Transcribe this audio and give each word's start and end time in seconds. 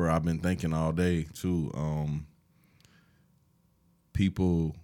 bro, 0.00 0.14
I've 0.14 0.24
been 0.24 0.38
thinking 0.38 0.72
all 0.72 0.92
day 0.92 1.26
too. 1.34 1.70
Um, 1.74 2.26
people, 4.14 4.74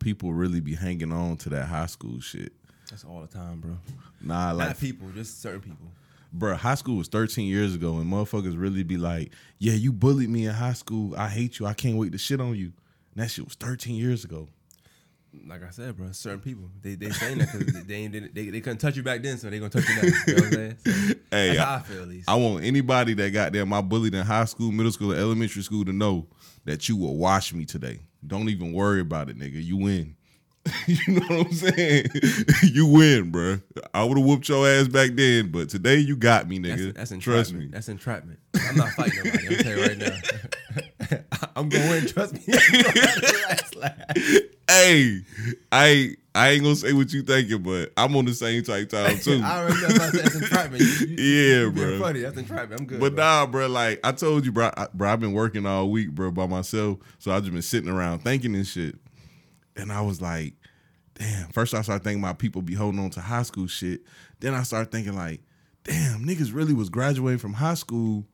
people 0.00 0.32
really 0.32 0.58
be 0.58 0.74
hanging 0.74 1.12
on 1.12 1.36
to 1.38 1.48
that 1.50 1.66
high 1.66 1.86
school 1.86 2.18
shit. 2.20 2.52
That's 2.90 3.04
all 3.04 3.20
the 3.20 3.28
time, 3.28 3.60
bro. 3.60 3.78
Nah, 4.20 4.50
like 4.50 4.68
Not 4.68 4.80
people, 4.80 5.08
just 5.14 5.40
certain 5.40 5.60
people. 5.60 5.86
bro, 6.32 6.56
high 6.56 6.74
school 6.74 6.96
was 6.96 7.06
13 7.06 7.46
years 7.46 7.76
ago, 7.76 7.98
and 7.98 8.12
motherfuckers 8.12 8.60
really 8.60 8.82
be 8.82 8.96
like, 8.96 9.32
"Yeah, 9.58 9.74
you 9.74 9.92
bullied 9.92 10.28
me 10.28 10.46
in 10.46 10.54
high 10.54 10.72
school. 10.72 11.14
I 11.16 11.28
hate 11.28 11.60
you. 11.60 11.66
I 11.66 11.74
can't 11.74 11.96
wait 11.96 12.10
to 12.10 12.18
shit 12.18 12.40
on 12.40 12.56
you." 12.56 12.72
And 13.14 13.22
that 13.22 13.30
shit 13.30 13.44
was 13.44 13.54
13 13.54 13.94
years 13.94 14.24
ago. 14.24 14.48
Like 15.46 15.62
I 15.62 15.70
said, 15.70 15.96
bro, 15.96 16.10
certain 16.12 16.40
people 16.40 16.70
they 16.80 16.94
they 16.94 17.10
saying 17.10 17.38
that 17.38 17.52
because 17.52 17.84
they, 17.84 18.04
it- 18.04 18.34
they 18.34 18.50
they 18.50 18.60
couldn't 18.60 18.78
touch 18.78 18.96
you 18.96 19.02
back 19.02 19.22
then, 19.22 19.36
so 19.38 19.50
they 19.50 19.58
gonna 19.58 19.70
touch 19.70 19.88
you 19.88 19.94
now. 19.96 20.02
You 20.02 20.10
know 20.10 20.34
what 20.34 20.44
I'm 20.44 20.52
saying? 20.52 20.76
So, 20.84 20.90
Hey, 21.30 21.48
that's 21.48 21.58
I- 21.60 21.64
how 21.64 21.74
I 21.74 21.78
feel 21.80 22.02
at 22.02 22.08
least. 22.08 22.30
I 22.30 22.34
want 22.36 22.64
anybody 22.64 23.14
that 23.14 23.30
got 23.32 23.52
them 23.52 23.72
I 23.72 23.80
bullied 23.80 24.14
in 24.14 24.24
high 24.24 24.44
school, 24.46 24.70
middle 24.72 24.92
school, 24.92 25.12
or 25.12 25.16
elementary 25.16 25.62
school 25.62 25.84
to 25.84 25.92
know 25.92 26.26
that 26.64 26.88
you 26.88 26.96
will 26.96 27.16
watch 27.16 27.52
me 27.52 27.64
today. 27.64 28.00
Don't 28.26 28.48
even 28.48 28.72
worry 28.72 29.00
about 29.00 29.28
it, 29.28 29.38
nigga. 29.38 29.62
You 29.62 29.76
win. 29.76 30.16
you 30.86 30.96
know 31.08 31.26
what 31.26 31.46
I'm 31.48 31.52
saying? 31.52 32.06
you 32.62 32.86
win, 32.86 33.30
bro. 33.30 33.58
I 33.92 34.02
would 34.02 34.16
have 34.16 34.26
whooped 34.26 34.48
your 34.48 34.66
ass 34.66 34.88
back 34.88 35.10
then, 35.12 35.50
but 35.50 35.68
today 35.68 35.96
you 35.98 36.16
got 36.16 36.48
me, 36.48 36.58
nigga. 36.58 36.94
That's, 36.94 37.10
that's 37.10 37.22
Trust 37.22 37.50
entrapment. 37.52 37.58
me. 37.58 37.66
That's 37.70 37.88
entrapment. 37.90 38.38
I'm 38.70 38.76
not 38.76 38.88
fighting 38.92 39.18
nobody. 39.24 39.46
I'm 39.46 39.56
telling 39.62 39.78
you 39.78 39.84
right 39.84 39.98
now. 39.98 40.16
I'm 41.54 41.68
going 41.68 41.82
to 41.82 41.90
win. 41.90 42.06
Trust 42.06 42.32
me. 42.34 42.40
I'm 44.68 44.74
gonna 44.74 44.88
have 44.88 45.06
the 45.06 45.10
last 45.10 45.48
laugh. 45.48 45.48
hey, 45.48 45.64
I 45.72 45.86
ain't, 45.86 46.18
I 46.36 46.48
ain't 46.50 46.62
gonna 46.62 46.76
say 46.76 46.92
what 46.92 47.12
you 47.12 47.22
thinking, 47.22 47.62
but 47.62 47.92
I'm 47.96 48.16
on 48.16 48.24
the 48.24 48.34
same 48.34 48.62
type 48.64 48.88
time 48.88 49.18
too. 49.22 49.40
I 49.44 49.58
already 49.60 49.80
know 49.80 49.86
about 49.86 50.12
that. 50.12 50.22
That's 50.24 50.34
entrapment. 50.34 50.82
You, 50.82 51.06
you, 51.06 51.64
Yeah, 51.64 51.70
bro. 51.70 52.00
Funny. 52.00 52.20
That's 52.20 52.36
entrapment. 52.36 52.80
I'm 52.80 52.86
good. 52.86 53.00
But 53.00 53.14
bro. 53.14 53.24
nah, 53.24 53.46
bro, 53.46 53.68
like 53.68 54.00
I 54.02 54.12
told 54.12 54.44
you, 54.44 54.52
bro, 54.52 54.70
I, 54.76 54.88
bro, 54.92 55.10
I've 55.12 55.20
been 55.20 55.32
working 55.32 55.64
all 55.66 55.90
week, 55.90 56.10
bro, 56.10 56.30
by 56.30 56.46
myself. 56.46 56.98
So 57.18 57.30
I 57.32 57.40
just 57.40 57.52
been 57.52 57.62
sitting 57.62 57.88
around 57.90 58.20
thinking 58.20 58.54
and 58.54 58.66
shit. 58.66 58.96
And 59.76 59.92
I 59.92 60.00
was 60.00 60.20
like, 60.20 60.54
damn. 61.14 61.48
First 61.50 61.74
I 61.74 61.82
started 61.82 62.04
thinking 62.04 62.22
about 62.22 62.38
people 62.38 62.62
be 62.62 62.74
holding 62.74 63.00
on 63.00 63.10
to 63.10 63.20
high 63.20 63.42
school 63.42 63.66
shit. 63.66 64.02
Then 64.40 64.54
I 64.54 64.62
started 64.64 64.90
thinking 64.90 65.14
like, 65.14 65.40
damn, 65.84 66.24
niggas 66.24 66.54
really 66.54 66.74
was 66.74 66.88
graduating 66.88 67.38
from 67.38 67.54
high 67.54 67.74
school 67.74 68.26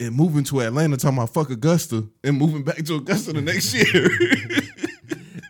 and 0.00 0.14
moving 0.14 0.44
to 0.44 0.60
Atlanta 0.60 0.96
talking 0.96 1.18
about 1.18 1.34
fuck 1.34 1.50
Augusta 1.50 2.06
and 2.24 2.38
moving 2.38 2.62
back 2.64 2.76
to 2.84 2.96
Augusta 2.96 3.32
the 3.32 3.42
next 3.42 3.74
year. 3.74 4.08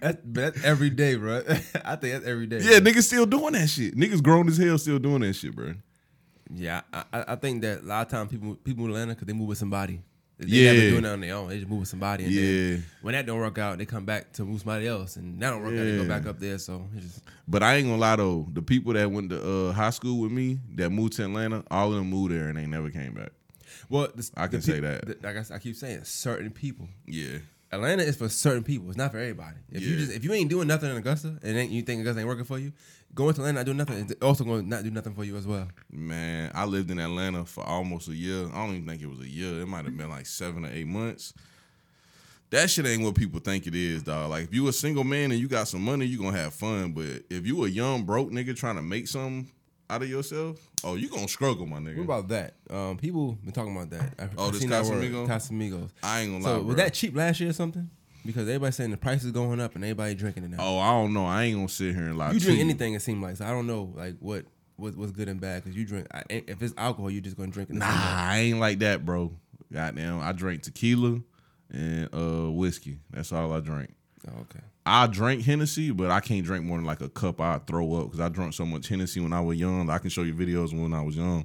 That's, 0.01 0.19
that's 0.25 0.65
every 0.65 0.91
day, 0.91 1.15
bro. 1.17 1.37
I 1.85 1.97
think 1.97 2.15
that's 2.15 2.27
every 2.27 2.47
day. 2.47 2.59
yeah, 2.63 2.79
niggas 2.81 3.03
still 3.05 3.27
doing 3.27 3.53
that 3.53 3.69
shit. 3.69 3.95
Niggas 3.97 4.23
grown 4.23 4.49
as 4.49 4.57
hell 4.59 4.79
still 4.79 4.99
doing 4.99 5.21
that 5.21 5.35
shit, 5.35 5.55
bro. 5.55 5.75
Yeah, 6.53 6.81
I, 6.93 7.05
I 7.13 7.35
think 7.37 7.63
that 7.63 7.83
a 7.83 7.85
lot 7.85 8.07
of 8.07 8.11
times 8.11 8.31
people 8.31 8.57
people 8.57 8.85
in 8.87 8.91
Atlanta 8.91 9.15
because 9.15 9.27
they 9.27 9.33
move 9.33 9.49
with 9.49 9.59
somebody. 9.59 10.01
They 10.39 10.47
Yeah. 10.49 10.73
never 10.73 10.91
doing 10.91 11.05
it 11.05 11.09
on 11.09 11.21
their 11.21 11.35
own. 11.37 11.49
They 11.51 11.59
just 11.59 11.69
move 11.69 11.81
with 11.81 11.89
somebody. 11.89 12.25
And 12.25 12.33
Yeah. 12.33 12.43
Then 12.43 12.85
when 13.03 13.13
that 13.13 13.27
don't 13.27 13.39
work 13.39 13.59
out, 13.59 13.77
they 13.79 13.85
come 13.85 14.05
back 14.07 14.33
to 14.33 14.45
move 14.45 14.61
somebody 14.61 14.89
else, 14.89 15.17
and 15.17 15.39
that 15.41 15.51
don't 15.51 15.63
work 15.63 15.75
out, 15.75 15.85
they 15.85 15.97
go 15.99 16.09
back 16.09 16.27
up 16.27 16.41
there. 16.41 16.59
So 16.59 16.89
it's 16.97 17.05
just 17.05 17.21
But 17.47 17.63
I 17.63 17.75
ain't 17.77 17.87
gonna 17.87 17.99
lie 18.01 18.17
though, 18.17 18.49
the 18.53 18.63
people 18.63 18.95
that 18.95 19.11
went 19.11 19.31
to 19.31 19.69
uh, 19.69 19.73
high 19.73 19.91
school 19.91 20.19
with 20.21 20.33
me 20.33 20.59
that 20.77 20.91
moved 20.91 21.13
to 21.15 21.25
Atlanta, 21.25 21.63
all 21.71 21.91
of 21.93 21.99
them 21.99 22.09
moved 22.09 22.33
there 22.33 22.49
and 22.49 22.57
they 22.59 22.67
never 22.67 22.91
came 22.91 23.13
back. 23.15 23.31
well, 23.89 24.09
the, 24.15 24.29
I 24.37 24.47
can 24.49 24.61
the 24.61 24.67
say 24.67 24.81
that. 24.81 25.07
the- 25.07 25.19
like 25.23 25.37
I, 25.37 25.55
I 25.57 25.59
keep 25.59 25.77
saying, 25.77 26.05
certain 26.05 26.51
people. 26.51 26.89
Yeah. 27.07 27.39
Atlanta 27.73 28.03
is 28.03 28.17
for 28.17 28.29
certain 28.29 28.65
people. 28.65 28.89
It's 28.89 28.97
not 28.97 29.13
for 29.13 29.19
everybody. 29.19 29.57
If 29.71 29.83
you 29.83 29.97
just 29.97 30.13
if 30.13 30.25
you 30.25 30.33
ain't 30.33 30.51
doing 30.51 30.67
nothing 30.67 30.91
in 30.91 30.97
Augusta 30.97 31.39
and 31.43 31.71
you 31.71 31.83
think 31.83 32.01
Augusta 32.01 32.21
ain't 32.21 32.29
working 32.29 32.45
for 32.45 32.59
you, 32.59 32.73
going 33.15 33.35
to 33.35 33.41
Atlanta 33.41 33.61
not 33.61 33.67
doing 33.67 33.77
nothing 33.77 33.97
is 33.97 34.17
also 34.23 34.43
going 34.45 34.63
to 34.63 34.69
not 34.69 34.83
do 34.83 34.91
nothing 34.91 35.15
for 35.15 35.25
you 35.25 35.37
as 35.37 35.47
well. 35.47 35.69
Man, 35.91 36.51
I 36.55 36.65
lived 36.65 36.91
in 36.91 36.99
Atlanta 36.99 37.45
for 37.45 37.63
almost 37.65 38.09
a 38.09 38.15
year. 38.15 38.49
I 38.53 38.67
don't 38.67 38.75
even 38.75 38.89
think 38.89 39.03
it 39.03 39.09
was 39.09 39.21
a 39.21 39.29
year. 39.29 39.61
It 39.61 39.67
might 39.67 39.85
have 39.85 39.97
been 39.97 40.11
like 40.11 40.27
seven 40.27 40.65
or 40.65 40.71
eight 40.73 40.87
months. 40.87 41.33
That 42.51 42.69
shit 42.69 42.85
ain't 42.87 43.05
what 43.05 43.15
people 43.15 43.39
think 43.39 43.69
it 43.69 43.77
is, 43.77 44.03
dog. 44.03 44.31
Like 44.31 44.45
if 44.45 44.55
you 44.55 44.67
a 44.67 44.73
single 44.73 45.05
man 45.05 45.31
and 45.31 45.41
you 45.41 45.47
got 45.47 45.69
some 45.69 45.83
money, 45.85 46.07
you 46.07 46.19
gonna 46.19 46.37
have 46.37 46.53
fun. 46.53 46.91
But 46.91 47.23
if 47.31 47.47
you 47.47 47.65
a 47.65 47.69
young 47.69 48.03
broke 48.03 48.31
nigga 48.31 48.57
trying 48.57 48.77
to 48.77 48.83
make 48.83 49.07
something 49.07 49.49
out 49.91 50.03
of 50.03 50.09
yourself, 50.09 50.59
oh, 50.85 50.95
you 50.95 51.09
gonna 51.09 51.29
struggle, 51.29 51.67
my 51.67 51.79
nigga. 51.79 51.97
What 51.99 52.05
about 52.05 52.29
that? 52.29 52.55
Um, 52.71 52.97
people 52.97 53.33
been 53.43 53.53
talking 53.53 53.75
about 53.77 53.91
that. 53.91 54.15
I, 54.19 54.29
Oh, 54.39 54.47
I've 54.47 54.53
this 54.53 54.61
seen 54.61 54.71
that 54.71 54.85
word, 54.85 55.03
Casamigos? 55.03 55.27
Casamigos. 55.29 55.91
I 56.03 56.21
ain't 56.21 56.33
gonna 56.33 56.45
So 56.45 56.53
lie, 56.59 56.59
was 56.59 56.77
that 56.77 56.95
cheap 56.95 57.17
last 57.17 57.41
year 57.41 57.51
or 57.51 57.55
something? 57.55 57.91
Because 58.25 58.43
everybody 58.49 58.73
saying 58.73 58.91
the 58.91 58.97
price 58.97 59.25
is 59.25 59.33
going 59.33 59.61
up 59.61 59.75
and 59.75 59.85
everybody 59.85 60.15
drinking 60.15 60.45
it 60.45 60.51
now. 60.51 60.59
Oh, 60.61 60.79
I 60.79 60.91
don't 60.93 61.13
know. 61.15 61.25
I 61.27 61.45
ain't 61.45 61.57
gonna 61.57 61.69
sit 61.69 61.95
here 61.95 62.05
and 62.05 62.19
lie. 62.19 62.33
you 62.33 62.41
drink 62.41 62.61
anything, 62.61 62.95
it 62.95 63.01
seems 63.01 63.23
like. 63.23 63.37
So 63.37 63.45
I 63.47 63.51
don't 63.51 63.67
know, 63.67 63.93
like 63.97 64.17
what 64.21 64.45
what 64.77 64.97
what's 64.97 65.13
good 65.13 65.29
and 65.29 65.41
bad. 65.41 65.63
Because 65.65 65.77
you 65.77 65.85
drink, 65.87 66.07
I, 66.13 66.23
if 66.29 66.63
it's 66.63 66.75
alcohol, 66.77 67.11
you're 67.11 67.23
just 67.23 67.37
gonna 67.37 67.51
drink 67.51 67.71
it. 67.71 67.77
Nah, 67.77 67.87
I 67.89 68.39
ain't 68.41 68.59
like 68.61 68.79
that, 68.81 69.05
bro. 69.05 69.33
Goddamn, 69.73 70.21
I 70.21 70.33
drink 70.33 70.63
tequila 70.63 71.21
and 71.71 72.09
uh 72.15 72.51
whiskey. 72.53 72.99
That's 73.11 73.33
all 73.33 73.53
I 73.53 73.61
drink. 73.61 73.95
Oh, 74.29 74.41
okay. 74.43 74.61
I 74.87 75.07
drink 75.07 75.45
Hennessy, 75.45 75.91
but 75.91 76.11
I 76.11 76.21
can't 76.21 76.45
drink 76.45 76.65
more 76.65 76.79
than 76.79 76.87
like 76.87 77.01
a 77.01 77.09
cup. 77.09 77.41
I 77.41 77.59
throw 77.59 77.95
up 77.95 78.07
because 78.07 78.21
I 78.21 78.29
drank 78.29 78.55
so 78.55 78.65
much 78.65 78.89
Hennessy 78.89 79.21
when 79.21 79.33
I 79.33 79.41
was 79.41 79.59
young. 79.59 79.91
I 79.91 79.99
can 79.99 80.11
show 80.11 80.23
you 80.23 80.35
videos 80.35 80.73
when 80.73 80.95
I 80.95 81.03
was 81.03 81.17
young. 81.17 81.45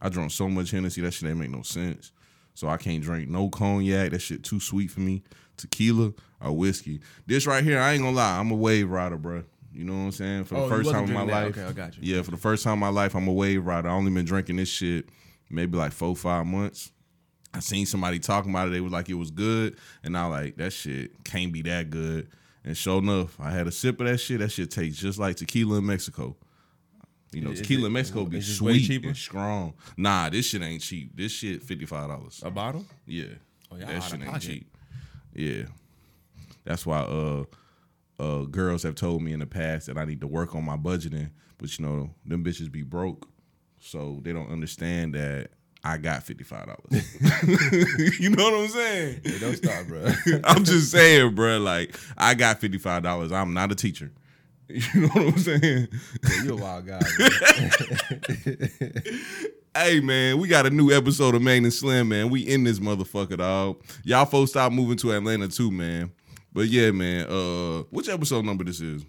I 0.00 0.08
drank 0.08 0.30
so 0.30 0.48
much 0.48 0.70
Hennessy 0.70 1.00
that 1.00 1.12
shit 1.12 1.28
ain't 1.28 1.38
make 1.38 1.50
no 1.50 1.62
sense. 1.62 2.12
So 2.54 2.68
I 2.68 2.76
can't 2.76 3.02
drink 3.02 3.28
no 3.28 3.48
cognac. 3.48 4.10
That 4.12 4.20
shit 4.20 4.42
too 4.44 4.60
sweet 4.60 4.90
for 4.90 5.00
me. 5.00 5.22
Tequila 5.56 6.12
or 6.40 6.52
whiskey. 6.52 7.00
This 7.26 7.46
right 7.46 7.64
here, 7.64 7.80
I 7.80 7.92
ain't 7.92 8.02
gonna 8.02 8.16
lie. 8.16 8.38
I'm 8.38 8.50
a 8.50 8.54
wave 8.54 8.90
rider, 8.90 9.16
bro. 9.16 9.42
You 9.72 9.84
know 9.84 9.92
what 9.94 9.98
I'm 10.00 10.12
saying? 10.12 10.44
For 10.44 10.54
the 10.54 10.60
Oh, 10.62 10.68
first 10.68 10.90
time 10.90 11.04
in 11.04 11.12
my 11.12 11.24
that. 11.26 11.32
life. 11.32 11.58
Okay, 11.58 11.64
I 11.64 11.72
got 11.72 11.96
you. 11.96 12.14
Yeah, 12.14 12.22
for 12.22 12.30
the 12.30 12.36
first 12.36 12.62
time 12.64 12.74
in 12.74 12.78
my 12.78 12.88
life, 12.88 13.14
I'm 13.14 13.28
a 13.28 13.32
wave 13.32 13.64
rider. 13.66 13.88
I 13.88 13.92
only 13.92 14.10
been 14.10 14.24
drinking 14.24 14.56
this 14.56 14.68
shit 14.68 15.08
maybe 15.50 15.76
like 15.76 15.92
four, 15.92 16.14
five 16.16 16.46
months. 16.46 16.90
I 17.54 17.60
seen 17.60 17.86
somebody 17.86 18.18
talking 18.18 18.50
about 18.50 18.68
it. 18.68 18.72
They 18.72 18.80
was 18.80 18.92
like 18.92 19.08
it 19.08 19.14
was 19.14 19.30
good, 19.30 19.76
and 20.02 20.16
I 20.16 20.26
like 20.26 20.56
that 20.56 20.72
shit 20.72 21.24
can't 21.24 21.52
be 21.52 21.62
that 21.62 21.90
good. 21.90 22.28
And 22.66 22.76
sure 22.76 22.98
enough, 22.98 23.38
I 23.40 23.52
had 23.52 23.66
a 23.68 23.72
sip 23.72 24.00
of 24.00 24.06
that 24.08 24.18
shit. 24.18 24.40
That 24.40 24.50
shit 24.50 24.70
tastes 24.70 25.00
just 25.00 25.18
like 25.18 25.36
tequila 25.36 25.78
in 25.78 25.86
Mexico. 25.86 26.36
You 27.32 27.42
know, 27.42 27.50
Is 27.52 27.60
tequila 27.60 27.84
it- 27.84 27.86
in 27.86 27.92
Mexico 27.92 28.24
be 28.24 28.40
sweet 28.40 28.86
cheaper? 28.86 29.06
and 29.08 29.16
strong. 29.16 29.74
Nah, 29.96 30.28
this 30.30 30.46
shit 30.46 30.62
ain't 30.62 30.82
cheap. 30.82 31.16
This 31.16 31.32
shit 31.32 31.62
fifty 31.62 31.86
five 31.86 32.08
dollars. 32.08 32.40
A 32.44 32.50
bottle? 32.50 32.84
Yeah. 33.06 33.26
Oh, 33.70 33.76
yeah, 33.76 33.86
that 33.86 34.02
shit 34.02 34.20
ain't 34.22 34.40
cheap. 34.42 34.76
Yeah. 35.34 35.64
That's 36.64 36.84
why 36.84 36.98
uh 37.00 37.44
uh 38.18 38.42
girls 38.46 38.82
have 38.82 38.94
told 38.96 39.22
me 39.22 39.32
in 39.32 39.38
the 39.40 39.46
past 39.46 39.86
that 39.86 39.96
I 39.98 40.04
need 40.04 40.20
to 40.22 40.26
work 40.26 40.54
on 40.54 40.64
my 40.64 40.76
budgeting, 40.76 41.30
but 41.58 41.78
you 41.78 41.84
know, 41.86 42.10
them 42.24 42.42
bitches 42.44 42.70
be 42.72 42.82
broke. 42.82 43.28
So 43.78 44.20
they 44.24 44.32
don't 44.32 44.50
understand 44.50 45.14
that 45.14 45.50
I 45.86 45.98
got 45.98 46.24
fifty 46.24 46.42
five 46.42 46.66
dollars. 46.66 47.16
you 48.18 48.30
know 48.30 48.42
what 48.42 48.54
I'm 48.54 48.68
saying? 48.68 49.20
Hey, 49.22 49.38
don't 49.38 49.54
stop, 49.54 49.86
bro. 49.86 50.10
I'm 50.44 50.64
just 50.64 50.90
saying, 50.90 51.36
bro. 51.36 51.58
Like 51.58 51.96
I 52.18 52.34
got 52.34 52.60
fifty 52.60 52.78
five 52.78 53.04
dollars. 53.04 53.30
I'm 53.30 53.54
not 53.54 53.70
a 53.70 53.76
teacher. 53.76 54.10
You 54.68 55.02
know 55.02 55.06
what 55.06 55.26
I'm 55.28 55.38
saying? 55.38 55.88
Yeah, 56.28 56.42
you 56.42 56.54
a 56.54 56.56
wild 56.56 56.88
guy. 56.88 56.98
Hey 59.76 60.00
man, 60.00 60.38
we 60.38 60.48
got 60.48 60.66
a 60.66 60.70
new 60.70 60.90
episode 60.90 61.36
of 61.36 61.42
Main 61.42 61.62
and 61.62 61.72
Slim, 61.72 62.08
man. 62.08 62.30
We 62.30 62.40
in 62.40 62.64
this 62.64 62.80
motherfucker, 62.80 63.38
dog. 63.38 63.80
Y'all 64.02 64.24
folks 64.24 64.50
stop 64.50 64.72
moving 64.72 64.96
to 64.96 65.12
Atlanta 65.12 65.46
too, 65.46 65.70
man. 65.70 66.10
But 66.52 66.66
yeah, 66.66 66.90
man. 66.90 67.26
Uh, 67.28 67.84
which 67.90 68.08
episode 68.08 68.44
number 68.44 68.64
this 68.64 68.80
is? 68.80 69.04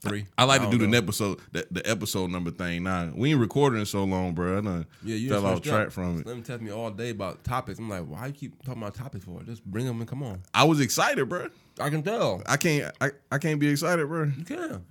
Three. 0.00 0.26
I 0.38 0.44
like 0.44 0.60
to 0.60 0.70
don't 0.70 0.78
do 0.78 0.86
the 0.86 0.96
episode, 0.96 1.40
the, 1.52 1.66
the 1.70 1.88
episode 1.88 2.30
number 2.30 2.50
thing. 2.50 2.84
Now 2.84 3.12
we 3.14 3.32
ain't 3.32 3.40
recording 3.40 3.80
in 3.80 3.86
so 3.86 4.04
long, 4.04 4.32
bro. 4.32 4.58
I 4.58 4.60
done 4.62 4.86
Yeah, 5.04 5.16
you 5.16 5.28
fell 5.28 5.44
off 5.44 5.60
track 5.60 5.90
from 5.90 6.12
it. 6.12 6.16
Let 6.18 6.24
Slim 6.24 6.42
tell 6.42 6.58
me 6.58 6.72
all 6.72 6.90
day 6.90 7.10
about 7.10 7.44
topics. 7.44 7.78
I'm 7.78 7.88
like, 7.88 8.06
why 8.06 8.28
you 8.28 8.32
keep 8.32 8.62
talking 8.64 8.80
about 8.80 8.94
topics 8.94 9.26
for? 9.26 9.42
Just 9.42 9.62
bring 9.64 9.84
them 9.84 10.00
and 10.00 10.08
come 10.08 10.22
on. 10.22 10.40
I 10.54 10.64
was 10.64 10.80
excited, 10.80 11.28
bro. 11.28 11.48
I 11.78 11.90
can 11.90 12.02
tell. 12.02 12.42
I 12.46 12.56
can't, 12.56 12.94
I, 13.00 13.10
I 13.30 13.36
can't 13.36 13.60
be 13.60 13.68
excited, 13.68 14.06
bro. 14.06 14.24
You 14.24 14.44
can. 14.44 14.84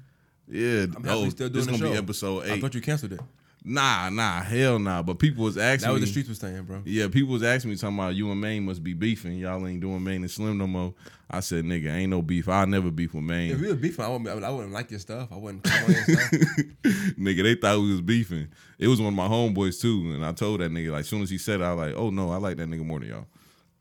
Yeah, 0.48 0.86
I'm 0.96 1.06
oh, 1.08 1.30
still 1.30 1.50
doing 1.50 1.54
this 1.54 1.66
gonna 1.66 1.78
show. 1.78 1.92
be 1.92 1.98
episode 1.98 2.46
eight. 2.46 2.52
I 2.54 2.60
thought 2.60 2.76
you 2.76 2.82
canceled 2.82 3.14
it. 3.14 3.22
Nah, 3.64 4.10
nah, 4.10 4.42
hell 4.42 4.80
nah. 4.80 5.04
But 5.04 5.20
people 5.20 5.44
was 5.44 5.58
asking 5.58 5.88
That 5.88 5.94
was 5.94 6.02
the 6.02 6.08
streets 6.08 6.30
was 6.30 6.38
saying, 6.40 6.64
bro. 6.64 6.82
Yeah, 6.86 7.08
people 7.10 7.34
was 7.34 7.44
asking 7.44 7.72
me 7.72 7.78
talking 7.78 7.98
about 8.00 8.16
you 8.16 8.32
and 8.32 8.40
Maine 8.40 8.64
must 8.64 8.84
be 8.84 8.94
beefing. 8.94 9.34
Y'all 9.38 9.66
ain't 9.68 9.82
doing 9.82 10.04
Maine 10.04 10.22
and 10.22 10.32
Slim 10.32 10.58
no 10.58 10.66
more. 10.66 10.94
I 11.30 11.42
said, 11.42 11.66
nigga, 11.66 11.94
ain't 11.94 12.10
no 12.10 12.22
beef. 12.22 12.48
I'll 12.50 12.66
never 12.66 12.90
beef 12.90 13.14
with 13.14 13.24
Maine. 13.24 13.52
If 13.52 13.60
we 13.60 13.68
were 13.68 13.76
beefing, 13.76 14.04
I 14.06 14.08
wouldn't, 14.08 14.44
I 14.44 14.50
wouldn't- 14.50 14.74
like 14.74 14.90
your 14.92 15.00
stuff. 15.00 15.28
I 15.32 15.36
wouldn't 15.38 15.64
come 15.64 15.84
on 15.84 15.92
your 15.92 16.04
stuff. 16.04 16.32
nigga, 17.20 17.44
they 17.44 17.56
thought 17.56 17.80
we 17.80 17.92
was 17.92 18.02
beefing. 18.02 18.48
It 18.80 18.88
was 18.88 19.00
one 19.02 19.10
of 19.10 19.14
my 19.18 19.28
homeboys 19.28 19.80
too, 19.82 20.14
and 20.16 20.26
I 20.26 20.32
told 20.32 20.62
that 20.62 20.72
nigga 20.72 20.92
like, 20.92 21.02
as 21.02 21.10
soon 21.10 21.22
as 21.22 21.30
he 21.30 21.38
said 21.38 21.60
it, 21.60 21.64
I 21.64 21.74
was 21.74 21.88
like, 21.88 21.96
oh 21.98 22.10
no, 22.10 22.32
I 22.32 22.38
like 22.38 22.58
that 22.58 22.68
nigga 22.70 22.86
more 22.86 23.00
than 23.00 23.10
y'all. 23.10 23.26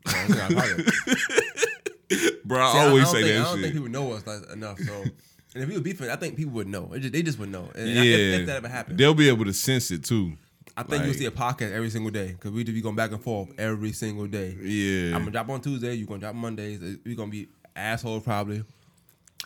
So 0.05 0.17
I 0.17 0.47
was 0.47 0.55
like, 0.55 2.37
Bro, 2.43 2.61
I 2.65 2.71
See, 2.73 2.77
always 2.79 3.03
don't 3.05 3.13
say 3.13 3.21
think, 3.23 3.35
I 3.35 3.37
that 3.39 3.43
don't 3.45 3.61
think 3.61 3.73
people 3.73 3.89
know 3.89 4.11
us 4.13 4.25
like, 4.27 4.49
enough. 4.51 4.79
So, 4.79 5.03
and 5.53 5.63
if 5.63 5.69
we 5.69 5.75
were 5.75 5.81
beefing, 5.81 6.09
I 6.09 6.15
think 6.15 6.35
people 6.35 6.53
would 6.53 6.67
know. 6.67 6.91
Just, 6.95 7.13
they 7.13 7.23
just 7.23 7.39
would 7.39 7.49
know. 7.49 7.69
And 7.75 7.89
yeah, 7.89 8.01
if, 8.01 8.41
if 8.41 8.47
that 8.47 8.57
ever 8.57 8.67
happened, 8.67 8.99
they'll 8.99 9.13
be 9.13 9.29
able 9.29 9.45
to 9.45 9.53
sense 9.53 9.91
it 9.91 10.03
too. 10.03 10.33
I 10.77 10.83
think 10.83 11.03
you'll 11.03 11.13
see 11.13 11.25
a 11.25 11.31
podcast 11.31 11.71
every 11.73 11.89
single 11.89 12.11
day 12.11 12.27
because 12.27 12.51
we 12.51 12.63
be 12.63 12.81
going 12.81 12.95
back 12.95 13.11
and 13.11 13.21
forth 13.21 13.49
every 13.59 13.91
single 13.91 14.27
day. 14.27 14.55
Yeah, 14.61 15.15
I'm 15.15 15.23
gonna 15.23 15.31
drop 15.31 15.49
on 15.49 15.61
Tuesday. 15.61 15.95
You 15.95 16.05
are 16.05 16.07
gonna 16.07 16.19
drop 16.19 16.35
Mondays. 16.35 16.81
Uh, 16.81 16.95
we 17.03 17.13
are 17.13 17.15
gonna 17.15 17.31
be 17.31 17.49
assholes 17.75 18.23
probably. 18.23 18.63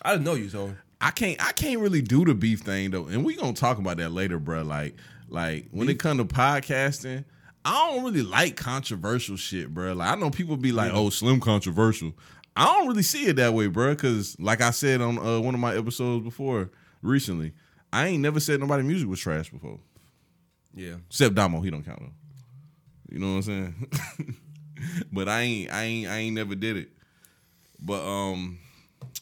I 0.01 0.13
don't 0.13 0.23
know 0.23 0.35
you, 0.35 0.49
so 0.49 0.75
I 1.01 1.11
can't 1.11 1.43
I 1.43 1.51
can't 1.53 1.79
really 1.79 2.01
do 2.01 2.25
the 2.25 2.35
beef 2.35 2.59
thing 2.59 2.91
though, 2.91 3.07
and 3.07 3.25
we 3.25 3.35
gonna 3.35 3.53
talk 3.53 3.77
about 3.77 3.97
that 3.97 4.09
later, 4.11 4.37
bro. 4.37 4.61
Like 4.61 4.95
like 5.27 5.67
when 5.71 5.89
it 5.89 5.99
come 5.99 6.17
to 6.17 6.25
podcasting, 6.25 7.25
I 7.65 7.91
don't 7.91 8.03
really 8.03 8.23
like 8.23 8.55
controversial 8.55 9.37
shit, 9.37 9.73
bro. 9.73 9.93
Like 9.93 10.11
I 10.11 10.15
know 10.15 10.29
people 10.29 10.57
be 10.57 10.71
like, 10.71 10.91
"Oh, 10.93 11.09
Slim 11.09 11.39
controversial." 11.39 12.13
I 12.55 12.65
don't 12.65 12.87
really 12.87 13.03
see 13.03 13.25
it 13.25 13.35
that 13.37 13.53
way, 13.53 13.67
bro. 13.67 13.91
Because 13.95 14.39
like 14.39 14.61
I 14.61 14.71
said 14.71 15.01
on 15.01 15.17
uh, 15.17 15.39
one 15.39 15.53
of 15.53 15.59
my 15.59 15.75
episodes 15.75 16.23
before 16.23 16.69
recently, 17.01 17.53
I 17.91 18.07
ain't 18.07 18.21
never 18.21 18.39
said 18.39 18.59
nobody 18.59 18.83
music 18.83 19.07
was 19.07 19.19
trash 19.19 19.49
before, 19.49 19.79
Yeah. 20.73 20.95
except 21.09 21.35
Damo. 21.35 21.61
He 21.61 21.69
don't 21.71 21.83
count 21.83 21.99
though. 21.99 22.11
You 23.11 23.19
know 23.19 23.27
what 23.27 23.35
I'm 23.35 23.41
saying? 23.43 23.87
but 25.11 25.29
I 25.29 25.41
ain't, 25.41 25.71
I 25.71 25.83
ain't, 25.83 26.07
I 26.09 26.17
ain't 26.17 26.35
never 26.35 26.55
did 26.55 26.77
it. 26.77 26.89
But 27.79 28.03
um, 28.03 28.57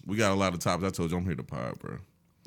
we 0.05 0.15
got 0.17 0.31
a 0.31 0.35
lot 0.35 0.53
of 0.53 0.59
topics. 0.59 0.87
I 0.87 0.91
told 0.91 1.11
you 1.11 1.17
I'm 1.17 1.25
here 1.25 1.35
to 1.35 1.43
pod, 1.43 1.79
bro. 1.79 1.97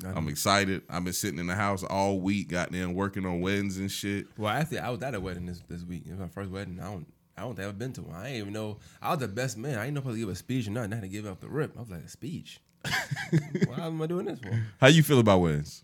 I'm 0.03 0.27
excited. 0.27 0.81
I've 0.89 1.03
been 1.03 1.13
sitting 1.13 1.39
in 1.39 1.47
the 1.47 1.55
house 1.55 1.83
all 1.83 2.19
week, 2.19 2.49
goddamn 2.49 2.93
working 2.95 3.25
on 3.25 3.41
weddings 3.41 3.77
and 3.77 3.91
shit. 3.91 4.27
Well, 4.37 4.51
actually, 4.51 4.79
I 4.79 4.89
was 4.89 5.01
at 5.01 5.15
a 5.15 5.19
wedding 5.19 5.45
this, 5.45 5.61
this 5.69 5.83
week. 5.83 6.03
It 6.05 6.11
was 6.11 6.19
my 6.19 6.27
first 6.27 6.51
wedding. 6.51 6.79
I 6.79 6.85
don't 6.91 7.07
I 7.37 7.41
don't 7.41 7.55
think 7.55 7.67
I've 7.67 7.77
been 7.77 7.93
to 7.93 8.01
one. 8.01 8.15
I 8.15 8.27
ain't 8.29 8.37
even 8.37 8.53
know. 8.53 8.77
I 9.01 9.11
was 9.11 9.19
the 9.19 9.27
best 9.27 9.57
man. 9.57 9.77
I 9.77 9.85
ain't 9.85 9.93
know 9.93 9.99
supposed 9.99 10.15
to 10.15 10.19
give 10.19 10.29
a 10.29 10.35
speech 10.35 10.67
or 10.67 10.71
nothing. 10.71 10.93
I 10.93 10.95
had 10.95 11.03
to 11.03 11.09
give 11.09 11.25
up 11.25 11.41
the 11.41 11.49
rip. 11.49 11.75
I 11.75 11.81
was 11.81 11.89
like, 11.89 12.03
a 12.03 12.09
speech? 12.09 12.61
Why 13.67 13.85
am 13.85 14.01
I 14.01 14.07
doing 14.07 14.25
this 14.25 14.39
for? 14.39 14.63
How 14.79 14.87
you 14.87 15.03
feel 15.03 15.19
about 15.19 15.41
weddings? 15.41 15.83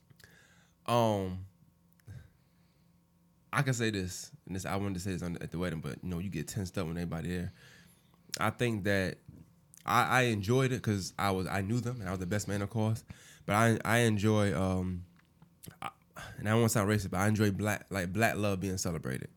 Um, 0.86 1.46
I 3.52 3.64
can 3.64 3.74
say 3.74 3.90
this, 3.90 4.32
and 4.46 4.56
this 4.56 4.66
I 4.66 4.76
wanted 4.78 4.96
to 4.96 5.00
say 5.02 5.12
this 5.12 5.24
on, 5.24 5.38
at 5.42 5.52
the 5.52 5.60
wedding, 5.60 5.82
but 5.82 5.98
you 6.04 6.10
know, 6.10 6.20
you 6.20 6.30
get 6.30 6.48
tensed 6.48 6.78
up 6.78 6.88
when 6.88 6.98
everybody 6.98 7.30
there. 7.30 7.52
I 8.40 8.50
think 8.50 8.86
that 8.86 9.18
I, 9.86 10.04
I 10.04 10.22
enjoyed 10.24 10.72
it 10.72 10.82
because 10.82 11.14
I 11.20 11.32
was 11.32 11.48
I 11.48 11.62
knew 11.62 11.80
them 11.80 12.00
and 12.00 12.08
I 12.08 12.12
was 12.12 12.20
the 12.20 12.26
best 12.26 12.48
man, 12.48 12.62
of 12.62 12.70
course. 12.70 13.04
But 13.46 13.56
I 13.56 13.78
I 13.84 13.98
enjoy 14.00 14.56
um, 14.58 15.04
I, 15.82 15.90
and 16.38 16.48
I 16.48 16.52
don't 16.52 16.62
want 16.62 16.72
to 16.72 16.80
sound 16.80 16.90
racist, 16.90 17.12
but 17.12 17.20
I 17.20 17.28
enjoy 17.28 17.52
black 17.52 17.88
like 17.90 18.14
black 18.14 18.38
love 18.38 18.62
being 18.62 18.78
celebrated. 18.78 19.30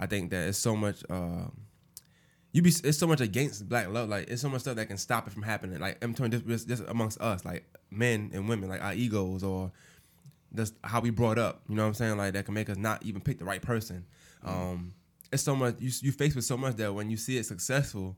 I 0.00 0.06
think 0.06 0.30
that 0.30 0.48
it's 0.48 0.58
so 0.58 0.74
much. 0.74 1.04
Um, 1.10 1.52
you 2.52 2.62
be 2.62 2.70
it's 2.70 2.98
so 2.98 3.06
much 3.06 3.20
against 3.20 3.68
black 3.68 3.88
love. 3.90 4.08
Like 4.08 4.28
it's 4.28 4.42
so 4.42 4.48
much 4.48 4.62
stuff 4.62 4.76
that 4.76 4.86
can 4.86 4.96
stop 4.96 5.26
it 5.26 5.32
from 5.32 5.42
happening. 5.42 5.78
Like 5.78 6.02
I'm 6.02 6.14
talking 6.14 6.32
just, 6.32 6.46
just, 6.46 6.68
just 6.68 6.82
amongst 6.88 7.20
us, 7.20 7.44
like 7.44 7.64
men 7.90 8.30
and 8.32 8.48
women, 8.48 8.68
like 8.68 8.82
our 8.82 8.94
egos 8.94 9.44
or 9.44 9.70
that's 10.50 10.72
how 10.82 11.00
we 11.00 11.10
brought 11.10 11.38
up. 11.38 11.62
You 11.68 11.76
know 11.76 11.82
what 11.82 11.88
I'm 11.88 11.94
saying? 11.94 12.16
Like 12.16 12.32
that 12.32 12.46
can 12.46 12.54
make 12.54 12.70
us 12.70 12.78
not 12.78 13.04
even 13.04 13.20
pick 13.20 13.38
the 13.38 13.44
right 13.44 13.62
person. 13.62 14.06
Um, 14.42 14.94
it's 15.30 15.42
so 15.42 15.54
much 15.54 15.76
you 15.78 15.92
you 16.00 16.12
faced 16.12 16.34
with 16.34 16.46
so 16.46 16.56
much 16.56 16.76
that 16.76 16.92
when 16.94 17.10
you 17.10 17.18
see 17.18 17.36
it 17.36 17.44
successful, 17.44 18.16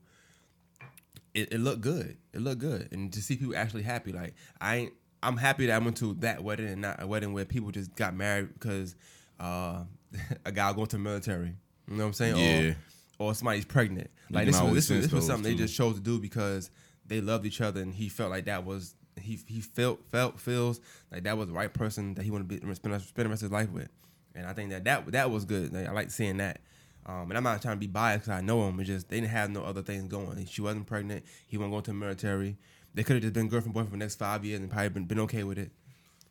it, 1.33 1.51
it 1.51 1.59
looked 1.59 1.81
good. 1.81 2.17
It 2.31 2.41
looked 2.41 2.59
good, 2.59 2.89
and 2.91 3.11
to 3.11 3.21
see 3.21 3.35
people 3.35 3.55
actually 3.55 3.83
happy. 3.83 4.13
Like 4.13 4.35
I 4.59 4.75
ain't. 4.77 4.93
I'm 5.21 5.37
happy 5.37 5.67
that 5.67 5.81
I 5.81 5.83
went 5.83 5.97
to 5.97 6.15
that 6.15 6.43
wedding 6.43 6.67
and 6.67 6.81
not 6.81 7.01
a 7.01 7.07
wedding 7.07 7.33
where 7.33 7.45
people 7.45 7.71
just 7.71 7.95
got 7.95 8.13
married 8.13 8.53
because 8.53 8.95
uh, 9.39 9.83
a 10.45 10.51
guy 10.51 10.73
going 10.73 10.87
to 10.87 10.97
the 10.97 11.01
military. 11.03 11.55
You 11.87 11.97
know 11.97 12.03
what 12.03 12.07
I'm 12.07 12.13
saying? 12.13 12.37
Yeah. 12.37 12.73
Or, 13.19 13.29
or 13.29 13.35
somebody's 13.35 13.65
pregnant. 13.65 14.09
Like 14.29 14.47
this 14.47 14.59
was 14.59 14.73
this 14.73 14.89
was, 14.89 15.01
this 15.03 15.11
was 15.11 15.25
something 15.25 15.51
they 15.51 15.57
just 15.57 15.75
chose 15.75 15.95
to 15.95 16.01
do 16.01 16.19
because 16.19 16.69
they 17.05 17.21
loved 17.21 17.45
each 17.45 17.61
other 17.61 17.81
and 17.81 17.93
he 17.93 18.09
felt 18.09 18.31
like 18.31 18.45
that 18.45 18.65
was 18.65 18.95
he 19.19 19.39
he 19.47 19.61
felt 19.61 19.99
felt 20.09 20.39
feels 20.39 20.79
like 21.11 21.23
that 21.23 21.37
was 21.37 21.47
the 21.47 21.53
right 21.53 21.71
person 21.71 22.13
that 22.15 22.23
he 22.23 22.31
wanted 22.31 22.49
to 22.49 22.65
be, 22.65 22.75
spend, 22.75 23.01
spend 23.01 23.25
the 23.25 23.29
rest 23.29 23.43
of 23.43 23.47
his 23.47 23.51
life 23.51 23.69
with. 23.69 23.89
And 24.35 24.47
I 24.47 24.53
think 24.53 24.71
that 24.71 24.83
that 24.85 25.11
that 25.11 25.29
was 25.29 25.45
good. 25.45 25.73
Like, 25.73 25.87
I 25.87 25.91
like 25.91 26.11
seeing 26.11 26.37
that. 26.37 26.61
Um, 27.05 27.29
and 27.29 27.37
I'm 27.37 27.43
not 27.43 27.61
trying 27.61 27.75
to 27.75 27.79
be 27.79 27.87
biased 27.87 28.25
because 28.25 28.39
I 28.39 28.41
know 28.41 28.67
him. 28.67 28.79
It's 28.79 28.87
just 28.87 29.09
they 29.09 29.17
didn't 29.17 29.31
have 29.31 29.49
no 29.49 29.63
other 29.63 29.81
things 29.81 30.05
going. 30.05 30.45
She 30.45 30.61
wasn't 30.61 30.87
pregnant. 30.87 31.25
He 31.47 31.57
wasn't 31.57 31.73
going 31.73 31.83
to 31.83 31.91
the 31.91 31.97
military. 31.97 32.57
They 32.93 33.03
could 33.03 33.15
have 33.15 33.23
just 33.23 33.33
been 33.33 33.49
girlfriend 33.49 33.73
boyfriend 33.73 33.89
for 33.89 33.97
the 33.97 34.03
next 34.03 34.15
five 34.15 34.45
years 34.45 34.61
and 34.61 34.69
probably 34.69 34.89
been, 34.89 35.05
been 35.05 35.19
okay 35.21 35.43
with 35.43 35.57
it. 35.57 35.71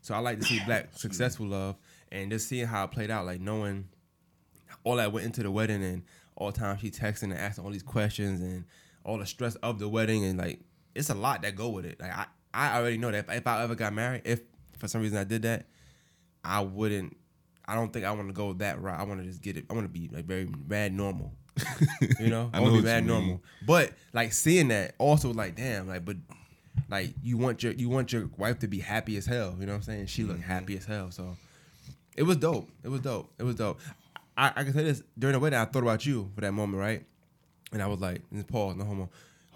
So 0.01 0.15
I 0.15 0.19
like 0.19 0.39
to 0.39 0.45
see 0.45 0.59
black 0.65 0.89
successful 0.95 1.45
love 1.45 1.75
and 2.11 2.31
just 2.31 2.47
seeing 2.47 2.65
how 2.65 2.85
it 2.85 2.91
played 2.91 3.11
out. 3.11 3.25
Like 3.25 3.39
knowing 3.39 3.87
all 4.83 4.95
that 4.97 5.11
went 5.11 5.25
into 5.25 5.43
the 5.43 5.51
wedding 5.51 5.83
and 5.83 6.03
all 6.35 6.51
the 6.51 6.59
time 6.59 6.77
she 6.77 6.89
texting 6.91 7.23
and 7.23 7.35
asking 7.35 7.63
all 7.63 7.71
these 7.71 7.83
questions 7.83 8.41
and 8.41 8.65
all 9.05 9.17
the 9.17 9.25
stress 9.25 9.55
of 9.55 9.79
the 9.79 9.87
wedding 9.87 10.23
and 10.25 10.37
like 10.39 10.59
it's 10.95 11.09
a 11.09 11.13
lot 11.15 11.41
that 11.41 11.55
go 11.55 11.69
with 11.69 11.85
it. 11.85 11.99
Like 11.99 12.11
I, 12.11 12.25
I 12.53 12.77
already 12.79 12.97
know 12.97 13.11
that 13.11 13.25
if, 13.29 13.37
if 13.37 13.47
I 13.47 13.63
ever 13.63 13.75
got 13.75 13.93
married, 13.93 14.21
if 14.25 14.41
for 14.77 14.87
some 14.87 15.01
reason 15.01 15.17
I 15.17 15.23
did 15.23 15.41
that, 15.43 15.65
I 16.43 16.61
wouldn't. 16.61 17.17
I 17.65 17.75
don't 17.75 17.93
think 17.93 18.05
I 18.05 18.11
want 18.11 18.27
to 18.27 18.33
go 18.33 18.51
that 18.53 18.81
route. 18.81 18.99
I 18.99 19.03
want 19.03 19.21
to 19.21 19.25
just 19.25 19.41
get 19.41 19.55
it. 19.57 19.65
I 19.69 19.73
want 19.73 19.85
to 19.85 19.89
be 19.89 20.09
like 20.13 20.25
very 20.25 20.49
mad 20.67 20.93
normal. 20.93 21.33
you 22.19 22.27
know, 22.27 22.49
I 22.53 22.57
I, 22.57 22.59
want 22.61 22.75
to 22.75 22.81
be 22.81 22.85
mad 22.85 23.05
normal. 23.05 23.41
But 23.65 23.93
like 24.11 24.33
seeing 24.33 24.67
that, 24.67 24.95
also 24.97 25.31
like 25.33 25.55
damn, 25.55 25.87
like 25.87 26.03
but 26.03 26.17
like 26.89 27.13
you 27.23 27.37
want 27.37 27.63
your 27.63 27.71
you 27.73 27.89
want 27.89 28.11
your 28.11 28.29
wife 28.37 28.59
to 28.59 28.67
be 28.67 28.79
happy 28.79 29.15
as 29.17 29.25
hell. 29.25 29.55
You 29.59 29.65
know 29.65 29.71
what 29.73 29.77
I'm 29.77 29.83
saying? 29.83 30.05
She 30.07 30.23
looked 30.23 30.41
Mm-hmm. 30.41 30.51
happy 30.51 30.77
as 30.77 30.85
hell. 30.85 31.09
So 31.11 31.37
it 32.17 32.23
was 32.23 32.37
dope. 32.37 32.69
It 32.83 32.89
was 32.89 32.99
dope. 33.01 33.31
It 33.39 33.43
was 33.43 33.55
dope. 33.55 33.79
I, 34.37 34.51
I 34.55 34.63
can 34.63 34.73
say 34.73 34.83
this 34.83 35.03
during 35.17 35.33
the 35.33 35.39
wedding. 35.39 35.59
I 35.59 35.65
thought 35.65 35.83
about 35.83 36.05
you 36.05 36.31
for 36.35 36.41
that 36.41 36.51
moment, 36.51 36.79
right? 36.79 37.05
And 37.71 37.81
I 37.81 37.87
was 37.87 37.99
like, 37.99 38.21
and 38.31 38.47
Paul, 38.47 38.73
no 38.75 38.85
homo. 38.85 39.09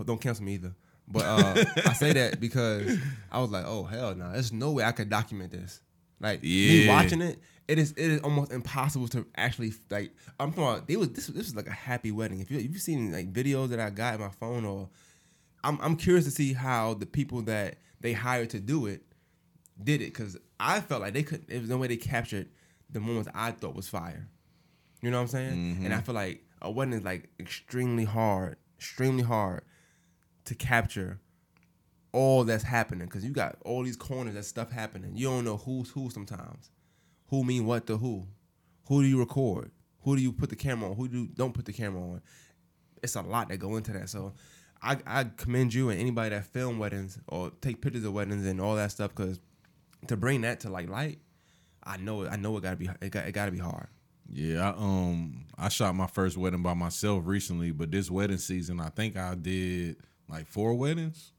Don't 0.06 0.21
cancel 0.21 0.45
me 0.45 0.56
either. 0.56 0.75
But 1.07 1.25
uh, 1.25 1.65
I 1.85 1.94
say 1.94 2.13
that 2.13 2.39
because 2.39 3.00
I 3.31 3.39
was 3.39 3.50
like, 3.50 3.65
oh 3.65 3.83
hell 3.83 4.13
no, 4.13 4.31
there's 4.31 4.51
no 4.51 4.71
way 4.71 4.83
I 4.83 4.91
could 4.91 5.09
document 5.09 5.51
this. 5.51 5.81
Like 6.19 6.41
me 6.41 6.88
watching 6.88 7.21
it, 7.21 7.39
it 7.68 7.77
is 7.77 7.91
it 7.91 8.12
is 8.12 8.21
almost 8.21 8.51
impossible 8.51 9.07
to 9.09 9.25
actually 9.35 9.74
like. 9.89 10.12
I'm 10.39 10.51
talking 10.51 10.63
about. 10.63 10.88
They 10.88 10.95
was 10.95 11.09
this 11.09 11.27
this 11.27 11.45
was 11.45 11.56
like 11.56 11.68
a 11.68 11.71
happy 11.71 12.12
wedding. 12.12 12.39
If 12.39 12.50
you 12.50 12.57
if 12.57 12.65
you've 12.65 12.81
seen 12.81 13.12
like 13.12 13.31
videos 13.31 13.69
that 13.69 13.79
I 13.79 13.89
got 13.91 14.15
in 14.15 14.21
my 14.21 14.29
phone, 14.29 14.65
or 14.65 14.89
I'm 15.63 15.79
I'm 15.81 15.95
curious 15.95 16.25
to 16.25 16.31
see 16.31 16.53
how 16.53 16.95
the 16.95 17.06
people 17.06 17.44
that 17.44 17.77
they 18.01 18.13
hired 18.13 18.50
to 18.51 18.59
do 18.59 18.88
it 18.88 19.03
did 19.81 20.01
it 20.01 20.06
because 20.06 20.38
I 20.59 20.81
felt 20.81 21.01
like 21.01 21.13
they 21.13 21.24
couldn't. 21.24 21.50
There 21.50 21.59
was 21.59 21.69
no 21.69 21.77
way 21.77 21.88
they 21.88 21.97
captured 21.97 22.50
the 22.89 23.00
moments 23.00 23.29
I 23.33 23.51
thought 23.51 23.75
was 23.75 23.88
fire. 23.88 24.27
You 25.01 25.11
know 25.11 25.17
what 25.17 25.23
I'm 25.23 25.27
saying? 25.27 25.77
And 25.83 25.94
I 25.94 25.97
mm-hmm. 25.97 26.05
feel 26.05 26.15
like 26.15 26.44
a 26.61 26.71
wedding 26.71 26.94
is 26.94 27.03
like 27.03 27.29
extremely 27.39 28.03
hard, 28.03 28.57
extremely 28.77 29.23
hard 29.23 29.63
to 30.45 30.55
capture 30.55 31.19
all 32.11 32.44
that's 32.44 32.63
happening 32.63 33.07
because 33.07 33.23
you 33.23 33.31
got 33.31 33.57
all 33.63 33.83
these 33.83 33.95
corners 33.95 34.33
that 34.33 34.44
stuff 34.44 34.71
happening. 34.71 35.11
You 35.15 35.27
don't 35.27 35.45
know 35.45 35.57
who's 35.57 35.89
who 35.91 36.09
sometimes. 36.09 36.71
Who 37.27 37.44
mean 37.44 37.65
what 37.65 37.85
to 37.88 37.97
who? 37.97 38.27
Who 38.88 39.01
do 39.01 39.07
you 39.07 39.19
record? 39.19 39.71
Who 40.01 40.15
do 40.15 40.21
you 40.21 40.31
put 40.31 40.49
the 40.49 40.55
camera 40.55 40.89
on? 40.89 40.95
Who 40.95 41.07
do 41.07 41.17
you 41.17 41.27
don't 41.27 41.53
put 41.53 41.65
the 41.65 41.73
camera 41.73 42.01
on? 42.01 42.21
It's 43.03 43.15
a 43.15 43.21
lot 43.21 43.50
that 43.50 43.57
go 43.57 43.75
into 43.75 43.91
that. 43.91 44.09
So 44.09 44.33
I, 44.81 44.97
I 45.05 45.25
commend 45.25 45.73
you 45.73 45.89
and 45.89 46.00
anybody 46.00 46.29
that 46.29 46.45
film 46.45 46.79
weddings 46.79 47.19
or 47.27 47.51
take 47.61 47.81
pictures 47.81 48.03
of 48.03 48.13
weddings 48.13 48.45
and 48.45 48.61
all 48.61 48.75
that 48.75 48.91
stuff 48.91 49.13
because 49.13 49.39
to 50.07 50.15
bring 50.15 50.41
that 50.41 50.61
to 50.61 50.69
like 50.69 50.89
light, 50.89 51.19
I 51.83 51.97
know 51.97 52.25
I 52.25 52.35
know 52.35 52.57
it 52.57 52.61
gotta 52.61 52.77
be 52.77 52.89
it 53.01 53.09
got, 53.11 53.27
it 53.27 53.31
gotta 53.33 53.51
be 53.51 53.59
hard. 53.59 53.88
Yeah, 54.31 54.71
I, 54.71 54.77
um, 54.77 55.45
I 55.57 55.69
shot 55.69 55.95
my 55.95 56.07
first 56.07 56.38
wedding 56.38 56.62
by 56.62 56.74
myself 56.74 57.24
recently, 57.25 57.71
but 57.71 57.91
this 57.91 58.12
wedding 58.12 58.38
season, 58.38 58.79
I 58.79 58.89
think 58.89 59.17
I 59.17 59.36
did 59.36 59.98
like 60.29 60.48
four 60.48 60.74
weddings. 60.74 61.31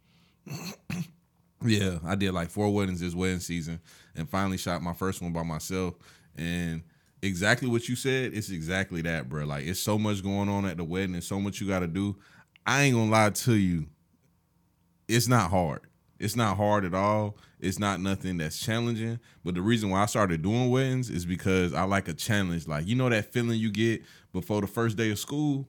yeah, 1.64 1.98
I 2.04 2.14
did 2.14 2.32
like 2.32 2.50
four 2.50 2.72
weddings 2.72 3.00
this 3.00 3.14
wedding 3.14 3.40
season, 3.40 3.80
and 4.16 4.28
finally 4.28 4.56
shot 4.56 4.82
my 4.82 4.94
first 4.94 5.20
one 5.20 5.32
by 5.32 5.42
myself. 5.42 5.94
And 6.36 6.82
exactly 7.22 7.68
what 7.68 7.88
you 7.88 7.96
said, 7.96 8.32
it's 8.32 8.50
exactly 8.50 9.02
that, 9.02 9.28
bro. 9.28 9.44
Like 9.44 9.66
it's 9.66 9.80
so 9.80 9.98
much 9.98 10.22
going 10.22 10.48
on 10.48 10.64
at 10.64 10.78
the 10.78 10.84
wedding, 10.84 11.14
and 11.14 11.24
so 11.24 11.40
much 11.40 11.60
you 11.60 11.68
got 11.68 11.80
to 11.80 11.86
do. 11.88 12.16
I 12.66 12.82
ain't 12.82 12.96
gonna 12.96 13.10
lie 13.10 13.30
to 13.30 13.54
you, 13.54 13.86
it's 15.08 15.28
not 15.28 15.50
hard. 15.50 15.80
It's 16.18 16.34
not 16.34 16.56
hard 16.56 16.84
at 16.84 16.94
all. 16.94 17.36
It's 17.60 17.78
not 17.78 18.00
nothing 18.00 18.38
that's 18.38 18.58
challenging. 18.58 19.20
But 19.44 19.54
the 19.54 19.62
reason 19.62 19.90
why 19.90 20.02
I 20.02 20.06
started 20.06 20.42
doing 20.42 20.70
weddings 20.70 21.10
is 21.10 21.24
because 21.24 21.72
I 21.72 21.84
like 21.84 22.08
a 22.08 22.14
challenge. 22.14 22.66
Like 22.66 22.86
you 22.86 22.96
know 22.96 23.08
that 23.08 23.32
feeling 23.32 23.58
you 23.58 23.70
get 23.70 24.02
before 24.32 24.60
the 24.60 24.66
first 24.66 24.96
day 24.96 25.10
of 25.10 25.18
school, 25.18 25.68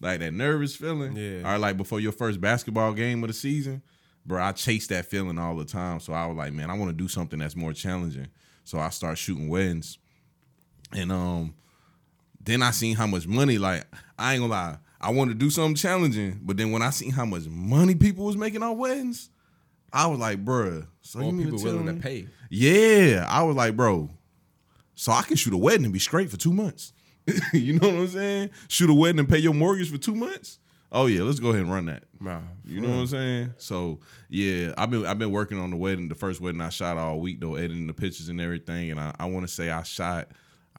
like 0.00 0.20
that 0.20 0.32
nervous 0.32 0.74
feeling. 0.74 1.16
Yeah. 1.16 1.54
Or 1.54 1.58
like 1.58 1.76
before 1.76 2.00
your 2.00 2.12
first 2.12 2.40
basketball 2.40 2.92
game 2.92 3.22
of 3.22 3.28
the 3.28 3.34
season, 3.34 3.82
bro. 4.24 4.42
I 4.42 4.52
chase 4.52 4.86
that 4.88 5.06
feeling 5.06 5.38
all 5.38 5.56
the 5.56 5.64
time. 5.64 6.00
So 6.00 6.12
I 6.12 6.26
was 6.26 6.36
like, 6.36 6.52
man, 6.52 6.70
I 6.70 6.74
want 6.74 6.90
to 6.90 6.96
do 6.96 7.08
something 7.08 7.38
that's 7.38 7.56
more 7.56 7.72
challenging. 7.72 8.28
So 8.64 8.78
I 8.78 8.88
start 8.88 9.18
shooting 9.18 9.48
weddings, 9.48 9.98
and 10.92 11.12
um, 11.12 11.54
then 12.40 12.62
I 12.62 12.70
seen 12.70 12.96
how 12.96 13.06
much 13.06 13.26
money. 13.26 13.58
Like 13.58 13.84
I 14.18 14.32
ain't 14.32 14.40
gonna 14.40 14.52
lie, 14.52 14.78
I 14.98 15.10
wanted 15.10 15.32
to 15.32 15.38
do 15.38 15.50
something 15.50 15.74
challenging, 15.74 16.40
but 16.42 16.56
then 16.56 16.72
when 16.72 16.80
I 16.80 16.88
seen 16.88 17.10
how 17.10 17.26
much 17.26 17.46
money 17.46 17.94
people 17.94 18.24
was 18.24 18.38
making 18.38 18.62
on 18.62 18.78
weddings, 18.78 19.28
I 19.94 20.08
was 20.08 20.18
like, 20.18 20.44
bruh, 20.44 20.86
so 21.02 21.20
More 21.20 21.30
you 21.30 21.36
mean 21.36 21.46
people 21.46 21.60
to 21.60 21.64
willing 21.64 21.86
to 21.86 21.94
pay. 21.94 22.26
Yeah, 22.50 23.26
I 23.28 23.44
was 23.44 23.54
like, 23.54 23.76
bro, 23.76 24.10
so 24.94 25.12
I 25.12 25.22
can 25.22 25.36
shoot 25.36 25.54
a 25.54 25.56
wedding 25.56 25.84
and 25.84 25.92
be 25.92 26.00
straight 26.00 26.30
for 26.30 26.36
two 26.36 26.52
months. 26.52 26.92
you 27.52 27.78
know 27.78 27.88
what 27.88 27.96
I'm 27.96 28.08
saying? 28.08 28.50
Shoot 28.68 28.90
a 28.90 28.94
wedding 28.94 29.20
and 29.20 29.28
pay 29.28 29.38
your 29.38 29.54
mortgage 29.54 29.90
for 29.90 29.96
two 29.96 30.14
months. 30.14 30.58
Oh 30.92 31.06
yeah, 31.06 31.22
let's 31.22 31.40
go 31.40 31.48
ahead 31.50 31.62
and 31.62 31.72
run 31.72 31.86
that. 31.86 32.04
Nah, 32.20 32.40
You 32.64 32.80
know 32.80 32.88
what 32.88 32.98
I'm 32.98 33.06
saying? 33.06 33.54
So 33.58 34.00
yeah, 34.28 34.72
I've 34.76 34.90
been 34.90 35.06
I've 35.06 35.18
been 35.18 35.32
working 35.32 35.58
on 35.58 35.70
the 35.70 35.76
wedding, 35.76 36.08
the 36.08 36.14
first 36.14 36.40
wedding 36.40 36.60
I 36.60 36.68
shot 36.68 36.98
all 36.98 37.20
week 37.20 37.40
though, 37.40 37.54
editing 37.54 37.86
the 37.86 37.94
pictures 37.94 38.28
and 38.28 38.40
everything. 38.40 38.90
And 38.90 39.00
I, 39.00 39.14
I 39.18 39.24
want 39.26 39.46
to 39.46 39.52
say 39.52 39.70
I 39.70 39.82
shot 39.82 40.28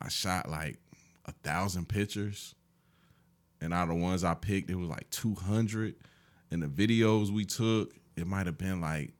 I 0.01 0.07
shot 0.09 0.49
like 0.49 0.77
a 1.25 1.31
thousand 1.43 1.89
pictures, 1.89 2.55
and 3.59 3.73
out 3.73 3.83
of 3.83 3.89
the 3.89 3.95
ones 3.95 4.23
I 4.23 4.35
picked, 4.35 4.69
it 4.69 4.75
was 4.75 4.89
like 4.89 5.09
two 5.09 5.35
hundred. 5.35 5.95
And 6.51 6.61
the 6.61 6.67
videos 6.67 7.29
we 7.31 7.43
took, 7.43 7.93
it 8.15 8.27
might 8.27 8.45
have 8.45 8.57
been 8.57 8.81
like 8.81 9.13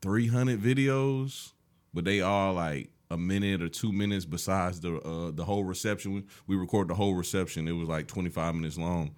three 0.00 0.26
hundred 0.28 0.60
videos, 0.60 1.52
but 1.92 2.04
they 2.04 2.20
all 2.20 2.54
like 2.54 2.90
a 3.10 3.16
minute 3.18 3.60
or 3.62 3.68
two 3.68 3.92
minutes 3.92 4.24
besides 4.24 4.80
the 4.80 4.96
uh, 5.00 5.30
the 5.32 5.44
whole 5.44 5.64
reception. 5.64 6.26
We 6.46 6.56
record 6.56 6.88
the 6.88 6.94
whole 6.94 7.14
reception. 7.14 7.66
It 7.68 7.72
was 7.72 7.88
like 7.88 8.06
25 8.06 8.54
minutes 8.54 8.78
long. 8.78 9.14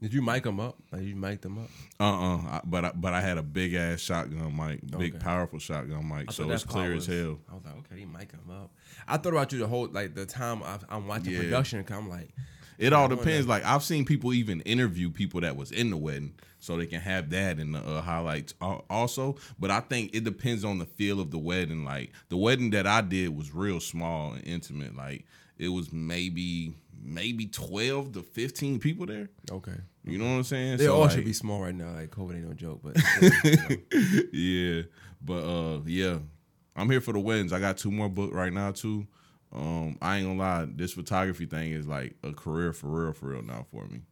Did 0.00 0.14
you 0.14 0.22
mic 0.22 0.44
them 0.44 0.60
up? 0.60 0.76
Like 0.92 1.02
you 1.02 1.16
mic 1.16 1.40
them 1.40 1.58
up? 1.58 1.70
Uh 1.98 2.04
uh 2.04 2.36
I, 2.38 2.60
but 2.64 2.84
I, 2.84 2.92
but 2.94 3.12
I 3.14 3.20
had 3.20 3.36
a 3.38 3.42
big 3.42 3.74
ass 3.74 4.00
shotgun 4.00 4.56
mic, 4.56 4.80
big 4.96 5.14
Okay. 5.16 5.24
powerful 5.24 5.58
shotgun 5.58 6.08
mic, 6.08 6.30
so 6.30 6.48
it's 6.50 6.64
clear 6.64 6.92
as 6.94 7.06
hell. 7.06 7.38
I 7.50 7.54
was 7.54 7.64
like, 7.64 7.76
okay, 7.78 7.98
he 8.00 8.04
mic 8.04 8.30
them 8.30 8.48
up. 8.50 8.70
I 9.08 9.16
thought 9.16 9.32
about 9.32 9.52
you 9.52 9.58
the 9.58 9.66
whole 9.66 9.88
like 9.90 10.14
the 10.14 10.24
time 10.26 10.62
I, 10.62 10.78
I'm 10.88 11.06
watching 11.08 11.32
Yeah. 11.32 11.40
production. 11.40 11.84
I'm 11.90 12.08
like, 12.08 12.30
It 12.78 12.92
all 12.92 13.08
depends. 13.08 13.46
Like 13.48 13.64
I've 13.64 13.82
seen 13.82 14.04
people 14.04 14.32
even 14.32 14.60
interview 14.62 15.10
people 15.10 15.40
that 15.40 15.56
was 15.56 15.72
in 15.72 15.90
the 15.90 15.96
wedding, 15.96 16.34
so 16.60 16.76
they 16.76 16.86
can 16.86 17.00
have 17.00 17.30
that 17.30 17.58
in 17.58 17.72
the 17.72 17.80
uh, 17.80 18.00
highlights 18.00 18.54
also. 18.88 19.36
But 19.58 19.70
I 19.72 19.80
think 19.80 20.14
it 20.14 20.22
depends 20.24 20.64
on 20.64 20.78
the 20.78 20.86
feel 20.86 21.20
of 21.20 21.30
the 21.32 21.38
wedding. 21.38 21.84
Like 21.84 22.12
the 22.28 22.36
wedding 22.36 22.70
that 22.70 22.86
I 22.86 23.00
did 23.00 23.36
was 23.36 23.52
real 23.52 23.80
small 23.80 24.32
and 24.32 24.46
intimate. 24.46 24.96
Like 24.96 25.26
it 25.58 25.68
was 25.68 25.92
maybe 25.92 26.72
maybe 27.02 27.46
twelve 27.46 28.12
to 28.12 28.22
fifteen 28.22 28.78
people 28.78 29.06
there. 29.06 29.28
okay, 29.50 29.74
You 30.04 30.18
know 30.18 30.24
what 30.26 30.30
I'm 30.36 30.44
saying? 30.44 30.76
they 30.78 30.84
So, 30.84 30.94
all 30.94 31.00
like, 31.02 31.10
should 31.10 31.24
be 31.24 31.32
small 31.32 31.60
right 31.60 31.74
now. 31.74 31.90
Like 31.94 32.10
COVID 32.10 32.36
ain't 32.36 32.46
no 32.46 32.54
joke, 32.54 32.80
but 32.84 32.96
yeah, 34.32 34.82
but 35.20 35.42
uh, 35.44 35.80
yeah, 35.84 36.18
I'm 36.76 36.88
here 36.90 37.00
for 37.00 37.12
the 37.12 37.18
weddings. 37.20 37.52
I 37.52 37.58
got 37.60 37.76
two 37.76 37.90
more 37.90 38.08
booked 38.08 38.34
right 38.34 38.52
now 38.52 38.70
too. 38.70 39.06
Um, 39.52 39.96
I 40.02 40.18
ain't 40.18 40.26
gonna 40.26 40.38
lie, 40.38 40.66
this 40.68 40.92
photography 40.92 41.46
thing 41.46 41.72
is 41.72 41.86
like 41.86 42.16
a 42.22 42.32
career 42.32 42.72
for 42.72 42.88
real, 42.88 43.12
for 43.12 43.26
real 43.26 43.42
now 43.42 43.66
for 43.70 43.86
me. 43.86 44.02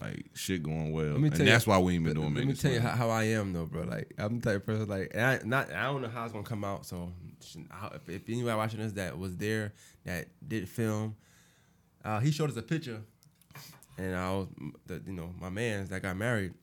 Like 0.00 0.26
shit 0.34 0.62
going 0.62 0.92
well, 0.92 1.12
Let 1.12 1.20
me 1.20 1.28
and 1.28 1.38
you, 1.38 1.44
that's 1.44 1.66
why 1.66 1.78
we 1.78 1.94
ain't 1.94 2.04
been 2.04 2.14
doing. 2.14 2.34
Let 2.34 2.46
me 2.46 2.54
tell 2.54 2.72
you 2.72 2.80
how, 2.80 2.90
how 2.90 3.10
I 3.10 3.24
am 3.24 3.52
though, 3.52 3.64
bro. 3.64 3.84
Like 3.84 4.12
I'm 4.18 4.40
the 4.40 4.50
type 4.50 4.56
of 4.56 4.66
person 4.66 4.88
like, 4.88 5.12
and 5.14 5.24
I 5.24 5.40
not 5.44 5.72
I 5.72 5.84
don't 5.84 6.02
know 6.02 6.08
how 6.08 6.24
it's 6.24 6.32
gonna 6.32 6.44
come 6.44 6.64
out. 6.64 6.84
So 6.84 7.12
if, 7.40 8.08
if 8.08 8.22
anybody 8.28 8.56
watching 8.56 8.80
this 8.80 8.92
that 8.92 9.16
was 9.16 9.36
there 9.36 9.72
that 10.04 10.26
did 10.46 10.68
film, 10.68 11.14
uh, 12.04 12.18
he 12.18 12.32
showed 12.32 12.50
us 12.50 12.56
a 12.56 12.62
picture, 12.62 13.02
and 13.96 14.16
I 14.16 14.32
was 14.32 14.48
the 14.86 15.00
you 15.06 15.12
know 15.12 15.32
my 15.40 15.48
man's 15.48 15.90
that 15.90 16.02
got 16.02 16.16
married. 16.16 16.54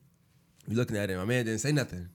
We 0.68 0.76
looking 0.76 0.98
at 0.98 1.08
it, 1.10 1.16
my 1.16 1.24
man 1.24 1.46
didn't 1.46 1.60
say 1.60 1.72
nothing. 1.72 2.10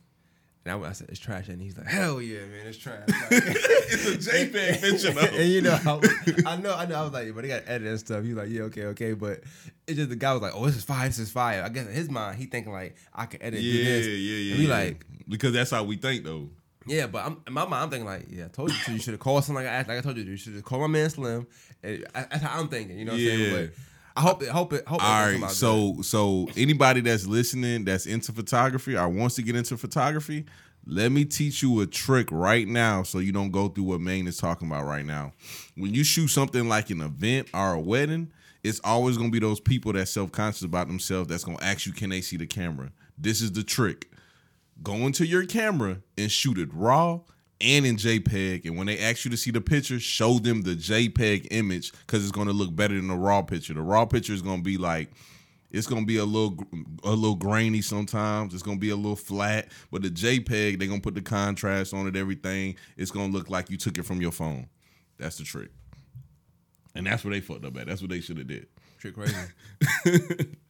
And 0.67 0.83
I, 0.85 0.89
I 0.89 0.91
said, 0.93 1.07
it's 1.09 1.19
trash. 1.19 1.47
And 1.47 1.61
he's 1.61 1.77
like, 1.77 1.87
hell 1.87 2.21
yeah, 2.21 2.39
man, 2.39 2.67
it's 2.67 2.77
trash. 2.77 3.07
Like, 3.07 3.17
it's 3.31 4.27
a 4.27 4.31
JPEG 4.31 4.81
picture 4.81 5.11
though. 5.11 5.37
and 5.37 5.49
you 5.49 5.61
know, 5.61 5.79
I, 5.85 5.93
was- 5.93 6.43
I 6.45 6.55
know, 6.57 6.75
I 6.75 6.85
know. 6.85 6.95
I 6.95 7.03
was 7.03 7.13
like, 7.13 7.33
but 7.33 7.41
they 7.41 7.47
got 7.47 7.63
edit 7.67 7.87
and 7.87 7.99
stuff. 7.99 8.23
He 8.23 8.33
was 8.33 8.37
like, 8.43 8.49
yeah, 8.53 8.61
okay, 8.63 8.83
okay. 8.85 9.13
But 9.13 9.41
it's 9.87 9.97
just 9.97 10.09
the 10.09 10.15
guy 10.15 10.33
was 10.33 10.41
like, 10.41 10.53
oh, 10.55 10.65
this 10.65 10.75
is 10.77 10.83
fire, 10.83 11.07
this 11.07 11.19
is 11.19 11.31
fire. 11.31 11.63
I 11.63 11.69
guess 11.69 11.87
in 11.87 11.93
his 11.93 12.09
mind, 12.09 12.37
he 12.37 12.45
thinking 12.45 12.71
like, 12.73 12.95
I 13.13 13.25
can 13.25 13.41
edit, 13.41 13.59
do 13.59 13.65
Yeah, 13.65 13.83
this. 13.83 14.07
yeah, 14.07 14.13
yeah. 14.13 14.51
And 14.53 14.59
we 14.59 14.67
yeah. 14.67 14.73
like, 14.75 15.05
because 15.27 15.53
that's 15.53 15.71
how 15.71 15.83
we 15.83 15.95
think 15.97 16.23
though. 16.23 16.49
yeah, 16.85 17.07
but 17.07 17.25
I'm 17.25 17.41
in 17.47 17.53
my 17.53 17.63
mind, 17.65 17.83
I'm 17.83 17.89
thinking 17.89 18.05
like, 18.05 18.25
yeah, 18.29 18.45
I 18.45 18.47
told 18.49 18.71
you 18.71 18.77
to. 18.85 18.91
You 18.93 18.99
should 18.99 19.13
have 19.13 19.19
called 19.19 19.43
something 19.43 19.63
like 19.65 19.71
I, 19.73 19.77
like 19.79 19.97
I 19.99 20.01
told 20.01 20.17
you 20.17 20.23
to. 20.25 20.31
You 20.31 20.37
should 20.37 20.53
have 20.55 20.63
called 20.63 20.81
my 20.81 20.87
man 20.87 21.09
Slim. 21.09 21.47
And 21.83 22.05
I, 22.15 22.21
that's 22.23 22.41
how 22.43 22.59
I'm 22.59 22.67
thinking. 22.69 22.97
You 22.97 23.05
know 23.05 23.11
what 23.13 23.19
I'm 23.21 23.25
Yeah. 23.25 23.31
saying? 23.35 23.65
But 23.67 23.73
I 24.17 24.21
hope 24.21 24.41
it, 24.41 24.49
hope 24.49 24.73
it, 24.73 24.87
hope 24.87 24.99
it 24.99 25.05
All 25.05 25.25
come 25.25 25.33
right, 25.33 25.43
out 25.43 25.49
good. 25.49 25.55
so 25.55 26.01
so 26.01 26.47
anybody 26.57 27.01
that's 27.01 27.27
listening 27.27 27.85
that's 27.85 28.07
into 28.07 28.31
photography 28.31 28.97
or 28.97 29.07
wants 29.07 29.35
to 29.35 29.43
get 29.43 29.55
into 29.55 29.77
photography, 29.77 30.45
let 30.87 31.11
me 31.11 31.23
teach 31.23 31.61
you 31.61 31.81
a 31.81 31.85
trick 31.85 32.27
right 32.31 32.67
now 32.67 33.03
so 33.03 33.19
you 33.19 33.31
don't 33.31 33.51
go 33.51 33.67
through 33.67 33.83
what 33.83 34.01
Maine 34.01 34.25
is 34.25 34.37
talking 34.37 34.67
about 34.67 34.85
right 34.85 35.05
now. 35.05 35.33
When 35.75 35.93
you 35.93 36.03
shoot 36.03 36.29
something 36.29 36.67
like 36.67 36.89
an 36.89 37.01
event 37.01 37.49
or 37.53 37.73
a 37.73 37.79
wedding, 37.79 38.31
it's 38.63 38.81
always 38.83 39.17
gonna 39.17 39.29
be 39.29 39.37
those 39.39 39.59
people 39.59 39.93
that's 39.93 40.09
self-conscious 40.09 40.63
about 40.63 40.87
themselves 40.87 41.29
that's 41.29 41.43
gonna 41.43 41.61
ask 41.61 41.85
you, 41.85 41.93
can 41.93 42.09
they 42.09 42.21
see 42.21 42.37
the 42.37 42.47
camera? 42.47 42.91
This 43.19 43.39
is 43.41 43.51
the 43.51 43.63
trick. 43.63 44.09
Go 44.81 44.95
into 44.95 45.27
your 45.27 45.45
camera 45.45 46.01
and 46.17 46.31
shoot 46.31 46.57
it 46.57 46.69
raw 46.73 47.19
and 47.59 47.85
in 47.85 47.95
JPEG. 47.95 48.65
And 48.65 48.77
when 48.77 48.87
they 48.87 48.99
ask 48.99 49.25
you 49.25 49.31
to 49.31 49.37
see 49.37 49.51
the 49.51 49.61
picture, 49.61 49.99
show 49.99 50.39
them 50.39 50.61
the 50.61 50.75
JPEG 50.75 51.47
image 51.51 51.91
because 51.91 52.23
it's 52.23 52.31
going 52.31 52.47
to 52.47 52.53
look 52.53 52.75
better 52.75 52.95
than 52.95 53.07
the 53.07 53.15
raw 53.15 53.41
picture. 53.41 53.73
The 53.73 53.81
raw 53.81 54.05
picture 54.05 54.33
is 54.33 54.41
going 54.41 54.59
to 54.59 54.63
be 54.63 54.77
like, 54.77 55.09
it's 55.69 55.87
going 55.87 56.03
to 56.03 56.07
be 56.07 56.17
a 56.17 56.25
little 56.25 56.63
a 57.03 57.11
little 57.11 57.35
grainy 57.35 57.81
sometimes. 57.81 58.53
It's 58.53 58.63
going 58.63 58.77
to 58.77 58.81
be 58.81 58.89
a 58.89 58.95
little 58.95 59.15
flat. 59.15 59.69
But 59.91 60.01
the 60.01 60.09
JPEG, 60.09 60.79
they're 60.79 60.87
going 60.87 61.01
to 61.01 61.03
put 61.03 61.15
the 61.15 61.21
contrast 61.21 61.93
on 61.93 62.07
it, 62.07 62.15
everything. 62.15 62.75
It's 62.95 63.11
going 63.11 63.31
to 63.31 63.37
look 63.37 63.49
like 63.49 63.69
you 63.69 63.77
took 63.77 63.97
it 63.97 64.03
from 64.03 64.21
your 64.21 64.31
phone. 64.31 64.69
That's 65.17 65.37
the 65.37 65.43
trick. 65.43 65.69
And 66.95 67.05
that's 67.05 67.23
what 67.23 67.31
they 67.31 67.41
fucked 67.41 67.65
up 67.65 67.77
at. 67.77 67.87
That's 67.87 68.01
what 68.01 68.09
they 68.09 68.21
should 68.21 68.37
have 68.37 68.47
did. 68.47 68.67
trick 68.99 69.15
crazy. 69.15 69.35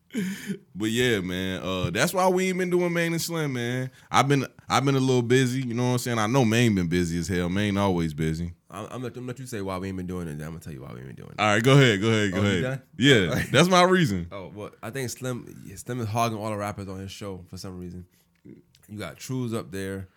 But 0.76 0.90
yeah, 0.90 1.20
man, 1.20 1.62
uh, 1.62 1.90
that's 1.92 2.14
why 2.14 2.28
we 2.30 2.48
ain't 2.50 2.58
been 2.58 2.70
doing 2.70 2.94
Main 2.94 3.12
and 3.14 3.22
Slim, 3.22 3.54
man. 3.54 3.92
I've 4.10 4.28
been 4.28 4.46
I've 4.70 4.86
been 4.86 4.96
a 4.96 5.00
little 5.00 5.22
busy, 5.22 5.62
you 5.62 5.74
know 5.74 5.84
what 5.84 5.92
I'm 5.92 5.98
saying? 6.00 6.20
I 6.20 6.28
know 6.28 6.46
Main 6.46 6.76
been 6.76 6.88
busy 6.88 7.20
as 7.20 7.28
hell. 7.28 7.50
Main 7.50 7.78
always 7.78 8.14
busy. 8.14 8.54
I'm, 8.70 8.86
I'm, 8.92 9.02
let, 9.04 9.10
I'm 9.10 9.14
gonna 9.14 9.28
let 9.28 9.40
you 9.40 9.46
say 9.46 9.62
why 9.62 9.78
we 9.78 9.88
ain't 9.88 9.98
been 9.98 10.08
doing 10.08 10.28
it. 10.28 10.38
Then 10.38 10.48
I'm 10.48 10.54
gonna 10.54 10.60
tell 10.60 10.74
you 10.74 10.82
why 10.82 10.92
we 10.94 11.00
ain't 11.00 11.08
been 11.08 11.16
doing 11.16 11.30
it. 11.32 11.40
All 11.40 11.46
right, 11.48 11.64
go 11.64 11.74
ahead, 11.74 12.02
go 12.02 12.08
ahead, 12.10 12.32
go 12.32 12.38
Oh, 12.40 12.42
ahead. 12.42 12.82
Yeah, 12.98 13.44
that's 13.52 13.70
my 13.70 13.84
reason. 13.84 14.28
Oh 14.32 14.52
well, 14.54 14.72
I 14.82 14.90
think 14.90 15.10
Slim 15.10 15.64
yeah, 15.66 15.76
Slim 15.76 16.00
is 16.00 16.08
hogging 16.08 16.38
all 16.38 16.50
the 16.50 16.58
rappers 16.58 16.88
on 16.88 17.00
his 17.00 17.12
show 17.12 17.44
for 17.50 17.58
some 17.58 17.80
reason. 17.80 18.06
You 18.44 18.98
got 18.98 19.18
Trues 19.18 19.54
up 19.54 19.72
there, 19.72 20.08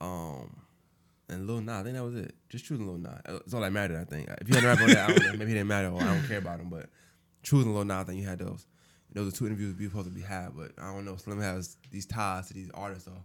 um, 0.00 0.56
and 1.30 1.46
Lil 1.46 1.62
Nas. 1.62 1.74
I 1.80 1.82
think 1.84 1.94
that 1.96 2.04
was 2.04 2.14
it. 2.16 2.34
Just 2.50 2.66
Trues 2.66 2.80
and 2.80 2.88
Lil 2.88 2.98
Nas. 2.98 3.20
That's 3.24 3.54
all 3.54 3.60
that 3.62 3.72
mattered. 3.72 4.00
I 4.00 4.04
think. 4.04 4.28
If 4.40 4.48
you 4.48 4.54
had 4.54 4.64
a 4.64 4.66
rapper 4.68 4.82
on 4.82 4.88
that, 4.90 5.10
I 5.10 5.12
don't 5.14 5.22
know, 5.24 5.32
maybe 5.32 5.52
it 5.52 5.54
didn't 5.54 5.68
matter. 5.68 5.88
I 5.94 6.04
don't 6.04 6.26
care 6.28 6.38
about 6.38 6.60
him. 6.60 6.68
But 6.68 6.90
Trues 7.42 7.64
and 7.64 7.74
Lil 7.74 7.84
Nas, 7.86 7.96
I 7.96 8.04
think 8.04 8.20
you 8.20 8.26
had 8.26 8.38
those. 8.38 8.66
Those 9.14 9.32
are 9.32 9.36
two 9.36 9.46
interviews 9.46 9.74
we 9.78 9.86
supposed 9.86 10.06
to 10.06 10.14
be 10.14 10.22
had, 10.22 10.56
but 10.56 10.72
I 10.78 10.92
don't 10.92 11.04
know. 11.04 11.16
Slim 11.16 11.40
has 11.40 11.76
these 11.90 12.06
ties 12.06 12.48
to 12.48 12.54
these 12.54 12.70
artists, 12.72 13.04
though. 13.04 13.22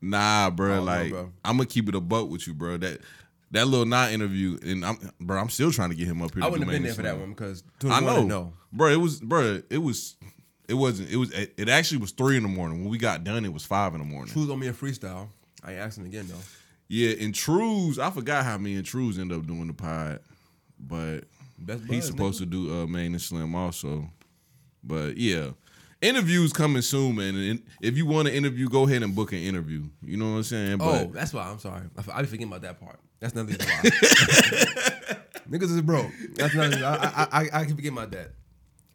Nah, 0.00 0.50
bro, 0.50 0.76
know, 0.76 0.82
like 0.82 1.10
bro. 1.10 1.32
I'm 1.44 1.56
gonna 1.56 1.66
keep 1.66 1.88
it 1.88 1.94
a 1.94 2.00
buck 2.00 2.28
with 2.30 2.46
you, 2.46 2.54
bro. 2.54 2.78
That 2.78 3.00
that 3.50 3.66
little 3.66 3.86
not 3.86 4.12
interview, 4.12 4.58
and 4.62 4.84
I'm, 4.84 4.98
bro, 5.20 5.38
I'm 5.38 5.50
still 5.50 5.72
trying 5.72 5.90
to 5.90 5.96
get 5.96 6.06
him 6.06 6.22
up 6.22 6.32
here. 6.34 6.42
I 6.44 6.48
wouldn't 6.48 6.70
have 6.70 6.72
been 6.72 6.84
there 6.84 6.94
for 6.94 7.02
that 7.02 7.18
one 7.18 7.30
because 7.30 7.62
I 7.84 8.00
know, 8.00 8.24
No, 8.24 8.52
bro. 8.72 8.88
It 8.88 8.96
was, 8.96 9.20
bro. 9.20 9.60
It 9.68 9.78
was, 9.78 10.16
it 10.68 10.74
wasn't. 10.74 11.10
It 11.10 11.16
was. 11.16 11.32
It 11.32 11.68
actually 11.68 11.98
was 11.98 12.12
three 12.12 12.36
in 12.36 12.42
the 12.42 12.48
morning 12.48 12.80
when 12.80 12.90
we 12.90 12.98
got 12.98 13.24
done. 13.24 13.44
It 13.44 13.52
was 13.52 13.64
five 13.64 13.92
in 13.94 14.00
the 14.00 14.06
morning. 14.06 14.32
Trues 14.32 14.48
on 14.48 14.58
me 14.58 14.68
a 14.68 14.72
freestyle. 14.72 15.28
I 15.62 15.74
asked 15.74 15.98
him 15.98 16.06
again 16.06 16.26
though. 16.28 16.34
Yeah, 16.88 17.14
and 17.20 17.34
Trues, 17.34 18.00
I 18.00 18.10
forgot 18.10 18.44
how 18.44 18.58
me 18.58 18.74
and 18.74 18.84
Trues 18.84 19.18
end 19.18 19.32
up 19.32 19.46
doing 19.46 19.68
the 19.68 19.72
pod, 19.72 20.20
but 20.78 21.20
Best 21.56 21.84
he's 21.88 22.06
supposed 22.06 22.38
to 22.38 22.46
do 22.46 22.82
uh, 22.82 22.86
Main 22.86 23.12
and 23.12 23.20
Slim 23.22 23.54
also. 23.54 24.10
But 24.82 25.16
yeah, 25.16 25.50
interviews 26.00 26.52
coming 26.52 26.82
soon, 26.82 27.16
man. 27.16 27.34
And 27.36 27.62
if 27.80 27.96
you 27.96 28.06
want 28.06 28.28
an 28.28 28.34
interview, 28.34 28.68
go 28.68 28.86
ahead 28.86 29.02
and 29.02 29.14
book 29.14 29.32
an 29.32 29.38
interview. 29.38 29.84
You 30.02 30.16
know 30.16 30.30
what 30.30 30.36
I'm 30.36 30.42
saying? 30.44 30.78
Oh, 30.80 31.04
But 31.06 31.12
that's 31.12 31.34
why. 31.34 31.48
I'm 31.48 31.58
sorry. 31.58 31.82
I, 31.96 32.18
I 32.18 32.22
be 32.22 32.28
forgetting 32.28 32.48
about 32.48 32.62
that 32.62 32.80
part. 32.80 32.98
That's 33.20 33.34
why. 33.34 33.42
Niggas 35.50 35.62
is 35.74 35.82
broke. 35.82 36.10
That's 36.34 36.54
not. 36.54 36.72
I, 36.74 37.26
I, 37.30 37.42
I, 37.42 37.48
I 37.60 37.64
can 37.64 37.76
forget 37.76 37.92
about 37.92 38.10
that. 38.12 38.32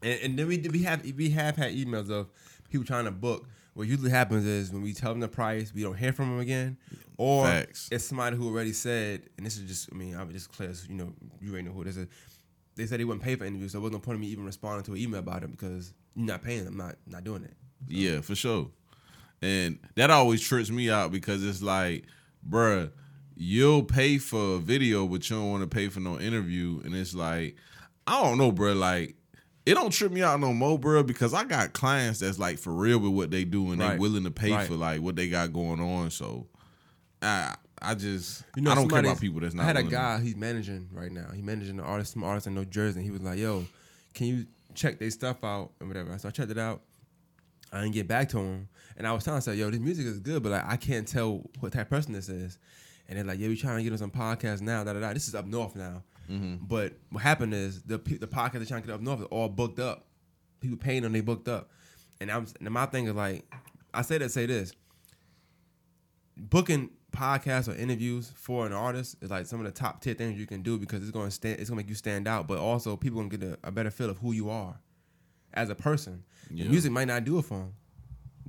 And, 0.02 0.20
and 0.24 0.40
then 0.40 0.48
we 0.48 0.58
we 0.72 0.84
have 0.84 1.04
we 1.16 1.30
have 1.32 1.56
had 1.58 1.74
emails 1.74 2.10
of 2.10 2.28
people 2.70 2.86
trying 2.86 3.06
to 3.06 3.12
book. 3.12 3.48
What 3.74 3.88
usually 3.88 4.10
happens 4.10 4.46
is 4.46 4.72
when 4.72 4.82
we 4.82 4.94
tell 4.94 5.12
them 5.12 5.20
the 5.20 5.28
price, 5.28 5.74
we 5.74 5.84
don't 5.84 5.98
hear 5.98 6.14
from 6.14 6.30
them 6.30 6.40
again, 6.40 6.78
or 7.18 7.46
Facts. 7.46 7.90
it's 7.92 8.06
somebody 8.06 8.38
who 8.38 8.48
already 8.48 8.72
said. 8.72 9.24
And 9.38 9.46
this 9.46 9.58
is 9.58 9.68
just. 9.68 9.90
I 9.92 9.96
mean, 9.96 10.16
I'm 10.16 10.32
just 10.32 10.52
clear. 10.52 10.74
so 10.74 10.86
You 10.90 10.96
know, 10.96 11.14
you 11.42 11.52
already 11.52 11.68
know 11.68 11.74
who 11.74 11.84
this 11.84 11.98
is. 11.98 12.08
They 12.76 12.86
said 12.86 13.00
they 13.00 13.06
wouldn't 13.06 13.24
pay 13.24 13.36
for 13.36 13.46
interviews, 13.46 13.72
so 13.72 13.78
it 13.80 13.82
wasn't 13.82 14.02
no 14.02 14.06
point 14.06 14.16
in 14.16 14.22
me 14.22 14.28
even 14.28 14.46
responding 14.46 14.84
to 14.86 14.92
an 14.94 14.98
email 14.98 15.20
about 15.20 15.44
it 15.44 15.52
because 15.52 15.94
you're 16.16 16.26
not 16.26 16.44
paying. 16.44 16.68
I'm 16.68 16.76
not 16.78 16.96
not 17.08 17.24
doing 17.24 17.44
it. 17.44 17.54
yeah, 17.88 18.22
for 18.22 18.36
sure. 18.36 18.70
And 19.42 19.80
that 19.96 20.10
always 20.10 20.42
trips 20.42 20.70
me 20.72 20.90
out 20.90 21.12
because 21.12 21.44
it's 21.46 21.62
like, 21.62 22.06
bruh, 22.48 22.92
you'll 23.36 23.84
pay 23.84 24.18
for 24.18 24.56
a 24.56 24.60
video, 24.60 25.08
but 25.08 25.30
you 25.30 25.36
don't 25.36 25.52
want 25.52 25.62
to 25.64 25.68
pay 25.68 25.88
for 25.90 26.00
no 26.00 26.20
interview. 26.20 26.82
And 26.84 26.96
it's 26.96 27.14
like, 27.14 27.56
I 28.08 28.22
don't 28.24 28.38
know, 28.38 28.52
bruh. 28.52 28.78
Like, 28.78 29.16
it 29.66 29.74
don't 29.76 29.92
trip 29.92 30.12
me 30.12 30.22
out 30.24 30.40
no 30.40 30.54
more, 30.54 30.80
bruh, 30.80 31.06
because 31.06 31.34
I 31.34 31.44
got 31.44 31.74
clients 31.74 32.20
that's 32.20 32.40
like 32.40 32.58
for 32.60 32.72
real 32.74 33.00
with 33.00 33.12
what 33.12 33.32
they 33.32 33.44
do 33.44 33.72
and 33.72 33.80
they 33.82 33.86
Right. 33.86 34.00
willing 34.00 34.24
to 34.24 34.32
pay 34.32 34.52
Right. 34.52 34.68
for 34.68 34.76
like 34.76 35.02
what 35.02 35.16
they 35.16 35.28
got 35.30 35.54
going 35.54 35.80
on. 35.80 36.12
So, 36.12 36.48
I 37.22 37.56
I 37.86 37.96
just 37.96 38.44
You 38.56 38.64
know, 38.64 38.72
I 38.72 38.76
don't 38.76 38.90
care 38.90 39.00
about 39.00 39.20
people 39.20 39.40
that's 39.40 39.54
not. 39.54 39.64
I 39.64 39.68
had 39.68 39.78
a 39.78 39.84
guy 39.84 40.20
he's 40.20 40.36
managing 40.36 40.90
right 40.92 41.12
now. 41.12 41.30
He 41.34 41.42
managing 41.42 41.80
an 41.80 41.86
artist, 41.86 42.14
some 42.14 42.24
artist 42.24 42.48
in 42.48 42.56
New 42.56 42.66
Jersey. 42.66 43.00
And 43.00 43.06
he 43.06 43.12
was 43.12 43.22
like, 43.22 43.38
"Yo, 43.38 43.66
can 44.14 44.28
you 44.28 44.46
check 44.74 45.00
their 45.00 45.12
stuff 45.12 45.44
out 45.44 45.72
and 45.80 45.88
whatever?" 45.88 46.18
So 46.18 46.30
I 46.30 46.32
checked 46.32 46.52
it 46.52 46.58
out. 46.58 46.82
I 47.72 47.82
didn't 47.82 47.94
get 47.94 48.08
back 48.08 48.30
to 48.30 48.40
him, 48.40 48.70
and 48.98 49.08
I 49.08 49.12
was 49.12 49.24
telling 49.24 49.42
him, 49.42 49.58
"Yo, 49.58 49.70
this 49.70 49.80
music 49.80 50.06
is 50.06 50.20
good, 50.20 50.44
but 50.44 50.52
like 50.52 50.66
I 50.66 50.78
can't 50.78 51.08
tell 51.08 51.50
what 51.60 51.74
type 51.74 51.84
of 51.84 51.90
person 51.90 52.14
this 52.14 52.30
is." 52.30 52.58
And 53.08 53.18
they're 53.18 53.26
like, 53.26 53.40
"Yeah, 53.40 53.50
we 53.50 53.56
trying 53.56 53.78
to 53.78 53.84
get 53.84 53.92
on 53.92 53.98
some 53.98 54.12
podcasts 54.12 54.62
now. 54.62 54.84
Da 54.84 54.94
da 54.94 55.00
da. 55.00 55.14
This 55.14 55.28
is 55.28 55.36
up 55.36 55.46
north 55.46 55.76
now." 55.76 56.04
Mm-hmm. 56.30 56.66
But 56.66 56.94
what 57.12 57.22
happened 57.22 57.54
is 57.54 57.84
the 57.84 57.98
the 57.98 58.28
podcast 58.28 58.54
they're 58.54 58.66
trying 58.66 58.82
to 58.82 58.88
get 58.88 58.96
up 58.96 59.02
north 59.02 59.22
is 59.22 59.28
all 59.28 59.50
booked 59.50 59.80
up. 59.80 60.06
People 60.60 60.78
paying 60.78 61.04
them, 61.04 61.12
they 61.12 61.22
booked 61.22 61.48
up. 61.48 61.70
And 62.20 62.32
I'm 62.32 62.48
and 62.60 62.72
my 62.72 62.86
thing 62.88 63.08
is 63.08 63.14
like, 63.14 63.46
I 63.94 64.02
say 64.02 64.18
that 64.18 64.32
say 64.32 64.46
this 64.46 64.74
booking 66.38 66.90
podcasts 67.16 67.68
or 67.68 67.76
interviews 67.76 68.32
for 68.36 68.66
an 68.66 68.74
artist 68.74 69.16
is 69.22 69.30
like 69.30 69.46
some 69.46 69.60
of 69.60 69.66
the 69.66 69.72
top 69.72 70.02
tier 70.02 70.14
things 70.14 70.40
you 70.40 70.46
can 70.46 70.62
do 70.62 70.78
because 70.78 71.02
it's 71.02 71.12
going 71.12 71.26
to 71.28 71.32
stand 71.32 71.60
it's 71.60 71.70
going 71.70 71.78
to 71.78 71.84
make 71.84 71.90
you 71.90 71.96
stand 71.96 72.28
out 72.28 72.48
but 72.48 72.58
also 72.58 72.96
people 72.96 73.22
to 73.28 73.38
get 73.38 73.48
a, 73.48 73.58
a 73.64 73.72
better 73.72 73.92
feel 73.92 74.10
of 74.10 74.18
who 74.20 74.32
you 74.32 74.50
are 74.50 74.80
as 75.54 75.70
a 75.70 75.76
person 75.76 76.24
Yeah. 76.52 76.68
music 76.68 76.92
might 76.92 77.08
not 77.08 77.24
do 77.24 77.40
it 77.40 77.44
for 77.46 77.58
them 77.58 77.74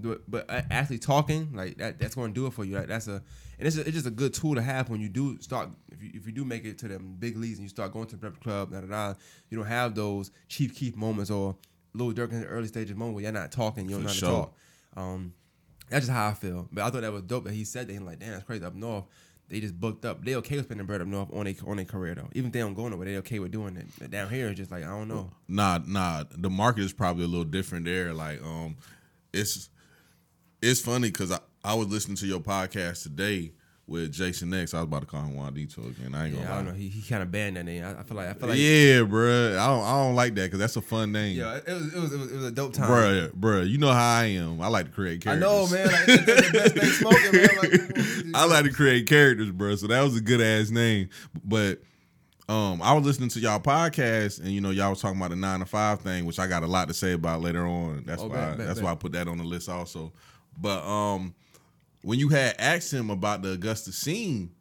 it, 0.04 0.30
but 0.30 0.44
actually 0.50 0.98
talking 0.98 1.52
like 1.54 1.78
that 1.78 1.98
that's 1.98 2.14
going 2.14 2.32
to 2.34 2.40
do 2.40 2.46
it 2.46 2.52
for 2.52 2.64
you. 2.64 2.76
Like 2.76 2.88
that's 2.88 3.08
a 3.08 3.22
and 3.58 3.66
it's, 3.66 3.78
a, 3.78 3.80
it's 3.80 3.92
just 3.92 4.06
a 4.06 4.10
good 4.10 4.34
tool 4.34 4.54
to 4.54 4.60
have 4.60 4.90
when 4.90 5.00
you 5.00 5.08
do 5.08 5.40
start 5.40 5.70
if 5.90 6.02
you, 6.02 6.10
if 6.14 6.26
you 6.26 6.32
do 6.32 6.44
make 6.44 6.64
it 6.66 6.76
to 6.78 6.88
them 6.88 7.16
big 7.18 7.36
leagues 7.36 7.58
and 7.58 7.64
you 7.64 7.70
start 7.70 7.92
going 7.92 8.06
to 8.06 8.16
the 8.16 8.20
Breakfast 8.20 8.42
Club. 8.42 8.72
Da, 8.72 8.80
da, 8.80 8.86
da, 8.86 9.14
you 9.48 9.56
don't 9.56 9.66
have 9.66 9.94
those 9.94 10.30
Chief 10.48 10.74
Keef 10.74 10.96
moments 10.96 11.30
or 11.30 11.56
Lil 11.94 12.12
Durk 12.12 12.32
in 12.32 12.42
the 12.42 12.46
early 12.46 12.68
stages 12.68 12.94
moment 12.94 13.14
where 13.14 13.22
you're 13.24 13.32
not 13.32 13.50
talking, 13.50 13.88
you 13.88 13.94
don't 13.94 14.02
know 14.02 14.08
how 14.08 14.12
to 14.12 14.18
sure. 14.18 14.28
talk. 14.28 14.54
Um, 14.98 15.32
that's 15.88 16.06
just 16.06 16.16
how 16.16 16.28
I 16.28 16.34
feel. 16.34 16.68
But 16.72 16.84
I 16.84 16.90
thought 16.90 17.02
that 17.02 17.12
was 17.12 17.22
dope 17.22 17.44
that 17.44 17.52
he 17.52 17.64
said 17.64 17.88
that. 17.88 17.92
He's 17.92 18.02
like, 18.02 18.18
damn, 18.18 18.32
that's 18.32 18.44
crazy. 18.44 18.64
Up 18.64 18.74
north, 18.74 19.04
they 19.48 19.60
just 19.60 19.78
booked 19.78 20.04
up. 20.04 20.24
They 20.24 20.34
okay 20.36 20.56
with 20.56 20.66
spending 20.66 20.86
bread 20.86 21.00
up 21.00 21.06
north 21.06 21.32
on 21.32 21.46
a 21.46 21.56
on 21.66 21.78
a 21.78 21.84
career 21.84 22.14
though. 22.14 22.28
Even 22.32 22.48
if 22.48 22.52
they 22.52 22.60
don't 22.60 22.74
go 22.74 22.88
nowhere, 22.88 23.06
they 23.06 23.16
okay 23.18 23.38
with 23.38 23.52
doing 23.52 23.76
it. 23.76 23.86
But 23.98 24.10
down 24.10 24.28
here, 24.28 24.48
it's 24.48 24.56
just 24.56 24.70
like 24.70 24.84
I 24.84 24.88
don't 24.88 25.08
know. 25.08 25.30
Nah, 25.48 25.78
nah. 25.86 26.24
The 26.30 26.50
market 26.50 26.82
is 26.82 26.92
probably 26.92 27.24
a 27.24 27.28
little 27.28 27.44
different 27.44 27.84
there. 27.84 28.12
Like, 28.12 28.42
um, 28.42 28.76
it's 29.32 29.70
it's 30.60 30.80
funny 30.80 31.10
because 31.10 31.30
I, 31.30 31.38
I 31.64 31.74
was 31.74 31.88
listening 31.88 32.16
to 32.16 32.26
your 32.26 32.40
podcast 32.40 33.04
today 33.04 33.52
with 33.88 34.12
Jason 34.12 34.52
X. 34.52 34.74
I 34.74 34.78
was 34.78 34.84
about 34.84 35.00
to 35.02 35.06
call 35.06 35.22
him 35.22 35.36
Juanito 35.36 35.82
again. 35.82 36.14
I 36.14 36.26
ain't 36.26 36.34
gonna 36.34 36.46
Yeah, 36.46 36.52
I 36.52 36.56
don't 36.56 36.66
know. 36.66 36.72
He, 36.72 36.88
he 36.88 37.02
kind 37.08 37.22
of 37.22 37.30
banned 37.30 37.56
that 37.56 37.64
name. 37.64 37.84
I, 37.84 38.00
I 38.00 38.02
feel 38.02 38.16
like 38.16 38.28
I 38.28 38.32
feel 38.34 38.48
like 38.48 38.58
yeah, 38.58 39.00
bruh. 39.00 39.56
I 39.58 39.66
don't 39.68 39.84
I 39.84 39.92
don't 40.04 40.14
like 40.16 40.34
that 40.34 40.44
because 40.46 40.58
that's 40.58 40.76
a 40.76 40.80
fun 40.82 41.12
name. 41.12 41.36
yeah. 41.38 41.56
It 41.64 41.68
was, 41.72 41.94
it 41.94 42.00
was 42.00 42.12
it 42.12 42.18
was 42.18 42.32
it 42.32 42.36
was 42.36 42.44
a 42.46 42.50
dope 42.50 42.72
time. 42.72 42.90
Bruh, 42.90 43.30
bruh, 43.32 43.68
you 43.68 43.78
know 43.78 43.92
how 43.92 44.16
I 44.18 44.24
am. 44.24 44.60
I 44.60 44.68
like 44.68 44.86
to 44.86 44.92
create 44.92 45.20
characters. 45.20 45.44
I 45.44 45.46
know, 45.46 45.66
man. 45.68 45.86
Like, 45.86 46.06
the 46.06 46.50
best 46.52 46.74
thing 46.74 46.90
smoking, 46.90 47.32
man. 47.32 47.48
Like, 47.58 48.34
I 48.34 48.44
like 48.46 48.64
to 48.64 48.72
create 48.72 49.06
characters, 49.06 49.50
bro. 49.50 49.76
So 49.76 49.86
that 49.86 50.02
was 50.02 50.16
a 50.16 50.20
good 50.20 50.40
ass 50.40 50.70
name. 50.70 51.08
But 51.44 51.80
um, 52.48 52.80
I 52.82 52.92
was 52.92 53.04
listening 53.04 53.28
to 53.30 53.40
y'all 53.40 53.60
podcast, 53.60 54.40
and 54.40 54.48
you 54.50 54.60
know, 54.60 54.70
y'all 54.70 54.90
was 54.90 55.00
talking 55.00 55.18
about 55.18 55.30
the 55.30 55.36
nine 55.36 55.60
to 55.60 55.66
five 55.66 56.00
thing, 56.00 56.24
which 56.26 56.38
I 56.40 56.46
got 56.48 56.62
a 56.62 56.66
lot 56.66 56.88
to 56.88 56.94
say 56.94 57.12
about 57.12 57.40
later 57.40 57.66
on. 57.66 58.02
That's 58.06 58.22
Oh, 58.22 58.26
why 58.28 58.34
bet, 58.34 58.58
bet, 58.58 58.66
that's 58.66 58.78
bet. 58.80 58.84
why 58.84 58.92
I 58.92 58.94
put 58.96 59.12
that 59.12 59.28
on 59.28 59.38
the 59.38 59.44
list 59.44 59.68
also. 59.68 60.12
But 60.60 60.84
um, 60.84 61.34
when 62.06 62.20
you 62.20 62.28
had 62.28 62.54
asked 62.60 62.92
him 62.92 63.10
about 63.10 63.42
the 63.42 63.50
Augusta 63.50 63.90
scene, 63.90 64.52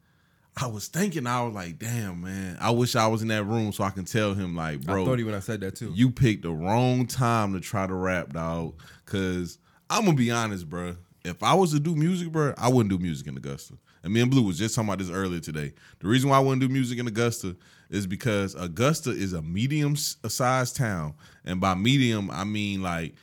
I 0.57 0.65
was 0.65 0.87
thinking, 0.87 1.27
I 1.27 1.43
was 1.43 1.53
like, 1.53 1.77
damn, 1.77 2.21
man, 2.21 2.57
I 2.59 2.71
wish 2.71 2.95
I 2.95 3.05
was 3.05 3.21
in 3.21 3.27
that 3.27 3.43
room 3.43 3.71
so 3.71 3.83
I 3.83 3.91
can 3.91 4.03
tell 4.03 4.33
him, 4.33 4.55
like, 4.55 4.79
I 4.79 4.93
bro, 4.93 5.05
thought 5.05 5.19
he 5.19 5.23
when 5.23 5.35
I 5.35 5.41
said 5.41 5.61
that 5.61 5.75
too. 5.75 5.91
you 5.93 6.09
picked 6.09 6.41
the 6.41 6.49
wrong 6.49 7.05
time 7.05 7.53
to 7.53 7.59
try 7.59 7.85
to 7.85 7.93
rap, 7.93 8.33
dog. 8.33 8.73
Cause 9.05 9.59
I'm 9.91 10.05
gonna 10.05 10.17
be 10.17 10.31
honest, 10.31 10.67
bro. 10.67 10.95
If 11.23 11.43
I 11.43 11.53
was 11.53 11.71
to 11.73 11.79
do 11.79 11.95
music, 11.95 12.31
bro, 12.31 12.55
I 12.57 12.67
wouldn't 12.67 12.89
do 12.89 12.97
music 12.97 13.27
in 13.27 13.37
Augusta. 13.37 13.75
And 14.03 14.11
me 14.11 14.21
and 14.21 14.31
Blue 14.31 14.41
was 14.41 14.57
just 14.57 14.73
talking 14.73 14.89
about 14.89 14.97
this 14.97 15.11
earlier 15.11 15.39
today. 15.39 15.73
The 15.99 16.07
reason 16.07 16.31
why 16.31 16.37
I 16.37 16.39
wouldn't 16.39 16.61
do 16.61 16.69
music 16.69 16.97
in 16.97 17.07
Augusta 17.07 17.55
is 17.91 18.07
because 18.07 18.55
Augusta 18.55 19.11
is 19.11 19.33
a 19.33 19.43
medium 19.43 19.95
sized 19.95 20.77
town, 20.77 21.13
and 21.43 21.61
by 21.61 21.75
medium 21.75 22.31
I 22.31 22.43
mean 22.43 22.81
like 22.81 23.13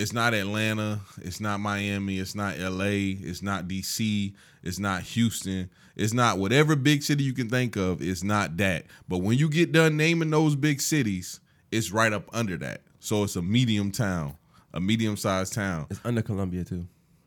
it's 0.00 0.14
not 0.14 0.32
Atlanta, 0.32 1.00
it's 1.18 1.40
not 1.40 1.60
Miami, 1.60 2.18
it's 2.18 2.34
not 2.34 2.58
LA, 2.58 3.18
it's 3.20 3.42
not 3.42 3.68
DC, 3.68 4.32
it's 4.62 4.78
not 4.78 5.02
Houston, 5.02 5.68
it's 5.94 6.14
not 6.14 6.38
whatever 6.38 6.74
big 6.74 7.02
city 7.02 7.22
you 7.22 7.34
can 7.34 7.50
think 7.50 7.76
of, 7.76 8.00
it's 8.00 8.24
not 8.24 8.56
that. 8.56 8.86
But 9.08 9.18
when 9.18 9.36
you 9.36 9.50
get 9.50 9.72
done 9.72 9.98
naming 9.98 10.30
those 10.30 10.56
big 10.56 10.80
cities, 10.80 11.40
it's 11.70 11.92
right 11.92 12.14
up 12.14 12.30
under 12.32 12.56
that. 12.56 12.80
So 13.00 13.24
it's 13.24 13.36
a 13.36 13.42
medium 13.42 13.90
town, 13.90 14.38
a 14.72 14.80
medium 14.80 15.18
sized 15.18 15.52
town. 15.52 15.86
it's 15.90 16.00
under 16.02 16.22
Columbia 16.22 16.64
too. 16.64 16.86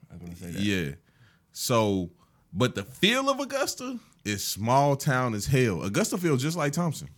I 0.09 0.15
was 0.15 0.23
gonna 0.23 0.35
say 0.35 0.51
that. 0.51 0.61
Yeah. 0.61 0.95
So, 1.51 2.09
but 2.51 2.73
the 2.73 2.83
feel 2.83 3.29
of 3.29 3.39
Augusta 3.39 3.99
is 4.25 4.43
small 4.43 4.95
town 4.95 5.35
as 5.35 5.45
hell. 5.45 5.83
Augusta 5.83 6.17
feels 6.17 6.41
just 6.41 6.57
like 6.57 6.73
Thomson. 6.73 7.09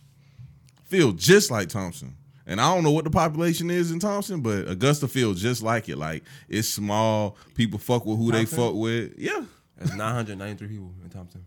Feel 0.84 1.12
just 1.12 1.50
like 1.50 1.70
Thomson. 1.70 2.14
And 2.46 2.60
I 2.60 2.72
don't 2.74 2.84
know 2.84 2.92
what 2.92 3.04
the 3.04 3.10
population 3.10 3.70
is 3.70 3.90
in 3.90 3.98
Thomson, 3.98 4.40
but 4.40 4.68
Augusta 4.68 5.08
feels 5.08 5.42
just 5.42 5.62
like 5.62 5.88
it. 5.88 5.96
Like 5.98 6.22
it's 6.48 6.68
small. 6.68 7.36
People 7.54 7.78
fuck 7.78 8.06
with 8.06 8.18
who 8.18 8.30
they 8.32 8.44
fuck 8.44 8.74
with. 8.74 9.14
Yeah. 9.18 9.44
There's 9.76 9.94
993 9.94 10.68
people 10.68 10.92
in 11.02 11.10
Thomson. 11.10 11.44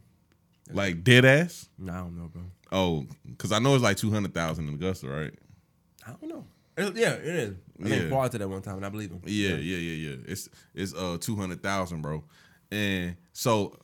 Like 0.71 1.03
dead 1.03 1.25
ass. 1.25 1.67
No, 1.77 1.93
I 1.93 1.97
don't 1.97 2.17
know, 2.17 2.27
bro. 2.27 2.43
Oh, 2.71 3.05
because 3.27 3.51
I 3.51 3.59
know 3.59 3.73
it's 3.73 3.83
like 3.83 3.97
two 3.97 4.11
hundred 4.11 4.33
thousand 4.35 4.67
in 4.67 4.75
Augusta, 4.75 5.07
right? 5.09 5.33
I 6.05 6.11
don't 6.11 6.27
know. 6.29 6.45
It- 6.77 6.95
yeah, 6.95 7.13
it 7.13 7.25
is. 7.25 7.55
I 7.79 7.87
think 7.89 8.03
Yeah. 8.03 8.09
Quad 8.09 8.31
to 8.33 8.37
that 8.37 8.47
one 8.47 8.61
time, 8.61 8.75
and 8.77 8.85
I 8.85 8.89
believe 8.89 9.09
him. 9.09 9.21
Yeah, 9.25 9.55
yeah, 9.55 9.77
yeah, 9.77 10.09
yeah. 10.11 10.15
It's 10.27 10.47
it's 10.75 10.93
uh 10.93 11.17
two 11.19 11.35
hundred 11.35 11.63
thousand, 11.63 12.01
bro. 12.03 12.23
And 12.71 13.15
so, 13.33 13.79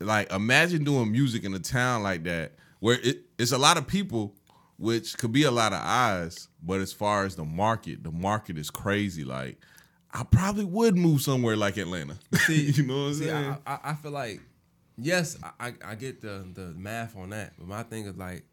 like, 0.00 0.32
imagine 0.32 0.82
doing 0.82 1.12
music 1.12 1.44
in 1.44 1.52
a 1.52 1.58
town 1.58 2.02
like 2.02 2.24
that 2.24 2.52
where 2.78 2.98
it, 3.02 3.24
it's 3.38 3.52
a 3.52 3.58
lot 3.58 3.76
of 3.76 3.86
people, 3.86 4.34
which 4.78 5.18
could 5.18 5.32
be 5.32 5.42
a 5.42 5.50
lot 5.50 5.74
of 5.74 5.80
eyes. 5.82 6.48
But 6.62 6.80
as 6.80 6.92
far 6.92 7.24
as 7.24 7.36
the 7.36 7.44
market, 7.44 8.04
the 8.04 8.10
market 8.10 8.58
is 8.58 8.70
crazy. 8.70 9.24
Like, 9.24 9.58
I 10.12 10.24
probably 10.24 10.64
would 10.64 10.96
move 10.96 11.22
somewhere 11.22 11.56
like 11.56 11.76
Atlanta. 11.76 12.18
See, 12.46 12.70
you 12.70 12.82
know 12.82 12.94
what 12.94 13.08
I'm 13.08 13.14
See, 13.14 13.26
saying? 13.26 13.56
I, 13.66 13.78
I, 13.84 13.94
feel 13.94 14.10
like, 14.10 14.40
yes, 14.98 15.38
I, 15.58 15.74
I, 15.84 15.94
get 15.94 16.20
the 16.20 16.46
the 16.52 16.72
math 16.76 17.16
on 17.16 17.30
that, 17.30 17.54
but 17.58 17.66
my 17.66 17.82
thing 17.82 18.06
is 18.06 18.16
like, 18.16 18.44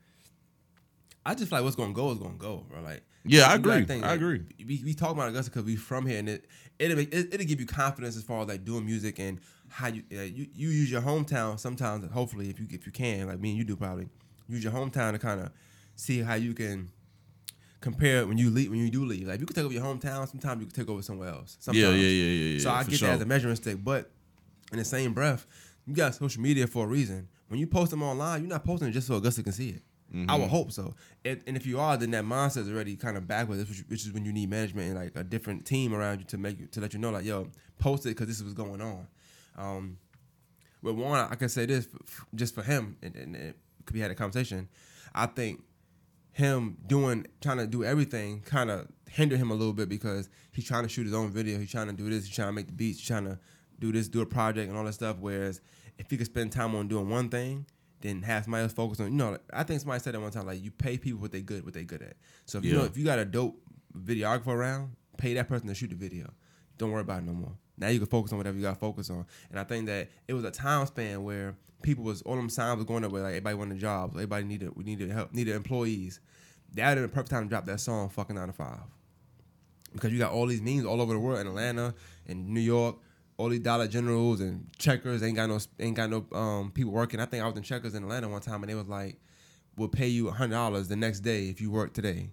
I 1.26 1.34
just 1.34 1.50
feel 1.50 1.60
like 1.60 1.66
what's 1.66 1.76
gonna 1.76 1.94
go 1.94 2.12
is 2.12 2.20
gonna 2.20 2.36
go, 2.36 2.66
bro. 2.70 2.82
Like, 2.82 3.04
Yeah, 3.26 3.50
I 3.50 3.56
agree. 3.56 3.84
think, 3.84 4.06
I 4.06 4.14
agree. 4.14 4.44
We, 4.60 4.82
we 4.86 4.94
talk 4.94 5.12
about 5.12 5.30
Augusta 5.30 5.52
because 5.52 5.66
we 5.66 5.76
from 5.76 6.06
here, 6.06 6.20
and 6.20 6.30
it 6.30 6.46
it'll, 6.80 7.00
it 7.00 7.14
it'll 7.14 7.46
give 7.46 7.60
you 7.60 7.66
confidence 7.66 8.16
as 8.16 8.24
far 8.24 8.42
as 8.44 8.48
like 8.48 8.64
doing 8.64 8.86
music 8.86 9.20
and 9.20 9.40
how 9.70 9.88
you 9.88 10.04
uh, 10.14 10.22
you, 10.22 10.48
you 10.54 10.70
use 10.70 10.90
your 10.90 11.02
hometown 11.02 11.60
sometimes. 11.60 12.10
Hopefully, 12.12 12.50
if 12.50 12.60
you 12.60 12.68
if 12.70 12.86
you 12.86 12.92
can, 12.92 13.28
like 13.28 13.40
me 13.40 13.50
and 13.50 13.58
you 13.58 13.66
do 13.66 13.76
probably 13.76 14.08
use 14.48 14.64
your 14.64 14.74
hometown 14.74 15.12
to 15.12 15.20
kind 15.20 15.42
of 15.42 15.52
see 15.96 16.22
how 16.22 16.36
you 16.36 16.54
can 16.54 16.90
compare 17.82 18.26
when 18.28 18.38
you 18.38 18.50
leave 18.50 18.70
when 18.70 18.80
you 18.80 18.90
do 18.90 19.06
leave. 19.06 19.28
Like 19.28 19.40
you 19.40 19.46
can 19.46 19.56
take 19.56 19.66
over 19.66 19.74
your 19.74 19.84
hometown, 19.84 20.28
sometimes 20.28 20.62
you 20.62 20.68
can 20.68 20.76
take 20.76 20.90
over 20.90 21.02
somewhere 21.02 21.30
else. 21.30 21.58
Sometimes. 21.60 21.82
yeah, 21.84 21.90
yeah, 21.92 22.08
yeah, 22.10 22.32
yeah, 22.32 22.54
yeah. 22.56 22.60
So 22.60 22.72
I 22.72 22.84
get 22.84 23.00
sure. 23.00 23.08
that 23.10 23.16
as 23.16 23.22
a 23.22 23.26
measuring 23.26 23.56
stick, 23.56 23.78
but 23.84 24.10
in 24.72 24.78
the 24.80 24.86
same 24.86 25.14
breath, 25.14 25.46
you 25.86 25.94
got 25.94 26.16
social 26.16 26.42
media 26.42 26.68
for 26.68 26.86
a 26.86 26.88
reason. 26.88 27.28
When 27.48 27.60
you 27.60 27.68
post 27.68 27.92
them 27.92 28.04
online, 28.04 28.42
you're 28.42 28.50
not 28.50 28.66
posting 28.66 28.90
it 28.90 28.92
just 28.92 29.08
so 29.08 29.16
Augusta 29.16 29.44
can 29.44 29.54
see 29.54 29.70
it. 29.70 29.82
I 30.14 30.16
Mm-hmm. 30.16 30.40
would 30.42 30.50
hope 30.50 30.72
so. 30.72 30.96
And, 31.26 31.42
and 31.48 31.58
if 31.58 31.66
you 31.66 31.82
are, 31.82 31.98
then 31.98 32.12
that 32.12 32.24
mindset 32.24 32.60
is 32.60 32.70
already 32.70 32.96
kind 32.96 33.18
of 33.18 33.28
backwards, 33.28 33.68
which, 33.68 33.84
which 33.90 34.06
is 34.06 34.14
when 34.14 34.24
you 34.24 34.32
need 34.32 34.50
management 34.50 34.88
and 34.92 34.96
like 34.98 35.12
a 35.16 35.24
different 35.24 35.66
team 35.66 35.94
around 35.94 36.20
you 36.20 36.26
to 36.28 36.38
make 36.38 36.58
you 36.62 36.68
to 36.68 36.80
let 36.80 36.94
you 36.94 37.00
know, 37.00 37.10
like, 37.10 37.26
yo, 37.26 37.50
post 37.78 38.06
it 38.06 38.10
because 38.10 38.28
this 38.28 38.38
is 38.38 38.44
what's 38.44 38.54
going 38.54 38.82
on. 38.82 39.06
Um, 39.58 39.98
with 40.82 40.96
Warren, 40.96 41.28
I 41.30 41.36
can 41.36 41.50
say 41.50 41.66
this 41.66 41.90
f- 42.08 42.26
just 42.36 42.56
for 42.56 42.64
him, 42.64 42.96
and, 43.02 43.16
and 43.18 43.36
it 43.36 43.58
could 43.86 43.94
be 43.94 44.00
had 44.00 44.10
a 44.10 44.16
conversation. 44.16 44.70
I 45.14 45.26
think 45.26 45.62
him 46.38 46.78
doing 46.86 47.26
trying 47.42 47.58
to 47.58 47.66
do 47.66 47.84
everything 47.84 48.42
kind 48.42 48.70
of 48.70 48.88
hindered 49.10 49.40
him 49.40 49.50
a 49.50 49.56
little 49.56 49.74
bit 49.74 49.90
because 49.90 50.30
he's 50.52 50.68
trying 50.68 50.84
to 50.84 50.90
shoot 50.90 51.06
his 51.06 51.14
own 51.16 51.32
video. 51.32 51.58
He's 51.58 51.72
trying 51.72 51.88
to 51.88 51.94
do 51.94 52.08
this. 52.12 52.28
He's 52.28 52.36
trying 52.36 52.50
to 52.50 52.52
make 52.52 52.68
the 52.68 52.74
beats. 52.74 53.00
He's 53.00 53.08
trying 53.08 53.26
to 53.26 53.40
do 53.80 53.92
this, 53.92 54.08
do 54.08 54.22
a 54.22 54.26
project, 54.26 54.70
and 54.70 54.78
all 54.78 54.84
that 54.84 54.94
stuff. 54.94 55.18
Whereas 55.20 55.62
if 55.98 56.12
he 56.12 56.16
could 56.16 56.28
spend 56.28 56.52
time 56.52 56.76
on 56.76 56.88
doing 56.88 57.10
one 57.10 57.30
thing, 57.30 57.66
then 58.02 58.22
have 58.22 58.44
somebody 58.44 58.62
else 58.62 58.74
focus 58.74 59.00
on. 59.00 59.08
You 59.08 59.14
know, 59.14 59.40
I 59.52 59.64
think 59.64 59.82
somebody 59.82 60.00
said 60.00 60.14
that 60.14 60.22
one 60.22 60.30
time. 60.30 60.46
Like 60.46 60.64
you 60.64 60.70
pay 60.70 61.00
people 61.00 61.20
what 61.20 61.32
they 61.32 61.42
good, 61.42 61.66
what 61.66 61.74
they 61.74 61.84
good 61.84 62.04
at. 62.04 62.18
So 62.46 62.60
if 62.60 62.66
you 62.66 62.74
know 62.74 62.84
if 62.84 62.96
you 63.00 63.04
got 63.04 63.18
a 63.18 63.26
dope 63.26 63.60
videographer 63.98 64.50
around, 64.50 64.92
pay 65.18 65.34
that 65.34 65.48
person 65.48 65.68
to 65.70 65.74
shoot 65.74 65.90
the 65.90 65.96
video. 65.96 66.32
Don't 66.78 66.92
worry 66.92 67.02
about 67.02 67.24
it 67.24 67.26
no 67.26 67.34
more. 67.34 67.54
Now 67.80 67.88
you 67.88 67.98
can 67.98 68.08
focus 68.08 68.32
on 68.32 68.38
whatever 68.38 68.58
you 68.58 68.62
got 68.62 68.76
to 68.76 68.80
focus 68.80 69.10
on. 69.10 69.26
And 69.50 69.60
I 69.60 69.64
think 69.64 69.88
that 69.88 70.10
it 70.28 70.36
was 70.36 70.44
a 70.44 70.52
time 70.52 70.86
span 70.86 71.24
where 71.24 71.56
people 71.82 72.04
was 72.04 72.22
all 72.24 72.36
them 72.36 72.50
signs 72.50 72.78
was 72.78 72.86
going 72.86 73.04
up 73.04 73.12
where 73.12 73.24
like 73.24 73.32
everybody 73.32 73.56
wanted 73.56 73.80
jobs, 73.80 74.16
everybody 74.16 74.46
needed 74.46 74.76
we 74.76 74.84
needed 74.84 75.12
help, 75.12 75.34
needed 75.34 75.56
employees. 75.56 76.20
That 76.74 76.96
was 76.96 77.04
the 77.04 77.08
perfect 77.08 77.32
time 77.32 77.44
to 77.44 77.50
drop 77.50 77.66
that 77.66 77.80
song, 77.80 78.10
fucking 78.10 78.36
nine 78.36 78.48
to 78.48 78.54
five. 78.54 78.80
Because 79.94 80.12
you 80.12 80.20
got 80.20 80.32
all 80.32 80.48
these 80.48 80.62
memes 80.62 80.86
all 80.86 81.02
over 81.02 81.14
the 81.14 81.20
world 81.20 81.40
in 81.40 81.48
Atlanta 81.48 81.94
and 82.28 82.50
New 82.50 82.60
York, 82.60 82.98
all 83.38 83.50
these 83.50 83.62
Dollar 83.62 83.88
Generals 83.88 84.42
and 84.42 84.68
Checkers 84.78 85.24
ain't 85.24 85.36
got 85.36 85.50
no 85.50 85.60
ain't 85.80 85.96
got 85.96 86.10
no 86.10 86.26
um, 86.34 86.72
people 86.72 86.92
working. 86.92 87.20
I 87.20 87.26
think 87.26 87.44
I 87.44 87.48
was 87.48 87.56
in 87.56 87.64
Checkers 87.64 87.96
in 87.96 88.04
Atlanta 88.04 88.28
one 88.28 88.42
time 88.42 88.64
and 88.64 88.70
they 88.70 88.76
was 88.76 88.88
like, 88.88 89.18
"We'll 89.78 89.88
pay 89.88 90.08
you 90.08 90.30
hundred 90.30 90.56
dollars 90.56 90.88
the 90.88 90.96
next 90.96 91.22
day 91.22 91.48
if 91.50 91.62
you 91.62 91.72
work 91.72 91.94
today." 91.94 92.32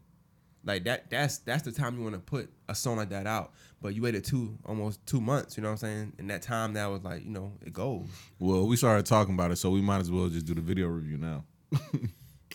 Like 0.64 0.84
that 0.84 1.10
that's 1.10 1.38
that's 1.38 1.62
the 1.62 1.72
time 1.72 1.96
you 1.96 2.02
want 2.02 2.14
to 2.14 2.20
put 2.20 2.50
a 2.68 2.74
song 2.74 2.96
like 2.96 3.10
that 3.10 3.26
out. 3.26 3.52
But 3.80 3.94
you 3.94 4.02
waited 4.02 4.24
two 4.24 4.58
almost 4.64 5.04
two 5.06 5.20
months, 5.20 5.56
you 5.56 5.62
know 5.62 5.68
what 5.68 5.82
I'm 5.82 5.88
saying? 5.88 6.12
And 6.18 6.30
that 6.30 6.40
time 6.40 6.72
that 6.72 6.86
was 6.86 7.02
like, 7.02 7.22
you 7.24 7.30
know, 7.30 7.52
it 7.64 7.72
goes. 7.72 8.06
well, 8.38 8.66
we 8.66 8.76
started 8.76 9.04
talking 9.04 9.34
about 9.34 9.50
it, 9.50 9.56
so 9.56 9.70
we 9.70 9.82
might 9.82 10.00
as 10.00 10.10
well 10.10 10.28
just 10.28 10.46
do 10.46 10.54
the 10.54 10.62
video 10.62 10.88
review 10.88 11.18
now. 11.18 11.44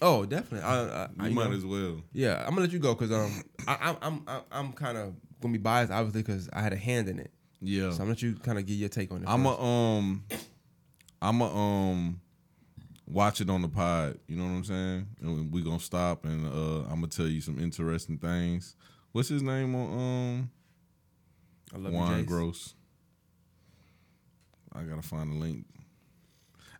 Oh, 0.02 0.26
definitely. 0.26 0.62
I, 0.62 0.84
I, 0.86 1.10
I, 1.20 1.28
you 1.28 1.36
might 1.36 1.50
know, 1.50 1.58
as 1.58 1.66
well. 1.66 2.02
Yeah, 2.14 2.40
I'm 2.40 2.52
gonna 2.52 2.62
let 2.62 2.72
you 2.72 2.80
go 2.80 2.96
because 2.96 3.12
um, 3.12 3.44
I, 3.68 3.78
I'm 3.82 3.98
I'm 4.02 4.24
I'm, 4.28 4.42
I'm 4.52 4.74
kind 4.74 4.98
of 4.98 5.14
gonna 5.42 5.52
be 5.52 5.58
biased 5.58 5.92
obviously 5.92 6.22
because 6.22 6.50
I 6.54 6.62
had 6.62 6.74
a 6.74 6.78
hand 6.78 7.10
in 7.10 7.20
it. 7.20 7.32
Yeah. 7.62 7.90
So 7.90 7.96
I'm 7.96 7.98
gonna 7.98 8.10
let 8.12 8.22
you 8.22 8.36
kind 8.36 8.58
of 8.58 8.66
give 8.66 8.78
your 8.78 8.90
take 8.90 9.12
on 9.12 9.24
it. 9.24 9.28
I'm 9.28 9.44
first. 9.44 9.60
a 9.60 9.64
um, 9.64 10.24
I'm 11.22 11.42
a 11.42 11.54
um, 11.56 12.22
watch 13.08 13.42
it 13.42 13.50
on 13.50 13.62
the 13.62 13.68
pod. 13.68 14.20
You 14.28 14.38
know 14.38 14.44
what 14.44 14.50
I'm 14.52 14.64
saying? 14.64 15.08
And 15.22 15.52
we 15.52 15.62
gonna 15.62 15.80
stop 15.80 16.26
and 16.26 16.48
uh, 16.48 16.84
I'm 16.84 16.96
gonna 16.96 17.08
tell 17.08 17.28
you 17.28 17.42
some 17.42 17.60
interesting 17.60 18.18
things. 18.18 18.76
What's 19.12 19.30
his 19.30 19.42
name 19.42 19.76
on 19.76 20.50
I 21.74 21.78
love 21.78 21.94
Juan 21.94 22.20
you, 22.20 22.26
Gross? 22.26 22.74
I 24.74 24.84
gotta 24.84 25.02
find 25.02 25.32
the 25.32 25.36
link. 25.40 25.66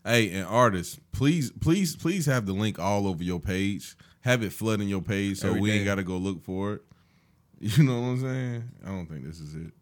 Hey, 0.06 0.32
and 0.32 0.46
artists, 0.48 1.00
please, 1.12 1.52
please, 1.52 1.96
please 1.96 2.26
have 2.26 2.46
the 2.46 2.54
link 2.54 2.80
all 2.80 3.08
over 3.08 3.24
your 3.24 3.40
page. 3.40 3.96
Have 4.22 4.44
it 4.44 4.54
flooding 4.54 4.88
your 4.88 5.02
page 5.02 5.40
so 5.40 5.50
Every 5.50 5.62
we 5.62 5.72
ain't 5.72 5.86
gotta 5.86 6.04
go 6.04 6.18
look 6.18 6.42
for 6.44 6.74
it. 6.74 6.82
You 7.62 7.84
know 7.84 8.00
what 8.00 8.08
I'm 8.08 8.22
saying? 8.22 8.64
I 8.86 8.88
don't 8.88 9.06
think 9.06 9.26
this 9.26 9.42
is 9.42 9.54
it. 9.54 9.74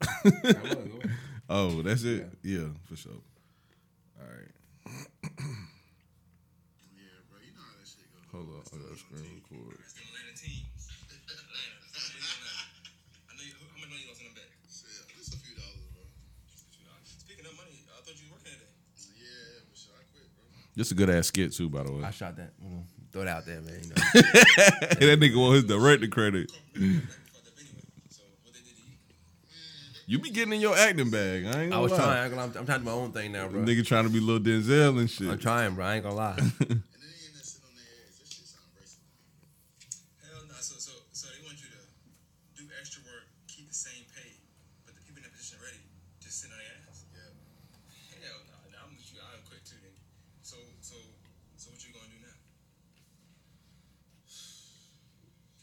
oh, 1.50 1.82
that's 1.82 2.02
it. 2.04 2.32
Yeah, 2.42 2.72
for 2.88 2.96
sure. 2.96 3.20
All 4.16 4.24
right. 4.24 4.48
Yeah, 6.96 7.20
bro, 7.28 7.36
you 7.44 7.52
know 7.52 7.60
how 7.60 7.76
that 7.76 7.84
shit 7.84 8.08
goes. 8.08 8.24
Hold 8.32 8.48
up. 8.56 8.64
I 8.72 8.80
got 8.80 8.88
to 8.88 8.96
screen 8.96 9.36
record. 9.36 9.76
It's 9.84 9.92
the 9.92 10.00
Atlanta 10.08 10.32
teams. 10.32 10.88
Atlanta. 10.88 11.76
I 13.28 13.36
know 13.36 13.44
you, 13.44 13.52
how 13.52 13.68
much 13.68 13.84
money 13.84 14.00
you 14.00 14.08
lost 14.08 14.24
on 14.24 14.32
them 14.32 14.40
bet? 14.40 14.48
Shit, 14.64 15.04
just 15.12 15.36
a 15.36 15.38
few 15.44 15.52
dollars, 15.60 15.92
bro. 15.92 16.00
Speaking 17.04 17.44
of 17.44 17.52
money, 17.60 17.84
I 17.84 18.00
thought 18.00 18.16
you 18.16 18.32
was 18.32 18.40
working 18.40 18.56
today. 18.56 18.72
Yeah, 19.20 19.68
but 19.68 19.76
sure, 19.76 19.92
I 20.00 20.08
quit, 20.08 20.24
bro. 20.32 20.48
Just 20.76 20.92
a 20.92 20.94
good 20.94 21.10
ass 21.10 21.26
skit 21.26 21.52
too, 21.52 21.68
by 21.68 21.82
the 21.82 21.92
way. 21.92 22.04
I 22.04 22.10
shot 22.10 22.36
that. 22.36 22.52
Mm, 22.64 22.84
throw 23.12 23.22
it 23.22 23.28
out 23.28 23.44
there, 23.44 23.60
man. 23.60 23.80
You 23.82 23.88
know. 23.88 23.94
that 24.14 25.18
nigga 25.20 25.36
want 25.36 25.54
his 25.56 25.64
director 25.64 26.06
credit. 26.06 26.50
For 26.50 26.78
the 26.78 26.84
video. 26.84 27.02
So 28.08 28.22
what 28.44 28.54
they 28.54 28.60
did 28.60 28.76
to 28.76 28.82
you? 30.06 30.18
Be 30.20 30.30
getting 30.30 30.52
in 30.54 30.60
your 30.60 30.76
acting 30.76 31.10
bag. 31.10 31.44
I 31.44 31.62
ain't 31.62 31.70
gonna 31.70 31.76
I 31.76 31.78
was 31.78 31.92
lie. 31.92 31.98
trying. 31.98 32.32
I'm 32.34 32.38
I'm 32.38 32.52
trying 32.52 32.66
to 32.66 32.78
do 32.78 32.84
my 32.84 32.92
own 32.92 33.12
thing 33.12 33.32
now, 33.32 33.48
bro. 33.48 33.62
Nigga 33.62 33.84
trying 33.84 34.04
to 34.04 34.10
be 34.10 34.20
little 34.20 34.40
Denzel 34.40 34.98
and 35.00 35.10
shit. 35.10 35.28
I'm 35.28 35.38
trying, 35.38 35.74
bro. 35.74 35.84
I 35.84 35.94
ain't 35.96 36.04
gonna 36.04 36.14
lie. 36.14 36.36
And 36.40 36.48
then 36.48 36.68
they 36.68 37.26
in 37.26 37.34
that 37.34 37.44
sit 37.44 37.62
on 37.66 37.74
their 37.74 37.84
ass. 38.06 38.16
That 38.22 38.28
shit 38.30 38.46
sound 38.46 38.70
racist. 38.78 39.02
Hell 40.22 40.46
no. 40.48 40.54
So 40.62 40.78
so 40.78 40.92
so 41.12 41.26
they 41.34 41.42
want 41.44 41.58
you 41.60 41.66
to 41.74 41.82
do 42.56 42.64
extra 42.80 43.02
work, 43.10 43.26
keep 43.50 43.66
the 43.68 43.74
same 43.74 44.06
pay, 44.14 44.38
but 44.86 44.94
the 44.94 45.02
people 45.02 45.18
in 45.18 45.24
that 45.26 45.34
position 45.34 45.58
already 45.60 45.82
just 46.22 46.38
sit 46.40 46.48
on 46.54 46.58
their 46.62 46.78
ass. 46.88 47.04
Yeah. 47.10 48.22
Hell 48.22 48.38
no. 48.48 48.54
Nah, 48.70 48.86
I'm 48.86 48.94
with 48.94 49.02
you. 49.12 49.18
I 49.18 49.34
quit 49.50 49.66
too. 49.66 49.76
Then. 49.82 49.92
So 50.42 50.56
so 50.80 50.96
so 51.58 51.70
what 51.74 51.78
you 51.84 51.90
gonna 51.94 52.08
do 52.10 52.18
now? 52.24 52.34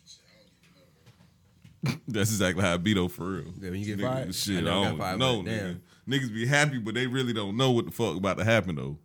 Shit, 0.07 0.23
I 0.23 0.39
don't 0.39 0.47
even 0.55 0.71
know, 0.71 0.87
bro. 0.93 1.96
That's 2.07 2.29
exactly 2.31 2.63
how 2.63 2.73
I 2.73 2.77
be 2.77 2.93
though, 2.93 3.07
for 3.09 3.23
real. 3.25 3.53
Yeah, 3.59 3.69
when 3.71 3.79
you 3.81 3.85
get 3.85 3.99
Nigga, 3.99 4.13
fired? 4.13 4.35
shit, 4.35 4.67
I, 4.67 4.69
I 5.13 5.17
don't 5.17 5.45
know. 5.45 5.75
Niggas 6.07 6.33
be 6.33 6.45
happy, 6.47 6.77
but 6.77 6.93
they 6.93 7.05
really 7.05 7.33
don't 7.33 7.57
know 7.57 7.71
what 7.71 7.85
the 7.85 7.91
fuck 7.91 8.15
about 8.15 8.37
to 8.37 8.45
happen 8.45 8.75
though. 8.75 8.97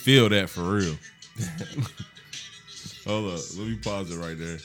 Feel 0.00 0.28
that 0.28 0.48
for 0.50 0.62
real. 0.62 0.96
Hold 3.06 3.32
up, 3.34 3.40
let 3.58 3.66
me 3.66 3.76
pause 3.76 4.10
it 4.14 4.18
right 4.18 4.38
there. 4.38 4.58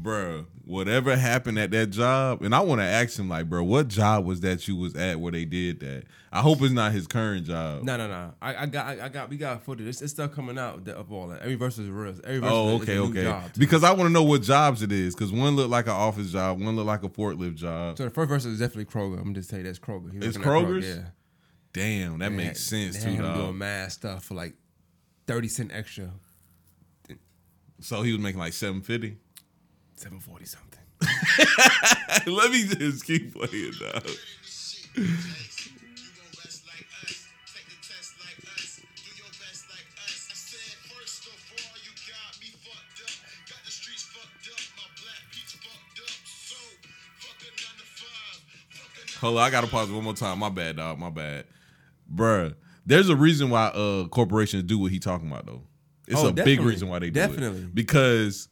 Bruh, 0.00 0.44
whatever 0.64 1.14
happened 1.16 1.56
at 1.58 1.70
that 1.70 1.90
job, 1.90 2.42
and 2.42 2.52
I 2.54 2.60
want 2.60 2.80
to 2.80 2.84
ask 2.84 3.16
him, 3.18 3.28
like, 3.28 3.48
bro, 3.48 3.62
what 3.62 3.86
job 3.88 4.24
was 4.24 4.40
that 4.40 4.66
you 4.66 4.74
was 4.76 4.96
at 4.96 5.20
where 5.20 5.30
they 5.30 5.44
did 5.44 5.78
that? 5.80 6.04
I 6.32 6.40
hope 6.40 6.62
it's 6.62 6.72
not 6.72 6.90
his 6.90 7.06
current 7.06 7.46
job. 7.46 7.84
No, 7.84 7.96
no, 7.96 8.08
no. 8.08 8.34
I, 8.42 8.56
I 8.56 8.66
got, 8.66 8.86
I, 8.86 9.04
I 9.04 9.08
got, 9.08 9.30
we 9.30 9.36
got 9.36 9.62
footage. 9.64 9.86
It's, 9.86 10.02
it's 10.02 10.12
stuff 10.12 10.32
coming 10.32 10.58
out 10.58 10.88
of 10.88 11.12
all 11.12 11.28
that. 11.28 11.42
Every 11.42 11.54
verse 11.54 11.78
is 11.78 11.88
real. 11.88 12.12
Every 12.24 12.38
verse 12.40 12.50
Oh, 12.52 12.76
is 12.76 12.82
okay, 12.82 12.92
a 12.92 12.96
new 12.96 13.10
okay. 13.10 13.22
job, 13.22 13.52
too. 13.52 13.60
Because 13.60 13.84
I 13.84 13.90
want 13.92 14.02
to 14.08 14.10
know 14.12 14.24
what 14.24 14.42
jobs 14.42 14.82
it 14.82 14.90
is. 14.90 15.14
Because 15.14 15.30
one 15.30 15.54
looked 15.54 15.70
like 15.70 15.86
an 15.86 15.92
office 15.92 16.32
job, 16.32 16.60
one 16.60 16.74
looked 16.74 16.88
like 16.88 17.04
a 17.04 17.08
forklift 17.08 17.54
job. 17.56 17.96
So 17.96 18.04
the 18.04 18.10
first 18.10 18.28
verse 18.28 18.44
is 18.46 18.58
definitely 18.58 18.86
Kroger. 18.86 19.18
I'm 19.18 19.24
gonna 19.24 19.34
just 19.34 19.50
say 19.50 19.62
that's 19.62 19.78
Kroger. 19.78 20.12
He 20.12 20.18
It's 20.26 20.36
Kroger's? 20.36 20.86
Yeah, 20.88 21.02
Damn, 21.72 22.18
that 22.18 22.30
They 22.30 22.36
makes 22.36 22.48
had- 22.70 22.92
sense 22.92 22.96
too, 23.04 23.10
had 23.10 23.18
him 23.18 23.22
dog. 23.24 23.36
Doing 23.36 23.58
mad 23.58 23.92
stuff 23.92 24.24
for 24.24 24.34
like 24.34 24.54
thirty 25.26 25.48
cent 25.48 25.70
extra, 25.72 26.10
So 27.80 28.02
he 28.02 28.12
was 28.12 28.20
making 28.20 28.40
like 28.40 28.52
seven 28.52 28.80
fifty. 28.82 29.16
seven 29.96 30.20
forty 30.20 30.44
something. 30.46 30.80
Let 32.26 32.50
me 32.50 32.64
just 32.64 33.04
keep 33.04 33.34
playing, 33.34 33.72
dog. 33.80 34.06
You 34.96 35.04
gon' 35.04 36.30
rest 36.38 36.64
like 36.66 36.86
us, 37.02 37.26
take 37.50 37.66
the 37.66 37.78
test 37.82 38.14
like 38.22 38.38
us, 38.54 38.80
do 38.96 39.10
your 39.18 39.28
best 39.42 39.66
like 39.68 39.88
us. 40.06 40.30
I 40.30 40.36
said, 40.38 40.76
first 40.88 41.26
of 41.26 41.34
all, 41.34 41.74
you 41.82 41.90
got 42.06 42.30
me 42.40 42.48
fucked 42.62 43.02
up, 43.02 43.14
got 43.50 43.60
the 43.66 43.72
streets 43.72 44.04
fucked 44.14 44.46
up, 44.48 44.62
my 44.78 44.86
black 45.02 45.22
peach 45.34 45.52
fucked 45.60 45.98
up. 45.98 46.14
So, 46.24 46.56
fuck 47.18 47.40
a 47.42 47.50
nine 47.50 47.76
to 47.80 47.86
five, 47.90 48.38
fuck 48.70 48.94
a 48.94 49.00
nine 49.02 49.18
Hold 49.20 49.36
on, 49.38 49.42
I 49.42 49.50
gotta 49.50 49.66
pause 49.66 49.90
one 49.90 50.04
more 50.04 50.14
time. 50.14 50.38
My 50.38 50.48
bad, 50.48 50.76
dog. 50.76 50.98
My 50.98 51.10
bad, 51.10 51.44
Bruh, 52.12 52.54
There's 52.86 53.08
a 53.08 53.16
reason 53.16 53.50
why 53.50 53.66
uh 53.68 54.08
corporations 54.08 54.64
do 54.64 54.78
what 54.78 54.90
he 54.92 54.98
talking 54.98 55.28
about 55.28 55.46
though. 55.46 55.62
It's 56.06 56.20
Oh, 56.20 56.28
a 56.28 56.32
big 56.32 56.60
reason 56.60 56.88
why 56.88 56.98
they 56.98 57.06
do 57.08 57.12
Definitely. 57.20 57.60
it 57.62 57.74
because 57.74 58.48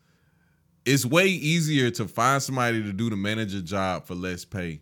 it's 0.87 1.05
way 1.05 1.27
easier 1.29 1.90
to 1.90 2.09
find 2.09 2.42
somebody 2.42 2.83
to 2.83 2.92
do 2.92 3.11
the 3.11 3.16
manager 3.16 3.61
job 3.61 4.07
for 4.07 4.14
less 4.14 4.45
pay 4.45 4.81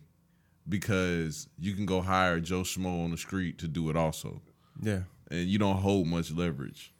because 0.69 1.47
you 1.59 1.73
can 1.73 1.85
go 1.85 2.01
hire 2.01 2.39
Joe 2.39 2.61
Schmo 2.61 3.03
on 3.03 3.11
the 3.11 3.17
street 3.17 3.57
to 3.59 3.67
do 3.67 3.89
it 3.89 3.97
also, 3.97 4.41
Yeah. 4.81 5.01
and 5.29 5.47
you 5.47 5.59
don't 5.59 5.77
hold 5.77 6.07
much 6.07 6.31
leverage. 6.31 6.93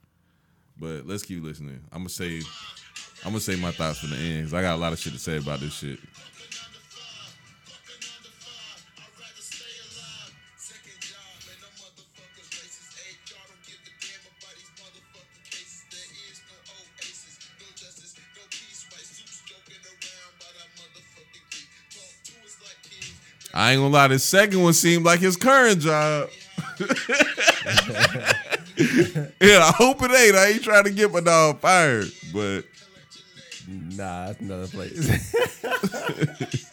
But 0.78 1.06
let's 1.08 1.24
keep 1.24 1.44
listening. 1.44 1.80
I'm 1.92 2.00
gonna 2.00 2.10
say, 2.10 2.40
I'm 3.24 3.32
gonna 3.32 3.40
say 3.40 3.56
my 3.56 3.72
thoughts 3.72 4.00
for 4.00 4.08
the 4.08 4.18
end. 4.18 4.46
'cause 4.46 4.54
I 4.54 4.62
got 4.62 4.76
a 4.76 4.82
lot 4.82 4.94
of 4.94 5.00
shit 5.00 5.14
to 5.14 5.20
say 5.20 5.38
about 5.38 5.60
this 5.62 5.74
shit. 5.74 6.00
I 23.62 23.72
ain't 23.74 23.80
gonna 23.80 23.94
lie, 23.94 24.08
the 24.08 24.20
second 24.20 24.62
one 24.64 24.74
seemed 24.74 25.06
like 25.06 25.20
his 25.20 25.38
current 25.38 25.80
job. 25.82 26.30
yeah, 26.80 26.88
I 29.60 29.72
hope 29.76 30.02
it 30.02 30.12
ain't. 30.12 30.36
I 30.36 30.48
ain't 30.48 30.64
trying 30.64 30.86
to 30.86 30.90
get 30.92 31.12
my 31.12 31.20
dog 31.20 31.60
fired, 31.60 32.12
but 32.34 32.66
Nah, 33.68 34.28
that's 34.28 34.40
another 34.42 34.68
place. 34.68 35.36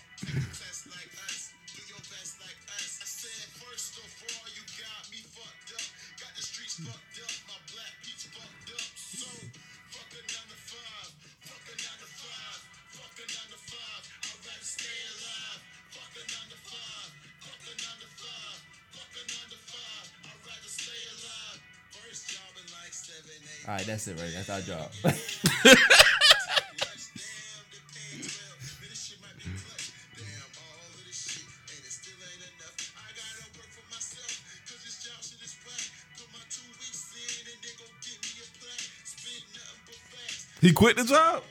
All 23.69 23.75
right, 23.75 23.85
that's 23.85 24.09
it, 24.09 24.19
right? 24.19 24.33
That's 24.35 24.49
our 24.49 24.63
job. 24.63 24.91
he 40.63 40.73
quit 40.73 40.97
the 40.97 41.05
job. 41.05 41.43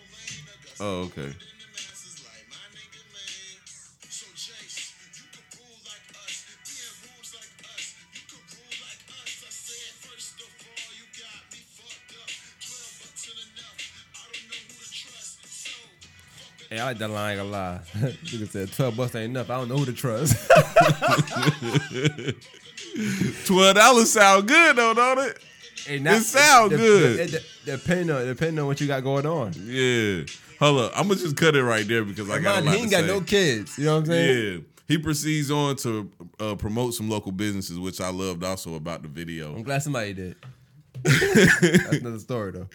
Oh, 0.80 1.02
okay. 1.02 1.36
Hey, 16.70 16.80
I 16.80 16.84
like 16.86 16.98
that 17.00 17.10
line. 17.10 17.40
a 17.40 17.44
lot. 17.44 17.84
gonna 17.94 18.06
lie. 18.08 18.12
Nigga 18.24 18.48
said 18.48 18.72
twelve 18.74 18.96
bucks 18.98 19.16
ain't 19.16 19.32
enough. 19.32 19.50
I 19.50 19.58
don't 19.58 19.70
know 19.70 19.78
who 19.78 19.86
to 19.86 19.94
trust. 19.94 20.36
Twelve 23.46 23.76
dollars 23.76 24.12
sound 24.12 24.48
good 24.48 24.76
though, 24.76 24.94
don't 24.94 25.20
it? 25.20 25.40
Hey, 25.86 25.98
It 25.98 26.22
sound 26.24 26.72
good. 26.72 27.42
Depending 27.66 28.12
on 28.12 28.26
depending 28.26 28.60
on 28.60 28.68
what 28.68 28.82
you 28.82 28.88
got 28.88 29.04
going 29.04 29.26
on. 29.26 29.54
Yeah. 29.64 30.24
Hold 30.60 30.82
up, 30.82 30.92
I'm 30.96 31.08
gonna 31.08 31.20
just 31.20 31.38
cut 31.38 31.56
it 31.56 31.64
right 31.64 31.88
there 31.88 32.04
because 32.04 32.30
I 32.30 32.40
got 32.40 32.64
a 32.64 32.66
lot 32.66 32.76
he 32.76 32.82
ain't 32.82 32.92
got 32.92 33.02
say. 33.02 33.08
no 33.08 33.22
kids. 33.22 33.78
You 33.78 33.86
know 33.86 33.94
what 33.96 34.00
I'm 34.00 34.06
saying? 34.08 34.54
Yeah. 34.54 34.60
He 34.88 34.98
proceeds 34.98 35.52
on 35.52 35.76
to 35.78 36.10
uh, 36.40 36.56
promote 36.56 36.94
some 36.94 37.10
local 37.10 37.32
businesses, 37.32 37.78
which 37.78 38.02
I 38.02 38.10
loved 38.10 38.44
also 38.44 38.76
about 38.76 39.02
the 39.04 39.10
video. 39.10 39.54
I'm 39.54 39.64
glad 39.64 39.84
somebody 39.84 40.14
did. 40.14 40.36
That's 41.04 41.98
another 41.98 42.20
story 42.20 42.54
though. 42.54 42.68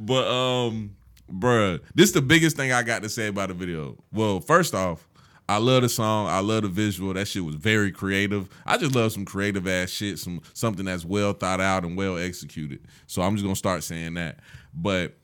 But 0.00 0.26
um, 0.28 0.96
bruh, 1.32 1.80
this 1.94 2.08
is 2.08 2.12
the 2.14 2.22
biggest 2.22 2.56
thing 2.56 2.72
I 2.72 2.82
got 2.82 3.02
to 3.02 3.08
say 3.08 3.28
about 3.28 3.48
the 3.48 3.54
video. 3.54 3.96
Well, 4.12 4.40
first 4.40 4.74
off, 4.74 5.08
I 5.48 5.56
love 5.56 5.82
the 5.82 5.88
song. 5.88 6.28
I 6.28 6.40
love 6.40 6.62
the 6.62 6.68
visual. 6.68 7.14
That 7.14 7.26
shit 7.26 7.42
was 7.42 7.54
very 7.54 7.90
creative. 7.90 8.48
I 8.66 8.76
just 8.76 8.94
love 8.94 9.12
some 9.12 9.24
creative 9.24 9.66
ass 9.66 9.88
shit, 9.88 10.18
some 10.18 10.42
something 10.52 10.84
that's 10.84 11.06
well 11.06 11.32
thought 11.32 11.60
out 11.60 11.84
and 11.84 11.96
well 11.96 12.18
executed. 12.18 12.80
So 13.06 13.22
I'm 13.22 13.34
just 13.34 13.44
gonna 13.44 13.56
start 13.56 13.82
saying 13.82 14.14
that. 14.14 14.40
But 14.74 15.16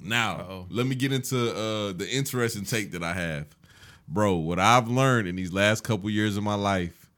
now 0.00 0.36
Uh-oh. 0.36 0.66
let 0.70 0.86
me 0.86 0.94
get 0.94 1.12
into 1.12 1.50
uh 1.50 1.92
the 1.92 2.08
interesting 2.08 2.64
take 2.64 2.92
that 2.92 3.02
I 3.02 3.14
have. 3.14 3.46
Bro, 4.06 4.36
what 4.36 4.60
I've 4.60 4.88
learned 4.88 5.26
in 5.26 5.36
these 5.36 5.52
last 5.52 5.82
couple 5.82 6.08
years 6.10 6.36
of 6.36 6.44
my 6.44 6.54
life 6.54 7.10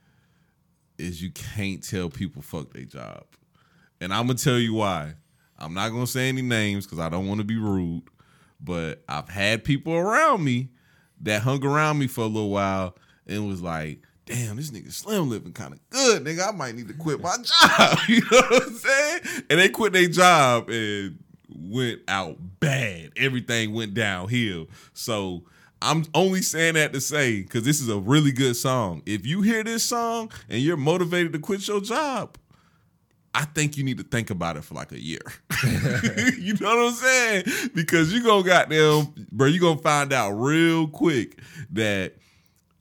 is 0.96 1.22
you 1.22 1.30
can't 1.30 1.82
tell 1.82 2.08
people 2.08 2.40
fuck 2.40 2.72
their 2.72 2.84
job. 2.84 3.24
And 4.00 4.14
I'm 4.14 4.26
gonna 4.26 4.38
tell 4.38 4.58
you 4.58 4.74
why. 4.74 5.14
I'm 5.58 5.74
not 5.74 5.90
gonna 5.90 6.06
say 6.06 6.28
any 6.28 6.42
names 6.42 6.86
because 6.86 6.98
I 6.98 7.08
don't 7.08 7.26
want 7.26 7.38
to 7.38 7.44
be 7.44 7.56
rude, 7.56 8.02
but 8.60 9.02
I've 9.08 9.28
had 9.28 9.64
people 9.64 9.94
around 9.94 10.44
me 10.44 10.70
that 11.22 11.42
hung 11.42 11.64
around 11.64 11.98
me 11.98 12.06
for 12.06 12.22
a 12.22 12.26
little 12.26 12.50
while 12.50 12.96
and 13.26 13.48
was 13.48 13.62
like, 13.62 14.00
damn, 14.26 14.56
this 14.56 14.70
nigga 14.70 14.92
Slim 14.92 15.30
living 15.30 15.52
kind 15.52 15.72
of 15.72 15.90
good, 15.90 16.24
nigga. 16.24 16.48
I 16.48 16.50
might 16.52 16.74
need 16.74 16.88
to 16.88 16.94
quit 16.94 17.20
my 17.20 17.36
job. 17.42 17.98
you 18.08 18.20
know 18.20 18.42
what 18.50 18.62
I'm 18.62 18.74
saying? 18.74 19.20
And 19.50 19.60
they 19.60 19.68
quit 19.68 19.92
their 19.92 20.08
job 20.08 20.68
and 20.68 21.18
went 21.48 22.00
out 22.08 22.36
bad. 22.60 23.12
Everything 23.16 23.72
went 23.72 23.94
downhill. 23.94 24.66
So 24.92 25.44
I'm 25.80 26.04
only 26.14 26.42
saying 26.42 26.74
that 26.74 26.92
to 26.94 27.00
say, 27.00 27.42
because 27.42 27.64
this 27.64 27.80
is 27.80 27.88
a 27.88 27.98
really 27.98 28.32
good 28.32 28.56
song. 28.56 29.02
If 29.06 29.26
you 29.26 29.42
hear 29.42 29.62
this 29.62 29.84
song 29.84 30.30
and 30.48 30.60
you're 30.60 30.76
motivated 30.76 31.32
to 31.34 31.38
quit 31.38 31.66
your 31.68 31.80
job, 31.80 32.36
I 33.34 33.44
think 33.44 33.76
you 33.76 33.84
need 33.84 33.98
to 33.98 34.04
think 34.04 34.30
about 34.30 34.56
it 34.56 34.64
for 34.64 34.74
like 34.74 34.92
a 34.92 35.02
year. 35.02 35.20
you 36.38 36.54
know 36.54 36.76
what 36.76 36.86
I'm 36.86 36.92
saying? 36.92 37.44
Because 37.74 38.12
you 38.12 38.22
gonna 38.22 38.44
goddamn, 38.44 39.12
bro, 39.32 39.48
you 39.48 39.60
gonna 39.60 39.80
find 39.80 40.12
out 40.12 40.32
real 40.32 40.86
quick 40.86 41.40
that 41.72 42.14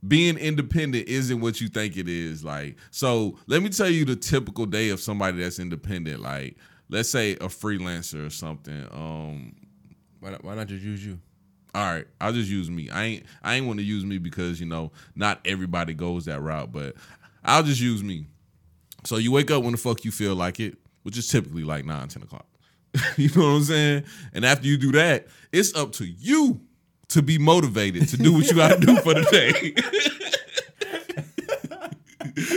being 0.08 0.38
independent 0.38 1.08
isn't 1.08 1.40
what 1.42 1.60
you 1.60 1.70
think 1.70 1.98
it 1.98 2.08
is. 2.08 2.44
Like, 2.44 2.78
so 2.92 3.38
let 3.48 3.64
me 3.64 3.70
tell 3.70 3.90
you 3.90 4.06
the 4.06 4.16
typical 4.16 4.66
day 4.66 4.90
of 4.90 5.00
somebody 5.00 5.42
that's 5.42 5.60
independent. 5.60 6.22
Like, 6.22 6.58
let's 6.90 7.10
say 7.10 7.34
a 7.34 7.48
freelancer 7.48 8.26
or 8.26 8.30
something. 8.30 8.88
Um, 8.92 9.56
Why 10.20 10.32
not, 10.32 10.44
why 10.44 10.56
not 10.56 10.68
just 10.68 10.84
use 10.84 11.06
you? 11.06 11.20
all 11.76 11.92
right, 11.92 12.06
I'll 12.22 12.34
just 12.34 12.50
use 12.50 12.70
me. 12.70 12.90
I 12.90 13.04
ain't 13.04 13.26
I 13.44 13.56
ain't 13.56 13.66
want 13.66 13.80
to 13.80 13.86
use 13.86 14.06
me 14.06 14.20
because 14.20 14.60
you 14.60 14.68
know 14.68 14.92
not 15.16 15.40
everybody 15.46 15.94
goes 15.94 16.26
that 16.26 16.40
route, 16.40 16.72
but 16.72 16.96
I'll 17.44 17.64
just 17.64 17.82
use 17.82 18.04
me. 18.04 18.28
So 19.06 19.18
you 19.18 19.32
wake 19.32 19.52
up 19.52 19.64
when 19.64 19.74
the 19.74 19.78
fuck 19.78 20.06
you 20.06 20.12
feel 20.12 20.36
like 20.36 20.60
it, 20.60 20.78
which 21.04 21.18
is 21.18 21.28
typically 21.28 21.64
like 21.64 21.86
9, 21.86 22.08
10 22.08 22.24
o'clock. 22.24 22.48
you 23.18 23.30
know 23.36 23.42
what 23.44 23.58
I'm 23.58 23.64
saying? 23.64 24.04
And 24.34 24.46
after 24.46 24.68
you 24.68 24.78
do 24.78 24.92
that, 24.94 25.28
it's 25.52 25.76
up 25.76 25.92
to 25.94 26.06
you 26.06 26.62
to 27.10 27.22
be 27.22 27.38
motivated 27.38 28.08
to 28.10 28.18
do 28.18 28.34
what 28.34 28.48
you 28.48 28.56
gotta 28.56 28.80
do 28.80 28.96
for 28.98 29.14
the 29.14 29.24
day. 29.24 29.74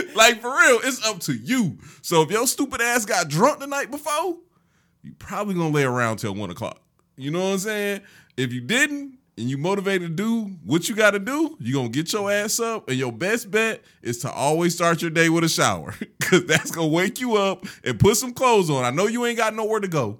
like 0.15 0.41
for 0.41 0.49
real, 0.49 0.79
it's 0.83 1.05
up 1.05 1.19
to 1.21 1.33
you. 1.33 1.77
So 2.01 2.21
if 2.21 2.31
your 2.31 2.47
stupid 2.47 2.81
ass 2.81 3.05
got 3.05 3.27
drunk 3.27 3.59
the 3.59 3.67
night 3.67 3.91
before, 3.91 4.37
you 5.03 5.13
probably 5.19 5.55
gonna 5.55 5.69
lay 5.69 5.83
around 5.83 6.17
till 6.17 6.33
one 6.33 6.49
o'clock. 6.49 6.81
You 7.15 7.31
know 7.31 7.41
what 7.41 7.53
I'm 7.53 7.57
saying? 7.59 8.01
If 8.35 8.53
you 8.53 8.61
didn't 8.61 9.16
and 9.37 9.49
you 9.49 9.57
motivated 9.57 10.09
to 10.09 10.13
do 10.13 10.55
what 10.65 10.89
you 10.89 10.95
gotta 10.95 11.19
do, 11.19 11.55
you 11.59 11.73
gonna 11.73 11.89
get 11.89 12.11
your 12.11 12.31
ass 12.31 12.59
up. 12.59 12.89
And 12.89 12.97
your 12.97 13.11
best 13.11 13.51
bet 13.51 13.83
is 14.01 14.17
to 14.19 14.31
always 14.31 14.73
start 14.73 15.01
your 15.01 15.11
day 15.11 15.29
with 15.29 15.43
a 15.43 15.49
shower. 15.49 15.93
Cause 16.21 16.45
that's 16.45 16.71
gonna 16.71 16.87
wake 16.87 17.19
you 17.19 17.35
up 17.35 17.65
and 17.83 17.99
put 17.99 18.17
some 18.17 18.33
clothes 18.33 18.69
on. 18.69 18.83
I 18.83 18.89
know 18.89 19.07
you 19.07 19.25
ain't 19.25 19.37
got 19.37 19.53
nowhere 19.53 19.79
to 19.79 19.87
go, 19.87 20.19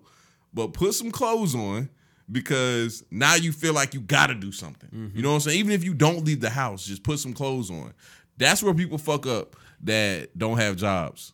but 0.54 0.74
put 0.74 0.94
some 0.94 1.12
clothes 1.12 1.56
on 1.56 1.90
because 2.32 3.04
now 3.10 3.36
you 3.36 3.52
feel 3.52 3.74
like 3.74 3.94
you 3.94 4.02
gotta 4.02 4.36
do 4.36 4.52
something. 4.52 4.90
You 4.92 5.00
mm-hmm. 5.00 5.22
know 5.22 5.30
what 5.30 5.36
I'm 5.36 5.42
saying? 5.42 5.60
Even 5.60 5.72
if 5.72 5.84
you 5.84 5.94
don't 5.94 6.24
leave 6.24 6.42
the 6.42 6.50
house, 6.50 6.86
just 6.86 7.04
put 7.04 7.20
some 7.20 7.34
clothes 7.34 7.72
on. 7.72 7.94
That's 8.38 8.62
where 8.62 8.74
people 8.74 8.98
fuck 8.98 9.26
up 9.26 9.56
that 9.82 10.38
don't 10.38 10.58
have 10.58 10.76
jobs 10.76 11.34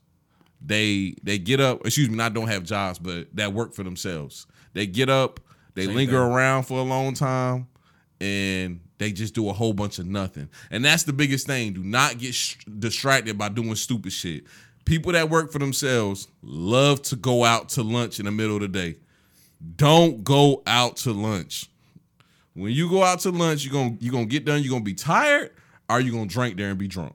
they 0.66 1.16
they 1.24 1.38
get 1.38 1.60
up 1.60 1.86
excuse 1.86 2.10
me 2.10 2.16
not 2.16 2.34
don't 2.34 2.48
have 2.48 2.64
jobs 2.64 3.00
but 3.00 3.28
that 3.36 3.54
work 3.54 3.74
for 3.74 3.84
themselves 3.84 4.48
they 4.74 4.86
get 4.86 5.10
up 5.10 5.40
they 5.76 5.86
Same 5.86 5.96
linger 5.96 6.24
thing. 6.24 6.32
around 6.32 6.64
for 6.64 6.80
a 6.80 6.84
long 6.84 7.14
time 7.14 7.68
and 8.24 8.80
they 9.00 9.12
just 9.12 9.36
do 9.36 9.50
a 9.50 9.54
whole 9.54 9.74
bunch 9.74 10.00
of 10.00 10.06
nothing. 10.06 10.48
And 10.72 10.86
that's 10.86 11.04
the 11.04 11.12
biggest 11.12 11.46
thing. 11.46 11.74
Do 11.74 11.84
not 11.84 12.20
get 12.20 12.34
sh- 12.34 12.56
distracted 12.80 13.38
by 13.38 13.50
doing 13.50 13.76
stupid 13.76 14.14
shit. 14.14 14.46
People 14.86 15.12
that 15.12 15.30
work 15.30 15.52
for 15.52 15.60
themselves 15.60 16.30
love 16.42 17.02
to 17.04 17.18
go 17.18 17.44
out 17.44 17.68
to 17.70 17.84
lunch 17.84 18.20
in 18.20 18.26
the 18.26 18.32
middle 18.32 18.56
of 18.56 18.62
the 18.62 18.70
day. 18.70 18.96
Don't 19.76 20.24
go 20.24 20.64
out 20.66 20.96
to 20.98 21.12
lunch. 21.12 21.70
When 22.54 22.72
you 22.72 22.90
go 22.90 23.04
out 23.04 23.20
to 23.22 23.32
lunch 23.32 23.66
you're 23.66 23.74
gonna 23.74 23.98
you're 24.00 24.14
gonna 24.14 24.26
get 24.26 24.46
done 24.46 24.62
you're 24.62 24.72
gonna 24.72 24.84
be 24.86 24.94
tired 24.94 25.52
or 25.90 26.00
you're 26.00 26.14
gonna 26.14 26.28
drink 26.28 26.56
there 26.56 26.70
and 26.70 26.78
be 26.78 26.88
drunk. 26.88 27.14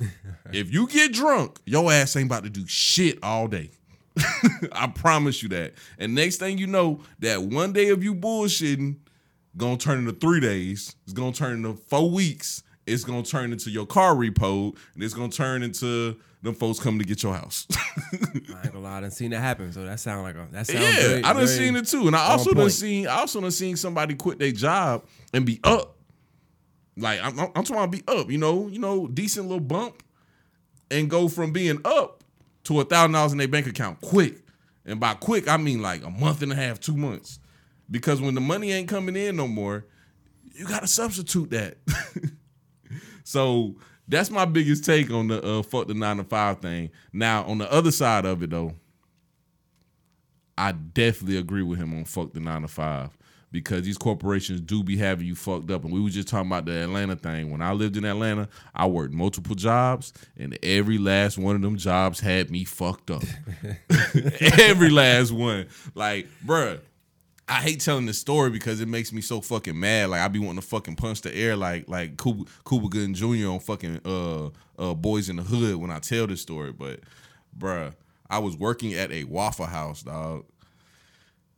If 0.52 0.70
you 0.70 0.86
get 0.86 1.14
drunk, 1.14 1.58
your 1.64 1.90
ass 1.90 2.14
ain't 2.14 2.26
about 2.26 2.44
to 2.44 2.50
do 2.50 2.66
shit 2.66 3.18
all 3.22 3.48
day. 3.48 3.70
I 4.72 4.86
promise 4.88 5.42
you 5.42 5.48
that. 5.50 5.72
And 5.98 6.14
next 6.14 6.36
thing 6.36 6.58
you 6.58 6.66
know, 6.66 7.00
that 7.20 7.42
one 7.42 7.72
day 7.72 7.88
of 7.88 8.04
you 8.04 8.14
bullshitting 8.14 8.96
gonna 9.56 9.76
turn 9.76 9.98
into 9.98 10.12
three 10.12 10.40
days. 10.40 10.96
It's 11.04 11.12
gonna 11.12 11.32
turn 11.32 11.56
into 11.56 11.74
four 11.74 12.10
weeks. 12.10 12.62
It's 12.86 13.04
gonna 13.04 13.22
turn 13.22 13.52
into 13.52 13.70
your 13.70 13.86
car 13.86 14.14
repo, 14.14 14.76
and 14.94 15.02
it's 15.02 15.14
gonna 15.14 15.30
turn 15.30 15.62
into 15.62 16.16
them 16.42 16.54
folks 16.54 16.80
coming 16.80 16.98
to 16.98 17.04
get 17.04 17.22
your 17.22 17.34
house. 17.34 17.66
I 18.12 18.26
ain't 18.34 18.72
gonna 18.72 18.80
lie, 18.80 18.98
I 18.98 19.00
done 19.02 19.10
seen 19.10 19.30
that 19.30 19.40
happen. 19.40 19.72
So 19.72 19.84
that 19.84 20.00
sound 20.00 20.22
like 20.22 20.34
a 20.34 20.48
that 20.52 20.66
sounds 20.66 20.80
yeah, 20.80 21.08
very, 21.08 21.24
I 21.24 21.32
done 21.32 21.46
seen 21.46 21.76
it 21.76 21.86
too, 21.86 22.06
and 22.08 22.16
I 22.16 22.30
also 22.30 22.52
done 22.52 22.70
seen 22.70 23.06
I 23.06 23.20
also 23.20 23.40
done 23.40 23.50
seen 23.50 23.76
somebody 23.76 24.14
quit 24.14 24.38
their 24.38 24.52
job 24.52 25.04
and 25.32 25.46
be 25.46 25.60
up. 25.62 25.96
Like 26.96 27.20
I'm, 27.22 27.38
I'm 27.38 27.46
I'm 27.54 27.64
talking 27.64 27.76
about 27.76 27.90
be 27.90 28.02
up, 28.08 28.30
you 28.30 28.38
know, 28.38 28.68
you 28.68 28.78
know, 28.80 29.06
decent 29.06 29.46
little 29.46 29.60
bump, 29.60 30.02
and 30.90 31.08
go 31.08 31.28
from 31.28 31.52
being 31.52 31.80
up 31.84 32.24
to 32.64 32.80
a 32.80 32.84
thousand 32.84 33.12
dollars 33.12 33.32
in 33.32 33.38
their 33.38 33.48
bank 33.48 33.66
account 33.66 34.00
quick. 34.00 34.38
And 34.84 34.98
by 34.98 35.14
quick, 35.14 35.48
I 35.48 35.56
mean 35.56 35.80
like 35.80 36.04
a 36.04 36.10
month 36.10 36.42
and 36.42 36.52
a 36.52 36.56
half, 36.56 36.80
two 36.80 36.96
months, 36.96 37.38
because 37.92 38.20
when 38.20 38.34
the 38.34 38.40
money 38.40 38.72
ain't 38.72 38.88
coming 38.88 39.14
in 39.14 39.36
no 39.36 39.46
more, 39.46 39.84
you 40.54 40.66
got 40.66 40.80
to 40.80 40.88
substitute 40.88 41.50
that. 41.50 41.76
so 43.24 43.76
that's 44.08 44.30
my 44.30 44.44
biggest 44.44 44.84
take 44.84 45.10
on 45.10 45.28
the 45.28 45.40
uh, 45.42 45.62
fuck 45.62 45.86
the 45.86 45.94
nine 45.94 46.16
to 46.16 46.24
five 46.24 46.58
thing. 46.58 46.90
Now 47.12 47.44
on 47.44 47.58
the 47.58 47.70
other 47.70 47.92
side 47.92 48.24
of 48.24 48.42
it 48.42 48.50
though. 48.50 48.74
I 50.58 50.72
definitely 50.72 51.38
agree 51.38 51.62
with 51.62 51.78
him 51.78 51.94
on 51.94 52.04
fuck 52.04 52.34
the 52.34 52.40
nine 52.40 52.62
to 52.62 52.68
five 52.68 53.10
because 53.52 53.82
these 53.82 53.98
corporations 53.98 54.60
do 54.60 54.82
be 54.82 54.96
having 54.96 55.26
you 55.26 55.34
fucked 55.34 55.70
up. 55.70 55.84
And 55.84 55.92
we 55.92 56.00
were 56.00 56.08
just 56.08 56.28
talking 56.28 56.48
about 56.48 56.64
the 56.64 56.72
Atlanta 56.82 57.16
thing. 57.16 57.50
When 57.50 57.62
I 57.62 57.72
lived 57.72 57.96
in 57.96 58.04
Atlanta, 58.04 58.48
I 58.74 58.86
worked 58.86 59.12
multiple 59.12 59.54
jobs, 59.54 60.12
and 60.36 60.58
every 60.62 60.98
last 60.98 61.38
one 61.38 61.56
of 61.56 61.62
them 61.62 61.76
jobs 61.76 62.20
had 62.20 62.50
me 62.50 62.64
fucked 62.64 63.10
up. 63.10 63.22
every 64.58 64.90
last 64.90 65.32
one. 65.32 65.68
Like, 65.94 66.28
bruh, 66.44 66.80
I 67.48 67.60
hate 67.60 67.80
telling 67.80 68.06
this 68.06 68.18
story 68.18 68.50
because 68.50 68.80
it 68.80 68.88
makes 68.88 69.12
me 69.12 69.20
so 69.20 69.40
fucking 69.40 69.78
mad. 69.78 70.10
Like 70.10 70.20
I 70.20 70.28
be 70.28 70.38
wanting 70.38 70.60
to 70.60 70.66
fucking 70.66 70.96
punch 70.96 71.22
the 71.22 71.34
air 71.34 71.56
like 71.56 71.88
like 71.88 72.16
Cuba, 72.20 72.44
Cuba 72.66 72.88
Gooding 72.88 73.14
Jr. 73.14 73.48
on 73.50 73.60
fucking 73.60 74.00
uh 74.04 74.46
uh 74.46 74.94
Boyz 74.94 75.28
n 75.28 75.36
the 75.36 75.42
Hood 75.42 75.76
when 75.76 75.90
I 75.90 75.98
tell 75.98 76.26
this 76.26 76.40
story. 76.40 76.72
But 76.72 77.00
bruh, 77.58 77.94
I 78.30 78.38
was 78.38 78.56
working 78.56 78.94
at 78.94 79.10
a 79.10 79.24
Waffle 79.24 79.66
House, 79.66 80.02
dog. 80.02 80.44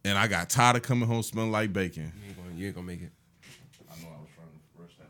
And 0.05 0.18
I 0.18 0.27
got 0.27 0.51
tired 0.51 0.77
of 0.77 0.83
coming 0.83 1.09
home 1.09 1.23
smelling 1.23 1.53
like 1.53 1.73
bacon. 1.73 2.12
You 2.20 2.29
ain't 2.29 2.37
gonna, 2.37 2.55
you 2.57 2.66
ain't 2.66 2.75
gonna 2.75 2.87
make 2.87 3.03
it. 3.03 3.12
I 3.90 4.03
know 4.03 4.09
I 4.09 4.20
was 4.20 4.29
trying 4.35 4.49
to 4.49 4.83
rush 4.83 4.97
that. 4.99 5.09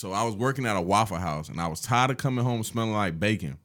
So 0.00 0.12
I 0.12 0.22
was 0.22 0.34
working 0.34 0.64
at 0.64 0.76
a 0.76 0.80
Waffle 0.80 1.18
House 1.18 1.50
and 1.50 1.60
I 1.60 1.66
was 1.66 1.82
tired 1.82 2.10
of 2.10 2.16
coming 2.16 2.42
home 2.42 2.64
smelling 2.64 2.94
like 2.94 3.20
bacon. 3.20 3.58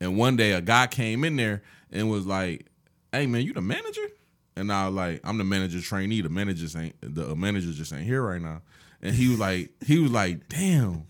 And 0.00 0.16
one 0.16 0.34
day 0.34 0.52
a 0.52 0.62
guy 0.62 0.86
came 0.86 1.24
in 1.24 1.36
there 1.36 1.62
and 1.90 2.10
was 2.10 2.26
like, 2.26 2.64
"Hey 3.12 3.26
man, 3.26 3.42
you 3.42 3.52
the 3.52 3.60
manager?" 3.60 4.08
And 4.56 4.72
I 4.72 4.86
was 4.86 4.94
like, 4.94 5.20
"I'm 5.24 5.36
the 5.36 5.44
manager 5.44 5.82
trainee. 5.82 6.22
The 6.22 6.30
manager 6.30 6.66
ain't 6.78 6.96
the 7.02 7.36
manager 7.36 7.70
just 7.70 7.92
ain't 7.92 8.06
here 8.06 8.22
right 8.22 8.40
now." 8.40 8.62
And 9.02 9.14
he 9.14 9.28
was 9.28 9.38
like, 9.38 9.70
he 9.84 9.98
was 9.98 10.10
like, 10.10 10.48
"Damn." 10.48 11.04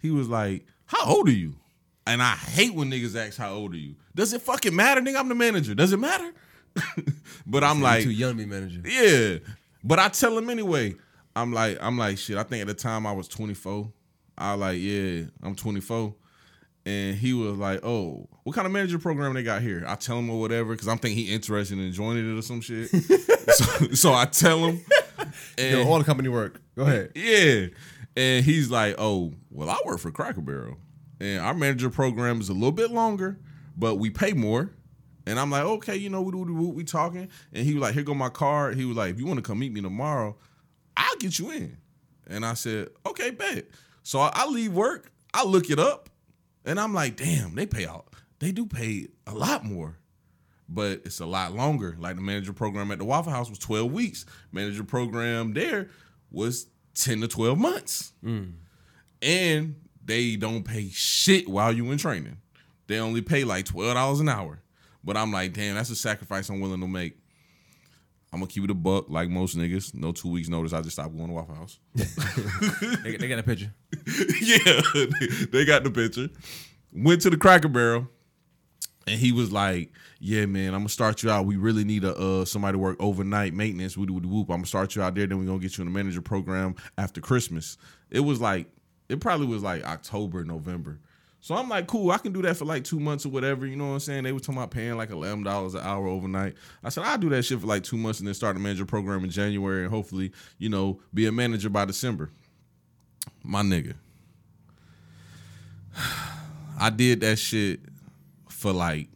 He 0.00 0.12
was 0.12 0.28
like, 0.28 0.66
"How 0.86 1.06
old 1.06 1.28
are 1.28 1.32
you?" 1.32 1.56
And 2.06 2.22
I 2.22 2.36
hate 2.36 2.74
when 2.74 2.92
niggas 2.92 3.16
ask 3.16 3.36
how 3.36 3.54
old 3.54 3.74
are 3.74 3.76
you. 3.76 3.96
Does 4.14 4.32
it 4.32 4.42
fucking 4.42 4.74
matter, 4.74 5.00
nigga? 5.00 5.18
I'm 5.18 5.28
the 5.28 5.34
manager. 5.34 5.74
Does 5.74 5.92
it 5.92 5.98
matter? 5.98 6.32
but 7.44 7.64
I'm 7.64 7.82
like, 7.82 8.04
too 8.04 8.12
young 8.12 8.36
to 8.36 8.44
be 8.44 8.46
manager. 8.46 8.82
yeah. 8.84 9.38
But 9.82 9.98
I 9.98 10.10
tell 10.10 10.38
him 10.38 10.48
anyway. 10.48 10.94
I'm 11.36 11.52
like, 11.52 11.78
I'm 11.80 11.96
like, 11.98 12.18
shit. 12.18 12.36
I 12.36 12.42
think 12.42 12.62
at 12.62 12.66
the 12.66 12.74
time 12.74 13.06
I 13.06 13.12
was 13.12 13.28
24. 13.28 13.92
I 14.36 14.54
was 14.54 14.60
like, 14.60 14.78
yeah, 14.80 15.22
I'm 15.42 15.54
24. 15.54 16.14
and 16.86 17.14
he 17.16 17.34
was 17.34 17.58
like, 17.58 17.80
"Oh, 17.84 18.26
what 18.44 18.54
kind 18.56 18.66
of 18.66 18.72
manager 18.72 18.98
program 18.98 19.34
they 19.34 19.42
got 19.42 19.60
here?" 19.60 19.84
I 19.86 19.96
tell 19.96 20.18
him 20.18 20.30
or 20.30 20.40
whatever 20.40 20.72
because 20.72 20.88
I'm 20.88 20.96
thinking 20.98 21.24
he 21.26 21.32
interested 21.32 21.78
in 21.78 21.92
joining 21.92 22.32
it 22.34 22.38
or 22.38 22.42
some 22.42 22.60
shit. 22.62 22.88
so, 23.52 23.64
so 23.92 24.14
I 24.14 24.24
tell 24.24 24.58
him, 24.60 24.80
and 25.58 25.70
Yo, 25.78 25.86
all 25.86 25.98
the 25.98 26.04
company 26.04 26.30
work. 26.30 26.60
Go 26.74 26.84
ahead. 26.84 27.12
yeah, 27.14 27.66
and 28.16 28.44
he's 28.44 28.70
like, 28.70 28.94
"Oh, 28.98 29.34
well, 29.50 29.68
I 29.68 29.78
work 29.84 29.98
for 30.00 30.10
Cracker 30.10 30.40
Barrel, 30.40 30.78
and 31.20 31.40
our 31.42 31.52
manager 31.54 31.90
program 31.90 32.40
is 32.40 32.48
a 32.48 32.54
little 32.54 32.72
bit 32.72 32.90
longer, 32.90 33.38
but 33.76 33.96
we 33.96 34.08
pay 34.08 34.32
more." 34.32 34.70
And 35.26 35.38
I'm 35.38 35.50
like, 35.50 35.64
"Okay, 35.64 35.96
you 35.96 36.08
know, 36.08 36.22
we 36.22 36.32
we, 36.32 36.50
we, 36.50 36.66
we 36.68 36.84
talking." 36.84 37.28
And 37.52 37.66
he 37.66 37.74
was 37.74 37.82
like, 37.82 37.92
"Here 37.94 38.02
go 38.02 38.14
my 38.14 38.30
card." 38.30 38.74
He 38.76 38.86
was 38.86 38.96
like, 38.96 39.10
"If 39.12 39.20
you 39.20 39.26
want 39.26 39.36
to 39.36 39.42
come 39.42 39.58
meet 39.58 39.72
me 39.72 39.82
tomorrow, 39.82 40.34
I'll 40.96 41.16
get 41.16 41.38
you 41.38 41.50
in." 41.50 41.76
And 42.26 42.44
I 42.44 42.54
said, 42.54 42.88
"Okay, 43.06 43.30
bet." 43.30 43.66
So 44.02 44.20
I, 44.20 44.30
I 44.34 44.46
leave 44.46 44.72
work, 44.72 45.12
I 45.34 45.44
look 45.44 45.70
it 45.70 45.78
up, 45.78 46.08
and 46.64 46.78
I'm 46.80 46.94
like, 46.94 47.16
"Damn, 47.16 47.54
they 47.54 47.66
pay 47.66 47.86
out. 47.86 48.14
They 48.38 48.52
do 48.52 48.66
pay 48.66 49.08
a 49.26 49.34
lot 49.34 49.64
more." 49.64 49.96
but 50.72 51.02
it's 51.04 51.20
a 51.20 51.26
lot 51.26 51.52
longer. 51.52 51.96
Like 51.98 52.16
the 52.16 52.22
manager 52.22 52.52
program 52.52 52.90
at 52.92 52.98
the 52.98 53.04
Waffle 53.04 53.32
House 53.32 53.50
was 53.50 53.58
12 53.58 53.92
weeks. 53.92 54.24
Manager 54.52 54.84
program 54.84 55.52
there 55.52 55.88
was 56.30 56.68
10 56.94 57.22
to 57.22 57.28
12 57.28 57.58
months. 57.58 58.12
Mm. 58.24 58.52
And 59.20 59.74
they 60.04 60.36
don't 60.36 60.62
pay 60.62 60.88
shit 60.88 61.48
while 61.48 61.72
you 61.72 61.90
in 61.90 61.98
training. 61.98 62.38
They 62.86 62.98
only 62.98 63.20
pay 63.20 63.44
like 63.44 63.66
$12 63.66 64.20
an 64.20 64.28
hour. 64.28 64.62
But 65.02 65.16
I'm 65.16 65.32
like, 65.32 65.52
damn, 65.54 65.74
that's 65.74 65.90
a 65.90 65.96
sacrifice 65.96 66.48
I'm 66.48 66.60
willing 66.60 66.80
to 66.80 66.86
make. 66.86 67.18
I'm 68.32 68.38
gonna 68.40 68.46
keep 68.50 68.62
it 68.64 68.70
a 68.70 68.74
buck 68.74 69.06
like 69.08 69.28
most 69.28 69.56
niggas. 69.58 69.92
No 69.94 70.12
two 70.12 70.28
weeks 70.28 70.48
notice. 70.48 70.72
I 70.72 70.80
just 70.82 70.94
stopped 70.96 71.16
going 71.16 71.28
to 71.28 71.34
Waffle 71.34 71.54
House. 71.56 71.78
They, 73.02 73.16
they 73.16 73.28
got 73.28 73.38
a 73.38 73.42
picture. 73.42 73.72
yeah, 74.40 74.80
they- 74.94 75.44
they 75.50 75.64
got 75.64 75.84
the 75.84 75.90
picture. 75.90 76.28
Went 76.92 77.22
to 77.22 77.30
the 77.30 77.36
Cracker 77.36 77.68
Barrel, 77.68 78.08
and 79.06 79.18
he 79.18 79.32
was 79.32 79.50
like, 79.52 79.90
"Yeah, 80.20 80.46
man, 80.46 80.68
I'm 80.74 80.80
gonna 80.80 80.88
start 80.88 81.22
you 81.22 81.30
out. 81.30 81.46
We 81.46 81.56
really 81.56 81.84
need 81.84 82.04
a 82.04 82.14
uh, 82.14 82.44
somebody 82.44 82.74
to 82.74 82.78
work 82.78 82.96
overnight 83.00 83.52
maintenance. 83.54 83.96
Woody 83.96 84.12
woody 84.12 84.28
whoop. 84.28 84.48
I'm 84.50 84.56
gonna 84.58 84.66
start 84.66 84.94
you 84.94 85.02
out 85.02 85.14
there. 85.14 85.26
Then 85.26 85.38
we're 85.38 85.46
gonna 85.46 85.58
get 85.58 85.76
you 85.78 85.82
in 85.82 85.92
the 85.92 85.96
manager 85.96 86.20
program 86.22 86.74
after 86.98 87.20
Christmas. 87.20 87.78
It 88.10 88.20
was 88.20 88.40
like, 88.40 88.68
it 89.08 89.20
probably 89.20 89.46
was 89.46 89.62
like 89.62 89.84
October, 89.84 90.44
November. 90.44 90.98
So 91.42 91.54
I'm 91.54 91.68
like, 91.70 91.86
cool, 91.86 92.10
I 92.10 92.18
can 92.18 92.32
do 92.32 92.42
that 92.42 92.56
for 92.56 92.66
like 92.66 92.84
two 92.84 93.00
months 93.00 93.24
or 93.24 93.30
whatever. 93.30 93.66
You 93.66 93.76
know 93.76 93.88
what 93.88 93.94
I'm 93.94 94.00
saying? 94.00 94.24
They 94.24 94.32
were 94.32 94.40
talking 94.40 94.56
about 94.56 94.70
paying 94.70 94.96
like 94.96 95.10
eleven 95.10 95.42
dollars 95.42 95.74
an 95.74 95.80
hour 95.80 96.06
overnight. 96.06 96.54
I 96.84 96.90
said, 96.90 97.04
I'll 97.04 97.16
do 97.16 97.30
that 97.30 97.44
shit 97.44 97.60
for 97.60 97.66
like 97.66 97.82
two 97.82 97.96
months 97.96 98.18
and 98.18 98.26
then 98.26 98.34
start 98.34 98.56
a 98.56 98.58
manager 98.58 98.84
program 98.84 99.24
in 99.24 99.30
January 99.30 99.84
and 99.84 99.90
hopefully, 99.90 100.32
you 100.58 100.68
know, 100.68 101.00
be 101.14 101.26
a 101.26 101.32
manager 101.32 101.70
by 101.70 101.86
December. 101.86 102.30
My 103.42 103.62
nigga. 103.62 103.94
I 106.78 106.90
did 106.90 107.20
that 107.20 107.38
shit 107.38 107.80
for 108.48 108.72
like 108.72 109.08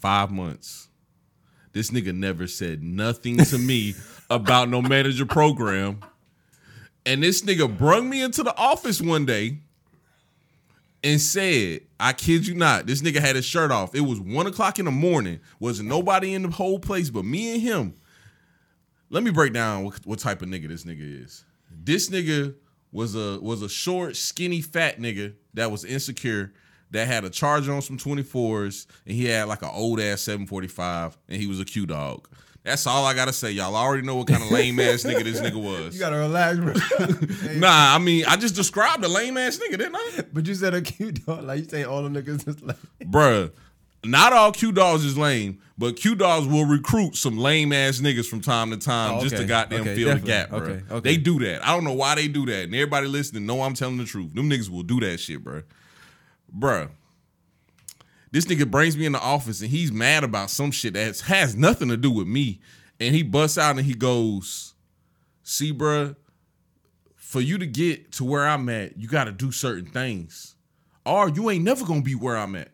five 0.00 0.30
months. 0.30 0.88
This 1.72 1.90
nigga 1.90 2.14
never 2.14 2.46
said 2.46 2.82
nothing 2.82 3.38
to 3.38 3.58
me 3.58 3.94
about 4.30 4.68
no 4.70 4.80
manager 4.80 5.26
program. 5.26 6.00
And 7.04 7.22
this 7.22 7.42
nigga 7.42 7.76
brung 7.76 8.08
me 8.08 8.22
into 8.22 8.42
the 8.42 8.56
office 8.56 9.00
one 9.00 9.26
day 9.26 9.58
and 11.04 11.20
said, 11.20 11.80
I 11.98 12.12
kid 12.12 12.46
you 12.46 12.54
not, 12.54 12.86
this 12.86 13.02
nigga 13.02 13.20
had 13.20 13.36
his 13.36 13.44
shirt 13.44 13.70
off. 13.70 13.94
It 13.94 14.02
was 14.02 14.20
one 14.20 14.46
o'clock 14.46 14.78
in 14.78 14.84
the 14.84 14.90
morning. 14.90 15.40
Wasn't 15.58 15.88
nobody 15.88 16.34
in 16.34 16.42
the 16.42 16.50
whole 16.50 16.78
place 16.78 17.10
but 17.10 17.24
me 17.24 17.54
and 17.54 17.62
him. 17.62 17.94
Let 19.10 19.22
me 19.22 19.30
break 19.30 19.52
down 19.52 19.84
what, 19.84 20.06
what 20.06 20.18
type 20.18 20.42
of 20.42 20.48
nigga 20.48 20.68
this 20.68 20.84
nigga 20.84 21.24
is. 21.24 21.44
This 21.70 22.08
nigga 22.08 22.54
was 22.92 23.14
a 23.14 23.38
was 23.40 23.62
a 23.62 23.68
short, 23.68 24.16
skinny, 24.16 24.60
fat 24.60 25.00
nigga 25.00 25.34
that 25.54 25.70
was 25.70 25.84
insecure, 25.84 26.52
that 26.92 27.08
had 27.08 27.24
a 27.24 27.30
charger 27.30 27.72
on 27.72 27.82
some 27.82 27.98
24s, 27.98 28.86
and 29.06 29.14
he 29.14 29.24
had 29.24 29.48
like 29.48 29.62
an 29.62 29.70
old 29.72 29.98
ass 30.00 30.20
745, 30.22 31.18
and 31.28 31.40
he 31.40 31.46
was 31.46 31.58
a 31.60 31.64
Q 31.64 31.86
dog. 31.86 32.28
That's 32.64 32.86
all 32.86 33.04
I 33.04 33.12
gotta 33.14 33.32
say. 33.32 33.50
Y'all 33.50 33.74
I 33.74 33.82
already 33.82 34.06
know 34.06 34.14
what 34.16 34.28
kind 34.28 34.42
of 34.42 34.50
lame 34.50 34.78
ass 34.78 35.02
nigga 35.02 35.24
this 35.24 35.40
nigga 35.40 35.56
was. 35.60 35.94
You 35.94 36.00
gotta 36.00 36.16
relax, 36.16 36.58
bro. 36.58 36.74
Nah, 37.58 37.94
I 37.94 37.98
mean, 37.98 38.24
I 38.26 38.36
just 38.36 38.54
described 38.54 39.04
a 39.04 39.08
lame 39.08 39.36
ass 39.36 39.58
nigga, 39.58 39.78
didn't 39.78 39.96
I? 39.96 40.24
but 40.32 40.46
you 40.46 40.54
said 40.54 40.72
a 40.74 40.80
cute 40.80 41.24
dog. 41.26 41.44
Like 41.44 41.58
you 41.64 41.68
say 41.68 41.84
all 41.84 42.02
the 42.02 42.08
niggas 42.08 42.46
is 42.46 42.62
like 42.62 42.76
Bruh, 43.04 43.50
not 44.04 44.32
all 44.32 44.52
Q 44.52 44.70
dogs 44.70 45.04
is 45.04 45.18
lame, 45.18 45.60
but 45.76 45.96
Q 45.96 46.14
dogs 46.14 46.46
will 46.46 46.64
recruit 46.64 47.16
some 47.16 47.36
lame 47.36 47.72
ass 47.72 47.98
niggas 47.98 48.28
from 48.28 48.40
time 48.40 48.70
to 48.70 48.76
time 48.76 49.16
Oh, 49.16 49.22
just 49.22 49.36
to 49.36 49.44
goddamn 49.44 49.80
Okay, 49.80 49.96
fill 49.96 50.14
the 50.14 50.20
gap, 50.20 50.50
bro. 50.50 50.58
Okay, 50.58 50.82
okay. 50.90 51.00
They 51.00 51.16
do 51.16 51.40
that. 51.40 51.66
I 51.66 51.74
don't 51.74 51.82
know 51.84 51.94
why 51.94 52.14
they 52.14 52.28
do 52.28 52.46
that. 52.46 52.64
And 52.64 52.74
everybody 52.74 53.08
listening, 53.08 53.44
know 53.44 53.62
I'm 53.62 53.74
telling 53.74 53.96
the 53.96 54.04
truth. 54.04 54.34
Them 54.34 54.48
niggas 54.48 54.68
will 54.70 54.84
do 54.84 55.00
that 55.00 55.18
shit, 55.18 55.42
bro. 55.42 55.62
Bruh. 56.56 56.90
This 58.32 58.46
nigga 58.46 58.68
brings 58.68 58.96
me 58.96 59.06
in 59.06 59.12
the 59.12 59.20
office 59.20 59.60
and 59.60 59.70
he's 59.70 59.92
mad 59.92 60.24
about 60.24 60.50
some 60.50 60.70
shit 60.70 60.94
that 60.94 61.20
has 61.20 61.54
nothing 61.54 61.88
to 61.88 61.96
do 61.96 62.10
with 62.10 62.26
me. 62.26 62.60
And 62.98 63.14
he 63.14 63.22
busts 63.22 63.58
out 63.58 63.76
and 63.76 63.86
he 63.86 63.94
goes, 63.94 64.74
See, 65.42 65.72
bruh, 65.72 66.16
for 67.14 67.40
you 67.40 67.58
to 67.58 67.66
get 67.66 68.12
to 68.12 68.24
where 68.24 68.46
I'm 68.46 68.68
at, 68.68 68.96
you 68.96 69.06
got 69.06 69.24
to 69.24 69.32
do 69.32 69.52
certain 69.52 69.86
things. 69.86 70.54
Or 71.04 71.28
you 71.28 71.50
ain't 71.50 71.64
never 71.64 71.84
gonna 71.84 72.02
be 72.02 72.14
where 72.14 72.36
I'm 72.36 72.56
at. 72.56 72.70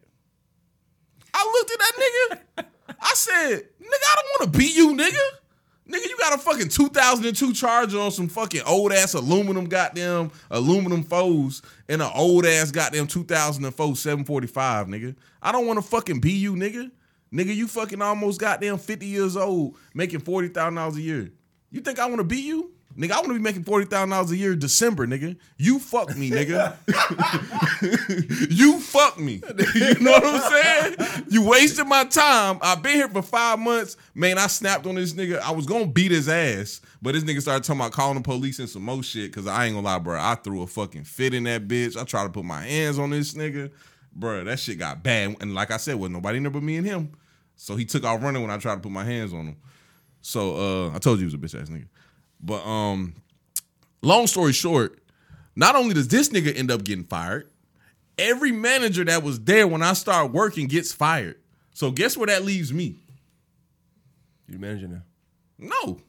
I 1.35 1.45
looked 1.45 1.71
at 1.71 1.79
that 1.79 1.93
nigga. 1.99 2.65
I 3.01 3.13
said, 3.15 3.63
nigga, 3.81 4.07
I 4.11 4.15
don't 4.17 4.41
want 4.41 4.53
to 4.53 4.59
beat 4.59 4.75
you, 4.77 4.95
nigga. 4.95 5.48
Nigga, 5.89 6.05
you 6.07 6.19
got 6.19 6.35
a 6.35 6.39
fucking 6.39 6.69
2002 6.69 7.55
Charger 7.55 7.99
on 7.99 8.11
some 8.11 8.29
fucking 8.29 8.61
old 8.67 8.93
ass 8.93 9.15
aluminum 9.15 9.65
goddamn 9.65 10.31
aluminum 10.51 11.03
foes 11.03 11.63
and 11.89 12.03
an 12.03 12.11
old 12.15 12.45
ass 12.45 12.71
goddamn 12.71 13.07
2004 13.07 13.97
745, 13.97 14.87
nigga. 14.89 15.17
I 15.41 15.51
don't 15.51 15.67
want 15.67 15.79
to 15.79 15.83
fucking 15.83 16.21
be 16.21 16.33
you, 16.33 16.55
nigga. 16.55 16.91
Nigga, 17.33 17.55
you 17.55 17.67
fucking 17.67 18.03
almost 18.03 18.39
goddamn 18.39 18.77
50 18.77 19.07
years 19.07 19.35
old 19.35 19.77
making 19.95 20.21
$40,000 20.21 20.97
a 20.97 21.01
year. 21.01 21.31
You 21.71 21.81
think 21.81 21.99
I 21.99 22.07
want 22.07 22.19
to 22.19 22.25
beat 22.25 22.45
you? 22.45 22.71
Nigga, 22.99 23.13
I 23.13 23.17
want 23.19 23.29
to 23.29 23.35
be 23.35 23.39
making 23.39 23.63
$40,000 23.63 24.31
a 24.31 24.37
year 24.37 24.57
December, 24.57 25.07
nigga. 25.07 25.37
You 25.57 25.79
fuck 25.79 26.17
me, 26.17 26.31
nigga. 26.31 26.77
you 28.51 28.81
fuck 28.81 29.21
me. 29.21 29.41
You 29.77 30.01
know 30.01 30.11
what 30.11 30.25
I'm 30.25 30.97
saying? 30.97 31.25
You 31.29 31.49
wasted 31.49 31.87
my 31.87 32.05
time. 32.05 32.59
I've 32.61 32.83
been 32.83 32.97
here 32.97 33.09
for 33.09 33.23
five 33.23 33.61
months. 33.61 33.97
Man, 34.17 34.37
I 34.37 34.49
snapped 34.49 34.85
on 34.85 34.97
this 34.97 35.13
nigga. 35.13 35.39
I 35.39 35.53
was 35.53 35.65
gonna 35.65 35.87
beat 35.87 36.11
his 36.11 36.29
ass, 36.29 36.81
but 37.01 37.15
this 37.15 37.23
nigga 37.23 37.41
started 37.41 37.63
talking 37.63 37.81
about 37.81 37.93
calling 37.93 38.17
the 38.17 38.23
police 38.23 38.59
and 38.59 38.69
some 38.69 38.83
more 38.83 39.01
shit. 39.05 39.33
Cause 39.33 39.47
I 39.47 39.67
ain't 39.67 39.77
gonna 39.77 39.87
lie, 39.87 40.01
bro. 40.01 40.19
I 40.19 40.35
threw 40.35 40.63
a 40.63 40.67
fucking 40.67 41.05
fit 41.05 41.35
in 41.35 41.45
that 41.45 41.69
bitch. 41.69 41.97
I 41.97 42.03
tried 42.03 42.25
to 42.25 42.31
put 42.31 42.45
my 42.45 42.63
hands 42.63 42.99
on 42.99 43.11
this 43.11 43.35
nigga. 43.35 43.71
Bro, 44.13 44.45
that 44.45 44.59
shit 44.59 44.81
got 44.81 45.05
bad. 45.05 45.37
And 45.41 45.55
like 45.55 45.71
I 45.71 45.77
said, 45.77 45.95
was 45.95 46.11
nobody 46.11 46.41
there 46.41 46.51
but 46.51 46.65
me 46.65 46.77
and 46.79 46.87
him. 46.87 47.13
So 47.55 47.77
he 47.77 47.85
took 47.85 48.03
off 48.05 48.21
running 48.23 48.43
when 48.43 48.51
I 48.51 48.59
tried 48.59 48.75
to 48.75 48.81
put 48.81 48.91
my 48.91 49.05
hands 49.05 49.33
on 49.33 49.47
him. 49.47 49.57
So 50.21 50.57
uh 50.57 50.97
I 50.97 50.99
told 50.99 51.21
you 51.21 51.29
he 51.29 51.33
was 51.33 51.35
a 51.35 51.39
bitch 51.39 51.63
ass 51.63 51.69
nigga. 51.69 51.87
But 52.41 52.65
um, 52.67 53.15
long 54.03 54.27
story 54.27 54.53
short, 54.53 54.99
not 55.57 55.75
only 55.77 55.95
does 55.95 56.09
this 56.09 56.29
nigga 56.29 56.57
end 56.57 56.71
up 56.71 56.85
getting 56.85 57.05
fired, 57.05 57.49
every 58.19 58.53
manager 58.53 59.05
that 59.05 59.23
was 59.23 59.41
there 59.41 59.67
when 59.67 59.83
I 59.83 59.93
start 59.95 60.33
working 60.33 60.67
gets 60.69 60.93
fired. 60.93 61.37
So 61.73 61.91
guess 61.91 62.17
where 62.17 62.27
that 62.29 62.45
leaves 62.45 62.73
me? 62.73 62.97
you 64.47 64.55
the 64.55 64.59
manager 64.59 64.89
now. 64.89 65.03
No. 65.59 66.01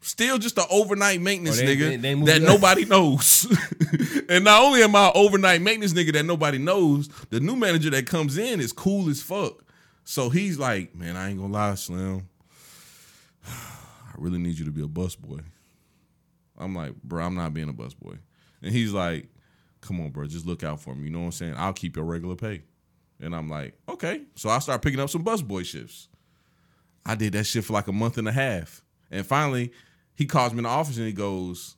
Still 0.00 0.38
just 0.38 0.56
an 0.58 0.64
overnight 0.70 1.20
maintenance 1.20 1.60
Oh, 1.60 1.64
they- 1.66 1.76
nigga 1.76 2.00
they- 2.00 2.14
they 2.14 2.14
that 2.24 2.42
up. 2.42 2.48
nobody 2.48 2.84
knows. 2.86 3.46
and 4.28 4.44
not 4.44 4.62
only 4.62 4.82
am 4.82 4.96
I 4.96 5.06
an 5.08 5.12
overnight 5.14 5.62
maintenance 5.62 5.92
nigga 5.92 6.12
that 6.14 6.24
nobody 6.24 6.58
knows, 6.58 7.08
the 7.30 7.38
new 7.38 7.54
manager 7.54 7.90
that 7.90 8.06
comes 8.06 8.38
in 8.38 8.60
is 8.60 8.72
cool 8.72 9.08
as 9.10 9.20
fuck. 9.22 9.62
So 10.04 10.28
he's 10.30 10.58
like, 10.58 10.94
man, 10.96 11.16
I 11.16 11.28
ain't 11.30 11.38
gonna 11.38 11.52
lie, 11.52 11.74
Slim. 11.76 12.28
I 13.46 14.14
really 14.18 14.38
need 14.38 14.58
you 14.58 14.64
to 14.64 14.72
be 14.72 14.82
a 14.82 14.86
busboy. 14.88 15.42
I'm 16.62 16.74
like, 16.74 16.94
bro, 17.02 17.24
I'm 17.24 17.34
not 17.34 17.54
being 17.54 17.68
a 17.68 17.72
busboy. 17.72 18.18
And 18.62 18.72
he's 18.72 18.92
like, 18.92 19.28
come 19.80 20.00
on, 20.00 20.10
bro, 20.10 20.26
just 20.26 20.46
look 20.46 20.62
out 20.62 20.80
for 20.80 20.94
me. 20.94 21.04
You 21.04 21.10
know 21.10 21.20
what 21.20 21.24
I'm 21.26 21.32
saying? 21.32 21.54
I'll 21.56 21.72
keep 21.72 21.96
your 21.96 22.04
regular 22.04 22.36
pay. 22.36 22.62
And 23.20 23.34
I'm 23.34 23.48
like, 23.48 23.74
okay. 23.88 24.22
So 24.34 24.48
I 24.48 24.58
start 24.60 24.82
picking 24.82 25.00
up 25.00 25.10
some 25.10 25.24
busboy 25.24 25.64
shifts. 25.64 26.08
I 27.04 27.14
did 27.14 27.32
that 27.34 27.44
shit 27.44 27.64
for 27.64 27.72
like 27.72 27.88
a 27.88 27.92
month 27.92 28.18
and 28.18 28.28
a 28.28 28.32
half. 28.32 28.82
And 29.10 29.26
finally, 29.26 29.72
he 30.14 30.26
calls 30.26 30.52
me 30.52 30.58
in 30.58 30.64
the 30.64 30.70
office 30.70 30.96
and 30.96 31.06
he 31.06 31.12
goes, 31.12 31.76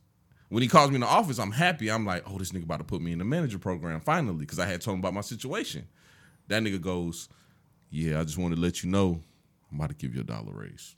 when 0.49 0.62
he 0.62 0.68
calls 0.68 0.90
me 0.90 0.97
in 0.97 1.01
the 1.01 1.07
office, 1.07 1.38
I'm 1.38 1.51
happy. 1.51 1.90
I'm 1.90 2.07
like, 2.07 2.23
oh, 2.27 2.38
this 2.38 2.53
nigga 2.53 2.64
about 2.64 2.79
to 2.79 2.85
put 2.85 3.01
me 3.01 3.12
in 3.12 3.18
the 3.18 3.25
manager 3.25 3.59
program 3.59 4.01
finally, 4.01 4.38
because 4.38 4.59
I 4.59 4.67
had 4.67 4.81
told 4.81 4.94
him 4.94 5.00
about 5.00 5.15
my 5.15 5.23
situation. 5.23 5.88
That 6.48 6.63
nigga 6.63 6.81
goes, 6.81 7.29
yeah, 7.90 8.21
I 8.21 8.25
just 8.25 8.38
wanted 8.38 8.56
to 8.56 8.61
let 8.61 8.83
you 8.83 8.90
know 8.90 9.21
I'm 9.71 9.79
about 9.79 9.88
to 9.88 9.96
give 9.96 10.15
you 10.15 10.21
a 10.21 10.25
dollar 10.25 10.52
raise. 10.52 10.94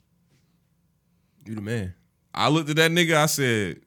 You 1.45 1.55
the 1.55 1.61
man. 1.61 1.93
I 2.33 2.49
looked 2.49 2.69
at 2.69 2.75
that 2.75 2.91
nigga, 2.91 3.15
I 3.15 3.25
said, 3.25 3.79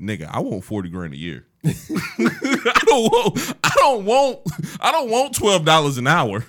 nigga, 0.00 0.28
I 0.30 0.40
want 0.40 0.64
40 0.64 0.88
grand 0.88 1.14
a 1.14 1.16
year. 1.16 1.46
I 1.64 2.82
don't 2.86 3.04
want 3.12 3.54
I 3.62 3.72
don't 3.76 4.04
want 4.06 4.38
I 4.80 4.90
don't 4.92 5.10
want 5.10 5.34
twelve 5.34 5.66
dollars 5.66 5.98
an 5.98 6.06
hour. 6.06 6.42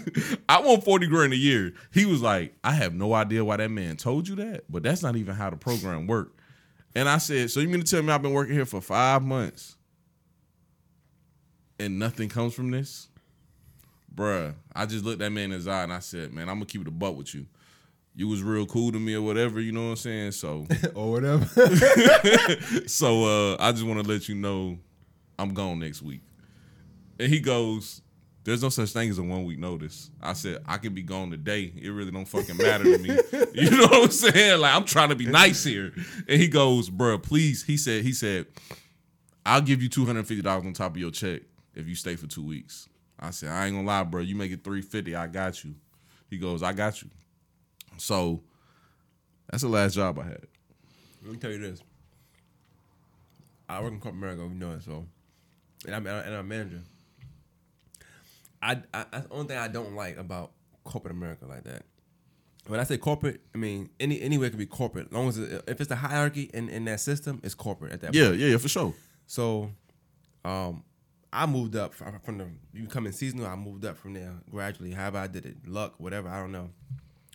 I 0.48 0.60
want 0.60 0.82
40 0.84 1.06
grand 1.06 1.32
a 1.32 1.36
year. 1.36 1.72
He 1.92 2.04
was 2.04 2.20
like, 2.20 2.56
I 2.64 2.72
have 2.72 2.92
no 2.92 3.14
idea 3.14 3.44
why 3.44 3.58
that 3.58 3.70
man 3.70 3.96
told 3.96 4.26
you 4.26 4.34
that, 4.36 4.64
but 4.68 4.82
that's 4.82 5.04
not 5.04 5.14
even 5.14 5.36
how 5.36 5.50
the 5.50 5.56
program 5.56 6.08
worked. 6.08 6.40
And 6.96 7.08
I 7.08 7.18
said, 7.18 7.52
So 7.52 7.60
you 7.60 7.68
mean 7.68 7.80
to 7.84 7.86
tell 7.88 8.02
me 8.02 8.12
I've 8.12 8.22
been 8.22 8.32
working 8.32 8.54
here 8.54 8.66
for 8.66 8.80
five 8.80 9.22
months? 9.22 9.76
and 11.78 11.98
nothing 11.98 12.28
comes 12.28 12.54
from 12.54 12.70
this, 12.70 13.08
bruh, 14.14 14.54
I 14.74 14.86
just 14.86 15.04
looked 15.04 15.18
that 15.18 15.30
man 15.30 15.46
in 15.46 15.50
his 15.52 15.68
eye 15.68 15.82
and 15.82 15.92
I 15.92 15.98
said, 15.98 16.32
man, 16.32 16.48
I'm 16.48 16.56
gonna 16.56 16.66
keep 16.66 16.80
it 16.80 16.88
a 16.88 16.92
buck 16.92 17.16
with 17.16 17.34
you. 17.34 17.46
You 18.18 18.28
was 18.28 18.42
real 18.42 18.64
cool 18.64 18.92
to 18.92 18.98
me 18.98 19.12
or 19.12 19.20
whatever, 19.20 19.60
you 19.60 19.72
know 19.72 19.84
what 19.84 19.90
I'm 19.90 19.96
saying? 19.96 20.32
So, 20.32 20.66
or 20.94 21.10
whatever. 21.12 21.44
so 22.86 23.24
uh, 23.52 23.56
I 23.60 23.72
just 23.72 23.84
want 23.84 24.02
to 24.02 24.10
let 24.10 24.26
you 24.26 24.34
know 24.34 24.78
I'm 25.38 25.52
gone 25.52 25.78
next 25.80 26.00
week. 26.00 26.22
And 27.20 27.30
he 27.30 27.40
goes, 27.40 28.00
"There's 28.42 28.62
no 28.62 28.70
such 28.70 28.90
thing 28.92 29.10
as 29.10 29.18
a 29.18 29.22
one 29.22 29.44
week 29.44 29.58
notice." 29.58 30.10
I 30.22 30.32
said, 30.32 30.62
"I 30.64 30.78
can 30.78 30.94
be 30.94 31.02
gone 31.02 31.30
today. 31.30 31.70
It 31.76 31.90
really 31.90 32.10
don't 32.10 32.24
fucking 32.24 32.56
matter 32.56 32.84
to 32.84 32.98
me." 32.98 33.10
you 33.52 33.70
know 33.70 33.86
what 33.86 34.04
I'm 34.04 34.10
saying? 34.10 34.60
Like 34.60 34.74
I'm 34.74 34.86
trying 34.86 35.10
to 35.10 35.14
be 35.14 35.26
nice 35.26 35.62
here. 35.62 35.92
And 36.26 36.40
he 36.40 36.48
goes, 36.48 36.88
"Bruh, 36.88 37.22
please." 37.22 37.64
He 37.64 37.76
said, 37.76 38.02
"He 38.02 38.14
said, 38.14 38.46
I'll 39.44 39.60
give 39.60 39.82
you 39.82 39.90
two 39.90 40.06
hundred 40.06 40.26
fifty 40.26 40.42
dollars 40.42 40.64
on 40.64 40.72
top 40.72 40.92
of 40.92 40.96
your 40.96 41.10
check 41.10 41.42
if 41.74 41.86
you 41.86 41.94
stay 41.94 42.16
for 42.16 42.26
two 42.26 42.44
weeks." 42.44 42.88
I 43.20 43.30
said, 43.30 43.50
"I 43.50 43.66
ain't 43.66 43.76
gonna 43.76 43.86
lie, 43.86 44.04
bro. 44.04 44.22
You 44.22 44.36
make 44.36 44.52
it 44.52 44.64
three 44.64 44.80
fifty. 44.80 45.14
I 45.14 45.26
got 45.26 45.62
you." 45.64 45.74
He 46.30 46.38
goes, 46.38 46.62
"I 46.62 46.72
got 46.72 47.02
you." 47.02 47.10
So 47.98 48.42
that's 49.50 49.62
the 49.62 49.68
last 49.68 49.94
job 49.94 50.18
I 50.18 50.24
had. 50.24 50.46
Let 51.22 51.32
me 51.32 51.38
tell 51.38 51.50
you 51.50 51.58
this. 51.58 51.80
I 53.68 53.82
work 53.82 53.92
in 53.92 54.00
corporate 54.00 54.22
America, 54.22 54.42
you 54.42 54.58
know 54.58 54.72
it, 54.72 54.82
so 54.82 55.06
and 55.86 55.94
I'm 55.94 56.06
and 56.06 56.34
I'm 56.34 56.40
a 56.40 56.42
manager. 56.44 56.80
I, 58.62 58.80
I 58.94 59.04
that's 59.10 59.26
the 59.28 59.32
only 59.34 59.48
thing 59.48 59.58
I 59.58 59.68
don't 59.68 59.94
like 59.94 60.16
about 60.18 60.52
corporate 60.84 61.12
America 61.14 61.46
like 61.46 61.64
that. 61.64 61.82
When 62.68 62.80
I 62.80 62.84
say 62.84 62.96
corporate, 62.96 63.40
I 63.54 63.58
mean 63.58 63.90
any 64.00 64.20
anywhere 64.20 64.50
can 64.50 64.58
be 64.58 64.66
corporate. 64.66 65.06
As 65.08 65.12
long 65.12 65.28
as 65.28 65.38
it, 65.38 65.62
if 65.66 65.80
it's 65.80 65.88
the 65.88 65.96
hierarchy 65.96 66.50
in, 66.54 66.68
in 66.68 66.84
that 66.86 67.00
system, 67.00 67.40
it's 67.42 67.54
corporate 67.54 67.92
at 67.92 68.00
that 68.02 68.14
Yeah, 68.14 68.28
point. 68.28 68.40
yeah, 68.40 68.48
yeah, 68.48 68.56
for 68.58 68.68
sure. 68.68 68.94
So, 69.26 69.72
um, 70.44 70.84
I 71.32 71.46
moved 71.46 71.74
up 71.76 71.92
from, 71.92 72.38
the 72.38 72.46
you 72.72 72.84
becoming 72.84 73.12
seasonal. 73.12 73.46
I 73.46 73.56
moved 73.56 73.84
up 73.84 73.96
from 73.96 74.14
there 74.14 74.32
gradually. 74.50 74.92
However, 74.92 75.18
I 75.18 75.26
did 75.26 75.44
it, 75.44 75.56
luck, 75.66 75.94
whatever. 75.98 76.28
I 76.28 76.40
don't 76.40 76.52
know. 76.52 76.70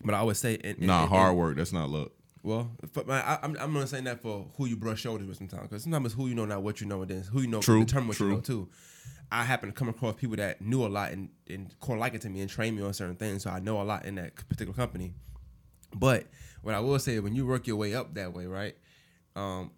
But 0.04 0.16
I 0.16 0.20
always 0.20 0.38
say, 0.40 0.58
and, 0.64 0.80
Nah, 0.80 1.02
and- 1.02 1.10
hard 1.10 1.36
work. 1.36 1.58
That's 1.58 1.74
not 1.74 1.90
luck. 1.90 2.12
well, 2.44 2.72
I, 3.10 3.38
I'm 3.44 3.56
I'm 3.60 3.74
gonna 3.74 3.86
say 3.88 4.02
that 4.02 4.22
for 4.22 4.48
who 4.58 4.66
you 4.66 4.76
brush 4.76 5.02
shoulders 5.02 5.28
with 5.28 5.38
sometimes, 5.38 5.64
because 5.64 5.84
sometimes 5.84 6.08
it's 6.08 6.16
who 6.16 6.28
you 6.28 6.36
know, 6.36 6.46
not 6.46 6.64
what 6.64 6.82
you 6.82 6.88
know, 6.88 7.02
and 7.04 7.12
then 7.12 7.22
who 7.24 7.42
you 7.42 7.48
know 7.48 7.62
True, 7.62 7.86
determine 7.86 8.08
what 8.10 8.18
true. 8.18 8.30
you 8.30 8.34
know 8.36 8.42
too. 8.42 8.70
I 9.32 9.44
happen 9.44 9.70
to 9.70 9.74
come 9.74 9.88
across 9.88 10.16
people 10.16 10.36
that 10.38 10.60
knew 10.62 10.86
a 10.86 10.88
lot 10.90 11.12
and 11.12 11.30
and 11.50 11.74
core 11.80 11.98
like 11.98 12.14
it 12.16 12.22
to 12.22 12.30
me 12.30 12.42
and 12.42 12.50
train 12.50 12.76
me 12.76 12.82
on 12.82 12.94
certain 12.94 13.16
things, 13.16 13.44
so 13.44 13.50
I 13.52 13.60
know 13.60 13.82
a 13.82 13.84
lot 13.84 14.06
in 14.06 14.16
that 14.16 14.36
particular 14.50 14.74
company. 14.74 15.14
But 15.96 16.26
what 16.64 16.74
I 16.76 16.80
will 16.80 17.00
say, 17.00 17.20
when 17.20 17.36
you 17.36 17.46
work 17.46 17.68
your 17.68 17.76
way 17.78 17.94
up 17.96 18.14
that 18.16 18.34
way, 18.34 18.46
right? 18.46 18.76
Um, 19.36 19.72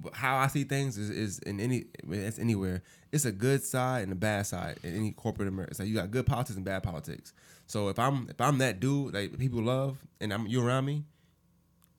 but 0.00 0.14
how 0.14 0.36
I 0.36 0.46
see 0.46 0.64
things 0.64 0.96
is, 0.98 1.10
is 1.10 1.38
in 1.40 1.60
any 1.60 1.84
it's 2.08 2.38
anywhere. 2.38 2.82
It's 3.10 3.24
a 3.24 3.32
good 3.32 3.62
side 3.64 4.02
and 4.02 4.12
a 4.12 4.16
bad 4.16 4.46
side 4.46 4.78
in 4.82 4.94
any 4.94 5.12
corporate 5.12 5.48
America. 5.48 5.74
So 5.74 5.82
you 5.82 5.94
got 5.94 6.10
good 6.10 6.26
politics 6.26 6.56
and 6.56 6.64
bad 6.64 6.82
politics. 6.82 7.32
So 7.68 7.90
if 7.90 7.98
I'm 7.98 8.26
if 8.28 8.40
I'm 8.40 8.58
that 8.58 8.80
dude 8.80 9.12
that 9.12 9.38
people 9.38 9.62
love 9.62 9.98
and 10.20 10.32
I'm 10.32 10.46
you 10.46 10.66
around 10.66 10.86
me, 10.86 11.04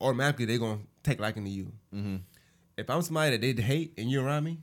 automatically 0.01 0.45
they're 0.45 0.57
gonna 0.57 0.79
take 1.03 1.19
liking 1.19 1.45
to 1.45 1.49
you. 1.49 1.71
Mm-hmm. 1.95 2.17
If 2.77 2.89
I'm 2.89 3.01
somebody 3.03 3.37
that 3.37 3.41
they 3.41 3.61
hate 3.61 3.93
and 3.97 4.09
you're 4.09 4.25
around 4.25 4.43
me, 4.43 4.57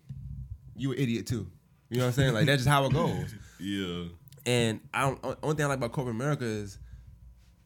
you 0.75 0.93
an 0.93 0.99
idiot 0.99 1.27
too. 1.27 1.47
You 1.89 1.99
know 1.99 2.05
what 2.05 2.09
I'm 2.09 2.13
saying? 2.15 2.35
Like 2.35 2.47
that's 2.47 2.65
just 2.65 2.69
how 2.69 2.85
it 2.85 2.93
goes. 2.93 3.35
Yeah. 3.59 4.09
And 4.45 4.81
I 4.93 5.01
don't. 5.01 5.39
Only 5.43 5.57
thing 5.57 5.65
I 5.65 5.69
like 5.69 5.79
about 5.79 5.93
corporate 5.93 6.15
America 6.15 6.45
is 6.45 6.79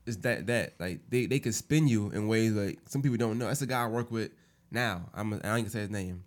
is 0.07 0.19
that 0.19 0.47
that 0.47 0.75
like 0.79 1.01
they 1.09 1.27
they 1.27 1.41
can 1.41 1.53
spin 1.53 1.89
you 1.89 2.11
in 2.11 2.29
ways 2.29 2.53
like 2.53 2.79
some 2.87 3.03
people 3.03 3.17
don't 3.17 3.39
know. 3.39 3.49
That's 3.49 3.63
a 3.63 3.67
guy 3.67 3.83
I 3.83 3.87
work 3.89 4.13
with 4.13 4.31
now. 4.71 5.09
I'm 5.13 5.33
a, 5.33 5.37
I 5.37 5.57
ain't 5.57 5.65
gonna 5.65 5.71
say 5.71 5.81
his 5.81 5.91
name. 5.91 6.23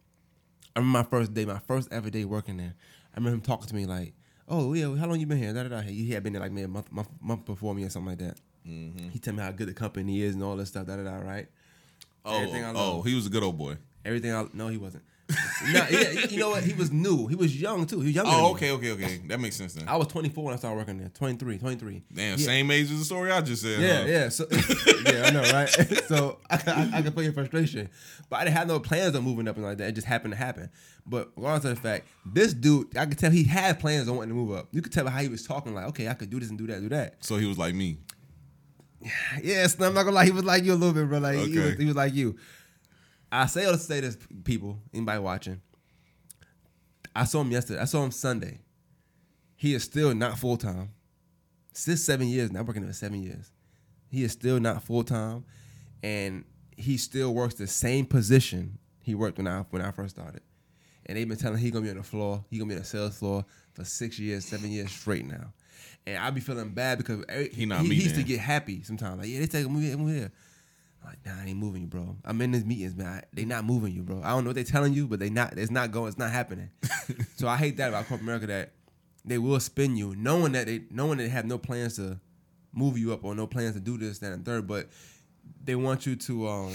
I 0.76 0.80
remember 0.80 1.00
my 1.00 1.04
first 1.04 1.34
day, 1.34 1.46
my 1.46 1.60
first 1.60 1.94
ever 1.94 2.10
day 2.10 2.26
working 2.26 2.58
there. 2.58 2.74
I 3.14 3.20
remember 3.20 3.36
him 3.36 3.42
talking 3.42 3.68
to 3.68 3.76
me 3.76 3.86
like, 3.86 4.14
"Oh 4.48 4.74
yeah, 4.74 4.96
how 4.96 5.08
long 5.08 5.20
you 5.20 5.26
been 5.26 5.38
here?" 5.38 5.54
Da, 5.54 5.64
da, 5.64 5.70
da. 5.70 5.82
He 5.82 6.12
had 6.12 6.24
been 6.24 6.34
there 6.34 6.42
like 6.42 6.52
maybe 6.52 6.66
a 6.66 6.68
month 6.68 6.92
month, 6.92 7.10
month 7.22 7.46
before 7.46 7.74
me 7.74 7.84
or 7.84 7.90
something 7.90 8.10
like 8.10 8.20
that. 8.20 8.38
Mm-hmm. 8.68 9.10
He 9.10 9.20
tell 9.20 9.34
me 9.34 9.42
how 9.44 9.52
good 9.52 9.68
the 9.68 9.74
company 9.74 10.22
is 10.22 10.36
and 10.36 10.44
all 10.44 10.56
this 10.56 10.70
stuff. 10.70 10.88
Da 10.88 10.96
da 10.96 11.04
da. 11.04 11.18
Right. 11.18 11.48
Oh, 12.26 12.72
oh, 12.76 13.02
he 13.02 13.16
was 13.16 13.28
a 13.28 13.30
good 13.30 13.44
old 13.44 13.58
boy. 13.58 13.78
Everything 14.06 14.34
I 14.34 14.46
no, 14.54 14.70
he 14.70 14.78
wasn't. 14.78 15.04
No, 15.72 15.86
yeah, 15.90 16.26
you 16.30 16.40
know 16.40 16.50
what? 16.50 16.64
He 16.64 16.74
was 16.74 16.92
new. 16.92 17.28
He 17.28 17.36
was 17.36 17.60
young 17.60 17.86
too. 17.86 18.00
He 18.00 18.08
was 18.08 18.16
younger. 18.16 18.32
than 18.32 18.40
Oh, 18.40 18.52
okay, 18.52 18.72
okay, 18.72 18.92
okay. 18.92 19.22
That 19.28 19.40
makes 19.40 19.56
sense 19.56 19.74
then. 19.74 19.88
I 19.88 19.96
was 19.98 20.08
24 20.08 20.44
when 20.44 20.54
I 20.54 20.58
started 20.58 20.78
working 20.78 20.98
there. 21.00 21.10
23, 21.10 21.58
23. 21.58 22.04
Damn, 22.14 22.32
Yeah. 22.32 22.46
same 22.46 22.72
age 22.72 22.92
as 22.92 23.00
the 23.00 23.06
story 23.06 23.32
I 23.32 23.42
just 23.42 23.62
said. 23.62 23.80
Yeah, 23.80 24.02
huh? 24.02 24.08
yeah. 24.08 24.30
So 24.30 24.48
yeah, 25.06 25.26
I 25.26 25.30
know, 25.32 25.42
right? 25.54 25.70
so 26.08 26.40
I, 26.50 26.56
I, 26.68 26.98
I 26.98 27.02
can 27.02 27.12
feel 27.14 27.24
your 27.24 27.34
frustration, 27.34 27.90
but 28.30 28.38
I 28.40 28.44
didn't 28.46 28.58
have 28.58 28.68
no 28.68 28.80
plans 28.80 29.16
on 29.16 29.24
moving 29.24 29.48
up 29.48 29.56
and 29.56 29.66
like 29.66 29.78
that. 29.78 29.90
It 29.90 29.94
just 29.94 30.08
happened 30.08 30.34
to 30.34 30.38
happen. 30.38 30.70
But 31.06 31.32
regardless 31.36 31.72
of 31.72 31.76
the 31.76 31.82
fact, 31.82 32.08
this 32.26 32.54
dude, 32.54 32.96
I 32.98 33.06
could 33.06 33.18
tell 33.20 33.32
he 33.32 33.44
had 33.44 33.80
plans 33.80 34.08
on 34.08 34.16
wanting 34.16 34.30
to 34.30 34.36
move 34.36 34.56
up. 34.56 34.68
You 34.72 34.82
could 34.82 34.94
tell 34.94 35.06
how 35.08 35.20
he 35.20 35.28
was 35.28 35.46
talking, 35.46 35.74
like, 35.74 35.86
okay, 35.88 36.08
I 36.08 36.14
could 36.14 36.30
do 36.30 36.40
this 36.40 36.50
and 36.50 36.58
do 36.58 36.66
that, 36.68 36.80
do 36.82 36.90
that. 36.90 37.16
So 37.26 37.36
he 37.38 37.46
was 37.46 37.58
like 37.58 37.76
me. 37.76 37.98
Yes, 39.44 39.80
I'm 39.82 39.94
not 39.94 40.04
gonna 40.04 40.12
lie, 40.16 40.26
he 40.26 40.32
was 40.32 40.46
like 40.46 40.64
you 40.64 40.74
a 40.74 40.76
little 40.76 40.94
bit, 40.94 41.08
bro. 41.10 41.20
Like 41.20 41.38
he, 41.40 41.58
was, 41.60 41.74
he 41.76 41.86
was 41.86 41.96
like 41.96 42.14
you. 42.14 42.38
I 43.34 43.48
say 43.48 43.66
all 43.66 43.74
to 43.74 43.80
say 43.80 44.00
this, 44.00 44.18
people, 44.44 44.78
anybody 44.94 45.20
watching. 45.20 45.62
I 47.16 47.26
saw 47.26 47.42
him 47.42 47.52
yesterday. 47.52 47.80
I 47.80 47.86
saw 47.86 48.04
him 48.04 48.12
Sunday. 48.12 48.60
He 49.56 49.74
is 49.74 49.84
still 49.84 50.14
not 50.14 50.38
full 50.38 50.58
time. 50.58 50.92
Since 51.74 52.04
seven 52.04 52.28
years 52.28 52.52
now, 52.52 52.62
working 52.62 52.86
for 52.86 52.94
seven 52.94 53.24
years. 53.24 53.52
He 54.10 54.24
is 54.24 54.32
still 54.32 54.60
not 54.60 54.84
full 54.84 55.04
time, 55.04 55.46
and 56.04 56.46
he 56.78 56.98
still 56.98 57.34
works 57.34 57.56
the 57.56 57.66
same 57.66 58.06
position 58.06 58.78
he 59.02 59.16
worked 59.16 59.38
when 59.38 59.48
I 59.48 59.62
when 59.72 59.82
I 59.82 59.90
first 59.90 60.16
started. 60.16 60.42
And 61.08 61.18
they've 61.18 61.28
been 61.28 61.38
telling 61.38 61.58
him 61.58 61.64
he 61.64 61.72
gonna 61.72 61.86
be 61.86 61.90
on 61.90 61.98
the 61.98 62.04
floor, 62.04 62.46
he 62.52 62.60
gonna 62.60 62.70
be 62.70 62.76
on 62.76 62.82
the 62.82 62.86
sales 62.88 63.18
floor 63.18 63.44
for 63.74 63.84
six 63.84 64.20
years, 64.20 64.46
seven 64.46 64.72
years 64.72 64.92
straight 64.92 65.26
now. 65.26 65.54
And 66.06 66.18
I 66.18 66.30
be 66.30 66.42
feeling 66.42 66.70
bad 66.70 67.00
because 67.00 67.24
every, 67.28 67.50
He 67.50 67.66
not 67.66 67.82
he, 67.82 67.90
me 67.90 67.96
he 67.96 68.04
used 68.04 68.16
to 68.16 68.24
get 68.24 68.40
happy 68.40 68.84
sometimes. 68.84 69.20
Like, 69.20 69.30
yeah, 69.30 69.40
they 69.40 69.48
take 69.48 69.66
a 69.66 69.70
move 69.70 70.10
here. 70.14 70.32
I'm 71.04 71.10
like, 71.10 71.26
nah, 71.26 71.42
I 71.42 71.46
ain't 71.48 71.58
moving 71.58 71.82
you, 71.82 71.88
bro. 71.88 72.16
I'm 72.24 72.42
in 72.42 72.52
these 72.52 72.64
meetings, 72.66 72.96
man. 72.96 73.08
I- 73.08 73.24
They 73.34 73.46
not 73.46 73.66
moving 73.66 73.94
you, 73.94 74.04
bro. 74.04 74.22
I 74.24 74.30
don't 74.30 74.44
know 74.44 74.50
what 74.50 74.56
they 74.56 74.64
telling 74.64 74.94
you, 74.94 75.08
but 75.08 75.20
they 75.20 75.30
not. 75.30 75.58
It's 75.58 75.72
not 75.72 75.92
going. 75.92 76.08
It's 76.10 76.18
not 76.18 76.32
happening. 76.32 76.70
so 77.36 77.48
I 77.48 77.58
hate 77.58 77.78
that 77.78 77.90
about 77.90 78.08
corporate 78.08 78.22
America 78.22 78.48
that 78.48 78.72
they 79.26 79.38
will 79.38 79.60
spin 79.60 79.96
you, 79.98 80.16
knowing 80.16 80.54
that 80.54 80.68
they 80.68 80.84
knowing 80.90 81.18
they 81.18 81.30
have 81.30 81.46
no 81.46 81.58
plans 81.58 81.96
to 81.98 82.20
move 82.74 82.98
you 82.98 83.14
up 83.14 83.24
or 83.24 83.36
no 83.36 83.46
plans 83.48 83.76
to 83.76 83.80
do 83.82 83.98
this, 83.98 84.20
that, 84.20 84.32
and 84.34 84.46
third, 84.46 84.68
but 84.68 84.90
they 85.64 85.76
want 85.76 86.06
you 86.06 86.16
to. 86.16 86.48
um 86.48 86.74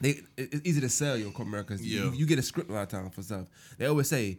they, 0.00 0.20
it's 0.36 0.60
easy 0.64 0.80
to 0.80 0.88
sell 0.88 1.16
you 1.16 1.26
in 1.26 1.32
corporate 1.32 1.48
America 1.48 1.76
Yeah. 1.80 2.04
you, 2.04 2.12
you 2.12 2.26
get 2.26 2.38
a 2.38 2.42
script 2.42 2.70
a 2.70 2.72
lot 2.72 2.82
of 2.82 2.88
time 2.88 3.10
for 3.10 3.20
stuff. 3.22 3.46
They 3.78 3.86
always 3.86 4.08
say, 4.08 4.38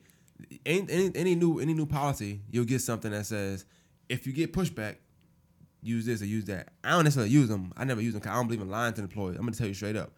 any, 0.65 0.85
any 0.89 1.11
any 1.15 1.35
new 1.35 1.59
any 1.59 1.73
new 1.73 1.85
policy, 1.85 2.39
you'll 2.49 2.63
get 2.65 2.79
something 2.79 3.11
that 3.11 3.25
says, 3.25 3.65
if 4.07 4.25
you 4.25 4.31
get 4.31 4.53
pushback, 4.53 4.95
use 5.81 6.05
this 6.05 6.21
or 6.21 6.25
use 6.25 6.45
that. 6.45 6.69
I 6.83 6.91
don't 6.91 7.03
necessarily 7.03 7.31
use 7.31 7.49
them. 7.49 7.73
I 7.77 7.83
never 7.83 8.01
use 8.01 8.13
them 8.13 8.21
because 8.21 8.33
I 8.33 8.35
don't 8.35 8.47
believe 8.47 8.61
in 8.61 8.69
lying 8.69 8.93
to 8.93 9.01
employees. 9.01 9.37
I'm 9.37 9.43
gonna 9.43 9.55
tell 9.55 9.67
you 9.67 9.73
straight 9.73 9.95
up. 9.95 10.11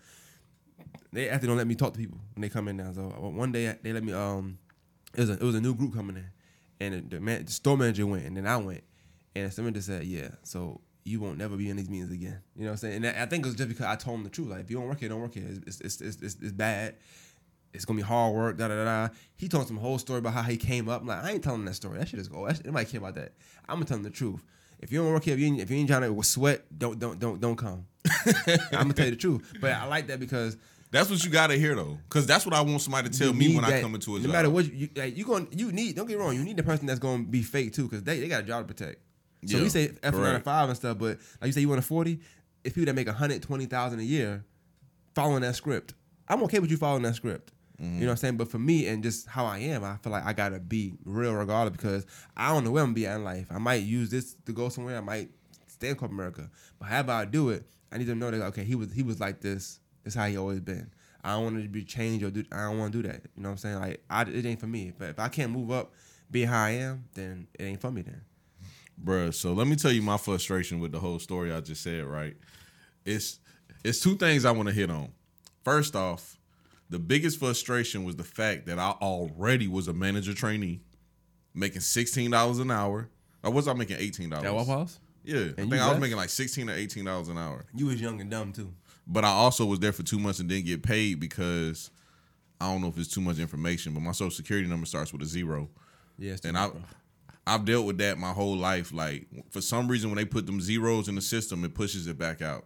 They 1.13 1.29
actually 1.29 1.49
don't 1.49 1.57
let 1.57 1.67
me 1.67 1.75
talk 1.75 1.93
to 1.93 1.99
people 1.99 2.19
when 2.35 2.41
they 2.41 2.49
come 2.49 2.67
in 2.67 2.77
now. 2.77 2.91
So 2.93 3.13
uh, 3.15 3.29
one 3.29 3.51
day 3.51 3.75
they 3.81 3.93
let 3.93 4.03
me. 4.03 4.13
Um, 4.13 4.57
it 5.13 5.19
was 5.21 5.29
a, 5.29 5.33
it 5.33 5.43
was 5.43 5.55
a 5.55 5.61
new 5.61 5.75
group 5.75 5.93
coming 5.93 6.17
in, 6.17 6.25
and 6.79 7.09
the, 7.09 7.19
man, 7.19 7.45
the 7.45 7.51
store 7.51 7.77
manager 7.77 8.07
went, 8.07 8.25
and 8.25 8.37
then 8.37 8.47
I 8.47 8.57
went, 8.57 8.83
and 9.35 9.51
someone 9.51 9.73
just 9.73 9.87
said, 9.87 10.05
"Yeah, 10.05 10.29
so 10.43 10.81
you 11.03 11.19
won't 11.19 11.37
never 11.37 11.57
be 11.57 11.69
in 11.69 11.77
these 11.77 11.89
meetings 11.89 12.11
again." 12.11 12.41
You 12.55 12.63
know 12.63 12.67
what 12.67 12.73
I'm 12.73 12.77
saying? 12.77 13.05
And 13.05 13.07
I 13.07 13.25
think 13.25 13.45
it 13.45 13.49
was 13.49 13.55
just 13.55 13.69
because 13.69 13.85
I 13.85 13.95
told 13.95 14.19
him 14.19 14.23
the 14.23 14.29
truth. 14.29 14.49
Like, 14.49 14.61
if 14.61 14.71
you 14.71 14.77
don't 14.77 14.87
work 14.87 14.99
here, 14.99 15.09
don't 15.09 15.21
work 15.21 15.33
here. 15.33 15.47
It's 15.67 15.81
it's 15.81 16.01
it's, 16.01 16.21
it's, 16.21 16.37
it's 16.41 16.51
bad. 16.53 16.95
It's 17.73 17.85
gonna 17.85 17.97
be 17.97 18.03
hard 18.03 18.33
work. 18.33 18.57
Da 18.57 18.67
da 18.69 18.83
da. 18.83 19.13
He 19.35 19.47
told 19.47 19.67
some 19.67 19.77
whole 19.77 19.97
story 19.97 20.19
about 20.19 20.33
how 20.33 20.43
he 20.43 20.57
came 20.57 20.89
up. 20.89 21.01
I'm 21.01 21.07
like, 21.07 21.23
I 21.23 21.31
ain't 21.31 21.43
telling 21.43 21.65
that 21.65 21.75
story. 21.75 21.99
That 21.99 22.07
shit 22.07 22.19
is 22.19 22.27
go. 22.27 22.47
That 22.47 22.57
shit, 22.57 22.65
nobody 22.65 22.85
care 22.85 22.99
about 22.99 23.15
that. 23.15 23.33
I'm 23.67 23.75
gonna 23.75 23.85
tell 23.85 23.97
him 23.97 24.03
the 24.03 24.09
truth. 24.09 24.43
If 24.81 24.91
you 24.91 24.99
don't 25.01 25.11
work 25.11 25.23
here, 25.23 25.35
if 25.35 25.39
you 25.39 25.47
ain't, 25.47 25.61
if 25.61 25.69
you 25.69 25.77
ain't 25.77 25.89
trying 25.89 26.01
to 26.01 26.23
sweat, 26.23 26.65
don't 26.77 26.97
don't 26.99 27.19
don't 27.19 27.39
don't 27.39 27.55
come. 27.55 27.85
I'm 28.45 28.53
gonna 28.71 28.93
tell 28.93 29.05
you 29.05 29.11
the 29.11 29.17
truth. 29.17 29.53
But 29.61 29.71
I 29.73 29.85
like 29.85 30.07
that 30.07 30.19
because 30.19 30.57
That's 30.89 31.09
what 31.09 31.23
you 31.23 31.29
gotta 31.29 31.55
hear 31.55 31.75
though, 31.75 31.99
because 32.09 32.25
that's 32.25 32.45
what 32.45 32.55
I 32.55 32.61
want 32.61 32.81
somebody 32.81 33.09
to 33.09 33.17
tell 33.17 33.33
me 33.33 33.55
when 33.55 33.63
I 33.63 33.79
come 33.81 33.93
into 33.95 34.15
a 34.15 34.19
no 34.19 34.23
job. 34.23 34.27
No 34.27 34.33
matter 34.33 34.49
what 34.49 34.65
you, 34.65 34.71
you 34.73 34.89
like, 34.95 35.15
you 35.17 35.23
going 35.25 35.47
you 35.51 35.71
need. 35.71 35.95
Don't 35.95 36.07
get 36.07 36.17
wrong. 36.17 36.35
You 36.35 36.43
need 36.43 36.57
the 36.57 36.63
person 36.63 36.87
that's 36.87 36.99
going 36.99 37.25
to 37.25 37.31
be 37.31 37.43
fake 37.43 37.73
too, 37.73 37.83
because 37.83 38.03
they, 38.03 38.19
they 38.19 38.27
got 38.27 38.41
a 38.41 38.45
job 38.45 38.67
to 38.67 38.73
protect. 38.73 38.99
So 39.45 39.57
Yeah, 39.57 39.63
we 39.63 39.69
say 39.69 39.91
F 40.03 40.13
nine 40.15 40.41
five 40.41 40.67
and 40.67 40.77
stuff, 40.77 40.97
but 40.97 41.19
like 41.39 41.47
you 41.47 41.51
say, 41.51 41.61
you 41.61 41.69
want 41.69 41.79
a 41.79 41.83
forty. 41.83 42.19
If 42.63 42.75
people 42.75 42.87
that 42.87 42.93
make 42.95 43.07
hundred 43.07 43.41
twenty 43.41 43.65
thousand 43.67 43.99
a 43.99 44.03
year, 44.03 44.43
following 45.15 45.41
that 45.41 45.55
script, 45.55 45.93
I'm 46.27 46.43
okay 46.43 46.59
with 46.59 46.71
you 46.71 46.77
following 46.77 47.03
that 47.03 47.15
script. 47.15 47.51
Mm-hmm. 47.81 47.95
You 47.95 48.01
know 48.01 48.07
what 48.07 48.11
I'm 48.11 48.17
saying? 48.17 48.37
But 48.37 48.51
for 48.51 48.59
me 48.59 48.87
and 48.87 49.01
just 49.01 49.27
how 49.27 49.45
I 49.45 49.59
am, 49.59 49.83
I 49.83 49.97
feel 49.97 50.11
like 50.11 50.25
I 50.25 50.33
gotta 50.33 50.59
be 50.59 50.93
real 51.03 51.33
regardless 51.33 51.75
because 51.75 52.05
I 52.37 52.49
don't 52.49 52.63
know 52.63 52.71
where 52.71 52.83
I'm 52.83 52.89
gonna 52.89 52.95
be 52.95 53.07
at 53.07 53.15
in 53.15 53.23
life. 53.23 53.47
I 53.49 53.57
might 53.57 53.83
use 53.83 54.09
this 54.09 54.35
to 54.45 54.53
go 54.53 54.69
somewhere. 54.69 54.97
I 54.97 55.01
might 55.01 55.29
stay 55.67 55.89
in 55.89 55.95
corporate 55.95 56.19
America. 56.19 56.49
But 56.79 56.89
however 56.89 57.11
I 57.13 57.25
do 57.25 57.49
it, 57.49 57.65
I 57.91 57.97
need 57.97 58.07
to 58.07 58.15
know 58.15 58.29
that 58.29 58.41
okay, 58.47 58.63
he 58.63 58.75
was 58.75 58.91
he 58.93 59.01
was 59.03 59.19
like 59.19 59.41
this. 59.41 59.79
This 60.03 60.13
how 60.13 60.27
he 60.27 60.37
always 60.37 60.59
been. 60.59 60.91
I 61.23 61.31
don't 61.33 61.43
want 61.43 61.61
to 61.63 61.69
be 61.69 61.83
changed 61.83 62.23
or 62.23 62.31
do. 62.31 62.43
I 62.51 62.63
don't 62.65 62.77
want 62.77 62.93
to 62.93 63.01
do 63.01 63.07
that. 63.07 63.21
You 63.35 63.43
know 63.43 63.49
what 63.49 63.53
I'm 63.53 63.57
saying? 63.57 63.79
Like 63.79 64.03
I, 64.09 64.23
it 64.23 64.45
ain't 64.45 64.59
for 64.59 64.67
me. 64.67 64.93
But 64.97 65.09
if 65.09 65.19
I 65.19 65.27
can't 65.27 65.51
move 65.51 65.71
up, 65.71 65.93
be 66.29 66.45
how 66.45 66.63
I 66.63 66.71
am, 66.71 67.05
then 67.13 67.47
it 67.59 67.63
ain't 67.63 67.81
for 67.81 67.91
me. 67.91 68.03
Then 68.03 68.21
Bruh, 69.03 69.33
so 69.33 69.53
let 69.53 69.67
me 69.67 69.75
tell 69.75 69.91
you 69.91 70.01
my 70.01 70.17
frustration 70.17 70.79
with 70.79 70.91
the 70.91 70.99
whole 70.99 71.19
story 71.19 71.51
I 71.51 71.61
just 71.61 71.81
said, 71.81 72.05
right? 72.05 72.35
It's 73.05 73.39
it's 73.83 73.99
two 73.99 74.15
things 74.15 74.45
I 74.45 74.51
want 74.51 74.69
to 74.69 74.75
hit 74.75 74.91
on. 74.91 75.11
First 75.63 75.95
off, 75.95 76.37
the 76.91 76.99
biggest 76.99 77.39
frustration 77.39 78.03
was 78.03 78.15
the 78.17 78.23
fact 78.23 78.67
that 78.67 78.77
I 78.77 78.91
already 79.01 79.67
was 79.67 79.87
a 79.87 79.93
manager 79.93 80.33
trainee. 80.35 80.81
making 81.55 81.81
sixteen 81.81 82.29
dollars 82.31 82.59
an 82.59 82.69
hour. 82.71 83.09
Or 83.43 83.51
was 83.51 83.67
I 83.67 83.73
making 83.73 83.97
eighteen 83.99 84.29
dollars? 84.29 84.43
That 84.43 84.53
Waffle 84.53 84.73
House? 84.75 84.99
Yeah, 85.23 85.37
I 85.37 85.61
think 85.61 85.73
I 85.73 85.77
was 85.77 85.87
left? 85.87 86.01
making 86.01 86.17
like 86.17 86.29
sixteen 86.29 86.69
or 86.69 86.73
eighteen 86.73 87.05
dollars 87.05 87.27
an 87.29 87.37
hour. 87.39 87.65
You 87.73 87.87
was 87.87 87.99
young 87.99 88.21
and 88.21 88.29
dumb 88.29 88.53
too. 88.53 88.71
But 89.07 89.25
I 89.25 89.29
also 89.29 89.65
was 89.65 89.79
there 89.79 89.91
for 89.91 90.03
two 90.03 90.19
months 90.19 90.39
and 90.39 90.47
didn't 90.47 90.65
get 90.67 90.83
paid 90.83 91.19
because 91.19 91.89
I 92.59 92.71
don't 92.71 92.81
know 92.81 92.87
if 92.89 92.97
it's 92.99 93.07
too 93.13 93.21
much 93.21 93.39
information, 93.39 93.93
but 93.93 94.01
my 94.01 94.11
social 94.11 94.29
security 94.31 94.67
number 94.67 94.85
starts 94.85 95.11
with 95.11 95.23
a 95.23 95.25
zero. 95.25 95.69
Yeah, 96.19 96.35
And 96.43 96.53
much, 96.53 96.69
I 96.69 96.71
bro. 96.73 96.81
I've 97.47 97.65
dealt 97.65 97.85
with 97.87 97.97
that 97.97 98.19
my 98.19 98.31
whole 98.31 98.55
life. 98.55 98.93
Like 98.93 99.25
for 99.49 99.61
some 99.61 99.87
reason 99.87 100.09
when 100.11 100.17
they 100.17 100.25
put 100.25 100.45
them 100.45 100.61
zeros 100.61 101.07
in 101.07 101.15
the 101.15 101.21
system, 101.21 101.63
it 101.65 101.73
pushes 101.73 102.05
it 102.07 102.17
back 102.19 102.41
out. 102.43 102.65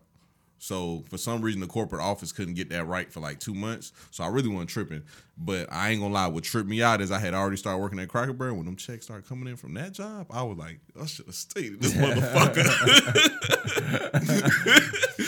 So 0.58 1.03
for 1.10 1.18
some 1.18 1.41
reason 1.41 1.62
the 1.62 1.68
corporate 1.68 2.01
office 2.01 2.32
couldn't 2.32 2.53
get 2.56 2.70
that 2.70 2.86
right 2.86 3.12
for 3.12 3.20
like 3.20 3.39
two 3.39 3.53
months. 3.53 3.91
So 4.12 4.24
I 4.24 4.28
really 4.28 4.47
wasn't 4.47 4.70
tripping. 4.70 5.03
But 5.38 5.72
I 5.72 5.89
ain't 5.89 6.01
gonna 6.01 6.14
lie, 6.14 6.28
what 6.28 6.43
tripped 6.43 6.70
me 6.70 6.82
out 6.82 7.01
is 7.01 7.12
I 7.12 7.20
had 7.20 7.34
already 7.34 7.58
started 7.58 7.80
working 7.80 7.99
at 7.99 8.08
Cracker 8.08 8.34
Barrel. 8.34 8.56
When 8.56 8.66
them 8.66 8.78
checks 8.78 9.06
started 9.06 9.28
coming 9.28 9.47
in 9.47 9.58
from 9.58 9.74
that 9.76 9.91
job, 9.91 10.28
I 10.30 10.43
was 10.43 10.58
like, 10.58 10.80
I 10.99 11.06
should 11.06 11.26
have 11.26 11.36
stayed 11.36 11.74
in 11.74 11.80
this 11.80 11.93
motherfucker. 11.95 12.66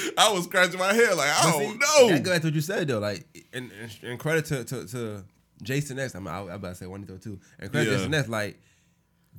I 0.18 0.32
was 0.32 0.46
scratching 0.46 0.80
my 0.80 0.94
head 0.94 1.16
like, 1.16 1.30
I 1.30 1.52
don't 1.52 1.80
know. 1.80 2.10
That 2.10 2.24
goes 2.24 2.32
back 2.34 2.42
to 2.42 2.48
what 2.48 2.56
you 2.56 2.62
said 2.62 2.88
though. 2.88 3.00
Like, 3.00 3.26
and, 3.54 3.72
and, 4.02 4.18
credit 4.20 4.46
to, 4.46 4.64
to, 4.64 4.88
to 4.88 5.24
Jason 5.62 6.00
X. 6.00 6.16
I'm, 6.16 6.28
I, 6.28 6.40
I'm 6.40 6.50
about 6.50 6.70
to 6.70 6.76
say 6.76 6.88
one 6.88 7.06
through 7.06 7.20
two. 7.20 7.40
And 7.60 7.70
credit 7.72 7.86
to 7.86 7.92
Yeah. 7.92 7.98
Jason 7.98 8.14
X. 8.14 8.30
Like, 8.30 8.60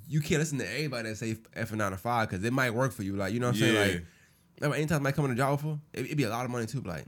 you 0.08 0.20
can't 0.20 0.38
listen 0.38 0.58
to 0.58 0.70
anybody 0.70 1.08
that 1.08 1.16
say 1.16 1.36
F 1.54 1.70
and 1.70 1.78
nine 1.78 1.90
to 1.92 1.96
five 1.96 2.28
because 2.28 2.44
it 2.44 2.52
might 2.52 2.70
work 2.72 2.92
for 2.92 3.02
you. 3.02 3.16
Like, 3.16 3.32
you 3.32 3.40
know 3.40 3.48
what 3.48 3.56
I'm 3.56 3.60
saying? 3.60 3.74
Yeah. 3.74 3.80
Like, 3.80 3.92
like, 3.92 4.04
anytime 4.62 5.06
I 5.06 5.12
come 5.12 5.24
in 5.26 5.30
a 5.32 5.34
job 5.34 5.60
for, 5.60 5.78
it, 5.92 6.06
it'd 6.06 6.16
be 6.16 6.24
a 6.24 6.30
lot 6.30 6.44
of 6.44 6.50
money 6.50 6.66
too. 6.66 6.80
But 6.80 6.90
like, 6.90 7.04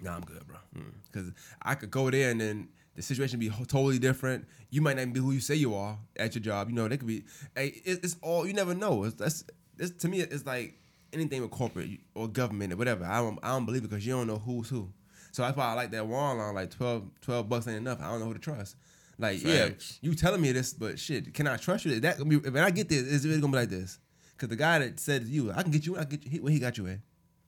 nah, 0.00 0.16
I'm 0.16 0.22
good, 0.22 0.46
bro. 0.46 0.56
Mm. 0.76 0.92
Because 1.10 1.32
I 1.62 1.74
could 1.74 1.90
go 1.90 2.10
there 2.10 2.30
and 2.30 2.40
then 2.40 2.68
the 2.96 3.02
situation 3.02 3.38
be 3.38 3.50
totally 3.50 3.98
different. 3.98 4.46
You 4.70 4.82
might 4.82 4.96
not 4.96 5.02
even 5.02 5.12
be 5.12 5.20
who 5.20 5.32
you 5.32 5.40
say 5.40 5.54
you 5.54 5.74
are 5.74 5.98
at 6.16 6.34
your 6.34 6.42
job. 6.42 6.68
You 6.68 6.74
know, 6.74 6.88
they 6.88 6.96
could 6.96 7.08
be. 7.08 7.24
Hey, 7.54 7.80
it, 7.84 8.00
it's 8.04 8.16
all 8.22 8.46
you 8.46 8.52
never 8.52 8.74
know. 8.74 9.04
It's, 9.04 9.14
that's 9.14 9.44
it's, 9.78 9.90
to 10.02 10.08
me. 10.08 10.20
It's 10.20 10.46
like 10.46 10.78
anything 11.12 11.42
with 11.42 11.50
corporate 11.50 11.90
or 12.14 12.28
government 12.28 12.72
or 12.72 12.76
whatever. 12.76 13.04
I 13.04 13.18
don't 13.18 13.38
I 13.42 13.48
don't 13.48 13.66
believe 13.66 13.84
it 13.84 13.90
because 13.90 14.06
you 14.06 14.12
don't 14.12 14.26
know 14.26 14.38
who's 14.38 14.68
who. 14.68 14.92
So 15.32 15.42
that's 15.42 15.56
why 15.56 15.66
I 15.66 15.74
like 15.74 15.90
that 15.92 16.06
wall 16.06 16.36
line. 16.36 16.54
Like 16.54 16.70
12, 16.70 17.08
12 17.20 17.48
bucks 17.48 17.68
ain't 17.68 17.76
enough. 17.76 18.00
I 18.00 18.10
don't 18.10 18.20
know 18.20 18.26
who 18.26 18.34
to 18.34 18.40
trust. 18.40 18.76
Like 19.18 19.40
Facts. 19.40 19.98
yeah, 20.00 20.08
you 20.08 20.14
telling 20.14 20.40
me 20.40 20.50
this, 20.52 20.72
but 20.72 20.98
shit, 20.98 21.34
can 21.34 21.46
I 21.46 21.56
trust 21.56 21.84
you? 21.84 22.00
That 22.00 22.16
gonna 22.16 22.30
be 22.30 22.36
when 22.36 22.62
I 22.62 22.70
get 22.70 22.88
this, 22.88 23.02
it's 23.02 23.24
really 23.24 23.40
gonna 23.40 23.52
be 23.52 23.58
like 23.58 23.68
this. 23.68 23.98
Cause 24.40 24.48
the 24.48 24.56
guy 24.56 24.78
that 24.78 24.98
said 24.98 25.26
to 25.26 25.28
you, 25.28 25.52
I 25.52 25.62
can 25.62 25.70
get 25.70 25.84
you, 25.84 25.98
I 25.98 26.04
can 26.04 26.16
get 26.16 26.24
you. 26.24 26.30
He, 26.30 26.40
where 26.40 26.50
he 26.50 26.58
got 26.58 26.78
you 26.78 26.86
at? 26.86 27.00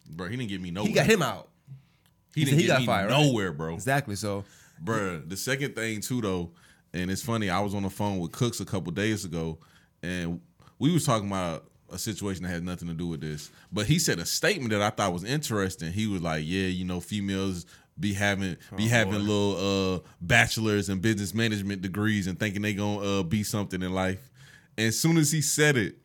bro, 0.06 0.28
he 0.28 0.36
didn't 0.36 0.50
get 0.50 0.60
me 0.60 0.70
nowhere. 0.70 0.88
He 0.88 0.94
got 0.94 1.06
him 1.06 1.22
out. 1.22 1.48
He 2.34 2.42
said 2.42 2.50
didn't 2.50 2.60
he 2.60 2.66
get 2.66 2.72
got 2.72 2.80
me 2.80 2.86
fired, 2.86 3.10
right? 3.10 3.24
nowhere, 3.24 3.50
bro. 3.50 3.72
Exactly. 3.72 4.14
So 4.14 4.44
bro, 4.78 5.22
the 5.26 5.38
second 5.38 5.74
thing 5.74 6.02
too 6.02 6.20
though, 6.20 6.50
and 6.92 7.10
it's 7.10 7.22
funny, 7.22 7.48
I 7.48 7.60
was 7.60 7.74
on 7.74 7.82
the 7.82 7.88
phone 7.88 8.18
with 8.18 8.32
Cooks 8.32 8.60
a 8.60 8.66
couple 8.66 8.92
days 8.92 9.24
ago, 9.24 9.56
and 10.02 10.42
we 10.78 10.92
was 10.92 11.06
talking 11.06 11.28
about 11.28 11.64
a 11.90 11.96
situation 11.98 12.42
that 12.42 12.50
had 12.50 12.62
nothing 12.62 12.88
to 12.88 12.94
do 12.94 13.06
with 13.06 13.22
this. 13.22 13.50
But 13.72 13.86
he 13.86 13.98
said 13.98 14.18
a 14.18 14.26
statement 14.26 14.70
that 14.72 14.82
I 14.82 14.90
thought 14.90 15.14
was 15.14 15.24
interesting. 15.24 15.92
He 15.92 16.06
was 16.06 16.20
like, 16.20 16.42
Yeah, 16.44 16.66
you 16.66 16.84
know, 16.84 17.00
females 17.00 17.64
be 17.98 18.12
having 18.12 18.58
be 18.76 18.88
having 18.88 19.26
little 19.26 19.96
uh 19.96 20.00
bachelors 20.20 20.90
and 20.90 21.00
business 21.00 21.32
management 21.32 21.80
degrees 21.80 22.26
and 22.26 22.38
thinking 22.38 22.60
they 22.60 22.74
gonna 22.74 23.20
uh, 23.20 23.22
be 23.22 23.42
something 23.42 23.82
in 23.82 23.94
life. 23.94 24.30
And 24.76 24.88
as 24.88 24.98
soon 24.98 25.16
as 25.16 25.30
he 25.30 25.40
said 25.42 25.76
it, 25.76 25.96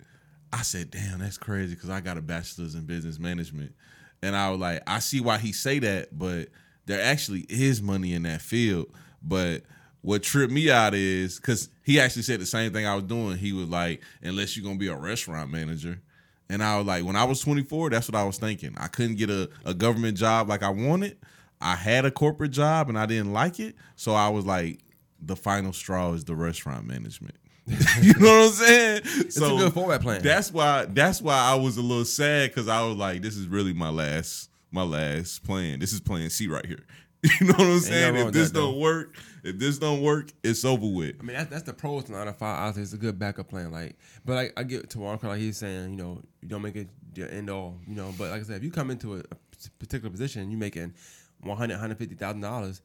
I 0.52 0.62
said, 0.62 0.92
"Damn, 0.92 1.20
that's 1.20 1.38
crazy," 1.38 1.76
because 1.76 1.90
I 1.90 2.02
got 2.02 2.18
a 2.18 2.22
bachelor's 2.22 2.76
in 2.76 2.86
business 2.86 3.20
management, 3.20 3.74
and 4.22 4.36
I 4.36 4.50
was 4.50 4.60
like, 4.60 4.82
I 4.88 5.00
see 5.00 5.20
why 5.22 5.38
he 5.38 5.52
say 5.52 5.80
that, 5.80 6.18
but 6.18 6.50
there 6.86 7.02
actually 7.02 7.46
is 7.50 7.82
money 7.82 8.14
in 8.14 8.24
that 8.24 8.42
field. 8.42 8.88
But 9.22 9.64
what 10.02 10.24
tripped 10.24 10.54
me 10.54 10.72
out 10.72 10.94
is 10.94 11.38
because 11.38 11.70
he 11.84 12.00
actually 12.00 12.22
said 12.22 12.40
the 12.40 12.46
same 12.46 12.72
thing 12.72 12.86
I 12.86 12.96
was 12.96 13.04
doing. 13.04 13.38
He 13.38 13.54
was 13.54 13.68
like, 13.68 14.02
"Unless 14.22 14.56
you're 14.56 14.64
gonna 14.64 14.80
be 14.80 14.88
a 14.88 14.96
restaurant 14.96 15.52
manager," 15.52 16.02
and 16.50 16.64
I 16.64 16.78
was 16.78 16.88
like, 16.88 17.04
when 17.04 17.16
I 17.16 17.26
was 17.26 17.42
24, 17.42 17.90
that's 17.90 18.08
what 18.08 18.16
I 18.16 18.24
was 18.24 18.38
thinking. 18.38 18.74
I 18.78 18.88
couldn't 18.88 19.18
get 19.18 19.30
a, 19.30 19.50
a 19.66 19.74
government 19.74 20.18
job 20.18 20.48
like 20.48 20.64
I 20.64 20.70
wanted. 20.70 21.18
I 21.60 21.76
had 21.76 22.06
a 22.06 22.12
corporate 22.12 22.52
job 22.52 22.90
and 22.90 22.98
I 22.98 23.06
didn't 23.06 23.34
like 23.34 23.60
it, 23.60 23.76
so 23.96 24.14
I 24.14 24.30
was 24.30 24.46
like, 24.46 24.80
the 25.20 25.36
final 25.36 25.74
straw 25.74 26.14
is 26.14 26.24
the 26.24 26.36
restaurant 26.36 26.86
management. 26.86 27.36
you 28.02 28.14
know 28.14 28.40
what 28.40 28.46
I'm 28.46 28.52
saying? 28.52 29.02
It's 29.04 29.38
a 29.38 29.42
good 29.42 29.74
format 29.74 30.02
plan. 30.02 30.22
That's 30.22 30.54
why. 30.54 30.86
That's 30.86 31.22
why 31.22 31.38
I 31.38 31.56
was 31.56 31.78
a 31.78 31.82
little 31.82 32.06
sad 32.06 32.50
because 32.50 32.68
I 32.68 32.86
was 32.86 32.96
like, 32.96 33.22
this 33.22 33.36
is 33.36 33.48
really 33.48 33.74
my 33.74 33.90
last, 33.90 34.50
my 34.72 34.84
last 34.84 35.44
plan. 35.44 35.80
This 35.80 35.92
is 35.92 36.00
plan 36.00 36.30
C 36.30 36.48
right 36.48 36.66
here. 36.66 36.86
You 37.42 37.48
know 37.48 37.54
what 37.54 37.62
I'm 37.62 37.80
saying? 37.80 38.16
If 38.16 38.32
this 38.32 38.52
don't 38.52 38.74
though. 38.74 38.80
work, 38.80 39.16
if 39.44 39.58
this 39.58 39.80
don't 39.80 40.02
work, 40.02 40.32
it's 40.44 40.64
over 40.64 40.86
with. 40.86 41.16
I 41.20 41.24
mean, 41.24 41.36
that's 41.36 41.50
that's 41.50 41.64
the 41.64 41.74
pros 41.74 42.06
to 42.06 42.12
nine 42.12 42.28
to 42.28 42.32
five. 42.34 42.60
Honestly, 42.60 42.84
it's 42.84 42.94
a 42.94 42.98
good 42.98 43.18
backup 43.18 43.50
plan. 43.50 43.72
Like, 43.72 43.98
but 44.24 44.36
like 44.36 44.54
I 44.56 44.64
get 44.64 44.90
to 44.92 45.00
Walker, 45.00 45.28
like 45.28 45.40
he's 45.40 45.58
saying, 45.58 45.90
you 45.90 45.98
know, 45.98 46.22
you 46.42 46.48
don't 46.48 46.62
make 46.62 46.76
it 46.76 46.88
the 47.14 47.34
end 47.34 47.50
all, 47.50 47.80
you 47.88 47.96
know. 47.96 48.14
But 48.18 48.30
like 48.30 48.42
I 48.42 48.44
said, 48.44 48.58
if 48.58 48.64
you 48.64 48.72
come 48.72 48.92
into 48.92 49.16
a, 49.16 49.20
a 49.20 49.70
particular 49.80 50.12
position, 50.12 50.52
you 50.52 50.58
making 50.58 50.94
100 51.42 51.74
150000 51.74 52.40
dollars. 52.40 52.82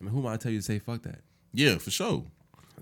I 0.00 0.04
mean, 0.04 0.12
who 0.12 0.20
am 0.20 0.26
I 0.28 0.32
to 0.32 0.38
tell 0.38 0.52
you 0.52 0.58
to 0.58 0.64
say 0.64 0.78
fuck 0.78 1.02
that? 1.02 1.20
Yeah, 1.52 1.76
for 1.78 1.90
sure. 1.90 2.24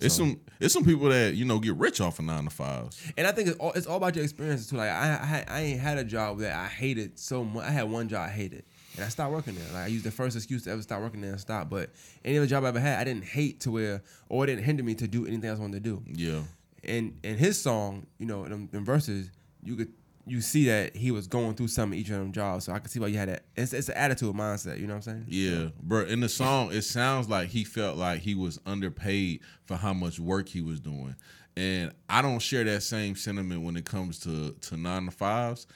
It's 0.01 0.15
So- 0.15 0.25
some 0.25 0.41
it's 0.61 0.75
some 0.75 0.85
people 0.85 1.09
that 1.09 1.35
you 1.35 1.45
know 1.45 1.59
get 1.59 1.75
rich 1.77 2.01
off 2.01 2.19
of 2.19 2.25
nine 2.25 2.45
to 2.45 2.51
fives. 2.51 3.01
And 3.17 3.27
I 3.27 3.33
think 3.33 3.49
it's 3.49 3.59
all, 3.59 3.73
it's 3.73 3.87
all 3.87 3.97
about 3.97 4.15
your 4.15 4.25
experiences 4.25 4.69
too. 4.69 4.77
Like 4.77 4.91
I, 4.91 5.45
I 5.49 5.55
I 5.57 5.61
ain't 5.61 5.81
had 5.81 5.99
a 5.99 6.05
job 6.05 6.39
that 6.41 6.55
I 6.55 6.67
hated 6.67 7.19
so 7.19 7.45
much. 7.45 7.65
I 7.65 7.71
had 7.71 7.85
one 7.91 8.09
job 8.09 8.29
I 8.29 8.31
hated, 8.31 8.65
and 8.97 9.05
I 9.05 9.09
stopped 9.09 9.33
working 9.33 9.55
there. 9.55 9.65
Like 9.73 9.85
I 9.85 9.87
used 9.89 10.05
the 10.05 10.11
first 10.11 10.37
excuse 10.37 10.65
to 10.65 10.71
ever 10.71 10.83
stop 10.83 11.01
working 11.01 11.21
there 11.21 11.33
and 11.33 11.41
stop. 11.41 11.71
But 11.71 11.91
any 12.25 12.37
other 12.39 12.47
job 12.47 12.65
I 12.65 12.69
ever 12.69 12.81
had, 12.81 12.99
I 12.99 13.05
didn't 13.05 13.25
hate 13.25 13.61
to 13.61 13.71
where 13.71 14.03
or 14.29 14.45
it 14.45 14.49
didn't 14.49 14.65
hinder 14.65 14.83
me 14.83 14.95
to 14.97 15.07
do 15.09 15.27
anything 15.27 15.49
else 15.49 15.59
I 15.59 15.63
wanted 15.63 15.83
to 15.85 15.91
do. 15.91 16.03
Yeah, 16.07 16.43
And 16.85 17.19
in 17.23 17.37
his 17.39 17.61
song, 17.61 18.07
you 18.19 18.27
know, 18.27 18.45
in, 18.45 18.69
them 18.69 18.85
verses, 18.85 19.31
you 19.63 19.77
could 19.77 19.93
you 20.27 20.41
see 20.41 20.67
that 20.67 20.97
he 20.97 21.11
was 21.11 21.27
going 21.27 21.55
through 21.55 21.69
some 21.69 21.93
of 21.93 21.99
each 21.99 22.11
of 22.11 22.19
them 22.19 22.33
jobs. 22.33 22.65
So 22.65 22.73
I 22.73 22.79
could 22.79 22.91
see 22.91 23.01
why 23.01 23.09
you 23.09 23.19
had 23.19 23.29
that. 23.29 23.45
It's, 23.57 23.73
it's 23.73 23.89
an 23.89 23.97
attitude 23.97 24.35
mindset. 24.35 24.79
You 24.79 24.87
know 24.87 24.95
what 24.95 25.07
I'm 25.09 25.25
saying? 25.25 25.25
yeah, 25.29 25.69
bro. 25.83 26.05
In 26.05 26.21
the 26.21 26.29
song, 26.29 26.73
it 26.73 26.83
sounds 26.83 27.29
like 27.29 27.49
he 27.49 27.65
felt 27.65 27.97
like 27.97 28.21
he 28.21 28.35
was 28.35 28.61
underpaid 28.67 29.41
for 29.65 29.77
how 29.77 29.93
much 29.93 30.21
work 30.21 30.49
he 30.49 30.61
was 30.61 30.81
doing, 30.81 31.17
and 31.57 31.93
I 32.09 32.23
don't 32.23 32.39
share 32.39 32.65
that 32.65 32.83
same 32.83 33.17
sentiment 33.17 33.63
when 33.63 33.77
it 33.77 33.85
comes 33.85 34.19
to 34.21 34.53
to 34.53 34.77
nine 34.77 35.07
to 35.07 35.11
fives. 35.11 35.67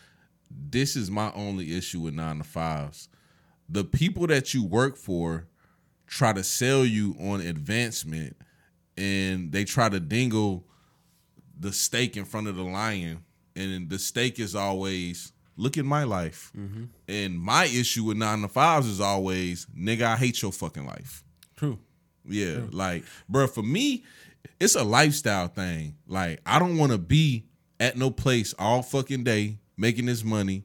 This 0.50 0.94
is 0.94 1.10
my 1.10 1.32
only 1.32 1.76
issue 1.76 2.00
with 2.00 2.14
nine 2.14 2.38
to 2.38 2.44
fives. 2.44 3.08
The 3.68 3.82
people 3.82 4.26
that 4.26 4.54
you 4.54 4.64
work 4.64 4.96
for 4.96 5.48
try 6.06 6.32
to 6.32 6.44
sell 6.44 6.84
you 6.84 7.16
on 7.18 7.40
advancement, 7.40 8.36
and 8.96 9.50
they 9.50 9.64
try 9.64 9.88
to 9.88 9.98
dingle 9.98 10.64
the 11.58 11.72
steak 11.72 12.16
in 12.16 12.24
front 12.24 12.46
of 12.46 12.56
the 12.56 12.62
lion, 12.62 13.23
and 13.56 13.88
the 13.88 13.98
stake 13.98 14.38
is 14.38 14.54
always 14.54 15.32
look 15.56 15.78
at 15.78 15.84
my 15.84 16.04
life. 16.04 16.52
Mm-hmm. 16.56 16.84
And 17.08 17.38
my 17.38 17.64
issue 17.66 18.04
with 18.04 18.16
nine 18.16 18.42
to 18.42 18.48
fives 18.48 18.86
is 18.86 19.00
always 19.00 19.66
nigga, 19.76 20.02
I 20.02 20.16
hate 20.16 20.42
your 20.42 20.52
fucking 20.52 20.86
life. 20.86 21.22
True. 21.56 21.78
Yeah, 22.26 22.60
like, 22.70 23.04
bro, 23.28 23.46
for 23.46 23.62
me, 23.62 24.02
it's 24.58 24.74
a 24.74 24.82
lifestyle 24.82 25.48
thing. 25.48 25.96
Like, 26.06 26.40
I 26.46 26.58
don't 26.58 26.78
want 26.78 26.92
to 26.92 26.98
be 26.98 27.44
at 27.78 27.98
no 27.98 28.10
place 28.10 28.54
all 28.58 28.82
fucking 28.82 29.24
day 29.24 29.58
making 29.76 30.06
this 30.06 30.24
money, 30.24 30.64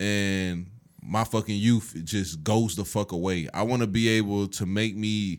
and 0.00 0.66
my 1.00 1.22
fucking 1.22 1.56
youth 1.56 1.94
just 2.04 2.42
goes 2.42 2.74
the 2.74 2.84
fuck 2.84 3.12
away. 3.12 3.48
I 3.54 3.62
want 3.62 3.82
to 3.82 3.86
be 3.86 4.08
able 4.08 4.48
to 4.48 4.66
make 4.66 4.96
me, 4.96 5.38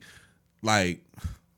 like, 0.62 1.04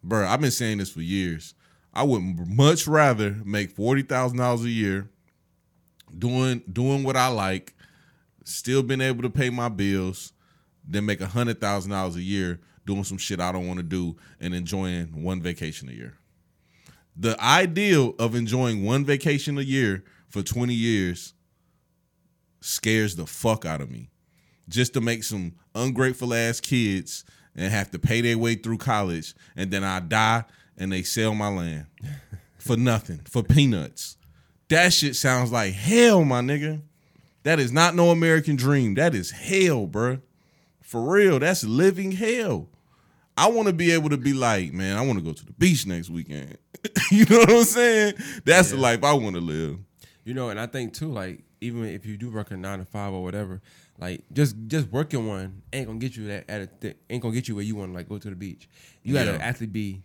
bro. 0.03 0.25
I've 0.27 0.41
been 0.41 0.51
saying 0.51 0.79
this 0.79 0.91
for 0.91 1.01
years. 1.01 1.53
I 1.93 2.03
would 2.03 2.21
much 2.47 2.87
rather 2.87 3.37
make 3.45 3.69
forty 3.71 4.01
thousand 4.01 4.39
dollars 4.39 4.63
a 4.63 4.69
year, 4.69 5.09
doing 6.17 6.61
doing 6.71 7.03
what 7.03 7.15
I 7.15 7.27
like, 7.27 7.73
still 8.43 8.83
being 8.83 9.01
able 9.01 9.23
to 9.23 9.29
pay 9.29 9.49
my 9.49 9.69
bills, 9.69 10.33
then 10.87 11.05
make 11.05 11.21
a 11.21 11.27
hundred 11.27 11.61
thousand 11.61 11.91
dollars 11.91 12.15
a 12.15 12.21
year 12.21 12.59
doing 12.85 13.03
some 13.03 13.17
shit 13.17 13.39
I 13.39 13.51
don't 13.51 13.67
want 13.67 13.77
to 13.77 13.83
do 13.83 14.17
and 14.39 14.53
enjoying 14.53 15.23
one 15.23 15.41
vacation 15.41 15.89
a 15.89 15.93
year. 15.93 16.17
The 17.15 17.39
ideal 17.41 18.15
of 18.19 18.35
enjoying 18.35 18.83
one 18.83 19.05
vacation 19.05 19.57
a 19.57 19.61
year 19.61 20.03
for 20.29 20.41
20 20.41 20.73
years 20.73 21.33
scares 22.61 23.15
the 23.15 23.25
fuck 23.25 23.65
out 23.65 23.81
of 23.81 23.91
me. 23.91 24.09
Just 24.69 24.93
to 24.93 25.01
make 25.01 25.23
some 25.23 25.55
ungrateful 25.75 26.33
ass 26.33 26.59
kids 26.59 27.25
and 27.55 27.71
have 27.71 27.91
to 27.91 27.99
pay 27.99 28.21
their 28.21 28.37
way 28.37 28.55
through 28.55 28.77
college 28.77 29.35
and 29.55 29.69
then 29.71 29.83
I 29.83 29.99
die 29.99 30.45
and 30.77 30.91
they 30.91 31.03
sell 31.03 31.35
my 31.35 31.49
land 31.49 31.87
for 32.57 32.77
nothing, 32.77 33.21
for 33.29 33.43
peanuts. 33.43 34.17
That 34.71 34.93
shit 34.93 35.17
sounds 35.17 35.51
like 35.51 35.73
hell, 35.73 36.23
my 36.23 36.39
nigga. 36.39 36.79
That 37.43 37.59
is 37.59 37.73
not 37.73 37.93
no 37.93 38.09
American 38.09 38.55
dream. 38.55 38.93
That 38.93 39.13
is 39.13 39.29
hell, 39.29 39.85
bruh. 39.85 40.21
For 40.81 41.01
real, 41.01 41.39
that's 41.39 41.65
living 41.65 42.13
hell. 42.13 42.69
I 43.35 43.49
want 43.49 43.67
to 43.67 43.73
be 43.73 43.91
able 43.91 44.09
to 44.11 44.17
be 44.17 44.31
like, 44.31 44.71
man, 44.71 44.95
I 44.97 45.01
want 45.05 45.19
to 45.19 45.25
go 45.25 45.33
to 45.33 45.45
the 45.45 45.51
beach 45.51 45.85
next 45.85 46.09
weekend. 46.09 46.57
you 47.11 47.25
know 47.25 47.39
what 47.39 47.49
I'm 47.49 47.63
saying? 47.65 48.13
That's 48.45 48.71
the 48.71 48.77
life 48.77 49.03
I 49.03 49.11
want 49.11 49.35
to 49.35 49.41
live. 49.41 49.77
You 50.23 50.33
know, 50.33 50.49
and 50.51 50.57
I 50.59 50.67
think 50.67 50.93
too, 50.93 51.11
like 51.11 51.43
even 51.59 51.83
if 51.83 52.05
you 52.05 52.15
do 52.15 52.31
work 52.31 52.51
a 52.51 52.55
nine 52.57 52.79
to 52.79 52.85
five 52.85 53.11
or 53.11 53.23
whatever, 53.23 53.61
like 53.99 54.23
just 54.31 54.55
just 54.67 54.87
working 54.89 55.27
one 55.27 55.63
ain't 55.73 55.87
gonna 55.87 55.99
get 55.99 56.15
you 56.15 56.27
that 56.27 56.49
at 56.49 56.61
a 56.61 56.67
th- 56.67 56.95
ain't 57.09 57.21
gonna 57.21 57.33
get 57.33 57.49
you 57.49 57.55
where 57.55 57.63
you 57.65 57.75
want 57.75 57.91
to 57.91 57.93
like 57.97 58.07
go 58.07 58.17
to 58.17 58.29
the 58.29 58.37
beach. 58.37 58.69
You 59.03 59.13
gotta 59.15 59.31
Yeah. 59.31 59.37
actually 59.41 59.67
be 59.67 60.01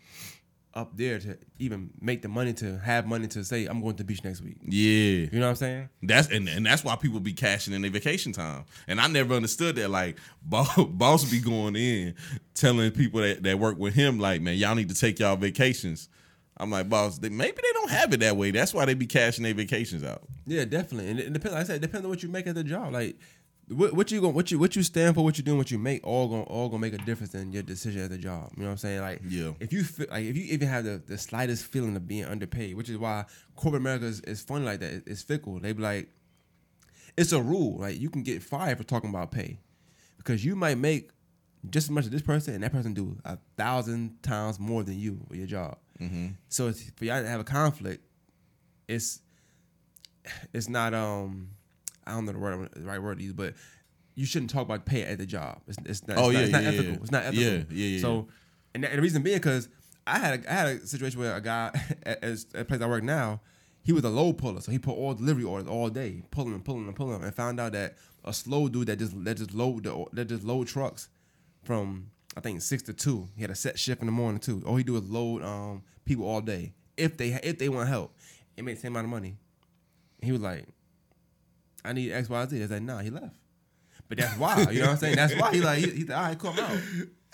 up 0.77 0.97
there 0.97 1.18
to 1.18 1.39
even 1.59 1.91
make 2.01 2.22
the 2.22 2.29
money 2.29 2.53
to 2.53 2.79
have 2.79 3.07
money 3.07 3.27
to 3.29 3.43
say 3.43 3.66
I'm 3.66 3.81
going 3.81 3.97
to 3.97 4.03
the 4.03 4.07
beach 4.07 4.22
next 4.22 4.43
week. 4.43 4.59
Yeah. 4.62 5.27
You 5.33 5.41
know 5.41 5.47
what 5.47 5.51
I'm 5.51 5.57
saying? 5.57 5.89
That's 6.03 6.29
and, 6.29 6.49
and 6.49 6.64
that's 6.64 6.85
why 6.85 6.95
people 6.97 7.18
be 7.18 7.33
cashing 7.33 7.74
in 7.74 7.83
their 7.83 7.91
vacation 7.91 8.33
time. 8.33 8.64
And 8.87 9.01
I 9.01 9.09
never 9.09 9.35
understood 9.35 9.77
that. 9.77 9.89
Like 9.89 10.18
boss, 10.43 10.77
boss 10.77 11.24
be 11.24 11.41
going 11.41 11.74
in 11.74 12.14
telling 12.55 12.91
people 12.91 13.22
that, 13.22 13.43
that 13.43 13.59
work 13.59 13.79
with 13.79 13.95
him, 13.95 14.20
like, 14.20 14.41
man, 14.43 14.57
y'all 14.57 14.74
need 14.74 14.91
to 14.91 14.95
take 14.95 15.18
y'all 15.18 15.37
vacations. 15.37 16.09
I'm 16.59 16.70
like, 16.70 16.89
boss, 16.89 17.18
they, 17.18 17.29
maybe 17.29 17.57
they 17.57 17.72
don't 17.74 17.91
have 17.91 18.12
it 18.14 18.20
that 18.20 18.37
way. 18.37 18.51
That's 18.51 18.72
why 18.72 18.85
they 18.87 18.95
be 18.95 19.07
cashing 19.07 19.45
their 19.45 19.55
vacations 19.55 20.03
out. 20.05 20.22
Yeah, 20.47 20.64
definitely. 20.64 21.11
And 21.11 21.20
it, 21.20 21.27
it 21.27 21.33
depends. 21.33 21.55
Like 21.55 21.64
I 21.64 21.66
said, 21.66 21.77
it 21.77 21.83
depends 21.83 22.05
on 22.05 22.11
what 22.11 22.22
you 22.22 22.29
make 22.29 22.47
at 22.47 22.55
the 22.55 22.64
job. 22.64 22.93
Like 22.93 23.16
what, 23.69 23.95
what 23.95 24.11
you 24.12 24.21
going 24.21 24.35
what 24.35 24.51
you 24.51 24.59
what 24.59 24.77
you 24.77 24.83
stand 24.83 25.14
for, 25.14 25.25
what 25.25 25.39
you 25.39 25.45
doing, 25.45 25.59
what 25.59 25.71
you 25.71 25.79
make, 25.79 26.07
all 26.07 26.29
gonna 26.29 26.43
all 26.45 26.69
gonna 26.69 26.81
make 26.81 26.93
a 26.95 26.99
difference 26.99 27.35
in 27.35 27.53
your 27.53 27.62
decision 27.64 28.03
at 28.03 28.11
the 28.11 28.19
job. 28.19 28.51
You 28.57 28.62
know 28.62 28.67
what 28.69 28.73
I'm 28.73 28.79
saying? 28.79 29.01
Like 29.01 29.21
Yeah. 29.29 29.53
if 29.61 29.73
you 29.73 29.83
feel 29.83 30.07
like 30.11 30.25
if 30.25 30.37
you 30.37 30.45
even 30.45 30.69
have 30.69 30.85
the, 30.85 31.03
the 31.05 31.19
slightest 31.19 31.64
feeling 31.67 31.97
of 31.97 32.07
being 32.07 32.25
underpaid, 32.25 32.77
which 32.77 32.89
is 32.89 32.97
why 32.97 33.25
corporate 33.57 33.83
America 33.83 34.07
is, 34.07 34.21
is 34.21 34.41
funny 34.43 34.64
like 34.64 34.81
that. 34.81 34.93
It- 34.93 35.05
it's 35.07 35.23
fickle. 35.23 35.59
They 35.59 35.73
be 35.73 35.83
like, 35.83 36.09
it's 37.17 37.33
a 37.33 37.43
rule. 37.43 37.79
Like 37.81 37.99
you 37.99 38.09
can 38.11 38.23
get 38.23 38.43
fired 38.43 38.79
for 38.79 38.85
talking 38.85 39.11
about 39.11 39.31
pay 39.33 39.59
because 40.17 40.45
you 40.45 40.55
might 40.55 40.79
make 40.79 41.11
just 41.69 41.87
as 41.87 41.91
much 41.91 42.05
as 42.05 42.11
this 42.11 42.23
person, 42.23 42.55
and 42.55 42.62
that 42.62 42.71
person 42.71 42.95
do 42.95 43.19
a 43.25 43.37
thousand 43.57 44.23
times 44.23 44.61
more 44.61 44.85
than 44.85 44.97
you 44.97 45.21
with 45.29 45.39
your 45.39 45.49
job. 45.49 45.79
So 46.49 46.69
it's, 46.69 46.91
for 46.95 47.05
y'all 47.07 47.23
to 47.23 47.29
have 47.29 47.41
a 47.41 47.45
conflict, 47.45 48.05
it's 48.87 49.21
it's 50.53 50.69
not 50.69 50.93
um 50.95 51.51
I 52.07 52.12
don't 52.12 52.24
know 52.26 52.32
the 52.32 52.38
word 52.38 52.68
the 52.74 52.82
right 52.82 53.02
word 53.02 53.18
to 53.18 53.24
use, 53.24 53.32
but 53.32 53.54
you 54.14 54.24
shouldn't 54.26 54.50
talk 54.50 54.62
about 54.62 54.86
pay 54.86 55.02
at 55.02 55.18
the 55.18 55.26
job. 55.26 55.61
It's, 55.66 55.76
it's 55.84 56.07
not. 56.07 56.18
Oh, 56.18 56.30
it's 56.30 56.38
yeah, 56.40 56.40
not, 56.40 56.44
it's 56.46 56.52
not 56.52 56.62
yeah, 56.62 56.68
ethical. 56.68 56.92
yeah. 56.92 56.98
It's 57.02 57.11
not 57.11 57.24
ethical. 57.24 57.42
Yeah, 57.44 57.62
yeah, 57.70 57.86
yeah, 57.96 58.00
So, 58.00 58.28
and, 58.74 58.84
the- 58.84 58.88
and 58.88 58.98
the 58.98 59.02
reason 59.02 59.22
being 59.22 59.36
because 59.36 59.68
I 60.07 60.18
had 60.18 60.44
a, 60.44 60.50
I 60.50 60.54
had 60.54 60.66
a 60.68 60.86
situation 60.86 61.20
where 61.20 61.34
a 61.36 61.40
guy 61.40 61.70
at, 62.04 62.22
at 62.24 62.38
the 62.52 62.64
place 62.64 62.80
I 62.80 62.86
work 62.86 63.02
now, 63.04 63.40
he 63.82 63.92
was 63.92 64.04
a 64.04 64.09
load 64.09 64.38
puller, 64.38 64.61
so 64.61 64.72
he 64.72 64.78
put 64.78 64.92
all 64.96 65.14
delivery 65.14 65.44
orders 65.44 65.68
all 65.68 65.90
day, 65.90 66.22
pulling 66.30 66.54
and 66.54 66.64
pulling 66.64 66.86
and 66.86 66.96
pulling, 66.96 67.22
and 67.22 67.34
found 67.34 67.61
out 67.61 67.72
that 67.72 67.96
a 68.24 68.32
slow 68.32 68.68
dude 68.68 68.86
that 68.88 68.98
just 68.98 69.22
that 69.24 69.36
just 69.36 69.52
load 69.54 69.84
the, 69.84 70.04
that 70.12 70.24
just 70.26 70.44
load 70.44 70.66
trucks 70.66 71.09
from 71.62 72.11
I 72.36 72.40
think 72.40 72.62
six 72.62 72.82
to 72.84 72.92
two. 72.92 73.28
He 73.36 73.42
had 73.42 73.50
a 73.50 73.54
set 73.54 73.78
shift 73.78 74.00
in 74.00 74.07
the 74.07 74.12
morning 74.12 74.40
too. 74.40 74.62
All 74.66 74.76
he 74.76 74.82
do 74.84 74.96
is 74.96 75.09
load 75.09 75.42
um 75.44 75.82
people 76.04 76.26
all 76.26 76.40
day 76.40 76.72
if 76.96 77.16
they 77.16 77.28
if 77.42 77.59
they 77.59 77.68
want 77.68 77.88
help. 77.88 78.16
It 78.57 78.64
made 78.64 78.76
the 78.76 78.80
same 78.80 78.92
amount 78.92 79.04
of 79.07 79.11
money. 79.11 79.36
He 80.22 80.32
was 80.32 80.40
like, 80.40 80.66
I 81.87 81.93
need 81.93 82.12
X 82.12 82.28
Y 82.28 82.47
Z. 82.47 82.62
I 82.62 82.66
said, 82.66 82.82
nah, 82.82 82.99
he 82.99 83.11
left. 83.11 83.34
But 84.09 84.18
that's 84.18 84.39
why, 84.39 84.61
you 84.70 84.80
know 84.80 84.87
what 84.87 84.91
I'm 84.93 84.97
saying? 84.99 85.16
That's 85.16 85.34
why 85.34 85.53
he 85.53 85.61
like 85.61 85.78
he, 85.78 85.91
he 85.91 86.12
all 86.12 86.22
right, 86.22 86.39
come 86.39 86.59
out. 86.59 86.78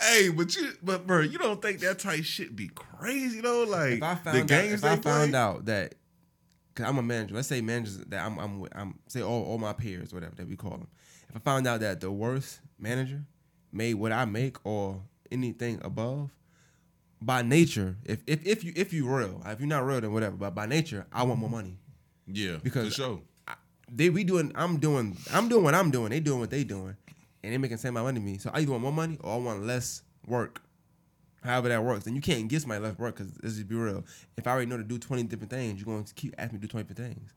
Hey, 0.00 0.30
but 0.30 0.56
you, 0.56 0.72
but 0.82 1.06
bro, 1.06 1.20
you 1.20 1.38
don't 1.38 1.60
think 1.62 1.80
that 1.80 1.98
type 1.98 2.24
shit 2.24 2.56
be 2.56 2.68
crazy 2.74 3.40
though? 3.40 3.64
Like 3.64 3.94
If 3.94 4.02
I 4.02 4.14
the 4.14 4.20
found 4.20 4.38
out, 4.38 4.48
games 4.48 4.72
if 4.74 4.80
they 4.80 4.88
I 4.88 4.96
play? 4.96 5.12
found 5.12 5.34
out 5.36 5.64
that, 5.66 5.94
cause 6.74 6.86
I'm 6.86 6.98
a 6.98 7.02
manager. 7.02 7.34
Let's 7.34 7.48
say 7.48 7.60
managers 7.60 7.98
that 7.98 8.24
I'm, 8.24 8.38
I'm, 8.38 8.60
with, 8.60 8.72
I'm 8.74 8.98
say 9.06 9.20
all, 9.22 9.44
all 9.44 9.58
my 9.58 9.74
peers, 9.74 10.12
whatever 10.14 10.34
that 10.36 10.48
we 10.48 10.56
call 10.56 10.70
them. 10.72 10.88
If 11.28 11.36
I 11.36 11.38
found 11.40 11.66
out 11.66 11.80
that 11.80 12.00
the 12.00 12.10
worst 12.10 12.60
manager 12.78 13.22
made 13.70 13.94
what 13.94 14.12
I 14.12 14.24
make 14.24 14.56
or 14.64 15.02
anything 15.30 15.78
above, 15.84 16.30
by 17.20 17.42
nature, 17.42 17.96
if 18.04 18.22
if 18.26 18.44
if 18.46 18.64
you 18.64 18.72
if 18.74 18.92
you 18.92 19.06
real, 19.06 19.40
if 19.46 19.60
you're 19.60 19.68
not 19.68 19.86
real, 19.86 20.00
then 20.00 20.12
whatever. 20.12 20.36
But 20.36 20.54
by 20.54 20.66
nature, 20.66 21.06
I 21.12 21.22
want 21.22 21.38
more 21.38 21.50
money. 21.50 21.76
yeah, 22.26 22.56
because 22.62 22.88
for 22.88 22.94
sure. 22.94 23.20
They 23.94 24.08
we 24.08 24.24
doing 24.24 24.52
I'm 24.54 24.78
doing 24.78 25.16
I'm 25.32 25.48
doing 25.48 25.64
what 25.64 25.74
I'm 25.74 25.90
doing. 25.90 26.10
They 26.10 26.20
doing 26.20 26.40
what 26.40 26.50
they 26.50 26.64
doing, 26.64 26.96
and 27.42 27.52
they 27.52 27.58
making 27.58 27.76
the 27.76 27.82
same 27.82 27.96
amount 27.96 28.08
of 28.08 28.14
money 28.14 28.26
to 28.26 28.32
me. 28.32 28.38
So 28.38 28.50
I 28.52 28.60
either 28.60 28.70
want 28.70 28.82
more 28.82 28.92
money 28.92 29.18
or 29.20 29.34
I 29.34 29.36
want 29.36 29.64
less 29.64 30.02
work. 30.26 30.62
However 31.42 31.68
that 31.68 31.82
works, 31.82 32.06
and 32.06 32.14
you 32.14 32.22
can't 32.22 32.48
get 32.48 32.66
my 32.66 32.78
less 32.78 32.96
work 32.98 33.16
because 33.16 33.32
let's 33.42 33.56
just 33.56 33.68
be 33.68 33.74
real. 33.74 34.04
If 34.36 34.46
I 34.46 34.52
already 34.52 34.66
know 34.70 34.76
to 34.76 34.84
do 34.84 34.98
twenty 34.98 35.24
different 35.24 35.50
things, 35.50 35.80
you're 35.80 35.92
going 35.92 36.04
to 36.04 36.14
keep 36.14 36.34
asking 36.38 36.58
me 36.58 36.60
to 36.60 36.66
do 36.68 36.70
twenty 36.70 36.88
different 36.88 37.14
things. 37.14 37.32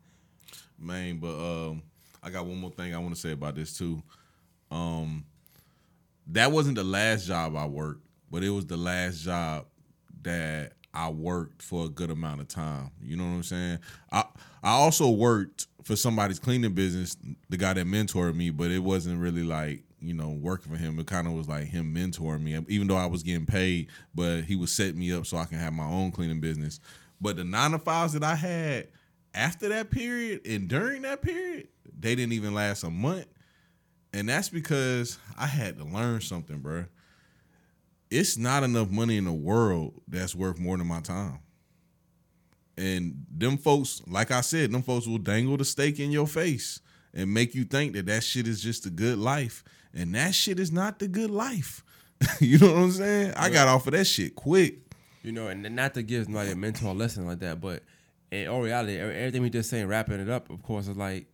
Man, 0.78 1.18
but 1.18 1.34
um, 1.34 1.82
I 2.22 2.30
got 2.30 2.45
one 2.45 2.58
more 2.58 2.72
thing 2.72 2.93
I 2.93 2.99
want 2.99 3.16
to 3.16 3.20
say 3.20 3.32
about 3.32 3.56
this 3.56 3.76
too. 3.76 4.01
Um, 4.70 5.26
that 6.28 6.51
wasn't 6.51 6.76
the 6.76 6.84
last 6.84 7.26
job 7.28 7.56
I 7.56 7.66
worked, 7.66 8.06
but 8.30 8.43
it 8.43 8.49
was 8.49 8.66
the 8.68 8.78
last 8.78 9.22
job 9.22 9.66
that 10.22 10.74
I 10.96 11.10
worked 11.10 11.62
for 11.62 11.86
a 11.86 11.89
good 11.89 12.10
amount 12.10 12.41
of 12.41 12.48
time. 12.48 12.91
You 13.02 13.18
know 13.18 13.26
what 13.26 13.32
I'm 13.32 13.43
saying? 13.43 13.80
I 14.12 14.24
I 14.64 14.72
also 14.72 15.10
worked 15.10 15.68
for 15.84 15.96
somebody's 15.96 16.39
cleaning 16.39 16.74
business, 16.74 17.18
the 17.50 17.58
guy 17.58 17.74
that 17.74 17.86
mentored 17.86 18.36
me, 18.36 18.50
but 18.50 18.72
it 18.72 18.80
wasn't 18.80 19.20
really 19.20 19.43
like 19.43 19.84
you 20.00 20.14
know 20.14 20.30
working 20.30 20.72
for 20.72 20.78
him. 20.78 20.98
It 21.00 21.08
kind 21.08 21.28
of 21.28 21.34
was 21.34 21.48
like 21.48 21.66
him 21.66 21.93
mentoring 21.93 22.41
me, 22.41 22.58
even 22.70 22.88
though 22.88 22.96
I 22.96 23.06
was 23.06 23.24
getting 23.24 23.46
paid, 23.46 23.89
but 24.14 24.46
he 24.46 24.56
was 24.56 24.72
setting 24.72 25.00
me 25.00 25.12
up 25.14 25.26
so 25.26 25.38
I 25.38 25.46
can 25.46 25.60
have 25.60 25.74
my 25.74 25.86
own 25.86 26.12
cleaning 26.12 26.39
business. 26.39 26.80
But 27.20 27.36
the 27.36 27.43
nine 27.43 27.72
to 27.72 27.80
fives 27.80 28.14
that 28.14 28.24
I 28.24 28.36
had 28.36 28.88
after 29.34 29.70
that 29.70 29.91
period 29.91 30.46
and 30.46 30.68
during 30.68 31.02
that 31.04 31.22
period, 31.22 31.68
they 32.00 32.16
didn't 32.16 32.34
even 32.34 32.54
last 32.54 32.84
a 32.84 32.89
month. 32.89 33.28
And 34.14 34.30
that's 34.30 34.48
because 34.48 35.20
I 35.38 35.46
had 35.46 35.78
to 35.78 35.84
learn 35.84 36.22
something, 36.22 36.60
bro. 36.60 36.86
It's 38.16 38.38
not 38.38 38.63
enough 38.63 38.89
money 38.89 39.18
in 39.18 39.26
the 39.26 39.34
world 39.34 40.01
that's 40.07 40.34
worth 40.34 40.57
more 40.57 40.78
than 40.78 40.88
my 40.88 41.01
time. 41.01 41.39
And 42.78 43.26
them 43.30 43.57
folks, 43.57 44.01
like 44.07 44.32
I 44.32 44.39
said, 44.39 44.72
them 44.72 44.84
folks 44.84 45.05
will 45.05 45.18
dangle 45.18 45.57
the 45.57 45.66
steak 45.66 45.99
in 45.99 46.11
your 46.11 46.26
face 46.26 46.80
and 47.13 47.34
make 47.34 47.53
you 47.53 47.66
think 47.66 47.91
that 47.91 48.05
that 48.05 48.24
shit 48.24 48.47
is 48.47 48.61
just 48.61 48.86
a 48.86 48.89
good 48.89 49.18
life. 49.18 49.66
And 49.93 50.16
that 50.16 50.34
shit 50.34 50.61
is 50.61 50.72
not 50.72 50.99
the 50.99 51.09
good 51.09 51.30
life. 51.30 51.84
you 52.39 52.57
know 52.57 52.72
what 52.72 52.84
I'm 52.84 52.91
saying? 52.91 53.34
I 53.36 53.49
got 53.49 53.68
off 53.68 53.86
of 53.86 53.91
that 53.91 54.05
shit 54.05 54.34
quick. 54.36 54.80
You 55.22 55.34
know, 55.34 55.49
and 55.49 55.61
not 55.76 55.93
to 55.95 56.03
give 56.03 56.24
somebody 56.24 56.51
a 56.51 56.55
mentor 56.55 56.93
lesson 56.93 57.28
like 57.28 57.39
that, 57.39 57.59
but 57.59 57.84
in 58.32 58.47
all 58.47 58.61
reality, 58.61 58.97
everything 58.97 59.41
we 59.41 59.49
just 59.49 59.70
saying, 59.70 59.88
wrapping 59.88 60.22
it 60.22 60.30
up, 60.30 60.49
of 60.49 60.63
course, 60.63 60.88
is 60.88 60.95
like 60.95 61.28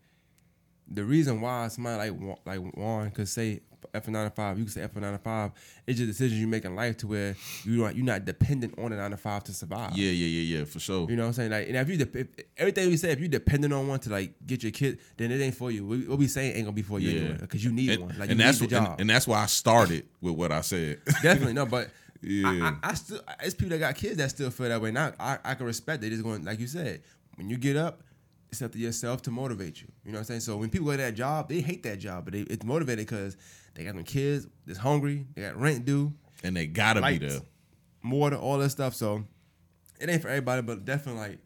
the 0.87 1.03
reason 1.03 1.41
why 1.41 1.67
somebody 1.67 2.09
like 2.09 2.37
like 2.43 2.75
Juan 2.75 3.11
could 3.11 3.29
say 3.29 3.61
F 3.93 4.07
nine 4.07 4.25
to 4.29 4.35
five, 4.35 4.57
you 4.57 4.65
can 4.65 4.71
say 4.73 4.81
F 4.81 4.95
nine 4.95 5.13
to 5.13 5.17
five. 5.17 5.51
It's 5.87 5.97
just 5.99 6.09
decisions 6.09 6.39
you 6.39 6.47
make 6.47 6.65
in 6.65 6.75
life 6.75 6.97
to 6.97 7.07
where 7.07 7.35
you 7.63 7.77
don't 7.77 7.95
you're 7.95 8.05
not 8.05 8.25
dependent 8.25 8.77
on 8.77 8.91
a 8.93 8.97
nine 8.97 9.11
to 9.11 9.17
five 9.17 9.43
to 9.45 9.53
survive. 9.53 9.97
Yeah, 9.97 10.11
yeah, 10.11 10.25
yeah, 10.41 10.57
yeah, 10.59 10.65
for 10.65 10.79
sure. 10.79 11.09
You 11.09 11.15
know 11.15 11.23
what 11.23 11.27
I'm 11.29 11.33
saying? 11.33 11.51
Like, 11.51 11.67
and 11.67 11.77
if 11.77 11.89
you 11.89 11.97
dep- 11.97 12.15
if, 12.15 12.27
everything 12.57 12.89
we 12.89 12.97
say, 12.97 13.11
if 13.11 13.19
you're 13.19 13.27
dependent 13.29 13.73
on 13.73 13.87
one 13.87 13.99
to 14.01 14.09
like 14.09 14.33
get 14.45 14.63
your 14.63 14.71
kid, 14.71 14.99
then 15.17 15.31
it 15.31 15.41
ain't 15.41 15.55
for 15.55 15.71
you. 15.71 15.85
What 16.09 16.19
we 16.19 16.27
saying 16.27 16.55
ain't 16.55 16.65
gonna 16.65 16.73
be 16.75 16.81
for 16.81 16.99
you 16.99 17.09
Yeah. 17.09 17.19
anyway, 17.21 17.37
because 17.41 17.63
you 17.63 17.71
need 17.71 17.89
and, 17.91 18.01
one. 18.03 18.15
Like, 18.19 18.29
and 18.29 18.39
you 18.39 18.45
that's 18.45 18.61
what- 18.61 18.69
job. 18.69 18.91
and, 18.91 19.01
and 19.01 19.09
that's 19.09 19.27
why 19.27 19.41
I 19.41 19.45
started 19.47 20.05
with 20.21 20.35
what 20.35 20.51
I 20.51 20.61
said. 20.61 20.99
Definitely 21.21 21.53
no, 21.53 21.65
but 21.65 21.89
Yeah. 22.21 22.47
I, 22.47 22.87
I, 22.87 22.91
I 22.91 22.93
still 22.93 23.19
it's 23.41 23.55
people 23.55 23.69
that 23.71 23.79
got 23.79 23.95
kids 23.95 24.17
that 24.17 24.29
still 24.29 24.49
feel 24.51 24.69
that 24.69 24.81
way. 24.81 24.91
Now 24.91 25.13
I, 25.19 25.37
I 25.43 25.55
can 25.55 25.65
respect 25.65 26.03
it. 26.03 26.13
It's 26.13 26.21
going 26.21 26.43
like 26.45 26.59
you 26.59 26.67
said. 26.67 27.01
When 27.35 27.49
you 27.49 27.57
get 27.57 27.77
up, 27.77 28.03
it's 28.51 28.61
up 28.61 28.73
to 28.73 28.77
yourself 28.77 29.21
to 29.23 29.31
motivate 29.31 29.81
you. 29.81 29.87
You 30.05 30.11
know 30.11 30.17
what 30.17 30.19
I'm 30.21 30.25
saying? 30.25 30.39
So 30.41 30.57
when 30.57 30.69
people 30.69 30.85
go 30.87 30.91
to 30.91 30.97
that 30.97 31.15
job, 31.15 31.47
they 31.47 31.61
hate 31.61 31.81
that 31.83 31.97
job, 31.99 32.25
but 32.25 32.33
they, 32.33 32.41
it's 32.41 32.65
motivated 32.65 33.07
because 33.07 33.37
they 33.73 33.83
got 33.83 33.95
them 33.95 34.03
kids 34.03 34.47
that's 34.65 34.79
hungry, 34.79 35.27
they 35.35 35.41
got 35.41 35.57
rent 35.57 35.85
due, 35.85 36.13
and 36.43 36.55
they 36.55 36.67
gotta 36.67 36.99
be 36.99 37.19
lights, 37.19 37.35
there. 37.35 37.41
water, 38.03 38.35
all 38.35 38.57
that 38.59 38.69
stuff. 38.69 38.95
So 38.95 39.23
it 39.99 40.09
ain't 40.09 40.21
for 40.21 40.29
everybody, 40.29 40.61
but 40.61 40.85
definitely 40.85 41.21
like 41.21 41.39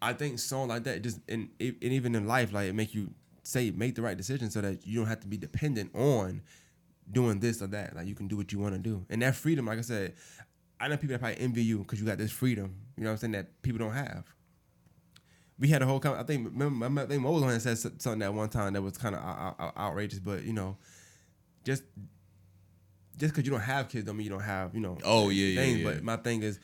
I 0.00 0.12
think 0.12 0.38
song 0.38 0.68
like 0.68 0.84
that 0.84 1.02
just 1.02 1.20
and, 1.28 1.48
and 1.60 1.76
even 1.82 2.14
in 2.14 2.26
life, 2.26 2.52
like 2.52 2.68
it 2.68 2.74
make 2.74 2.94
you 2.94 3.12
say 3.42 3.70
make 3.70 3.94
the 3.94 4.02
right 4.02 4.16
decision 4.16 4.50
so 4.50 4.60
that 4.60 4.86
you 4.86 4.98
don't 4.98 5.08
have 5.08 5.20
to 5.20 5.26
be 5.26 5.36
dependent 5.36 5.94
on 5.94 6.42
doing 7.10 7.40
this 7.40 7.62
or 7.62 7.66
that. 7.68 7.96
Like 7.96 8.06
you 8.06 8.14
can 8.14 8.28
do 8.28 8.36
what 8.36 8.52
you 8.52 8.58
want 8.58 8.74
to 8.74 8.80
do, 8.80 9.04
and 9.10 9.22
that 9.22 9.34
freedom, 9.34 9.66
like 9.66 9.78
I 9.78 9.82
said, 9.82 10.14
I 10.80 10.88
know 10.88 10.96
people 10.96 11.14
that 11.14 11.20
probably 11.20 11.40
envy 11.40 11.62
you 11.62 11.78
because 11.78 12.00
you 12.00 12.06
got 12.06 12.18
this 12.18 12.32
freedom. 12.32 12.74
You 12.96 13.04
know 13.04 13.10
what 13.10 13.14
I'm 13.14 13.18
saying 13.18 13.32
that 13.32 13.62
people 13.62 13.78
don't 13.78 13.94
have. 13.94 14.24
We 15.58 15.68
had 15.68 15.82
a 15.82 15.86
whole. 15.86 16.00
I 16.04 16.22
think 16.22 16.52
remember, 16.54 17.02
I 17.02 17.06
think 17.06 17.22
Mo 17.22 17.32
was 17.32 17.42
on 17.42 17.50
and 17.50 17.60
said 17.60 17.78
something 17.78 18.20
that 18.20 18.32
one 18.32 18.48
time 18.48 18.74
that 18.74 18.82
was 18.82 18.96
kind 18.96 19.16
of 19.16 19.20
out, 19.20 19.56
out, 19.58 19.76
outrageous, 19.76 20.20
but 20.20 20.44
you 20.44 20.52
know, 20.52 20.76
just 21.68 21.82
just 23.18 23.34
because 23.34 23.44
you 23.44 23.50
don't 23.50 23.60
have 23.60 23.88
kids 23.90 24.06
don't 24.06 24.16
mean 24.16 24.24
you 24.24 24.30
don't 24.30 24.40
have 24.40 24.74
you 24.74 24.80
know. 24.80 24.96
Oh, 25.04 25.28
yeah, 25.28 25.46
yeah, 25.46 25.60
things. 25.60 25.78
yeah. 25.80 25.84
But 25.84 26.02
my 26.02 26.16
thing 26.16 26.42
is, 26.42 26.58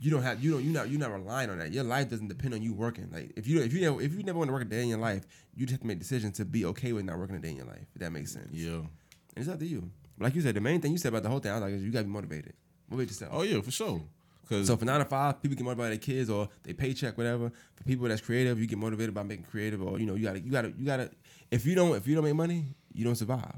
you 0.00 0.10
don't 0.10 0.22
have 0.22 0.42
you 0.42 0.50
don't 0.50 0.64
you 0.64 0.70
not 0.72 0.90
you're 0.90 0.98
not 0.98 1.12
relying 1.12 1.48
on 1.48 1.58
that. 1.58 1.72
Your 1.72 1.84
life 1.84 2.08
doesn't 2.10 2.26
depend 2.26 2.54
on 2.54 2.62
you 2.62 2.74
working. 2.74 3.08
Like 3.12 3.32
if 3.36 3.46
you 3.46 3.62
if 3.62 3.72
you 3.72 3.80
never 3.80 4.02
if 4.02 4.12
you 4.12 4.24
never 4.24 4.38
want 4.38 4.48
to 4.48 4.52
work 4.52 4.62
a 4.62 4.66
day 4.66 4.82
in 4.82 4.88
your 4.88 4.98
life, 4.98 5.24
you 5.54 5.64
just 5.64 5.74
have 5.74 5.80
to 5.82 5.86
make 5.86 6.00
decisions 6.00 6.36
to 6.38 6.44
be 6.44 6.64
okay 6.64 6.92
with 6.92 7.04
not 7.04 7.18
working 7.18 7.36
a 7.36 7.38
day 7.38 7.50
in 7.50 7.56
your 7.56 7.66
life. 7.66 7.86
If 7.94 8.00
that 8.00 8.10
makes 8.10 8.32
sense. 8.32 8.48
Yeah. 8.52 8.70
And 8.78 8.88
it's 9.36 9.48
up 9.48 9.60
to 9.60 9.66
you. 9.66 9.90
Like 10.18 10.34
you 10.34 10.40
said, 10.40 10.54
the 10.56 10.60
main 10.60 10.80
thing 10.80 10.90
you 10.92 10.98
said 10.98 11.10
about 11.10 11.22
the 11.22 11.28
whole 11.28 11.38
thing, 11.38 11.52
I 11.52 11.54
was 11.54 11.62
like, 11.62 11.72
is 11.74 11.84
you 11.84 11.92
gotta 11.92 12.04
be 12.04 12.10
motivated. 12.10 12.54
Motivate 12.90 13.10
yourself. 13.10 13.32
Oh 13.34 13.42
yeah, 13.42 13.60
for 13.60 13.70
sure. 13.70 14.02
Cause 14.48 14.66
So 14.66 14.76
for 14.76 14.84
nine 14.84 14.98
to 14.98 15.04
five, 15.04 15.40
people 15.40 15.56
get 15.56 15.64
motivated 15.64 15.84
by 15.84 15.88
their 15.90 16.16
kids 16.16 16.28
or 16.28 16.48
they 16.64 16.72
paycheck, 16.72 17.16
whatever. 17.16 17.52
For 17.76 17.84
people 17.84 18.08
that's 18.08 18.20
creative, 18.20 18.58
you 18.60 18.66
get 18.66 18.78
motivated 18.78 19.14
by 19.14 19.22
making 19.22 19.44
creative, 19.44 19.80
or 19.82 20.00
you 20.00 20.06
know, 20.06 20.14
you 20.14 20.24
gotta, 20.24 20.40
you 20.40 20.50
gotta, 20.50 20.72
you 20.76 20.84
gotta. 20.84 21.10
If 21.50 21.64
you 21.64 21.74
don't, 21.74 21.94
if 21.96 22.06
you 22.06 22.14
don't 22.14 22.24
make 22.24 22.34
money, 22.34 22.64
you 22.92 23.04
don't 23.04 23.14
survive. 23.14 23.54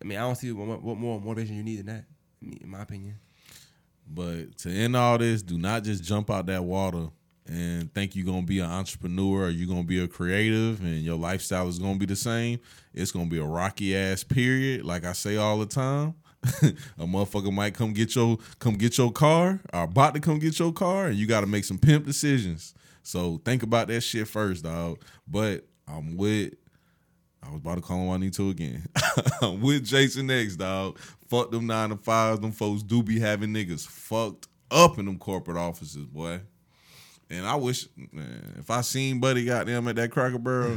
I 0.00 0.04
mean, 0.04 0.18
I 0.18 0.22
don't 0.22 0.36
see 0.36 0.52
what, 0.52 0.82
what 0.82 0.96
more 0.96 1.20
motivation 1.20 1.56
you 1.56 1.62
need 1.62 1.78
than 1.78 1.86
that, 1.86 2.04
in 2.42 2.68
my 2.68 2.82
opinion. 2.82 3.16
But 4.06 4.58
to 4.58 4.70
end 4.70 4.96
all 4.96 5.18
this, 5.18 5.42
do 5.42 5.58
not 5.58 5.84
just 5.84 6.04
jump 6.04 6.30
out 6.30 6.46
that 6.46 6.62
water 6.62 7.08
and 7.46 7.92
think 7.94 8.16
you're 8.16 8.26
gonna 8.26 8.42
be 8.42 8.60
an 8.60 8.70
entrepreneur 8.70 9.46
or 9.46 9.50
you're 9.50 9.68
gonna 9.68 9.82
be 9.82 10.02
a 10.02 10.08
creative 10.08 10.80
and 10.80 11.02
your 11.02 11.16
lifestyle 11.16 11.68
is 11.68 11.78
gonna 11.78 11.98
be 11.98 12.06
the 12.06 12.16
same. 12.16 12.58
It's 12.92 13.12
gonna 13.12 13.28
be 13.28 13.38
a 13.38 13.44
rocky 13.44 13.96
ass 13.96 14.24
period, 14.24 14.84
like 14.84 15.04
I 15.04 15.12
say 15.12 15.36
all 15.36 15.58
the 15.58 15.66
time. 15.66 16.14
a 16.98 17.06
motherfucker 17.06 17.52
might 17.52 17.72
come 17.72 17.94
get 17.94 18.14
your 18.14 18.36
come 18.58 18.74
get 18.74 18.98
your 18.98 19.10
car 19.10 19.60
or 19.72 19.84
about 19.84 20.12
to 20.12 20.20
come 20.20 20.38
get 20.38 20.58
your 20.58 20.72
car 20.72 21.06
and 21.06 21.16
you 21.16 21.26
got 21.26 21.40
to 21.40 21.46
make 21.46 21.64
some 21.64 21.78
pimp 21.78 22.04
decisions 22.04 22.74
so 23.02 23.40
think 23.46 23.62
about 23.62 23.88
that 23.88 24.02
shit 24.02 24.28
first 24.28 24.62
dog 24.62 24.98
but 25.26 25.64
i'm 25.88 26.18
with 26.18 26.52
I 27.46 27.50
was 27.50 27.60
about 27.60 27.76
to 27.76 27.80
call 27.80 27.98
him 27.98 28.06
Juanito 28.06 28.50
again. 28.50 28.86
I'm 29.42 29.60
with 29.62 29.84
Jason 29.84 30.30
X, 30.30 30.56
dog. 30.56 30.98
Fuck 31.28 31.50
them 31.50 31.66
nine 31.66 31.90
to 31.90 31.96
fives. 31.96 32.40
Them 32.40 32.52
folks 32.52 32.82
do 32.82 33.02
be 33.02 33.20
having 33.20 33.50
niggas 33.50 33.86
fucked 33.86 34.48
up 34.70 34.98
in 34.98 35.06
them 35.06 35.18
corporate 35.18 35.56
offices, 35.56 36.06
boy. 36.06 36.40
And 37.30 37.46
I 37.46 37.54
wish, 37.56 37.88
man, 38.12 38.54
if 38.58 38.70
I 38.70 38.82
seen 38.82 39.18
Buddy 39.18 39.44
goddamn 39.46 39.88
at 39.88 39.96
that 39.96 40.10
Cracker 40.10 40.38
Barrel, 40.38 40.76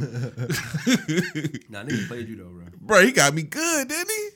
Nah, 1.68 1.84
nigga 1.84 2.08
played 2.08 2.28
you 2.28 2.36
though, 2.36 2.48
bro. 2.48 2.64
bro, 2.80 3.02
he 3.04 3.12
got 3.12 3.34
me 3.34 3.42
good, 3.42 3.88
didn't 3.88 4.10
he? 4.10 4.28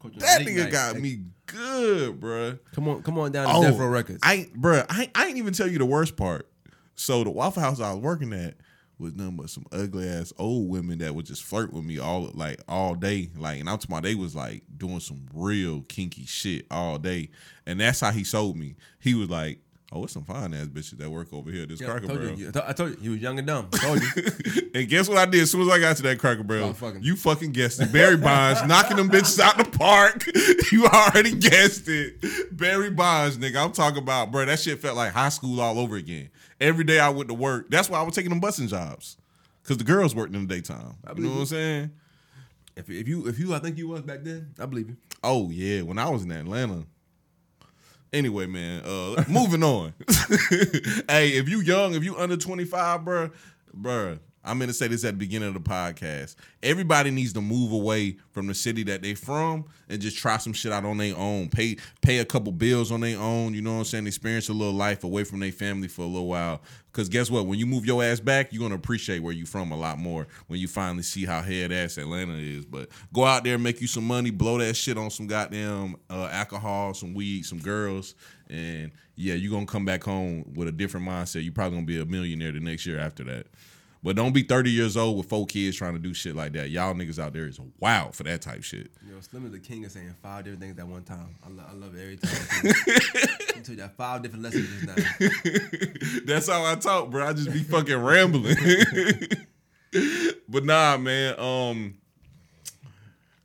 Coach 0.00 0.14
That 0.16 0.40
nigga 0.40 0.64
night. 0.64 0.72
got 0.72 0.94
Like, 0.94 1.02
me 1.02 1.24
good, 1.46 2.18
bro. 2.18 2.58
Come 2.74 2.88
on, 2.88 3.02
come 3.02 3.18
on 3.18 3.30
down 3.32 3.46
to 3.46 3.54
oh, 3.54 3.62
Death 3.62 3.78
Row 3.78 3.88
Records. 3.88 4.20
Oh, 4.24 4.28
I 4.28 4.48
bro. 4.54 4.82
I, 4.88 5.10
I 5.14 5.26
ain't 5.26 5.36
even 5.36 5.52
tell 5.52 5.68
you 5.68 5.78
the 5.78 5.84
worst 5.86 6.16
part. 6.16 6.48
So 6.94 7.24
the 7.24 7.30
Waffle 7.30 7.62
House 7.62 7.80
I 7.80 7.92
was 7.92 8.02
working 8.02 8.32
at 8.32 8.54
was 9.00 9.14
nothing 9.14 9.36
but 9.36 9.50
some 9.50 9.66
ugly 9.72 10.08
ass 10.08 10.32
old 10.38 10.68
women 10.68 10.98
that 10.98 11.14
would 11.14 11.26
just 11.26 11.42
flirt 11.42 11.72
with 11.72 11.84
me 11.84 11.98
all 11.98 12.30
like 12.34 12.60
all 12.68 12.94
day. 12.94 13.30
Like, 13.36 13.58
and 13.60 13.68
I'm 13.68 13.78
talking 13.78 13.96
about 13.96 14.02
they 14.04 14.14
was 14.14 14.36
like 14.36 14.62
doing 14.76 15.00
some 15.00 15.26
real 15.32 15.82
kinky 15.82 16.26
shit 16.26 16.66
all 16.70 16.98
day, 16.98 17.30
and 17.66 17.80
that's 17.80 18.00
how 18.00 18.12
he 18.12 18.24
sold 18.24 18.56
me. 18.56 18.76
He 19.00 19.14
was 19.14 19.30
like, 19.30 19.60
"Oh, 19.92 20.04
it's 20.04 20.12
some 20.12 20.24
fine 20.24 20.54
ass 20.54 20.66
bitches 20.66 20.98
that 20.98 21.10
work 21.10 21.32
over 21.32 21.50
here 21.50 21.66
this 21.66 21.80
Yeah, 21.80 21.88
I 21.88 21.90
Cracker 21.90 22.06
told 22.06 22.20
Barrel." 22.20 22.38
you, 22.38 22.52
I 22.66 22.72
told- 22.72 22.90
you, 22.90 22.96
he 23.00 23.08
was 23.08 23.18
young 23.18 23.38
and 23.38 23.46
dumb. 23.46 23.68
I 23.74 23.78
told 23.78 24.00
you. 24.02 24.70
and 24.74 24.88
guess 24.88 25.08
what 25.08 25.18
I 25.18 25.26
did 25.26 25.42
as 25.42 25.50
soon 25.50 25.62
as 25.62 25.68
I 25.68 25.78
got 25.78 25.96
to 25.96 26.02
that 26.04 26.18
Cracker 26.18 26.42
Barrel? 26.42 26.72
Fucking. 26.72 27.02
You 27.02 27.16
fucking 27.16 27.52
guessed 27.52 27.80
it. 27.80 27.92
Barry 27.92 28.16
Bonds 28.16 28.64
knocking 28.66 28.96
them 28.96 29.08
bitches 29.10 29.38
out 29.40 29.56
the 29.58 29.64
park. 29.64 30.24
you 30.72 30.86
already 30.86 31.34
guessed 31.34 31.88
it. 31.88 32.56
Barry 32.56 32.90
Bonds, 32.90 33.38
nigga. 33.38 33.64
I'm 33.64 33.72
talking 33.72 34.02
about, 34.02 34.30
bro. 34.30 34.44
That 34.44 34.58
shit 34.60 34.80
felt 34.80 34.96
like 34.96 35.12
high 35.12 35.28
school 35.30 35.60
all 35.60 35.78
over 35.78 35.96
again. 35.96 36.30
Every 36.60 36.84
day 36.84 37.00
I 37.00 37.08
went 37.08 37.28
to 37.28 37.34
work. 37.34 37.70
That's 37.70 37.88
why 37.88 37.98
I 37.98 38.02
was 38.02 38.14
taking 38.14 38.30
them 38.30 38.40
busing 38.40 38.68
jobs. 38.68 39.16
Cause 39.64 39.76
the 39.76 39.84
girls 39.84 40.14
worked 40.14 40.34
in 40.34 40.46
the 40.48 40.54
daytime. 40.54 40.96
You 41.16 41.22
know 41.24 41.30
what 41.30 41.38
I'm 41.40 41.46
saying? 41.46 41.90
if, 42.76 42.88
if 42.90 43.06
you, 43.06 43.26
if 43.28 43.38
you, 43.38 43.54
I 43.54 43.58
think 43.58 43.78
you 43.78 43.88
was 43.88 44.02
back 44.02 44.20
then. 44.22 44.52
I 44.58 44.66
believe 44.66 44.88
you. 44.88 44.96
Oh 45.22 45.50
yeah, 45.50 45.82
when 45.82 45.98
I 45.98 46.08
was 46.08 46.24
in 46.24 46.32
Atlanta. 46.32 46.84
Anyway, 48.12 48.46
man, 48.46 48.82
uh 48.84 49.24
moving 49.28 49.62
on. 49.62 49.94
hey, 51.08 51.30
if 51.30 51.48
you 51.48 51.60
young, 51.60 51.94
if 51.94 52.02
you 52.02 52.16
under 52.16 52.36
25, 52.36 53.00
bruh, 53.02 53.32
bruh, 53.76 54.18
I'm 54.42 54.58
gonna 54.58 54.72
say 54.72 54.88
this 54.88 55.04
at 55.04 55.12
the 55.12 55.18
beginning 55.18 55.48
of 55.48 55.54
the 55.54 55.60
podcast. 55.60 56.34
Everybody 56.62 57.10
needs 57.10 57.34
to 57.34 57.42
move 57.42 57.72
away 57.72 58.16
from 58.30 58.46
the 58.46 58.54
city 58.54 58.82
that 58.84 59.02
they 59.02 59.14
from 59.14 59.66
and 59.88 60.00
just 60.00 60.16
try 60.16 60.38
some 60.38 60.54
shit 60.54 60.72
out 60.72 60.84
on 60.84 60.96
their 60.96 61.16
own. 61.16 61.50
Pay 61.50 61.76
pay 62.00 62.18
a 62.18 62.24
couple 62.24 62.50
bills 62.52 62.90
on 62.90 63.00
their 63.00 63.18
own, 63.18 63.52
you 63.52 63.60
know 63.60 63.72
what 63.72 63.78
I'm 63.78 63.84
saying? 63.84 64.06
Experience 64.06 64.48
a 64.48 64.54
little 64.54 64.72
life 64.72 65.04
away 65.04 65.24
from 65.24 65.40
their 65.40 65.52
family 65.52 65.88
for 65.88 66.02
a 66.02 66.06
little 66.06 66.28
while. 66.28 66.62
Cause 66.92 67.08
guess 67.08 67.30
what? 67.30 67.46
When 67.46 67.58
you 67.58 67.66
move 67.66 67.84
your 67.84 68.02
ass 68.02 68.18
back, 68.18 68.52
you're 68.52 68.62
gonna 68.62 68.74
appreciate 68.74 69.20
where 69.20 69.34
you 69.34 69.44
from 69.44 69.72
a 69.72 69.76
lot 69.76 69.98
more 69.98 70.26
when 70.48 70.58
you 70.58 70.68
finally 70.68 71.02
see 71.02 71.26
how 71.26 71.42
head 71.42 71.70
ass 71.70 71.98
Atlanta 71.98 72.34
is. 72.34 72.64
But 72.64 72.88
go 73.12 73.24
out 73.24 73.44
there, 73.44 73.58
make 73.58 73.80
you 73.80 73.86
some 73.86 74.06
money, 74.06 74.30
blow 74.30 74.58
that 74.58 74.74
shit 74.74 74.96
on 74.96 75.10
some 75.10 75.26
goddamn 75.26 75.96
uh, 76.08 76.28
alcohol, 76.32 76.94
some 76.94 77.14
weed, 77.14 77.44
some 77.44 77.58
girls, 77.58 78.14
and 78.48 78.90
yeah, 79.16 79.34
you're 79.34 79.52
gonna 79.52 79.66
come 79.66 79.84
back 79.84 80.02
home 80.02 80.50
with 80.54 80.66
a 80.66 80.72
different 80.72 81.06
mindset. 81.06 81.44
You're 81.44 81.52
probably 81.52 81.76
gonna 81.76 81.86
be 81.86 82.00
a 82.00 82.06
millionaire 82.06 82.52
the 82.52 82.60
next 82.60 82.86
year 82.86 82.98
after 82.98 83.22
that. 83.24 83.46
But 84.02 84.16
don't 84.16 84.32
be 84.32 84.42
30 84.42 84.70
years 84.70 84.96
old 84.96 85.18
with 85.18 85.28
four 85.28 85.44
kids 85.44 85.76
trying 85.76 85.92
to 85.92 85.98
do 85.98 86.14
shit 86.14 86.34
like 86.34 86.52
that. 86.54 86.70
Y'all 86.70 86.94
niggas 86.94 87.18
out 87.18 87.34
there 87.34 87.46
is 87.46 87.60
wild 87.78 88.14
for 88.14 88.22
that 88.22 88.40
type 88.40 88.62
shit. 88.62 88.90
You 89.06 89.12
know, 89.12 89.20
Slim 89.20 89.44
is 89.44 89.52
the 89.52 89.58
king 89.58 89.84
of 89.84 89.92
saying 89.92 90.14
five 90.22 90.44
different 90.44 90.62
things 90.62 90.78
at 90.78 90.86
one 90.86 91.02
time. 91.02 91.36
I, 91.44 91.50
lo- 91.50 91.64
I 91.68 91.74
love 91.74 91.94
it 91.94 92.00
every 92.00 92.16
time. 92.16 93.40
you 93.68 93.76
that 93.76 93.96
five 93.96 94.22
different 94.22 94.42
lessons 94.42 94.68
just 94.68 94.86
now. 94.86 96.20
That's 96.24 96.48
how 96.48 96.64
I 96.64 96.76
talk, 96.76 97.10
bro. 97.10 97.26
I 97.26 97.32
just 97.34 97.52
be 97.52 97.62
fucking 97.62 97.96
rambling. 97.96 98.56
but 100.48 100.64
nah, 100.64 100.96
man. 100.96 101.38
Um, 101.38 101.98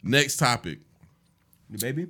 next 0.03 0.38
topic. 0.38 0.80
The 1.70 1.78
baby? 1.80 2.08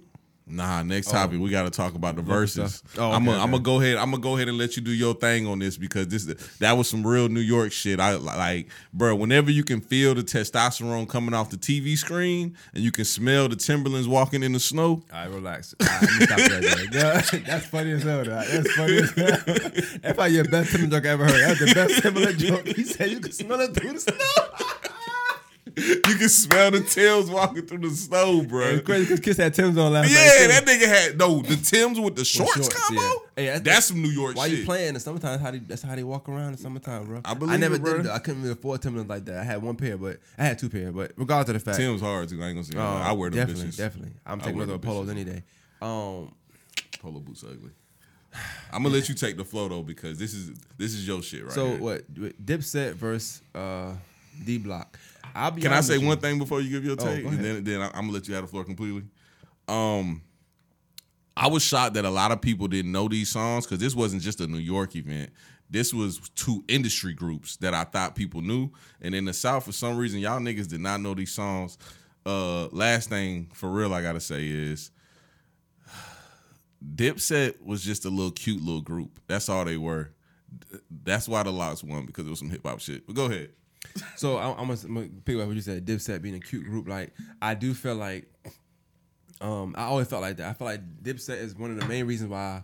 Nah, 0.48 0.84
next 0.84 1.10
oh. 1.10 1.12
topic. 1.14 1.40
We 1.40 1.50
got 1.50 1.64
to 1.64 1.72
talk 1.72 1.96
about 1.96 2.16
the 2.16 2.22
verses. 2.22 2.84
Oh, 2.98 3.12
I'm 3.12 3.26
gonna 3.26 3.56
okay. 3.56 3.64
go 3.64 3.82
ahead. 3.82 3.98
I'm 3.98 4.12
gonna 4.12 4.22
go 4.22 4.36
ahead 4.36 4.48
and 4.48 4.58
let 4.58 4.76
you 4.76 4.84
do 4.84 4.92
your 4.92 5.16
thing 5.16 5.48
on 5.48 5.58
this 5.60 5.76
because 5.78 6.08
this 6.08 6.26
that 6.60 6.74
was 6.74 6.88
some 6.88 7.06
real 7.06 7.30
New 7.30 7.40
York 7.40 7.72
shit. 7.72 8.00
I 8.00 8.14
like, 8.16 8.68
bro. 8.94 9.16
Whenever 9.16 9.50
you 9.50 9.64
can 9.64 9.82
feel 9.82 10.14
the 10.14 10.22
testosterone 10.22 11.10
coming 11.10 11.34
off 11.34 11.50
the 11.50 11.58
TV 11.58 11.98
screen 11.98 12.56
and 12.76 12.84
you 12.84 12.92
can 12.92 13.06
smell 13.06 13.50
the 13.50 13.56
Timberlands 13.56 14.08
walking 14.08 14.44
in 14.44 14.54
the 14.54 14.60
snow, 14.60 15.04
All 15.12 15.20
right, 15.20 15.30
relax. 15.30 15.74
All 15.80 15.88
right, 15.88 16.02
let 16.02 16.20
me 16.20 16.26
stop 16.26 16.38
that. 16.38 17.44
That's 17.48 17.66
funny 17.66 17.92
as 17.92 18.04
hell, 18.04 18.24
dog. 18.24 18.46
That's 18.46 18.72
funny 18.74 18.98
as 18.98 19.12
hell. 19.12 19.44
That's 19.46 20.14
probably 20.14 20.34
your 20.36 20.46
best 20.46 20.72
Timberland 20.72 20.92
joke 20.92 21.06
I 21.06 21.10
ever 21.10 21.26
heard. 21.26 21.42
That's 21.42 21.60
the 21.60 21.74
best 21.74 22.02
Timberland 22.04 22.38
joke. 22.38 22.68
He 22.68 22.84
said 22.84 23.10
you 23.10 23.20
can 23.20 23.32
smell 23.32 23.62
it 23.62 23.74
through 23.74 23.94
the 23.94 24.00
snow. 24.00 24.92
You 25.78 26.16
can 26.16 26.30
smell 26.30 26.72
the 26.72 26.82
Tims 26.82 27.30
walking 27.30 27.66
through 27.66 27.80
the 27.80 27.90
snow, 27.90 28.44
bro. 28.44 28.62
It's 28.68 28.86
crazy 28.86 29.06
because 29.06 29.20
Kiss 29.20 29.38
had 29.38 29.54
Tim's 29.54 29.78
on 29.78 29.92
last 29.94 30.04
night. 30.06 30.12
Yeah, 30.14 30.48
that 30.48 30.66
nigga 30.66 30.88
had 30.88 31.18
no 31.18 31.42
the 31.42 31.56
Tims 31.58 32.00
with 32.00 32.16
the 32.16 32.24
shorts, 32.26 32.54
shorts, 32.54 32.70
combo. 32.70 33.02
yeah. 33.02 33.10
Hey, 33.36 33.46
that's- 33.48 33.62
that's, 33.64 33.86
some 33.88 34.02
New 34.02 34.10
York 34.10 34.36
Why 34.38 34.48
shit. 34.50 34.60
you 34.60 34.66
playing 34.66 34.88
in 34.90 34.94
the 34.94 35.00
summertime? 35.00 35.32
That's 35.34 35.44
how 35.44 35.52
they, 35.52 35.58
that's 35.60 35.82
how 35.82 35.96
they 35.96 36.04
walk 36.04 36.30
around 36.30 36.48
in 36.48 36.52
the 36.54 36.58
summertime, 36.58 37.06
bro. 37.06 37.22
I 37.26 37.34
believe 37.34 37.60
never 37.60 37.76
it, 37.76 37.82
bro. 37.82 37.98
did. 37.98 38.08
I 38.08 38.20
couldn't 38.20 38.42
really 38.42 38.54
afford 38.54 38.82
Timberlands 38.82 39.10
like 39.10 39.26
that. 39.26 39.38
I 39.40 39.44
had 39.44 39.62
one 39.62 39.76
pair, 39.76 39.98
but 39.98 40.20
I 40.38 40.46
had 40.46 40.58
two 40.60 40.70
pair. 40.70 40.92
But 40.92 41.12
regardless 41.18 41.50
of 41.50 41.54
the 41.64 41.72
fact, 41.72 41.78
Tim's 41.78 42.02
hard 42.02 42.30
too. 42.30 42.42
I 42.42 42.48
ain't 42.48 42.56
gonna 42.56 42.64
say. 42.64 42.78
uh, 42.78 42.84
I 42.84 43.12
wear 43.12 43.30
them 43.30 43.40
definitely, 43.40 43.66
bitches. 43.72 43.78
definitely. 43.78 44.12
I'm 44.26 44.40
taking 44.40 44.66
them 44.66 44.80
polos 44.80 45.10
any 45.10 45.24
day. 45.24 45.44
Um, 45.82 46.34
Polo 47.00 47.20
boots 47.20 47.44
ugly. 47.44 47.72
I'm 48.72 48.84
gonna 48.84 48.96
let 48.96 49.08
you 49.08 49.16
take 49.16 49.38
the 49.38 49.46
flow 49.46 49.68
though 49.70 49.84
because 49.84 50.18
this 50.18 50.34
is 50.34 50.52
this 50.78 50.94
is 50.94 51.08
your 51.08 51.22
shit 51.22 51.44
right 51.44 51.54
so 51.54 51.68
here. 51.68 51.78
what? 51.80 52.14
Dipset 52.14 52.94
versus 52.94 53.42
uh, 53.54 53.94
D 54.46 54.58
Block. 54.58 54.98
I'll 55.36 55.52
be 55.52 55.62
Can 55.62 55.74
I 55.74 55.82
say 55.82 55.96
with 55.96 56.04
you. 56.04 56.08
one 56.08 56.18
thing 56.20 56.40
before 56.40 56.62
you 56.62 56.70
give 56.70 56.86
your 56.86 56.94
Oh, 57.00 57.06
take? 57.06 57.24
go 57.24 57.30
and 57.30 57.40
then 57.44 57.64
then 57.64 57.82
I'm 57.82 57.92
gonna 57.92 58.12
let 58.14 58.28
you 58.28 58.34
have 58.36 58.44
the 58.46 58.48
floor 58.48 58.64
completely. 58.64 59.04
Um, 59.68 60.22
I 61.38 61.48
was 61.48 61.62
shocked 61.64 61.96
that 61.96 62.06
a 62.06 62.10
lot 62.10 62.32
of 62.32 62.42
people 62.42 62.68
didn't 62.70 62.92
know 62.94 63.08
these 63.10 63.30
songs 63.30 63.66
because 63.66 63.80
this 63.80 63.94
wasn't 63.94 64.22
just 64.22 64.40
a 64.40 64.48
New 64.48 64.58
York 64.60 64.96
event. 64.96 65.32
This 65.70 65.94
was 65.94 66.20
two 66.36 66.64
industry 66.70 67.14
groups 67.14 67.58
that 67.58 67.74
I 67.74 67.84
thought 67.84 68.16
people 68.16 68.42
knew, 68.42 68.70
and 69.02 69.14
in 69.14 69.26
the 69.26 69.34
South, 69.34 69.66
for 69.66 69.72
some 69.74 69.98
reason, 69.98 70.20
y'all 70.20 70.40
niggas 70.40 70.68
did 70.70 70.80
not 70.80 71.02
know 71.02 71.14
these 71.14 71.32
songs. 71.34 71.78
Uh, 72.26 72.68
last 72.68 73.10
thing 73.10 73.50
for 73.54 73.70
real, 73.70 73.94
I 73.94 74.02
gotta 74.02 74.20
say 74.22 74.48
is 74.48 74.92
Dipset 76.96 77.62
was 77.64 77.84
just 77.84 78.06
a 78.06 78.10
little 78.10 78.32
cute 78.32 78.62
little 78.62 78.82
group. 78.82 79.20
That's 79.28 79.50
all 79.50 79.66
they 79.66 79.78
were. 79.78 80.12
That's 81.04 81.28
why 81.28 81.44
the 81.44 81.52
LOX 81.52 81.84
won 81.84 82.06
because 82.06 82.26
it 82.26 82.30
was 82.30 82.40
some 82.40 82.50
hip 82.50 82.66
hop 82.66 82.80
shit. 82.80 83.06
But 83.06 83.16
go 83.16 83.26
ahead. 83.26 83.50
So 84.18 84.38
I, 84.38 84.50
I'm, 84.52 84.68
gonna, 84.68 84.80
I'm 84.84 84.94
gonna 84.94 85.10
pick 85.24 85.38
up 85.38 85.48
what 85.48 85.56
you 85.56 85.62
said. 85.62 85.86
Dipset 85.86 86.22
being 86.22 86.36
a 86.36 86.40
cute 86.40 86.66
group. 86.66 86.88
Like 86.88 87.14
I 87.42 87.54
do 87.54 87.74
feel 87.74 87.96
like, 87.96 88.26
um, 89.42 89.76
I 89.78 89.84
always 89.84 90.08
felt 90.08 90.22
like 90.22 90.38
that. 90.38 90.50
I 90.50 90.54
feel 90.54 90.66
like 90.66 90.82
Dipset 91.02 91.38
is 91.38 91.56
one 91.56 91.72
of 91.72 91.80
the 91.80 91.86
main 91.86 92.06
reasons 92.06 92.30
why. 92.30 92.64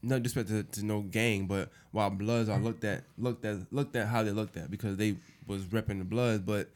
No 0.00 0.20
disrespect 0.20 0.48
to, 0.50 0.80
to 0.80 0.86
no 0.86 1.02
gang, 1.02 1.46
but 1.46 1.70
why 1.90 2.08
Bloods 2.08 2.48
are 2.48 2.58
looked 2.60 2.84
at 2.84 3.02
looked 3.16 3.44
at 3.44 3.56
looked 3.72 3.96
at 3.96 4.06
how 4.06 4.22
they 4.22 4.30
looked 4.30 4.56
at 4.56 4.70
because 4.70 4.96
they 4.96 5.16
was 5.46 5.64
repping 5.64 5.98
the 5.98 6.04
Bloods, 6.04 6.44
but 6.44 6.70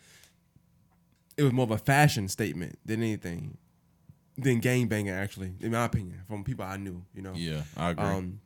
it 1.36 1.44
was 1.44 1.52
more 1.52 1.62
of 1.64 1.70
a 1.70 1.78
fashion 1.78 2.26
statement 2.28 2.78
than 2.84 3.00
anything, 3.00 3.56
than 4.36 4.58
gang 4.58 4.88
banging. 4.88 5.12
Actually, 5.12 5.52
in 5.60 5.70
my 5.70 5.84
opinion, 5.84 6.20
from 6.26 6.42
people 6.42 6.64
I 6.64 6.76
knew, 6.78 7.04
you 7.14 7.22
know. 7.22 7.32
Yeah, 7.34 7.62
I 7.76 7.90
agree. 7.90 8.04
Um, 8.04 8.40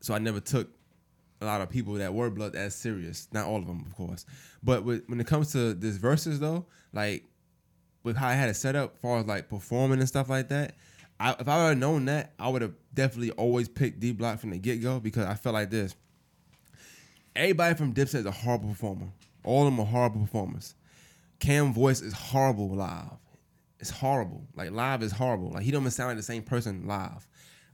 so 0.00 0.12
I 0.12 0.18
never 0.18 0.40
took 0.40 0.70
a 1.40 1.44
lot 1.44 1.60
of 1.60 1.68
people 1.70 1.94
that 1.94 2.14
were 2.14 2.30
blood 2.30 2.54
as 2.54 2.74
serious. 2.74 3.28
Not 3.32 3.46
all 3.46 3.58
of 3.58 3.66
them, 3.66 3.84
of 3.86 3.94
course. 3.94 4.26
But 4.62 4.84
with, 4.84 5.04
when 5.08 5.20
it 5.20 5.26
comes 5.26 5.52
to 5.52 5.74
this 5.74 5.96
verses 5.96 6.40
though, 6.40 6.66
like 6.92 7.24
with 8.02 8.16
how 8.16 8.28
I 8.28 8.34
had 8.34 8.48
it 8.48 8.54
set 8.54 8.76
up, 8.76 8.98
far 8.98 9.18
as 9.18 9.26
like 9.26 9.48
performing 9.48 9.98
and 9.98 10.08
stuff 10.08 10.28
like 10.28 10.48
that, 10.48 10.74
I, 11.18 11.36
if 11.38 11.48
I 11.48 11.58
would 11.58 11.68
have 11.70 11.78
known 11.78 12.06
that, 12.06 12.32
I 12.38 12.48
would 12.48 12.62
have 12.62 12.74
definitely 12.92 13.30
always 13.32 13.68
picked 13.68 14.00
D 14.00 14.12
Block 14.12 14.40
from 14.40 14.50
the 14.50 14.58
get 14.58 14.82
go 14.82 15.00
because 15.00 15.26
I 15.26 15.34
felt 15.34 15.54
like 15.54 15.70
this. 15.70 15.94
Everybody 17.36 17.74
from 17.74 17.94
Dipset 17.94 18.16
is 18.16 18.26
a 18.26 18.30
horrible 18.30 18.68
performer. 18.68 19.08
All 19.44 19.66
of 19.66 19.72
them 19.72 19.80
are 19.80 19.86
horrible 19.86 20.20
performers. 20.20 20.74
Cam 21.40 21.72
voice 21.72 22.00
is 22.00 22.12
horrible 22.12 22.74
live. 22.74 23.18
It's 23.80 23.90
horrible. 23.90 24.46
Like 24.54 24.70
live 24.70 25.02
is 25.02 25.12
horrible. 25.12 25.50
Like 25.50 25.62
he 25.62 25.70
don't 25.70 25.82
even 25.82 25.90
sound 25.90 26.08
like 26.08 26.16
the 26.16 26.22
same 26.22 26.42
person 26.42 26.86
live. 26.86 27.26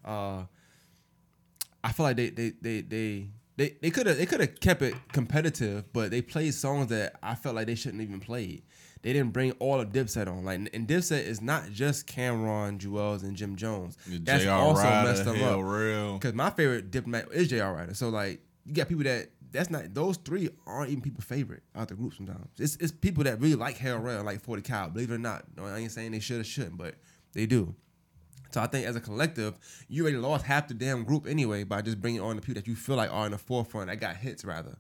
Uh, 0.05 0.45
I 1.83 1.93
feel 1.93 2.05
like 2.05 2.17
they 2.17 2.31
they 2.31 2.53
they 2.61 2.81
they 2.81 3.29
they 3.61 3.77
they 3.83 3.91
could 3.91 4.07
have 4.07 4.17
they 4.17 4.25
could 4.25 4.41
have 4.41 4.59
kept 4.61 4.81
it 4.81 4.95
competitive, 5.13 5.93
but 5.93 6.11
they 6.11 6.23
played 6.23 6.55
songs 6.55 6.87
that 6.89 7.17
I 7.23 7.35
felt 7.35 7.55
like 7.55 7.67
they 7.67 7.75
shouldn't 7.75 8.03
even 8.03 8.19
played. 8.19 8.63
They 9.03 9.13
didn't 9.13 9.33
bring 9.33 9.53
all 9.53 9.81
of 9.81 9.91
Dipset 9.91 10.29
on. 10.29 10.47
Like 10.47 10.61
and 10.73 10.89
Dipset 10.89 11.25
is 11.25 11.43
not 11.43 11.71
just 11.71 12.07
Cam'ron, 12.07 12.79
Juelz, 12.79 13.23
and 13.23 13.37
Jim 13.37 13.57
Jones. 13.57 13.99
That's 14.07 14.47
also 14.47 14.83
Writer, 14.83 15.09
messed 15.09 15.25
them 15.27 15.43
up. 15.43 15.61
Real. 15.63 16.15
Because 16.15 16.33
my 16.33 16.49
favorite 16.49 16.91
diplomat 16.91 17.29
is 17.33 17.49
J.R. 17.49 17.75
Writer. 17.75 17.93
So 17.93 18.09
like 18.09 18.41
you 18.65 18.73
got 18.73 18.89
people 18.89 19.05
that 19.05 19.29
that's 19.53 19.69
not 19.69 19.93
those 19.93 20.17
three 20.17 20.49
aren't 20.67 20.91
even 20.91 21.03
people's 21.03 21.25
favorite 21.25 21.63
out 21.77 21.89
the 21.89 21.95
group 21.95 22.15
sometimes. 22.15 22.49
It's 22.59 22.77
it's 22.77 22.93
people 22.93 23.25
that 23.25 23.43
really 23.43 23.57
like 23.57 23.77
Hell 23.77 23.99
Rell, 23.99 24.25
like 24.25 24.41
40 24.41 24.63
Cal. 24.63 24.89
Believe 24.89 25.11
it 25.11 25.15
or 25.15 25.19
not. 25.19 25.45
No, 25.55 25.67
I 25.67 25.81
ain't 25.81 25.93
saying 25.93 26.13
they 26.13 26.21
should 26.21 26.41
or 26.41 26.45
shouldn't, 26.45 26.79
but 26.79 26.95
They 27.35 27.45
do. 27.45 27.75
So 28.53 28.61
I 28.61 28.67
think 28.67 28.87
as 28.87 28.97
a 28.97 29.01
collective, 29.01 29.55
you 29.89 30.03
already 30.03 30.19
lost 30.19 30.45
half 30.45 30.69
the 30.69 30.75
damn 30.75 31.05
group 31.05 31.27
anyway 31.27 31.65
by 31.65 31.83
just 31.83 32.01
bringing 32.01 32.21
on 32.21 32.37
the 32.37 32.43
people 32.43 32.61
that 32.61 32.67
you 32.67 32.75
feel 32.75 32.97
like 32.97 33.13
are 33.13 33.27
in 33.27 33.33
the 33.33 33.39
forefront 33.39 33.89
that 33.89 34.01
got 34.01 34.17
hits 34.17 34.45
rather. 34.45 34.77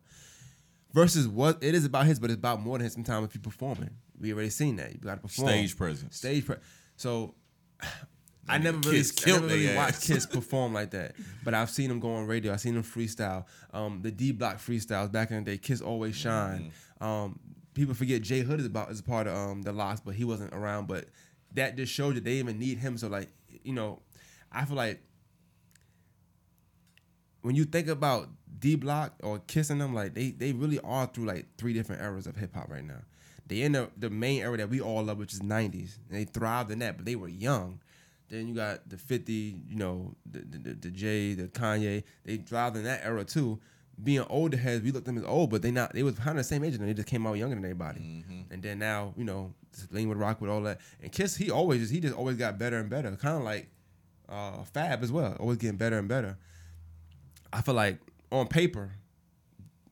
Versus 0.92 1.28
what 1.28 1.58
it 1.62 1.74
is 1.74 1.84
about 1.84 2.06
hits, 2.06 2.18
but 2.18 2.30
it's 2.30 2.38
about 2.38 2.60
more 2.60 2.76
than 2.76 2.84
hits. 2.84 2.94
Sometimes 2.94 3.28
if 3.28 3.34
you 3.34 3.40
performing, 3.40 3.90
we 4.18 4.32
already 4.32 4.50
seen 4.50 4.76
that 4.76 4.92
you 4.92 4.98
got 4.98 5.16
to 5.16 5.20
perform 5.20 5.48
Stage 5.48 5.76
presence. 5.76 6.16
Stage 6.16 6.44
pre- 6.44 6.56
So 6.96 7.34
I 8.48 8.58
never 8.58 8.78
really, 8.78 8.98
I 8.98 9.30
never 9.30 9.46
really 9.46 9.76
watched. 9.76 10.02
Kiss 10.02 10.26
perform 10.30 10.74
like 10.74 10.90
that. 10.90 11.14
But 11.44 11.54
I've 11.54 11.70
seen 11.70 11.88
them 11.88 12.00
go 12.00 12.14
on 12.14 12.26
radio. 12.26 12.52
I've 12.52 12.60
seen 12.60 12.74
them 12.74 12.82
freestyle. 12.82 13.44
Um, 13.72 14.00
the 14.02 14.10
D 14.10 14.32
Block 14.32 14.56
freestyles 14.56 15.12
back 15.12 15.30
in 15.30 15.44
the 15.44 15.52
day. 15.52 15.58
Kiss 15.58 15.80
always 15.80 16.16
shine. 16.16 16.72
Mm-hmm. 17.00 17.04
Um, 17.04 17.38
people 17.74 17.94
forget 17.94 18.22
J-Hood 18.22 18.60
is 18.60 18.66
about 18.66 18.90
is 18.90 19.00
a 19.00 19.04
part 19.04 19.28
of 19.28 19.36
um 19.36 19.62
the 19.62 19.72
LOX, 19.72 20.00
but 20.00 20.14
he 20.14 20.24
wasn't 20.24 20.52
around. 20.52 20.88
But 20.88 21.06
that 21.54 21.76
just 21.76 21.92
showed 21.92 22.16
that 22.16 22.24
they 22.24 22.34
even 22.34 22.58
need 22.58 22.78
him. 22.78 22.98
So 22.98 23.08
like 23.08 23.28
you 23.64 23.72
know, 23.72 24.00
I 24.52 24.64
feel 24.64 24.76
like 24.76 25.00
when 27.42 27.54
you 27.54 27.64
think 27.64 27.88
about 27.88 28.28
D 28.58 28.76
Block 28.76 29.14
or 29.22 29.38
kissing 29.46 29.78
them, 29.78 29.94
like 29.94 30.14
they 30.14 30.30
they 30.30 30.52
really 30.52 30.80
are 30.80 31.06
through 31.06 31.26
like 31.26 31.46
three 31.56 31.72
different 31.72 32.02
eras 32.02 32.26
of 32.26 32.36
hip 32.36 32.54
hop 32.54 32.70
right 32.70 32.84
now. 32.84 33.02
They 33.46 33.62
in 33.62 33.72
the, 33.72 33.90
the 33.96 34.10
main 34.10 34.42
era 34.42 34.56
that 34.58 34.70
we 34.70 34.80
all 34.80 35.02
love, 35.02 35.18
which 35.18 35.32
is 35.32 35.40
'90s, 35.40 35.98
and 36.08 36.18
they 36.18 36.24
thrived 36.24 36.70
in 36.70 36.78
that. 36.80 36.96
But 36.96 37.06
they 37.06 37.16
were 37.16 37.28
young. 37.28 37.80
Then 38.28 38.46
you 38.46 38.54
got 38.54 38.88
the 38.88 38.96
50, 38.96 39.32
you 39.68 39.74
know, 39.74 40.14
the 40.24 40.38
the, 40.38 40.58
the, 40.58 40.74
the 40.74 40.90
Jay, 40.90 41.34
the 41.34 41.48
Kanye. 41.48 42.04
They 42.24 42.36
thrived 42.36 42.76
in 42.76 42.84
that 42.84 43.00
era 43.04 43.24
too. 43.24 43.58
Being 44.02 44.24
older 44.30 44.56
heads, 44.56 44.82
we 44.82 44.92
looked 44.92 45.08
at 45.08 45.14
them 45.14 45.22
as 45.22 45.28
old, 45.28 45.50
but 45.50 45.62
they 45.62 45.70
not. 45.70 45.92
They 45.92 46.02
was 46.02 46.16
kind 46.16 46.30
of 46.30 46.36
the 46.36 46.44
same 46.44 46.62
age, 46.62 46.74
and 46.74 46.88
they 46.88 46.94
just 46.94 47.08
came 47.08 47.26
out 47.26 47.34
younger 47.34 47.56
than 47.56 47.64
everybody. 47.64 48.00
Mm-hmm. 48.00 48.52
And 48.52 48.62
then 48.62 48.78
now, 48.78 49.14
you 49.16 49.24
know, 49.24 49.52
Lean 49.90 50.08
with 50.08 50.18
Rock 50.18 50.40
with 50.40 50.50
all 50.50 50.62
that. 50.62 50.80
And 51.02 51.10
Kiss, 51.12 51.36
he 51.36 51.50
always 51.50 51.80
just 51.80 51.92
he 51.92 52.00
just 52.00 52.14
always 52.14 52.36
got 52.36 52.58
better 52.58 52.78
and 52.78 52.88
better. 52.90 53.10
Kind 53.16 53.36
of 53.38 53.42
like 53.42 53.68
uh, 54.28 54.62
Fab 54.64 55.02
as 55.02 55.10
well, 55.12 55.36
always 55.40 55.58
getting 55.58 55.76
better 55.76 55.98
and 55.98 56.08
better. 56.08 56.36
I 57.52 57.62
feel 57.62 57.74
like 57.74 57.98
on 58.30 58.46
paper, 58.46 58.92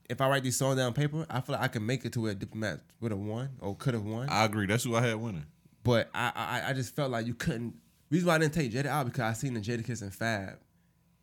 if 0.09 0.21
I 0.21 0.29
write 0.29 0.43
these 0.43 0.57
songs 0.57 0.77
down 0.77 0.87
on 0.87 0.95
paper, 0.95 1.27
I 1.29 1.41
feel 1.41 1.55
like 1.55 1.65
I 1.65 1.69
can 1.69 1.85
make 1.85 2.05
it 2.05 2.13
to 2.15 2.21
where 2.21 2.35
Diplomat 2.35 2.81
would 3.01 3.11
have 3.11 3.21
won 3.21 3.51
or 3.61 3.75
could 3.77 3.95
have 3.95 4.05
won. 4.05 4.29
I 4.29 4.45
agree. 4.45 4.67
That's 4.67 4.85
who 4.85 4.95
I 4.97 5.03
had 5.07 5.17
winning. 5.17 5.45
but 5.85 6.09
I, 6.15 6.33
I 6.35 6.71
I 6.71 6.73
just 6.73 6.95
felt 6.95 7.11
like 7.11 7.27
you 7.27 7.35
couldn't. 7.35 7.75
Reason 8.11 8.27
why 8.27 8.37
I 8.37 8.39
didn't 8.39 8.55
take 8.55 8.73
Jada 8.73 8.87
out 8.87 9.07
because 9.07 9.21
I 9.21 9.33
seen 9.35 9.53
the 9.55 9.61
Jadakiss 9.61 10.01
and 10.03 10.15
Fab, 10.15 10.59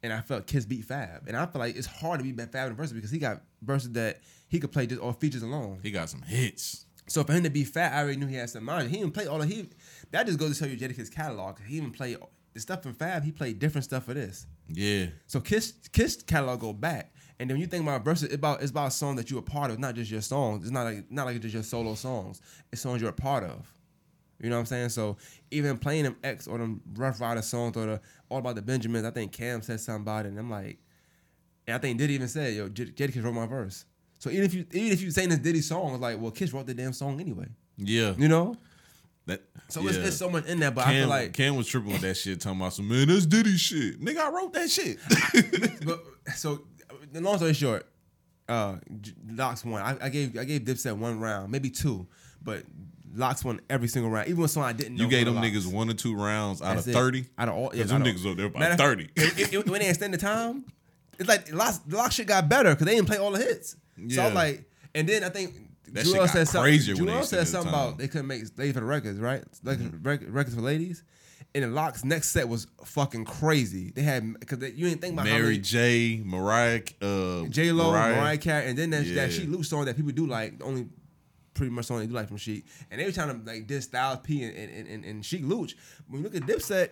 and 0.03 0.14
I 0.14 0.22
felt 0.22 0.45
Kiss 0.45 0.66
beat 0.66 0.86
Fab, 0.86 1.28
and 1.28 1.36
I 1.36 1.45
feel 1.47 1.60
like 1.60 1.76
it's 1.76 1.88
hard 1.88 2.20
to 2.20 2.24
beat 2.24 2.51
Fab 2.51 2.70
in 2.70 2.76
verses 2.76 2.93
because 2.93 3.10
he 3.12 3.18
got 3.18 3.41
verses 3.64 3.91
that 3.93 4.20
he 4.47 4.60
could 4.60 4.72
play 4.72 4.86
just 4.86 5.01
all 5.01 5.14
features 5.14 5.41
alone. 5.41 5.80
He 5.82 5.89
got 5.89 6.10
some 6.10 6.22
hits. 6.22 6.84
So 7.08 7.24
for 7.24 7.34
him 7.34 7.43
to 7.43 7.49
be 7.49 7.64
fat, 7.64 7.93
I 7.93 8.01
already 8.01 8.18
knew 8.18 8.28
he 8.28 8.36
had 8.36 8.49
some 8.49 8.64
mind. 8.64 8.89
He 8.89 8.97
even 8.97 9.12
played 9.12 9.28
all 9.28 9.41
of 9.41 9.47
he. 9.47 9.70
That 10.12 10.26
just 10.26 10.39
goes 10.39 10.58
to 10.58 10.64
show 10.64 10.70
you 10.70 10.78
Jadakiss 10.78 11.12
catalog. 11.12 11.60
He 11.66 11.78
even 11.78 11.91
played 11.91 12.18
the 12.53 12.60
stuff 12.60 12.82
from 12.82 12.93
Fab. 12.93 13.24
He 13.24 13.32
played 13.32 13.60
different 13.60 13.86
stuff 13.86 14.06
for 14.06 14.14
this. 14.14 14.47
Yeah. 14.68 15.08
So 15.28 15.39
Kiss 15.39 15.74
Kiss 15.91 16.24
catalog 16.24 16.62
go 16.62 16.74
back, 16.74 17.14
and 17.39 17.49
then 17.49 17.56
when 17.56 17.62
you 17.62 17.68
think 17.68 17.84
about 17.84 18.03
verses, 18.03 18.24
it's 18.26 18.36
about 18.36 18.62
it's 18.62 18.72
about 18.72 18.88
a 18.88 18.91
song 18.91 19.18
that 19.18 19.30
you're 19.30 19.39
a 19.39 19.43
part 19.43 19.70
of, 19.70 19.78
not 19.78 19.93
just 19.93 20.10
your 20.10 20.22
songs. 20.22 20.64
It's 20.64 20.72
not 20.72 20.84
like 20.84 21.12
not 21.12 21.26
like 21.28 21.39
just 21.41 21.53
your 21.53 21.64
solo 21.64 21.93
songs. 21.93 22.41
It's 22.72 22.82
songs 22.82 23.01
you're 23.01 23.12
a 23.12 23.14
part 23.14 23.43
of. 23.43 23.72
You 24.41 24.49
know 24.49 24.58
what 24.58 24.62
I'm 24.62 24.66
saying? 24.66 24.89
So 24.89 25.18
even 25.51 25.78
playing 25.78 26.03
them 26.03 26.18
X 26.24 26.47
or 26.47 26.58
them 26.58 26.82
Ruff 26.95 27.22
Ryder 27.22 27.41
songs 27.41 27.78
or 27.78 27.86
the 27.86 28.01
All 28.30 28.39
About 28.39 28.56
the 28.56 28.62
Benjamins, 28.62 29.06
I 29.06 29.12
think 29.12 29.32
Cam 29.32 29.62
said 29.62 29.80
something 29.80 30.01
about 30.01 30.26
it, 30.26 30.30
and 30.30 30.39
I'm 30.39 30.49
like, 30.49 30.80
and 31.68 31.76
I 31.76 31.78
think 31.78 31.97
Diddy 31.99 32.16
even 32.16 32.28
said, 32.28 32.53
"Yo, 32.53 32.70
Jadakiss 32.70 33.24
wrote 33.24 33.34
my 33.34 33.45
verse." 33.45 33.86
So 34.26 34.32
even 34.32 34.43
if 34.43 34.55
you 34.55 34.65
even 34.71 34.91
if 34.91 35.01
you 35.03 35.11
saying 35.11 35.30
this 35.30 35.38
Diddy 35.38 35.61
song, 35.61 35.93
it's 35.93 36.01
like, 36.01 36.19
well, 36.19 36.32
Kiss 36.32 36.51
wrote 36.51 36.65
the 36.65 36.73
damn 36.73 36.93
song 36.93 37.21
anyway. 37.21 37.45
Yeah. 37.78 38.15
You 38.17 38.28
know? 38.28 38.55
That, 39.28 39.43
So 39.67 39.82
yeah. 39.82 39.89
it's, 39.89 39.97
it's 39.99 40.17
so 40.17 40.32
much 40.32 40.47
in 40.47 40.59
there, 40.59 40.71
but 40.71 40.88
I 40.88 40.93
feel 40.93 41.07
like 41.07 41.34
Cam 41.34 41.55
was 41.55 41.67
tripping 41.67 41.91
with 41.91 42.01
that 42.01 42.15
shit, 42.17 42.41
talking 42.41 42.59
about 42.59 42.73
some 42.73 42.88
man, 42.88 43.07
that's 43.07 43.28
Diddy 43.28 43.55
shit. 43.55 44.01
Nigga, 44.01 44.17
I 44.17 44.30
wrote 44.32 44.51
that 44.53 44.67
shit. 44.71 44.97
but 45.86 45.99
so 46.36 46.61
the 47.11 47.21
long 47.21 47.38
story 47.38 47.53
short, 47.53 47.86
uh, 48.49 48.78
LOX 49.30 49.63
won. 49.63 49.84
I, 49.84 49.95
I 50.05 50.09
gave 50.09 50.36
I 50.39 50.43
gave 50.43 50.61
Dipset 50.61 50.97
one 50.97 51.19
round, 51.19 51.51
maybe 51.51 51.69
two, 51.69 52.07
but 52.41 52.63
LOX 53.13 53.45
won 53.45 53.61
every 53.69 53.88
single 53.88 54.09
round. 54.09 54.28
Even 54.28 54.39
when 54.39 54.47
song 54.47 54.63
I 54.63 54.73
didn't 54.73 54.95
know. 54.95 55.03
you 55.03 55.09
gave 55.11 55.28
them 55.28 55.36
the 55.36 55.41
niggas 55.41 55.71
one 55.71 55.88
or 55.88 55.93
two 55.93 56.15
rounds 56.15 56.63
out 56.63 56.73
That's 56.78 56.88
of 56.88 56.93
it. 56.93 56.95
30. 56.95 57.26
Out 57.38 57.49
of 57.49 57.53
all, 57.53 57.63
yeah, 57.76 57.84
Because 57.84 57.89
them 57.91 58.03
niggas 58.03 58.32
up 58.32 58.38
there 58.38 58.49
by 58.49 58.76
30. 58.76 59.09
it- 59.15 59.53
it- 59.53 59.69
when 59.69 59.82
they 59.82 59.89
extended 59.89 60.19
time, 60.19 60.65
it's 61.19 61.30
like 61.30 61.51
LOX, 61.53 61.80
LOX 61.88 62.15
shit 62.15 62.28
got 62.28 62.49
better 62.49 62.71
because 62.71 62.86
they 62.88 62.95
didn't 62.95 63.07
play 63.07 63.17
all 63.17 63.32
the 63.32 63.39
hits. 63.39 63.76
So 63.97 64.03
Yeah. 64.21 64.27
I'm 64.27 64.33
like, 64.33 64.69
and 64.93 65.07
then 65.07 65.23
I 65.23 65.29
think. 65.29 65.53
That 65.91 66.03
got 66.11 66.29
said 66.31 66.47
something. 66.47 66.71
they 67.05 67.21
said 67.23 67.47
something. 67.47 67.71
Mm-hmm. 67.71 67.85
about 67.87 67.97
they 67.99 68.07
couldn't 68.07 68.25
make 68.27 68.41
ladies 68.57 68.73
for 68.73 68.79
the 68.79 68.85
records, 68.87 69.19
right? 69.19 69.43
Like 69.63 69.77
rec- 70.01 70.21
records 70.27 70.55
for 70.55 70.61
ladies. 70.61 71.03
And 71.53 71.63
then 71.63 71.73
LOX 71.75 72.03
next 72.03 72.31
set 72.31 72.49
was 72.49 72.67
fucking 72.83 73.23
crazy. 73.25 73.91
They 73.91 74.01
had 74.01 74.37
because 74.39 74.59
you 74.73 74.89
didn't 74.89 75.01
think 75.01 75.13
about 75.13 75.27
how 75.27 75.33
Mary 75.35 75.45
many 75.51 75.57
J, 75.59 76.21
Mariah, 76.25 76.81
uh, 77.01 77.43
J 77.49 77.71
Lo, 77.71 77.91
Mariah. 77.91 78.37
Carey, 78.37 78.67
and 78.67 78.77
then 78.77 78.89
that, 78.89 79.05
Yeah. 79.05 79.15
that 79.27 79.31
Sheek 79.31 79.47
Louch 79.47 79.65
song 79.67 79.85
that 79.85 79.95
people 79.95 80.11
do 80.11 80.25
like, 80.27 80.57
the 80.59 80.65
only 80.65 80.87
pretty 81.53 81.71
much 81.71 81.85
song 81.85 81.99
they 81.99 82.07
do 82.07 82.13
like 82.13 82.27
from 82.27 82.37
Sheek, 82.37 82.65
and 82.91 82.99
they 82.99 83.05
were 83.05 83.11
trying 83.13 83.29
to 83.39 83.45
like 83.49 83.67
diss 83.67 83.85
Styles 83.85 84.19
P 84.23 84.43
and 84.43 84.57
and, 84.57 84.87
and, 84.87 85.05
and 85.05 85.25
Sheek 85.25 85.41
Louch. 85.45 85.75
When 86.09 86.21
you 86.21 86.27
look 86.27 86.35
at 86.35 86.41
Dipset, 86.43 86.89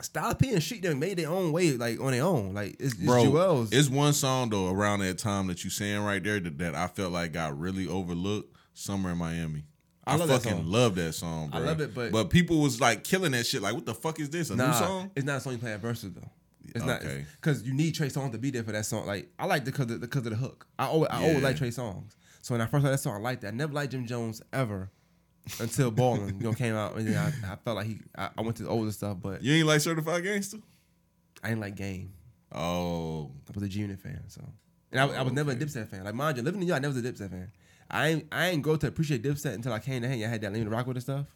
Styles 0.00 0.34
P 0.34 0.52
and 0.52 0.62
Sheek 0.62 0.82
they 0.82 0.92
made 0.94 1.18
their 1.18 1.30
own 1.30 1.52
way, 1.52 1.72
like 1.72 2.00
on 2.00 2.12
their 2.12 2.24
own. 2.24 2.52
Like 2.54 2.76
it's, 2.80 2.94
it's 2.94 2.96
Bro, 3.04 3.24
Juelz. 3.24 3.68
it's 3.72 3.88
one 3.88 4.12
song 4.12 4.50
though 4.50 4.70
around 4.70 5.00
that 5.00 5.18
time 5.18 5.46
that 5.46 5.64
you 5.64 5.70
saying 5.70 6.02
right 6.02 6.22
there 6.22 6.40
that, 6.40 6.58
that 6.58 6.74
I 6.74 6.88
felt 6.88 7.12
like 7.12 7.32
got 7.32 7.58
really 7.58 7.86
overlooked. 7.88 8.50
Summer 8.76 9.12
in 9.12 9.18
Miami. 9.18 9.62
I, 10.04 10.14
I 10.14 10.16
love 10.16 10.28
fucking 10.42 10.66
love 10.66 10.96
that 10.96 11.12
song, 11.14 11.50
I 11.52 11.60
love 11.60 11.80
it, 11.80 11.94
but- 11.94 12.10
but 12.12 12.28
people 12.28 12.58
was 12.60 12.80
like 12.80 13.04
killing 13.04 13.32
that 13.32 13.46
shit. 13.46 13.62
Like, 13.62 13.74
what 13.74 13.86
the 13.86 13.94
fuck 13.94 14.18
is 14.20 14.28
this? 14.30 14.50
A 14.50 14.56
nah, 14.56 14.66
new 14.66 14.72
song? 14.74 15.10
it's 15.14 15.24
not 15.24 15.36
a 15.36 15.40
song 15.40 15.52
you 15.54 15.58
play 15.60 15.72
at 15.72 15.80
verses 15.80 16.12
though. 16.12 16.28
It's 16.74 16.84
Okay. 16.84 16.90
not 17.18 17.24
because 17.40 17.62
you 17.62 17.72
need 17.72 17.94
Trey 17.94 18.08
Songz 18.08 18.32
to 18.32 18.38
be 18.38 18.50
there 18.50 18.64
for 18.64 18.72
that 18.72 18.84
song. 18.84 19.06
Like 19.06 19.28
I 19.38 19.46
like 19.46 19.64
the 19.64 19.70
because 19.70 19.90
of, 19.92 20.00
because 20.00 20.26
of 20.26 20.30
the 20.30 20.36
hook. 20.36 20.66
I 20.78 20.86
always 20.86 21.08
I 21.10 21.20
Yeah. 21.22 21.28
always 21.28 21.42
like 21.44 21.56
Trey 21.56 21.68
Songz. 21.68 22.16
So 22.42 22.52
when 22.52 22.60
I 22.60 22.66
first 22.66 22.84
heard 22.84 22.92
that 22.92 22.98
song, 22.98 23.14
I 23.14 23.18
liked 23.18 23.42
that. 23.42 23.48
I 23.48 23.56
never 23.56 23.72
liked 23.72 23.92
Jim 23.92 24.06
Jones 24.06 24.42
ever 24.52 24.90
until 25.60 25.90
Ballin' 25.90 26.36
you 26.38 26.44
know 26.44 26.52
came 26.52 26.74
out, 26.74 26.96
and 26.96 27.06
then 27.06 27.16
I, 27.16 27.52
I 27.52 27.56
felt 27.56 27.76
like 27.76 27.86
he 27.86 27.98
I, 28.16 28.30
I 28.36 28.40
went 28.42 28.56
to 28.58 28.62
the 28.64 28.68
older 28.68 28.90
stuff, 28.92 29.18
but 29.20 29.42
You 29.42 29.54
ain't 29.54 29.66
like 29.66 29.80
Certified 29.80 30.22
Gangster? 30.24 30.58
I 31.42 31.48
didn't 31.48 31.60
like 31.60 31.76
Game. 31.76 32.12
Oh, 32.52 33.30
I 33.48 33.52
was 33.54 33.62
a 33.62 33.68
G 33.68 33.80
Unit 33.80 33.98
fan, 34.00 34.22
so 34.28 34.42
and 34.92 35.00
I, 35.00 35.06
I 35.18 35.22
was 35.22 35.32
never 35.32 35.50
a. 35.50 35.56
Dipset 35.56 35.88
fan. 35.88 36.04
Like 36.04 36.14
mind 36.14 36.36
you, 36.36 36.42
living 36.42 36.60
in 36.60 36.66
New 36.66 36.68
York, 36.68 36.78
I 36.78 36.82
never 36.82 36.94
was 36.94 37.04
a 37.04 37.12
Dipset 37.12 37.30
fan. 37.30 37.50
I 37.90 38.08
ain't 38.08 38.26
I 38.32 38.46
ain't 38.48 38.62
go 38.62 38.76
to 38.76 38.86
appreciate 38.86 39.22
Dipset 39.22 39.54
until 39.54 39.72
I 39.72 39.78
came 39.80 40.02
to 40.02 40.08
hang. 40.08 40.24
I 40.24 40.28
had 40.28 40.40
that 40.42 40.52
Lean 40.52 40.68
Rock 40.68 40.86
with 40.86 40.96
and 40.96 41.02
stuff, 41.02 41.26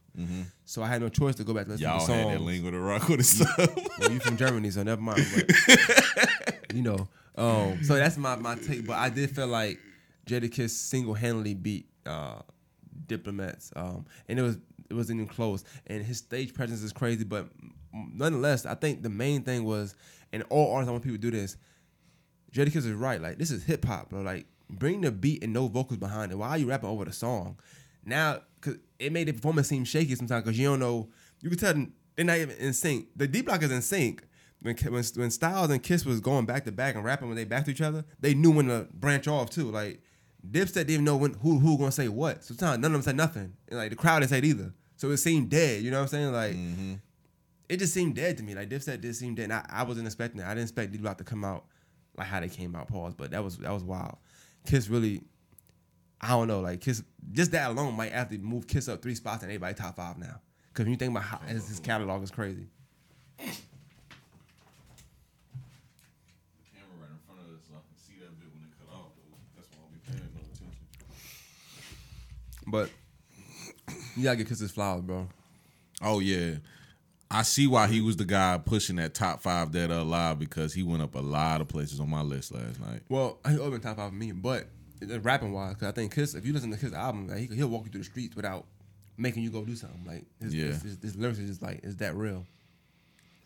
so 0.65 0.83
I 0.83 0.87
had 0.89 1.03
no 1.03 1.09
choice 1.09 1.35
to 1.37 1.45
go 1.45 1.53
back 1.55 1.65
to 1.67 1.73
listen 1.73 1.87
Mm-hmm. 1.87 1.99
y'all 1.99 2.07
to 2.07 2.13
the 2.13 2.15
had 2.15 2.23
songs. 2.25 2.39
that 2.39 2.45
lingo 2.45 2.71
to 2.71 2.79
rock 2.81 3.09
with 3.09 3.19
and 3.21 3.27
stuff. 3.27 3.77
Well, 4.01 4.13
you 4.13 4.21
from 4.21 4.37
Germany, 4.37 4.71
so 4.71 4.83
never 4.85 5.01
mind. 5.03 5.27
But, 5.35 6.55
you 6.75 6.83
know, 6.83 7.09
um, 7.37 7.83
so 7.83 7.97
that's 7.97 8.17
my 8.17 8.37
my 8.37 8.55
take. 8.55 8.87
But 8.87 8.97
I 8.97 9.09
did 9.11 9.31
feel 9.31 9.49
like 9.49 9.79
Jadakiss 10.27 10.71
single 10.71 11.15
handedly 11.15 11.55
beat 11.55 11.87
uh, 12.07 12.41
Diplomats, 13.07 13.73
um, 13.77 14.07
and 14.29 14.39
it 14.39 14.43
was 14.43 14.59
it 14.91 14.95
wasn't 14.95 15.21
even 15.21 15.29
close. 15.29 15.65
And 15.87 16.05
his 16.05 16.19
stage 16.19 16.55
presence 16.55 16.83
is 16.83 16.93
crazy, 16.93 17.25
but 17.25 17.49
nonetheless, 17.93 18.67
I 18.67 18.75
think 18.75 19.03
the 19.03 19.11
main 19.11 19.43
thing 19.43 19.65
was, 19.65 19.95
and 20.33 20.43
all 20.51 20.73
artists 20.73 20.89
I 20.89 20.93
want 20.93 21.05
people 21.05 21.19
to 21.19 21.23
do 21.23 21.31
this. 21.31 21.57
Jadakiss 22.53 22.77
is 22.77 22.93
right. 22.93 23.21
Like 23.21 23.39
this 23.39 23.51
is 23.51 23.65
hip 23.65 23.85
hop, 23.85 24.11
bro. 24.11 24.23
Like 24.23 24.47
bring 24.71 25.01
the 25.01 25.11
beat 25.11 25.43
and 25.43 25.53
no 25.53 25.69
vocals 25.69 25.99
behind 25.99 26.33
it. 26.33 26.37
Why 26.37 26.51
are 26.51 26.59
you 26.59 26.69
rapping 26.69 26.89
over 26.89 27.05
the 27.05 27.13
song? 27.13 27.59
Now, 28.05 28.41
cause 28.61 28.77
it 28.99 29.13
made 29.13 29.29
the 29.29 29.33
performance 29.33 29.69
seem 29.69 29.85
shaky 29.85 30.15
sometimes 30.15 30.45
because 30.45 30.59
you 30.59 30.67
don't 30.67 30.81
know. 30.81 31.09
You 31.41 31.51
can 31.51 31.59
tell 31.59 31.75
they're 32.17 32.25
not 32.25 32.39
even 32.39 32.57
in 32.57 32.73
sync. 32.73 33.09
The 33.17 33.29
D 33.29 33.43
Block 33.43 33.63
is 33.63 33.71
in 33.71 33.83
sync. 33.83 34.25
When, 34.61 34.77
when 34.77 35.05
when 35.15 35.31
Styles 35.31 35.71
and 35.71 35.83
Kiss 35.83 36.05
was 36.05 36.21
going 36.21 36.47
back 36.47 36.65
to 36.65 36.73
back 36.73 36.97
and 36.97 37.05
rapping 37.05 37.29
when 37.29 37.37
they 37.37 37.45
back 37.45 37.65
to 37.67 37.71
each 37.71 37.81
other, 37.81 38.05
they 38.19 38.35
knew 38.35 38.51
when 38.51 38.67
to 38.67 38.89
branch 38.93 39.29
off 39.29 39.51
too. 39.51 39.71
Like 39.71 40.03
Dipset 40.47 40.75
didn't 40.75 40.91
even 40.91 41.05
know 41.05 41.17
when 41.17 41.35
who 41.35 41.59
who 41.59 41.79
gonna 41.79 41.93
say 41.93 42.09
what. 42.09 42.45
So 42.45 42.55
sometimes 42.55 42.81
none 42.81 42.93
of 42.93 42.93
them 42.93 43.03
said 43.03 43.17
nothing. 43.17 43.55
And 43.69 43.79
like 43.79 43.91
the 43.91 43.97
crowd 43.97 44.21
didn't 44.21 44.31
say 44.31 44.39
it 44.39 44.45
either. 44.45 44.73
So 44.97 45.11
it 45.11 45.19
seemed 45.19 45.51
dead. 45.51 45.83
You 45.83 45.91
know 45.91 45.99
what 45.99 46.03
I'm 46.03 46.09
saying? 46.09 46.33
Like 46.33 46.55
mm-hmm. 46.55 46.95
it 47.69 47.79
just 47.79 47.95
seemed 47.95 48.15
dead 48.15 48.37
to 48.39 48.43
me. 48.43 48.55
Like 48.55 48.69
Dipset 48.69 49.01
did 49.01 49.15
seem 49.17 49.35
dead. 49.35 49.45
And 49.45 49.55
I, 49.55 49.67
I 49.69 49.83
wasn't 49.83 50.07
expecting 50.07 50.41
it. 50.41 50.45
I 50.45 50.51
didn't 50.51 50.65
expect 50.65 50.93
D 50.93 50.99
Block 50.99 51.19
to 51.19 51.25
come 51.25 51.45
out 51.45 51.65
like 52.17 52.27
how 52.27 52.41
they 52.41 52.49
came 52.49 52.75
out. 52.75 52.89
Pause. 52.89 53.15
But 53.15 53.31
that 53.31 53.43
was 53.43 53.59
that 53.59 53.73
was 53.73 53.85
wild. 53.85 54.17
Kiss 54.67 54.89
really, 54.89 55.23
I 56.21 56.29
don't 56.31 56.49
know. 56.49 56.61
Like 56.61 56.81
Kiss, 56.81 57.03
just 57.33 57.53
that 57.53 57.71
alone 57.71 57.95
might 57.95 58.13
have 58.13 58.29
to 58.31 58.39
move 58.39 58.67
Kiss 58.67 58.89
up 58.89 59.03
three 59.03 59.15
spots 59.15 59.43
and 59.43 59.51
everybody 59.51 59.75
top 59.75 59.97
five 59.97 60.19
now. 60.19 60.41
Because 60.69 60.85
when 60.85 60.93
you 60.93 60.97
think 60.97 61.11
about 61.13 61.25
how 61.25 61.39
his 61.47 61.81
catalog 61.81 62.23
is 62.23 62.31
crazy. 62.31 62.69
camera 63.39 63.57
right 67.01 67.11
in 67.11 67.19
front 67.27 67.41
of 67.41 67.51
us 67.55 67.63
so 67.67 67.75
I 67.75 67.83
can 67.83 67.97
see 67.97 68.15
that 68.21 68.31
bit 68.39 68.47
when 68.53 68.63
it 68.63 68.71
cut 68.79 68.95
off. 68.95 69.11
That's 69.57 69.69
why 69.75 69.83
I'll 69.83 69.91
be 69.91 69.99
paying 70.07 70.23
no 70.35 70.43
attention. 70.47 70.87
But 72.71 72.91
you 74.17 74.25
gotta 74.25 74.37
get 74.37 74.49
Kiss 74.49 74.61
his 74.61 74.71
flowers, 74.71 75.03
bro. 75.03 75.29
Oh 76.03 76.21
yeah. 76.21 76.57
I 77.31 77.43
see 77.43 77.67
why 77.67 77.89
he 77.89 78.01
was 78.01 78.17
the 78.17 78.25
guy 78.25 78.59
pushing 78.59 78.97
that 78.97 79.13
top 79.15 79.43
five 79.43 79.75
or 79.75 79.85
alive 79.93 80.39
because 80.39 80.73
he 80.73 80.83
went 80.83 81.03
up 81.03 81.15
a 81.15 81.21
lot 81.21 81.61
of 81.61 81.69
places 81.69 82.01
on 82.01 82.09
my 82.09 82.23
list 82.23 82.55
last 82.55 82.81
night. 82.81 83.03
Well, 83.09 83.39
he 83.47 83.59
opened 83.59 83.83
top 83.83 83.99
five 83.99 84.11
for 84.11 84.15
me, 84.15 84.33
but 84.33 84.67
rapping 85.21 85.53
wise, 85.53 85.75
because 85.75 85.89
I 85.89 85.93
think 85.93 86.15
Kiss, 86.15 86.35
if 86.35 86.47
you 86.47 86.53
listen 86.55 86.71
to 86.71 86.79
Kiss 86.79 86.95
album, 86.95 87.29
like, 87.29 87.39
he, 87.51 87.57
he'll 87.57 87.69
walk 87.69 87.85
you 87.85 87.91
through 87.91 88.01
the 88.01 88.05
streets 88.07 88.35
without 88.35 88.65
making 89.19 89.43
you 89.43 89.51
go 89.51 89.63
do 89.65 89.77
something. 89.77 90.05
Like 90.07 90.25
his, 90.41 90.55
Yeah. 90.55 90.67
his, 90.69 90.83
his, 90.83 90.99
his 91.03 91.17
lyrics 91.17 91.39
is 91.39 91.49
just 91.51 91.63
like 91.63 91.81
is 91.85 91.97
that 91.97 92.15
real? 92.15 92.47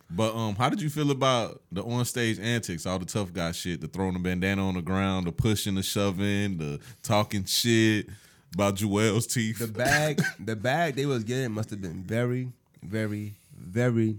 But 0.09 0.35
um, 0.35 0.55
how 0.55 0.69
did 0.69 0.81
you 0.81 0.89
feel 0.89 1.11
about 1.11 1.61
the 1.71 1.83
on 1.83 2.05
stage 2.05 2.39
antics, 2.39 2.85
all 2.85 2.99
the 2.99 3.05
tough 3.05 3.33
guy 3.33 3.51
shit, 3.51 3.81
the 3.81 3.87
throwing 3.87 4.13
the 4.13 4.19
bandana 4.19 4.65
on 4.65 4.75
the 4.75 4.81
ground, 4.81 5.25
the 5.27 5.31
pushing, 5.31 5.75
the 5.75 5.83
shoving, 5.83 6.57
the 6.57 6.79
talking 7.01 7.43
shit 7.45 8.07
about 8.53 8.75
Juelz 8.75 9.31
teeth? 9.31 9.59
The 9.59 9.67
bag, 9.67 10.21
the 10.39 10.55
bag 10.55 10.95
they 10.95 11.05
was 11.05 11.23
getting 11.23 11.51
must 11.51 11.69
have 11.71 11.81
been 11.81 12.03
very, 12.03 12.51
very, 12.81 13.33
very 13.57 14.17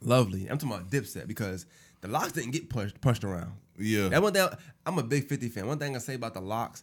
lovely. 0.00 0.46
I'm 0.48 0.58
talking 0.58 0.74
about 0.76 0.90
Dipset 0.90 1.26
because 1.26 1.66
the 2.00 2.08
LOX 2.08 2.32
didn't 2.32 2.52
get 2.52 2.68
pushed 2.70 3.00
pushed 3.00 3.24
around. 3.24 3.52
yeah, 3.78 4.08
That 4.08 4.22
one 4.22 4.32
thing 4.32 4.48
I'm 4.86 4.98
a 4.98 5.02
big 5.02 5.28
50 5.28 5.48
fan. 5.48 5.66
One 5.66 5.78
thing 5.78 5.94
I 5.94 5.98
say 5.98 6.14
about 6.14 6.34
the 6.34 6.40
LOX, 6.40 6.82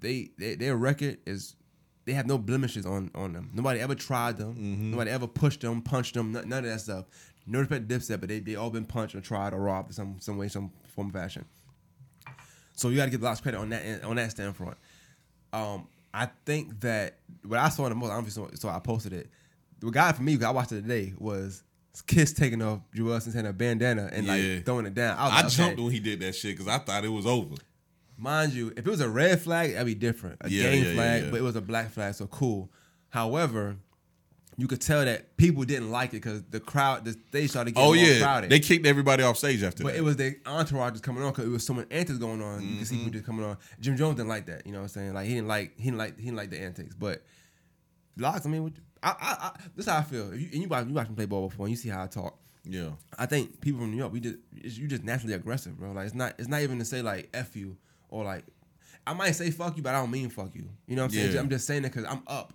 they, 0.00 0.30
they 0.38 0.54
their 0.54 0.76
record 0.76 1.18
is 1.26 1.54
they 2.04 2.12
have 2.12 2.26
no 2.26 2.38
blemishes 2.38 2.86
on 2.86 3.10
on 3.14 3.32
them. 3.32 3.50
Nobody 3.54 3.80
ever 3.80 3.94
tried 3.94 4.36
them. 4.38 4.54
Mm-hmm. 4.54 4.90
Nobody 4.92 5.10
ever 5.10 5.26
pushed 5.26 5.60
them, 5.62 5.82
punched 5.82 6.14
them. 6.14 6.32
None, 6.32 6.48
none 6.48 6.64
of 6.64 6.70
that 6.70 6.80
stuff. 6.80 7.06
No 7.46 7.60
respect 7.60 7.88
to 7.88 7.98
Dipset, 7.98 8.20
but 8.20 8.28
they 8.28 8.40
they 8.40 8.56
all 8.56 8.70
been 8.70 8.84
punched 8.84 9.14
or 9.14 9.20
tried 9.22 9.54
or 9.54 9.60
robbed 9.60 9.88
in 9.90 9.94
some 9.94 10.16
some 10.20 10.36
way, 10.36 10.48
some 10.48 10.70
form 10.94 11.08
of 11.08 11.14
fashion. 11.14 11.44
So 12.76 12.90
you 12.90 12.96
got 12.96 13.06
to 13.06 13.10
give 13.10 13.20
the 13.20 13.26
LOX 13.26 13.40
credit 13.40 13.58
on 13.58 13.70
that 13.70 14.04
on 14.04 14.16
that 14.16 14.30
standpoint. 14.30 14.76
Um, 15.52 15.88
I 16.20 16.28
think 16.44 16.80
that 16.80 17.18
what 17.44 17.58
I 17.60 17.68
saw 17.68 17.88
the 17.88 17.94
most, 17.94 18.10
obviously, 18.10 18.44
so, 18.54 18.68
I 18.68 18.78
posted 18.80 19.12
it. 19.12 19.30
The 19.80 19.90
guy 19.90 20.10
for 20.12 20.22
me, 20.22 20.34
'cause 20.36 20.44
I 20.44 20.50
watched 20.50 20.72
it 20.72 20.82
today, 20.82 21.14
was 21.18 21.62
Kiss 22.06 22.32
taking 22.32 22.60
off 22.62 22.80
Juelz 22.94 23.22
Santana 23.22 23.52
bandana 23.52 24.08
and 24.12 24.26
Yeah. 24.26 24.32
like 24.32 24.64
throwing 24.64 24.86
it 24.86 24.94
down. 24.94 25.16
I 25.18 25.42
like, 25.42 25.48
jumped 25.52 25.74
okay. 25.74 25.82
when 25.82 25.92
he 25.92 26.00
did 26.00 26.20
that 26.20 26.34
shit 26.34 26.56
because 26.56 26.66
I 26.68 26.78
thought 26.78 27.04
it 27.04 27.08
was 27.08 27.26
over. 27.26 27.54
Mind 28.16 28.52
you, 28.52 28.68
if 28.76 28.78
it 28.78 28.86
was 28.86 29.00
a 29.00 29.08
red 29.08 29.40
flag, 29.40 29.72
that'd 29.72 29.86
be 29.86 29.94
different. 29.94 30.38
A 30.40 30.50
Yeah, 30.50 30.62
game 30.70 30.84
yeah, 30.84 30.94
flag, 30.94 31.30
but 31.30 31.38
it 31.38 31.42
was 31.42 31.54
a 31.56 31.60
black 31.60 31.90
flag, 31.92 32.14
so 32.14 32.26
cool. 32.26 32.68
However, 33.10 33.76
you 34.60 34.66
could 34.66 34.80
tell 34.80 35.04
that 35.04 35.36
people 35.36 35.62
didn't 35.64 35.90
like 35.90 36.10
it 36.10 36.20
because 36.20 36.42
the 36.50 36.58
crowd, 36.58 37.04
the 37.04 37.12
stage 37.28 37.50
started 37.50 37.74
getting 37.74 37.88
Oh 37.88 37.92
yeah, 37.94 38.18
crowded. 38.20 38.50
they 38.50 38.58
kicked 38.58 38.84
everybody 38.86 39.22
off 39.22 39.38
stage 39.38 39.62
after 39.62 39.84
but 39.84 39.92
that. 39.92 39.98
it 39.98 40.02
was 40.02 40.16
the 40.16 40.34
entourage 40.44 40.92
just 40.92 41.04
coming 41.04 41.22
on 41.22 41.30
because 41.30 41.46
it 41.46 41.50
was 41.50 41.64
so 41.64 41.74
many 41.74 41.86
antics 41.92 42.18
going 42.18 42.42
on. 42.42 42.60
You 42.68 42.78
could 42.78 42.86
see 42.88 42.96
Mm-hmm. 42.96 43.04
people 43.04 43.12
just 43.20 43.24
coming 43.24 43.44
on. 43.46 43.56
Jim 43.80 43.96
Jones 43.96 44.16
didn't 44.16 44.28
like 44.28 44.46
that. 44.46 44.66
You 44.66 44.72
know 44.72 44.78
what 44.80 44.82
I'm 44.84 44.88
saying? 44.88 45.14
Like 45.14 45.26
he 45.28 45.34
didn't 45.34 45.48
like 45.48 45.78
he 45.78 45.84
didn't 45.84 45.98
like 45.98 46.16
he 46.18 46.24
didn't 46.24 46.36
like 46.36 46.50
the 46.50 46.60
antics. 46.60 46.94
But 46.94 47.22
LOX, 48.16 48.44
I 48.44 48.48
mean, 48.48 48.64
what 48.64 48.76
you- 48.76 48.82
I, 49.00 49.10
I, 49.10 49.46
I, 49.46 49.50
this 49.76 49.86
is 49.86 49.92
how 49.92 49.98
I 49.98 50.02
feel. 50.02 50.32
If 50.32 50.40
you, 50.40 50.48
and 50.52 50.62
you 50.62 50.68
watch 50.68 50.86
you 50.88 50.92
watch 50.94 51.08
me 51.08 51.14
play 51.14 51.26
ball 51.26 51.48
before, 51.48 51.66
and 51.66 51.70
you 51.70 51.76
see 51.76 51.88
how 51.88 52.02
I 52.02 52.08
talk. 52.08 52.36
yeah, 52.64 52.88
I 53.16 53.26
think 53.26 53.60
people 53.60 53.80
from 53.80 53.92
New 53.92 53.96
York, 53.96 54.12
we 54.12 54.18
just 54.18 54.38
you 54.60 54.88
just 54.88 55.04
naturally 55.04 55.34
aggressive, 55.34 55.78
bro. 55.78 55.92
Like 55.92 56.06
it's 56.06 56.16
not 56.16 56.34
it's 56.36 56.48
not 56.48 56.62
even 56.62 56.80
to 56.80 56.84
say 56.84 57.00
like 57.00 57.28
f 57.32 57.54
you 57.54 57.76
or 58.08 58.24
like 58.24 58.44
I 59.06 59.14
might 59.14 59.30
say 59.36 59.52
fuck 59.52 59.76
you, 59.76 59.84
but 59.84 59.94
I 59.94 60.00
don't 60.00 60.10
mean 60.10 60.30
fuck 60.30 60.52
you. 60.56 60.68
You 60.88 60.96
know 60.96 61.02
what 61.02 61.12
I'm 61.12 61.16
saying? 61.16 61.32
Yeah. 61.32 61.38
I'm 61.40 61.48
just 61.48 61.64
saying 61.64 61.84
it 61.84 61.92
because 61.94 62.06
I'm 62.10 62.22
up. 62.26 62.52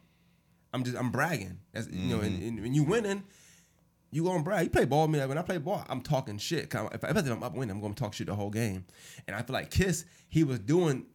I'm 0.73 0.83
just 0.83 0.97
I'm 0.97 1.11
bragging. 1.11 1.59
That's 1.73 1.87
you 1.89 2.15
know, 2.15 2.21
and, 2.21 2.37
Mm-hmm. 2.37 2.47
and 2.47 2.61
when 2.61 2.73
you 2.73 2.83
winning, 2.83 3.23
you 4.11 4.23
gonna 4.23 4.43
brag. 4.43 4.65
You 4.65 4.69
play 4.69 4.85
ball, 4.85 5.07
me 5.07 5.19
like 5.19 5.29
when 5.29 5.37
I 5.37 5.41
play 5.41 5.57
ball, 5.57 5.83
I'm 5.89 6.01
talking 6.01 6.37
shit. 6.37 6.69
'Cause 6.69 6.89
If, 6.93 7.03
I- 7.03 7.09
if 7.09 7.17
I'm 7.17 7.43
up 7.43 7.55
winning, 7.55 7.75
I'm 7.75 7.81
gonna 7.81 7.93
talk 7.93 8.13
shit 8.13 8.27
the 8.27 8.35
whole 8.35 8.49
game. 8.49 8.85
And 9.27 9.35
I 9.35 9.41
feel 9.41 9.53
like 9.53 9.71
Kiss, 9.71 10.05
he 10.29 10.43
was 10.43 10.59
doing 10.59 11.05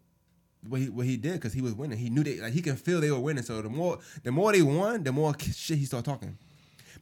what 0.69 0.81
he 0.81 0.89
what 0.89 1.07
he 1.07 1.17
did 1.17 1.35
because 1.35 1.53
he 1.53 1.61
was 1.61 1.75
winning. 1.75 1.99
He 1.99 2.11
knew 2.11 2.25
they 2.25 2.41
like 2.41 2.53
he 2.53 2.63
can 2.63 2.77
feel 2.77 3.01
they 3.01 3.11
were 3.11 3.21
winning. 3.21 3.45
So 3.45 3.63
the 3.63 3.69
more 3.69 3.99
the 4.25 4.33
more 4.33 4.53
they 4.53 4.63
won, 4.63 5.05
the 5.05 5.13
more 5.13 5.35
shit 5.39 5.79
he 5.79 5.85
started 5.85 6.05
talking. 6.11 6.37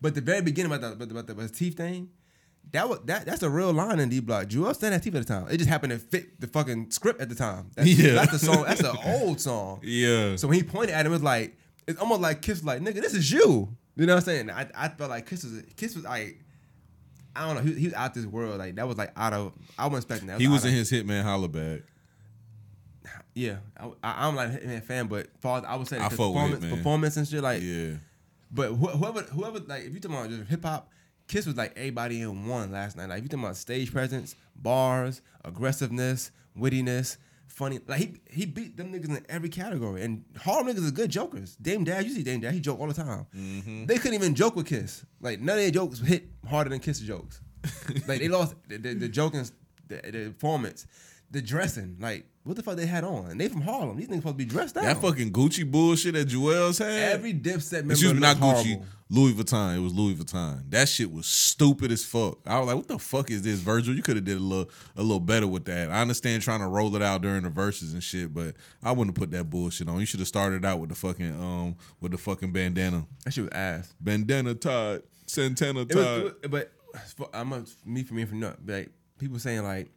But 0.01 0.15
the 0.15 0.21
very 0.21 0.43
beginning 0.43 0.71
about 0.73 0.83
the 0.83 0.93
about 1.05 1.27
the, 1.27 1.33
about 1.33 1.49
the, 1.49 1.55
teeth 1.55 1.77
thing, 1.79 2.11
that 2.73 2.87
was 2.87 2.99
that 3.07 3.25
that's 3.25 3.43
a 3.43 3.49
real 3.49 3.73
line 3.73 3.99
in 3.99 4.11
D 4.11 4.21
Block. 4.21 4.49
Drew 4.49 4.67
Up 4.67 4.79
had 4.79 5.03
teeth 5.03 5.15
at 5.15 5.27
the 5.27 5.33
time. 5.33 5.47
It 5.51 5.57
just 5.57 5.71
happened 5.71 5.93
to 5.93 5.99
fit 5.99 6.39
the 6.39 6.47
fucking 6.49 6.91
script 6.91 7.21
at 7.23 7.31
the 7.31 7.35
time. 7.35 7.71
That's, 7.75 7.89
Yeah. 7.99 8.13
that's 8.13 8.33
the 8.33 8.39
song. 8.39 8.65
That's 8.65 8.81
an 8.83 8.97
old 9.07 9.41
song. 9.41 9.81
yeah. 9.85 10.37
So 10.37 10.49
when 10.49 10.59
he 10.59 10.63
pointed 10.63 10.93
at 10.95 11.07
him, 11.07 11.13
it 11.13 11.15
was 11.15 11.23
like 11.23 11.57
it's 11.87 12.01
almost 12.01 12.20
like 12.20 12.43
Kiss 12.43 12.62
like 12.64 12.80
nigga, 12.80 12.95
this 13.01 13.14
is 13.14 13.30
you. 13.30 13.68
You 13.97 14.07
know 14.07 14.14
what 14.14 14.20
I'm 14.20 14.24
saying? 14.24 14.51
I, 14.51 14.68
I 14.74 14.89
felt 14.89 15.11
like 15.11 15.26
Kiss 15.28 15.45
was 15.45 15.62
Kiss 15.76 15.95
was 15.95 16.05
like 16.05 16.39
I 17.34 17.47
don't 17.47 17.57
know. 17.57 17.70
He, 17.72 17.78
he 17.80 17.84
was 17.87 17.95
out 17.95 18.14
this 18.14 18.24
world. 18.26 18.59
Like 18.59 18.76
that 18.76 18.89
was 18.89 18.97
like 18.97 19.12
out 19.16 19.32
of. 19.32 19.53
I 19.78 19.87
wasn't 19.87 20.05
expecting 20.05 20.28
that. 20.28 20.41
he 20.41 20.49
was 20.49 20.64
in 20.64 20.70
of- 20.70 20.76
his 20.76 20.91
Hitman 20.91 21.22
holla 21.22 21.49
bag. 21.49 21.82
Yeah, 23.34 23.57
I, 23.78 24.26
I'm 24.26 24.34
like 24.34 24.49
a 24.49 24.53
Hitman 24.57 24.82
fan, 24.82 25.07
but 25.09 25.28
far 25.41 25.62
I 25.66 25.76
would 25.76 25.87
say 25.87 25.99
I 26.01 26.09
performance, 26.09 26.64
Hitman. 26.64 26.70
performance 26.78 27.16
and 27.18 27.28
shit. 27.28 27.43
Like, 27.43 27.61
Yeah, 27.62 27.97
but 28.51 28.70
wh- 28.74 28.97
whoever, 28.99 29.20
whoever, 29.22 29.59
like, 29.61 29.84
if 29.84 29.93
you 29.93 30.01
talking 30.01 30.16
about 30.16 30.30
just 30.30 30.49
hip 30.49 30.64
hop, 30.64 30.89
Kiss 31.28 31.45
was 31.45 31.55
like 31.57 31.72
everybody 31.76 32.22
in 32.22 32.47
one 32.47 32.72
last 32.72 32.97
night. 32.97 33.11
Like, 33.11 33.18
if 33.18 33.24
you 33.24 33.28
talking 33.28 33.45
about 33.45 33.57
stage 33.59 33.93
presence, 33.93 34.34
bars, 34.57 35.20
aggressiveness, 35.45 36.30
wittiness, 36.59 37.18
funny. 37.49 37.80
Like, 37.86 38.01
he 38.01 38.14
he 38.30 38.47
beat 38.47 38.76
them 38.76 38.92
niggas 38.92 39.09
in 39.09 39.24
every 39.28 39.49
category. 39.49 40.03
And 40.03 40.24
Harlem 40.36 40.68
niggas 40.68 40.88
are 40.88 40.92
good 40.92 41.11
jokers. 41.11 41.57
Dame 41.57 41.84
Dash, 41.84 42.05
you 42.05 42.11
see 42.11 42.22
Dame 42.22 42.40
Dash, 42.40 42.55
he 42.55 42.61
joke 42.61 42.80
all 42.80 42.88
the 42.88 42.94
time. 42.94 43.26
Mm-hmm. 43.34 43.86
They 43.86 43.97
couldn't 43.97 44.14
even 44.14 44.34
joke 44.34 44.57
with 44.57 44.66
Kiss. 44.66 45.05
Like, 45.20 45.40
none 45.40 45.57
of 45.57 45.62
their 45.62 45.70
jokes 45.70 46.01
hit 46.01 46.28
harder 46.49 46.70
than 46.70 46.80
Kiss 46.80 47.01
jokes. 47.01 47.40
like, 48.07 48.20
they 48.20 48.28
lost 48.28 48.55
the, 48.68 48.78
the, 48.78 48.94
the 48.94 49.09
joking, 49.09 49.44
the, 49.88 49.97
the 49.97 50.30
performance, 50.30 50.86
the 51.30 51.42
dressing. 51.42 51.97
Like, 52.01 52.26
what 52.47 52.57
the 52.57 52.62
fuck 52.62 52.76
they 52.76 52.86
had 52.86 53.05
on? 53.05 53.30
And 53.30 53.40
they 53.40 53.49
from 53.49 53.61
Harlem. 53.62 53.97
These 53.97 54.09
niggas 54.09 54.16
supposed 54.18 54.34
to 54.38 54.44
be 54.44 54.44
dressed 54.44 54.74
down. 54.76 54.84
that 54.84 54.99
fucking 55.03 55.32
Gucci 55.32 55.68
bullshit 55.70 56.14
that 56.14 56.28
Juelz 56.28 56.78
had. 56.78 57.12
Every 57.12 57.34
Dipset 57.34 57.72
member 57.72 57.92
Excuse 57.92 58.14
me, 58.14 58.20
not 58.20 58.40
looked 58.40 58.61
Gucci. 58.66 58.84
Louis 59.09 59.34
Vuitton. 59.34 59.76
It 59.76 59.80
was 59.80 59.92
Louis 59.94 60.14
Vuitton. 60.14 60.68
That 60.70 60.88
shit 60.88 61.12
was 61.12 61.26
stupid 61.26 61.92
as 61.92 62.05
fuck. 62.05 62.38
I 62.47 62.59
was 62.59 62.66
like, 62.66 62.76
"What 62.76 62.88
the 62.88 62.99
fuck 62.99 63.30
is 63.30 63.42
this, 63.42 63.61
Virgil? 63.61 63.94
You 63.94 64.03
could 64.03 64.16
have 64.16 64.24
did 64.24 64.36
a 64.36 64.40
little, 64.40 64.68
a 64.97 65.03
little 65.03 65.20
better 65.20 65.47
with 65.47 65.64
that." 65.66 65.90
I 65.92 66.01
understand 66.01 66.42
trying 66.42 66.59
to 66.61 66.66
roll 66.66 66.94
it 66.97 67.03
out 67.03 67.22
during 67.22 67.42
the 67.44 67.51
verses 67.51 67.92
and 67.92 68.03
shit, 68.03 68.34
but 68.34 68.57
I 68.82 68.90
wouldn't 68.90 69.16
have 69.16 69.20
put 69.20 69.30
that 69.36 69.49
bullshit 69.49 69.88
on. 69.88 70.01
You 70.01 70.07
should 70.07 70.18
have 70.20 70.26
started 70.28 70.64
out 70.64 70.80
with 70.80 70.88
the 70.88 70.97
fucking, 70.97 71.40
um, 71.40 71.76
with 72.01 72.11
the 72.12 72.18
fucking 72.18 72.51
bandana, 72.53 73.07
That 73.24 73.32
shit 73.32 73.44
was 73.44 73.53
ass. 73.53 73.94
bandana 74.01 74.55
tied, 74.55 75.03
Santana 75.26 75.82
It 75.82 75.90
tied. 75.90 75.99
was, 76.24 76.32
it 76.42 76.51
was- 76.51 76.64
but 76.66 76.72
for- 77.16 77.30
I'm 77.32 77.53
a, 77.53 77.64
me 77.84 78.03
for 78.03 78.14
me 78.14 78.24
for 78.24 78.34
New 78.34 78.47
York. 78.47 78.59
Like 78.66 78.90
people 79.18 79.38
saying 79.38 79.62
like, 79.62 79.90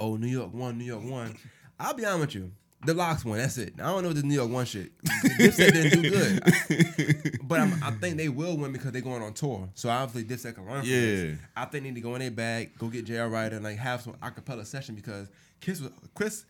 "Oh, 0.00 0.16
New 0.16 0.26
York 0.26 0.52
won, 0.52 0.78
New 0.78 0.84
York 0.84 1.04
won." 1.04 1.36
I'll 1.78 1.94
be 1.94 2.04
honest 2.04 2.20
with 2.20 2.34
you. 2.34 2.52
The 2.84 2.94
LOX 2.94 3.24
won. 3.26 3.38
That's 3.38 3.58
it. 3.58 3.74
I 3.78 3.82
don't 3.90 4.02
know 4.02 4.08
what 4.08 4.16
the 4.16 4.22
New 4.22 4.34
York 4.34 4.50
one 4.50 4.64
shit. 4.64 4.90
Dipset 5.04 5.72
didn't 5.72 6.02
do 6.02 6.10
good, 6.10 7.38
but 7.42 7.60
I'm, 7.60 7.82
I 7.84 7.90
think 7.90 8.16
they 8.16 8.30
will 8.30 8.56
win 8.56 8.72
because 8.72 8.92
they're 8.92 9.02
going 9.02 9.22
on 9.22 9.34
tour. 9.34 9.68
So 9.74 9.90
obviously 9.90 10.24
Dipset 10.24 10.54
can 10.54 10.66
learn 10.66 10.84
Yeah. 10.84 11.34
I 11.54 11.66
think 11.66 11.84
they 11.84 11.90
need 11.90 11.94
to 11.96 12.00
go 12.00 12.14
in 12.14 12.20
their 12.20 12.30
bag, 12.30 12.78
go 12.78 12.88
get 12.88 13.04
J.R. 13.04 13.28
Writer, 13.28 13.56
and 13.56 13.64
like 13.64 13.76
have 13.76 14.00
some 14.00 14.14
acapella 14.14 14.64
session 14.64 14.94
because 14.94 15.28
Kiss 15.60 15.80
was 15.80 15.90
Chris. 16.14 16.44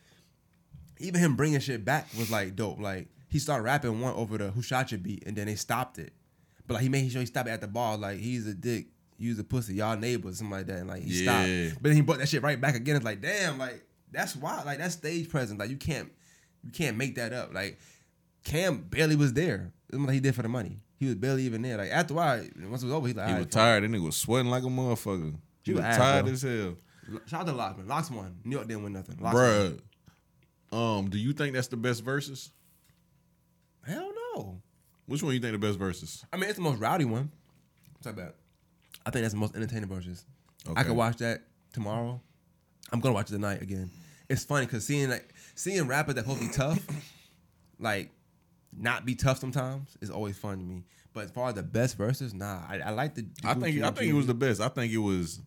Even 0.99 1.21
him 1.21 1.35
bringing 1.35 1.59
shit 1.59 1.85
back 1.85 2.07
was 2.17 2.31
like 2.31 2.55
dope. 2.55 2.79
Like 2.79 3.09
he 3.29 3.41
started 3.41 3.65
rapping 3.65 4.01
one 4.01 4.15
over 4.15 4.39
the 4.39 4.51
Who 4.53 4.63
Shot 4.63 4.93
Ya 4.93 4.99
beat, 4.99 5.25
and 5.27 5.37
then 5.37 5.47
they 5.47 5.57
stopped 5.57 5.99
it. 5.99 6.13
But 6.67 6.75
like 6.75 6.83
he 6.85 6.89
made 6.89 7.11
sure 7.11 7.21
he 7.21 7.27
stopped 7.27 7.49
it 7.49 7.53
at 7.53 7.61
the 7.61 7.67
bar. 7.69 7.97
Like 7.97 8.19
he's 8.19 8.47
a 8.47 8.55
dick, 8.55 8.87
he's 9.21 9.39
a 9.39 9.45
pussy, 9.45 9.75
y'all 9.75 9.97
neighbors, 9.97 10.39
something 10.39 10.51
like 10.57 10.67
that. 10.67 10.79
And 10.79 10.89
like 10.89 11.03
he 11.03 11.25
Yeah. 11.25 11.45
stopped. 11.69 11.83
But 11.83 11.89
then 11.91 11.97
he 11.97 12.01
brought 12.03 12.19
that 12.19 12.29
shit 12.29 12.43
right 12.43 12.61
back 12.61 12.75
again. 12.75 12.97
It's 12.97 13.05
like 13.05 13.21
damn, 13.21 13.59
like 13.59 13.85
that's 14.11 14.35
why, 14.35 14.63
like 14.65 14.79
that's 14.79 14.95
stage 14.95 15.29
presence. 15.29 15.59
Like 15.61 15.71
you 15.71 15.77
can't, 15.77 16.11
you 16.65 16.71
can't 16.73 16.97
make 16.97 17.15
that 17.17 17.33
up. 17.33 17.55
Like 17.55 17.79
Cam 18.45 18.79
barely 18.83 19.15
was 19.17 19.33
there. 19.35 19.73
What 19.93 20.13
he 20.15 20.21
did 20.21 20.35
for 20.35 20.43
the 20.43 20.49
money. 20.49 20.81
He 20.99 21.07
was 21.07 21.15
barely 21.15 21.43
even 21.45 21.63
there. 21.63 21.77
Like 21.79 21.91
after 21.91 22.15
a 22.15 22.17
while, 22.17 22.39
once 22.69 22.83
it 22.83 22.87
was 22.87 22.93
over, 22.95 23.07
he 23.09 23.15
like, 23.15 23.29
he 23.29 23.33
was 23.35 23.43
right, 23.45 23.51
tired. 23.51 23.85
That 23.85 23.91
nigga 23.91 24.05
was 24.05 24.17
sweating 24.17 24.51
like 24.51 24.63
a 24.63 24.67
motherfucker. 24.67 25.35
He 25.63 25.71
You 25.73 25.77
was 25.77 25.85
ass, 25.85 25.97
tired 25.97 26.25
bro. 26.25 26.33
as 26.35 26.43
hell. 26.43 26.77
Shout 27.27 27.41
out 27.41 27.47
to 27.47 27.53
LOX, 27.53 27.77
man. 27.79 27.89
LOX 27.89 28.11
won. 28.11 28.37
New 28.45 28.57
York 28.57 28.69
didn't 28.69 28.85
win 28.85 28.93
nothing. 28.93 29.17
LOX 29.21 29.35
won. 29.35 29.81
bruh. 30.71 30.99
Um, 30.99 31.11
do 31.11 31.19
you 31.19 31.33
think 31.33 31.55
that's 31.55 31.69
the 31.69 31.77
best 31.77 32.05
verses? 32.05 32.51
Hell 33.87 34.11
no. 34.37 34.61
Which 35.07 35.23
one 35.23 35.35
you 35.35 35.41
think 35.41 35.53
the 35.53 35.59
best 35.59 35.79
verses? 35.79 36.25
I 36.33 36.37
mean, 36.37 36.45
it's 36.49 36.57
the 36.57 36.63
most 36.63 36.79
rowdy 36.79 37.05
one. 37.05 37.31
What's 37.95 38.05
that 38.05 38.11
about? 38.23 38.35
I 39.11 39.13
think 39.13 39.25
that's 39.25 39.35
the 39.35 39.41
most 39.41 39.57
entertaining 39.57 39.89
versions. 39.89 40.25
I 40.65 40.71
Okay. 40.71 40.85
could 40.85 40.97
watch 40.97 41.17
that 41.17 41.43
tomorrow. 41.73 42.21
I'm 42.93 43.01
gonna 43.01 43.13
watch 43.13 43.29
it 43.29 43.33
tonight 43.33 43.61
again. 43.61 43.91
It's 44.29 44.45
funny 44.45 44.67
because 44.67 44.87
seeing 44.87 45.11
like 45.11 45.35
seeing 45.57 45.89
rappers 45.89 46.15
that 46.15 46.25
be 46.39 46.49
tough, 46.49 46.79
like 47.81 48.11
not 48.73 49.05
be 49.05 49.17
tough 49.17 49.41
sometimes 49.41 49.97
is 50.01 50.11
always 50.11 50.39
fun 50.39 50.59
to 50.59 50.65
me. 50.65 50.85
But 51.13 51.25
as 51.25 51.33
far 51.33 51.49
as 51.49 51.57
the 51.57 51.65
best 51.65 51.97
verses, 51.97 52.33
nah, 52.33 52.61
I, 52.69 52.79
I 52.79 52.91
like 52.91 53.17
the. 53.17 53.23
the 53.23 53.49
I 53.49 53.55
think 53.55 53.83
I 53.83 53.91
think 53.91 54.11
it 54.11 54.15
was 54.15 54.29
the 54.29 54.35
best. 54.35 54.61
I 54.61 54.69
think 54.69 54.93
it 54.93 54.99
was 54.99 55.41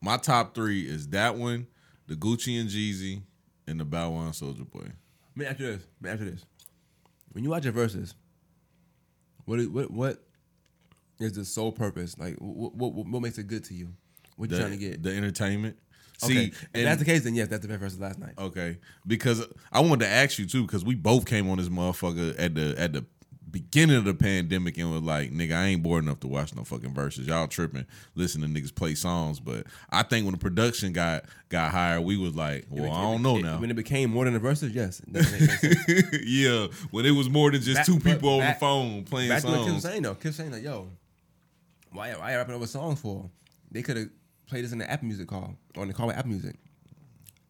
my 0.00 0.16
top 0.16 0.54
three 0.54 0.88
is 0.88 1.08
that 1.08 1.36
one, 1.36 1.66
the 2.06 2.14
Gucci 2.14 2.58
and 2.58 2.70
Jeezy, 2.70 3.20
and 3.66 3.78
the 3.78 3.84
Bow 3.84 4.12
Wow 4.12 4.20
and 4.22 4.32
Soulja 4.32 4.68
Boy. 4.70 4.80
Let 4.84 5.36
me 5.36 5.44
ask 5.44 5.60
you 5.60 5.76
this. 5.76 5.82
Ask 6.06 6.20
you 6.20 6.30
this. 6.30 6.46
When 7.32 7.44
you 7.44 7.50
watch 7.50 7.64
your 7.64 7.74
verses, 7.74 8.14
what 9.44 9.60
what 9.66 9.90
what 9.90 10.22
is 11.20 11.32
the 11.32 11.44
sole 11.44 11.72
purpose? 11.72 12.16
Like, 12.18 12.36
what 12.38 12.74
what, 12.74 13.06
what 13.06 13.22
makes 13.22 13.38
it 13.38 13.46
good 13.48 13.64
to 13.64 13.74
you? 13.74 13.88
What 14.36 14.50
you 14.50 14.56
trying 14.58 14.70
to 14.70 14.76
get? 14.76 15.02
the 15.02 15.14
entertainment. 15.14 15.76
okay, 16.22 16.32
See, 16.34 16.44
if 16.48 16.68
and- 16.74 16.86
that's 16.86 16.98
the 17.00 17.04
case, 17.04 17.24
then 17.24 17.34
yes, 17.34 17.48
that's 17.48 17.62
the 17.62 17.68
best 17.68 17.80
verses 17.80 17.98
last 18.00 18.18
night. 18.18 18.34
Okay, 18.38 18.78
because 19.06 19.44
I 19.72 19.80
wanted 19.80 20.04
to 20.06 20.08
ask 20.10 20.38
you 20.38 20.46
too, 20.46 20.62
because 20.64 20.84
we 20.84 20.94
both 20.94 21.26
came 21.26 21.48
on 21.50 21.58
this 21.58 21.68
motherfucker 21.68 22.34
at 22.38 22.54
the 22.54 22.74
at 22.78 22.92
the 22.92 23.04
beginning 23.50 23.96
of 23.96 24.04
the 24.04 24.12
pandemic 24.12 24.76
and 24.76 24.92
was 24.92 25.00
like, 25.00 25.32
nigga, 25.32 25.56
I 25.56 25.64
ain't 25.68 25.82
bored 25.82 26.04
enough 26.04 26.20
to 26.20 26.28
watch 26.28 26.54
no 26.54 26.64
fucking 26.64 26.92
verses. 26.92 27.26
Y'all 27.26 27.48
tripping, 27.48 27.86
listen 28.14 28.42
to 28.42 28.46
niggas 28.46 28.74
play 28.74 28.94
songs. 28.94 29.40
But 29.40 29.66
I 29.88 30.02
think 30.02 30.26
when 30.26 30.32
the 30.32 30.38
production 30.38 30.92
got 30.92 31.24
got 31.48 31.72
higher, 31.72 31.98
we 32.00 32.18
was 32.18 32.36
like, 32.36 32.66
well, 32.68 32.92
I 32.92 33.00
don't 33.02 33.22
know 33.22 33.38
It- 33.38 33.44
now. 33.44 33.58
When 33.58 33.70
it 33.70 33.74
became 33.76 34.10
more 34.10 34.24
than 34.26 34.34
the 34.34 34.38
verses, 34.38 34.72
yes. 34.74 35.00
That 35.08 35.22
makes- 35.32 35.62
makes 35.62 35.86
sense. 35.86 36.22
yeah, 36.26 36.66
when 36.90 37.06
it 37.06 37.12
was 37.12 37.30
more 37.30 37.50
than 37.50 37.62
just 37.62 37.76
Back- 37.78 37.86
two 37.86 37.98
people 37.98 38.34
on 38.34 38.40
back- 38.40 38.56
the 38.58 38.60
phone 38.60 39.04
playing 39.04 39.30
Back 39.30 39.40
to 39.42 39.48
what 39.48 39.60
Kim 39.60 39.68
songs. 39.70 39.82
saying 39.82 40.02
though. 40.02 40.14
Kim 40.14 40.32
saying 40.32 40.52
like, 40.52 40.62
yo, 40.62 40.90
why 41.92 42.12
why 42.12 42.32
you 42.32 42.36
rapping 42.38 42.54
over 42.54 42.66
songs 42.66 43.00
for? 43.00 43.30
They 43.70 43.82
could 43.82 43.96
have 43.96 44.08
played 44.46 44.64
this 44.64 44.72
in 44.72 44.78
the 44.78 44.90
Apple 44.90 45.06
Music 45.06 45.28
call 45.28 45.54
or 45.76 45.82
in 45.82 45.88
the 45.88 45.94
call 45.94 46.06
with 46.08 46.16
Apple 46.16 46.30
Music. 46.30 46.56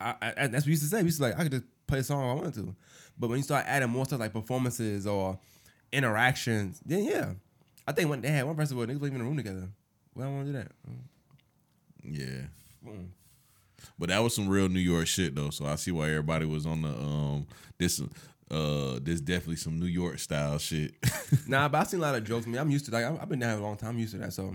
I, 0.00 0.14
I, 0.22 0.34
I- 0.36 0.46
that's 0.48 0.62
what 0.62 0.66
we 0.66 0.70
used 0.72 0.82
to 0.84 0.88
say. 0.88 0.98
We 0.98 1.06
used 1.06 1.18
to 1.18 1.24
like 1.24 1.38
I 1.38 1.42
could 1.44 1.52
just 1.52 1.64
play 1.86 1.98
a 2.00 2.02
song 2.04 2.22
if 2.24 2.30
I 2.30 2.34
wanted 2.34 2.54
to. 2.54 2.74
But 3.18 3.28
when 3.30 3.38
you 3.38 3.42
start 3.42 3.64
adding 3.66 3.90
more 3.90 4.04
stuff 4.04 4.20
like 4.20 4.32
performances 4.32 5.06
or 5.06 5.38
interactions, 5.92 6.80
then 6.84 7.04
yeah. 7.04 7.32
I 7.86 7.92
think 7.92 8.10
when 8.10 8.20
they 8.20 8.28
had 8.28 8.44
one 8.44 8.54
where 8.56 8.66
niggas 8.66 9.00
living 9.00 9.14
in 9.14 9.20
a 9.20 9.24
room 9.24 9.36
together. 9.36 9.68
We 10.14 10.22
don't 10.22 10.34
want 10.34 10.46
to 10.46 10.52
do 10.52 10.58
that. 10.58 10.72
Yeah. 12.04 12.46
Mm. 12.86 13.08
But 13.98 14.08
that 14.10 14.18
was 14.18 14.34
some 14.34 14.48
real 14.48 14.68
New 14.68 14.80
York 14.80 15.06
shit 15.06 15.34
though. 15.34 15.50
So 15.50 15.64
I 15.66 15.76
see 15.76 15.90
why 15.92 16.08
everybody 16.10 16.44
was 16.46 16.66
on 16.66 16.82
the 16.82 16.88
um 16.88 17.46
this 17.78 18.00
uh 18.50 18.98
there's 19.02 19.20
definitely 19.20 19.56
some 19.56 19.78
New 19.78 19.86
York 19.86 20.18
style 20.18 20.58
shit. 20.58 20.94
Nah, 21.46 21.68
but 21.68 21.78
I've 21.82 21.88
seen 21.88 22.00
a 22.00 22.02
lot 22.02 22.14
of 22.14 22.24
jokes. 22.24 22.46
I 22.46 22.50
mean, 22.50 22.58
I'm 22.58 22.70
used 22.70 22.86
to 22.86 22.90
like 22.90 23.04
I've 23.04 23.28
been 23.28 23.38
down 23.38 23.58
a 23.58 23.62
long 23.62 23.76
time. 23.76 23.90
I'm 23.90 23.98
used 23.98 24.12
to 24.12 24.18
that. 24.18 24.32
So, 24.32 24.54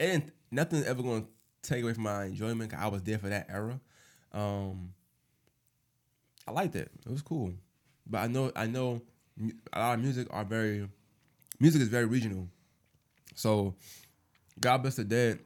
and 0.00 0.30
nothing's 0.50 0.86
ever 0.86 1.02
going 1.02 1.22
to 1.22 1.28
take 1.62 1.82
away 1.82 1.92
from 1.94 2.02
my 2.04 2.24
enjoyment. 2.24 2.70
'cause 2.70 2.80
I 2.82 2.88
was 2.88 3.02
there 3.02 3.18
for 3.18 3.28
that 3.28 3.46
era. 3.48 3.80
Um, 4.32 4.92
I 6.46 6.50
liked 6.52 6.74
it. 6.76 6.90
It 7.06 7.10
was 7.12 7.22
cool. 7.22 7.52
But 8.06 8.18
I 8.18 8.26
know 8.26 8.50
I 8.56 8.66
know 8.66 9.02
a 9.72 9.78
lot 9.78 9.94
of 9.94 10.00
music 10.00 10.26
are 10.30 10.44
very 10.44 10.88
music 11.60 11.80
is 11.82 11.88
very 11.88 12.06
regional. 12.06 12.48
So, 13.34 13.74
God 14.60 14.78
bless 14.78 14.96
the 14.96 15.04
dead. 15.04 15.38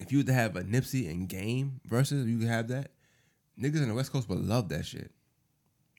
If 0.00 0.10
you 0.10 0.18
were 0.18 0.24
to 0.24 0.32
have 0.32 0.56
a 0.56 0.62
Nipsey 0.64 1.08
and 1.10 1.28
Game 1.28 1.80
versus, 1.86 2.26
you 2.26 2.38
could 2.38 2.48
have 2.48 2.68
that. 2.68 2.90
Niggas 3.60 3.82
in 3.82 3.88
the 3.88 3.94
West 3.94 4.10
Coast 4.12 4.28
would 4.28 4.40
love 4.40 4.68
that 4.70 4.84
shit. 4.84 5.12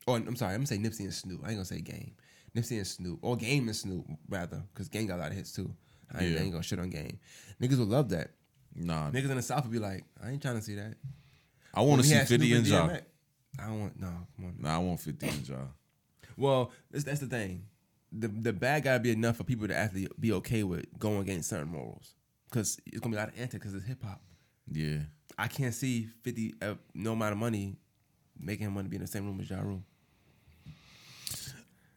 Oh, 0.08 0.14
I'm 0.16 0.36
sorry. 0.36 0.54
I'm 0.54 0.60
gonna 0.60 0.68
say 0.68 0.78
Nipsey 0.78 1.02
and 1.02 1.14
Snoop. 1.14 1.42
I 1.44 1.48
ain't 1.48 1.56
gonna 1.56 1.66
say 1.66 1.82
Game. 1.82 2.14
Nipsey 2.56 2.78
and 2.78 2.88
Snoop, 2.88 3.20
or 3.22 3.36
Game 3.36 3.68
and 3.68 3.76
Snoop 3.76 4.06
rather, 4.30 4.64
because 4.74 4.88
Game 4.88 5.08
got 5.08 5.16
a 5.18 5.22
lot 5.24 5.32
of 5.32 5.38
hits 5.38 5.52
too. 5.52 5.74
I 6.14 6.24
ain't, 6.24 6.38
I 6.38 6.42
ain't 6.44 6.52
gonna 6.52 6.64
shit 6.64 6.80
on 6.80 6.90
Game. 6.90 7.20
Niggas 7.62 7.80
would 7.80 7.90
love 7.90 8.10
that. 8.10 8.32
nah, 8.76 9.10
Niggas 9.12 9.30
in 9.30 9.36
the 9.36 9.42
South 9.42 9.64
would 9.64 9.72
be 9.74 9.80
like, 9.80 10.06
I 10.24 10.30
ain't 10.30 10.42
trying 10.42 10.56
to 10.56 10.62
see 10.62 10.76
that. 10.76 10.94
I 11.74 11.82
want 11.82 12.02
to 12.02 12.08
see 12.08 12.16
50 12.18 12.38
Snoop 12.38 12.58
and 12.58 12.68
Ja. 12.68 12.90
I 13.60 13.68
don't 13.68 13.80
want 13.82 14.00
no. 14.00 14.08
Come 14.36 14.46
on. 14.46 14.56
Nah, 14.60 14.76
I 14.76 14.78
want 14.78 15.00
50 15.00 15.28
and 15.28 15.50
Ja. 15.50 15.56
Well, 16.38 16.72
that's, 16.92 17.06
that's 17.06 17.22
the 17.22 17.28
thing. 17.28 17.66
The 18.12 18.28
the 18.28 18.54
bad 18.54 18.84
gotta 18.84 19.00
be 19.00 19.12
enough 19.12 19.38
for 19.38 19.44
people 19.44 19.68
to 19.68 19.76
actually 19.76 20.08
be 20.20 20.32
okay 20.34 20.64
with 20.64 20.86
going 21.00 21.20
against 21.20 21.50
certain 21.50 21.70
morals, 21.70 22.14
because 22.50 22.80
it's 22.86 23.00
gonna 23.00 23.14
be 23.16 23.18
a 23.18 23.22
lot 23.22 23.30
of 23.34 23.40
anti 23.40 23.58
because 23.58 23.74
it's 23.74 23.86
hip 23.86 24.04
hop. 24.04 24.22
Yeah. 24.72 25.00
I 25.38 25.48
can't 25.48 25.74
see 25.74 26.10
Fifty 26.24 26.54
uh, 26.62 26.76
no 26.94 27.14
amount 27.14 27.34
of 27.34 27.38
money 27.38 27.78
making 28.40 28.68
him 28.68 28.76
want 28.76 28.86
to 28.86 28.90
be 28.90 28.96
in 28.98 29.02
the 29.02 29.08
same 29.08 29.26
room 29.26 29.40
as 29.42 29.50
Ja 29.50 29.60
Rule. 29.62 29.84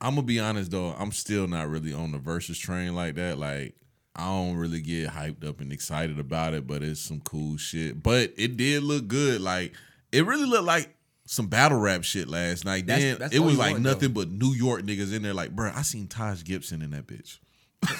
I'm 0.00 0.14
gonna 0.14 0.26
be 0.26 0.40
honest 0.40 0.70
though, 0.70 0.94
I'm 0.98 1.12
still 1.12 1.46
not 1.46 1.68
really 1.68 1.92
on 1.92 2.12
the 2.12 2.18
versus 2.18 2.58
train 2.58 2.94
like 2.94 3.16
that. 3.16 3.38
Like 3.38 3.74
I 4.14 4.24
don't 4.26 4.56
really 4.56 4.80
get 4.80 5.10
hyped 5.10 5.46
up 5.46 5.60
and 5.60 5.72
excited 5.72 6.18
about 6.18 6.54
it, 6.54 6.66
but 6.66 6.82
it's 6.82 7.00
some 7.00 7.20
cool 7.20 7.56
shit. 7.56 8.02
But 8.02 8.32
it 8.36 8.56
did 8.56 8.82
look 8.82 9.08
good. 9.08 9.40
Like 9.40 9.72
it 10.12 10.26
really 10.26 10.46
looked 10.46 10.64
like 10.64 10.94
some 11.26 11.46
battle 11.46 11.78
rap 11.78 12.04
shit 12.04 12.28
last 12.28 12.64
night. 12.64 12.86
That's- 12.86 13.02
then 13.04 13.18
that's 13.18 13.34
it 13.34 13.40
was 13.40 13.58
like 13.58 13.72
want, 13.72 13.82
nothing 13.84 14.12
but 14.12 14.30
New 14.30 14.52
York 14.54 14.82
niggas 14.82 15.14
in 15.14 15.22
there. 15.22 15.34
Like, 15.34 15.54
bro, 15.54 15.70
I 15.74 15.82
seen 15.82 16.06
Taj 16.08 16.42
Gibson 16.42 16.82
in 16.82 16.90
that 16.92 17.06
bitch. 17.06 17.38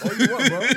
Oh, 0.05 0.13
you 0.19 0.33
what, 0.33 0.49
bro? 0.49 0.61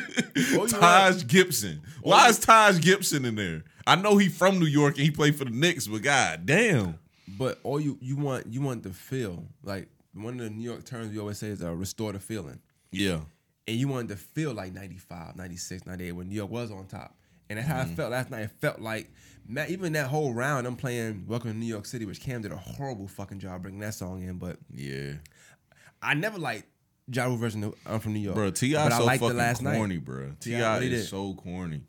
Oh, 0.54 0.66
you 0.66 0.68
Taj 0.68 1.26
Gibson. 1.28 1.82
Why 2.02 2.30
is 2.30 2.40
Taj 2.40 2.80
Gibson 2.82 3.26
in 3.26 3.36
there? 3.36 3.64
I 3.88 3.96
know 3.96 4.18
he 4.18 4.28
from 4.30 4.60
New 4.60 4.66
York 4.66 4.96
and 4.96 5.04
he 5.06 5.12
played 5.12 5.36
for 5.36 5.46
the 5.46 5.52
Knicks, 5.52 5.88
but 5.88 6.02
god 6.02 6.46
damn. 6.46 7.00
But 7.28 7.60
all 7.64 7.80
you 7.80 7.98
you 8.02 8.18
want 8.18 8.48
you 8.48 8.62
want 8.62 8.84
the 8.84 8.92
feel 8.92 9.46
like 9.64 9.88
one 10.14 10.34
of 10.40 10.40
the 10.46 10.50
New 10.50 10.64
York 10.64 10.84
terms 10.86 11.12
we 11.12 11.20
always 11.20 11.38
say 11.38 11.48
is 11.48 11.64
uh, 11.64 11.72
restore 11.74 12.12
the 12.14 12.20
feeling, 12.20 12.60
Yeah. 12.92 13.22
and 13.68 13.78
you 13.78 13.88
wanted 13.88 14.10
to 14.10 14.16
feel 14.18 14.54
like 14.54 14.74
95, 14.74 15.36
96, 15.36 15.86
98 15.86 16.12
when 16.12 16.30
New 16.30 16.36
York 16.36 16.50
was 16.52 16.72
on 16.72 16.86
top, 16.88 17.16
and 17.50 17.58
that's 17.60 17.68
how 17.68 17.82
Mm-hmm. 17.82 17.94
it 17.94 17.96
felt 17.96 18.12
last 18.12 18.30
night. 18.32 18.42
It 18.44 18.52
felt 18.60 18.80
like 18.80 19.10
man, 19.48 19.70
even 19.70 19.94
that 19.94 20.08
whole 20.08 20.34
round 20.34 20.68
I'm 20.68 20.76
playing 20.76 21.26
Welcome 21.28 21.52
to 21.52 21.58
New 21.58 21.66
York 21.66 21.86
City, 21.86 22.06
which 22.06 22.22
Cam 22.22 22.42
did 22.42 22.52
a 22.52 22.58
horrible 22.58 23.08
fucking 23.08 23.40
job 23.40 23.62
bringing 23.64 23.80
that 23.82 23.94
song 23.94 24.22
in, 24.24 24.38
but 24.38 24.58
Yeah. 24.74 25.14
I 26.02 26.14
never 26.14 26.38
liked 26.38 26.66
Ja 27.12 27.26
Rule 27.26 27.38
version 27.38 27.64
of 27.64 27.74
I'm 27.86 28.00
from 28.00 28.14
New 28.14 28.20
York, 28.20 28.36
Bro, 28.36 28.52
T.I. 28.52 28.86
I 28.86 28.90
so 28.90 29.06
liked 29.06 29.22
fucking 29.22 29.36
it 29.36 29.40
last 29.40 29.64
corny, 29.64 29.96
night. 29.96 30.06
bro. 30.06 30.30
Ti 30.40 30.52
T.I. 30.52 30.78
is 30.80 30.90
did. 30.90 31.06
so 31.08 31.34
corny. 31.34 31.84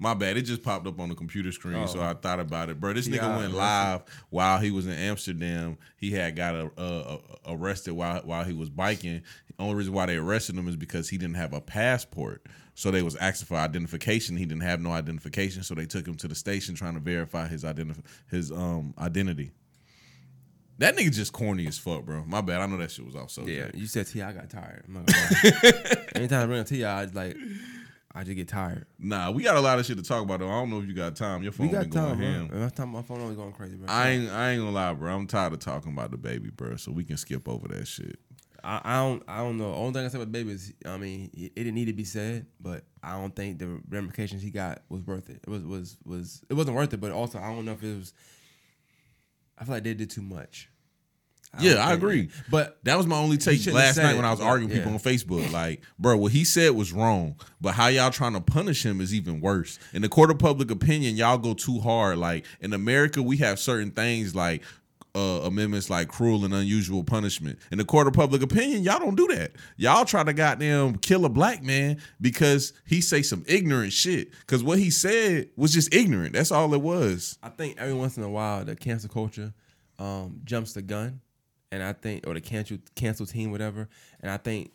My 0.00 0.14
bad. 0.14 0.36
It 0.36 0.42
just 0.42 0.62
popped 0.62 0.86
up 0.86 1.00
on 1.00 1.08
the 1.08 1.14
computer 1.16 1.50
screen, 1.50 1.88
so 1.88 1.98
Oh. 1.98 2.04
I 2.04 2.14
thought 2.14 2.38
about 2.38 2.68
it, 2.70 2.78
bro. 2.78 2.92
This 2.92 3.08
nigga 3.08 3.36
went 3.36 3.52
live 3.52 4.02
while 4.30 4.58
he 4.60 4.70
was 4.70 4.86
in 4.86 4.92
Amsterdam. 4.92 5.76
He 5.96 6.12
had 6.12 6.36
got 6.36 6.54
uh, 6.54 6.68
uh, 6.78 7.18
arrested 7.46 7.94
while 7.94 8.20
while 8.22 8.44
he 8.44 8.52
was 8.52 8.70
biking. 8.70 9.22
The 9.56 9.62
only 9.64 9.74
reason 9.74 9.92
why 9.92 10.06
they 10.06 10.16
arrested 10.16 10.54
him 10.56 10.68
is 10.68 10.76
because 10.76 11.08
he 11.08 11.18
didn't 11.18 11.34
have 11.36 11.52
a 11.52 11.60
passport. 11.60 12.46
So 12.74 12.92
they 12.92 13.02
was 13.02 13.16
asking 13.16 13.46
for 13.46 13.56
identification. 13.56 14.36
He 14.36 14.44
didn't 14.46 14.62
have 14.62 14.80
no 14.80 14.92
identification, 14.92 15.64
so 15.64 15.74
they 15.74 15.86
took 15.86 16.06
him 16.06 16.14
to 16.14 16.28
the 16.28 16.36
station 16.36 16.76
trying 16.76 16.94
to 16.94 17.00
verify 17.00 17.48
his 17.48 17.64
identif- 17.64 18.04
his 18.30 18.52
um 18.52 18.94
identity. 18.98 19.50
That 20.78 20.96
nigga 20.96 21.12
just 21.12 21.32
corny 21.32 21.66
as 21.66 21.76
fuck, 21.76 22.04
bro. 22.04 22.22
My 22.24 22.40
bad. 22.40 22.60
I 22.60 22.66
know 22.66 22.76
that 22.76 22.92
shit 22.92 23.04
was 23.04 23.16
off 23.16 23.32
so 23.32 23.44
Yeah, 23.48 23.68
you 23.74 23.86
said 23.88 24.06
T.I., 24.06 24.30
got 24.30 24.48
tired. 24.48 24.84
I'm 24.86 24.94
not 24.94 25.06
gonna 25.06 25.52
lie. 25.64 26.04
Anytime 26.14 26.42
I 26.42 26.46
bring 26.46 26.60
up 26.60 26.66
T.I., 26.68 27.00
I 27.00 27.04
just 27.04 27.16
like 27.16 27.36
I 28.18 28.24
just 28.24 28.36
get 28.36 28.48
tired. 28.48 28.84
Nah, 28.98 29.30
we 29.30 29.44
got 29.44 29.54
a 29.54 29.60
lot 29.60 29.78
of 29.78 29.86
shit 29.86 29.96
to 29.96 30.02
talk 30.02 30.24
about 30.24 30.40
though. 30.40 30.48
I 30.48 30.58
don't 30.58 30.70
know 30.70 30.80
if 30.80 30.86
you 30.88 30.92
got 30.92 31.14
time. 31.14 31.40
Your 31.44 31.52
phone 31.52 31.68
We 31.68 31.72
got 31.72 31.82
been 31.82 31.90
going 31.90 32.08
time, 32.08 32.18
ham. 32.18 32.46
bro. 32.48 32.68
Time, 32.70 32.88
my 32.88 33.02
phone 33.02 33.20
always 33.20 33.36
going 33.36 33.52
crazy, 33.52 33.76
bro. 33.76 33.86
I 33.88 34.08
ain't 34.08 34.28
I 34.30 34.50
ain't 34.50 34.60
gonna 34.60 34.72
lie, 34.72 34.92
bro. 34.92 35.14
I'm 35.14 35.28
tired 35.28 35.52
of 35.52 35.60
talking 35.60 35.92
about 35.92 36.10
DaBaby, 36.10 36.56
bro. 36.56 36.74
So 36.74 36.90
we 36.90 37.04
can 37.04 37.16
skip 37.16 37.48
over 37.48 37.68
that 37.68 37.86
shit. 37.86 38.18
I, 38.64 38.80
I 38.82 38.96
don't 38.96 39.22
I 39.28 39.36
don't 39.38 39.56
know. 39.56 39.72
Only 39.72 39.92
thing 39.92 40.04
I 40.04 40.08
said 40.08 40.18
with 40.18 40.32
baby 40.32 40.50
is 40.50 40.72
I 40.84 40.96
mean 40.96 41.30
it, 41.32 41.52
it 41.54 41.54
didn't 41.54 41.74
need 41.76 41.84
to 41.84 41.92
be 41.92 42.02
said, 42.02 42.46
but 42.60 42.82
I 43.04 43.12
don't 43.12 43.36
think 43.36 43.60
the 43.60 43.80
ramifications 43.88 44.42
he 44.42 44.50
got 44.50 44.82
was 44.88 45.02
worth 45.02 45.30
it. 45.30 45.40
It 45.46 45.48
was 45.48 45.62
was 45.64 45.96
was 46.04 46.42
it 46.50 46.54
wasn't 46.54 46.76
worth 46.76 46.92
it, 46.92 47.00
but 47.00 47.12
also 47.12 47.38
I 47.38 47.46
don't 47.54 47.64
know 47.64 47.72
if 47.72 47.84
it 47.84 47.96
was. 47.96 48.12
I 49.56 49.64
feel 49.64 49.74
like 49.74 49.84
they 49.84 49.94
did 49.94 50.10
too 50.10 50.22
much. 50.22 50.70
Yeah, 51.58 51.74
don't 51.74 51.82
I 51.82 51.86
think- 51.90 51.98
agree. 52.02 52.28
But 52.50 52.78
That 52.84 52.96
was 52.96 53.06
my 53.06 53.16
only 53.16 53.36
take 53.38 53.64
last 53.72 53.96
night 53.96 54.12
it. 54.12 54.16
when 54.16 54.24
I 54.24 54.30
was 54.30 54.40
arguing 54.40 54.68
with 54.70 54.78
people 54.78 54.92
on 54.92 54.98
Facebook. 54.98 55.50
Like, 55.52 55.82
bro, 55.98 56.16
what 56.16 56.32
he 56.32 56.44
said 56.44 56.72
was 56.72 56.92
wrong, 56.92 57.36
but 57.60 57.74
how 57.74 57.88
y'all 57.88 58.10
trying 58.10 58.34
to 58.34 58.40
punish 58.40 58.84
him 58.84 59.00
is 59.00 59.14
even 59.14 59.40
worse. 59.40 59.78
In 59.92 60.02
the 60.02 60.08
court 60.08 60.30
of 60.30 60.38
public 60.38 60.70
opinion, 60.70 61.16
y'all 61.16 61.38
go 61.38 61.54
too 61.54 61.80
hard. 61.80 62.18
Like 62.18 62.44
in 62.60 62.72
America, 62.72 63.22
we 63.22 63.38
have 63.38 63.58
certain 63.58 63.90
things 63.90 64.34
like 64.34 64.62
uh, 65.14 65.40
amendments 65.44 65.90
like 65.90 66.06
cruel 66.06 66.44
and 66.44 66.52
unusual 66.54 67.02
punishment. 67.02 67.58
In 67.72 67.78
the 67.78 67.84
court 67.84 68.06
of 68.06 68.12
public 68.12 68.42
opinion, 68.42 68.82
y'all 68.84 68.98
don't 69.00 69.16
do 69.16 69.26
that. 69.28 69.52
Y'all 69.76 70.04
try 70.04 70.22
to 70.22 70.32
goddamn 70.34 70.98
kill 70.98 71.24
a 71.24 71.28
black 71.28 71.62
man 71.64 71.96
because 72.20 72.72
he 72.86 73.00
say 73.00 73.22
some 73.22 73.42
ignorant 73.48 73.92
shit. 73.92 74.30
Because 74.40 74.62
what 74.62 74.78
he 74.78 74.90
said 74.90 75.48
was 75.56 75.72
just 75.72 75.92
ignorant. 75.92 76.34
That's 76.34 76.52
all 76.52 76.72
it 76.74 76.80
was. 76.82 77.38
I 77.42 77.48
think 77.48 77.78
every 77.78 77.94
once 77.94 78.16
in 78.16 78.22
a 78.22 78.28
while 78.28 78.64
the 78.64 78.76
cancel 78.76 79.08
culture 79.08 79.52
um, 79.98 80.40
jumps 80.44 80.74
the 80.74 80.82
gun, 80.82 81.20
and 81.72 81.82
I 81.82 81.92
think 81.92 82.26
or 82.26 82.34
the 82.34 82.40
cancel 82.40 82.78
cancel 82.94 83.26
team 83.26 83.50
whatever, 83.50 83.88
and 84.20 84.30
I 84.30 84.36
think 84.36 84.72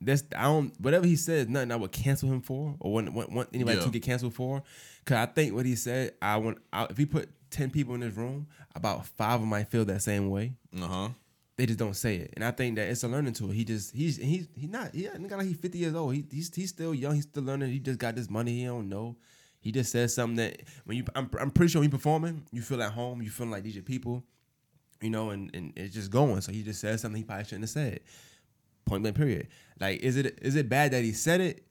that's 0.00 0.22
I 0.36 0.44
don't 0.44 0.72
whatever 0.80 1.06
he 1.06 1.16
said 1.16 1.50
nothing 1.50 1.72
I 1.72 1.76
would 1.76 1.92
cancel 1.92 2.28
him 2.28 2.40
for 2.40 2.76
or 2.80 2.92
want, 2.92 3.12
want, 3.12 3.32
want 3.32 3.48
anybody 3.52 3.78
Yeah. 3.78 3.84
to 3.84 3.90
get 3.90 4.02
canceled 4.02 4.34
for, 4.34 4.62
cause 5.04 5.16
I 5.16 5.26
think 5.26 5.54
what 5.54 5.66
he 5.66 5.74
said 5.76 6.12
I 6.22 6.36
want 6.36 6.58
I, 6.72 6.84
if 6.84 6.96
he 6.96 7.06
put 7.06 7.28
ten 7.50 7.70
people 7.70 7.94
in 7.94 8.00
this 8.00 8.14
room, 8.14 8.46
about 8.74 9.06
five 9.06 9.34
of 9.34 9.40
them 9.40 9.48
might 9.50 9.68
feel 9.68 9.84
that 9.86 10.02
same 10.02 10.30
way. 10.30 10.54
Uh 10.80 10.86
huh. 10.86 11.08
They 11.56 11.66
just 11.66 11.80
don't 11.80 11.96
say 11.96 12.14
it, 12.16 12.34
and 12.36 12.44
I 12.44 12.52
think 12.52 12.76
that 12.76 12.88
it's 12.88 13.02
a 13.02 13.08
learning 13.08 13.32
tool. 13.32 13.48
He 13.50 13.64
just 13.64 13.92
he's 13.92 14.16
he's 14.16 14.46
he's 14.54 14.70
not 14.70 14.94
he 14.94 15.08
not 15.18 15.38
like 15.38 15.46
he's 15.48 15.56
fifty 15.56 15.78
years 15.78 15.94
old. 15.96 16.14
He, 16.14 16.24
he's 16.30 16.54
he's 16.54 16.68
still 16.68 16.94
young. 16.94 17.16
He's 17.16 17.24
still 17.24 17.42
learning. 17.42 17.72
He 17.72 17.80
just 17.80 17.98
got 17.98 18.14
this 18.14 18.30
money. 18.30 18.60
He 18.60 18.64
don't 18.66 18.88
know. 18.88 19.16
He 19.60 19.72
just 19.72 19.90
says 19.90 20.14
something 20.14 20.36
that 20.36 20.62
when 20.84 20.98
you 20.98 21.04
I'm 21.16 21.28
I'm 21.40 21.50
pretty 21.50 21.72
sure 21.72 21.80
when 21.80 21.88
you 21.88 21.90
performing, 21.90 22.44
you 22.52 22.62
feel 22.62 22.80
at 22.80 22.92
home. 22.92 23.20
You 23.22 23.30
feel 23.30 23.48
like 23.48 23.64
these 23.64 23.76
are 23.76 23.82
people, 23.82 24.22
you 25.00 25.10
know, 25.10 25.30
and 25.30 25.50
and 25.54 25.72
it's 25.76 25.94
just 25.94 26.10
going. 26.10 26.40
So 26.40 26.52
he 26.52 26.62
just 26.62 26.80
says 26.80 27.00
something 27.00 27.18
he 27.20 27.24
probably 27.24 27.44
shouldn't 27.44 27.62
have 27.64 27.70
said. 27.70 28.00
Point 28.84 29.02
blank. 29.02 29.16
Period. 29.16 29.48
Like 29.80 30.00
is 30.00 30.16
it 30.16 30.38
is 30.42 30.56
it 30.56 30.68
bad 30.68 30.92
that 30.92 31.04
he 31.04 31.12
said 31.12 31.40
it? 31.40 31.64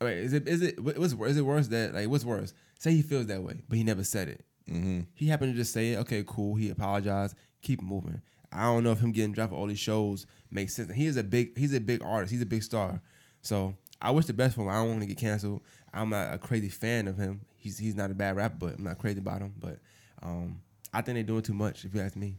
Wait, 0.00 0.18
is 0.18 0.32
it 0.32 0.48
is 0.48 0.62
it 0.62 0.82
what- 0.82 0.98
what's 0.98 1.12
is 1.12 1.36
it 1.36 1.42
worse 1.42 1.68
that 1.68 1.94
like 1.94 2.08
what's 2.08 2.24
worse? 2.24 2.52
Say 2.78 2.92
he 2.92 3.02
feels 3.02 3.26
that 3.26 3.42
way, 3.42 3.62
but 3.68 3.78
he 3.78 3.84
never 3.84 4.04
said 4.04 4.28
it. 4.28 4.44
Mm-hmm. 4.68 5.00
He 5.14 5.26
happened 5.28 5.52
to 5.52 5.56
just 5.56 5.72
say 5.72 5.92
it. 5.92 5.98
Okay, 5.98 6.24
cool. 6.26 6.54
He 6.56 6.70
apologized. 6.70 7.36
Keep 7.62 7.82
moving. 7.82 8.20
I 8.52 8.64
don't 8.64 8.84
know 8.84 8.92
if 8.92 9.00
him 9.00 9.12
getting 9.12 9.32
dropped 9.32 9.52
for 9.52 9.58
all 9.58 9.66
these 9.66 9.78
shows 9.78 10.26
makes 10.50 10.74
sense. 10.74 10.92
He 10.92 11.06
is 11.06 11.16
a 11.16 11.24
big. 11.24 11.56
He's 11.58 11.74
a 11.74 11.80
big 11.80 12.02
artist. 12.02 12.32
He's 12.32 12.42
a 12.42 12.46
big 12.46 12.62
star. 12.62 13.00
So 13.42 13.74
I 14.00 14.10
wish 14.10 14.26
the 14.26 14.32
best 14.32 14.54
for 14.54 14.62
him. 14.62 14.68
I 14.68 14.74
don't 14.74 14.88
want 14.88 15.00
to 15.00 15.06
get 15.06 15.18
canceled. 15.18 15.62
I'm 15.92 16.10
not 16.10 16.34
a 16.34 16.38
crazy 16.38 16.68
fan 16.68 17.08
of 17.08 17.16
him. 17.16 17.42
He's 17.56 17.78
he's 17.78 17.94
not 17.94 18.10
a 18.10 18.14
bad 18.14 18.36
rapper, 18.36 18.56
but 18.58 18.74
I'm 18.78 18.84
not 18.84 18.98
crazy 18.98 19.18
about 19.18 19.40
him. 19.40 19.54
But 19.58 19.78
um, 20.22 20.60
I 20.94 21.02
think 21.02 21.16
they're 21.16 21.22
doing 21.24 21.42
too 21.42 21.54
much. 21.54 21.84
If 21.84 21.94
you 21.94 22.00
ask 22.00 22.16
me. 22.16 22.36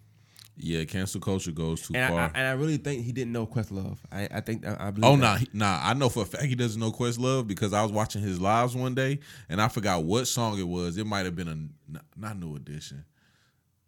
Yeah, 0.58 0.86
cancel 0.86 1.20
culture 1.20 1.52
goes 1.52 1.82
too 1.86 1.96
And 1.96 2.14
far. 2.14 2.22
I, 2.22 2.32
and 2.34 2.48
I 2.48 2.52
really 2.54 2.78
think 2.78 3.04
he 3.04 3.12
didn't 3.12 3.34
know 3.34 3.46
Questlove. 3.46 3.98
I, 4.10 4.30
I 4.32 4.40
think 4.40 4.66
I, 4.66 4.88
I 4.88 4.92
believe. 4.92 5.12
Oh 5.12 5.18
that. 5.18 5.22
nah, 5.22 5.36
he- 5.36 5.50
nah! 5.52 5.80
I 5.84 5.94
know 5.94 6.08
for 6.08 6.24
a 6.24 6.26
fact 6.26 6.46
he 6.46 6.56
doesn't 6.56 6.80
know 6.80 6.94
Questlove 6.94 7.46
because 7.46 7.74
I 7.74 7.84
was 7.84 7.92
watching 7.92 8.22
his 8.22 8.40
lives 8.40 8.74
one 8.74 8.96
day 8.96 9.20
and 9.50 9.62
I 9.62 9.68
forgot 9.68 10.04
what 10.06 10.28
song 10.30 10.58
it 10.58 10.68
was. 10.68 10.98
It 10.98 11.06
might 11.06 11.26
have 11.26 11.36
been 11.36 11.50
a 11.50 12.00
not 12.18 12.40
New 12.40 12.56
Edition. 12.56 13.04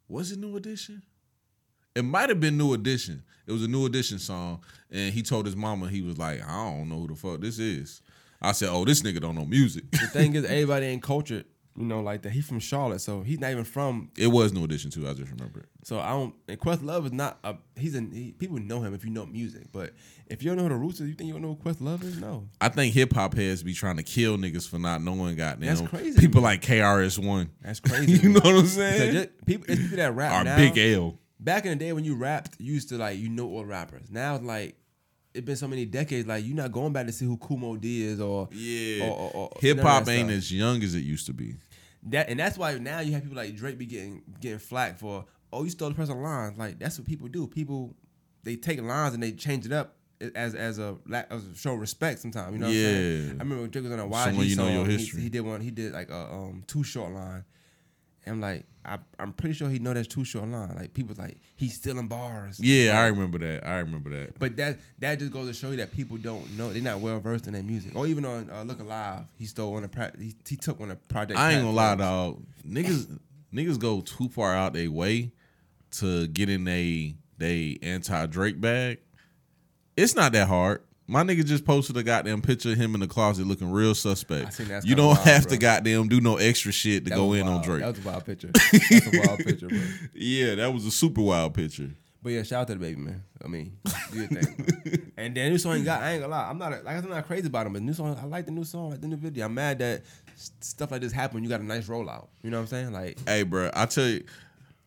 Was 0.10 0.34
it 0.34 0.40
New 0.40 0.58
Edition? 0.58 1.04
It 1.96 2.04
might 2.04 2.28
have 2.30 2.40
been 2.42 2.58
New 2.58 2.74
Edition. 2.74 3.24
It 3.48 3.54
was 3.54 3.64
a 3.64 3.68
New 3.70 3.86
Edition 3.86 4.20
song, 4.20 4.60
and 4.92 5.14
he 5.14 5.24
told 5.24 5.46
his 5.46 5.56
mama 5.56 5.88
he 5.88 6.02
was 6.02 6.18
like, 6.18 6.42
"I 6.46 6.66
don't 6.66 6.90
know 6.90 7.00
who 7.00 7.08
the 7.08 7.16
fuck 7.16 7.40
this 7.40 7.60
is." 7.60 8.02
I 8.42 8.52
said, 8.52 8.70
"Oh, 8.70 8.84
this 8.84 9.02
nigga 9.02 9.22
don't 9.22 9.36
know 9.36 9.46
music." 9.46 9.90
The 9.92 10.08
thing 10.08 10.36
is, 10.36 10.44
everybody 10.46 10.88
ain't 10.88 11.02
cultured, 11.02 11.46
you 11.78 11.86
know, 11.86 12.02
like 12.02 12.24
that. 12.24 12.32
He's 12.32 12.48
from 12.48 12.60
Charlotte, 12.60 13.00
so 13.02 13.22
he's 13.22 13.40
not 13.40 13.52
even 13.52 13.64
from. 13.64 14.10
it 14.18 14.28
was 14.28 14.52
New 14.52 14.64
Edition 14.64 14.90
too. 14.92 15.08
I 15.08 15.14
just 15.14 15.32
remember 15.32 15.60
it. 15.60 15.68
So 15.84 16.00
I 16.00 16.10
don't. 16.10 16.34
And 16.48 16.60
Questlove 16.60 17.06
is 17.06 17.12
not. 17.14 17.38
A, 17.44 17.56
he's 17.76 17.96
a. 17.96 18.02
He, 18.02 18.32
people 18.38 18.58
know 18.60 18.82
him 18.82 18.94
if 18.94 19.06
you 19.06 19.12
know 19.12 19.26
music, 19.26 19.68
but 19.72 19.94
if 20.26 20.42
you 20.44 20.50
don't 20.50 20.58
know 20.58 20.64
who 20.64 20.70
the 20.70 20.76
roots 20.76 21.00
is, 21.00 21.08
you 21.08 21.14
think 21.14 21.28
you 21.28 21.34
don't 21.34 21.44
know 21.44 21.58
who 21.62 21.70
Questlove 21.72 22.04
is? 22.04 22.20
No. 22.20 22.50
I 22.60 22.70
think 22.70 22.94
hip 22.94 23.14
hop 23.14 23.36
heads 23.36 23.62
be 23.64 23.74
trying 23.74 23.98
to 23.98 24.04
kill 24.04 24.38
niggas 24.38 24.68
for 24.68 24.80
not 24.80 25.02
knowing 25.04 25.36
goddamn. 25.36 25.68
That's 25.76 25.82
crazy. 25.90 26.20
People 26.20 26.42
like 26.42 26.62
KRS 26.62 27.24
One. 27.24 27.50
That's 27.62 27.80
crazy. 27.80 28.14
you 28.24 28.30
know 28.30 28.40
what 28.40 28.56
I'm 28.56 28.66
saying? 28.66 29.14
just- 29.14 29.46
people, 29.46 29.66
it's 29.70 29.82
people 29.82 29.98
that 29.98 30.16
rap 30.16 30.42
Or 30.42 30.44
now. 30.46 30.58
Big 30.58 30.78
L. 30.78 31.18
back 31.40 31.66
in 31.66 31.70
the 31.72 31.76
day 31.78 31.94
when 31.94 32.04
you 32.04 32.16
rapped, 32.16 32.56
you 32.60 32.74
used 32.74 32.90
to 32.90 32.98
like 32.98 33.18
you 33.20 33.30
know 33.30 33.48
all 33.50 33.66
rappers. 33.66 34.10
Now 34.10 34.36
it's 34.36 34.44
like 34.44 34.76
it's 35.34 35.46
been 35.46 35.56
so 35.56 35.68
many 35.68 35.86
decades, 35.86 36.28
like 36.28 36.44
you're 36.44 36.56
not 36.56 36.72
going 36.72 36.94
back 36.94 37.06
to 37.06 37.12
see 37.12 37.26
who 37.26 37.38
Kool 37.38 37.58
Moe 37.58 37.78
Dee 37.78 38.04
is 38.04 38.20
or 38.20 38.50
Yeah, 38.52 39.48
hip 39.60 39.80
hop 39.80 40.08
ain't 40.08 40.32
as 40.32 40.52
young 40.52 40.82
as 40.82 40.96
it 40.96 41.02
used 41.04 41.28
to 41.28 41.34
be. 41.34 41.56
That, 42.12 42.30
and 42.30 42.40
that's 42.40 42.58
why 42.58 42.78
now 42.78 43.00
you 43.00 43.14
have 43.14 43.24
people 43.24 43.38
like 43.38 43.56
Drake 43.56 43.78
be 43.78 43.86
getting 43.86 44.24
getting 44.40 44.60
flack 44.60 45.00
for 45.00 45.26
oh 45.54 45.64
you 45.64 45.70
stole 45.70 45.90
the 45.90 45.96
person's 45.96 46.22
lines. 46.22 46.58
Like 46.58 46.80
that's 46.80 46.98
what 46.98 47.08
people 47.08 47.28
do. 47.28 47.48
People 47.48 47.96
they 48.44 48.56
take 48.56 48.82
lines 48.82 49.14
and 49.14 49.22
they 49.22 49.32
change 49.32 49.66
it 49.66 49.72
up 49.72 49.96
as 50.36 50.56
as 50.56 50.80
a 50.80 50.98
as 51.30 51.46
a 51.46 51.56
show 51.56 51.74
of 51.74 51.80
respect. 51.80 52.20
Sometimes 52.20 52.54
you 52.54 52.60
know. 52.60 52.68
What 52.68 52.74
I'm 52.74 52.82
saying? 52.82 53.24
Yeah. 53.24 53.30
I 53.30 53.44
remember 53.44 53.62
when 53.62 53.70
Drake 53.70 53.84
was 53.84 53.94
on 53.94 54.00
a 54.00 54.08
YG 54.08 54.24
Someone 54.26 54.46
you 54.48 54.56
know 54.56 54.64
song, 54.64 54.74
your 54.74 54.86
he- 54.86 54.98
history. 54.98 55.22
He, 55.22 55.30
did 55.30 55.42
one. 55.42 55.62
He 55.62 55.72
did 55.72 55.94
like 55.94 56.10
a 56.10 56.32
um 56.32 56.64
too 56.68 56.84
short 56.84 57.12
line. 57.14 57.44
And 58.28 58.36
I'm 58.36 58.42
like, 58.42 58.66
I, 58.86 58.98
I'm 59.20 59.34
pretty 59.34 59.56
sure 59.56 59.70
he 59.70 59.80
know 59.80 59.94
that's 59.94 60.08
too 60.08 60.24
short 60.24 60.48
line. 60.48 60.74
Like 60.76 60.94
people 60.94 61.16
like 61.18 61.38
he's 61.56 61.76
stealing 61.76 62.08
bars. 62.08 62.60
Yeah, 62.60 63.00
I 63.00 63.08
remember 63.08 63.38
that. 63.40 63.68
I 63.68 63.80
remember 63.80 64.10
that. 64.12 64.40
But 64.40 64.56
that 64.58 64.78
that 65.00 65.20
just 65.20 65.32
goes 65.32 65.48
to 65.48 65.54
show 65.54 65.72
you 65.72 65.78
that 65.78 65.92
people 65.92 66.18
don't 66.18 66.58
know. 66.58 66.72
They're 66.72 66.82
not 66.82 67.00
well 67.00 67.20
versed 67.20 67.48
in 67.48 67.54
their 67.54 67.64
music. 67.64 67.96
Or 67.96 68.08
even 68.08 68.24
on 68.26 68.50
uh, 68.50 68.64
Look 68.64 68.80
Alive, 68.80 69.26
he 69.38 69.46
stole 69.46 69.74
one 69.74 69.84
of 69.84 69.92
pra- 69.92 70.14
he, 70.18 70.36
he 70.48 70.56
took 70.56 70.80
one 70.80 70.92
of 70.92 71.08
Project. 71.08 71.40
I 71.40 71.54
ain't 71.54 71.62
gonna 71.64 71.76
lie, 71.76 71.96
dog. 71.96 72.42
Niggas, 72.66 73.20
niggas 73.54 73.80
go 73.80 74.02
too 74.02 74.30
far 74.30 74.56
out 74.56 74.74
their 74.74 74.90
way 74.90 75.32
to 75.92 76.28
get 76.28 76.50
in 76.50 76.68
a 76.68 77.16
they 77.38 77.78
anti 77.82 78.26
Drake 78.28 78.60
bag. 78.62 79.00
It's 79.96 80.16
not 80.16 80.32
that 80.34 80.48
hard. 80.48 80.84
My 81.10 81.24
nigga 81.24 81.46
just 81.46 81.64
posted 81.64 81.96
a 81.96 82.04
goddamn 82.04 82.42
picture 82.42 82.72
of 82.74 82.78
him 82.78 82.94
in 82.94 83.00
the 83.00 83.08
closet 83.08 83.48
looking 83.48 83.72
real 83.72 83.92
I 83.92 83.94
suspect. 83.94 84.58
that's 84.58 84.86
You 84.86 84.94
don't 84.96 85.08
wild, 85.08 85.20
have 85.20 85.44
bro. 85.44 85.52
to 85.52 85.58
goddamn 85.58 86.08
do 86.10 86.20
no 86.20 86.36
extra 86.36 86.72
shit 86.74 87.06
to 87.06 87.10
That 87.12 87.16
go 87.16 87.32
in 87.34 87.48
on. 87.48 87.62
Drake. 87.64 87.80
That 87.80 87.96
was 87.96 88.00
a 88.06 88.10
wild 88.10 88.26
picture. 88.26 88.50
That's 88.54 89.08
a 89.08 89.22
wild 89.26 89.40
picture, 89.40 89.68
bro. 89.70 89.80
yeah, 90.14 90.56
that 90.56 90.74
was 90.74 90.86
a 90.86 90.92
super 90.92 91.22
wild 91.22 91.54
picture. 91.54 91.92
But 92.22 92.32
yeah, 92.34 92.44
shout 92.44 92.62
out 92.64 92.68
to 92.68 92.76
DaBaby 92.76 92.98
man. 92.98 93.24
I 93.44 93.48
mean, 93.48 93.78
do 94.12 94.28
thing. 94.28 95.12
and 95.18 95.34
then 95.34 95.52
new 95.52 95.58
song 95.58 95.82
got, 95.86 96.02
I 96.02 96.12
ain't 96.14 96.22
gonna 96.22 96.32
lie. 96.32 96.50
I'm 96.50 96.58
not 96.58 96.74
a, 96.74 96.82
like 96.82 96.98
I'm 97.02 97.10
not 97.10 97.26
crazy 97.26 97.48
about 97.48 97.68
him, 97.68 97.74
but 97.74 97.82
new 97.84 97.94
song, 97.94 98.18
I 98.22 98.26
like 98.26 98.46
the 98.46 98.52
new 98.52 98.66
song, 98.66 98.88
I 98.88 98.90
like 98.92 99.02
the 99.02 99.08
new 99.08 99.16
video. 99.16 99.46
I'm 99.46 99.54
mad 99.54 99.80
that 99.80 100.02
stuff 100.60 100.92
like 100.92 101.00
this 101.02 101.14
happened. 101.14 101.44
You 101.44 101.50
got 101.50 101.62
a 101.62 101.64
nice 101.66 101.88
rollout. 101.88 102.28
You 102.44 102.50
know 102.50 102.58
what 102.58 102.62
I'm 102.64 102.68
saying? 102.68 102.92
Like, 102.92 103.18
Hey, 103.26 103.44
bro, 103.44 103.70
I 103.74 103.86
tell 103.86 104.08
you, 104.08 104.26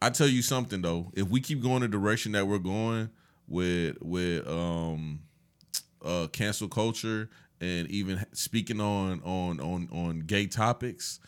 I 0.03 0.11
tell 0.11 0.27
you 0.29 0.43
something 0.43 0.83
though. 0.83 1.11
If 1.15 1.29
we 1.29 1.41
keep 1.41 1.63
going 1.63 1.81
the 1.81 1.89
direction 1.89 2.33
that 2.33 2.47
we're 2.47 2.59
going 2.59 3.09
with 3.49 3.97
with 4.03 4.47
um 4.47 5.21
uh 6.05 6.27
cancel 6.32 6.68
culture 6.68 7.28
and 7.60 7.89
even 7.90 8.24
speaking 8.32 8.81
on 8.81 9.20
on 9.22 9.60
on 9.60 9.89
on 9.93 10.20
gay 10.20 10.47
topics, 10.47 11.20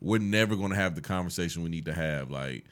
we're 0.00 0.20
never 0.20 0.54
going 0.56 0.70
to 0.70 0.76
have 0.76 0.94
the 0.94 1.00
conversation 1.00 1.62
we 1.62 1.70
need 1.70 1.86
to 1.86 1.92
have. 1.92 2.30
Like, 2.30 2.64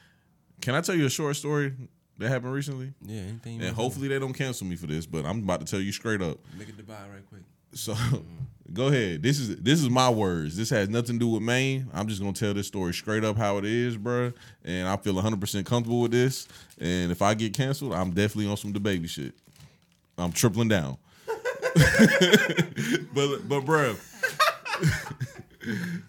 can 0.61 0.75
I 0.75 0.81
tell 0.81 0.95
you 0.95 1.05
a 1.05 1.09
short 1.09 1.35
story 1.35 1.73
that 2.17 2.29
happened 2.29 2.53
recently? 2.53 2.93
yeah, 3.01 3.21
anything. 3.21 3.61
And 3.61 3.75
hopefully 3.75 4.07
they 4.07 4.19
don't 4.19 4.33
cancel 4.33 4.65
me 4.65 4.75
for 4.75 4.87
this, 4.87 5.05
but 5.05 5.25
I'm 5.25 5.39
about 5.43 5.59
to 5.59 5.65
tell 5.65 5.79
you 5.81 5.91
straight 5.91 6.21
up. 6.21 6.37
make 6.57 6.69
it 6.69 6.77
divide 6.77 7.09
right 7.13 7.27
quick. 7.29 7.41
So 7.73 7.93
go 8.73 8.87
ahead. 8.87 9.21
This 9.21 9.39
is 9.39 9.57
this 9.57 9.81
is 9.81 9.89
my 9.89 10.09
words. 10.09 10.55
This 10.55 10.69
has 10.69 10.87
nothing 10.87 11.19
to 11.19 11.25
do 11.25 11.27
with 11.27 11.43
Maine. 11.43 11.89
I'm 11.93 12.07
just 12.07 12.21
gonna 12.21 12.33
tell 12.33 12.53
this 12.53 12.67
story 12.67 12.93
straight 12.93 13.25
up 13.25 13.37
how 13.37 13.57
it 13.57 13.65
is, 13.65 13.97
bruh. 13.97 14.33
And 14.63 14.87
I 14.87 14.95
feel 14.95 15.15
100 15.15 15.41
percent 15.41 15.65
comfortable 15.65 15.99
with 16.01 16.11
this. 16.11 16.47
And 16.79 17.11
if 17.11 17.21
I 17.21 17.33
get 17.33 17.53
canceled, 17.53 17.93
I'm 17.93 18.11
definitely 18.11 18.49
on 18.49 18.55
some 18.55 18.71
DaBaby 18.71 19.09
shit. 19.09 19.33
I'm 20.17 20.31
tripling 20.31 20.69
down. 20.69 20.97
but 23.13 23.47
but 23.47 23.65
bruh. 23.65 23.97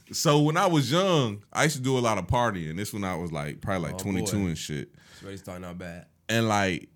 so 0.13 0.41
when 0.41 0.57
I 0.57 0.67
was 0.67 0.91
young, 0.91 1.43
I 1.53 1.65
used 1.65 1.77
to 1.77 1.83
do 1.83 1.99
a 1.99 2.01
lot 2.01 2.19
of 2.19 2.27
partying. 2.27 2.77
This 2.77 2.93
when 2.93 3.05
I 3.05 3.17
was 3.17 3.33
like 3.33 3.61
probably 3.61 3.89
like 3.91 4.01
Oh, 4.01 4.05
22 4.05 4.37
boy. 4.37 4.47
and 4.47 4.59
shit. 4.59 4.91
It's 5.13 5.23
already 5.23 5.39
starting 5.39 5.65
out 5.65 5.79
bad. 5.79 6.07
And 6.29 6.49
like 6.49 6.89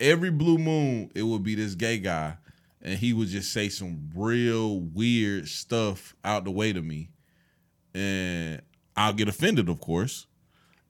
every 0.00 0.30
blue 0.30 0.58
moon, 0.58 1.10
it 1.14 1.22
would 1.22 1.42
be 1.42 1.54
this 1.54 1.74
gay 1.74 1.98
guy, 1.98 2.36
and 2.82 2.98
he 2.98 3.12
would 3.12 3.28
just 3.28 3.52
say 3.52 3.68
some 3.68 4.10
real 4.14 4.80
weird 4.80 5.48
stuff 5.48 6.14
out 6.24 6.44
the 6.44 6.50
way 6.50 6.72
to 6.72 6.82
me. 6.82 7.10
And 7.94 8.62
I'll 8.96 9.12
get 9.12 9.28
offended, 9.28 9.68
of 9.68 9.80
course. 9.80 10.26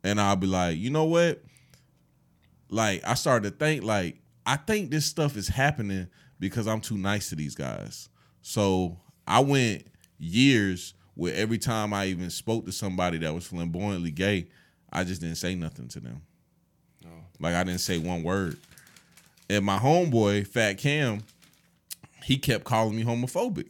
And 0.05 0.21
I'll 0.21 0.37
be 0.37 0.47
like, 0.47 0.79
you 0.79 0.91
know 0.91 1.05
what? 1.05 1.43
Like, 2.71 3.03
I 3.07 3.15
started 3.15 3.51
to 3.51 3.57
think, 3.57 3.83
like, 3.83 4.21
I 4.47 4.57
think 4.57 4.91
this 4.91 5.07
stuff 5.07 5.37
is 5.37 5.49
happening 5.49 6.09
because 6.41 6.67
I'm 6.67 6.81
too 6.81 6.99
nice 6.99 7.29
to 7.31 7.37
these 7.37 7.55
guys. 7.55 8.09
So 8.43 8.99
I 9.27 9.41
went 9.41 9.87
years 10.19 10.95
where 11.15 11.35
every 11.35 11.59
time 11.59 11.93
I 11.93 12.07
even 12.07 12.31
spoke 12.31 12.65
to 12.67 12.73
somebody 12.73 13.19
that 13.19 13.35
was 13.35 13.47
flamboyantly 13.47 14.11
gay, 14.11 14.49
I 14.93 15.05
just 15.05 15.21
didn't 15.21 15.37
say 15.37 15.55
nothing 15.55 15.89
to 15.89 16.01
them. 16.01 16.23
Like 17.41 17.55
I 17.55 17.65
didn't 17.65 17.81
say 17.81 17.99
one 17.99 18.23
word. 18.23 18.57
And 19.51 19.65
my 19.65 19.79
homeboy, 19.79 20.47
Fat 20.47 20.79
Cam, 20.79 21.23
he 22.25 22.37
kept 22.37 22.65
calling 22.65 22.97
me 22.97 23.05
homophobic. 23.05 23.69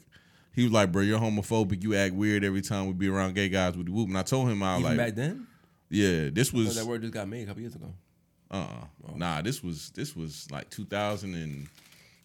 He 0.55 0.65
was 0.65 0.73
like, 0.73 0.91
"Bro, 0.91 1.03
you're 1.03 1.21
homophobic. 1.21 1.83
You 1.83 1.95
act 1.95 2.15
weird 2.15 2.43
every 2.43 2.63
time 2.63 2.87
we 2.87 2.93
be 2.93 3.09
around 3.09 3.35
gay 3.35 3.49
guys 3.49 3.77
with 3.77 3.87
the 3.87 3.93
whoop." 3.93 4.09
And 4.09 4.19
I 4.19 4.23
told 4.23 4.49
him, 4.49 4.63
I 4.63 4.77
was 4.77 4.85
Even 4.85 4.97
like, 4.97 5.07
back 5.07 5.15
then, 5.15 5.47
"Yeah, 5.89 6.31
this 6.33 6.53
oh, 6.53 6.59
was 6.59 6.75
that 6.77 6.87
word 6.87 7.03
just 7.03 7.15
got 7.15 7.29
made 7.29 7.43
a 7.43 7.47
couple 7.47 7.61
years 7.61 7.77
ago. 7.77 7.93
uh 8.51 8.57
uh. 8.57 9.13
nah, 9.15 9.41
this 9.43 9.63
was 9.63 9.91
this 9.91 10.17
was 10.17 10.51
like 10.51 10.69
2000 10.71 11.35
and 11.35 11.69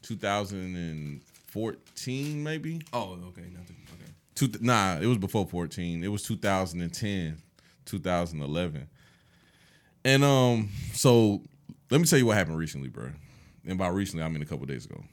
2014 0.03 2.43
maybe. 2.43 2.81
Oh, 2.93 3.17
okay, 3.30 3.47
nothing. 3.53 3.77
Okay. 3.93 4.11
Two, 4.35 4.49
nah, 4.61 4.99
it 4.99 5.07
was 5.07 5.17
before 5.17 5.45
14. 5.45 6.03
It 6.03 6.09
was 6.09 6.23
2010, 6.23 7.38
2011. 7.85 8.88
And 10.05 10.23
um, 10.23 10.69
so 10.93 11.41
let 11.89 12.01
me 12.01 12.07
tell 12.07 12.19
you 12.19 12.25
what 12.25 12.38
happened 12.38 12.57
recently, 12.57 12.89
bro. 12.89 13.09
And 13.65 13.77
by 13.77 13.88
recently, 13.88 14.25
I 14.25 14.27
mean 14.27 14.41
a 14.41 14.45
couple 14.45 14.65
days 14.65 14.85
ago. 14.85 15.03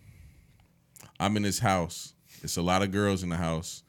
I'm 1.18 1.36
in 1.36 1.42
this 1.42 1.58
house. 1.58 2.14
It's 2.42 2.56
a 2.56 2.62
lot 2.62 2.82
of 2.82 2.90
girls 2.90 3.22
in 3.22 3.28
the 3.28 3.36
house, 3.36 3.82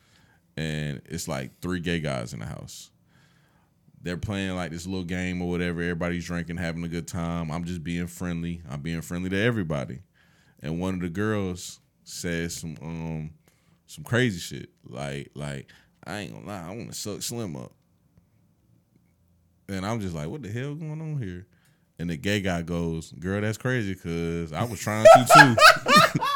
and 0.57 1.02
it's 1.06 1.28
like 1.28 1.60
three 1.61 1.80
gay 1.80 1.99
guys 1.99 2.34
in 2.34 2.40
the 2.40 2.45
house. 2.45 2.91
They're 4.03 4.18
playing 4.18 4.56
like 4.56 4.72
this 4.72 4.86
little 4.86 5.06
game 5.06 5.41
or 5.41 5.49
whatever. 5.49 5.82
Everybody's 5.82 6.26
drinking, 6.26 6.57
having 6.57 6.84
a 6.84 6.88
good 6.88 7.07
time. 7.07 7.52
I'm 7.52 7.64
just 7.64 7.84
being 7.84 8.07
friendly. 8.07 8.61
I'm 8.69 8.82
being 8.82 9.02
friendly 9.02 9.30
to 9.30 9.40
everybody. 9.40 9.99
And 10.62 10.80
one 10.80 10.96
of 10.96 11.02
the 11.02 11.10
girls 11.10 11.80
says 12.04 12.56
some 12.56 12.78
um 12.82 13.32
some 13.88 14.04
crazy 14.04 14.40
shit. 14.40 14.70
Like, 14.86 15.32
like, 15.36 15.68
I 16.06 16.20
ain't 16.20 16.34
gonna 16.34 16.48
lie, 16.48 16.68
I 16.68 16.76
wanna 16.76 16.94
suck 16.94 17.22
Slim 17.22 17.56
up. 17.56 17.72
And 19.68 19.86
I'm 19.86 20.02
just 20.02 20.16
like, 20.16 20.28
what 20.28 20.44
the 20.44 20.50
hell 20.50 20.76
going 20.76 21.02
on 21.02 21.22
here? 21.22 21.48
And 21.98 22.10
the 22.10 22.18
gay 22.18 22.42
guy 22.42 22.62
goes, 22.62 23.12
Girl, 23.12 23.42
that's 23.42 23.58
crazy, 23.58 23.96
cause 23.96 24.54
I 24.54 24.64
was 24.64 24.80
trying 24.80 25.06
to 25.06 25.28
too. 25.34 25.56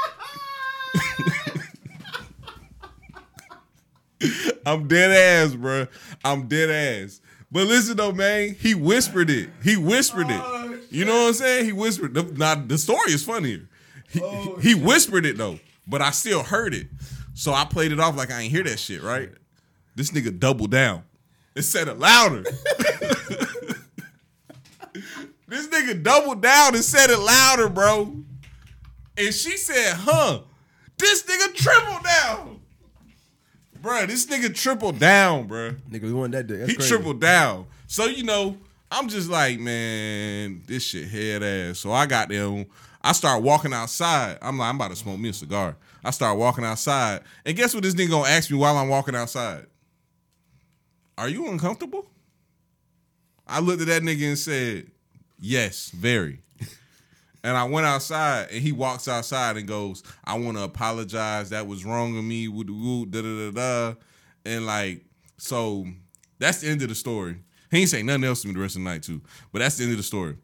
I'm 4.66 4.88
dead 4.88 5.12
ass, 5.12 5.56
bro. 5.56 5.88
I'm 6.24 6.48
dead 6.48 6.70
ass. 6.70 7.22
But 7.52 7.68
listen 7.68 7.98
though, 7.98 8.12
man, 8.12 8.56
he 8.60 8.76
whispered 8.76 9.30
it. 9.30 9.50
He 9.64 9.78
whispered 9.78 10.28
it. 10.30 10.82
You 10.90 11.06
know 11.06 11.14
what 11.14 11.28
I'm 11.28 11.34
saying? 11.34 11.66
He 11.66 11.72
whispered. 11.72 12.14
The, 12.14 12.24
now 12.24 12.56
the 12.56 12.78
story 12.78 13.12
is 13.12 13.24
funnier. 13.24 13.68
Oh, 14.22 14.58
he, 14.60 14.70
he 14.70 14.76
whispered 14.76 15.26
it 15.26 15.38
though, 15.38 15.60
but 15.88 16.02
I 16.02 16.12
still 16.12 16.44
heard 16.44 16.74
it. 16.74 16.88
So 17.34 17.54
I 17.54 17.66
played 17.66 17.92
it 17.92 18.00
off 18.00 18.16
like 18.16 18.32
I 18.32 18.42
ain't 18.42 18.52
hear 18.52 18.64
that 18.64 18.80
shit, 18.80 19.04
right? 19.04 19.30
This 19.96 20.12
nigga 20.12 20.38
doubled 20.40 20.72
down 20.72 21.04
and 21.56 21.64
said 21.66 21.88
it 21.88 22.00
louder. 22.00 22.44
this 25.48 25.68
nigga 25.68 26.02
doubled 26.02 26.42
down 26.42 26.76
and 26.76 26.84
said 26.84 27.10
it 27.10 27.20
louder, 27.20 27.70
bro. 27.70 28.16
And 29.18 29.34
she 29.34 29.58
said, 29.58 29.94
huh, 29.96 30.42
this 30.98 31.24
nigga 31.24 31.54
tripled 31.56 32.04
down. 32.04 32.60
Bruh, 33.82 34.08
this 34.08 34.26
nigga 34.26 34.54
tripled 34.54 35.00
down, 35.00 35.48
bruh. 35.48 35.78
Nigga, 35.90 36.04
we 36.04 36.14
want 36.14 36.32
that 36.32 36.48
dick. 36.48 36.60
That's 36.60 36.72
He 36.72 36.76
crazy. 36.78 36.90
tripled 36.90 37.22
down. 37.22 37.68
So, 37.88 38.06
you 38.06 38.24
know, 38.24 38.58
I'm 38.90 39.08
just 39.08 39.30
like, 39.30 39.60
man, 39.60 40.64
this 40.66 40.84
shit 40.84 41.08
head 41.08 41.44
ass. 41.44 41.80
So 41.80 41.92
I 41.92 42.06
got 42.06 42.30
them. 42.30 42.66
I 43.06 43.12
start 43.12 43.44
walking 43.44 43.72
outside. 43.72 44.40
I'm 44.42 44.58
like, 44.58 44.68
I'm 44.68 44.78
about 44.78 44.90
to 44.90 44.96
smoke 44.96 45.20
me 45.20 45.30
a 45.30 45.34
cigar. 45.34 45.78
I 46.04 46.10
start 46.10 46.40
walking 46.40 46.66
outside, 46.66 47.22
and 47.46 47.56
guess 47.56 47.76
what? 47.76 47.84
This 47.84 47.94
nigga 47.94 48.10
gonna 48.10 48.28
ask 48.28 48.50
me 48.50 48.58
while 48.58 48.76
I'm 48.78 48.90
walking 48.90 49.16
outside. 49.16 49.68
Are 51.16 51.30
you 51.30 51.48
uncomfortable? 51.48 52.08
I 53.48 53.60
looked 53.60 53.82
at 53.82 53.88
that 53.88 54.02
nigga 54.02 54.28
and 54.28 54.40
said, 54.40 54.88
Yes, 55.40 55.90
very. 55.92 56.42
And 57.44 57.56
I 57.56 57.66
went 57.66 57.86
outside, 57.86 58.48
and 58.52 58.60
he 58.60 58.72
walks 58.72 59.08
outside 59.08 59.56
and 59.56 59.68
goes, 59.68 60.02
"I 60.24 60.36
want 60.40 60.58
to 60.58 60.64
apologize. 60.64 61.52
That 61.52 61.68
was 61.68 61.86
wrong 61.86 62.18
of 62.18 62.24
me." 62.24 62.48
Woo, 62.48 62.66
woo, 62.68 63.06
da 63.06 63.22
da 63.22 63.52
da 63.52 63.52
da. 63.52 63.96
And 64.48 64.66
like, 64.66 65.06
so 65.38 65.86
that's 66.40 66.62
the 66.62 66.70
end 66.70 66.82
of 66.82 66.90
the 66.90 66.96
story. 66.96 67.38
He 67.70 67.82
ain't 67.82 67.90
say 67.92 68.02
nothing 68.02 68.24
else 68.24 68.42
to 68.42 68.48
me 68.48 68.56
the 68.56 68.62
rest 68.62 68.78
of 68.78 68.82
the 68.82 68.90
night 68.90 69.04
too. 69.04 69.22
But 69.52 69.60
that's 69.60 69.78
the 69.78 69.84
end 69.84 69.92
of 69.92 69.98
the 69.98 70.04
story. 70.04 70.38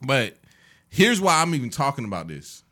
But 0.00 0.38
here's 0.88 1.20
why 1.20 1.40
I'm 1.40 1.54
even 1.54 1.70
talking 1.70 2.04
about 2.04 2.28
this. 2.28 2.64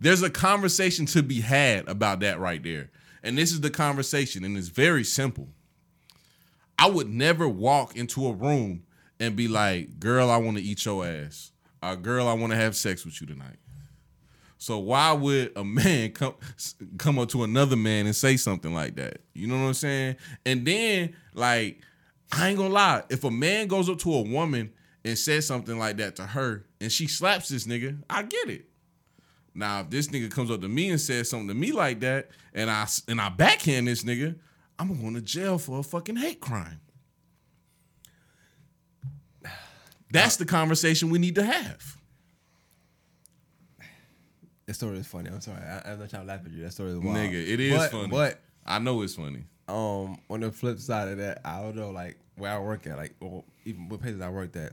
There's 0.00 0.22
a 0.22 0.30
conversation 0.30 1.06
to 1.06 1.22
be 1.22 1.40
had 1.40 1.88
about 1.88 2.20
that 2.20 2.38
right 2.38 2.62
there. 2.62 2.90
And 3.22 3.36
this 3.36 3.50
is 3.50 3.60
the 3.60 3.70
conversation, 3.70 4.44
and 4.44 4.56
it's 4.56 4.68
very 4.68 5.02
simple. 5.02 5.48
I 6.78 6.88
would 6.88 7.08
never 7.08 7.48
walk 7.48 7.96
into 7.96 8.26
a 8.26 8.32
room 8.32 8.84
and 9.18 9.34
be 9.34 9.48
like, 9.48 9.98
girl, 9.98 10.30
I 10.30 10.36
want 10.36 10.56
to 10.58 10.62
eat 10.62 10.84
your 10.84 11.04
ass. 11.04 11.50
Or 11.82 11.96
girl, 11.96 12.28
I 12.28 12.34
want 12.34 12.52
to 12.52 12.56
have 12.56 12.76
sex 12.76 13.04
with 13.04 13.20
you 13.20 13.26
tonight. 13.26 13.56
So 14.58 14.78
why 14.78 15.12
would 15.12 15.52
a 15.56 15.64
man 15.64 16.12
come 16.12 16.34
come 16.98 17.18
up 17.18 17.28
to 17.30 17.44
another 17.44 17.76
man 17.76 18.06
and 18.06 18.14
say 18.14 18.36
something 18.36 18.74
like 18.74 18.96
that? 18.96 19.18
You 19.34 19.46
know 19.46 19.54
what 19.54 19.68
I'm 19.68 19.74
saying? 19.74 20.16
And 20.44 20.66
then 20.66 21.14
like 21.34 21.80
I 22.32 22.48
ain't 22.48 22.58
gonna 22.58 22.74
lie, 22.74 23.02
if 23.08 23.24
a 23.24 23.30
man 23.30 23.68
goes 23.68 23.88
up 23.88 23.98
to 24.00 24.14
a 24.14 24.22
woman 24.22 24.72
and 25.04 25.18
says 25.18 25.46
something 25.46 25.78
like 25.78 25.96
that 25.98 26.16
to 26.16 26.26
her 26.26 26.64
and 26.80 26.90
she 26.90 27.06
slaps 27.06 27.48
this 27.48 27.66
nigga, 27.66 27.98
I 28.10 28.22
get 28.22 28.50
it. 28.50 28.66
Now 29.54 29.80
if 29.80 29.90
this 29.90 30.08
nigga 30.08 30.30
comes 30.30 30.50
up 30.50 30.60
to 30.60 30.68
me 30.68 30.90
and 30.90 31.00
says 31.00 31.30
something 31.30 31.48
to 31.48 31.54
me 31.54 31.72
like 31.72 32.00
that 32.00 32.30
and 32.54 32.70
I 32.70 32.86
and 33.08 33.20
I 33.20 33.28
backhand 33.28 33.88
this 33.88 34.04
nigga, 34.04 34.36
I'm 34.78 35.00
going 35.00 35.14
to 35.14 35.20
jail 35.20 35.58
for 35.58 35.80
a 35.80 35.82
fucking 35.82 36.16
hate 36.16 36.40
crime. 36.40 36.80
That's 40.10 40.36
the 40.36 40.46
conversation 40.46 41.10
we 41.10 41.18
need 41.18 41.34
to 41.34 41.44
have. 41.44 41.96
That 44.66 44.74
story 44.74 44.98
is 44.98 45.06
funny. 45.06 45.30
I'm 45.30 45.40
sorry. 45.40 45.62
I, 45.62 45.92
I'm 45.92 45.98
not 45.98 46.10
trying 46.10 46.22
to 46.22 46.28
laugh 46.28 46.40
at 46.44 46.52
you. 46.52 46.62
That 46.62 46.72
story 46.72 46.90
is 46.90 46.98
wild. 46.98 47.16
Nigga, 47.16 47.48
it 47.48 47.60
is 47.60 47.76
but, 47.76 47.90
funny. 47.90 48.08
But 48.08 48.40
I 48.66 48.78
know 48.78 49.02
it's 49.02 49.14
funny. 49.14 49.44
um, 49.68 50.18
on 50.30 50.40
the 50.40 50.50
flip 50.50 50.78
side 50.78 51.08
of 51.08 51.18
that, 51.18 51.40
I 51.44 51.60
don't 51.60 51.76
know, 51.76 51.90
like 51.90 52.16
where 52.36 52.52
I 52.52 52.58
work 52.58 52.86
at, 52.86 52.96
like 52.96 53.14
or 53.20 53.44
even 53.64 53.88
what 53.88 54.00
places 54.00 54.20
I 54.20 54.30
worked 54.30 54.56
at, 54.56 54.72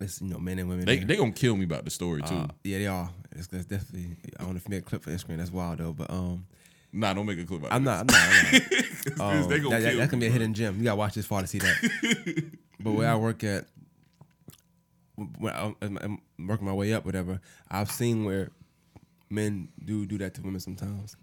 it's 0.00 0.20
you 0.20 0.28
know 0.28 0.38
men 0.38 0.58
and 0.58 0.68
women. 0.68 0.84
They 0.86 0.96
there. 0.98 1.06
they 1.06 1.16
gonna 1.16 1.32
kill 1.32 1.56
me 1.56 1.64
about 1.64 1.84
the 1.84 1.90
story 1.90 2.22
too. 2.22 2.34
Uh, 2.34 2.48
yeah, 2.64 2.78
they 2.78 2.86
are. 2.86 3.10
It's, 3.32 3.48
it's 3.52 3.66
definitely. 3.66 4.16
I 4.38 4.44
want 4.44 4.62
to 4.62 4.70
make 4.70 4.80
a 4.80 4.82
clip 4.84 5.02
for 5.02 5.10
Instagram. 5.10 5.38
That's 5.38 5.52
wild 5.52 5.78
though. 5.78 5.92
But 5.92 6.10
um, 6.10 6.46
nah, 6.92 7.12
don't 7.14 7.26
make 7.26 7.38
a 7.38 7.44
clip 7.44 7.60
about 7.60 7.72
I'm 7.72 7.84
not. 7.84 8.00
I'm 8.00 8.06
not. 8.06 8.44
I'm 8.44 8.52
not. 8.52 8.62
Um, 9.18 9.48
they 9.48 9.58
gonna 9.60 9.70
that, 9.70 9.82
that- 9.82 9.90
kill 9.90 9.98
that's 9.98 10.10
gonna 10.10 10.20
be 10.20 10.26
a 10.26 10.30
hidden 10.30 10.52
gem. 10.54 10.76
You 10.78 10.84
gotta 10.84 10.96
watch 10.96 11.14
this 11.14 11.24
far 11.26 11.40
to 11.40 11.46
see 11.46 11.58
that. 11.58 12.50
but 12.80 12.92
where 12.92 13.08
I 13.10 13.16
work 13.16 13.42
at, 13.44 13.64
when 15.16 15.52
I'm, 15.54 15.76
I'm- 15.82 16.20
working 16.38 16.66
my 16.66 16.72
way 16.74 16.92
up, 16.92 17.04
whatever, 17.06 17.40
I've 17.70 17.90
seen 17.90 18.24
where 18.24 18.50
men 19.30 19.68
do 19.82 20.04
do 20.06 20.18
that 20.18 20.34
to 20.34 20.42
women 20.42 20.60
sometimes. 20.60 21.16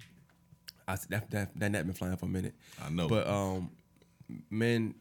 I 0.88 0.98
that 1.10 1.30
that 1.32 1.60
that 1.60 1.72
net 1.72 1.86
been 1.86 1.94
flying 1.94 2.18
for 2.18 2.26
a 2.26 2.30
minute. 2.30 2.56
I 2.84 2.90
know. 2.90 3.08
but 3.08 3.28
um, 3.28 3.70
men, 4.50 4.96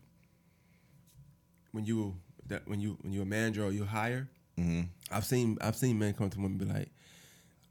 when 1.73 1.85
you 1.87 2.17
that 2.49 2.67
when 2.69 2.81
you 2.81 2.97
when 3.03 3.13
you're 3.13 3.23
a 3.25 3.27
manager 3.27 3.65
or 3.65 3.71
you 3.73 3.85
hire, 3.85 4.29
Mm-hmm. 4.59 4.83
I've 5.11 5.25
seen 5.27 5.59
I've 5.61 5.77
seen 5.77 5.99
men 5.99 6.15
come 6.15 6.31
to 6.31 6.39
women 6.39 6.53
and 6.53 6.61
be 6.61 6.65
like, 6.75 6.89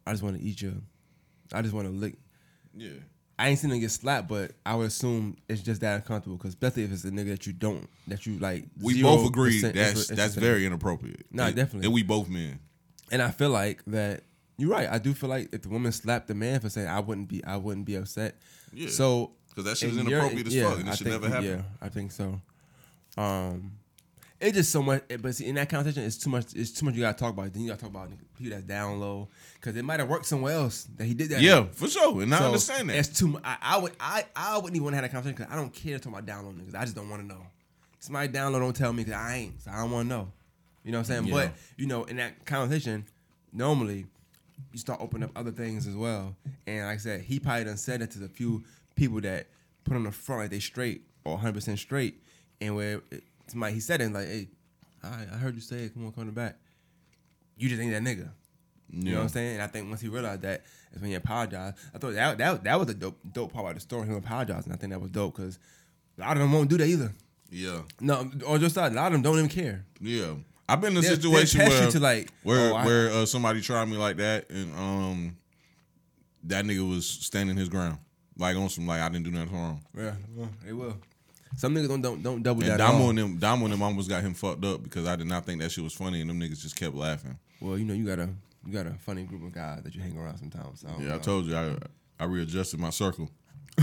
I 0.05 0.11
just 0.11 0.21
want 0.21 0.37
to 0.37 0.43
eat 0.43 0.61
you, 0.61 0.81
I 1.51 1.61
just 1.63 1.73
want 1.73 1.87
to 1.87 1.91
lick. 1.93 2.15
Yeah. 2.77 2.89
I 3.39 3.49
ain't 3.49 3.59
seen 3.59 3.69
them 3.71 3.79
get 3.79 3.89
slapped, 3.91 4.27
but 4.29 4.51
I 4.65 4.75
would 4.75 4.87
assume 4.87 5.35
it's 5.49 5.61
just 5.61 5.81
that 5.81 5.95
uncomfortable. 5.95 6.37
Because 6.37 6.49
especially 6.49 6.83
if 6.83 6.91
it's 6.93 7.03
a 7.03 7.09
nigga 7.09 7.29
that 7.29 7.47
you 7.47 7.53
don't, 7.53 7.89
that 8.07 8.25
you 8.27 8.37
like. 8.39 8.65
We 8.79 9.01
both 9.01 9.27
agree 9.27 9.59
that's 9.61 9.75
it's- 9.75 10.07
that's 10.09 10.35
very 10.35 10.65
inappropriate. 10.65 11.25
Nah, 11.31 11.47
definitely. 11.49 11.85
And 11.87 11.93
we 11.93 12.03
both 12.03 12.29
men. 12.29 12.59
And 13.11 13.21
I 13.21 13.31
feel 13.31 13.49
like 13.49 13.83
that 13.87 14.21
you're 14.57 14.69
right. 14.69 14.87
I 14.89 14.99
do 14.99 15.13
feel 15.15 15.29
like 15.29 15.49
if 15.53 15.63
the 15.63 15.69
woman 15.69 15.91
slapped 15.91 16.27
the 16.27 16.35
man 16.35 16.59
for 16.61 16.69
saying 16.69 16.87
I 16.87 16.99
wouldn't 16.99 17.27
be, 17.27 17.43
I 17.43 17.57
wouldn't 17.57 17.85
be 17.87 17.95
upset. 17.95 18.37
Yeah. 18.71 18.89
So 18.89 19.31
because 19.49 19.65
that 19.65 19.77
shit 19.77 19.91
your- 19.93 20.01
inappropriate 20.07 20.47
as 20.47 20.55
fuck, 20.61 20.79
and 20.79 20.87
it 20.87 20.91
I 20.91 20.95
should 20.95 21.07
think- 21.07 21.21
never 21.21 21.33
happen. 21.33 21.49
Yeah, 21.49 21.61
I 21.81 21.89
think 21.89 22.11
so. 22.11 22.39
Um, 23.17 23.71
it's 24.41 24.57
just 24.57 24.71
so 24.71 24.81
much, 24.81 25.03
but 25.21 25.33
see, 25.33 25.45
in 25.45 25.55
that 25.55 25.69
conversation, 25.69 26.03
it's 26.03 26.17
too 26.17 26.29
much. 26.29 26.53
It's 26.53 26.71
too 26.71 26.85
much 26.85 26.95
you 26.95 27.01
gotta 27.01 27.17
talk 27.17 27.31
about. 27.31 27.53
Then 27.53 27.63
you 27.63 27.69
gotta 27.69 27.81
talk 27.81 27.89
about 27.89 28.09
people 28.37 28.51
that's 28.51 28.63
down 28.65 28.99
low 28.99 29.29
because 29.55 29.75
it 29.77 29.85
might 29.85 29.99
have 29.99 30.09
worked 30.09 30.25
somewhere 30.25 30.53
else 30.53 30.87
that 30.97 31.05
he 31.05 31.13
did 31.13 31.29
that. 31.29 31.41
Yeah, 31.41 31.65
for 31.71 31.87
sure. 31.87 32.21
And 32.21 32.33
I 32.33 32.45
understand 32.45 32.89
that. 32.89 32.97
It's 32.97 33.17
too. 33.17 33.27
mu- 33.29 33.39
I, 33.43 33.57
I 33.61 33.77
would. 33.77 33.93
I. 33.99 34.25
I 34.35 34.57
wouldn't 34.57 34.75
even 34.75 34.83
want 34.83 34.93
to 34.93 34.97
have 34.97 35.03
that 35.03 35.11
conversation 35.11 35.37
because 35.37 35.53
I 35.53 35.55
don't 35.55 35.73
care 35.73 35.97
to 35.97 36.03
talk 36.03 36.13
about 36.13 36.25
download 36.25 36.59
niggas. 36.59 36.75
I 36.75 36.83
just 36.83 36.95
don't 36.95 37.09
want 37.09 37.21
to 37.21 37.27
know. 37.27 37.45
Somebody 37.99 38.27
download 38.27 38.59
don't 38.59 38.75
tell 38.75 38.91
me 38.93 39.03
because 39.03 39.19
I 39.19 39.35
ain't. 39.35 39.61
So 39.61 39.71
I 39.71 39.77
don't 39.77 39.91
want 39.91 40.09
to 40.09 40.15
know. 40.15 40.31
You 40.83 40.91
know 40.91 40.99
what 40.99 41.09
I'm 41.09 41.25
saying? 41.25 41.27
Yeah. 41.27 41.33
But 41.33 41.51
you 41.77 41.87
know, 41.87 42.03
in 42.03 42.17
that 42.17 42.45
conversation, 42.45 43.05
normally 43.53 44.05
you 44.71 44.79
start 44.79 45.01
opening 45.01 45.29
up 45.29 45.31
other 45.37 45.51
things 45.51 45.87
as 45.87 45.95
well. 45.95 46.35
And 46.67 46.85
like 46.85 46.95
I 46.95 46.97
said, 46.97 47.21
he 47.21 47.39
probably 47.39 47.63
done 47.63 47.77
said 47.77 48.01
it 48.01 48.11
to 48.11 48.19
the 48.19 48.27
few 48.29 48.63
people 48.95 49.21
that 49.21 49.47
put 49.85 49.95
on 49.95 50.03
the 50.03 50.11
front 50.11 50.41
like 50.41 50.51
they 50.51 50.59
straight 50.59 51.01
or 51.23 51.33
100 51.33 51.53
percent 51.53 51.79
straight, 51.79 52.21
and 52.61 52.75
where 52.75 53.01
it, 53.11 53.23
somebody 53.47 53.73
he 53.73 53.79
said 53.79 54.01
it 54.01 54.11
like, 54.11 54.27
hey, 54.27 54.47
I, 55.03 55.23
I 55.33 55.37
heard 55.37 55.55
you 55.55 55.61
say 55.61 55.83
it. 55.83 55.93
Come 55.93 56.05
on, 56.05 56.11
come 56.11 56.29
back. 56.31 56.57
You 57.57 57.69
just 57.69 57.81
ain't 57.81 57.91
that 57.91 58.01
nigga. 58.03 58.29
You 58.91 59.11
know 59.11 59.17
what 59.17 59.23
I'm 59.23 59.29
saying? 59.29 59.53
And 59.55 59.61
I 59.63 59.67
think 59.67 59.89
once 59.89 60.01
he 60.01 60.07
realized 60.07 60.41
that, 60.43 60.63
is 60.93 61.01
when 61.01 61.09
he 61.09 61.15
apologized. 61.15 61.77
I 61.93 61.97
thought 61.97 62.13
that 62.13 62.37
that, 62.37 62.63
that 62.63 62.79
was 62.79 62.89
a 62.89 62.93
dope 62.93 63.17
dope 63.31 63.53
part 63.53 63.65
about 63.65 63.75
the 63.75 63.81
story. 63.81 64.07
Him 64.07 64.15
apologizing. 64.15 64.71
I 64.71 64.75
think 64.75 64.91
that 64.93 65.01
was 65.01 65.11
dope 65.11 65.35
because 65.35 65.59
a 66.17 66.21
lot 66.21 66.33
of 66.33 66.39
them 66.39 66.51
won't 66.51 66.69
do 66.69 66.77
that 66.77 66.87
either. 66.87 67.11
Yeah. 67.49 67.81
No, 67.99 68.29
on 68.47 68.61
your 68.61 68.69
side, 68.69 68.91
a 68.91 68.95
lot 68.95 69.07
of 69.07 69.13
them 69.13 69.21
don't 69.21 69.37
even 69.37 69.49
care. 69.49 69.85
Yeah. 69.99 70.35
I've 70.67 70.81
been 70.81 70.93
in 70.93 70.97
a 70.97 71.01
They'll- 71.01 71.15
situation 71.15 71.59
they'll 71.59 71.91
where 71.91 71.99
like, 71.99 72.31
where 72.43 72.71
oh, 72.73 72.85
where 72.85 73.09
uh, 73.11 73.25
somebody 73.25 73.61
tried 73.61 73.85
me 73.85 73.97
like 73.97 74.17
that 74.17 74.49
and 74.49 74.73
um 74.75 75.37
that 76.43 76.65
nigga 76.65 76.87
was 76.87 77.07
standing 77.07 77.55
his 77.55 77.69
ground. 77.69 77.99
Like 78.37 78.55
on 78.55 78.69
some 78.69 78.87
like 78.87 79.01
I 79.01 79.09
didn't 79.09 79.25
do 79.25 79.31
nothing 79.31 79.53
wrong. 79.53 79.81
Yeah, 79.95 80.13
well, 80.35 80.49
they 80.65 80.73
will. 80.73 80.97
Some 81.57 81.73
niggas 81.75 81.87
don't 81.87 82.01
don't, 82.01 82.23
don't 82.23 82.43
double 82.43 82.61
And 82.63 82.71
that. 82.71 82.81
at 82.81 82.85
all. 82.85 82.93
Damo 82.93 83.09
and 83.09 83.17
them 83.17 83.37
Damo 83.37 83.65
and 83.65 83.73
them 83.73 83.83
almost 83.83 84.09
got 84.09 84.21
him 84.23 84.33
fucked 84.33 84.65
up 84.65 84.83
because 84.83 85.07
I 85.07 85.15
did 85.15 85.27
not 85.27 85.45
think 85.45 85.61
that 85.61 85.71
shit 85.71 85.83
was 85.83 85.93
funny 85.93 86.21
and 86.21 86.29
them 86.29 86.39
niggas 86.39 86.61
just 86.61 86.75
kept 86.75 86.95
laughing. 86.95 87.37
Well, 87.61 87.77
you 87.77 87.85
know, 87.85 87.93
you 87.93 88.05
got 88.05 88.19
a 88.19 88.29
you 88.65 88.73
got 88.73 88.87
a 88.87 88.93
funny 88.95 89.23
group 89.23 89.43
of 89.43 89.53
guys 89.53 89.83
that 89.83 89.95
you 89.95 90.01
hang 90.01 90.17
around 90.17 90.37
sometimes. 90.37 90.81
So 90.81 90.87
I 90.87 90.91
don't 90.91 91.05
Yeah, 91.05 91.15
I 91.15 91.17
told 91.19 91.45
you 91.45 91.55
I 91.55 91.75
I 92.19 92.25
readjusted 92.25 92.79
my 92.79 92.89
circle. 92.89 93.29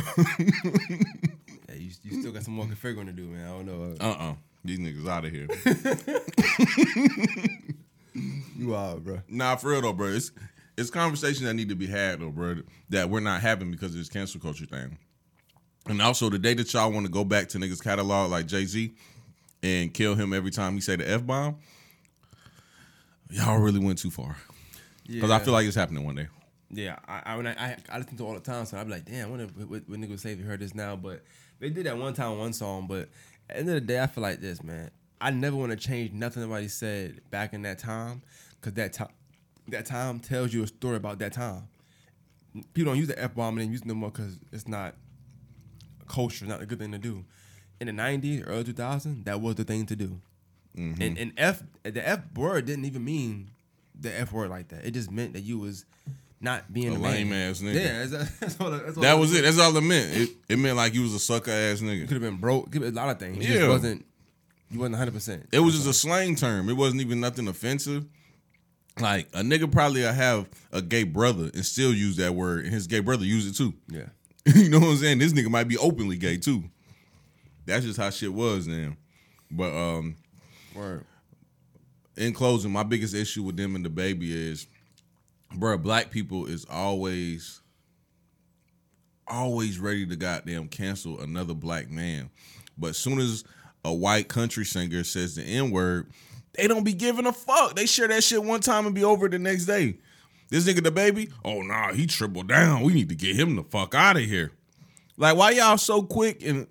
Yeah, 1.69 1.79
you, 1.79 1.91
you 2.03 2.21
still 2.21 2.33
got 2.33 2.43
some 2.43 2.53
more 2.53 2.67
configuring 2.67 3.07
to 3.07 3.13
do, 3.13 3.23
man. 3.29 3.47
I 3.47 3.51
don't 3.51 3.65
know. 3.67 3.95
Uh 3.99 4.11
uh 4.19 4.35
These 4.63 4.79
niggas 4.79 5.09
out 5.09 5.25
of 5.25 5.33
here. 5.33 5.47
You 8.59 8.75
are, 8.75 8.97
bro. 8.99 9.23
Nah, 9.27 9.57
for 9.57 9.71
real 9.71 9.81
though, 9.81 9.95
bro. 9.95 10.09
It's 10.09 10.33
it's 10.77 10.91
conversations 10.91 11.41
that 11.47 11.55
need 11.55 11.71
to 11.71 11.75
be 11.75 11.87
had 11.87 12.21
though, 12.21 12.29
bro. 12.31 12.57
That 12.91 13.09
we're 13.09 13.21
not 13.21 13.41
having 13.41 13.71
because 13.71 13.93
of 13.93 13.97
this 13.99 14.11
cancel 14.11 14.39
culture 14.41 14.67
thing. 14.67 14.99
And 15.89 16.01
also 16.01 16.31
the 16.31 16.39
day 16.39 16.55
that 16.55 16.73
y'all 16.73 16.93
want 16.93 17.07
to 17.07 17.13
go 17.13 17.25
back 17.25 17.49
to 17.51 17.59
niggas 17.59 17.83
catalog 17.83 18.31
like 18.31 18.47
Jay 18.47 18.65
Z 18.65 18.93
and 19.63 19.93
kill 19.93 20.15
him 20.15 20.33
every 20.33 20.51
time 20.51 20.75
he 20.75 20.81
say 20.81 20.97
the 20.97 21.09
f 21.09 21.27
bomb, 21.27 21.57
y'all 23.31 23.59
really 23.59 23.81
went 23.81 23.99
too 23.99 24.11
far. 24.11 24.37
Because 25.07 25.31
I 25.31 25.41
feel 25.41 25.53
like 25.53 25.67
it's 25.67 25.77
happening 25.77 26.05
one 26.05 26.15
day. 26.15 26.29
Yeah, 26.71 26.99
I 27.07 27.23
I, 27.27 27.37
when 27.37 27.47
I, 27.47 27.53
I 27.53 27.77
I 27.91 27.99
listen 27.99 28.17
to 28.17 28.27
all 28.27 28.35
the 28.35 28.41
time, 28.41 28.65
so 28.65 28.79
I'm 28.79 28.89
like, 28.89 29.05
damn, 29.05 29.27
I 29.27 29.31
wonder 29.31 29.47
what, 29.47 29.69
what, 29.69 29.89
what 29.89 29.99
nigga 29.99 30.11
would 30.11 30.21
say 30.21 30.33
if 30.33 30.39
you 30.39 30.45
heard 30.45 30.61
this 30.61 30.75
now. 30.75 30.97
But 30.97 31.23
they 31.59 31.69
did 31.69 31.87
that 31.87 31.99
one 31.99 32.15
time, 32.15 32.39
one 32.39 32.53
song. 32.53 32.87
But 32.87 33.09
at 33.51 33.57
the 33.57 33.59
end 33.59 33.69
of 33.69 33.75
the 33.75 33.81
day, 33.81 34.01
I 34.01 34.07
feel 34.07 34.23
like 34.23 34.41
this, 34.41 34.63
man. 34.63 34.91
I 35.21 35.31
never 35.31 35.57
want 35.57 35.71
to 35.73 35.77
change 35.77 36.13
nothing 36.13 36.43
nobody 36.43 36.69
said 36.69 37.21
back 37.31 37.53
in 37.53 37.63
that 37.63 37.79
time, 37.79 38.23
because 38.61 38.75
that 38.75 38.93
time, 38.93 39.11
that 39.69 39.87
time 39.87 40.21
tells 40.21 40.55
you 40.55 40.63
a 40.63 40.67
story 40.67 40.97
about 40.97 41.19
that 41.19 41.33
time. 41.33 41.69
People 42.73 42.93
don't 42.93 42.99
use 42.99 43.09
the 43.09 43.21
f 43.21 43.35
bomb 43.35 43.59
and 43.59 43.71
use 43.71 43.81
it 43.81 43.87
no 43.87 43.95
more 43.95 44.11
because 44.11 44.39
it's 44.53 44.69
not 44.69 44.95
culture, 46.13 46.45
not 46.47 46.63
a 46.63 46.67
good 46.67 46.79
thing 46.79 46.93
to 46.93 46.99
do. 46.99 47.25
In 47.81 47.87
the 47.89 47.93
'90s, 48.03 48.45
early 48.47 48.65
2000s, 48.65 49.25
that 49.25 49.41
was 49.41 49.55
the 49.57 49.65
thing 49.65 49.87
to 49.87 49.97
do. 49.97 50.21
Mm-hmm. 50.77 51.03
And 51.03 51.19
and 51.19 51.33
f 51.37 51.63
the 51.83 52.07
f 52.07 52.21
word 52.35 52.67
didn't 52.67 52.85
even 52.85 53.05
mean 53.05 53.51
the 53.99 54.19
f 54.21 54.33
word 54.33 54.51
like 54.51 54.69
that. 54.69 54.85
It 54.85 54.93
just 54.93 55.11
meant 55.11 55.33
that 55.35 55.41
you 55.41 55.59
was 55.59 55.85
not 56.41 56.73
being 56.73 56.93
A 56.93 56.95
a, 56.95 56.99
man. 56.99 57.13
lame 57.13 57.33
ass 57.33 57.61
nigga. 57.61 57.75
Yeah, 57.75 58.05
that's, 58.07 58.39
that's 58.41 58.61
all. 58.61 58.71
That's 58.71 58.97
all 58.97 59.03
That 59.03 59.19
was 59.19 59.35
it. 59.35 59.43
That's 59.43 59.59
all 59.59 59.77
it 59.77 59.81
meant. 59.81 60.17
It, 60.17 60.31
it 60.49 60.59
meant 60.59 60.77
like 60.77 60.95
you 60.95 61.03
was 61.03 61.15
a 61.15 61.19
sucker 61.19 61.51
ass 61.51 61.81
nigga. 61.81 62.03
Could 62.09 62.15
have 62.15 62.23
been 62.23 62.37
broke. 62.37 62.71
Could 62.71 62.83
a 62.83 62.91
lot 62.91 63.11
of 63.11 63.19
things. 63.19 63.39
It 63.45 63.49
Yeah. 63.51 63.57
just 63.59 63.69
wasn't. 63.69 64.05
You 64.71 64.79
wasn't 64.79 64.93
100. 64.95 65.13
percent 65.13 65.47
It 65.53 65.59
was 65.61 65.75
just 65.75 65.87
a 65.89 65.93
slang 65.93 66.35
term. 66.37 66.69
It 66.69 66.77
wasn't 66.77 67.01
even 67.03 67.21
nothing 67.21 67.47
offensive. 67.49 68.07
Like 69.01 69.29
a 69.35 69.41
nigga 69.43 69.71
probably 69.71 70.03
have 70.03 70.49
a 70.71 70.81
gay 70.83 71.05
brother 71.05 71.51
and 71.55 71.65
still 71.65 71.93
use 71.95 72.17
that 72.17 72.35
word, 72.35 72.65
and 72.65 72.73
his 72.75 72.87
gay 72.87 73.01
brother 73.01 73.25
use 73.25 73.47
it 73.47 73.55
too. 73.57 73.75
Yeah. 73.89 74.07
you 74.55 74.69
know 74.69 74.81
what 74.81 74.89
I'm 74.89 74.97
saying? 74.97 75.19
This 75.19 75.33
nigga 75.33 75.51
might 75.51 75.69
be 75.69 75.79
openly 75.79 76.17
gay 76.17 76.37
too. 76.37 76.65
That's 77.65 77.85
just 77.85 77.99
how 77.99 78.11
shit 78.11 78.33
was 78.33 78.67
then. 78.67 78.97
But 79.51 79.73
um, 79.73 80.17
Word. 80.75 81.05
in 82.17 82.33
closing, 82.33 82.73
my 82.73 82.83
biggest 82.83 83.15
issue 83.15 83.43
with 83.43 83.57
them 83.57 83.77
and 83.77 83.87
DaBaby 83.87 84.31
is, 84.31 84.67
bro, 85.55 85.79
black 85.79 86.11
people 86.11 86.47
is 86.47 86.65
always, 86.69 87.61
always 89.29 89.79
ready 89.79 90.07
to 90.07 90.17
goddamn 90.17 90.69
cancel 90.69 91.21
another 91.21 91.55
black 91.55 91.89
man. 91.89 92.31
But 92.77 92.91
as 92.91 92.97
soon 92.97 93.21
as 93.21 93.45
a 93.85 93.93
white 93.93 94.29
country 94.29 94.65
singer 94.65 95.05
says 95.05 95.37
the 95.37 95.43
N 95.43 95.71
word, 95.71 96.11
they 96.55 96.67
don't 96.67 96.85
be 96.85 96.95
giving 96.95 97.27
a 97.27 97.33
fuck. 97.33 97.77
They 97.77 97.87
share 97.87 98.09
that 98.09 98.25
shit 98.25 98.43
one 98.43 98.61
time 98.61 98.87
and 98.87 98.95
be 98.95 99.05
over 99.05 99.29
the 99.29 99.39
next 99.39 99.67
day. 99.67 99.99
This 100.53 100.67
nigga, 100.67 100.81
DaBaby, 100.81 101.33
oh 101.47 101.63
nah, 101.63 101.95
he 101.95 102.07
tripled 102.07 102.49
down. 102.49 102.83
We 102.83 102.93
need 102.93 103.09
to 103.09 103.15
get 103.15 103.37
him 103.37 103.57
the 103.57 103.63
fuck 103.63 103.95
out 103.95 104.19
of 104.19 104.23
here. 104.25 104.53
Like, 105.17 105.35
why 105.35 105.53
y'all 105.53 105.79
so 105.79 106.03
quick 106.03 106.45
and 106.45 106.67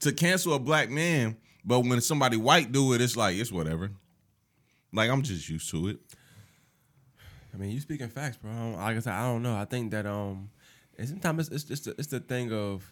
to 0.00 0.12
cancel 0.12 0.52
a 0.52 0.58
black 0.58 0.90
man, 0.90 1.38
but 1.64 1.80
when 1.80 1.98
somebody 2.02 2.36
white 2.36 2.72
do 2.72 2.92
it, 2.92 3.00
it's 3.00 3.16
like 3.16 3.36
it's 3.36 3.50
whatever. 3.50 3.90
Like 4.92 5.08
I'm 5.08 5.22
just 5.22 5.48
used 5.48 5.70
to 5.70 5.88
it. 5.88 5.98
I 7.54 7.56
mean, 7.56 7.70
you 7.70 7.80
speaking 7.80 8.08
facts, 8.08 8.36
bro. 8.36 8.52
Like 8.76 8.98
I 8.98 9.00
said, 9.00 9.14
I 9.14 9.22
don't 9.22 9.42
know. 9.42 9.56
I 9.56 9.64
think 9.64 9.92
that 9.92 10.04
um, 10.04 10.50
sometimes 11.02 11.48
it's 11.48 11.70
it's 11.70 11.84
just 11.84 11.98
it's 11.98 12.08
the 12.08 12.20
thing 12.20 12.52
of, 12.52 12.84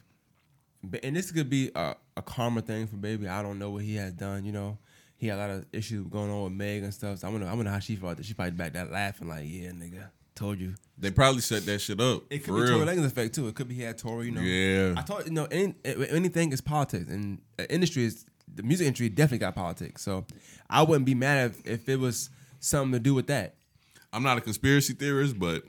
and 1.03 1.15
this 1.15 1.33
could 1.33 1.51
be 1.51 1.71
a, 1.75 1.97
a 2.17 2.23
karma 2.23 2.63
thing 2.63 2.87
for 2.87 2.97
baby. 2.97 3.29
I 3.29 3.43
don't 3.43 3.59
know 3.59 3.73
what 3.73 3.83
he 3.83 3.97
has 3.97 4.15
done. 4.15 4.47
You 4.47 4.53
know, 4.53 4.79
he 5.17 5.29
had 5.29 5.39
a 5.39 5.41
lot 5.41 5.51
of 5.51 5.67
issues 5.73 6.07
going 6.09 6.31
on 6.31 6.45
with 6.45 6.53
Meg 6.53 6.83
and 6.83 6.93
stuff. 6.93 7.19
So 7.19 7.29
I 7.29 7.31
wonder 7.31 7.47
I 7.47 7.55
wonder 7.55 7.71
how 7.71 7.79
she 7.79 7.97
felt. 7.97 8.17
That 8.17 8.27
she 8.27 8.35
probably 8.35 8.53
back 8.53 8.73
that 8.75 8.91
laughing 8.91 9.29
like, 9.29 9.45
yeah, 9.47 9.71
nigga, 9.71 10.09
told 10.35 10.59
you. 10.59 10.75
They 10.99 11.11
probably 11.11 11.41
set 11.41 11.65
that 11.67 11.81
shit 11.81 12.01
up. 12.01 12.23
It 12.31 12.39
could 12.45 12.55
be 12.55 12.61
real. 12.63 12.79
Tory 12.79 12.97
Lanez 12.97 13.05
effect 13.07 13.35
too. 13.35 13.49
It 13.49 13.55
could 13.55 13.69
be 13.69 13.75
he 13.75 13.83
had 13.83 13.99
Tory. 13.99 14.27
You 14.27 14.33
know, 14.33 14.41
Yeah. 14.41 14.95
I 14.97 15.03
thought 15.03 15.27
you 15.27 15.33
know 15.33 15.47
any, 15.51 15.75
anything 15.85 16.53
is 16.53 16.61
politics, 16.61 17.09
and 17.11 17.41
uh, 17.59 17.65
industry 17.71 18.05
is 18.05 18.25
the 18.53 18.63
music 18.63 18.87
industry 18.87 19.09
definitely 19.09 19.39
got 19.39 19.55
politics. 19.55 20.03
So 20.03 20.25
I 20.71 20.83
wouldn't 20.83 21.07
be 21.07 21.15
mad 21.15 21.51
if 21.51 21.67
if 21.67 21.89
it 21.89 21.99
was 21.99 22.31
something 22.61 22.93
to 22.93 23.01
do 23.01 23.15
with 23.15 23.27
that. 23.29 23.55
I'm 24.13 24.23
not 24.23 24.39
a 24.39 24.41
conspiracy 24.41 24.93
theorist, 24.95 25.39
but 25.39 25.65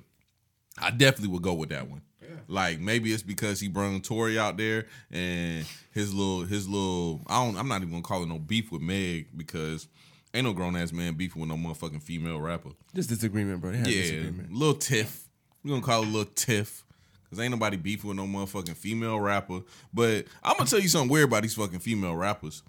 I 0.78 0.92
definitely 0.92 1.30
would 1.30 1.42
go 1.42 1.54
with 1.54 1.70
that 1.70 1.90
one. 1.90 2.02
Like 2.48 2.80
maybe 2.80 3.12
it's 3.14 3.24
because 3.24 3.60
he 3.60 3.68
brung 3.68 4.02
Tory 4.02 4.38
out 4.38 4.58
there 4.58 4.86
and 5.12 5.66
his 5.92 6.14
little 6.14 6.42
his 6.46 6.68
little 6.68 7.22
I 7.28 7.44
don't 7.44 7.58
I'm 7.58 7.68
not 7.68 7.82
even 7.82 7.92
gonna 7.92 8.04
call 8.04 8.24
it 8.24 8.28
no 8.28 8.40
beef 8.40 8.72
with 8.72 8.82
Meg 8.82 9.28
because 9.36 9.88
ain't 10.34 10.46
no 10.46 10.54
grown 10.54 10.76
ass 10.76 10.92
man 10.92 11.14
beefing 11.16 11.42
with 11.42 11.50
no 11.50 11.56
motherfucking 11.56 12.02
female 12.04 12.40
rapper. 12.40 12.70
Just 12.94 13.10
disagreement, 13.10 13.62
bro. 13.62 13.72
They 13.72 13.78
Yeah, 13.80 14.02
disagreement. 14.02 14.52
little 14.52 14.76
tiff. 14.76 15.28
We're 15.64 15.72
gonna 15.72 15.82
call 15.82 16.04
it 16.04 16.08
a 16.08 16.10
little 16.12 16.32
tiff. 16.36 16.84
Cause 17.30 17.40
ain't 17.40 17.52
nobody 17.52 17.76
beefing 17.76 18.08
with 18.08 18.18
no 18.18 18.26
motherfucking 18.26 18.76
female 18.78 19.20
rapper. 19.20 19.62
But 19.94 20.26
I'm 20.44 20.56
gonna 20.58 20.70
tell 20.70 20.80
you 20.80 20.88
something 20.88 21.10
weird 21.10 21.26
about 21.28 21.42
these 21.42 21.56
fucking 21.56 21.80
female 21.80 22.16
rappers. 22.16 22.62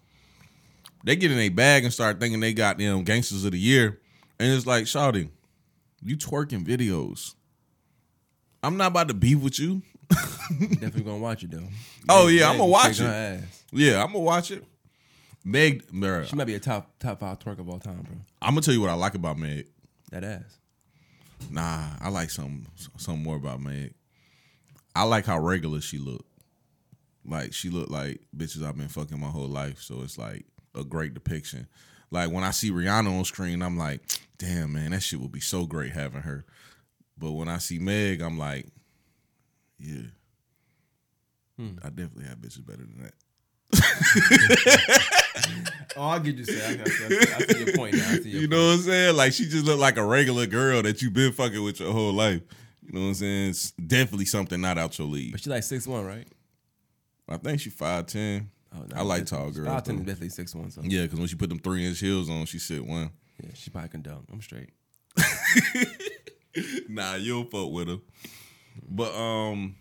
They 1.05 1.15
get 1.15 1.31
in 1.31 1.39
a 1.39 1.51
bag 1.51 1.85
and 1.85 1.93
start 1.93 2.19
thinking 2.19 2.40
they 2.40 2.53
got 2.53 2.78
them 2.78 3.05
gangsters 3.05 3.44
of 3.44 3.53
the 3.53 3.59
year. 3.59 4.01
And 4.40 4.53
it's 4.53 4.66
like, 4.66 4.85
Shawty, 4.86 5.28
you 6.03 6.16
twerking 6.16 6.66
videos. 6.66 7.35
I'm 8.66 8.76
not 8.76 8.88
about 8.88 9.06
to 9.09 9.14
beef 9.14 9.38
with 9.38 9.60
you. 9.60 9.82
Definitely 10.10 11.02
gonna 11.02 11.18
watch 11.18 11.44
it 11.44 11.52
though. 11.52 11.62
Oh, 12.09 12.26
yeah, 12.28 12.51
I'ma 12.51 12.64
watch 12.64 13.01
it. 13.01 13.40
Yeah, 13.72 14.01
I'm 14.02 14.09
gonna 14.09 14.20
watch 14.20 14.51
it. 14.51 14.64
Meg, 15.44 15.84
bruh, 15.93 16.26
She 16.26 16.34
might 16.34 16.47
be 16.47 16.55
a 16.55 16.60
top 16.60 16.90
top 16.98 17.20
five 17.20 17.38
twerk 17.38 17.60
of 17.60 17.68
all 17.68 17.78
time, 17.78 18.02
bro. 18.02 18.16
I'm 18.43 18.51
gonna 18.51 18.62
tell 18.62 18.74
you 18.74 18.80
what 18.80 18.90
I 18.90 18.94
like 18.94 19.14
about 19.14 19.38
Meg. 19.38 19.66
That 20.10 20.24
ass. 20.24 20.59
Nah, 21.51 21.90
I 22.01 22.09
like 22.09 22.30
some 22.30 22.66
something 22.97 23.22
more 23.22 23.36
about 23.36 23.60
Meg. 23.60 23.94
I 24.97 25.05
like 25.05 25.26
how 25.26 25.38
regular 25.38 25.80
she 25.80 25.98
look. 25.98 26.24
Like 27.24 27.52
she 27.52 27.70
look 27.70 27.88
like 27.90 28.20
bitches 28.36 28.64
I've 28.66 28.76
been 28.76 28.88
fucking 28.88 29.20
my 29.20 29.28
whole 29.28 29.48
life. 29.48 29.80
So 29.80 30.02
it's 30.02 30.18
like 30.18 30.44
a 30.74 30.82
great 30.82 31.14
depiction. 31.14 31.68
Like 32.10 32.30
when 32.32 32.43
I 32.44 32.51
see 32.51 32.70
Rihanna 32.72 33.16
on 33.16 33.24
screen, 33.24 33.62
I'm 33.62 33.76
like, 33.76 34.01
damn 34.38 34.72
man, 34.72 34.90
that 34.93 35.02
shit 35.02 35.20
would 35.20 35.32
be 35.32 35.40
so 35.40 35.66
great 35.66 35.93
having 35.93 36.22
her. 36.22 36.44
But 37.18 37.32
when 37.32 37.48
I 37.48 37.59
see 37.59 37.78
Meg, 37.78 38.20
I'm 38.20 38.38
like, 38.38 38.66
yeah. 39.78 40.02
Hmm. 41.56 41.78
I 41.82 41.88
definitely 41.88 42.26
have 42.26 42.38
bitches 42.38 42.66
better 42.66 42.82
than 42.84 43.02
that. 43.05 43.14
Oh, 45.98 46.02
I'll 46.02 46.20
get 46.20 46.36
you. 46.36 46.44
Say, 46.44 46.62
I, 46.62 46.72
I, 46.72 46.72
I, 46.82 47.36
I 47.36 47.47
see 47.52 47.64
your 47.64 47.74
point 47.74 47.94
now. 47.97 48.06
I 48.10 48.18
see 48.18 48.28
your 48.30 48.43
You 48.43 48.48
know 48.48 48.66
what 48.66 48.72
I'm 48.74 48.80
saying? 48.80 49.16
Like 49.16 49.32
she 49.32 49.44
just 49.47 49.64
looked 49.64 49.80
like 49.80 49.97
a 49.97 50.05
regular 50.05 50.44
girl 50.47 50.82
that 50.82 51.01
you've 51.01 51.14
been 51.14 51.32
fucking 51.32 51.62
with 51.62 51.80
your 51.80 51.90
whole 51.93 52.12
life. 52.12 52.43
You 52.84 52.93
know 52.93 53.01
what 53.01 53.06
I'm 53.09 53.14
saying? 53.14 53.51
It's 53.51 53.70
definitely 53.72 54.26
something 54.26 54.60
not 54.60 54.76
out 54.76 54.98
your 54.98 55.09
league. 55.09 55.32
But 55.32 55.40
she 55.40 55.48
like 55.48 55.62
six 55.62 55.86
one, 55.86 56.05
right? 56.05 56.28
I 57.28 57.38
think 57.38 57.60
she 57.60 57.70
five 57.70 58.06
ten. 58.06 58.51
Oh, 58.74 58.84
I 58.94 59.02
like 59.02 59.24
tall 59.24 59.51
girls, 59.51 59.66
Five 59.68 59.84
ten 59.84 59.94
is 59.97 60.01
definitely 60.02 60.28
six 60.30 60.55
one. 60.55 60.70
So 60.70 60.82
Yeah, 60.84 61.02
because 61.05 61.18
when 61.18 61.28
she 61.28 61.36
put 61.36 61.48
them 61.48 61.60
three 61.60 61.86
inch 61.86 61.98
heels 62.01 62.28
on, 62.28 62.44
she 62.44 62.59
said 62.59 62.82
one. 62.82 63.10
yeah, 63.43 63.51
she 63.55 63.70
probably 63.70 63.88
can 63.88 64.02
dunk. 64.02 64.26
I'm 64.30 64.43
straight. 64.43 64.70
Nah, 66.88 67.14
you 67.16 67.34
don't 67.34 67.50
fuck 67.50 67.70
with 67.70 67.88
her. 67.88 67.98
But 68.88 69.14
um, 69.14 69.74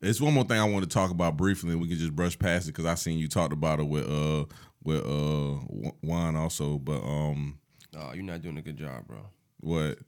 it's 0.00 0.20
one 0.20 0.34
more 0.34 0.44
thing 0.44 0.58
I 0.58 0.64
want 0.64 0.84
to 0.84 0.88
talk 0.88 1.10
about 1.10 1.36
briefly, 1.36 1.72
and 1.72 1.80
we 1.80 1.88
can 1.88 1.98
just 1.98 2.14
brush 2.14 2.38
past 2.38 2.68
it 2.68 2.72
because 2.72 2.86
I 2.86 2.94
seen 2.94 3.18
you 3.18 3.28
talked 3.28 3.52
about 3.52 3.80
it 3.80 3.84
with 3.88 4.08
uh 4.08 4.44
with 4.82 5.04
uh 5.04 5.92
wine 6.02 6.36
also. 6.36 6.78
But 6.78 7.02
um, 7.02 7.58
Oh, 7.96 8.12
you're 8.12 8.24
not 8.24 8.42
doing 8.42 8.58
a 8.58 8.62
good 8.62 8.76
job, 8.76 9.06
bro. 9.06 9.18
what? 9.60 9.98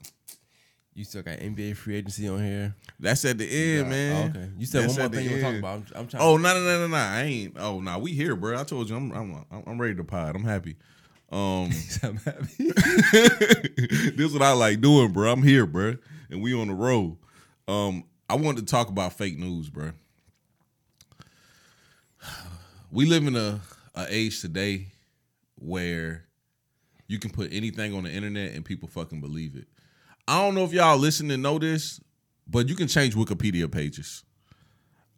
You 0.95 1.05
still 1.05 1.23
got 1.23 1.39
NBA 1.39 1.77
free 1.77 1.97
agency 1.97 2.27
on 2.27 2.43
here. 2.43 2.75
That's 2.99 3.23
at 3.27 3.37
the 3.37 3.45
end, 3.45 3.77
Yeah. 3.77 3.83
man. 3.91 4.33
Oh, 4.35 4.39
okay. 4.41 4.49
You 4.59 4.65
said 4.65 4.85
That's 4.85 4.95
one 4.97 5.03
more 5.11 5.15
thing 5.15 5.25
you 5.27 5.31
want 5.31 5.43
to 5.43 5.51
talk 5.51 5.59
about. 5.59 5.75
I'm, 5.95 6.01
I'm 6.01 6.09
trying. 6.09 6.23
Oh 6.23 6.37
no 6.39 6.55
no 6.55 6.61
no 6.65 6.81
no 6.81 6.87
no! 6.89 6.97
I 6.97 7.23
ain't. 7.23 7.57
Oh 7.59 7.81
no, 7.81 7.99
we 7.99 8.13
here, 8.13 8.35
bro. 8.35 8.59
I 8.59 8.65
told 8.65 8.89
you, 8.89 8.97
I'm 8.97 9.13
I'm 9.13 9.45
I'm 9.67 9.79
ready 9.81 9.95
to 9.95 10.05
pod. 10.05 10.35
I'm 10.35 10.45
happy. 10.45 10.77
Um, 11.31 11.71
I'm 12.03 12.17
happy. 12.19 12.47
this 12.59 14.27
is 14.27 14.33
what 14.33 14.43
I 14.43 14.53
like 14.53 14.81
doing, 14.81 15.13
bro. 15.13 15.31
I'm 15.31 15.43
here, 15.43 15.67
bro, 15.67 15.97
and 16.31 16.43
we 16.43 16.55
on 16.55 16.69
the 16.69 16.75
road. 16.75 17.17
Um, 17.67 18.05
I 18.29 18.37
wanted 18.37 18.67
to 18.67 18.71
talk 18.71 18.89
about 18.89 19.13
fake 19.13 19.39
news, 19.39 19.69
bro. 19.69 19.93
We 22.91 23.07
live 23.07 23.27
in 23.27 23.37
a, 23.37 23.61
a 23.95 24.07
age 24.09 24.41
today 24.41 24.87
where 25.57 26.25
you 27.09 27.19
can 27.19 27.31
put 27.31 27.53
anything 27.53 27.95
on 27.95 28.05
the 28.05 28.11
internet 28.11 28.53
and 28.53 28.65
people 28.65 28.89
fucking 28.89 29.21
believe 29.21 29.57
it. 29.57 29.67
I 30.29 30.41
don't 30.43 30.55
know 30.55 30.65
if 30.65 30.73
y'all 30.73 30.97
listen 30.97 31.31
and 31.31 31.43
know 31.43 31.59
this, 31.59 32.01
but 32.49 32.69
you 32.69 32.75
can 32.75 32.89
change 32.89 33.15
Wikipedia 33.15 33.71
pages. 33.71 34.25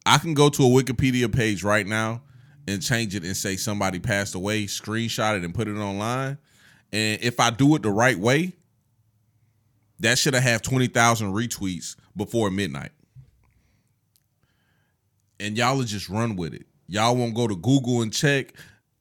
I 0.05 0.19
can 0.19 0.35
go 0.35 0.49
to 0.49 0.63
a 0.63 0.67
Wikipedia 0.67 1.33
page 1.33 1.63
right 1.63 1.87
now 1.87 2.23
and 2.69 2.83
change 2.83 3.15
it 3.15 3.25
and 3.25 3.37
say 3.37 3.57
somebody 3.57 3.99
passed 3.99 4.35
away, 4.35 4.65
screenshot 4.65 5.37
it 5.37 5.45
and 5.45 5.55
put 5.55 5.69
it 5.69 5.77
online. 5.77 6.39
And 6.93 7.23
if 7.23 7.41
I 7.41 7.51
do 7.51 7.75
it 7.77 7.83
the 7.83 7.91
right 7.91 8.19
way, 8.19 8.53
that 10.01 10.19
should 10.19 10.35
have 10.35 10.63
20,000 10.63 11.33
retweets 11.33 11.97
before 12.17 12.51
midnight. 12.51 12.93
And 15.41 15.57
y'all 15.57 15.83
just 15.83 16.09
run 16.09 16.37
with 16.37 16.55
it. 16.55 16.67
Y'all 16.89 17.17
won't 17.17 17.35
go 17.35 17.47
to 17.49 17.57
Google 17.57 18.03
and 18.03 18.13
check. 18.13 18.55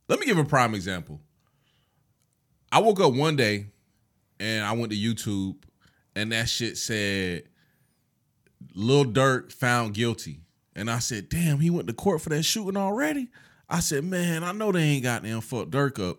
Let 0.07 0.19
me 0.19 0.25
give 0.25 0.37
a 0.37 0.43
prime 0.43 0.73
example. 0.73 1.19
I 2.71 2.79
woke 2.79 2.99
up 2.99 3.13
one 3.13 3.35
day 3.35 3.67
and 4.39 4.65
I 4.65 4.73
went 4.73 4.91
to 4.91 4.97
YouTube 4.97 5.55
and 6.15 6.31
that 6.31 6.49
shit 6.49 6.77
said 6.77 7.43
Lil 8.73 9.05
Durk 9.05 9.51
found 9.51 9.93
guilty. 9.93 10.41
And 10.75 10.91
I 10.91 10.99
said, 10.99 11.27
damn, 11.29 11.59
he 11.59 11.69
went 11.71 11.87
to 11.87 11.93
court 11.93 12.21
for 12.21 12.29
that 12.29 12.43
shooting 12.43 12.77
already? 12.77 13.29
I 13.69 13.79
said, 13.81 14.03
man, 14.03 14.43
I 14.43 14.51
know 14.51 14.71
they 14.71 14.81
ain't 14.81 15.03
got 15.03 15.23
them 15.23 15.41
fuck 15.41 15.67
Durk 15.67 15.99
up. 15.99 16.17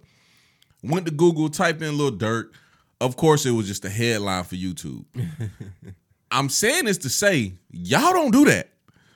Went 0.83 1.07
to 1.07 1.13
Google, 1.13 1.49
typed 1.49 1.83
in 1.83 1.97
little 1.97 2.17
Durk. 2.17 2.51
Of 3.01 3.17
course, 3.17 3.47
it 3.47 3.53
was 3.53 3.67
just 3.67 3.85
a 3.85 3.89
headline 3.89 4.45
for 4.45 4.57
YouTube. 4.57 5.05
I'm 6.31 6.49
saying 6.49 6.85
this 6.85 6.99
to 6.99 7.09
say, 7.09 7.55
y'all 7.71 8.13
don't 8.13 8.33
do 8.33 8.45
that. 8.47 8.71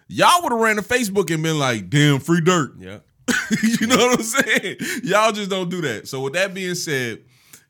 Y'all 0.08 0.42
would 0.42 0.52
have 0.52 0.60
ran 0.60 0.76
to 0.76 0.82
Facebook 0.82 1.32
and 1.32 1.42
been 1.42 1.58
like, 1.58 1.90
damn, 1.90 2.20
free 2.20 2.40
Durk. 2.40 2.74
yeah. 2.78 2.98
you 3.80 3.86
know 3.86 3.96
what 3.96 4.18
I'm 4.18 4.24
saying? 4.24 4.76
Y'all 5.04 5.32
just 5.32 5.50
don't 5.50 5.68
do 5.70 5.80
that. 5.82 6.08
So 6.08 6.20
with 6.20 6.32
that 6.32 6.54
being 6.54 6.74
said, 6.74 7.20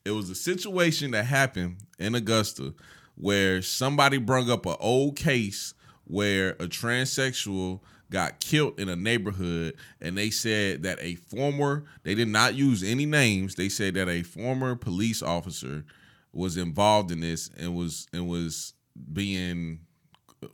it 0.04 0.10
was 0.10 0.30
a 0.30 0.34
situation 0.34 1.12
that 1.12 1.24
happened 1.24 1.76
in 1.98 2.14
Augusta 2.14 2.74
where 3.16 3.62
somebody 3.62 4.18
brung 4.18 4.50
up 4.50 4.66
an 4.66 4.76
old 4.80 5.16
case 5.16 5.74
where 6.04 6.50
a 6.52 6.66
transsexual 6.66 7.80
got 8.12 8.38
killed 8.40 8.78
in 8.78 8.88
a 8.88 8.96
neighborhood 8.96 9.74
and 10.00 10.16
they 10.16 10.30
said 10.30 10.82
that 10.82 10.98
a 11.00 11.14
former 11.16 11.84
they 12.04 12.14
did 12.14 12.28
not 12.28 12.54
use 12.54 12.82
any 12.82 13.06
names 13.06 13.54
they 13.54 13.68
said 13.68 13.94
that 13.94 14.08
a 14.08 14.22
former 14.22 14.76
police 14.76 15.22
officer 15.22 15.84
was 16.32 16.56
involved 16.56 17.10
in 17.10 17.20
this 17.20 17.50
and 17.58 17.74
was 17.74 18.06
and 18.12 18.28
was 18.28 18.74
being 19.12 19.80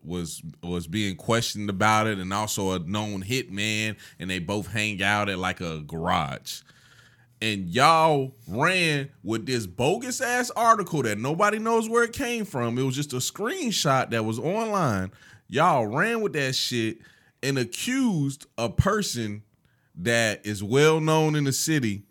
was 0.02 0.43
was 0.62 0.86
being 0.86 1.16
questioned 1.16 1.70
about 1.70 2.06
it 2.06 2.18
and 2.18 2.32
also 2.32 2.72
a 2.72 2.78
known 2.80 3.22
hitman 3.22 3.97
and 4.18 4.30
they 4.30 4.39
both 4.39 4.68
hang 4.68 5.02
out 5.02 5.28
at 5.28 5.39
like 5.39 5.60
a 5.60 5.80
garage. 5.80 6.62
And 7.40 7.68
y'all 7.68 8.35
ran 8.48 9.10
with 9.22 9.47
this 9.47 9.66
bogus 9.66 10.20
ass 10.20 10.51
article 10.51 11.02
that 11.05 11.18
nobody 11.18 11.60
knows 11.60 11.89
where 11.89 12.02
it 12.02 12.12
came 12.12 12.44
from. 12.44 12.76
It 12.76 12.82
was 12.82 12.97
just 12.97 13.12
a 13.12 13.18
screenshot 13.18 14.10
that 14.10 14.24
was 14.24 14.40
online. 14.40 15.12
Y'all 15.47 15.86
ran 15.86 16.20
with 16.20 16.32
that 16.32 16.56
shit 16.56 16.98
and 17.43 17.59
accused 17.59 18.47
a 18.56 18.69
person 18.69 19.43
that 19.94 20.44
is 20.47 20.62
well 20.62 21.01
known 21.01 21.35
in 21.35 21.44
the 21.44 21.52
city 21.52 22.05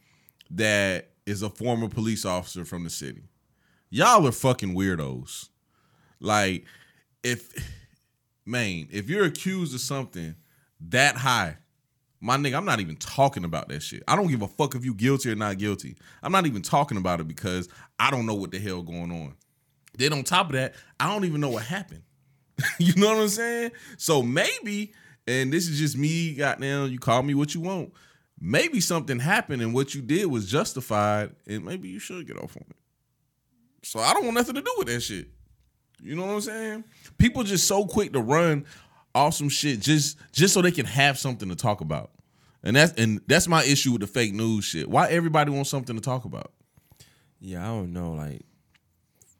that 0.49 1.09
is 1.25 1.41
a 1.41 1.49
former 1.49 1.89
police 1.89 2.25
officer 2.25 2.65
from 2.65 2.83
the 2.83 2.89
city. 2.89 3.23
Y'all 3.89 4.27
are 4.27 4.31
fucking 4.31 4.75
weirdos. 4.75 5.49
Like, 6.19 6.65
if 7.23 7.53
man, 8.45 8.87
if 8.91 9.09
you're 9.09 9.25
accused 9.25 9.75
of 9.75 9.81
something 9.81 10.35
that 10.89 11.17
high, 11.17 11.57
my 12.19 12.37
nigga, 12.37 12.57
I'm 12.57 12.65
not 12.65 12.79
even 12.79 12.95
talking 12.95 13.43
about 13.43 13.69
that 13.69 13.83
shit. 13.83 14.03
I 14.07 14.15
don't 14.15 14.27
give 14.27 14.41
a 14.41 14.47
fuck 14.47 14.75
if 14.75 14.83
you 14.83 14.93
guilty 14.93 15.31
or 15.31 15.35
not 15.35 15.57
guilty. 15.57 15.97
I'm 16.23 16.31
not 16.31 16.47
even 16.47 16.61
talking 16.61 16.97
about 16.97 17.19
it 17.19 17.27
because 17.27 17.69
I 17.99 18.09
don't 18.09 18.25
know 18.25 18.33
what 18.33 18.51
the 18.51 18.59
hell 18.59 18.81
going 18.81 19.11
on. 19.11 19.35
Then 19.97 20.13
on 20.13 20.23
top 20.23 20.47
of 20.47 20.53
that, 20.53 20.75
I 20.99 21.11
don't 21.11 21.25
even 21.25 21.41
know 21.41 21.49
what 21.49 21.63
happened. 21.63 22.03
you 22.79 22.93
know 22.95 23.09
what 23.09 23.21
I'm 23.21 23.27
saying? 23.27 23.71
So 23.97 24.23
maybe, 24.23 24.93
and 25.27 25.51
this 25.51 25.67
is 25.67 25.77
just 25.77 25.97
me, 25.97 26.33
goddamn, 26.33 26.89
you 26.89 26.99
call 26.99 27.23
me 27.23 27.33
what 27.33 27.53
you 27.53 27.61
want. 27.61 27.93
Maybe 28.39 28.79
something 28.79 29.19
happened 29.19 29.61
and 29.61 29.73
what 29.73 29.95
you 29.95 30.01
did 30.01 30.27
was 30.27 30.49
justified, 30.49 31.31
and 31.47 31.65
maybe 31.65 31.89
you 31.89 31.99
should 31.99 32.27
get 32.27 32.37
off 32.37 32.55
on 32.55 32.65
it. 32.69 32.75
So 33.83 33.99
I 33.99 34.13
don't 34.13 34.23
want 34.23 34.35
nothing 34.35 34.55
to 34.55 34.61
do 34.61 34.73
with 34.77 34.87
that 34.87 35.01
shit. 35.01 35.27
You 36.01 36.15
know 36.15 36.25
what 36.25 36.33
I'm 36.33 36.41
saying? 36.41 36.83
People 37.17 37.43
just 37.43 37.67
so 37.67 37.85
quick 37.85 38.13
to 38.13 38.21
run 38.21 38.65
off 39.15 39.33
some 39.33 39.49
shit 39.49 39.79
just 39.79 40.17
just 40.31 40.53
so 40.53 40.61
they 40.61 40.71
can 40.71 40.85
have 40.85 41.17
something 41.17 41.49
to 41.49 41.55
talk 41.55 41.81
about. 41.81 42.11
And 42.63 42.75
that's 42.75 42.93
and 42.93 43.21
that's 43.27 43.47
my 43.47 43.63
issue 43.63 43.93
with 43.93 44.01
the 44.01 44.07
fake 44.07 44.33
news 44.33 44.65
shit. 44.65 44.89
Why 44.89 45.07
everybody 45.09 45.51
wants 45.51 45.69
something 45.69 45.95
to 45.95 46.01
talk 46.01 46.25
about? 46.25 46.51
Yeah, 47.39 47.63
I 47.63 47.67
don't 47.67 47.93
know. 47.93 48.13
Like, 48.13 48.41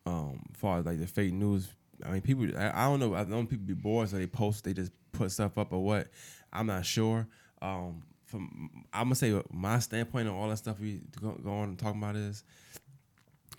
um, 0.05 0.41
far 0.53 0.79
as 0.79 0.85
like 0.85 0.99
the 0.99 1.07
fake 1.07 1.33
news, 1.33 1.67
I 2.05 2.09
mean, 2.09 2.21
people. 2.21 2.47
I, 2.57 2.71
I 2.73 2.85
don't 2.85 2.99
know. 2.99 3.15
I 3.15 3.23
know 3.23 3.43
people 3.45 3.65
be 3.65 3.73
bored, 3.73 4.09
so 4.09 4.17
they 4.17 4.27
post, 4.27 4.63
they 4.63 4.73
just 4.73 4.91
put 5.11 5.31
stuff 5.31 5.57
up 5.57 5.73
or 5.73 5.83
what. 5.83 6.07
I'm 6.53 6.67
not 6.67 6.85
sure. 6.85 7.27
Um, 7.61 8.03
from 8.25 8.85
I'm 8.93 9.05
gonna 9.05 9.15
say 9.15 9.41
my 9.51 9.79
standpoint 9.79 10.27
on 10.27 10.35
all 10.35 10.49
that 10.49 10.57
stuff 10.57 10.79
we 10.79 11.01
go, 11.19 11.31
go 11.31 11.51
on 11.51 11.69
and 11.69 11.79
talking 11.79 12.01
about 12.01 12.15
is, 12.15 12.43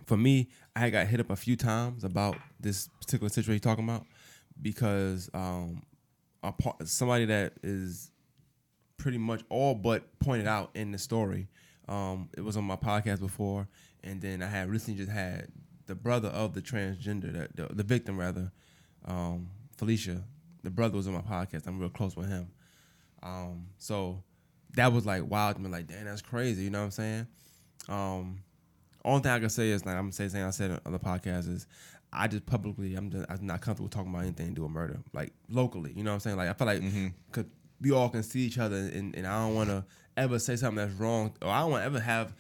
for 0.07 0.17
me, 0.17 0.49
I 0.77 0.91
got 0.91 1.07
hit 1.07 1.21
up 1.21 1.31
a 1.31 1.37
few 1.37 1.57
times 1.57 2.05
about 2.05 2.37
this 2.61 2.89
particular 3.01 3.29
situation 3.29 3.53
you're 3.53 3.61
talking 3.61 3.85
about 3.85 4.07
because 4.61 5.31
um, 5.35 5.83
a 6.43 6.53
part, 6.53 6.87
somebody 6.87 7.25
that 7.27 7.55
is 7.63 8.11
pretty 8.97 9.19
much 9.19 9.43
all 9.49 9.75
but 9.75 10.19
pointed 10.19 10.47
out 10.47 10.71
in 10.75 10.93
the 10.93 10.99
story. 10.99 11.49
Um, 11.89 12.29
it 12.37 12.43
was 12.43 12.57
on 12.57 12.65
my 12.65 12.77
podcast 12.77 13.21
before, 13.21 13.67
and 14.05 14.21
then 14.21 14.43
I 14.43 14.47
had 14.47 14.69
recently 14.69 14.99
just 14.99 15.11
had 15.11 15.49
the 15.89 15.95
brother 15.95 16.29
of 16.29 16.55
the 16.55 16.63
transgender, 16.63 17.33
that 17.33 17.57
the, 17.57 17.75
the 17.75 17.83
victim 17.83 18.19
rather, 18.19 18.53
um, 19.07 19.49
Felicia. 19.77 20.23
The 20.63 20.71
brother 20.71 20.97
was 20.97 21.09
on 21.09 21.15
my 21.15 21.21
podcast. 21.21 21.67
I'm 21.67 21.81
real 21.81 21.89
close 21.89 22.15
with 22.15 22.29
him. 22.29 22.49
Um, 23.23 23.67
so 23.79 24.23
that 24.75 24.93
was 24.93 25.07
like 25.07 25.29
wild 25.29 25.57
to 25.57 25.63
me. 25.63 25.71
Like, 25.71 25.87
damn, 25.87 26.05
that's 26.05 26.23
crazy. 26.23 26.65
You 26.65 26.71
know 26.71 26.81
what 26.81 26.85
I'm 26.87 26.91
saying? 26.91 27.27
Um, 27.89 28.43
only 29.05 29.23
thing 29.23 29.33
I 29.33 29.39
can 29.39 29.49
say 29.49 29.71
is 29.71 29.87
like 29.87 29.97
I'm 29.97 30.13
saying, 30.13 30.31
saying 30.31 30.45
I 30.45 30.51
said 30.51 30.79
on 30.85 30.93
the 30.93 30.99
podcast 30.99 31.53
is 31.53 31.67
I 32.13 32.29
just 32.29 32.45
publicly 32.45 32.95
I'm 32.95 33.11
just 33.11 33.25
I'm 33.31 33.47
not 33.47 33.61
comfortable 33.61 33.89
talking 33.89 34.11
about 34.13 34.25
anything 34.25 34.49
to 34.49 34.55
do 34.55 34.63
with 34.63 34.71
murder, 34.71 34.99
like 35.13 35.33
locally. 35.49 35.93
You 35.97 36.05
know 36.05 36.11
what 36.11 36.15
I'm 36.15 36.21
saying? 36.21 36.37
Like 36.37 36.51
I 36.51 36.53
feel 36.53 36.67
like 36.67 36.83
cause 37.33 37.45
we 37.81 37.93
all 37.93 38.09
can 38.09 38.23
see 38.23 38.41
each 38.41 38.59
other, 38.59 38.77
and, 38.77 39.15
and 39.15 39.27
I 39.27 39.47
don't 39.47 39.55
want 39.55 39.71
to 39.71 39.85
ever 40.17 40.39
say 40.39 40.57
something 40.57 40.85
that's 40.85 40.99
wrong, 40.99 41.33
or 41.41 41.49
I 41.49 41.61
don't 41.61 41.71
want 41.71 41.83
to 41.83 41.87
ever 41.87 42.01
have. 42.01 42.35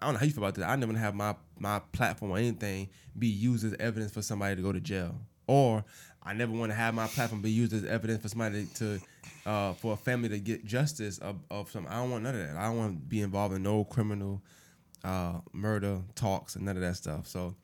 I 0.00 0.06
don't 0.06 0.14
know 0.14 0.20
how 0.20 0.26
you 0.26 0.32
feel 0.32 0.42
about 0.42 0.54
this. 0.54 0.64
I 0.64 0.76
never 0.76 0.96
have 0.96 1.14
my 1.14 1.36
my 1.58 1.80
platform 1.92 2.32
or 2.32 2.38
anything 2.38 2.88
be 3.18 3.28
used 3.28 3.64
as 3.64 3.74
evidence 3.80 4.12
for 4.12 4.22
somebody 4.22 4.56
to 4.56 4.62
go 4.62 4.72
to 4.72 4.80
jail, 4.80 5.14
or 5.46 5.84
I 6.22 6.32
never 6.32 6.52
want 6.52 6.72
to 6.72 6.76
have 6.76 6.94
my 6.94 7.06
platform 7.06 7.40
be 7.40 7.50
used 7.50 7.72
as 7.72 7.84
evidence 7.84 8.22
for 8.22 8.28
somebody 8.28 8.66
to, 8.74 9.00
uh, 9.46 9.72
for 9.74 9.94
a 9.94 9.96
family 9.96 10.28
to 10.30 10.38
get 10.38 10.64
justice 10.64 11.18
of, 11.18 11.36
of 11.50 11.70
some. 11.70 11.86
I 11.88 11.94
don't 11.94 12.10
want 12.10 12.24
none 12.24 12.34
of 12.34 12.46
that. 12.46 12.56
I 12.56 12.64
don't 12.64 12.78
want 12.78 12.92
to 12.96 13.06
be 13.06 13.20
involved 13.20 13.54
in 13.54 13.62
no 13.62 13.84
criminal, 13.84 14.42
uh, 15.04 15.34
murder 15.52 16.00
talks 16.14 16.56
and 16.56 16.64
none 16.64 16.76
of 16.76 16.82
that 16.82 16.96
stuff. 16.96 17.28
So, 17.28 17.54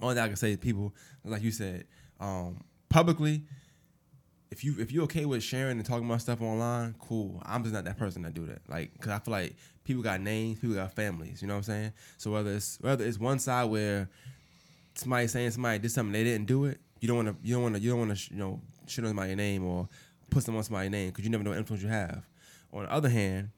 only 0.00 0.16
thing 0.16 0.24
I 0.24 0.26
can 0.26 0.36
say 0.36 0.52
to 0.52 0.58
people, 0.58 0.94
like 1.24 1.42
you 1.42 1.52
said, 1.52 1.84
um, 2.18 2.64
publicly, 2.88 3.44
if 4.50 4.64
you 4.64 4.74
if 4.78 4.92
you're 4.92 5.04
okay 5.04 5.24
with 5.24 5.42
sharing 5.42 5.78
and 5.78 5.86
talking 5.86 6.06
about 6.06 6.20
stuff 6.20 6.42
online, 6.42 6.94
cool. 6.98 7.40
I'm 7.46 7.62
just 7.62 7.72
not 7.72 7.84
that 7.84 7.98
person 7.98 8.22
that 8.22 8.34
do 8.34 8.46
that. 8.46 8.60
Like, 8.68 8.98
cause 9.00 9.10
I 9.10 9.18
feel 9.18 9.32
like 9.32 9.56
people 9.84 10.02
got 10.02 10.20
names, 10.20 10.60
people 10.60 10.76
got 10.76 10.92
families. 10.92 11.42
You 11.42 11.48
know 11.48 11.54
what 11.54 11.58
I'm 11.58 11.64
saying? 11.64 11.92
So 12.18 12.30
whether 12.32 12.52
it's 12.52 12.78
whether 12.80 13.04
it's 13.04 13.18
one 13.18 13.38
side 13.38 13.64
where 13.64 14.08
somebody 14.94 15.26
saying 15.26 15.50
somebody 15.50 15.78
did 15.78 15.90
something 15.90 16.12
they 16.12 16.24
didn't 16.24 16.46
do 16.46 16.66
it, 16.66 16.80
you 17.00 17.08
don't 17.08 17.16
want 17.24 17.28
to 17.28 17.46
you 17.46 17.54
don't 17.54 17.62
want 17.62 17.74
to 17.76 17.80
you 17.80 17.90
don't 17.90 17.98
want 18.06 18.16
to 18.16 18.32
you 18.32 18.38
know 18.38 18.60
shit 18.86 19.04
on 19.04 19.10
somebody's 19.10 19.36
name 19.36 19.64
or 19.64 19.88
put 20.30 20.42
someone 20.42 20.58
on 20.58 20.64
somebody's 20.64 20.90
name 20.90 21.10
because 21.10 21.24
you 21.24 21.30
never 21.30 21.44
know 21.44 21.50
what 21.50 21.58
influence 21.58 21.82
you 21.82 21.88
have. 21.88 22.22
On 22.72 22.84
the 22.84 22.92
other 22.92 23.08
hand, 23.08 23.50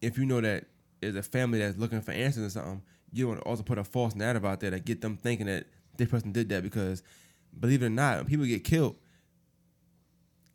if 0.00 0.16
you 0.16 0.24
know 0.24 0.40
that 0.40 0.64
there's 1.00 1.16
a 1.16 1.22
family 1.22 1.58
that's 1.58 1.76
looking 1.76 2.00
for 2.00 2.12
answers 2.12 2.46
or 2.46 2.50
something, 2.50 2.82
you 3.12 3.24
don't 3.24 3.32
want 3.32 3.42
to 3.42 3.48
also 3.48 3.62
put 3.62 3.78
a 3.78 3.84
false 3.84 4.14
narrative 4.14 4.44
out 4.44 4.60
there 4.60 4.70
that 4.70 4.84
get 4.84 5.00
them 5.00 5.16
thinking 5.16 5.46
that 5.46 5.66
this 5.96 6.08
person 6.08 6.32
did 6.32 6.48
that 6.50 6.62
because 6.62 7.02
believe 7.58 7.82
it 7.82 7.86
or 7.86 7.90
not, 7.90 8.18
when 8.18 8.26
people 8.26 8.46
get 8.46 8.64
killed, 8.64 8.96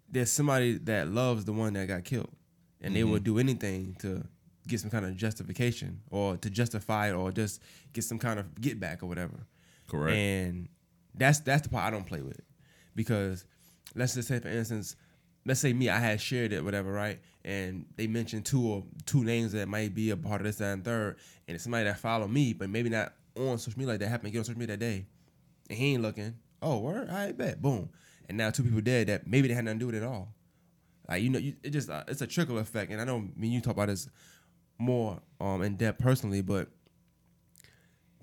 there's 0.09 0.31
somebody 0.31 0.77
that 0.77 1.07
loves 1.07 1.45
the 1.45 1.53
one 1.53 1.73
that 1.73 1.87
got 1.87 2.03
killed, 2.03 2.29
and 2.81 2.95
they 2.95 3.03
will 3.03 3.15
mm-hmm. 3.15 3.23
do 3.23 3.39
anything 3.39 3.95
to 3.99 4.23
get 4.67 4.79
some 4.79 4.89
kind 4.89 5.05
of 5.05 5.15
justification 5.15 6.01
or 6.09 6.37
to 6.37 6.49
justify 6.49 7.09
it 7.09 7.13
or 7.13 7.31
just 7.31 7.61
get 7.93 8.03
some 8.03 8.19
kind 8.19 8.39
of 8.39 8.59
get 8.59 8.79
back 8.79 9.03
or 9.03 9.07
whatever. 9.07 9.45
Correct. 9.87 10.15
And 10.15 10.69
that's 11.15 11.39
that's 11.39 11.63
the 11.63 11.69
part 11.69 11.85
I 11.85 11.91
don't 11.91 12.05
play 12.05 12.21
with 12.21 12.41
because 12.95 13.45
let's 13.95 14.15
just 14.15 14.27
say 14.27 14.39
for 14.39 14.47
instance, 14.47 14.95
let's 15.45 15.59
say 15.59 15.73
me 15.73 15.89
I 15.89 15.99
had 15.99 16.21
shared 16.21 16.53
it 16.53 16.63
whatever 16.63 16.91
right, 16.91 17.19
and 17.43 17.85
they 17.95 18.07
mentioned 18.07 18.45
two 18.45 18.65
or 18.65 18.83
two 19.05 19.23
names 19.23 19.51
that 19.53 19.67
might 19.67 19.93
be 19.93 20.09
a 20.09 20.17
part 20.17 20.41
of 20.41 20.45
this 20.45 20.57
that, 20.57 20.73
and 20.73 20.85
third, 20.85 21.17
and 21.47 21.55
it's 21.55 21.63
somebody 21.63 21.85
that 21.85 21.99
follow 21.99 22.27
me 22.27 22.53
but 22.53 22.69
maybe 22.69 22.89
not 22.89 23.13
on 23.37 23.57
social 23.57 23.79
media 23.79 23.93
like 23.93 23.99
that 23.99 24.07
happened 24.07 24.27
to 24.27 24.31
get 24.31 24.39
on 24.39 24.45
social 24.45 24.59
media 24.59 24.77
that 24.77 24.83
day, 24.83 25.05
and 25.69 25.77
he 25.77 25.93
ain't 25.93 26.01
looking. 26.01 26.35
Oh, 26.61 26.77
word, 26.79 27.09
I 27.09 27.33
bet, 27.33 27.61
boom, 27.61 27.89
and 28.29 28.37
now 28.37 28.49
two 28.49 28.63
people 28.63 28.81
dead 28.81 29.07
that 29.07 29.27
maybe 29.27 29.49
they 29.49 29.53
had 29.53 29.65
nothing 29.65 29.79
to 29.79 29.83
do 29.83 29.85
with 29.87 29.95
it 29.95 30.03
at 30.03 30.07
all. 30.07 30.33
Like 31.09 31.21
you 31.21 31.29
know, 31.29 31.39
you, 31.39 31.55
it 31.63 31.71
just 31.71 31.89
uh, 31.89 32.03
it's 32.07 32.21
a 32.21 32.27
trickle 32.27 32.57
effect, 32.57 32.91
and 32.91 33.01
I 33.01 33.03
know 33.03 33.19
me 33.19 33.31
and 33.41 33.53
you 33.53 33.61
talk 33.61 33.73
about 33.73 33.89
this 33.89 34.09
more 34.77 35.21
um 35.39 35.61
in 35.61 35.75
depth 35.75 35.99
personally, 35.99 36.41
but 36.41 36.69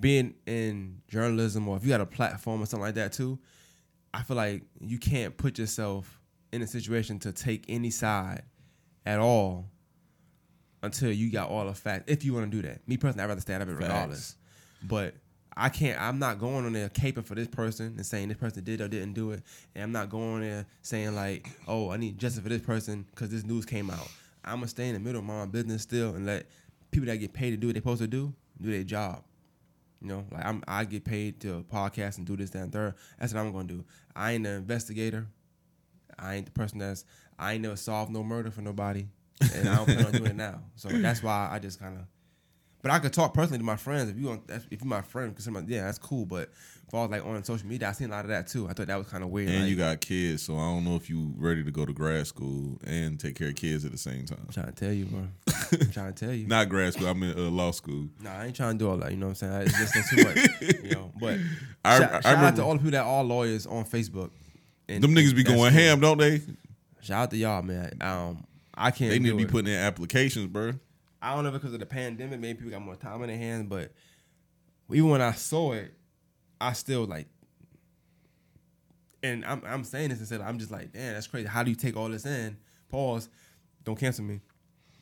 being 0.01 0.35
in 0.47 1.03
journalism 1.09 1.69
or 1.69 1.77
if 1.77 1.83
you 1.85 1.91
got 1.91 2.01
a 2.01 2.07
platform 2.07 2.63
or 2.63 2.67
something 2.67 2.85
like 2.85 2.95
that 2.95 3.13
too, 3.13 3.39
I 4.13 4.23
feel 4.23 4.37
like 4.37 4.63
you 4.81 4.99
can't 4.99 5.37
put 5.37 5.59
yourself 5.59 6.21
in 6.53 6.63
a 6.63 6.67
situation 6.67 7.19
to 7.21 7.33
take 7.33 7.65
any 7.69 7.91
side 7.91 8.43
at 9.07 9.19
all 9.21 9.67
until 10.83 11.13
you 11.13 11.31
got 11.31 11.51
all 11.51 11.67
the 11.67 11.75
facts. 11.75 12.05
If 12.07 12.25
you 12.25 12.33
want 12.35 12.51
to 12.51 12.63
do 12.63 12.67
that, 12.67 12.87
me 12.89 12.97
personally, 12.97 13.25
I'd 13.25 13.29
rather 13.29 13.41
stay 13.41 13.55
out 13.55 13.63
of 13.63 13.69
it 13.69 13.75
regardless. 13.75 14.37
But 14.83 15.15
I 15.57 15.69
can't. 15.69 16.01
I'm 16.01 16.19
not 16.19 16.39
going 16.39 16.65
on 16.65 16.73
there 16.73 16.89
caping 16.89 17.25
for 17.25 17.35
this 17.35 17.49
person 17.49 17.95
and 17.97 18.07
saying 18.07 18.29
this 18.29 18.39
person 18.39 18.65
did 18.65 18.81
or 18.81 18.89
didn't 18.89 19.13
do 19.13 19.33
it, 19.33 19.43
and 19.75 19.85
I'm 19.85 19.93
not 19.93 20.09
going 20.09 20.35
on 20.37 20.41
there 20.41 20.67
saying 20.83 21.15
like, 21.15 21.51
oh, 21.69 21.91
I 21.91 21.99
need 21.99 22.19
justice 22.19 22.43
for 22.43 22.49
this 22.49 22.63
person 22.63 23.05
because 23.11 23.29
this 23.31 23.45
news 23.45 23.67
came 23.67 23.91
out. 23.91 24.09
I'm 24.45 24.57
gonna 24.57 24.69
stay 24.69 24.89
in 24.89 24.95
the 24.95 25.01
middle 25.01 25.21
of 25.21 25.27
my 25.27 25.47
business 25.47 25.83
still 25.83 26.15
and 26.15 26.27
let 26.27 26.47
people 26.91 27.07
that 27.07 27.17
get 27.17 27.33
paid 27.33 27.51
to 27.51 27.57
do 27.57 27.69
what 27.69 27.75
they're 27.75 27.83
supposed 27.83 28.03
to 28.03 28.09
do 28.09 28.33
do 28.61 28.71
their 28.71 28.85
job. 28.85 29.23
You 30.03 30.09
know, 30.09 30.25
like 30.31 30.45
I'm, 30.45 30.63
I 30.67 30.85
get 30.85 31.05
paid 31.05 31.41
to 31.41 31.65
podcast 31.71 32.19
and 32.19 32.27
do 32.27 32.37
this, 32.37 32.51
that, 32.51 32.63
and 32.63 32.73
third. 32.73 32.95
That's 33.19 33.35
what 33.35 33.41
I'm 33.41 33.53
gonna 33.53 33.69
do. 33.69 33.85
I 34.17 34.33
ain't 34.33 34.45
the 34.45 34.51
investigator. 34.51 35.27
I 36.19 36.37
ain't 36.37 36.47
the 36.47 36.53
person 36.53 36.79
that's. 36.79 37.05
I 37.39 37.55
ain't 37.55 37.63
never 37.63 37.77
solved 37.77 38.11
no 38.11 38.23
murder 38.23 38.51
for 38.51 38.61
nobody, 38.63 39.07
and 39.55 39.69
I 39.69 39.77
don't 39.77 39.87
plan 39.87 40.07
on 40.07 40.13
doing 40.13 40.31
it 40.31 40.37
now. 40.37 40.61
So 40.77 40.89
that's 40.89 41.23
why 41.23 41.49
I 41.51 41.59
just 41.59 41.79
kind 41.81 41.99
of. 41.99 42.05
But 42.83 42.91
I 42.93 42.99
could 42.99 43.13
talk 43.13 43.35
personally 43.35 43.59
to 43.59 43.65
my 43.65 43.77
friends 43.77 44.11
if 44.11 44.17
you 44.17 44.27
want. 44.27 44.43
If 44.49 44.67
you're 44.71 44.81
my 44.85 45.03
friend, 45.03 45.31
because 45.35 45.47
like, 45.49 45.65
yeah, 45.69 45.85
that's 45.85 45.99
cool. 45.99 46.25
But 46.25 46.51
if 46.89 46.95
I 46.95 47.03
was 47.03 47.11
like 47.11 47.25
on 47.25 47.45
social 47.45 47.69
media, 47.69 47.89
I 47.89 47.93
seen 47.93 48.09
a 48.09 48.13
lot 48.13 48.25
of 48.25 48.31
that 48.31 48.47
too. 48.49 48.69
I 48.69 48.73
thought 48.73 48.87
that 48.87 48.97
was 48.97 49.07
kind 49.07 49.23
of 49.23 49.29
weird. 49.31 49.51
and 49.51 49.61
like, 49.61 49.69
you 49.71 49.77
got 49.77 50.01
kids, 50.01 50.43
so 50.43 50.57
I 50.57 50.63
don't 50.63 50.85
know 50.85 50.97
if 50.97 51.11
you 51.11 51.35
ready 51.37 51.63
to 51.63 51.71
go 51.71 51.85
to 51.85 51.93
grad 51.93 52.27
school 52.27 52.79
and 52.87 53.21
take 53.21 53.35
care 53.37 53.49
of 53.49 53.55
kids 53.55 53.85
at 53.85 53.93
the 53.93 53.99
same 53.99 54.25
time. 54.25 54.41
I'm 54.47 54.53
trying 54.53 54.67
to 54.67 54.73
tell 54.73 54.93
you, 54.93 55.05
bro. 55.05 55.21
I'm 55.73 55.91
trying 55.91 56.15
to 56.15 56.25
tell 56.27 56.35
you. 56.35 56.47
Not 56.47 56.69
grad 56.71 56.95
school. 56.95 57.09
I'm 57.09 57.23
in 57.23 57.39
uh, 57.39 57.51
law 57.51 57.71
school. 57.73 58.09
Nah, 58.21 58.33
I 58.33 58.47
ain't 58.47 58.57
trying 58.57 58.79
to 58.79 58.85
do 58.85 58.91
all 58.91 58.97
that. 58.97 59.11
You 59.11 59.19
know 59.19 59.27
what 59.29 59.43
I'm 59.43 59.63
saying? 59.65 59.73
It's 59.79 59.93
just 59.93 60.11
too 60.11 60.25
much. 60.25 60.83
You 60.83 60.91
know, 60.93 61.13
but 61.21 61.39
I- 61.85 61.99
shout, 61.99 62.11
I 62.13 62.21
shout 62.21 62.27
out 62.27 62.37
remember- 62.37 62.57
to 62.57 62.65
all 62.65 62.73
the 62.73 62.79
people 62.79 62.91
that 62.93 63.05
are 63.05 63.25
lawyers 63.25 63.67
on 63.67 63.85
Facebook. 63.85 64.31
And, 64.89 65.05
Them 65.05 65.15
niggas 65.15 65.37
be 65.37 65.45
going 65.45 65.59
cool. 65.59 65.67
ham, 65.71 66.01
don't 66.01 66.19
they? 66.19 66.41
Shout 67.03 67.23
out 67.25 67.31
to 67.31 67.37
y'all, 67.37 67.63
man. 67.63 67.93
Um, 68.01 68.45
I 68.75 68.91
can't. 68.91 69.11
They 69.11 69.19
need 69.21 69.29
to 69.31 69.37
be 69.37 69.43
it. 69.45 69.49
putting 69.51 69.73
in 69.73 69.79
applications, 69.79 70.47
bro. 70.49 70.73
I 71.23 71.35
don't 71.35 71.45
know 71.45 71.51
because 71.51 71.73
of 71.75 71.81
the 71.81 71.87
pandemic. 71.87 72.41
Maybe 72.41 72.59
people 72.59 72.71
got 72.71 72.83
more 72.83 72.97
time 72.97 73.23
in 73.23 73.29
their 73.29 73.37
hands, 73.37 73.67
but 73.69 73.93
even 74.93 75.11
when 75.11 75.21
I 75.21 75.33
saw 75.33 75.73
it, 75.73 75.95
I 76.61 76.73
still 76.73 77.05
like. 77.05 77.27
And 79.23 79.45
I'm 79.45 79.63
I'm 79.67 79.85
saying 79.85 80.09
this 80.11 80.21
instead. 80.21 80.41
I'm 80.41 80.59
just 80.59 80.71
like, 80.71 80.93
damn, 80.93 81.13
that's 81.15 81.27
crazy. 81.27 81.47
How 81.47 81.63
do 81.63 81.71
you 81.71 81.77
take 81.77 81.97
all 81.97 82.09
this 82.09 82.25
in? 82.25 82.57
Pause. 82.89 83.29
Don't 83.85 83.99
cancel 83.99 84.25
me. 84.25 84.41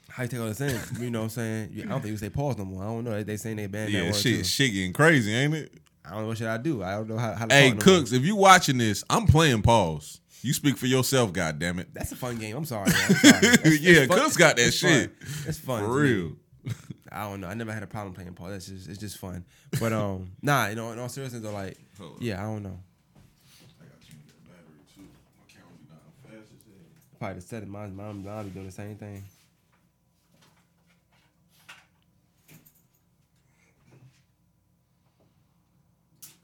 How 0.09 0.25
you 0.25 0.29
take 0.29 0.41
all 0.41 0.47
this 0.47 0.61
in? 0.61 0.81
You 1.01 1.11
know 1.11 1.21
what 1.21 1.25
I'm 1.25 1.31
saying? 1.31 1.71
I 1.83 1.89
don't 1.89 2.01
think 2.01 2.11
you 2.13 2.17
say 2.17 2.31
pause 2.31 2.57
no 2.59 2.65
more. 2.65 2.83
I 2.83 2.87
don't 2.87 3.05
know. 3.05 3.13
They, 3.13 3.23
they 3.23 3.37
saying 3.37 3.57
they 3.57 3.67
banned 3.67 3.95
that 3.95 3.99
Yeah, 3.99 4.05
word 4.11 4.15
shit, 4.17 4.39
too. 4.39 4.45
shit 4.45 4.73
getting 4.73 4.93
crazy, 4.93 5.33
ain't 5.35 5.55
it? 5.55 5.73
I 6.09 6.13
don't 6.13 6.23
know 6.23 6.29
what 6.29 6.39
should 6.39 6.47
I 6.49 6.57
do. 6.57 6.83
I 6.83 6.93
don't 6.93 7.09
know 7.09 7.19
how. 7.19 7.35
how 7.35 7.47
to 7.47 7.55
Hey, 7.55 7.71
talk 7.71 7.85
no 7.87 7.93
more. 7.93 7.99
Cooks, 8.01 8.13
if 8.13 8.23
you 8.25 8.35
watching 8.37 8.79
this, 8.79 9.05
I'm 9.11 9.27
playing 9.27 9.63
pause. 9.63 10.21
You 10.43 10.53
speak 10.53 10.77
for 10.79 10.87
yourself, 10.87 11.33
God 11.33 11.59
damn 11.59 11.79
it. 11.81 11.93
That's 11.93 12.13
a 12.13 12.17
fun 12.17 12.37
game. 12.39 12.57
I'm 12.57 12.65
sorry. 12.65 12.91
man. 12.91 12.97
I'm 13.09 13.15
sorry. 13.17 13.47
It's- 13.55 13.81
Yeah. 13.81 14.07
Cooks 14.07 14.37
got 14.37 14.57
that 14.57 14.67
It's 14.69 14.81
fun. 14.81 14.91
shit. 14.91 15.13
It's 15.47 15.59
fun. 15.59 15.81
For 15.85 15.87
to 15.89 15.93
me. 15.95 16.01
real. 16.01 16.33
I 17.11 17.29
don't 17.29 17.41
know. 17.41 17.49
I 17.49 17.55
never 17.55 17.73
had 17.73 17.83
a 17.83 17.87
problem 17.87 18.15
playing 18.15 18.33
Paul. 18.35 18.49
That's 18.49 18.67
just 18.67 18.89
it's 18.89 18.99
just 18.99 19.19
fun. 19.19 19.45
But 19.81 19.93
um, 19.93 20.31
nah, 20.43 20.67
you 20.69 20.75
know, 20.77 20.93
in 20.93 20.99
all 20.99 21.09
seriousness, 21.09 21.43
though, 21.43 21.53
like, 21.53 21.77
Hold 21.99 22.13
on. 22.13 22.19
yeah, 22.21 22.41
I 22.41 22.45
don't 22.45 22.63
know. 22.63 22.79
I 23.81 23.85
got 23.85 24.01
to 24.01 24.07
change 24.07 24.23
that 24.27 24.45
battery 24.47 24.81
too. 24.95 25.03
My 25.37 25.53
camera 25.53 25.73
be 25.79 25.87
dying 25.89 26.41
fast 26.41 26.53
as 26.53 26.63
hell. 26.65 27.19
Probably 27.19 27.35
the 27.37 27.41
set 27.47 27.63
of 27.63 27.69
mine. 27.69 27.97
Mom, 27.97 28.25
mom 28.25 28.45
be 28.45 28.51
doing 28.51 28.67
the 28.67 28.73
same 28.73 28.97
thing. 28.97 29.25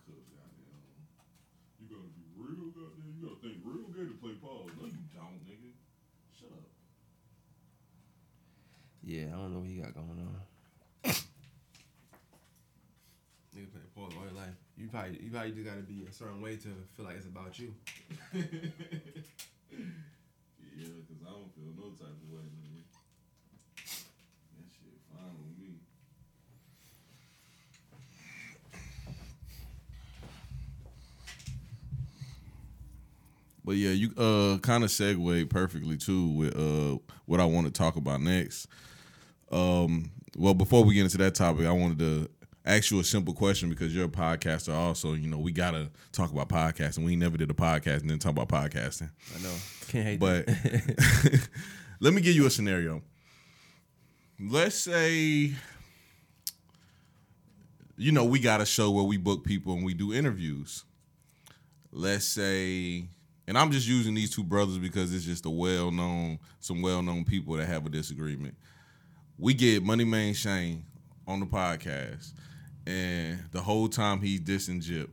Cause 0.06 0.24
goddamn, 0.30 0.84
you 1.80 1.86
gotta 1.88 2.10
be 2.14 2.24
real 2.36 2.70
goddamn. 2.76 3.10
You 3.16 3.20
gotta 3.28 3.40
think 3.40 3.56
real 3.64 3.88
gay 3.96 4.06
to 4.06 4.16
play 4.20 4.34
Paul. 4.40 4.68
No, 4.78 4.86
you 4.86 5.04
don't, 5.14 5.40
nigga. 5.48 5.72
Shut 6.38 6.52
up. 6.52 6.68
Yeah, 9.04 9.26
I 9.26 9.36
don't 9.36 9.52
know 9.52 9.60
what 9.60 9.68
he 9.68 9.76
got 9.76 9.94
going 9.94 10.08
on. 10.18 10.40
Nigga 13.54 13.70
play 13.70 13.80
Paul 13.94 14.10
all 14.16 14.24
your 14.24 14.32
life. 14.34 14.54
You 14.76 14.88
probably 14.88 15.20
you 15.22 15.30
probably 15.30 15.52
just 15.52 15.64
gotta 15.64 15.82
be 15.82 16.04
a 16.08 16.12
certain 16.12 16.40
way 16.40 16.56
to 16.56 16.68
feel 16.96 17.04
like 17.06 17.16
it's 17.16 17.26
about 17.26 17.58
you. 17.58 17.74
Yeah, 20.76 20.88
cause 21.06 21.22
I 21.22 21.30
don't 21.30 21.54
feel 21.54 21.70
no 21.76 21.90
type 21.94 22.08
of 22.10 22.30
way, 22.32 22.42
nigga. 22.42 22.82
That 23.76 24.66
shit 24.74 24.98
fine 25.08 25.34
with 25.38 25.56
me. 25.56 25.78
But 33.64 33.76
yeah, 33.76 33.90
you 33.90 34.10
uh 34.18 34.58
kind 34.58 34.84
of 34.84 34.90
segue 34.90 35.48
perfectly 35.48 35.96
too 35.96 36.28
with 36.28 36.56
uh 36.56 36.98
what 37.26 37.40
I 37.40 37.44
want 37.44 37.66
to 37.66 37.72
talk 37.72 37.96
about 37.96 38.20
next. 38.20 38.66
Um, 39.50 40.10
well, 40.36 40.54
before 40.54 40.84
we 40.84 40.94
get 40.94 41.04
into 41.04 41.18
that 41.18 41.34
topic, 41.34 41.66
I 41.66 41.72
wanted 41.72 41.98
to 42.00 42.28
ask 42.66 42.90
you 42.90 42.98
a 42.98 43.04
simple 43.04 43.34
question 43.34 43.68
because 43.68 43.94
you're 43.94 44.06
a 44.06 44.08
podcaster. 44.08 44.74
Also, 44.74 45.14
you 45.14 45.28
know, 45.28 45.38
we 45.38 45.52
gotta 45.52 45.90
talk 46.12 46.32
about 46.32 46.48
podcasting. 46.48 47.04
We 47.04 47.16
never 47.16 47.36
did 47.36 47.50
a 47.50 47.54
podcast 47.54 48.00
and 48.00 48.10
then 48.10 48.18
talk 48.18 48.32
about 48.32 48.48
podcasting. 48.48 49.10
I 49.36 49.42
know. 49.42 49.54
Can't 49.88 50.06
hate 50.06 50.20
But 50.20 50.48
let 52.00 52.14
me 52.14 52.20
give 52.20 52.34
you 52.34 52.46
a 52.46 52.50
scenario. 52.50 53.02
Let's 54.40 54.76
say, 54.76 55.52
you 57.96 58.12
know, 58.12 58.24
we 58.24 58.40
got 58.40 58.60
a 58.60 58.66
show 58.66 58.90
where 58.90 59.04
we 59.04 59.16
book 59.16 59.44
people 59.44 59.74
and 59.74 59.84
we 59.84 59.94
do 59.94 60.12
interviews. 60.12 60.84
Let's 61.92 62.24
say, 62.24 63.04
and 63.46 63.56
I'm 63.56 63.70
just 63.70 63.86
using 63.86 64.14
these 64.14 64.34
two 64.34 64.42
brothers 64.42 64.78
because 64.78 65.14
it's 65.14 65.24
just 65.24 65.46
a 65.46 65.50
well 65.50 65.92
known, 65.92 66.40
some 66.58 66.82
well 66.82 67.02
known 67.02 67.24
people 67.24 67.54
that 67.56 67.66
have 67.66 67.86
a 67.86 67.88
disagreement. 67.88 68.56
We 69.38 69.54
get 69.54 69.82
Money 69.82 70.04
Man 70.04 70.34
Shane 70.34 70.84
on 71.26 71.40
the 71.40 71.46
podcast, 71.46 72.32
and 72.86 73.38
the 73.50 73.60
whole 73.60 73.88
time 73.88 74.20
he's 74.20 74.40
dissing 74.40 74.80
Jip 74.80 75.10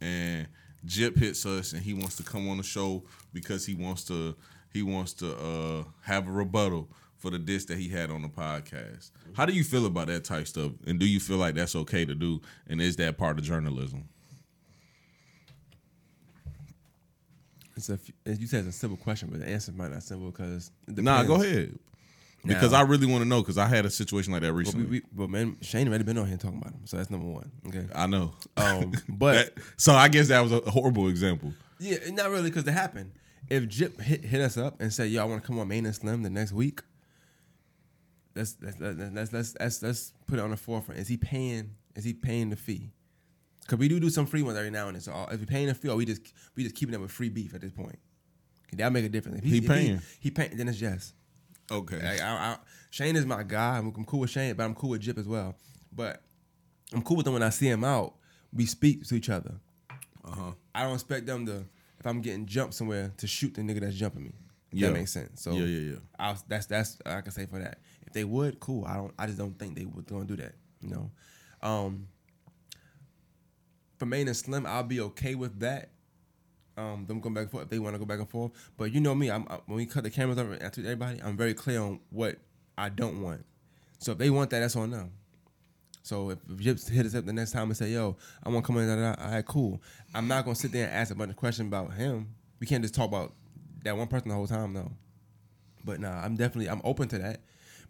and 0.00 0.46
Jip 0.84 1.16
hits 1.16 1.44
us 1.46 1.72
and 1.72 1.82
he 1.82 1.94
wants 1.94 2.16
to 2.16 2.22
come 2.22 2.48
on 2.48 2.56
the 2.58 2.62
show 2.62 3.04
because 3.32 3.66
he 3.66 3.74
wants 3.74 4.04
to 4.04 4.36
he 4.72 4.82
wants 4.82 5.12
to 5.14 5.36
uh 5.36 5.84
have 6.02 6.28
a 6.28 6.30
rebuttal 6.30 6.88
for 7.16 7.30
the 7.30 7.38
diss 7.38 7.64
that 7.66 7.78
he 7.78 7.88
had 7.88 8.10
on 8.10 8.22
the 8.22 8.28
podcast. 8.28 9.10
How 9.34 9.44
do 9.44 9.52
you 9.52 9.64
feel 9.64 9.86
about 9.86 10.06
that 10.06 10.24
type 10.24 10.46
stuff? 10.46 10.72
And 10.86 11.00
do 11.00 11.06
you 11.06 11.18
feel 11.18 11.36
like 11.36 11.56
that's 11.56 11.74
okay 11.74 12.04
to 12.04 12.14
do? 12.14 12.40
And 12.68 12.80
is 12.80 12.96
that 12.96 13.18
part 13.18 13.38
of 13.38 13.44
journalism? 13.44 14.08
it's 17.76 17.90
a, 17.90 17.98
you 18.26 18.46
said 18.48 18.66
it's 18.66 18.76
a 18.76 18.78
simple 18.78 18.96
question, 18.96 19.28
but 19.30 19.40
the 19.40 19.48
answer 19.48 19.70
might 19.72 19.92
not 19.92 20.02
simple 20.02 20.30
because 20.30 20.72
Nah, 20.88 21.22
go 21.22 21.36
ahead. 21.36 21.78
Because 22.44 22.72
Now- 22.72 22.78
I 22.78 22.82
really 22.82 23.06
want 23.06 23.22
to 23.22 23.28
know 23.28 23.40
because 23.42 23.58
I 23.58 23.66
had 23.66 23.84
a 23.84 23.90
situation 23.90 24.32
like 24.32 24.42
that 24.42 24.48
But, 24.52 24.54
recently. 24.58 24.84
we, 24.86 24.90
we, 25.00 25.02
but 25.12 25.28
man, 25.30 25.56
Shane 25.60 25.88
already 25.88 26.04
been 26.04 26.18
on 26.18 26.28
here 26.28 26.36
talking 26.36 26.58
about 26.58 26.72
him, 26.72 26.86
so 26.86 26.96
that's 26.96 27.10
number 27.10 27.26
one. 27.26 27.50
Okay. 27.66 27.86
I 27.94 28.06
know. 28.06 28.32
Um, 28.56 28.92
but 29.08 29.54
That- 29.56 29.64
so 29.76 29.92
I 29.92 30.08
guess 30.08 30.28
that 30.28 30.40
was 30.40 30.52
a 30.52 30.60
horrible 30.70 31.08
example. 31.08 31.52
Yeah, 31.80 31.98
not 32.10 32.30
really, 32.30 32.50
because 32.50 32.66
it 32.66 32.72
happened. 32.72 33.12
If 33.48 33.66
Jip 33.68 34.00
hit, 34.00 34.24
hit 34.24 34.40
us 34.40 34.56
up 34.56 34.80
and 34.80 34.92
said, 34.92 35.10
"Yo, 35.10 35.22
I 35.22 35.24
want 35.24 35.42
to 35.42 35.46
come 35.46 35.58
on 35.58 35.68
Main 35.68 35.86
and 35.86 35.94
Slim 35.94 36.22
the 36.22 36.28
next 36.30 36.52
week," 36.52 36.82
let's 38.34 38.56
let's 38.62 38.78
let's 38.78 38.98
let's 38.98 39.32
let's, 39.32 39.54
let's, 39.58 39.82
let's 39.82 40.12
put 40.26 40.38
it 40.38 40.42
on 40.42 40.50
the 40.50 40.56
forefront. 40.56 41.00
Is 41.00 41.08
he 41.08 41.16
paying? 41.16 41.70
Is 41.96 42.04
he 42.04 42.12
paying 42.12 42.50
the 42.50 42.56
fee? 42.56 42.92
Because 43.62 43.78
we 43.78 43.88
do 43.88 43.98
do 44.00 44.10
some 44.10 44.26
free 44.26 44.42
ones 44.42 44.56
every 44.58 44.70
now 44.70 44.86
and 44.88 44.96
then. 44.96 45.00
So 45.02 45.12
uh, 45.12 45.28
if 45.32 45.40
we're 45.40 45.46
paying 45.46 45.66
the 45.68 45.74
fee, 45.74 45.88
or 45.88 45.96
we 45.96 46.04
just 46.04 46.20
we 46.56 46.62
just 46.62 46.74
keeping 46.74 46.94
it 46.94 47.00
with 47.00 47.10
free 47.10 47.28
beef 47.28 47.54
at 47.54 47.60
this 47.60 47.72
point. 47.72 47.98
That'll 48.72 48.92
make 48.92 49.04
a 49.04 49.08
difference. 49.08 49.38
If 49.38 49.44
He 49.44 49.58
if 49.58 49.66
paying. 49.66 50.00
He, 50.20 50.30
paying. 50.30 50.56
Then 50.56 50.68
it's 50.68 50.80
yes. 50.80 51.14
Okay. 51.70 52.02
Like, 52.02 52.20
I, 52.20 52.26
I, 52.26 52.56
Shane 52.90 53.16
is 53.16 53.26
my 53.26 53.42
guy. 53.42 53.78
I'm, 53.78 53.92
I'm 53.96 54.04
cool 54.04 54.20
with 54.20 54.30
Shane, 54.30 54.54
but 54.54 54.64
I'm 54.64 54.74
cool 54.74 54.90
with 54.90 55.00
Jip 55.00 55.18
as 55.18 55.28
well. 55.28 55.54
But 55.92 56.22
I'm 56.92 57.02
cool 57.02 57.16
with 57.16 57.24
them 57.24 57.34
when 57.34 57.42
I 57.42 57.50
see 57.50 57.68
him 57.68 57.84
out. 57.84 58.14
We 58.52 58.66
speak 58.66 59.06
to 59.06 59.14
each 59.14 59.28
other. 59.28 59.54
Uh-huh. 60.24 60.52
I 60.74 60.84
don't 60.84 60.94
expect 60.94 61.26
them 61.26 61.46
to, 61.46 61.64
if 61.98 62.06
I'm 62.06 62.20
getting 62.20 62.46
jumped 62.46 62.74
somewhere, 62.74 63.12
to 63.18 63.26
shoot 63.26 63.54
the 63.54 63.62
nigga 63.62 63.80
that's 63.80 63.96
jumping 63.96 64.24
me. 64.24 64.32
If 64.72 64.78
Yeah. 64.78 64.88
That 64.88 64.94
makes 64.94 65.12
sense. 65.12 65.42
So 65.42 65.52
Yeah, 65.52 65.64
yeah, 65.66 65.92
yeah. 65.92 65.98
I 66.18 66.30
was, 66.30 66.44
that's 66.46 66.66
that's 66.66 66.98
I 67.04 67.20
can 67.20 67.32
say 67.32 67.46
for 67.46 67.58
that. 67.58 67.78
If 68.06 68.12
they 68.12 68.24
would, 68.24 68.60
cool. 68.60 68.84
I 68.86 68.96
don't. 68.96 69.12
I 69.18 69.26
just 69.26 69.38
don't 69.38 69.58
think 69.58 69.76
they 69.76 69.84
would 69.84 70.06
gonna 70.06 70.24
do 70.24 70.36
that. 70.36 70.54
You 70.80 70.90
know. 70.90 71.10
Um. 71.62 72.08
For 73.98 74.06
Main 74.06 74.28
and 74.28 74.36
Slim, 74.36 74.64
I'll 74.64 74.84
be 74.84 75.00
okay 75.00 75.34
with 75.34 75.58
that. 75.60 75.90
Um, 76.78 77.06
them 77.06 77.20
going 77.20 77.34
back 77.34 77.42
and 77.42 77.50
forth 77.50 77.64
if 77.64 77.70
they 77.70 77.80
want 77.80 77.94
to 77.94 77.98
go 77.98 78.04
back 78.04 78.20
and 78.20 78.30
forth. 78.30 78.52
But 78.76 78.92
you 78.92 79.00
know 79.00 79.14
me, 79.14 79.30
I'm 79.30 79.46
I, 79.50 79.58
when 79.66 79.76
we 79.78 79.86
cut 79.86 80.04
the 80.04 80.10
cameras 80.10 80.38
over 80.38 80.52
and 80.52 80.62
I 80.62 80.66
everybody, 80.66 81.20
I'm 81.22 81.36
very 81.36 81.52
clear 81.52 81.80
on 81.80 81.98
what 82.10 82.36
I 82.76 82.88
don't 82.88 83.20
want. 83.20 83.44
So 83.98 84.12
if 84.12 84.18
they 84.18 84.30
want 84.30 84.50
that, 84.50 84.60
that's 84.60 84.76
on 84.76 84.92
them. 84.92 85.10
So 86.02 86.30
if, 86.30 86.38
Jips 86.46 86.88
hit 86.88 87.04
us 87.04 87.14
up 87.14 87.26
the 87.26 87.32
next 87.32 87.50
time 87.50 87.64
and 87.64 87.76
say, 87.76 87.90
"Yo, 87.90 88.16
I 88.44 88.48
want 88.48 88.64
to 88.64 88.66
come 88.66 88.78
in," 88.78 88.88
all 88.88 89.16
right, 89.18 89.44
cool. 89.44 89.82
I'm 90.14 90.28
not 90.28 90.44
gonna 90.44 90.54
sit 90.54 90.70
there 90.72 90.86
and 90.86 90.94
ask 90.94 91.10
a 91.10 91.16
bunch 91.16 91.30
of 91.30 91.36
questions 91.36 91.66
about 91.66 91.92
him. 91.94 92.28
We 92.60 92.66
can't 92.66 92.82
just 92.82 92.94
talk 92.94 93.08
about 93.08 93.34
that 93.84 93.96
one 93.96 94.06
person 94.06 94.28
the 94.28 94.34
whole 94.36 94.46
time, 94.46 94.72
though. 94.72 94.92
But 95.84 96.00
nah, 96.00 96.22
I'm 96.22 96.36
definitely 96.36 96.70
I'm 96.70 96.80
open 96.84 97.08
to 97.08 97.18
that. 97.18 97.40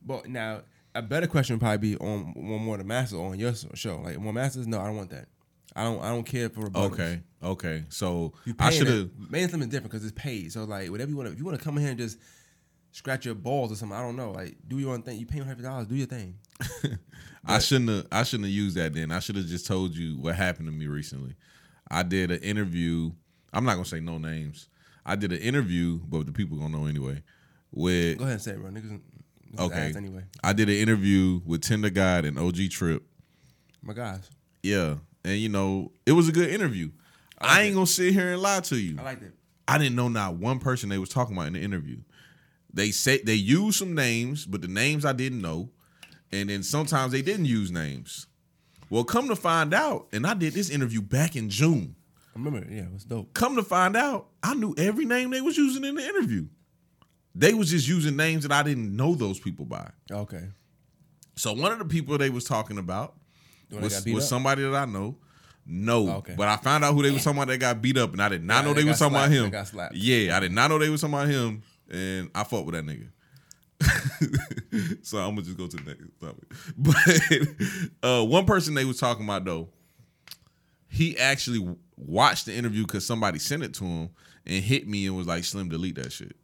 But 0.05 0.28
now 0.28 0.62
a 0.94 1.02
better 1.02 1.27
question 1.27 1.56
would 1.56 1.60
probably 1.60 1.94
be 1.94 1.97
on 1.98 2.32
one 2.35 2.62
more 2.62 2.77
the 2.77 2.85
masters 2.85 3.19
on 3.19 3.39
your 3.39 3.52
show. 3.74 3.98
Like 3.98 4.19
more 4.19 4.32
masters, 4.32 4.66
no, 4.66 4.81
I 4.81 4.86
don't 4.86 4.97
want 4.97 5.10
that. 5.10 5.28
I 5.77 5.85
don't 5.85 6.03
I 6.03 6.09
don't 6.09 6.24
care 6.24 6.49
for 6.49 6.62
rebuttals. 6.62 6.93
Okay. 6.93 7.20
Okay. 7.43 7.85
So 7.89 8.32
I 8.59 8.70
should 8.70 8.89
have 8.89 9.11
Slim 9.28 9.62
is 9.62 9.69
different 9.69 9.85
because 9.85 10.05
it's 10.05 10.12
paid. 10.12 10.53
So 10.53 10.65
like 10.65 10.90
whatever 10.90 11.11
you 11.11 11.16
want 11.16 11.28
to, 11.28 11.32
if 11.32 11.39
you 11.39 11.45
want 11.45 11.59
to 11.59 11.65
come 11.65 11.77
in 11.77 11.82
here 11.82 11.90
and 11.90 11.99
just 11.99 12.19
scratch 12.90 13.24
your 13.27 13.35
balls 13.35 13.70
or 13.70 13.77
something, 13.77 13.97
I 13.97 14.01
don't 14.03 14.16
know. 14.16 14.32
Like 14.32 14.57
do 14.66 14.78
your 14.78 14.93
own 14.95 15.03
thing. 15.03 15.19
You 15.19 15.27
pay 15.27 15.39
hundred 15.39 15.62
dollars, 15.62 15.86
do 15.86 15.95
your 15.95 16.07
thing. 16.07 16.39
I 17.45 17.59
shouldn't 17.61 17.90
have. 17.90 18.07
I 18.11 18.23
shouldn't 18.24 18.47
have 18.47 18.55
used 18.55 18.77
that. 18.77 18.93
Then 18.93 19.12
I 19.12 19.20
should 19.20 19.36
have 19.36 19.47
just 19.47 19.66
told 19.66 19.95
you 19.95 20.19
what 20.19 20.35
happened 20.35 20.66
to 20.66 20.73
me 20.73 20.86
recently. 20.86 21.35
I 21.90 22.03
did 22.03 22.31
an 22.31 22.40
interview. 22.40 23.12
I'm 23.53 23.65
not 23.65 23.74
gonna 23.74 23.85
say 23.85 24.01
no 24.01 24.19
names. 24.19 24.69
I 25.07 25.16
did 25.16 25.32
an 25.32 25.39
interview, 25.39 26.01
but 26.07 26.27
the 26.27 26.32
people 26.32 26.59
gonna 26.59 26.77
know 26.77 26.86
anyway. 26.86 27.23
With 27.70 28.19
Go 28.19 28.24
ahead 28.24 28.35
and 28.35 28.43
say 28.43 28.51
it, 28.53 28.61
bro. 28.61 28.70
Niggas, 28.70 29.01
niggas 29.55 29.61
okay, 29.61 29.93
anyway. 29.97 30.24
I 30.43 30.53
did 30.53 30.69
an 30.69 30.74
interview 30.74 31.40
with 31.47 31.62
Tender 31.62 31.90
God 31.90 32.24
and 32.24 32.39
OG 32.39 32.70
Trip. 32.70 33.03
My 33.82 33.95
guys, 33.95 34.28
Yeah, 34.62 34.97
and 35.24 35.39
you 35.39 35.49
know 35.49 35.93
it 36.07 36.12
was 36.12 36.28
a 36.28 36.32
good 36.32 36.51
interview. 36.51 36.90
I 37.39 37.62
ain't 37.62 37.74
gonna 37.74 37.86
sit 37.86 38.12
here 38.12 38.32
and 38.32 38.43
lie 38.43 38.61
to 38.61 38.77
you. 38.77 38.97
I 38.99 39.03
liked 39.03 39.23
it. 39.23 39.32
I 39.66 39.78
didn't 39.78 39.97
know 39.97 40.09
not 40.09 40.36
one 40.36 40.59
person 40.59 40.89
they 40.89 40.99
was 40.99 41.11
talking 41.11 41.36
about 41.36 41.49
in 41.49 41.53
the 41.53 41.61
interview. 41.61 41.99
They 42.73 42.90
say 42.90 43.20
they 43.23 43.35
used 43.35 43.78
some 43.78 43.95
names, 43.95 44.47
but 44.47 44.62
the 44.62 44.69
names 44.69 45.05
I 45.05 45.12
didn't 45.12 45.43
know, 45.43 45.70
and 46.32 46.49
then 46.51 46.62
sometimes 46.62 47.12
they 47.12 47.23
didn't 47.23 47.47
use 47.47 47.70
names. 47.70 48.27
Well, 48.90 49.05
come 49.05 49.28
to 49.28 49.36
find 49.36 49.74
out, 49.74 50.09
and 50.12 50.27
I 50.27 50.35
did 50.35 50.55
this 50.55 50.70
interview 50.70 51.03
back 51.03 51.36
in 51.36 51.51
June. 51.51 51.95
I 52.35 52.39
remember, 52.39 52.66
yeah, 52.70 52.82
it 52.82 52.93
was 52.93 53.05
dope. 53.05 53.35
Come 53.35 53.57
to 53.57 53.62
find 53.62 53.97
out, 53.97 54.28
I 54.43 54.55
knew 54.55 54.74
every 54.78 55.05
name 55.05 55.31
they 55.31 55.40
was 55.40 55.57
using 55.59 55.85
in 55.85 55.97
the 55.97 56.07
interview. 56.07 56.47
They 57.35 57.53
was 57.53 57.70
just 57.70 57.86
using 57.86 58.16
names 58.16 58.45
that 58.45 58.53
I 58.53 58.62
didn't 58.62 58.97
know 58.97 59.15
those 59.15 59.39
people 59.39 59.66
by. 59.66 59.90
Okay. 60.11 60.49
So 61.36 61.53
one 61.53 61.73
of 61.73 61.78
the 61.78 61.85
people 61.85 62.16
they 62.16 62.31
was 62.31 62.45
talking 62.45 62.78
about 62.78 63.15
that 63.15 63.27
was, 63.70 63.95
got 63.95 64.05
beat 64.05 64.15
was 64.15 64.24
up? 64.24 64.28
somebody 64.31 64.62
that 64.62 64.74
I 64.74 64.85
know. 64.85 65.16
No, 65.70 66.09
Oh, 66.09 66.12
okay. 66.19 66.35
but 66.36 66.49
I 66.49 66.57
found 66.57 66.82
out 66.85 66.95
who 66.95 67.03
they 67.03 67.11
was 67.11 67.23
talking 67.23 67.39
about 67.39 67.49
that 67.49 67.59
got 67.59 67.82
beat 67.82 67.99
up, 67.99 68.12
and 68.12 68.23
I 68.23 68.31
did 68.31 68.43
not 68.43 68.57
Yeah, 68.57 68.62
know 68.62 68.74
they 68.74 68.82
they 68.82 68.89
was 68.89 68.99
got 68.99 69.11
talking 69.11 69.16
about 69.51 69.70
him. 69.85 69.90
Yeah, 69.95 70.36
I 70.36 70.40
did 70.40 70.53
not 70.53 70.70
know 70.70 70.78
they 70.78 70.89
was 70.89 71.03
talking 71.03 71.15
about 71.15 71.28
him, 71.28 71.62
and 71.90 72.31
I 72.35 72.45
fought 72.45 72.65
with 72.65 72.74
that 72.74 72.86
nigga. 72.86 73.09
so 75.03 75.19
I'm 75.19 75.35
gonna 75.35 75.43
just 75.43 75.57
go 75.57 75.66
to 75.66 75.77
the 75.77 75.82
next 75.82 76.20
topic. 76.20 76.53
But 78.03 78.09
uh, 78.09 78.24
one 78.24 78.47
person 78.47 78.74
they 78.74 78.85
was 78.85 78.99
talking 78.99 79.24
about 79.24 79.45
though, 79.45 79.69
he 80.89 81.19
actually 81.19 81.77
watched 81.97 82.47
the 82.47 82.55
interview 82.55 82.85
because 82.86 83.05
somebody 83.07 83.39
sent 83.39 83.62
it 83.62 83.74
to 83.74 83.85
him 83.85 84.11
and 84.47 84.65
hit 84.65 84.89
me 84.89 85.07
and 85.07 85.16
was 85.16 85.27
like, 85.27 85.45
"Slim, 85.45 85.69
delete 85.69 85.97
that 85.97 86.12
shit." 86.12 86.35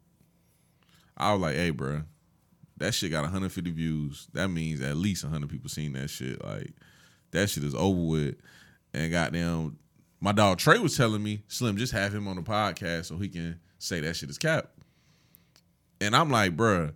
I 1.17 1.33
was 1.33 1.41
like, 1.41 1.55
"Hey, 1.57 1.71
bro, 1.71 2.03
that 2.77 2.93
shit 2.95 3.11
got 3.11 3.23
150 3.23 3.71
views. 3.71 4.29
That 4.35 4.49
means 4.49 4.81
at 4.81 4.97
least 4.97 5.25
100 5.25 5.49
people 5.49 5.71
seen 5.71 5.95
that 5.95 6.11
shit. 6.11 6.45
Like, 6.45 6.73
that 7.35 7.51
shit 7.51 7.65
is 7.65 7.75
over 7.75 8.01
with." 8.01 8.37
And 8.93 9.13
goddamn, 9.13 9.79
my 10.21 10.33
dog 10.33 10.59
Trey 10.59 10.79
was 10.79 10.97
telling 10.97 11.23
me, 11.23 11.43
"Slim, 11.49 11.77
just 11.77 11.93
have 11.93 12.15
him 12.15 12.27
on 12.27 12.37
the 12.37 12.43
podcast 12.43 13.07
so 13.07 13.19
he 13.19 13.29
can 13.29 13.61
say 13.79 14.01
that 14.01 14.17
shit 14.17 14.31
is 14.31 14.39
cap." 14.39 14.71
And 16.01 16.15
I'm 16.15 16.31
like, 16.31 16.57
bruh, 16.57 16.93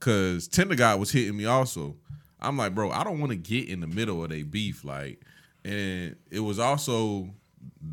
cause 0.00 0.48
Tender 0.48 0.74
God 0.74 1.00
was 1.00 1.12
hitting 1.12 1.36
me 1.36 1.46
also. 1.46 1.96
I'm 2.40 2.56
like, 2.56 2.74
bro, 2.74 2.90
I 2.90 3.04
don't 3.04 3.20
want 3.20 3.30
to 3.30 3.36
get 3.36 3.68
in 3.68 3.80
the 3.80 3.86
middle 3.86 4.22
of 4.24 4.30
their 4.30 4.44
beef. 4.44 4.84
Like, 4.84 5.22
and 5.64 6.16
it 6.30 6.40
was 6.40 6.58
also 6.58 7.30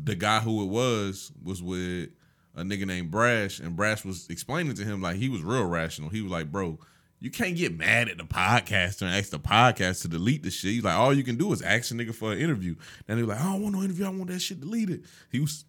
the 0.04 0.14
guy 0.14 0.40
who 0.40 0.62
it 0.62 0.68
was 0.68 1.32
was 1.42 1.62
with 1.62 2.10
a 2.54 2.62
nigga 2.62 2.86
named 2.86 3.10
Brash, 3.10 3.60
and 3.60 3.76
Brash 3.76 4.04
was 4.04 4.28
explaining 4.30 4.74
to 4.74 4.84
him 4.84 5.00
like 5.00 5.16
he 5.16 5.28
was 5.28 5.42
real 5.42 5.66
rational. 5.66 6.08
He 6.08 6.22
was 6.22 6.32
like, 6.32 6.50
bro, 6.50 6.78
you 7.20 7.30
can't 7.30 7.56
get 7.56 7.76
mad 7.76 8.08
at 8.08 8.18
the 8.18 8.24
podcaster 8.24 9.02
and 9.02 9.14
ask 9.14 9.30
the 9.30 9.38
podcast 9.38 10.02
to 10.02 10.08
delete 10.08 10.42
the 10.42 10.50
shit. 10.50 10.72
He's 10.72 10.84
like, 10.84 10.96
all 10.96 11.12
you 11.12 11.24
can 11.24 11.36
do 11.36 11.52
is 11.52 11.62
ask 11.62 11.90
a 11.90 11.94
nigga 11.94 12.14
for 12.14 12.32
an 12.32 12.38
interview. 12.38 12.76
And 13.08 13.18
they're 13.18 13.26
like, 13.26 13.40
I 13.40 13.52
don't 13.52 13.62
want 13.62 13.74
no 13.74 13.82
interview. 13.82 14.06
I 14.06 14.10
want 14.10 14.28
that 14.28 14.40
shit 14.40 14.60
deleted. 14.60 15.04
He 15.30 15.40
was, 15.40 15.64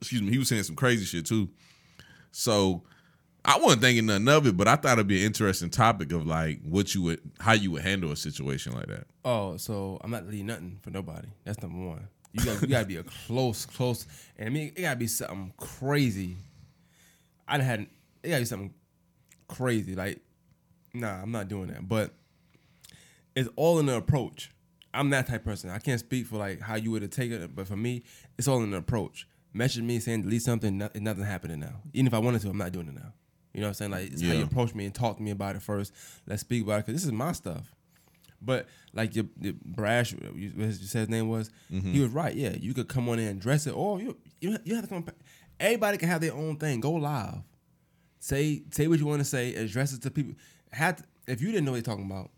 excuse 0.00 0.20
me, 0.20 0.30
he 0.30 0.38
was 0.38 0.48
saying 0.48 0.64
some 0.64 0.76
crazy 0.76 1.04
shit 1.04 1.24
too. 1.24 1.48
So 2.30 2.82
I 3.44 3.58
wasn't 3.58 3.82
thinking 3.82 4.06
nothing 4.06 4.28
of 4.28 4.46
it, 4.46 4.56
but 4.56 4.68
I 4.68 4.76
thought 4.76 4.94
it'd 4.94 5.06
be 5.06 5.20
an 5.20 5.26
interesting 5.26 5.70
topic 5.70 6.12
of 6.12 6.26
like 6.26 6.60
what 6.62 6.94
you 6.94 7.02
would, 7.02 7.20
how 7.40 7.52
you 7.52 7.70
would 7.72 7.82
handle 7.82 8.12
a 8.12 8.16
situation 8.16 8.72
like 8.74 8.86
that. 8.86 9.06
Oh, 9.24 9.56
so 9.56 9.98
I'm 10.02 10.10
not 10.10 10.26
leaving 10.26 10.46
nothing 10.46 10.78
for 10.82 10.90
nobody. 10.90 11.28
That's 11.44 11.60
number 11.62 11.88
one. 11.88 12.08
You 12.32 12.44
got 12.44 12.62
you 12.62 12.68
got 12.68 12.80
to 12.80 12.86
be 12.86 12.96
a 12.96 13.02
close, 13.02 13.66
close, 13.66 14.06
and 14.38 14.48
I 14.48 14.50
mean 14.50 14.72
it 14.74 14.82
got 14.82 14.92
to 14.92 14.96
be 14.96 15.06
something 15.06 15.52
crazy. 15.58 16.36
I 17.46 17.58
done 17.58 17.66
had 17.66 17.80
it 18.22 18.28
got 18.28 18.36
to 18.36 18.40
be 18.40 18.46
something 18.46 18.74
crazy. 19.48 19.94
Like, 19.94 20.20
nah, 20.94 21.22
I'm 21.22 21.32
not 21.32 21.48
doing 21.48 21.68
that. 21.68 21.88
But 21.88 22.12
it's 23.34 23.48
all 23.56 23.78
in 23.78 23.86
the 23.86 23.96
approach. 23.96 24.50
I'm 24.94 25.10
that 25.10 25.26
type 25.26 25.40
of 25.40 25.44
person. 25.44 25.70
I 25.70 25.78
can't 25.78 26.00
speak 26.00 26.26
for 26.26 26.36
like 26.36 26.60
how 26.60 26.76
you 26.76 26.90
would 26.90 27.02
have 27.02 27.10
taken 27.10 27.42
it, 27.42 27.54
but 27.54 27.66
for 27.66 27.76
me, 27.76 28.02
it's 28.36 28.46
all 28.46 28.62
in 28.62 28.70
the 28.70 28.76
approach. 28.76 29.26
Message 29.54 29.82
me 29.82 29.98
saying 30.00 30.22
delete 30.22 30.42
something, 30.42 30.78
no, 30.78 30.88
nothing 30.94 31.24
happening 31.24 31.60
now. 31.60 31.80
Even 31.92 32.06
if 32.06 32.14
I 32.14 32.18
wanted 32.18 32.42
to, 32.42 32.50
I'm 32.50 32.58
not 32.58 32.72
doing 32.72 32.88
it 32.88 32.94
now. 32.94 33.12
You 33.52 33.60
know 33.60 33.66
what 33.66 33.70
I'm 33.70 33.74
saying? 33.74 33.90
Like 33.90 34.12
it's 34.12 34.22
how 34.22 34.32
you 34.32 34.44
approach 34.44 34.74
me 34.74 34.86
and 34.86 34.94
talk 34.94 35.16
to 35.16 35.22
me 35.22 35.30
about 35.30 35.56
it 35.56 35.62
first. 35.62 35.92
Let's 36.26 36.40
speak 36.40 36.64
about 36.64 36.80
it 36.80 36.86
because 36.86 37.00
this 37.00 37.06
is 37.06 37.12
my 37.12 37.32
stuff. 37.32 37.74
But 38.40 38.66
like 38.92 39.14
your, 39.14 39.26
your 39.40 39.54
Brash, 39.64 40.12
you, 40.12 40.52
what 40.56 40.72
said 40.74 41.00
his 41.00 41.08
name 41.08 41.28
was, 41.28 41.50
mm-hmm. 41.70 41.92
he 41.92 42.00
was 42.00 42.10
right. 42.10 42.34
Yeah, 42.34 42.54
you 42.58 42.74
could 42.74 42.88
come 42.88 43.08
on 43.08 43.18
in 43.18 43.28
and 43.28 43.40
dress 43.40 43.66
it, 43.66 43.72
or 43.72 44.00
you 44.00 44.16
you 44.40 44.58
you 44.64 44.74
have 44.74 44.84
to 44.84 44.88
come. 44.88 45.06
Everybody 45.60 45.98
can 45.98 46.08
have 46.08 46.20
their 46.20 46.34
own 46.34 46.56
thing. 46.56 46.80
Go 46.80 46.92
live, 46.92 47.42
say 48.18 48.62
say 48.70 48.88
what 48.88 48.98
you 48.98 49.06
want 49.06 49.20
to 49.20 49.24
say, 49.24 49.54
address 49.54 49.92
it 49.92 50.02
to 50.02 50.10
people. 50.10 50.34
Had 50.72 51.02
if 51.26 51.40
you 51.40 51.48
didn't 51.52 51.64
know 51.64 51.72
what 51.72 51.84
they're 51.84 51.94
talking 51.94 52.10
about, 52.10 52.30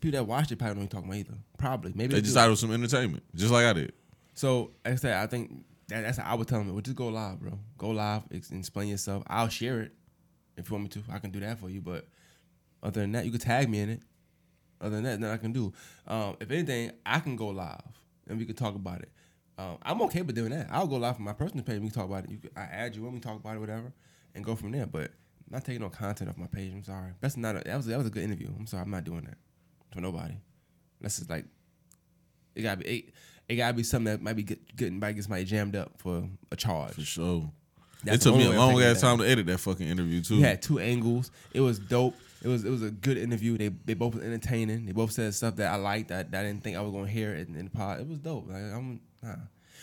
people 0.00 0.18
that 0.18 0.24
watched 0.26 0.50
it 0.52 0.58
probably 0.58 0.74
don't 0.74 0.76
know 0.76 0.84
what 0.84 0.92
you're 0.92 1.00
talking 1.02 1.10
about 1.10 1.32
either. 1.32 1.38
Probably 1.58 1.92
maybe 1.94 2.14
They 2.14 2.20
do. 2.20 2.24
just 2.24 2.34
thought 2.34 2.46
it 2.46 2.50
was 2.50 2.60
some 2.60 2.72
entertainment, 2.72 3.22
just 3.34 3.52
like 3.52 3.64
I 3.66 3.72
did. 3.72 3.92
So 4.34 4.72
I 4.84 4.94
said, 4.96 5.14
I 5.16 5.26
think 5.26 5.64
that, 5.88 6.02
that's 6.02 6.18
how 6.18 6.32
I 6.32 6.34
would 6.34 6.46
tell 6.48 6.58
them. 6.58 6.72
Well, 6.72 6.80
just 6.82 6.96
go 6.96 7.08
live, 7.08 7.40
bro. 7.40 7.58
Go 7.76 7.90
live, 7.90 8.22
ex- 8.32 8.50
explain 8.50 8.88
yourself. 8.88 9.22
I'll 9.26 9.48
share 9.48 9.80
it 9.80 9.92
if 10.56 10.68
you 10.68 10.74
want 10.76 10.84
me 10.84 10.88
to. 11.02 11.02
I 11.12 11.18
can 11.18 11.30
do 11.30 11.40
that 11.40 11.58
for 11.58 11.70
you. 11.70 11.80
But 11.80 12.06
other 12.82 13.00
than 13.00 13.12
that, 13.12 13.24
you 13.24 13.30
can 13.30 13.40
tag 13.40 13.68
me 13.68 13.80
in 13.80 13.90
it. 13.90 14.02
Other 14.80 14.96
than 14.96 15.04
that, 15.04 15.20
then 15.20 15.30
I 15.30 15.36
can 15.38 15.52
do. 15.52 15.72
Um, 16.06 16.36
if 16.40 16.50
anything, 16.50 16.92
I 17.04 17.18
can 17.20 17.34
go 17.36 17.48
live 17.48 17.80
and 18.28 18.38
we 18.38 18.44
can 18.44 18.54
talk 18.54 18.74
about 18.76 19.00
it. 19.00 19.10
Um, 19.58 19.78
I'm 19.82 20.00
okay 20.02 20.22
with 20.22 20.36
doing 20.36 20.50
that. 20.50 20.68
I'll 20.70 20.86
go 20.86 20.96
live 20.96 21.16
from 21.16 21.24
my 21.24 21.32
personal 21.32 21.64
page. 21.64 21.80
We 21.80 21.88
can 21.88 21.94
talk 21.94 22.04
about 22.08 22.24
it. 22.24 22.30
You 22.30 22.38
can, 22.38 22.50
I 22.56 22.62
add 22.62 22.94
you 22.94 23.02
when 23.02 23.12
we 23.12 23.18
talk 23.18 23.36
about 23.36 23.56
it, 23.56 23.58
whatever, 23.58 23.92
and 24.36 24.44
go 24.44 24.54
from 24.54 24.70
there. 24.70 24.86
But 24.86 25.10
not 25.50 25.64
taking 25.64 25.82
no 25.82 25.88
content 25.88 26.30
off 26.30 26.36
my 26.36 26.46
page. 26.46 26.72
I'm 26.72 26.84
sorry. 26.84 27.12
That's 27.20 27.36
not. 27.36 27.56
A, 27.56 27.60
that 27.64 27.76
was 27.76 27.86
that 27.86 27.98
was 27.98 28.06
a 28.06 28.10
good 28.10 28.22
interview. 28.22 28.48
I'm 28.58 28.66
sorry. 28.66 28.82
I'm 28.82 28.90
not 28.90 29.04
doing 29.04 29.22
that 29.22 29.38
for 29.92 30.00
nobody. 30.00 30.34
That's 31.00 31.18
just 31.18 31.30
like 31.30 31.44
it 32.54 32.62
gotta 32.62 32.78
be 32.78 32.86
it, 32.86 33.14
it 33.48 33.56
gotta 33.56 33.74
be 33.74 33.82
something 33.82 34.12
that 34.12 34.22
might 34.22 34.36
be 34.36 34.42
get, 34.42 34.76
getting 34.76 34.98
might 34.98 35.12
get 35.12 35.24
somebody 35.24 35.44
jammed 35.44 35.76
up 35.76 35.92
for 35.98 36.28
a 36.50 36.56
charge. 36.56 36.94
For 36.94 37.02
sure. 37.02 37.50
That's 38.04 38.18
it 38.18 38.28
took 38.28 38.36
me 38.36 38.46
a 38.46 38.56
long 38.56 38.80
ass 38.82 39.00
time 39.00 39.18
to 39.18 39.24
edit 39.24 39.46
that 39.46 39.58
fucking 39.58 39.86
interview 39.86 40.20
too. 40.22 40.36
We 40.36 40.42
had 40.42 40.62
two 40.62 40.78
angles. 40.78 41.30
It 41.52 41.60
was 41.60 41.78
dope. 41.78 42.14
It 42.42 42.48
was 42.48 42.64
it 42.64 42.70
was 42.70 42.82
a 42.82 42.90
good 42.90 43.18
interview. 43.18 43.58
They 43.58 43.68
they 43.68 43.94
both 43.94 44.14
were 44.14 44.22
entertaining. 44.22 44.86
They 44.86 44.92
both 44.92 45.12
said 45.12 45.34
stuff 45.34 45.56
that 45.56 45.72
I 45.72 45.76
liked 45.76 46.08
that, 46.08 46.30
that 46.30 46.40
I 46.40 46.46
didn't 46.46 46.62
think 46.62 46.76
I 46.76 46.80
was 46.80 46.92
gonna 46.92 47.08
hear 47.08 47.34
in, 47.34 47.56
in 47.56 47.64
the 47.64 47.70
pod. 47.70 48.00
It 48.00 48.08
was 48.08 48.18
dope. 48.18 48.48
Like 48.48 48.62
I'm 48.62 49.00
nah. 49.22 49.36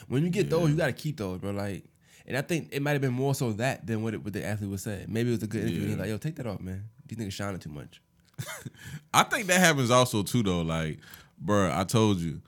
When 0.08 0.24
you 0.24 0.30
get 0.30 0.50
those, 0.50 0.70
you 0.70 0.76
gotta 0.76 0.94
keep 0.94 1.18
those, 1.18 1.40
bro. 1.40 1.52
Like 1.52 1.84
and 2.28 2.36
I 2.38 2.42
think 2.42 2.70
it 2.72 2.82
might 2.82 2.92
have 2.94 3.02
been 3.02 3.14
more 3.14 3.36
so 3.36 3.52
that 3.54 3.86
than 3.86 4.02
what 4.04 4.14
it, 4.14 4.24
what 4.24 4.34
the 4.34 4.46
athlete 4.46 4.70
was 4.70 4.84
saying. 4.84 5.06
Maybe 5.10 5.30
it 5.30 5.34
was 5.34 5.44
a 5.44 5.48
good 5.48 5.62
interview. 5.64 5.82
He's 5.82 5.92
Yeah. 5.92 6.02
like, 6.02 6.10
yo, 6.10 6.18
take 6.18 6.36
that 6.36 6.48
off, 6.48 6.62
man. 6.62 6.86
These 7.08 7.18
niggas 7.20 7.32
shining 7.34 7.60
too 7.60 7.70
much. 7.70 8.02
I 9.14 9.24
think 9.24 9.48
that 9.48 9.60
happens 9.60 9.92
also 9.92 10.24
too 10.24 10.44
though. 10.44 10.62
Like, 10.62 11.00
bruh, 11.44 11.76
I 11.76 11.84
told 11.84 12.20
you. 12.20 12.42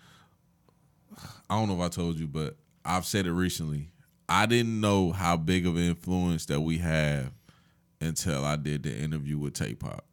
I 1.49 1.56
don't 1.58 1.68
know 1.70 1.76
if 1.76 1.82
I 1.82 1.88
told 1.90 2.20
you, 2.20 2.28
but 2.28 2.58
I've 2.84 3.06
said 3.06 3.26
it 3.26 3.32
recently. 3.32 3.90
I 4.28 4.45
didn't 4.45 4.82
know 4.82 5.12
how 5.14 5.38
big 5.38 5.66
of 5.66 5.78
an 5.78 5.84
influence 5.84 6.45
that 6.48 6.60
we 6.60 6.80
have 6.80 7.32
until 8.02 8.44
I 8.44 8.58
did 8.58 8.84
the 8.84 8.94
interview 8.95 9.38
with 9.38 9.54
Tay 9.54 9.74
Pop. 9.74 10.04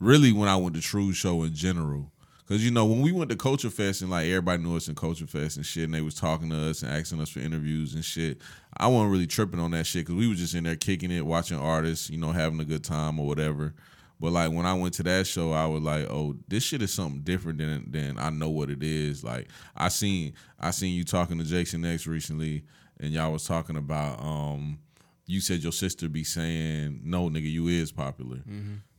Really, 0.00 0.32
when 0.32 0.48
I 0.48 0.56
went 0.56 0.74
to 0.76 0.80
True 0.80 1.12
Show 1.12 1.42
in 1.42 1.54
general. 1.54 2.10
Cause 2.48 2.62
you 2.62 2.70
know, 2.70 2.84
when 2.84 3.02
we 3.02 3.10
went 3.10 3.28
to 3.30 3.36
Culture 3.36 3.70
Fest 3.70 4.02
and 4.02 4.10
like 4.10 4.26
everybody 4.26 4.62
knew 4.62 4.76
us 4.76 4.86
in 4.86 4.94
Culture 4.94 5.26
Fest 5.26 5.56
and 5.56 5.66
shit, 5.66 5.84
and 5.84 5.94
they 5.94 6.00
was 6.00 6.14
talking 6.14 6.48
to 6.50 6.70
us 6.70 6.82
and 6.82 6.92
asking 6.92 7.20
us 7.20 7.28
for 7.28 7.40
interviews 7.40 7.94
and 7.94 8.04
shit, 8.04 8.40
I 8.76 8.86
wasn't 8.86 9.10
really 9.10 9.26
tripping 9.26 9.58
on 9.58 9.72
that 9.72 9.84
shit 9.84 10.06
because 10.06 10.14
we 10.14 10.28
was 10.28 10.38
just 10.38 10.54
in 10.54 10.62
there 10.62 10.76
kicking 10.76 11.10
it, 11.10 11.26
watching 11.26 11.58
artists, 11.58 12.08
you 12.08 12.18
know, 12.18 12.30
having 12.30 12.60
a 12.60 12.64
good 12.64 12.84
time 12.84 13.18
or 13.18 13.26
whatever. 13.26 13.74
But 14.20 14.32
like 14.32 14.52
when 14.52 14.64
I 14.64 14.74
went 14.74 14.94
to 14.94 15.02
that 15.02 15.26
show, 15.26 15.52
I 15.52 15.66
was 15.66 15.82
like, 15.82 16.06
"Oh, 16.08 16.36
this 16.46 16.62
shit 16.62 16.82
is 16.82 16.92
something 16.94 17.22
different 17.22 17.58
than 17.58 17.90
than 17.90 18.16
I 18.18 18.30
know 18.30 18.48
what 18.48 18.70
it 18.70 18.82
is." 18.82 19.24
Like 19.24 19.48
I 19.74 19.88
seen 19.88 20.34
I 20.60 20.70
seen 20.70 20.94
you 20.94 21.04
talking 21.04 21.38
to 21.38 21.44
Jason 21.44 21.84
X 21.84 22.06
recently, 22.06 22.62
and 23.00 23.12
y'all 23.12 23.32
was 23.32 23.44
talking 23.44 23.76
about 23.76 24.20
um, 24.22 24.78
you 25.26 25.40
said 25.40 25.64
your 25.64 25.72
sister 25.72 26.08
be 26.08 26.22
saying, 26.24 27.00
"No, 27.02 27.28
nigga, 27.28 27.50
you 27.50 27.66
is 27.66 27.90
popular." 27.92 28.38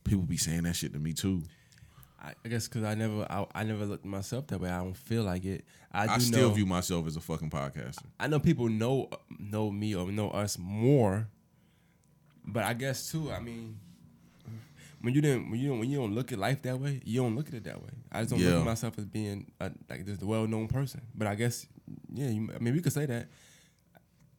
People 0.04 0.24
be 0.24 0.36
saying 0.36 0.62
that 0.64 0.76
shit 0.76 0.92
to 0.92 0.98
me 0.98 1.12
too. 1.14 1.42
I, 2.20 2.32
I 2.44 2.48
guess 2.48 2.66
because 2.68 2.84
I 2.84 2.94
never 2.94 3.26
I, 3.30 3.46
I 3.54 3.64
never 3.64 3.84
looked 3.84 4.04
at 4.04 4.10
myself 4.10 4.46
that 4.48 4.60
way. 4.60 4.70
I 4.70 4.78
don't 4.78 4.96
feel 4.96 5.22
like 5.22 5.44
it. 5.44 5.64
I 5.92 6.06
do 6.06 6.12
I 6.12 6.18
still 6.18 6.48
know, 6.48 6.54
view 6.54 6.66
myself 6.66 7.06
as 7.06 7.16
a 7.16 7.20
fucking 7.20 7.50
podcaster. 7.50 8.04
I 8.18 8.26
know 8.26 8.40
people 8.40 8.68
know 8.68 9.08
know 9.38 9.70
me 9.70 9.94
or 9.94 10.10
know 10.10 10.30
us 10.30 10.58
more, 10.58 11.28
but 12.44 12.64
I 12.64 12.74
guess 12.74 13.10
too. 13.10 13.30
I 13.30 13.40
mean, 13.40 13.78
when 15.00 15.14
you 15.14 15.20
didn't 15.20 15.50
when 15.50 15.60
you 15.60 15.68
don't 15.68 15.78
when 15.78 15.90
you 15.90 15.98
don't 15.98 16.14
look 16.14 16.32
at 16.32 16.38
life 16.38 16.62
that 16.62 16.80
way, 16.80 17.00
you 17.04 17.22
don't 17.22 17.36
look 17.36 17.48
at 17.48 17.54
it 17.54 17.64
that 17.64 17.80
way. 17.80 17.90
I 18.10 18.20
just 18.20 18.30
don't 18.30 18.40
look 18.40 18.60
at 18.60 18.64
myself 18.64 18.98
as 18.98 19.06
being 19.06 19.50
a, 19.60 19.70
like 19.88 20.04
this 20.04 20.18
well 20.18 20.46
known 20.46 20.66
person. 20.66 21.02
But 21.14 21.28
I 21.28 21.36
guess 21.36 21.66
yeah, 22.12 22.28
you, 22.28 22.50
I 22.54 22.58
mean 22.58 22.74
we 22.74 22.80
could 22.80 22.92
say 22.92 23.06
that. 23.06 23.28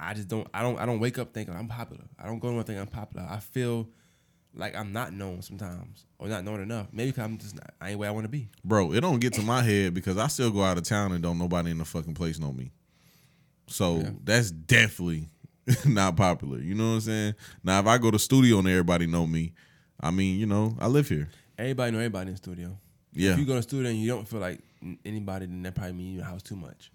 I 0.02 0.14
just 0.14 0.28
don't 0.28 0.48
I 0.54 0.62
don't 0.62 0.80
I 0.80 0.86
don't 0.86 1.00
wake 1.00 1.18
up 1.18 1.34
thinking 1.34 1.56
I'm 1.56 1.68
popular. 1.68 2.04
I 2.18 2.26
don't 2.26 2.40
go 2.40 2.50
to 2.56 2.64
thinking 2.64 2.82
I'm 2.82 2.88
popular. 2.88 3.26
I 3.30 3.40
feel 3.40 3.90
like 4.56 4.76
I'm 4.76 4.92
not 4.94 5.14
known 5.14 5.42
sometimes 5.42 6.06
or 6.18 6.28
not 6.28 6.44
known 6.44 6.62
enough. 6.62 6.88
Maybe 6.92 7.12
because 7.12 7.26
I'm 7.26 7.38
just 7.38 7.56
not, 7.56 7.72
I 7.80 7.92
ain't 7.92 8.00
where 8.00 8.10
I 8.10 8.12
want 8.12 8.26
to 8.26 8.30
be. 8.30 8.50
Bro, 8.64 8.94
it 8.94 9.02
don't 9.02 9.20
get 9.20 9.34
to 9.34 9.42
my 9.42 9.62
head 9.62 9.94
because 9.94 10.18
I 10.18 10.28
still 10.28 10.52
go 10.52 10.64
out 10.64 10.78
of 10.78 10.84
town 10.84 11.12
and 11.12 11.22
don't 11.24 11.38
nobody 11.38 11.72
in 11.72 11.78
the 11.78 11.86
fucking 11.86 12.14
place 12.16 12.40
know 12.40 12.52
me. 12.52 12.72
So 13.68 13.98
Yeah. 14.00 14.10
that's 14.24 14.52
definitely 14.52 15.30
not 15.86 16.16
popular. 16.16 16.60
You 16.60 16.76
know 16.76 16.88
what 16.90 16.94
I'm 16.96 17.02
saying? 17.02 17.36
Now 17.64 17.80
if 17.80 17.86
I 17.88 17.98
go 17.98 18.12
to 18.12 18.20
studio 18.20 18.60
and 18.60 18.68
everybody 18.68 19.06
know 19.08 19.28
me, 19.28 19.54
I 20.00 20.12
mean, 20.12 20.40
you 20.40 20.46
know, 20.46 20.76
I 20.80 20.88
live 20.88 21.10
here. 21.10 21.30
Everybody 21.58 21.92
know 21.92 22.00
everybody 22.00 22.28
in 22.30 22.34
the 22.34 22.38
studio. 22.38 22.78
Yeah. 23.14 23.34
If 23.34 23.40
you 23.40 23.46
go 23.46 23.56
to 23.56 23.62
studio 23.62 23.90
and 23.90 24.00
you 24.02 24.08
don't 24.08 24.28
feel 24.28 24.40
like 24.40 24.60
anybody, 25.06 25.46
then 25.46 25.62
that 25.64 25.76
probably 25.76 25.94
mean 25.94 26.08
you 26.12 26.16
your 26.18 26.26
house 26.26 26.42
too 26.42 26.56
much. 26.56 26.92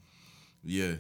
Yeah. 0.65 0.95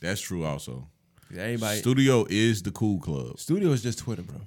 That's 0.00 0.20
true 0.20 0.44
also. 0.44 0.88
Everybody 1.30 1.78
Studio 1.78 2.26
is 2.28 2.62
the 2.62 2.72
cool 2.72 2.98
club. 2.98 3.38
studio 3.38 3.70
is 3.70 3.82
just 3.82 4.00
Twitter, 4.00 4.22
bro. 4.22 4.40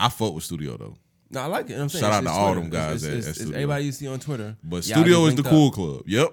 I 0.00 0.08
fuck 0.08 0.34
with 0.34 0.44
studio 0.44 0.76
though. 0.76 0.96
No, 1.30 1.40
I 1.42 1.46
like 1.46 1.66
it. 1.66 1.70
You 1.70 1.74
know 1.76 1.80
what 1.80 1.82
I'm 1.84 1.88
saying 1.90 2.02
Shout 2.04 2.12
out 2.12 2.24
to 2.24 2.30
all 2.30 2.54
Twitter. 2.54 2.60
them 2.60 2.70
guys 2.70 3.04
It's, 3.04 3.04
it's, 3.04 3.26
at 3.26 3.30
it's 3.30 3.38
Studio. 3.40 3.54
everybody 3.56 3.84
you 3.84 3.92
see 3.92 4.08
on 4.08 4.18
Twitter. 4.18 4.56
But 4.64 4.86
Y'all 4.88 4.98
studio 4.98 5.26
is 5.26 5.34
the 5.36 5.42
cool 5.44 5.68
up. 5.68 5.74
club. 5.74 6.02
Yep. 6.06 6.28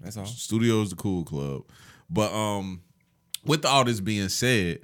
That's 0.00 0.16
all. 0.16 0.24
Studio 0.26 0.80
is 0.82 0.90
the 0.90 0.96
cool 0.96 1.24
club. 1.24 1.64
But 2.08 2.32
um 2.32 2.80
with 3.44 3.64
all 3.66 3.84
this 3.84 4.00
being 4.00 4.28
said, 4.30 4.80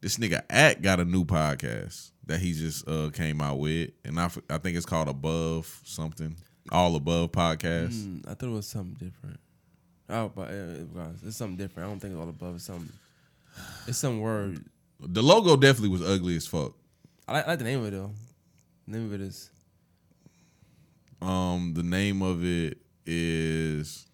this 0.00 0.16
nigga 0.16 0.42
Act 0.48 0.80
got 0.82 0.98
a 1.00 1.04
new 1.04 1.24
podcast 1.26 2.10
that 2.26 2.40
he 2.40 2.52
just 2.54 2.88
uh 2.88 3.10
came 3.10 3.40
out 3.42 3.58
with. 3.58 3.90
And 4.04 4.18
I, 4.18 4.30
I 4.48 4.58
think 4.58 4.76
it's 4.76 4.86
called 4.86 5.08
Above 5.08 5.80
something. 5.84 6.36
All 6.72 6.94
Above 6.96 7.32
podcast. 7.32 7.92
Mm, 7.92 8.28
I 8.28 8.34
thought 8.34 8.46
it 8.48 8.52
was 8.52 8.66
something 8.66 8.94
different. 8.94 9.40
Oh, 10.08 10.30
but 10.34 10.48
uh, 10.48 10.52
it 10.80 10.88
was. 10.88 11.22
It's 11.26 11.36
something 11.36 11.56
different. 11.56 11.86
I 11.86 11.90
don't 11.90 12.00
think 12.00 12.14
it's 12.14 12.20
all 12.20 12.28
above. 12.28 12.54
It's 12.56 12.64
something. 12.64 12.92
It's 13.86 13.98
some 13.98 14.20
word. 14.20 14.64
The 15.00 15.22
logo 15.22 15.56
definitely 15.56 15.88
was 15.90 16.02
ugly 16.02 16.34
as 16.36 16.46
fuck. 16.46 16.74
I 17.30 17.34
like, 17.34 17.46
I 17.46 17.50
like 17.50 17.58
the 17.60 17.64
name 17.64 17.78
of 17.80 17.86
it 17.86 17.90
though. 17.92 18.10
The 18.88 18.96
name 18.98 19.06
of 19.06 19.14
it 19.14 19.20
is 19.20 19.50
Um 21.22 21.74
the 21.74 21.82
name 21.82 22.22
of 22.22 22.44
it 22.44 22.78
is 23.06 24.06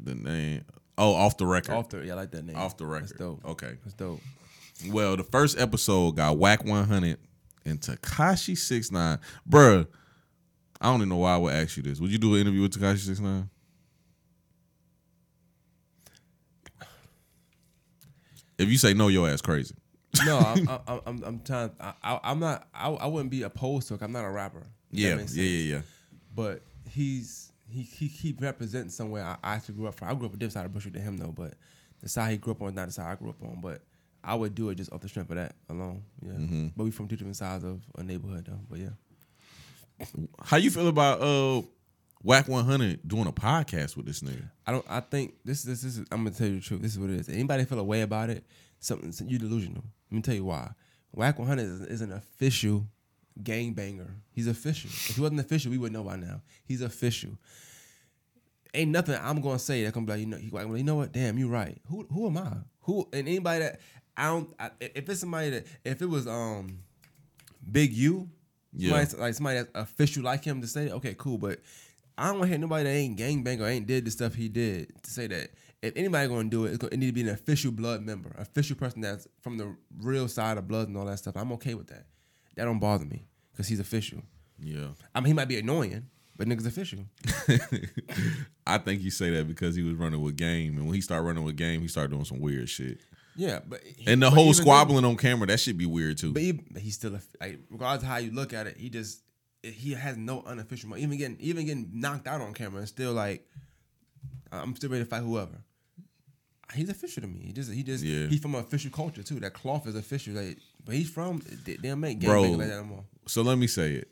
the 0.00 0.14
name 0.14 0.64
Oh, 0.96 1.12
off 1.14 1.36
the 1.36 1.46
record. 1.46 1.72
off 1.74 1.88
the. 1.88 2.04
Yeah, 2.04 2.12
I 2.12 2.16
like 2.16 2.30
that 2.30 2.44
name. 2.44 2.56
Off 2.56 2.76
the 2.76 2.86
record. 2.86 3.08
That's 3.08 3.18
dope. 3.18 3.44
Okay. 3.44 3.72
That's 3.82 3.94
dope. 3.94 4.20
Well, 4.86 5.16
the 5.16 5.24
first 5.24 5.58
episode 5.58 6.12
got 6.14 6.38
Wack 6.38 6.64
100 6.64 7.18
and 7.64 7.80
Tekashi 7.80 8.56
69. 8.56 9.18
Bruh, 9.48 9.88
I 10.80 10.86
don't 10.86 10.96
even 10.96 11.08
know 11.08 11.16
why 11.16 11.34
I 11.34 11.38
would 11.38 11.52
ask 11.52 11.76
you 11.76 11.82
this. 11.82 11.98
Would 11.98 12.12
you 12.12 12.18
do 12.18 12.34
an 12.36 12.42
interview 12.42 12.62
with 12.62 12.78
Tekashi 12.78 12.98
69? 13.06 13.50
If 18.58 18.68
you 18.68 18.78
say 18.78 18.94
no, 18.94 19.08
your 19.08 19.28
ass 19.28 19.40
crazy. 19.42 19.74
No, 20.24 20.38
I'm, 20.38 20.68
I'm, 20.68 21.00
I'm, 21.06 21.24
I'm 21.24 21.40
trying. 21.40 21.70
I, 21.80 21.92
I, 22.02 22.20
I'm 22.24 22.40
not. 22.40 22.68
I, 22.74 22.90
I 22.90 23.06
wouldn't 23.06 23.30
be 23.30 23.42
opposed 23.42 23.88
to 23.88 23.94
it. 23.94 24.02
I'm 24.02 24.12
not 24.12 24.24
a 24.24 24.30
rapper. 24.30 24.66
Yeah, 24.90 25.16
yeah, 25.16 25.42
yeah, 25.42 25.74
yeah. 25.74 25.80
But 26.34 26.62
he's 26.88 27.52
he 27.68 27.82
he 27.82 28.06
he 28.06 28.36
represents 28.38 28.94
somewhere 28.94 29.24
I, 29.24 29.36
I 29.42 29.54
actually 29.54 29.76
grew 29.76 29.88
up 29.88 29.94
from. 29.94 30.08
I 30.08 30.14
grew 30.14 30.26
up 30.26 30.34
a 30.34 30.36
different 30.36 30.52
side 30.52 30.66
of 30.66 30.72
Bush 30.72 30.84
than 30.84 31.02
him 31.02 31.16
though, 31.16 31.32
but 31.32 31.54
the 32.02 32.08
side 32.08 32.32
he 32.32 32.36
grew 32.36 32.52
up 32.52 32.62
on 32.62 32.68
is 32.68 32.74
not 32.74 32.86
the 32.86 32.92
side 32.92 33.10
I 33.10 33.14
grew 33.16 33.30
up 33.30 33.42
on. 33.42 33.60
But 33.60 33.82
I 34.22 34.34
would 34.34 34.54
do 34.54 34.70
it 34.70 34.76
just 34.76 34.92
off 34.92 35.00
the 35.00 35.08
strength 35.08 35.30
of 35.30 35.36
that 35.36 35.54
alone. 35.68 36.02
Yeah. 36.22 36.32
Mm-hmm. 36.32 36.68
But 36.76 36.84
we 36.84 36.90
from 36.90 37.08
two 37.08 37.16
different 37.16 37.36
sides 37.36 37.64
of 37.64 37.80
a 37.98 38.02
neighborhood 38.02 38.46
though. 38.46 38.60
But 38.68 38.78
yeah. 38.78 40.06
How 40.42 40.56
you 40.56 40.70
feel 40.70 40.88
about 40.88 41.20
uh 41.20 41.62
Wack 42.24 42.48
100 42.48 43.06
doing 43.06 43.26
a 43.26 43.32
podcast 43.32 43.96
with 43.96 44.06
this 44.06 44.20
nigga? 44.20 44.48
I 44.66 44.72
don't. 44.72 44.84
I 44.88 45.00
think 45.00 45.34
this. 45.44 45.62
This, 45.62 45.82
this 45.82 45.98
is. 45.98 46.06
I'm 46.10 46.24
gonna 46.24 46.30
tell 46.30 46.46
you 46.46 46.56
the 46.56 46.60
truth. 46.62 46.80
This 46.80 46.92
is 46.92 46.98
what 46.98 47.10
it 47.10 47.20
is. 47.20 47.28
Anybody 47.28 47.64
feel 47.64 47.78
a 47.78 47.84
way 47.84 48.00
about 48.00 48.30
it? 48.30 48.44
Something 48.84 49.28
you 49.28 49.38
delusional. 49.38 49.82
Let 50.10 50.16
me 50.16 50.20
tell 50.22 50.34
you 50.34 50.44
why. 50.44 50.72
Wack 51.12 51.38
100 51.38 51.62
is, 51.62 51.80
is 51.82 52.00
an 52.02 52.12
official 52.12 52.86
gangbanger. 53.42 54.10
He's 54.30 54.46
official. 54.46 54.90
If 54.90 55.16
he 55.16 55.20
wasn't 55.22 55.40
official, 55.40 55.70
we 55.70 55.78
would 55.78 55.92
know 55.92 56.02
by 56.04 56.16
now. 56.16 56.42
He's 56.66 56.82
official. 56.82 57.38
Ain't 58.74 58.90
nothing 58.90 59.16
I'm 59.22 59.40
gonna 59.40 59.58
say 59.58 59.84
that 59.84 59.94
gonna 59.94 60.04
be 60.06 60.12
like 60.12 60.20
you 60.20 60.26
know. 60.26 60.38
Like, 60.50 60.66
well, 60.66 60.76
you 60.76 60.82
know 60.84 60.96
what? 60.96 61.12
Damn, 61.12 61.38
you 61.38 61.48
right. 61.48 61.78
Who 61.88 62.06
who 62.12 62.26
am 62.26 62.36
I? 62.38 62.52
Who 62.80 63.08
and 63.12 63.28
anybody 63.28 63.60
that 63.60 63.80
I 64.16 64.26
don't. 64.26 64.52
I, 64.58 64.70
if 64.80 65.08
it's 65.08 65.20
somebody 65.20 65.50
that 65.50 65.66
if 65.84 66.02
it 66.02 66.06
was 66.06 66.26
um 66.26 66.80
Big 67.70 67.92
U, 67.94 68.28
Yeah. 68.74 69.04
somebody, 69.04 69.22
like 69.22 69.34
somebody 69.34 69.58
that's 69.58 69.70
official 69.74 70.24
like 70.24 70.44
him 70.44 70.60
to 70.60 70.66
say, 70.66 70.90
okay, 70.90 71.14
cool, 71.16 71.38
but 71.38 71.60
I 72.18 72.26
don't 72.26 72.34
want 72.40 72.44
to 72.44 72.48
hear 72.48 72.58
nobody 72.58 72.84
that 72.84 72.90
ain't 72.90 73.18
gangbang 73.18 73.60
or 73.60 73.66
ain't 73.68 73.86
did 73.86 74.04
the 74.04 74.10
stuff 74.10 74.34
he 74.34 74.48
did 74.48 74.92
to 75.04 75.10
say 75.10 75.26
that. 75.28 75.50
If 75.84 75.96
anybody 75.96 76.28
gonna 76.28 76.48
do 76.48 76.64
it, 76.64 76.68
it's 76.70 76.78
gonna, 76.78 76.92
it 76.94 76.98
need 76.98 77.06
to 77.06 77.12
be 77.12 77.20
an 77.22 77.28
official 77.28 77.70
blood 77.72 78.02
member, 78.02 78.34
official 78.38 78.76
person 78.76 79.00
that's 79.02 79.26
from 79.42 79.58
the 79.58 79.76
real 80.00 80.28
side 80.28 80.56
of 80.58 80.66
blood 80.66 80.88
and 80.88 80.96
all 80.96 81.04
that 81.06 81.18
stuff. 81.18 81.36
I'm 81.36 81.52
okay 81.52 81.74
with 81.74 81.88
that. 81.88 82.06
That 82.56 82.64
don't 82.64 82.78
bother 82.78 83.04
me 83.04 83.26
because 83.52 83.68
he's 83.68 83.80
official. 83.80 84.22
Yeah. 84.58 84.88
I 85.14 85.20
mean, 85.20 85.26
he 85.28 85.32
might 85.32 85.48
be 85.48 85.58
annoying, 85.58 86.06
but 86.36 86.46
niggas 86.48 86.66
official. 86.66 87.00
I 88.66 88.78
think 88.78 89.02
you 89.02 89.10
say 89.10 89.30
that 89.30 89.46
because 89.48 89.74
he 89.76 89.82
was 89.82 89.94
running 89.94 90.20
with 90.22 90.36
game, 90.36 90.76
and 90.78 90.86
when 90.86 90.94
he 90.94 91.00
started 91.00 91.24
running 91.24 91.44
with 91.44 91.56
game, 91.56 91.80
he 91.80 91.88
started 91.88 92.10
doing 92.12 92.24
some 92.24 92.40
weird 92.40 92.68
shit. 92.68 92.98
Yeah, 93.36 93.60
but 93.66 93.80
he- 93.84 94.06
And 94.10 94.22
the 94.22 94.26
but 94.30 94.34
whole 94.34 94.52
squabbling 94.54 95.04
on 95.04 95.16
camera, 95.16 95.46
that 95.48 95.58
should 95.60 95.76
be 95.76 95.86
weird 95.86 96.18
too. 96.18 96.32
But, 96.32 96.42
he, 96.42 96.52
but 96.52 96.80
he's 96.82 96.94
still 96.94 97.14
a, 97.16 97.20
like, 97.40 97.58
regardless 97.68 98.02
of 98.02 98.08
how 98.08 98.16
you 98.18 98.30
look 98.30 98.52
at 98.52 98.66
it, 98.66 98.76
he 98.78 98.88
just 98.90 99.20
he 99.62 99.92
has 99.92 100.16
no 100.16 100.42
unofficial. 100.46 100.96
Even 100.96 101.18
getting 101.18 101.36
even 101.40 101.66
getting 101.66 101.90
knocked 101.94 102.26
out 102.28 102.40
on 102.40 102.54
camera, 102.54 102.78
and 102.80 102.88
still 102.88 103.12
like, 103.12 103.46
I'm 104.52 104.76
still 104.76 104.90
ready 104.90 105.04
to 105.04 105.10
fight 105.10 105.22
whoever. 105.22 105.58
He's 106.74 106.88
official 106.88 107.22
to 107.22 107.28
me. 107.28 107.40
He 107.46 107.52
just 107.52 107.70
he 107.72 107.82
just 107.82 108.02
Yeah. 108.04 108.26
he's 108.26 108.40
from 108.40 108.54
an 108.54 108.60
official 108.60 108.90
culture 108.90 109.22
too. 109.22 109.40
That 109.40 109.52
cloth 109.54 109.86
is 109.86 109.94
official. 109.96 110.34
Like, 110.34 110.58
but 110.84 110.94
he's 110.94 111.08
from 111.10 111.42
they 111.64 111.76
don't 111.76 112.00
make 112.00 112.20
Bro. 112.20 112.42
like 112.42 112.68
that 112.68 112.78
anymore. 112.78 113.04
so 113.26 113.42
let 113.42 113.58
me 113.58 113.66
say 113.66 113.94
it. 113.94 114.08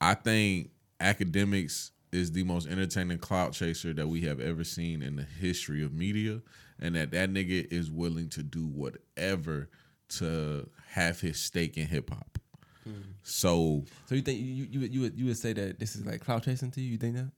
I 0.00 0.14
think 0.14 0.70
Akademiks 1.00 1.90
is 2.12 2.32
the 2.32 2.42
most 2.44 2.66
entertaining 2.68 3.18
clout 3.18 3.52
chaser 3.52 3.92
that 3.94 4.06
we 4.08 4.22
have 4.22 4.40
ever 4.40 4.64
seen 4.64 5.02
in 5.02 5.16
the 5.16 5.22
history 5.24 5.82
of 5.84 5.92
media, 5.92 6.40
and 6.80 6.94
that 6.96 7.10
that 7.12 7.30
nigga 7.30 7.70
is 7.72 7.90
willing 7.90 8.28
to 8.30 8.42
do 8.42 8.66
whatever 8.66 9.68
to 10.10 10.68
have 10.88 11.20
his 11.20 11.38
stake 11.38 11.76
in 11.76 11.86
hip 11.86 12.10
hop. 12.10 12.38
Hmm. 12.84 12.92
So, 13.22 13.84
So 14.06 14.14
you 14.14 14.22
think 14.22 14.40
you 14.40 14.46
you 14.70 14.80
you 14.80 15.00
would 15.02 15.18
you 15.18 15.26
would 15.26 15.36
say 15.36 15.52
that 15.52 15.78
this 15.78 15.96
is 15.96 16.06
like 16.06 16.20
clout 16.22 16.44
chasing 16.44 16.70
to 16.72 16.80
you? 16.80 16.92
You 16.92 16.98
think 16.98 17.16
that? 17.16 17.30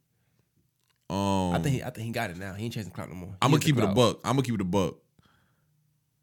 Um, 1.10 1.54
I 1.54 1.58
think 1.58 1.74
he, 1.74 1.82
I 1.82 1.90
think 1.90 2.06
he 2.06 2.12
got 2.12 2.30
it 2.30 2.36
now. 2.36 2.54
He 2.54 2.64
ain't 2.64 2.74
chasing 2.74 2.92
clout 2.92 3.08
no 3.08 3.16
more. 3.16 3.34
I'm 3.42 3.50
gonna 3.50 3.62
keep 3.62 3.76
it 3.76 3.84
a 3.84 3.88
buck. 3.88 4.20
I'm 4.24 4.32
gonna 4.32 4.42
keep 4.42 4.54
it 4.54 4.60
a 4.60 4.64
buck. 4.64 4.96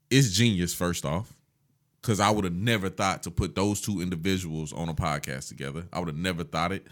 It's 0.10 0.30
genius, 0.32 0.74
first 0.74 1.04
off, 1.06 1.34
because 2.02 2.22
I 2.22 2.30
would 2.30 2.46
have 2.46 2.54
never 2.54 2.88
thought 2.88 3.24
to 3.24 3.32
put 3.32 3.54
those 3.56 3.82
two 3.82 4.02
individuals 4.02 4.72
on 4.72 4.88
a 4.88 4.94
podcast 4.94 5.50
together. 5.50 5.86
I 5.92 6.00
would 6.00 6.08
have 6.08 6.18
never 6.18 6.46
thought 6.46 6.72
it. 6.72 6.88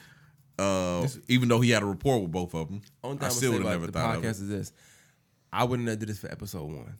Uh, 0.59 1.07
even 1.29 1.47
though 1.47 1.61
he 1.61 1.69
had 1.69 1.83
a 1.83 1.85
rapport 1.85 2.21
with 2.21 2.31
both 2.31 2.53
of 2.53 2.67
them, 2.67 2.81
I 3.21 3.29
still 3.29 3.53
would 3.53 3.61
have 3.61 3.71
never 3.71 3.85
the 3.87 3.91
thought 3.93 4.17
podcast 4.17 4.17
of 4.17 4.25
it. 4.25 4.29
is 4.29 4.49
this. 4.49 4.73
I 5.53 5.63
wouldn't 5.63 5.87
have 5.87 5.99
did 5.99 6.09
this 6.09 6.19
for 6.19 6.29
episode 6.29 6.65
one. 6.65 6.95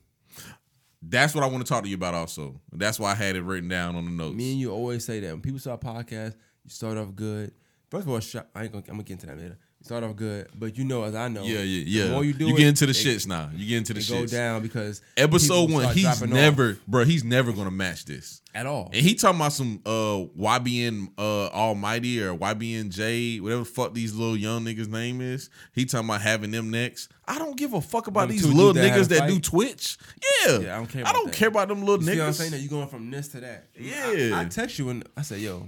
That's 1.02 1.36
what 1.36 1.44
I 1.44 1.48
want 1.48 1.66
to 1.66 1.70
talk 1.70 1.84
to 1.84 1.90
you 1.90 1.96
about. 1.96 2.14
Also, 2.14 2.60
that's 2.72 3.00
why 3.00 3.12
I 3.12 3.16
had 3.16 3.36
it 3.36 3.42
written 3.42 3.68
down 3.70 3.96
on 3.96 4.06
the 4.06 4.12
notes. 4.12 4.36
Me 4.36 4.52
and 4.54 4.62
you 4.62 4.72
always 4.72 5.06
say 5.06 5.20
that 5.20 5.32
when 5.32 5.42
people 5.42 5.60
start 5.60 5.82
podcasts, 5.82 6.36
you 6.64 6.70
start 6.70 6.98
off 6.98 7.14
good. 7.14 7.52
First 7.92 8.08
of 8.08 8.10
all, 8.10 8.44
I 8.56 8.64
ain't 8.64 8.72
gonna, 8.72 8.84
I'm 8.88 8.94
gonna 8.94 9.04
get 9.04 9.14
into 9.14 9.26
that 9.28 9.38
later. 9.38 9.58
Start 9.86 10.04
off 10.04 10.16
good, 10.16 10.48
but 10.56 10.76
you 10.80 10.84
know, 10.84 11.04
as 11.04 11.14
I 11.14 11.28
know, 11.28 11.44
yeah, 11.44 11.60
yeah, 11.60 11.84
yeah. 11.86 12.06
The 12.08 12.12
more 12.14 12.24
you 12.26 12.34
do, 12.34 12.48
you 12.48 12.56
it, 12.56 12.58
get 12.58 12.68
into 12.70 12.88
the 12.88 12.90
it- 12.90 12.96
shits 12.96 13.28
now. 13.28 13.52
You 13.56 13.68
get 13.68 13.78
into 13.78 13.94
the 13.94 14.00
It 14.00 14.08
go 14.10 14.26
down 14.26 14.64
because 14.64 15.00
Episode 15.16 15.70
one, 15.70 15.94
he's 15.94 16.02
dropping 16.06 16.30
off 16.32 16.34
never, 16.34 16.80
bro. 16.88 17.04
He's 17.06 17.24
never 17.24 17.52
gonna 17.52 17.70
match 17.70 18.04
this. 18.06 18.42
at 18.56 18.66
all. 18.66 18.86
And 18.92 19.04
he 19.06 19.14
talking 19.14 19.40
about 19.40 19.54
some 19.54 19.82
uh 19.86 20.26
YBN 20.40 21.10
uh 21.20 21.48
Almighty 21.50 22.20
or 22.24 22.36
YBN 22.36 22.90
J, 22.90 23.40
whatever 23.40 23.60
the 23.60 23.66
fuck 23.66 23.94
these 23.94 24.16
little 24.16 24.36
young 24.36 24.66
niggas 24.66 24.88
name 24.88 25.22
is. 25.22 25.52
He 25.74 25.86
talking 25.86 26.10
about 26.10 26.22
having 26.22 26.50
them 26.50 26.72
next. 26.72 27.12
I 27.28 27.38
don't 27.38 27.56
give 27.56 27.74
a 27.74 27.82
fuck 27.82 28.08
about 28.08 28.22
Them 28.30 28.38
these 28.38 28.48
little 28.48 28.74
that 28.74 28.92
niggas 28.92 29.10
that 29.10 29.30
do? 29.30 29.40
Twitch. 29.40 30.00
Yeah. 30.48 30.58
Yeah, 30.62 30.74
I 30.74 30.78
don't 30.78 30.88
care 30.88 31.02
I 31.06 31.10
about 31.12 31.14
don't 31.14 31.26
that. 31.28 31.36
care 31.36 31.48
about 31.50 31.68
them 31.68 31.82
little 31.86 32.04
You 32.04 32.12
see 32.14 32.18
what 32.20 32.26
I'm 32.26 32.32
niggas. 32.32 32.36
saying? 32.38 32.52
That 32.52 32.60
you 32.62 32.70
going 32.70 32.88
from 32.88 33.12
this 33.12 33.28
to 33.30 33.40
that. 33.42 33.68
Yeah. 33.80 34.32
I, 34.34 34.42
I 34.42 34.46
text 34.46 34.80
you 34.80 34.90
and 34.90 35.08
I 35.16 35.22
said, 35.22 35.42
"Yo, 35.42 35.68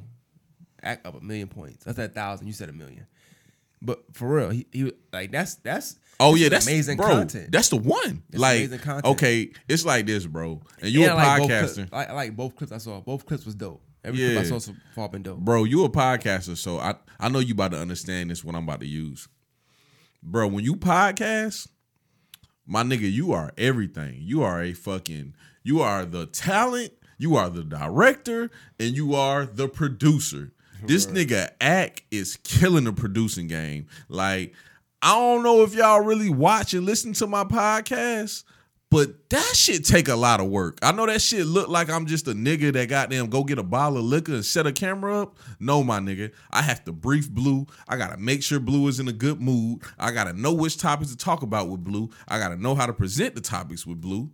act 0.81 1.05
up 1.05 1.21
a 1.21 1.23
million 1.23 1.49
points." 1.49 1.85
I 1.85 1.93
said 1.93 2.09
a 2.09 2.13
thousand. 2.13 2.47
You 2.47 2.53
said 2.53 2.69
a 2.69 2.73
million. 2.73 3.05
But 3.81 4.03
for 4.13 4.27
real, 4.27 4.49
he, 4.49 4.67
he 4.71 4.91
like 5.13 5.31
that's 5.31 5.55
that's 5.55 5.97
Oh 6.19 6.35
yeah, 6.35 6.49
that's 6.49 6.65
amazing 6.65 6.97
bro, 6.97 7.07
content. 7.09 7.51
That's 7.51 7.69
the 7.69 7.77
one. 7.77 8.23
It's 8.29 8.39
like 8.39 8.57
amazing 8.57 8.79
content. 8.79 9.05
okay, 9.05 9.51
it's 9.69 9.85
like 9.85 10.07
this, 10.07 10.25
bro. 10.25 10.61
And 10.81 10.91
you 10.91 11.03
And 11.03 11.11
a 11.11 11.15
I 11.15 11.37
like 11.37 11.49
podcaster. 11.49 11.89
I, 11.91 12.05
I 12.05 12.11
like 12.13 12.35
both 12.35 12.55
clips 12.55 12.71
I 12.71 12.79
saw. 12.79 12.99
Both 13.01 13.25
clips 13.25 13.45
was 13.45 13.55
dope. 13.55 13.83
Every 14.03 14.19
clip 14.19 14.37
I 14.39 14.43
saw 14.43 14.57
so 14.59 14.73
far 14.95 15.09
been 15.09 15.21
dope. 15.21 15.39
bro, 15.39 15.63
you 15.63 15.83
a 15.83 15.89
podcaster, 15.89 16.57
so 16.57 16.79
I 16.79 16.95
I 17.19 17.29
know 17.29 17.39
you 17.39 17.53
about 17.53 17.71
to 17.71 17.77
understand 17.77 18.31
this. 18.31 18.43
What 18.43 18.55
I'm 18.55 18.63
about 18.63 18.79
to 18.79 18.87
use, 18.87 19.27
bro. 20.23 20.47
When 20.47 20.63
you 20.63 20.75
podcast, 20.75 21.67
my 22.65 22.81
nigga, 22.83 23.11
you 23.11 23.31
are 23.33 23.51
everything. 23.57 24.17
You 24.21 24.41
are 24.43 24.61
a 24.63 24.73
fucking. 24.73 25.35
You 25.63 25.81
are 25.81 26.05
the 26.05 26.25
talent. 26.25 26.93
You 27.19 27.35
are 27.35 27.49
the 27.49 27.63
director, 27.63 28.49
and 28.79 28.95
you 28.95 29.13
are 29.13 29.45
the 29.45 29.67
producer. 29.67 30.53
This 30.85 31.07
nigga 31.07 31.49
act 31.59 32.03
is 32.11 32.37
killing 32.43 32.83
the 32.85 32.93
producing 32.93 33.47
game. 33.47 33.87
Like 34.09 34.53
I 35.01 35.13
don't 35.13 35.43
know 35.43 35.63
if 35.63 35.73
y'all 35.75 36.01
really 36.01 36.29
watch 36.29 36.73
and 36.73 36.85
listen 36.85 37.13
to 37.13 37.27
my 37.27 37.43
podcast. 37.43 38.43
But 38.89 39.29
that 39.31 39.51
shit 39.53 39.83
take 39.83 40.07
a 40.07 40.15
lot 40.15 40.39
of 40.39 40.47
work. 40.47 40.79
I 40.81 40.93
know 40.93 41.05
that 41.07 41.21
shit 41.21 41.45
look 41.45 41.67
like 41.67 41.89
I'm 41.89 42.05
just 42.05 42.25
a 42.29 42.31
nigga 42.31 42.71
that 42.71 42.87
got 42.87 43.09
them 43.09 43.27
go 43.27 43.43
get 43.43 43.59
a 43.59 43.63
bottle 43.63 43.97
of 43.97 44.05
liquor 44.05 44.33
and 44.33 44.45
set 44.45 44.65
a 44.65 44.71
camera 44.71 45.23
up. 45.23 45.37
No, 45.59 45.83
my 45.83 45.99
nigga. 45.99 46.31
I 46.51 46.61
have 46.61 46.85
to 46.85 46.93
brief 46.93 47.29
Blue. 47.29 47.67
I 47.89 47.97
gotta 47.97 48.15
make 48.15 48.43
sure 48.43 48.61
Blue 48.61 48.87
is 48.87 49.01
in 49.01 49.09
a 49.09 49.13
good 49.13 49.41
mood. 49.41 49.81
I 49.99 50.11
gotta 50.11 50.31
know 50.31 50.53
which 50.53 50.77
topics 50.77 51.11
to 51.11 51.17
talk 51.17 51.41
about 51.41 51.67
with 51.67 51.83
Blue. 51.83 52.09
I 52.29 52.39
gotta 52.39 52.55
know 52.55 52.75
how 52.75 52.85
to 52.85 52.93
present 52.93 53.35
the 53.35 53.41
topics 53.41 53.85
with 53.85 53.99
Blue. 53.99 54.29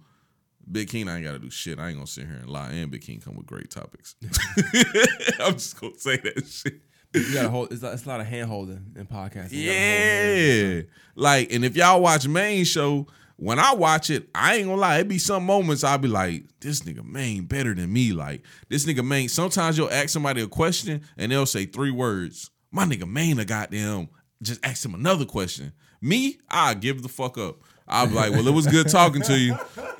Big 0.71 0.89
King, 0.89 1.07
I 1.09 1.17
ain't 1.17 1.25
gotta 1.25 1.39
do 1.39 1.49
shit. 1.49 1.79
I 1.79 1.87
ain't 1.89 1.95
gonna 1.97 2.07
sit 2.07 2.25
here 2.27 2.37
and 2.37 2.49
lie. 2.49 2.69
And 2.71 2.89
Big 2.91 3.01
King 3.01 3.19
come 3.19 3.35
with 3.35 3.45
great 3.45 3.69
topics. 3.69 4.15
I'm 5.39 5.53
just 5.53 5.79
gonna 5.79 5.97
say 5.97 6.17
that 6.17 6.45
shit. 6.47 6.81
You 7.13 7.33
gotta 7.33 7.49
hold. 7.49 7.71
It's, 7.71 7.83
a- 7.83 7.91
it's 7.91 8.05
a 8.05 8.09
lot 8.09 8.21
of 8.21 8.27
hand 8.27 8.47
holding 8.49 8.93
in 8.95 9.05
podcasts. 9.05 9.51
You 9.51 9.67
gotta 9.67 9.77
hold 9.79 9.87
hands. 9.87 10.75
Yeah. 10.75 10.81
Like, 11.15 11.53
and 11.53 11.63
if 11.65 11.75
y'all 11.75 12.01
watch 12.01 12.27
main 12.27 12.65
show, 12.65 13.07
when 13.35 13.59
I 13.59 13.73
watch 13.73 14.09
it, 14.09 14.29
I 14.33 14.55
ain't 14.55 14.67
gonna 14.67 14.79
lie, 14.79 14.99
it 14.99 15.07
be 15.07 15.17
some 15.19 15.45
moments 15.45 15.83
I'll 15.83 15.97
be 15.97 16.07
like, 16.07 16.45
this 16.59 16.81
nigga 16.81 17.03
main 17.05 17.45
better 17.45 17.73
than 17.73 17.91
me. 17.91 18.13
Like, 18.13 18.43
this 18.69 18.85
nigga 18.85 19.05
main, 19.05 19.29
sometimes 19.29 19.77
you'll 19.77 19.91
ask 19.91 20.09
somebody 20.09 20.41
a 20.41 20.47
question 20.47 21.01
and 21.17 21.31
they'll 21.31 21.45
say 21.45 21.65
three 21.65 21.91
words. 21.91 22.49
My 22.71 22.85
nigga 22.85 23.07
main 23.07 23.37
a 23.39 23.45
goddamn, 23.45 24.09
just 24.41 24.65
ask 24.65 24.83
him 24.85 24.95
another 24.95 25.25
question. 25.25 25.73
Me, 26.01 26.39
I 26.49 26.73
give 26.73 27.01
the 27.01 27.09
fuck 27.09 27.37
up. 27.37 27.59
Be 27.87 28.13
like, 28.13 28.31
well, 28.31 28.47
it 28.47 28.53
was 28.53 28.67
good 28.67 28.87
talking 28.89 29.21
to 29.23 29.37
you. 29.37 29.55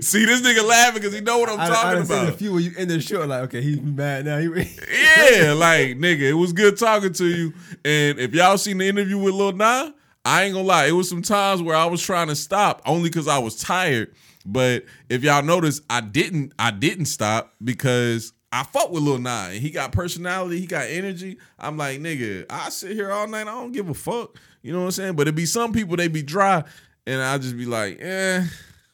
See, 0.00 0.24
this 0.24 0.40
nigga 0.42 0.66
laughing 0.66 1.00
because 1.00 1.14
he 1.14 1.20
know 1.20 1.38
what 1.38 1.48
I'm 1.48 1.60
I, 1.60 1.64
I 1.64 1.68
talking 1.68 2.04
seen 2.04 2.16
about. 2.18 2.28
a 2.28 2.36
few 2.36 2.56
of 2.56 2.62
you 2.62 2.72
in 2.76 2.88
the 2.88 3.00
show 3.00 3.24
like, 3.24 3.42
okay, 3.44 3.60
he's 3.62 3.80
mad 3.80 4.24
now. 4.24 4.38
He, 4.38 4.46
Yeah, 4.48 5.52
like 5.52 5.96
nigga, 5.96 6.22
it 6.22 6.34
was 6.34 6.52
good 6.52 6.76
talking 6.78 7.12
to 7.14 7.26
you. 7.26 7.52
And 7.84 8.18
if 8.18 8.34
y'all 8.34 8.58
seen 8.58 8.78
the 8.78 8.86
interview 8.88 9.18
with 9.18 9.34
Lil 9.34 9.52
Nah, 9.52 9.90
I 10.24 10.44
ain't 10.44 10.54
gonna 10.54 10.66
lie, 10.66 10.86
it 10.86 10.92
was 10.92 11.08
some 11.08 11.22
times 11.22 11.62
where 11.62 11.76
I 11.76 11.86
was 11.86 12.02
trying 12.02 12.28
to 12.28 12.36
stop 12.36 12.82
only 12.84 13.08
because 13.08 13.28
I 13.28 13.38
was 13.38 13.56
tired. 13.56 14.14
But 14.44 14.84
if 15.08 15.22
y'all 15.24 15.42
notice, 15.42 15.80
I 15.90 16.00
didn't. 16.00 16.52
I 16.58 16.70
didn't 16.70 17.06
stop 17.06 17.54
because 17.62 18.32
I 18.52 18.62
fuck 18.62 18.90
with 18.90 19.02
Lil 19.02 19.18
Nah 19.18 19.48
he 19.48 19.70
got 19.70 19.92
personality, 19.92 20.60
he 20.60 20.66
got 20.66 20.86
energy. 20.88 21.38
I'm 21.58 21.76
like, 21.76 22.00
nigga, 22.00 22.46
I 22.50 22.68
sit 22.68 22.92
here 22.92 23.10
all 23.10 23.26
night. 23.26 23.42
I 23.42 23.52
don't 23.52 23.72
give 23.72 23.88
a 23.88 23.94
fuck. 23.94 24.36
You 24.66 24.72
know 24.72 24.80
what 24.80 24.86
I'm 24.86 24.90
saying? 24.90 25.14
But 25.14 25.28
it 25.28 25.36
be 25.36 25.46
some 25.46 25.72
people 25.72 25.96
they 25.96 26.08
be 26.08 26.24
dry, 26.24 26.64
and 27.06 27.22
I 27.22 27.38
just 27.38 27.56
be 27.56 27.66
like, 27.66 27.98
eh. 28.00 28.44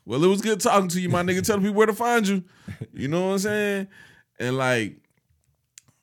Well, 0.05 0.23
it 0.23 0.27
was 0.27 0.43
good 0.43 0.61
talking 0.61 0.89
to 0.89 1.01
you, 1.01 1.09
my 1.09 1.23
nigga. 1.23 1.43
Tell 1.43 1.57
the 1.57 1.63
people 1.63 1.79
where 1.79 1.87
to 1.87 1.95
find 1.95 2.29
you. 2.29 2.45
You 2.93 3.09
know 3.09 3.29
what 3.29 3.33
I'm 3.33 3.39
saying? 3.39 3.89
And 4.39 4.59
like, 4.59 4.99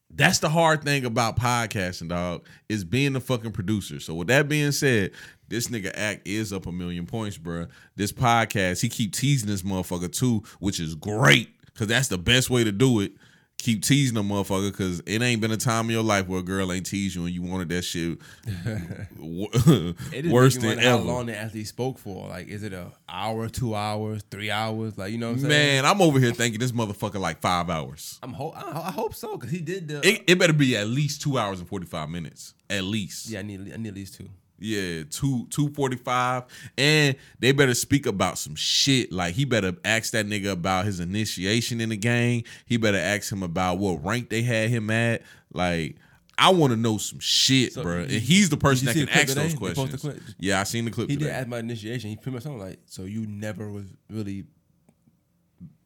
that's 0.09 0.39
the 0.39 0.49
hard 0.49 0.83
thing 0.83 1.05
about 1.05 1.37
podcasting, 1.37 2.09
dog, 2.09 2.47
is 2.67 2.83
being 2.83 3.13
the 3.13 3.19
fucking 3.19 3.51
producer. 3.51 3.99
So 3.99 4.15
with 4.15 4.29
that 4.29 4.49
being 4.49 4.71
said, 4.71 5.11
this 5.49 5.67
nigga 5.67 5.91
act 5.93 6.27
is 6.27 6.51
up 6.51 6.65
a 6.65 6.71
million 6.71 7.05
points, 7.05 7.37
bruh. 7.37 7.69
This 7.95 8.11
podcast, 8.11 8.81
he 8.81 8.89
keep 8.89 9.13
teasing 9.13 9.49
this 9.49 9.61
motherfucker 9.61 10.11
too, 10.11 10.41
which 10.59 10.79
is 10.79 10.95
great 10.95 11.49
because 11.65 11.85
that's 11.85 12.07
the 12.07 12.17
best 12.17 12.49
way 12.49 12.63
to 12.63 12.71
do 12.71 13.01
it. 13.01 13.11
Keep 13.61 13.83
teasing 13.83 14.15
a 14.17 14.23
motherfucker 14.23 14.71
because 14.71 15.01
it 15.05 15.21
ain't 15.21 15.41
been 15.41 15.51
a 15.51 15.57
time 15.57 15.85
in 15.85 15.91
your 15.91 16.01
life 16.03 16.27
where 16.27 16.39
a 16.39 16.43
girl 16.43 16.71
ain't 16.71 16.85
teased 16.85 17.15
you 17.15 17.25
and 17.25 17.33
you 17.35 17.41
wanted 17.41 17.67
that 17.69 17.81
shit 17.81 18.17
w- 19.15 19.47
It 20.13 20.21
just 20.23 20.33
worse 20.33 20.55
than 20.57 20.79
ever. 20.79 20.81
How 20.81 20.97
long 20.97 21.25
they 21.25 21.33
actually 21.35 21.65
spoke 21.65 21.97
for? 21.99 22.29
Like, 22.29 22.47
is 22.47 22.63
it 22.63 22.71
a 22.71 22.91
hour, 23.09 23.49
two 23.49 23.75
hours, 23.75 24.23
three 24.31 24.49
hours? 24.49 24.97
Like, 24.97 25.11
you 25.11 25.17
know 25.17 25.27
what 25.27 25.33
I'm 25.43 25.49
saying? 25.49 25.49
Man, 25.49 25.85
I'm 25.85 26.01
over 26.01 26.19
here 26.19 26.31
thinking 26.31 26.59
this 26.59 26.71
motherfucker 26.71 27.19
like 27.19 27.41
five 27.41 27.69
hours. 27.69 28.17
I'm 28.23 28.31
ho- 28.33 28.53
I, 28.55 28.87
I 28.87 28.91
hope 28.91 29.13
so 29.13 29.35
because 29.35 29.51
he 29.51 29.59
did 29.59 29.89
the. 29.89 30.07
It, 30.07 30.23
it 30.27 30.39
better 30.39 30.53
be 30.53 30.77
at 30.77 30.87
least 30.87 31.21
two 31.21 31.37
hours 31.37 31.59
and 31.59 31.67
forty 31.67 31.85
five 31.85 32.09
minutes. 32.09 32.53
At 32.69 32.85
least. 32.85 33.29
yeah, 33.29 33.39
I 33.39 33.41
need 33.41 33.71
I 33.73 33.77
need 33.77 33.89
at 33.89 33.95
least 33.95 34.15
two. 34.15 34.29
Yeah, 34.59 35.03
two 35.09 35.47
two 35.49 35.69
forty 35.69 35.97
five, 35.97 36.43
and 36.77 37.15
they 37.39 37.51
better 37.51 37.73
speak 37.73 38.05
about 38.05 38.37
some 38.37 38.55
shit. 38.55 39.11
Like 39.11 39.33
he 39.35 39.45
better 39.45 39.75
ask 39.85 40.11
that 40.13 40.25
nigga 40.25 40.51
about 40.51 40.85
his 40.85 40.99
initiation 40.99 41.81
in 41.81 41.89
the 41.89 41.97
gang. 41.97 42.43
He 42.65 42.77
better 42.77 42.97
ask 42.97 43.31
him 43.31 43.43
about 43.43 43.77
what 43.77 44.03
rank 44.03 44.29
they 44.29 44.41
had 44.41 44.69
him 44.69 44.89
at. 44.89 45.21
Like 45.53 45.95
I 46.37 46.49
want 46.51 46.71
to 46.71 46.77
know 46.77 46.97
some 46.97 47.19
shit, 47.19 47.73
So, 47.73 47.83
bro. 47.83 47.99
And 48.01 48.11
he's 48.11 48.49
the 48.49 48.57
person 48.57 48.85
that 48.85 48.95
can 48.95 49.09
ask 49.09 49.27
those 49.35 49.53
today? 49.53 49.67
They 49.67 49.73
posted 49.73 49.99
questions. 49.99 50.01
clip? 50.01 50.35
Yeah, 50.39 50.61
I 50.61 50.63
seen 50.63 50.85
the 50.85 50.91
clip 50.91 51.09
He 51.09 51.17
did 51.17 51.27
ask 51.27 51.47
my 51.47 51.59
initiation. 51.59 52.09
He 52.09 52.15
pretty 52.15 52.31
much 52.35 52.43
something 52.43 52.61
like, 52.61 52.79
so 52.85 53.03
you 53.03 53.25
never 53.27 53.69
was 53.69 53.85
really 54.09 54.45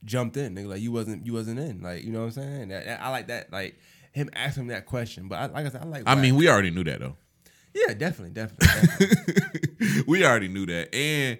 jumped 0.05 0.37
in, 0.37 0.55
nigga. 0.55 0.67
Like 0.67 0.81
you 0.81 0.91
wasn't 0.91 1.25
you 1.25 1.33
wasn't 1.33 1.59
in. 1.59 1.81
Like 1.81 2.03
you 2.03 2.11
know 2.11 2.19
what 2.19 2.25
I'm 2.25 2.31
saying? 2.31 2.67
That- 2.69 3.01
I 3.01 3.09
like 3.09 3.27
that. 3.27 3.51
Like 3.51 3.79
him 4.11 4.29
asking 4.33 4.67
that 4.67 4.85
question. 4.85 5.27
But 5.27 5.39
I, 5.39 5.45
like 5.47 5.65
I 5.65 5.69
said, 5.69 5.81
I 5.81 5.85
like. 5.85 6.03
I 6.05 6.15
mean, 6.15 6.35
we 6.35 6.47
already 6.49 6.69
knew 6.71 6.83
that 6.83 6.99
though. 6.99 7.15
Yeah, 7.73 7.93
definitely, 7.93 8.31
definitely. 8.31 8.67
definitely. 8.67 10.03
we 10.07 10.25
already 10.25 10.47
knew 10.47 10.65
that. 10.67 10.93
And 10.93 11.37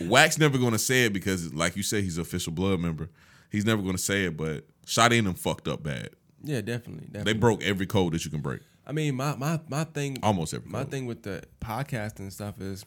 Wack 0.00 0.38
never 0.38 0.58
gonna 0.58 0.78
say 0.78 1.06
it 1.06 1.12
because, 1.12 1.52
like 1.54 1.76
you 1.76 1.82
said, 1.82 2.04
he's 2.04 2.16
an 2.18 2.22
official 2.22 2.52
blood 2.52 2.78
member. 2.80 3.08
He's 3.50 3.64
never 3.64 3.82
gonna 3.82 3.98
say 3.98 4.24
it, 4.26 4.36
but 4.36 4.64
Shot 4.86 5.12
in 5.12 5.24
them 5.24 5.34
fucked 5.34 5.66
up 5.66 5.82
bad. 5.82 6.10
yeah, 6.44 6.60
definitely, 6.60 7.06
definitely. 7.06 7.32
They 7.32 7.38
broke 7.38 7.64
every 7.64 7.86
code 7.86 8.12
that 8.12 8.24
you 8.24 8.30
can 8.30 8.40
break. 8.40 8.60
I 8.86 8.92
mean, 8.92 9.16
my 9.16 9.34
my 9.34 9.58
my 9.68 9.82
thing. 9.84 10.18
Almost 10.22 10.54
every 10.54 10.70
My 10.70 10.82
code. 10.82 10.90
thing 10.92 11.06
with 11.06 11.22
the 11.24 11.42
podcast 11.60 12.20
and 12.20 12.32
stuff 12.32 12.60
is, 12.60 12.84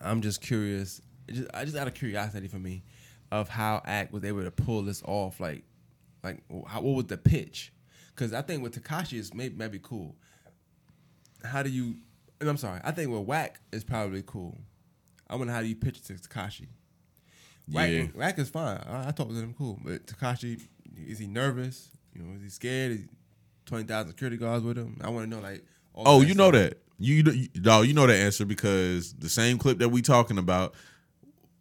I'm 0.00 0.20
just 0.20 0.40
curious. 0.40 1.00
Just, 1.28 1.50
I 1.52 1.64
just 1.64 1.76
out 1.76 1.88
of 1.88 1.94
curiosity 1.94 2.46
for 2.46 2.58
me, 2.58 2.84
of 3.32 3.48
how 3.48 3.82
Act 3.84 4.12
was 4.12 4.24
able 4.24 4.44
to 4.44 4.50
pull 4.52 4.82
this 4.82 5.02
off. 5.04 5.40
Like, 5.40 5.64
like 6.22 6.40
how, 6.68 6.82
what 6.82 6.94
was 6.94 7.06
the 7.06 7.16
pitch? 7.16 7.72
Because 8.14 8.32
I 8.32 8.42
think 8.42 8.62
with 8.62 8.80
Tekashi 8.80 9.18
is 9.18 9.34
maybe 9.34 9.56
maybe 9.56 9.80
cool. 9.82 10.14
How 11.46 11.62
do 11.62 11.70
you? 11.70 11.96
and 12.40 12.48
I'm 12.50 12.56
sorry. 12.58 12.80
I 12.84 12.90
think 12.90 13.10
with 13.10 13.22
Wack 13.22 13.60
is 13.72 13.82
probably 13.84 14.22
cool. 14.26 14.58
I 15.28 15.36
wonder 15.36 15.52
how 15.52 15.60
do 15.62 15.66
you 15.66 15.74
pitch 15.76 16.02
to 16.02 16.12
Tekashi. 16.14 16.66
Wack, 17.72 17.88
Yeah. 17.90 18.06
Wack 18.14 18.38
is 18.38 18.48
fine. 18.50 18.78
I, 18.86 19.08
I 19.08 19.10
talked 19.10 19.30
to 19.30 19.36
him 19.36 19.54
cool, 19.56 19.78
but 19.84 20.06
Tekashi 20.06 20.60
is 21.06 21.18
he 21.18 21.26
nervous? 21.26 21.88
You 22.14 22.22
know, 22.22 22.36
is 22.36 22.42
he 22.42 22.48
scared? 22.48 22.92
Is 22.92 23.00
twenty 23.64 23.84
thousand 23.84 24.10
security 24.12 24.36
guards 24.36 24.64
with 24.64 24.76
him? 24.78 24.98
I 25.02 25.08
want 25.10 25.28
to 25.28 25.36
know 25.36 25.42
like. 25.42 25.64
all 25.94 26.04
Oh, 26.06 26.20
you 26.20 26.34
know 26.34 26.50
stuff. 26.50 26.70
that. 26.70 26.82
You, 26.98 27.14
you 27.30 27.48
dog, 27.48 27.86
you 27.86 27.92
know 27.92 28.06
that 28.06 28.16
answer 28.16 28.44
because 28.46 29.12
the 29.14 29.28
same 29.28 29.58
clip 29.58 29.78
that 29.80 29.88
we 29.90 30.00
talking 30.00 30.38
about, 30.38 30.74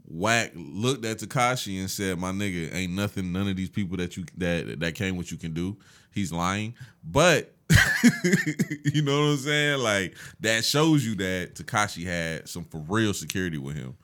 Wack 0.07 0.52
looked 0.56 1.03
at 1.03 1.18
Tekashi 1.18 1.80
and 1.80 1.90
said, 1.90 2.20
"My 2.20 2.32
nigga, 2.32 2.74
ain't 2.74 2.94
nothing. 2.94 3.32
None 3.32 3.48
of 3.49 3.56
these 3.57 3.70
people 3.72 3.98
that 3.98 4.16
you 4.16 4.26
that 4.38 4.80
that 4.82 4.94
came 4.95 5.18
what 5.18 5.32
you 5.32 5.38
can 5.38 5.53
do. 5.53 5.78
He's 6.14 6.32
lying." 6.32 6.76
But 7.03 7.55
you 8.94 9.02
know 9.02 9.20
what 9.20 9.32
I'm 9.32 9.38
saying? 9.38 9.80
Like 9.80 10.16
that 10.42 10.64
shows 10.64 11.06
you 11.06 11.16
that 11.16 11.56
Tekashi 11.56 12.06
had 12.06 12.48
some 12.48 12.64
for 12.66 12.78
real 12.88 13.14
security 13.14 13.58
with 13.58 13.76
him, 13.76 13.96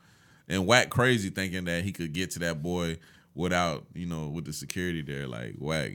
and 0.48 0.66
Wack 0.66 0.90
crazy 0.90 1.30
thinking 1.30 1.66
that 1.66 1.84
he 1.84 1.92
could 1.92 2.14
get 2.14 2.32
to 2.32 2.40
that 2.40 2.64
boy 2.64 2.98
without 3.36 3.86
you 3.94 4.06
know 4.08 4.28
with 4.30 4.46
the 4.46 4.54
security 4.54 5.02
there. 5.02 5.28
Like 5.28 5.56
Wack. 5.60 5.92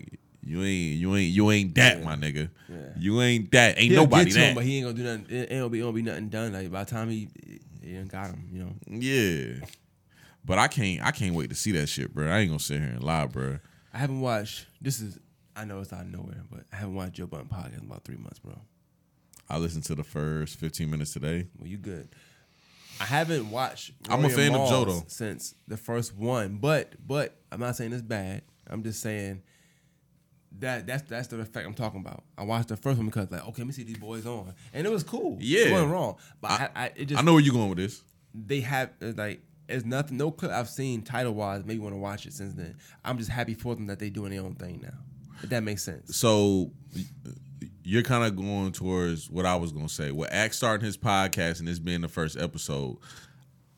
You 0.49 0.63
ain't, 0.63 0.97
you 0.99 1.17
ain't, 1.17 1.35
you 1.35 1.51
ain't 1.51 1.75
that, 1.75 2.05
my 2.05 2.15
nigga. 2.15 2.49
Yeah. 2.69 2.77
You 2.97 3.21
ain't 3.21 3.51
that. 3.51 3.79
Ain't 3.81 3.91
He'll 3.91 4.03
nobody 4.03 4.31
to 4.31 4.39
him, 4.39 4.49
that. 4.51 4.55
but 4.55 4.65
he 4.65 4.77
ain't 4.77 4.87
gonna 4.87 4.97
do 4.97 5.03
nothing. 5.03 5.37
It 5.37 5.51
ain't 5.51 5.61
gonna 5.61 5.69
be, 5.69 5.81
gonna 5.81 5.93
be 5.93 6.03
nothing 6.03 6.29
done. 6.29 6.53
Like 6.53 6.71
by 6.71 6.85
the 6.85 6.91
time 6.93 7.11
he, 7.11 7.29
he 7.83 7.95
done 7.95 8.07
got 8.07 8.27
him, 8.29 8.49
you 8.53 8.61
know. 8.61 8.73
Yeah. 8.87 9.67
But 10.45 10.59
I 10.59 10.69
can't 10.69 11.05
I 11.05 11.11
can't 11.11 11.35
wait 11.35 11.49
to 11.51 11.57
see 11.57 11.73
that 11.73 11.89
shit, 11.89 12.15
bro. 12.15 12.29
I 12.29 12.39
ain't 12.39 12.51
gonna 12.51 12.61
sit 12.61 12.81
here 12.81 12.91
and 12.91 13.03
lie, 13.03 13.27
bro. 13.27 13.59
I 13.93 13.99
haven't 13.99 14.21
watched. 14.21 14.67
This 14.81 15.01
is. 15.01 15.19
I 15.57 15.65
know 15.65 15.81
it's 15.81 15.93
out 15.93 16.03
of 16.03 16.09
nowhere, 16.13 16.43
but 16.51 16.65
I 16.73 16.77
haven't 16.77 16.95
watched 16.95 17.15
Joe 17.15 17.27
Budden 17.27 17.49
podcast 17.49 17.79
in 17.79 17.87
about 17.87 18.05
three 18.05 18.17
months, 18.17 18.39
bro. 18.39 18.55
I 19.49 19.59
listened 19.59 19.85
to 19.85 19.95
the 19.95 20.05
first 20.05 20.59
15 20.59 20.91
minutes 20.91 21.13
today. 21.13 21.47
Well, 21.59 21.69
you 21.69 21.79
good. 21.79 22.09
I 23.01 23.05
haven't 23.05 23.51
watched. 23.51 23.93
I'm 24.09 24.25
a 24.25 24.29
fan 24.29 24.55
of 24.55 24.69
Joe, 24.69 24.85
though. 24.85 25.03
since 25.07 25.55
the 25.69 25.77
first 25.77 26.15
one, 26.15 26.57
but 26.57 26.95
but 27.07 27.37
I'm 27.53 27.61
not 27.61 27.77
saying 27.77 27.93
it's 27.93 28.03
bad. 28.03 28.43
I'm 28.69 28.83
just 28.83 29.01
saying 29.01 29.43
that 30.59 30.87
that's 30.87 31.03
that's 31.03 31.29
the 31.29 31.39
effect 31.41 31.67
I'm 31.67 31.75
talking 31.75 32.01
about. 32.01 32.25
I 32.39 32.45
watched 32.45 32.69
the 32.69 32.77
first 32.77 32.97
one 32.97 33.07
because 33.07 33.31
like, 33.31 33.47
okay, 33.49 33.63
let 33.63 33.67
me 33.67 33.73
see 33.73 33.83
these 33.85 33.99
boys 33.99 34.27
on, 34.27 34.55
and 34.73 34.87
it 34.87 34.91
was 34.91 35.03
cool. 35.03 35.37
Yeah. 35.41 35.67
it 35.67 35.73
wasn't 35.73 35.93
wrong, 35.93 36.17
but 36.41 36.51
I, 36.53 36.71
I, 36.75 36.93
it 36.97 37.05
just 37.07 37.21
I 37.21 37.25
know 37.25 37.35
where 37.35 37.43
you're 37.43 37.55
going 37.55 37.69
with 37.69 37.79
this. 37.79 38.03
they 38.35 38.61
have 38.61 38.91
uh, 39.03 39.13
like 39.17 39.43
it's 39.69 39.85
nothing 39.85 40.17
no 40.17 40.31
clip 40.31 40.51
I've 40.53 40.69
seen 40.71 41.03
title 41.03 41.35
wise 41.35 41.65
maybe 41.65 41.81
want 41.81 41.95
to 41.95 41.99
watch 41.99 42.25
it 42.27 42.33
since 42.33 42.55
then. 42.55 42.77
I'm 43.05 43.19
just 43.19 43.31
happy 43.31 43.55
for 43.55 43.75
them 43.75 43.89
that 43.89 43.99
they 43.99 44.09
doing 44.11 44.31
their 44.31 44.43
own 44.43 44.55
thing 44.55 44.81
now. 44.83 44.97
If 45.43 45.51
that 45.51 45.63
makes 45.63 45.83
sense. 45.83 46.17
So 46.17 46.71
you're 47.83 48.03
kind 48.03 48.25
of 48.25 48.37
going 48.37 48.73
towards 48.73 49.31
what 49.31 49.47
I 49.47 49.57
was 49.57 49.73
gonna 49.73 49.89
say. 49.89 50.11
With 50.11 50.29
Act 50.33 50.55
starting 50.55 50.85
his 50.85 50.97
podcast 50.97 51.61
and 51.61 51.69
this 51.69 51.79
being 51.79 52.01
the 52.01 52.09
first 52.09 52.37
episode, 52.37 52.97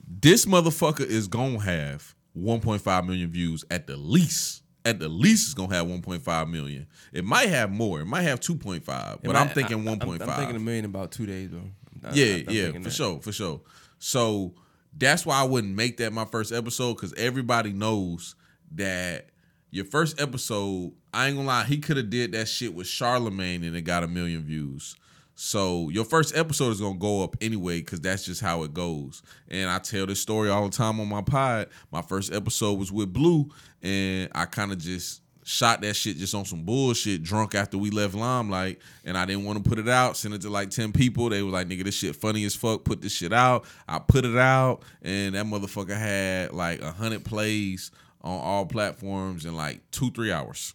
this 0.06 0.46
motherfucker 0.46 1.04
is 1.04 1.28
gonna 1.28 1.60
have 1.60 2.14
1.5 2.36 3.06
million 3.06 3.30
views 3.30 3.64
at 3.70 3.86
the 3.86 3.96
least. 3.96 4.62
At 4.84 5.00
the 5.00 5.08
least, 5.08 5.46
it's 5.48 5.54
gonna 5.54 5.74
have 5.74 5.86
1.5 5.86 6.50
million. 6.50 6.86
It 7.12 7.24
might 7.24 7.48
have 7.50 7.70
more. 7.70 8.00
It 8.00 8.06
might 8.06 8.22
have 8.22 8.40
2.5, 8.40 8.84
but 8.86 9.30
Am 9.30 9.36
I'm 9.36 9.48
I- 9.48 9.52
thinking 9.52 9.86
I- 9.86 9.92
1.5. 9.96 10.22
I'm, 10.22 10.36
thinking 10.38 10.56
a 10.56 10.60
million 10.60 10.84
in 10.84 10.90
about 10.90 11.10
two 11.12 11.26
days, 11.26 11.48
bro. 11.50 11.60
I- 12.04 12.14
Yeah, 12.14 12.34
I'm 12.46 12.54
yeah, 12.54 12.72
for 12.72 12.78
that. 12.78 12.90
sure, 12.92 13.20
for 13.20 13.32
sure. 13.32 13.60
So 13.98 14.54
that's 14.96 15.26
why 15.26 15.40
I 15.40 15.42
wouldn't 15.42 15.74
make 15.74 15.98
that 15.98 16.12
my 16.12 16.24
first 16.24 16.52
episode 16.52 16.94
because 16.94 17.12
everybody 17.14 17.72
knows 17.72 18.34
that 18.76 19.26
your 19.70 19.84
first 19.84 20.20
episode, 20.20 20.92
I 21.12 21.28
ain't 21.28 21.36
gonna 21.36 21.48
lie, 21.48 21.64
he 21.64 21.78
could 21.78 21.96
have 21.96 22.10
did 22.10 22.32
that 22.32 22.48
shit 22.48 22.74
with 22.74 22.86
Charlemagne 22.86 23.64
and 23.64 23.76
it 23.76 23.82
got 23.82 24.04
a 24.04 24.08
million 24.08 24.42
views. 24.42 24.96
So 25.34 25.88
your 25.90 26.04
first 26.04 26.36
episode 26.36 26.70
is 26.70 26.80
gonna 26.80 26.98
go 26.98 27.22
up 27.22 27.36
anyway 27.40 27.80
because 27.80 28.00
that's 28.00 28.24
just 28.24 28.40
how 28.40 28.64
it 28.64 28.74
goes. 28.74 29.22
And 29.48 29.70
I 29.70 29.78
tell 29.78 30.06
this 30.06 30.20
story 30.20 30.50
all 30.50 30.64
the 30.68 30.76
time 30.76 30.98
on 31.00 31.08
my 31.08 31.22
pod. 31.22 31.68
My 31.92 32.02
first 32.02 32.32
episode 32.32 32.78
was 32.78 32.90
with 32.90 33.12
Blue, 33.12 33.48
and 33.82 34.30
I 34.34 34.46
kind 34.46 34.72
of 34.72 34.78
just 34.78 35.22
shot 35.44 35.80
that 35.80 35.94
shit 35.94 36.16
just 36.16 36.34
on 36.34 36.44
some 36.44 36.62
bullshit, 36.64 37.22
drunk 37.22 37.54
after 37.54 37.78
we 37.78 37.90
left 37.90 38.14
Limelight, 38.14 38.80
and 39.04 39.16
I 39.16 39.24
didn't 39.24 39.44
want 39.44 39.62
to 39.62 39.68
put 39.68 39.78
it 39.78 39.88
out. 39.88 40.16
Sent 40.16 40.34
it 40.34 40.42
to 40.42 40.50
like 40.50 40.70
ten 40.70 40.92
people. 40.92 41.28
They 41.28 41.42
were 41.42 41.50
like, 41.50 41.68
"Nigga, 41.68 41.84
this 41.84 41.94
shit 41.94 42.16
funny 42.16 42.44
as 42.44 42.56
fuck. 42.56 42.84
Put 42.84 43.00
this 43.00 43.12
shit 43.12 43.32
out." 43.32 43.64
I 43.86 44.00
put 44.00 44.24
it 44.24 44.36
out, 44.36 44.82
and 45.02 45.36
that 45.36 45.46
motherfucker 45.46 45.96
had 45.96 46.52
like 46.52 46.82
a 46.82 46.90
hundred 46.90 47.24
plays 47.24 47.92
on 48.22 48.40
all 48.40 48.66
platforms 48.66 49.44
in 49.44 49.54
like 49.54 49.80
two 49.90 50.10
three 50.10 50.32
hours. 50.32 50.74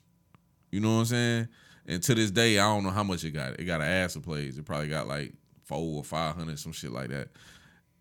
You 0.72 0.80
know 0.80 0.94
what 0.94 1.00
I'm 1.00 1.06
saying? 1.06 1.48
And 1.86 2.04
to 2.04 2.16
this 2.16 2.32
day, 2.32 2.60
I 2.60 2.64
don't 2.64 2.84
know 2.84 2.90
how 2.90 3.04
much 3.04 3.24
it 3.24 3.32
got. 3.32 3.60
It 3.60 3.66
got 3.66 3.82
an 3.82 3.88
ass 3.88 4.16
of 4.16 4.24
plays. 4.24 4.58
It 4.58 4.66
probably 4.66 4.88
got 4.88 5.08
like 5.08 5.34
four 5.66 5.98
or 5.98 6.04
five 6.04 6.36
hundred, 6.36 6.60
some 6.60 6.72
shit 6.72 6.92
like 6.92 7.10
that. 7.10 7.30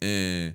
And 0.00 0.54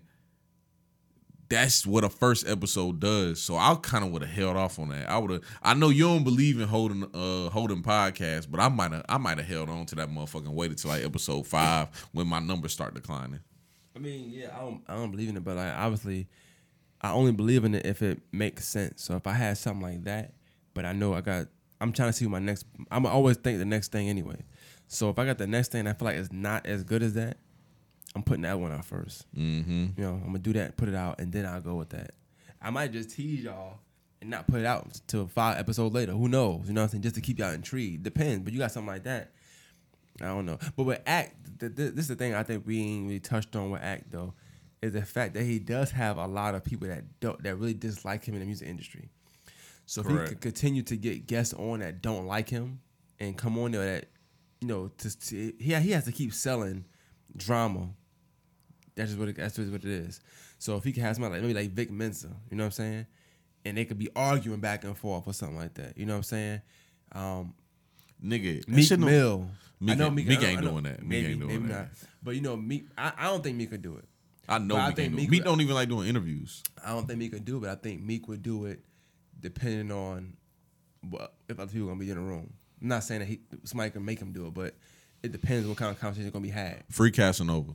that's 1.49 1.85
what 1.85 2.03
a 2.03 2.09
first 2.09 2.47
episode 2.47 2.99
does. 2.99 3.41
So 3.41 3.55
I 3.55 3.75
kind 3.81 4.03
of 4.03 4.11
would 4.11 4.21
have 4.21 4.31
held 4.31 4.57
off 4.57 4.79
on 4.79 4.89
that. 4.89 5.09
I 5.09 5.17
would 5.17 5.31
have. 5.31 5.41
I 5.61 5.73
know 5.73 5.89
you 5.89 6.03
don't 6.05 6.23
believe 6.23 6.59
in 6.59 6.67
holding 6.67 7.03
uh 7.13 7.49
holding 7.49 7.83
podcasts, 7.83 8.49
but 8.49 8.59
I 8.59 8.69
might 8.69 8.91
have. 8.91 9.05
I 9.07 9.17
might 9.17 9.37
have 9.37 9.47
held 9.47 9.69
on 9.69 9.85
to 9.87 9.95
that 9.95 10.09
motherfucking 10.09 10.49
waited 10.49 10.77
till 10.77 10.91
like 10.91 11.03
episode 11.03 11.47
five 11.47 11.89
when 12.11 12.27
my 12.27 12.39
numbers 12.39 12.73
start 12.73 12.93
declining. 12.93 13.39
I 13.95 13.99
mean, 13.99 14.29
yeah, 14.29 14.55
I 14.55 14.59
don't, 14.59 14.83
I 14.87 14.95
don't 14.95 15.11
believe 15.11 15.29
in 15.29 15.37
it, 15.37 15.43
but 15.43 15.55
like 15.55 15.73
obviously, 15.73 16.27
I 17.01 17.11
only 17.11 17.31
believe 17.31 17.63
in 17.63 17.75
it 17.75 17.85
if 17.85 18.01
it 18.01 18.21
makes 18.31 18.67
sense. 18.67 19.03
So 19.03 19.15
if 19.15 19.27
I 19.27 19.33
had 19.33 19.57
something 19.57 19.81
like 19.81 20.03
that, 20.05 20.33
but 20.73 20.85
I 20.85 20.93
know 20.93 21.13
I 21.13 21.21
got, 21.21 21.47
I'm 21.79 21.91
trying 21.91 22.09
to 22.09 22.13
see 22.13 22.27
my 22.27 22.39
next. 22.39 22.65
I'm 22.89 23.05
always 23.05 23.37
think 23.37 23.59
the 23.59 23.65
next 23.65 23.91
thing 23.91 24.09
anyway. 24.09 24.43
So 24.87 25.09
if 25.09 25.19
I 25.19 25.25
got 25.25 25.37
the 25.37 25.47
next 25.47 25.71
thing, 25.71 25.85
I 25.87 25.93
feel 25.93 26.05
like 26.07 26.15
it's 26.17 26.31
not 26.31 26.65
as 26.65 26.83
good 26.83 27.03
as 27.03 27.13
that. 27.13 27.37
I'm 28.15 28.23
putting 28.23 28.43
that 28.43 28.59
one 28.59 28.71
out 28.71 28.87
1st 28.87 29.23
Mm-hmm. 29.37 29.85
You 29.97 30.03
know, 30.03 30.13
I'm 30.13 30.27
gonna 30.27 30.39
do 30.39 30.53
that, 30.53 30.75
put 30.77 30.89
it 30.89 30.95
out, 30.95 31.19
and 31.19 31.31
then 31.31 31.45
I'll 31.45 31.61
go 31.61 31.75
with 31.75 31.89
that. 31.89 32.11
I 32.61 32.71
might 32.71 32.91
just 32.91 33.11
tease 33.11 33.43
y'all 33.43 33.79
and 34.21 34.29
not 34.31 34.47
put 34.47 34.61
it 34.61 34.65
out 34.65 34.99
till 35.05 35.27
five 35.27 35.59
episodes 35.59 35.93
later. 35.93 36.13
Who 36.13 36.27
knows? 36.27 36.67
You 36.67 36.73
know 36.73 36.81
what 36.81 36.85
I'm 36.85 36.89
saying? 36.91 37.03
Just 37.03 37.15
to 37.15 37.21
keep 37.21 37.37
y'all 37.37 37.51
intrigued. 37.51 38.03
Depends. 38.03 38.43
But 38.43 38.53
you 38.53 38.59
got 38.59 38.71
something 38.71 38.91
like 38.91 39.03
that. 39.03 39.31
I 40.19 40.25
don't 40.25 40.47
know. 40.47 40.57
But 40.75 40.83
with 40.85 41.01
Act, 41.05 41.59
th- 41.59 41.75
th- 41.75 41.93
this 41.93 42.05
is 42.05 42.07
the 42.07 42.15
thing 42.15 42.33
I 42.33 42.41
think 42.41 42.65
we 42.65 42.81
ain't 42.81 43.05
really 43.05 43.19
touched 43.19 43.55
on 43.55 43.69
with 43.69 43.83
Act 43.83 44.11
though, 44.11 44.33
is 44.81 44.93
the 44.93 45.01
fact 45.01 45.33
that 45.33 45.43
he 45.43 45.59
does 45.59 45.91
have 45.91 46.17
a 46.17 46.27
lot 46.27 46.53
of 46.55 46.63
people 46.63 46.87
that 46.87 47.19
don't 47.19 47.41
that 47.43 47.55
really 47.55 47.73
dislike 47.73 48.23
him 48.25 48.33
in 48.35 48.39
the 48.41 48.45
music 48.45 48.67
industry. 48.67 49.09
So 49.85 50.01
if 50.01 50.07
he 50.07 50.13
Correct. 50.13 50.29
could 50.29 50.41
continue 50.41 50.83
to 50.83 50.97
get 50.97 51.27
guests 51.27 51.53
on 51.53 51.79
that 51.79 52.01
don't 52.01 52.27
like 52.27 52.49
him 52.49 52.81
and 53.19 53.37
come 53.37 53.57
on 53.57 53.71
there 53.71 53.85
that, 53.85 54.05
you 54.61 54.67
know, 54.67 54.89
to, 54.97 55.19
to 55.19 55.53
he 55.59 55.73
he 55.75 55.91
has 55.91 56.05
to 56.05 56.11
keep 56.11 56.33
selling 56.33 56.85
drama 57.35 57.89
That's 58.95 59.09
just 59.11 59.19
what 59.19 59.29
it, 59.29 59.37
that's 59.37 59.55
just 59.55 59.71
what 59.71 59.83
it 59.83 59.89
is. 59.89 60.19
So 60.59 60.75
if 60.75 60.83
he 60.83 60.91
can 60.91 61.03
have 61.03 61.15
somebody 61.15 61.35
like 61.35 61.41
maybe 61.43 61.53
like 61.53 61.71
Vic 61.71 61.91
Mensa, 61.91 62.29
you 62.49 62.57
know 62.57 62.63
what 62.63 62.67
I'm 62.67 62.71
saying, 62.71 63.05
and 63.65 63.77
they 63.77 63.85
could 63.85 63.99
be 63.99 64.09
arguing 64.15 64.59
back 64.59 64.83
and 64.83 64.97
forth 64.97 65.27
or 65.27 65.33
something 65.33 65.57
like 65.57 65.73
that. 65.75 65.97
You 65.97 66.05
know 66.05 66.13
what 66.13 66.17
I'm 66.17 66.23
saying? 66.23 66.61
Um, 67.13 67.53
Nigga, 68.23 68.67
Meek 68.67 68.99
Mill. 68.99 69.47
Meek 69.79 69.91
I 69.91 69.95
know 69.95 70.09
Meek, 70.09 70.27
Meek 70.27 70.41
ain't 70.43 70.57
I 70.57 70.61
know- 70.61 70.71
doing 70.71 70.83
that. 70.85 70.99
Meek 71.01 71.09
Maybe, 71.09 71.27
ain't 71.27 71.39
doing 71.39 71.53
maybe 71.53 71.67
that. 71.73 71.79
not. 71.79 71.87
But 72.23 72.35
you 72.35 72.41
know, 72.41 72.55
Meek. 72.57 72.87
I, 72.97 73.13
I 73.15 73.23
don't 73.25 73.43
think 73.43 73.55
Meek 73.57 73.69
could 73.69 73.81
do 73.83 73.95
it. 73.97 74.05
I 74.47 74.59
know 74.59 74.75
But 74.75 74.81
I 74.81 74.87
Meek 74.87 74.95
think. 74.95 75.13
Meek, 75.13 75.29
Meek 75.29 75.43
don't 75.43 75.59
even 75.61 75.75
like 75.75 75.89
doing 75.89 76.07
interviews. 76.07 76.63
I 76.85 76.91
don't 76.93 77.05
think 77.07 77.19
Meek 77.19 77.33
could 77.33 77.45
do 77.45 77.57
it. 77.57 77.61
But 77.61 77.69
I 77.71 77.75
think 77.75 78.01
Meek 78.01 78.27
would 78.27 78.41
do 78.43 78.65
it, 78.65 78.79
depending 79.39 79.91
on 79.91 80.37
what 81.09 81.33
if 81.49 81.59
other 81.59 81.71
people 81.71 81.87
gonna 81.87 81.99
be 81.99 82.09
in 82.09 82.15
the 82.17 82.21
room. 82.23 82.53
I'm 82.81 82.87
not 82.87 83.03
saying 83.03 83.19
that 83.21 83.25
he 83.27 83.41
somebody 83.63 83.89
can 83.91 84.05
make 84.05 84.19
him 84.19 84.31
do 84.31 84.47
it, 84.47 84.53
but 84.53 84.75
it 85.23 85.31
depends 85.31 85.67
what 85.67 85.77
kind 85.77 85.91
of 85.91 85.99
conversation 85.99 86.29
gonna 86.31 86.43
be 86.43 86.49
had. 86.49 86.83
Free 86.89 87.11
Casanova. 87.11 87.73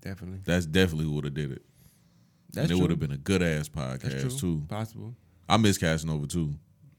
Definitely, 0.00 0.40
That's 0.44 0.64
definitely 0.66 1.06
who 1.06 1.12
would 1.12 1.24
have 1.24 1.34
did 1.34 1.50
it. 1.52 1.62
that's 2.52 2.70
and 2.70 2.78
it 2.78 2.80
would 2.80 2.90
have 2.90 3.00
been 3.00 3.10
a 3.10 3.16
good 3.16 3.42
ass 3.42 3.68
podcast 3.68 4.38
too. 4.40 4.62
Possible. 4.68 5.14
I 5.48 5.56
miss 5.56 5.76
Casanova 5.78 6.26
too. 6.28 6.54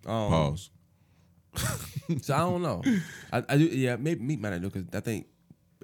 Um, 0.05 0.29
Pause. 0.29 0.69
So 2.21 2.33
I 2.35 2.39
don't 2.39 2.61
know. 2.63 2.83
I, 3.31 3.43
I 3.47 3.57
do. 3.57 3.65
Yeah, 3.65 3.95
maybe 3.95 4.21
Meek 4.23 4.39
might 4.39 4.49
not 4.49 4.61
do 4.61 4.69
because 4.69 4.85
I 4.93 4.99
think 4.99 5.27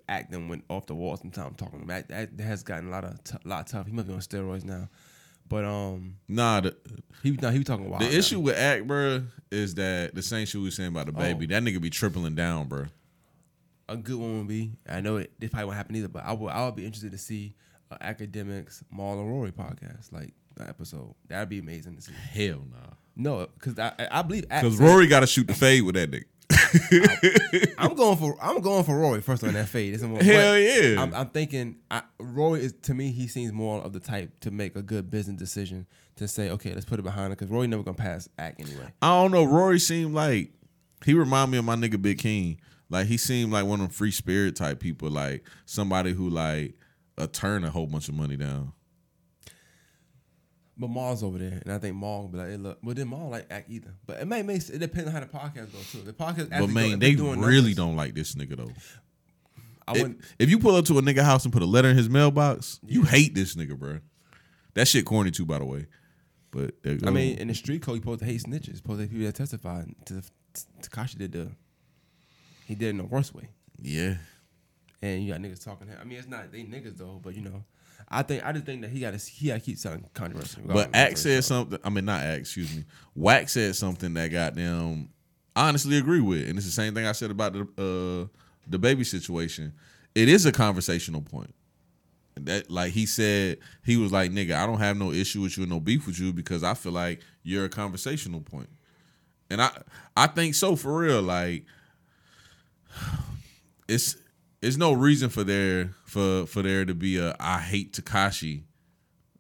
acting 0.10 0.48
went 0.50 0.64
off 0.70 0.86
the 0.86 0.96
wall 0.96 1.18
sometimes. 1.18 1.58
Talking 1.58 1.82
about 1.84 2.08
that, 2.10 2.38
that 2.38 2.44
has 2.44 2.64
gotten 2.64 2.88
a 2.88 2.92
lot 2.92 3.04
of 3.04 3.24
t- 3.24 3.38
lot 3.46 3.68
tough. 3.68 3.86
He 3.88 3.92
must 3.94 4.08
be 4.08 4.14
on 4.14 4.20
steroids 4.20 4.64
now. 4.64 4.90
But 5.48 5.64
um, 5.64 6.16
Nah, 6.28 6.62
the, 6.62 6.76
he 7.22 7.32
no, 7.32 7.50
he 7.52 7.60
was 7.60 7.68
talking 7.68 7.88
wild. 7.90 8.02
the 8.02 8.08
now. 8.08 8.12
issue 8.18 8.40
with 8.40 8.58
Act, 8.58 8.88
bruh, 8.88 9.26
is 9.52 9.76
that 9.76 10.16
the 10.16 10.24
same 10.24 10.46
shit 10.48 10.56
we 10.60 10.66
was 10.66 10.76
saying 10.76 10.90
about 10.90 11.06
the 11.06 11.12
baby. 11.12 11.46
Oh. 11.46 11.50
That 11.50 11.64
nigga 11.64 11.80
be 11.80 11.92
tripling 11.92 12.34
down, 12.34 12.68
bro. 12.68 12.86
a 13.88 13.96
good 13.96 14.18
one 14.18 14.40
would 14.40 14.48
be. 14.48 14.72
I 14.90 15.02
know 15.02 15.18
it. 15.18 15.32
This 15.40 15.52
probably 15.52 15.66
won't 15.66 15.78
happen 15.78 15.96
either, 15.96 16.08
but 16.08 16.26
I 16.26 16.34
would. 16.34 16.50
I 16.50 16.66
would 16.66 16.76
be 16.76 16.84
interested 16.86 17.12
to 17.12 17.18
see 17.20 17.54
uh, 17.92 17.98
Akademiks 18.02 18.82
Marlon 18.92 19.28
Rory 19.30 19.52
podcast 19.52 20.12
like 20.12 20.34
that 20.58 20.68
episode. 20.70 21.14
That'd 21.28 21.50
be 21.50 21.60
amazing 21.60 21.96
to 21.98 22.02
see. 22.02 22.14
Hell 22.32 22.64
nah. 22.72 22.94
No, 23.16 23.48
because 23.60 23.78
I 23.78 23.94
I 24.12 24.24
believe 24.24 24.50
Because 24.50 24.78
Rory 24.78 25.06
got 25.08 25.20
to 25.20 25.28
shoot 25.28 25.46
the 25.48 25.54
fade 25.54 25.84
with 25.84 25.94
that 25.96 26.10
nigga. 26.10 26.24
I'm 27.78 27.96
going 27.96 28.18
for 28.18 28.38
I'm 28.42 28.62
going 28.62 28.84
for 28.84 28.98
Rory 28.98 29.22
first 29.22 29.44
on 29.44 29.54
that 29.54 29.68
fade. 29.68 29.94
Isn't 29.94 30.22
Hell 30.22 30.58
yeah. 30.58 31.02
I'm, 31.02 31.14
I'm 31.14 31.30
thinking 31.30 31.78
I, 31.90 32.04
Rory 32.20 32.64
is 32.64 32.74
to 32.84 32.94
me 32.94 33.12
he 33.12 33.28
seems 33.28 33.52
more 33.52 33.82
of 33.82 33.94
the 33.94 34.00
type 34.00 34.40
to 34.42 34.52
make 34.52 34.76
a 34.76 34.82
good 34.82 35.10
business 35.10 35.38
decision 35.38 35.88
to 36.18 36.28
say 36.28 36.50
okay 36.50 36.74
let's 36.74 36.86
put 36.86 37.00
it 37.00 37.04
behind 37.04 37.30
her 37.30 37.36
because 37.36 37.50
Rory 37.50 37.68
never 37.68 37.84
gonna 37.84 37.96
pass 37.96 38.30
act 38.38 38.60
anyway. 38.60 38.92
I 39.02 39.22
don't 39.22 39.32
know. 39.32 39.44
Rory 39.46 39.80
seemed 39.80 40.14
like 40.14 40.52
he 41.06 41.14
remind 41.14 41.52
me 41.52 41.58
of 41.58 41.66
my 41.66 41.76
nigga 41.76 42.02
Big 42.02 42.20
King. 42.20 42.60
Like 42.90 43.08
he 43.08 43.18
seemed 43.18 43.52
like 43.52 43.66
one 43.66 43.80
of 43.80 43.88
them 43.88 43.90
free 43.90 44.12
spirit 44.12 44.56
type 44.56 44.80
people. 44.80 45.10
Like 45.10 45.46
somebody 45.66 46.14
who 46.14 46.30
like 46.30 46.76
a 47.18 47.28
turn 47.28 47.64
a 47.64 47.72
whole 47.72 47.88
bunch 47.88 48.10
of 48.10 48.16
money 48.16 48.38
down. 48.38 48.74
But 50.78 50.90
Mal's 50.90 51.24
over 51.24 51.38
there, 51.38 51.62
and 51.64 51.72
I 51.72 51.78
think 51.78 51.96
Mal 51.96 52.24
will 52.24 52.28
be 52.28 52.38
like, 52.38 52.50
hey, 52.50 52.58
look, 52.58 52.80
well 52.84 52.94
then 52.96 53.10
Mal 53.10 53.30
like 53.30 53.48
act 53.50 53.70
either. 53.70 53.94
But 54.06 54.20
it 54.20 54.28
may 54.28 54.42
make 54.44 54.58
it 54.68 54.80
depends 54.80 55.08
on 55.08 55.14
how 55.14 55.22
the 55.22 55.26
podcast 55.28 55.72
goes 55.72 55.90
too. 55.92 56.02
The 56.02 56.12
podcast, 56.14 56.50
But 56.50 56.70
man, 56.70 57.00
they 57.00 57.16
really 57.16 57.74
don't 57.74 57.96
like 57.96 58.14
this 58.14 58.36
nigga 58.36 58.58
though. 58.58 58.72
I 59.88 59.94
If- 59.94 60.02
wouldn't. 60.02 60.22
if 60.40 60.50
you 60.50 60.60
pull 60.60 60.76
up 60.76 60.84
to 60.86 60.98
a 60.98 61.02
nigga 61.02 61.24
house 61.24 61.46
and 61.46 61.54
put 61.54 61.62
a 61.62 61.66
letter 61.66 61.88
in 61.90 61.96
his 61.96 62.10
mailbox, 62.10 62.80
you 62.86 63.04
hate 63.04 63.34
this 63.36 63.56
nigga, 63.56 63.78
bro. 63.80 64.00
That 64.74 64.88
shit 64.90 65.06
corny 65.06 65.32
too, 65.32 65.46
by 65.46 65.60
the 65.60 65.66
way. 65.66 65.86
But 66.52 66.82
there 66.84 66.98
I 67.06 67.10
mean, 67.12 67.38
uh, 67.38 67.42
in 67.42 67.48
the 67.50 67.54
street 67.54 67.82
code, 67.82 67.96
you 67.96 68.02
supposed 68.02 68.20
to 68.20 68.26
hate 68.26 68.42
snitches. 68.44 68.78
Supposed 68.78 69.00
to 69.02 69.08
people 69.08 69.26
that 69.26 69.36
testify. 69.36 69.84
To 70.08 70.22
Tekashi 70.82 71.18
did 71.18 71.32
the, 71.34 71.52
he 72.66 72.76
did 72.76 72.88
it 72.88 72.90
in 72.92 72.98
the 72.98 73.04
worst 73.06 73.34
way. 73.34 73.48
yeah, 73.82 74.16
and 75.02 75.24
you 75.24 75.32
got 75.34 75.42
niggas 75.42 75.64
talking. 75.64 75.88
I 76.00 76.04
mean, 76.04 76.18
it's 76.18 76.28
not 76.28 76.52
they 76.52 76.64
niggas 76.64 76.98
though, 76.98 77.20
but 77.24 77.36
you 77.36 77.42
know, 77.42 77.64
I 78.10 78.22
think 78.24 78.46
I 78.46 78.52
just 78.52 78.66
think 78.66 78.82
that 78.82 78.92
he 78.92 79.00
got 79.00 79.18
to 79.18 79.32
he 79.32 79.48
got 79.48 79.56
to 79.56 79.60
keep 79.60 79.78
something 79.78 80.08
controversial. 80.14 80.64
but 80.66 80.96
Axe 80.96 81.22
said 81.22 81.44
something. 81.44 81.80
I 81.84 81.90
mean, 81.90 82.06
not 82.06 82.22
Axe. 82.22 82.42
Excuse 82.42 82.76
me. 82.76 82.86
Wack 83.16 83.50
said 83.50 83.76
something 83.76 84.14
that 84.14 84.28
got 84.32 84.56
them. 84.56 85.10
I 85.56 85.68
honestly 85.70 85.98
agree 85.98 86.22
with, 86.22 86.48
and 86.48 86.58
it's 86.58 86.66
the 86.66 86.72
same 86.72 86.94
thing 86.94 87.06
I 87.06 87.14
said 87.14 87.32
about 87.32 87.54
the 87.54 87.62
uh, 87.62 88.28
the 88.68 88.78
baby 88.78 89.04
situation. 89.04 89.74
It 90.14 90.30
is 90.30 90.46
a 90.46 90.52
conversational 90.52 91.22
point. 91.22 91.54
That 92.36 92.70
like 92.70 92.92
he 92.92 93.06
said, 93.06 93.60
he 93.84 93.98
was 93.98 94.12
like, 94.12 94.32
"Nigga, 94.32 94.56
I 94.56 94.66
don't 94.66 94.80
have 94.80 94.98
no 94.98 95.12
issue 95.12 95.42
with 95.42 95.58
you 95.58 95.64
and 95.64 95.72
no 95.72 95.80
beef 95.80 96.06
with 96.06 96.20
you 96.20 96.34
because 96.34 96.64
I 96.64 96.74
feel 96.74 96.92
like 96.92 97.22
you're 97.44 97.66
a 97.66 97.70
conversational 97.70 98.42
point." 98.42 98.70
And 99.50 99.62
I 99.62 99.70
I 100.18 100.28
think 100.28 100.56
so 100.56 100.76
for 100.76 100.98
real. 100.98 101.22
Like 101.22 101.66
it's 103.88 104.18
it's 104.66 104.78
no 104.78 104.94
reason 104.94 105.30
for 105.30 105.44
there 105.44 105.94
for 106.06 106.48
for 106.48 106.64
there 106.64 106.86
to 106.86 106.96
be 106.96 107.20
a 107.20 107.36
I 107.40 107.60
hate 107.60 107.94
Tekashi 107.94 108.64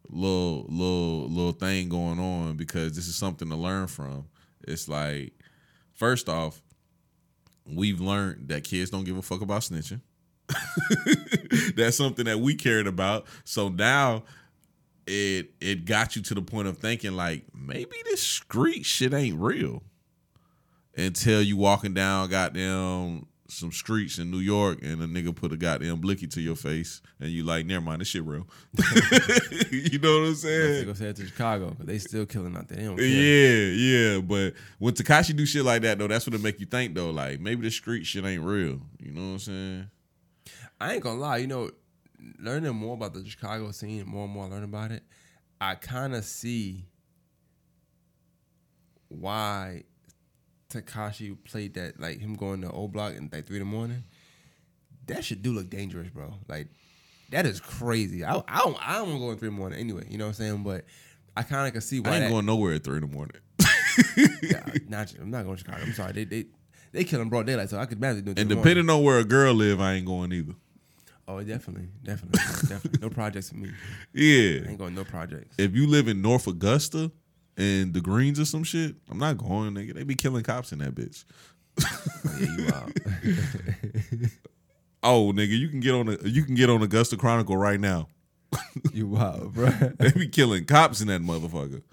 little 0.07 0.67
little 0.69 1.27
little 1.27 1.51
thing 1.51 1.89
going 1.89 2.19
on 2.19 2.57
because 2.57 2.95
this 2.95 3.07
is 3.07 3.15
something 3.15 3.49
to 3.49 3.55
learn 3.55 3.87
from. 3.87 4.27
It's 4.67 4.87
like 4.87 5.33
first 5.93 6.29
off, 6.29 6.61
we've 7.65 7.99
learned 7.99 8.49
that 8.49 8.65
kids 8.65 8.91
don't 8.91 9.03
give 9.03 9.17
a 9.17 9.23
fuck 9.23 9.41
about 9.41 9.61
snitching. 9.61 10.01
That's 11.75 11.97
something 11.97 12.25
that 12.25 12.39
we 12.39 12.53
cared 12.53 12.85
about. 12.85 13.25
So 13.45 13.69
now 13.69 14.25
it 15.07 15.53
it 15.59 15.85
got 15.85 16.15
you 16.15 16.21
to 16.21 16.35
the 16.35 16.41
point 16.43 16.67
of 16.67 16.77
thinking 16.77 17.15
like 17.15 17.45
maybe 17.51 17.95
this 18.05 18.21
street 18.21 18.85
shit 18.85 19.11
ain't 19.11 19.39
real 19.39 19.81
until 20.95 21.41
you 21.41 21.57
walking 21.57 21.95
down 21.95 22.29
goddamn 22.29 23.25
some 23.47 23.71
streets 23.71 24.17
in 24.17 24.31
New 24.31 24.39
York 24.39 24.79
and 24.81 25.01
a 25.01 25.07
nigga 25.07 25.35
put 25.35 25.51
a 25.51 25.57
goddamn 25.57 25.97
blicky 25.97 26.27
to 26.27 26.41
your 26.41 26.55
face 26.55 27.01
and 27.19 27.29
you 27.29 27.43
like, 27.43 27.65
never 27.65 27.83
mind, 27.83 28.01
this 28.01 28.07
shit 28.07 28.23
real. 28.23 28.47
you 29.71 29.99
know 29.99 30.19
what 30.19 30.27
I'm 30.27 30.35
saying? 30.35 30.85
go 30.85 30.93
say 30.93 31.05
it 31.07 31.15
to 31.17 31.25
Chicago, 31.25 31.75
but 31.77 31.85
they 31.85 31.97
still 31.99 32.25
killing 32.25 32.55
out 32.57 32.67
there. 32.67 32.77
They 32.77 32.83
don't 32.85 32.97
care. 32.97 33.05
Yeah, 33.05 34.15
yeah. 34.15 34.21
But 34.21 34.53
when 34.79 34.93
Tekashi 34.93 35.35
do 35.35 35.45
shit 35.45 35.63
like 35.63 35.83
that 35.83 35.99
though, 35.99 36.07
that's 36.07 36.25
what 36.25 36.33
it 36.33 36.41
make 36.41 36.59
you 36.59 36.65
think 36.65 36.95
though. 36.95 37.11
Like 37.11 37.39
maybe 37.39 37.61
the 37.61 37.71
street 37.71 38.05
shit 38.05 38.25
ain't 38.25 38.43
real. 38.43 38.81
You 38.99 39.11
know 39.11 39.21
what 39.21 39.33
I'm 39.33 39.39
saying? 39.39 39.89
I 40.81 40.93
ain't 40.93 41.03
gonna 41.03 41.19
lie, 41.19 41.37
you 41.37 41.47
know, 41.47 41.69
learning 42.39 42.75
more 42.75 42.95
about 42.95 43.13
the 43.13 43.25
Chicago 43.25 43.71
scene, 43.71 44.05
more 44.07 44.25
and 44.25 44.33
more 44.33 44.45
I 44.45 44.49
learn 44.49 44.63
about 44.63 44.91
it, 44.91 45.03
I 45.61 45.75
kind 45.75 46.15
of 46.15 46.25
see 46.25 46.85
why 49.07 49.83
Tekashi 50.81 51.37
played 51.43 51.73
that, 51.75 51.99
like 51.99 52.19
him 52.19 52.35
going 52.35 52.61
to 52.61 52.71
O 52.71 52.87
Block 52.87 53.13
in 53.15 53.29
like 53.31 53.45
three 53.45 53.57
in 53.57 53.61
the 53.61 53.65
morning. 53.71 54.03
That 55.07 55.23
shit 55.23 55.41
do 55.41 55.53
look 55.53 55.69
dangerous, 55.69 56.09
bro. 56.09 56.33
Like 56.47 56.67
that 57.31 57.45
is 57.45 57.59
crazy. 57.59 58.23
I 58.23 58.35
I 58.47 58.59
don't 58.59 58.77
I 58.87 58.93
don't 58.97 59.07
want 59.09 59.19
to 59.19 59.25
go 59.25 59.31
in 59.31 59.37
three 59.37 59.47
in 59.49 59.53
the 59.55 59.59
morning 59.59 59.79
anyway. 59.79 60.05
You 60.09 60.17
know 60.17 60.25
what 60.25 60.29
I'm 60.29 60.33
saying? 60.35 60.63
But 60.63 60.85
I 61.37 61.43
kind 61.43 61.67
of 61.67 61.73
can 61.73 61.81
see 61.81 61.99
why. 61.99 62.09
I 62.11 62.13
ain't 62.15 62.23
that- 62.25 62.29
going 62.31 62.45
nowhere 62.45 62.73
at 62.73 62.83
three 62.83 62.95
in 62.97 63.01
the 63.01 63.07
morning. 63.15 63.37
Yeah, 64.41 64.63
not, 64.89 65.13
I'm 65.21 65.31
not 65.31 65.45
going 65.45 65.55
to 65.57 65.63
Chicago. 65.63 65.83
I'm 65.83 65.93
sorry. 65.93 66.11
They 66.11 66.23
they 66.25 66.45
they 66.91 67.03
killing 67.05 67.29
broad 67.29 67.45
daylight, 67.45 67.69
so 67.69 67.77
I 67.77 67.85
could 67.85 67.97
imagine 67.97 68.25
doing. 68.25 68.37
it 68.37 68.41
And 68.41 68.49
depending 68.49 68.89
on 68.89 69.03
where 69.03 69.19
a 69.19 69.23
girl 69.23 69.53
live, 69.53 69.79
I 69.79 69.93
ain't 69.93 70.05
going 70.05 70.33
either. 70.33 70.53
Oh, 71.27 71.41
definitely, 71.41 71.87
definitely, 72.03 72.39
definitely. 72.67 72.99
No 73.01 73.09
projects 73.09 73.49
for 73.49 73.55
me. 73.55 73.69
Yeah, 74.13 74.23
I 74.23 74.61
Yeah. 74.63 74.69
ain't 74.69 74.77
going 74.77 74.95
no 74.95 75.03
projects. 75.05 75.55
If 75.57 75.75
you 75.75 75.87
live 75.87 76.07
in 76.09 76.21
North 76.21 76.45
Augusta 76.47 77.11
and 77.57 77.93
the 77.93 78.01
Greens 78.01 78.39
or 78.39 78.45
some 78.45 78.63
shit, 78.63 78.95
I'm 79.09 79.17
not 79.17 79.37
going, 79.37 79.73
nigga. 79.73 79.93
They 79.93 80.03
be 80.03 80.15
killing 80.15 80.43
cops 80.43 80.71
in 80.71 80.79
that 80.79 80.95
bitch. 80.95 81.23
Oh, 81.81 82.37
yeah, 82.39 82.55
you 82.57 82.65
wild. 82.71 84.31
Oh, 85.07 85.31
nigga, 85.31 85.55
you 85.55 85.69
can 85.69 85.81
get 85.81 85.93
on 85.93 86.09
a 86.09 86.17
you 86.27 86.43
can 86.43 86.55
get 86.55 86.67
on 86.67 86.81
Augusta 86.81 87.15
Chronicle 87.15 87.55
right 87.55 87.79
now. 87.79 88.09
you 88.91 89.05
wild, 89.05 89.53
bro. 89.53 89.69
They 89.99 90.11
be 90.11 90.27
killing 90.27 90.65
cops 90.65 90.99
in 90.99 91.07
that 91.09 91.21
motherfucker. 91.21 91.83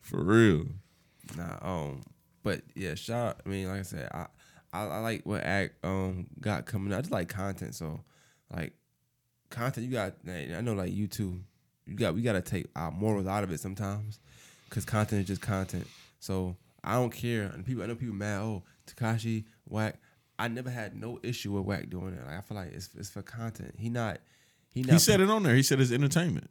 For 0.00 0.22
real. 0.22 0.66
nah, 1.36 1.58
um, 1.60 2.02
but 2.44 2.62
yeah, 2.76 2.94
shout. 2.94 3.26
Out, 3.26 3.40
I 3.44 3.48
mean, 3.48 3.66
like 3.66 3.80
I 3.80 3.82
said, 3.82 4.08
I, 4.12 4.26
I 4.72 4.84
I 4.84 4.98
like 4.98 5.26
what 5.26 5.42
act 5.42 5.84
um 5.84 6.28
got 6.40 6.66
coming. 6.66 6.92
out. 6.92 6.98
I 6.98 7.00
just 7.00 7.10
like 7.12 7.28
content, 7.28 7.74
so 7.74 8.00
like 8.54 8.74
content. 9.50 9.84
You 9.84 9.92
got. 9.92 10.14
I 10.28 10.60
know, 10.60 10.74
like 10.74 10.92
you 10.92 11.08
too. 11.08 11.40
You 11.84 11.96
got. 11.96 12.14
We 12.14 12.22
got 12.22 12.34
to 12.34 12.42
take 12.42 12.66
our 12.76 12.92
morals 12.92 13.26
out 13.26 13.42
of 13.42 13.50
it 13.50 13.58
sometimes, 13.58 14.20
because 14.72 14.86
content 14.86 15.20
is 15.20 15.26
just 15.26 15.42
content. 15.42 15.86
So 16.18 16.56
I 16.82 16.94
don't 16.94 17.10
care. 17.10 17.42
And 17.42 17.64
people, 17.64 17.82
I 17.82 17.86
know 17.86 17.94
people 17.94 18.14
mad. 18.14 18.40
Oh, 18.40 18.62
Tekashi 18.86 19.44
Wack. 19.68 19.96
I 20.38 20.48
never 20.48 20.70
had 20.70 20.98
no 20.98 21.20
issue 21.22 21.52
with 21.52 21.66
Wack 21.66 21.90
doing 21.90 22.14
it. 22.14 22.24
Like 22.24 22.38
I 22.38 22.40
feel 22.40 22.56
like 22.56 22.72
it's 22.72 22.88
it's 22.96 23.10
for 23.10 23.20
content. 23.20 23.74
He 23.78 23.90
not. 23.90 24.18
He 24.70 24.82
not. 24.82 24.94
He 24.94 24.98
said 24.98 25.20
it 25.20 25.28
on 25.28 25.42
there. 25.42 25.54
He 25.54 25.62
said 25.62 25.78
it's 25.78 25.92
entertainment. 25.92 26.48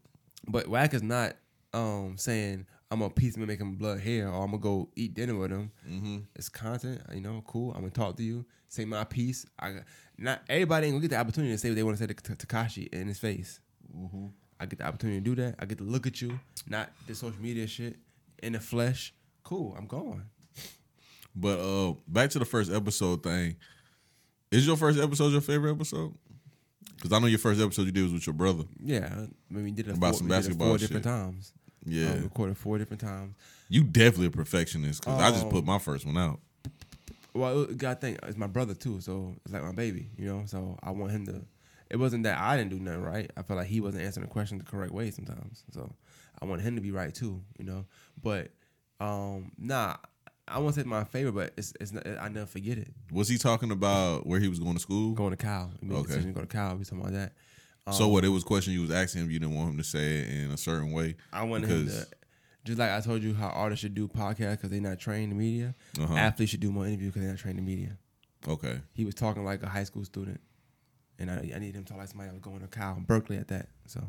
But 0.47 0.67
Wack 0.67 0.93
is 0.93 1.01
not 1.01 1.35
um 1.73 2.15
saying 2.17 2.67
I'm 2.91 2.99
gonna 2.99 3.09
piece 3.09 3.35
him 3.35 3.41
and 3.41 3.49
make 3.49 3.59
him 3.59 3.75
blood 3.75 4.01
hair 4.01 4.29
or 4.29 4.43
I'm 4.43 4.51
gonna 4.51 4.59
go 4.59 4.89
eat 4.95 5.15
dinner 5.15 5.35
with 5.35 5.51
him. 5.51 5.71
Mm-hmm. 5.89 6.17
It's 6.35 6.47
content, 6.47 7.01
you 7.13 7.21
know, 7.21 7.43
cool. 7.47 7.71
I'm 7.71 7.79
gonna 7.79 7.89
talk 7.89 8.17
to 8.17 8.23
you, 8.23 8.45
say 8.69 8.85
my 8.85 9.03
piece. 9.03 9.47
I 9.59 9.77
not 10.17 10.41
everybody 10.47 10.87
ain't 10.87 10.93
gonna 10.93 11.01
get 11.01 11.09
the 11.09 11.19
opportunity 11.19 11.53
to 11.53 11.57
say 11.57 11.69
what 11.69 11.75
they 11.75 11.83
want 11.83 11.97
to 11.97 12.03
say 12.03 12.13
to 12.13 12.13
Tekashi 12.13 12.87
in 12.93 13.07
his 13.07 13.17
face. 13.17 13.59
Mm-hmm. 13.97 14.27
I 14.59 14.67
get 14.67 14.77
the 14.77 14.85
opportunity 14.85 15.19
to 15.19 15.23
do 15.23 15.35
that. 15.41 15.55
I 15.57 15.65
get 15.65 15.79
to 15.79 15.83
look 15.83 16.05
at 16.05 16.21
you, 16.21 16.39
not 16.69 16.91
the 17.07 17.15
social 17.15 17.41
media 17.41 17.65
shit 17.65 17.97
in 18.41 18.53
the 18.53 18.59
flesh. 18.59 19.13
Cool, 19.43 19.75
I'm 19.77 19.87
going. 19.87 20.23
But 21.35 21.59
uh 21.59 21.93
back 22.07 22.29
to 22.31 22.39
the 22.39 22.45
first 22.45 22.71
episode 22.71 23.23
thing. 23.23 23.55
Is 24.51 24.67
your 24.67 24.75
first 24.77 24.99
episode 24.99 25.31
your 25.31 25.41
favorite 25.41 25.71
episode? 25.71 26.13
Because 26.97 27.13
I 27.13 27.19
know 27.19 27.27
your 27.27 27.39
first 27.39 27.59
episode 27.61 27.83
you 27.85 27.91
did 27.91 28.03
was 28.03 28.13
with 28.13 28.27
your 28.27 28.33
brother. 28.33 28.65
Yeah, 28.83 29.09
I 29.11 29.27
mean, 29.53 29.63
we 29.63 29.71
did 29.71 29.87
it 29.87 29.95
About 29.97 30.09
four, 30.11 30.17
some 30.19 30.27
we 30.27 30.31
did 30.31 30.35
it 30.35 30.39
basketball 30.39 30.67
four 30.67 30.77
shit. 30.79 30.87
different 30.89 31.05
times. 31.05 31.53
Yeah. 31.85 32.09
Um, 32.11 32.23
recorded 32.23 32.57
four 32.57 32.77
different 32.77 33.01
times. 33.01 33.35
You 33.69 33.83
definitely 33.83 34.27
a 34.27 34.31
perfectionist 34.31 35.01
because 35.01 35.19
I 35.21 35.31
just 35.31 35.45
Oh. 35.45 35.49
put 35.49 35.65
my 35.65 35.79
first 35.79 36.05
one 36.05 36.17
out. 36.17 36.39
Well, 37.33 37.65
gotta 37.65 37.95
think 37.99 38.19
it's 38.23 38.37
my 38.37 38.47
brother 38.47 38.73
too, 38.73 38.99
so 38.99 39.33
it's 39.45 39.53
like 39.53 39.63
my 39.63 39.71
baby, 39.71 40.09
you 40.17 40.25
know. 40.27 40.43
So 40.45 40.77
I 40.83 40.91
want 40.91 41.11
him 41.13 41.25
to. 41.27 41.41
It 41.89 41.95
wasn't 41.97 42.23
that 42.23 42.37
I 42.37 42.57
didn't 42.57 42.71
do 42.71 42.79
nothing 42.79 43.01
right. 43.03 43.31
I 43.37 43.41
felt 43.41 43.57
like 43.57 43.67
he 43.67 43.79
wasn't 43.81 44.03
answering 44.03 44.25
the 44.27 44.31
question 44.31 44.57
the 44.57 44.63
correct 44.65 44.91
way 44.93 45.11
sometimes. 45.11 45.63
So 45.73 45.93
I 46.41 46.45
want 46.45 46.61
him 46.61 46.75
to 46.75 46.81
be 46.81 46.91
right 46.91 47.13
too, 47.13 47.41
you 47.57 47.65
know. 47.65 47.85
But 48.21 48.51
um, 48.99 49.51
nah, 49.57 49.97
I 50.47 50.59
won't 50.59 50.75
say 50.75 50.83
my 50.83 51.03
favorite, 51.03 51.33
but 51.33 51.53
it's 51.57 51.73
it's 51.79 51.91
not, 51.91 52.05
I 52.07 52.29
never 52.29 52.45
forget 52.45 52.77
it. 52.77 52.89
Was 53.11 53.27
he 53.29 53.37
talking 53.37 53.71
about 53.71 54.25
where 54.25 54.39
he 54.39 54.47
was 54.47 54.59
going 54.59 54.73
to 54.73 54.79
school? 54.79 55.13
Going 55.13 55.31
to 55.31 55.37
Cal, 55.37 55.71
we 55.81 55.87
made 55.89 55.95
Okay. 55.97 56.07
decision 56.07 56.27
to 56.29 56.33
go 56.33 56.41
to 56.41 56.47
Cal. 56.47 56.75
We 56.75 56.83
talking 56.83 56.99
about 57.01 57.13
that. 57.13 57.33
so 57.91 58.07
what? 58.07 58.23
It 58.25 58.29
was 58.29 58.43
a 58.43 58.45
question 58.45 58.73
you 58.73 58.81
was 58.81 58.91
asking 58.91 59.21
him. 59.23 59.31
You 59.31 59.39
didn't 59.39 59.55
want 59.55 59.71
him 59.71 59.77
to 59.77 59.83
say 59.83 60.19
it 60.19 60.27
in 60.29 60.51
a 60.51 60.57
certain 60.57 60.91
way. 60.91 61.15
I 61.31 61.43
wanted 61.43 61.69
him 61.69 61.87
to, 61.87 62.07
just 62.63 62.77
like 62.79 62.91
I 62.91 62.99
told 63.01 63.23
you 63.23 63.33
how 63.33 63.47
artists 63.49 63.81
should 63.81 63.95
do 63.95 64.07
podcasts 64.07 64.51
because 64.57 64.69
they're 64.69 64.81
not 64.81 64.99
trained 64.99 65.31
in 65.31 65.37
media. 65.37 65.73
Uh-huh. 65.99 66.13
Athletes 66.15 66.51
should 66.51 66.59
do 66.59 66.71
more 66.71 66.85
interviews 66.85 67.09
because 67.11 67.21
they're 67.21 67.31
not 67.31 67.39
trained 67.39 67.59
in 67.59 67.65
media. 67.65 67.97
Okay. 68.47 68.79
He 68.93 69.05
was 69.05 69.13
talking 69.15 69.43
like 69.45 69.61
a 69.63 69.69
high 69.69 69.83
school 69.83 70.03
student, 70.03 70.39
and 71.19 71.29
I, 71.29 71.51
I 71.55 71.59
need 71.59 71.75
him 71.75 71.83
to 71.83 71.89
talk 71.89 71.97
like 71.99 72.07
somebody 72.07 72.29
that 72.29 72.33
was 72.33 72.41
going 72.41 72.59
to 72.61 72.67
Cal, 72.67 72.99
Berkeley 73.05 73.37
at 73.37 73.47
that. 73.49 73.67
So, 73.87 74.03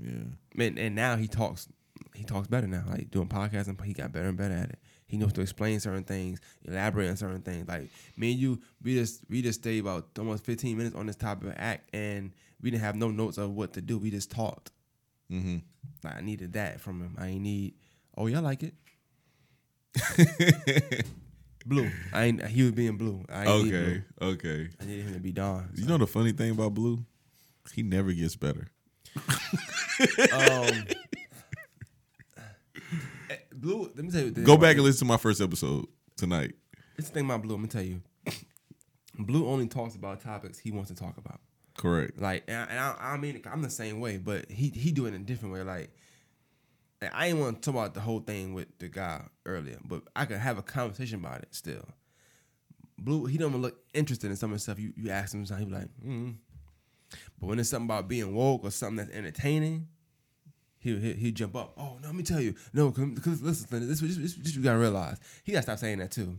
Yeah. 0.00 0.64
and, 0.64 0.78
and 0.78 0.94
now 0.94 1.16
he 1.16 1.28
talks, 1.28 1.68
he 2.14 2.24
talks 2.24 2.48
better 2.48 2.66
now. 2.66 2.84
Like 2.88 3.10
doing 3.10 3.28
podcasts, 3.28 3.68
and 3.68 3.80
he 3.82 3.92
got 3.92 4.12
better 4.12 4.28
and 4.28 4.36
better 4.36 4.54
at 4.54 4.70
it. 4.70 4.78
He 5.06 5.16
knows 5.16 5.32
to 5.34 5.42
explain 5.42 5.78
certain 5.80 6.04
things, 6.04 6.40
elaborate 6.64 7.08
on 7.08 7.16
certain 7.16 7.42
things. 7.42 7.68
Like 7.68 7.90
me 8.16 8.32
and 8.32 8.40
you, 8.40 8.60
we 8.82 8.94
just 8.94 9.20
we 9.28 9.42
just 9.42 9.60
stayed 9.60 9.80
about 9.80 10.08
almost 10.18 10.44
15 10.44 10.76
minutes 10.76 10.96
on 10.96 11.06
this 11.06 11.16
topic 11.16 11.48
of 11.48 11.54
act, 11.56 11.94
and 11.94 12.32
we 12.60 12.70
didn't 12.70 12.82
have 12.82 12.96
no 12.96 13.10
notes 13.10 13.38
of 13.38 13.50
what 13.50 13.74
to 13.74 13.80
do. 13.80 13.98
We 13.98 14.10
just 14.10 14.30
talked. 14.30 14.72
Mm-hmm. 15.30 15.58
Like 16.02 16.16
I 16.16 16.20
needed 16.20 16.54
that 16.54 16.80
from 16.80 17.00
him. 17.00 17.16
I 17.18 17.28
ain't 17.28 17.42
need. 17.42 17.74
Oh, 18.16 18.26
y'all 18.26 18.42
like 18.42 18.62
it. 18.62 18.74
blue. 21.66 21.90
I 22.12 22.24
ain't. 22.24 22.44
He 22.46 22.62
was 22.62 22.72
being 22.72 22.96
blue. 22.96 23.24
I 23.28 23.44
need 23.44 23.70
blue. 23.70 23.78
Okay. 23.78 24.02
Okay. 24.22 24.68
I 24.80 24.84
needed 24.84 25.06
him 25.06 25.14
to 25.14 25.20
be 25.20 25.32
Don. 25.32 25.70
You 25.74 25.86
know 25.86 25.98
the 25.98 26.06
funny 26.06 26.32
thing 26.32 26.50
about 26.52 26.74
Blue? 26.74 27.04
He 27.72 27.82
never 27.82 28.12
gets 28.12 28.36
better. 28.36 28.68
Um, 30.32 30.84
blue. 33.52 33.90
Let 33.94 34.04
me 34.04 34.10
tell 34.10 34.22
you. 34.22 34.30
Go 34.30 34.56
back 34.56 34.76
and 34.76 34.84
listen 34.84 35.06
to 35.06 35.12
my 35.12 35.16
first 35.16 35.40
episode 35.40 35.86
tonight. 36.16 36.54
This 36.96 37.08
thing 37.08 37.24
about 37.24 37.42
blue. 37.42 37.54
Let 37.54 37.62
me 37.62 37.68
tell 37.68 37.82
you. 37.82 38.02
Blue 39.18 39.46
only 39.46 39.68
talks 39.68 39.94
about 39.94 40.20
topics 40.20 40.58
he 40.58 40.70
wants 40.72 40.90
to 40.90 40.96
talk 40.96 41.16
about. 41.18 41.40
Correct. 41.76 42.20
Like, 42.20 42.44
and 42.48 42.56
I, 42.56 42.64
and 42.64 42.78
I, 42.78 42.96
I 43.00 43.16
mean, 43.16 43.40
I'm 43.50 43.62
the 43.62 43.70
same 43.70 44.00
way, 44.00 44.16
but 44.16 44.50
he 44.50 44.70
he 44.70 44.92
do 44.92 45.06
it 45.06 45.14
in 45.14 45.22
a 45.22 45.24
different 45.24 45.54
way. 45.54 45.62
Like, 45.62 45.90
I 47.02 47.08
I 47.12 47.26
ain't 47.26 47.38
want 47.38 47.62
to 47.62 47.70
talk 47.70 47.74
about 47.74 47.94
the 47.94 48.00
whole 48.00 48.20
thing 48.20 48.54
with 48.54 48.68
the 48.78 48.88
guy 48.88 49.22
earlier, 49.46 49.78
but 49.84 50.02
I 50.16 50.24
could 50.24 50.38
have 50.38 50.58
a 50.58 50.62
conversation 50.62 51.20
about 51.20 51.42
it 51.42 51.54
still. 51.54 51.86
Blue, 52.98 53.26
he 53.26 53.38
don't 53.38 53.50
even 53.50 53.62
look 53.62 53.76
interested 53.92 54.30
in 54.30 54.36
some 54.36 54.52
of 54.52 54.56
the 54.56 54.60
stuff 54.60 54.78
you, 54.78 54.92
you 54.96 55.10
ask 55.10 55.34
him. 55.34 55.44
He 55.44 55.64
be 55.64 55.72
like, 55.72 55.88
mm. 56.04 56.36
But 57.40 57.46
when 57.46 57.58
it's 57.58 57.70
something 57.70 57.86
about 57.86 58.08
being 58.08 58.34
woke 58.34 58.64
or 58.64 58.70
something 58.70 58.96
that's 58.96 59.10
entertaining, 59.10 59.88
he 60.78 60.98
he 60.98 61.12
he 61.14 61.32
jump 61.32 61.56
up. 61.56 61.74
Oh 61.78 61.98
no, 62.00 62.08
let 62.08 62.14
me 62.14 62.22
tell 62.22 62.40
you, 62.40 62.54
no, 62.72 62.90
because 62.90 63.42
listen, 63.42 63.88
this, 63.88 64.00
this, 64.00 64.16
this, 64.16 64.34
this 64.34 64.54
you 64.56 64.62
gotta 64.62 64.78
realize. 64.78 65.18
He 65.42 65.52
gotta 65.52 65.62
stop 65.62 65.78
saying 65.78 65.98
that 65.98 66.10
too. 66.10 66.38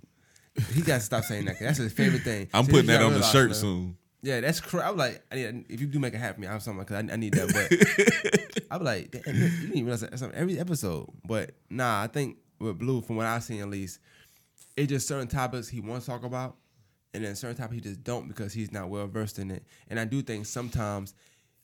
He 0.74 0.82
gotta 0.82 1.02
stop 1.02 1.24
saying 1.24 1.46
that. 1.46 1.58
that's 1.60 1.78
his 1.80 1.92
favorite 1.92 2.22
thing. 2.22 2.48
I'm 2.54 2.66
See, 2.66 2.72
putting 2.72 2.88
that 2.88 3.02
on 3.02 3.14
the 3.14 3.24
shirt 3.24 3.52
man. 3.52 3.56
soon. 3.60 3.98
Yeah, 4.22 4.42
that's 4.42 4.60
correct. 4.60 4.88
I'm 4.88 4.98
like, 4.98 5.24
I 5.32 5.36
need, 5.36 5.66
if 5.70 5.82
you 5.82 5.88
do 5.88 6.00
make 6.00 6.14
it 6.16 6.18
happen, 6.18 6.46
I 6.48 6.52
have 6.52 6.64
something 6.64 6.84
because 6.84 7.10
I, 7.10 7.14
I 7.14 7.16
need 7.16 7.34
that. 7.36 8.50
But 8.58 8.66
I'm 8.72 8.84
like, 8.84 9.12
damn, 9.12 9.36
you 9.36 9.50
didn't 9.50 9.70
even 9.72 9.86
realize 9.86 10.02
that 10.02 10.12
that's 10.12 10.24
every 10.34 10.58
episode. 10.58 11.10
But 11.24 11.52
nah, 11.70 12.02
I 12.02 12.08
think 12.08 12.38
with 12.60 12.80
Blue, 12.80 13.02
from 13.02 13.18
what 13.18 13.28
I've 13.28 13.44
seen 13.44 13.62
at 13.62 13.70
least, 13.70 14.00
it's 14.76 14.90
just 14.90 15.08
certain 15.08 15.28
topics 15.28 15.68
he 15.68 15.80
wants 15.80 16.06
to 16.06 16.12
talk 16.12 16.24
about, 16.24 16.56
and 17.16 17.26
then 17.26 17.36
certain 17.36 17.58
topics 17.58 17.76
he 17.76 17.82
just 17.82 18.04
don't 18.04 18.28
because 18.28 18.54
he's 18.54 18.72
not 18.72 18.90
well 18.90 19.08
versed 19.08 19.40
in 19.40 19.50
it. 19.52 19.64
And 19.90 20.00
I 20.00 20.06
do 20.06 20.22
think 20.22 20.46
sometimes 20.46 21.14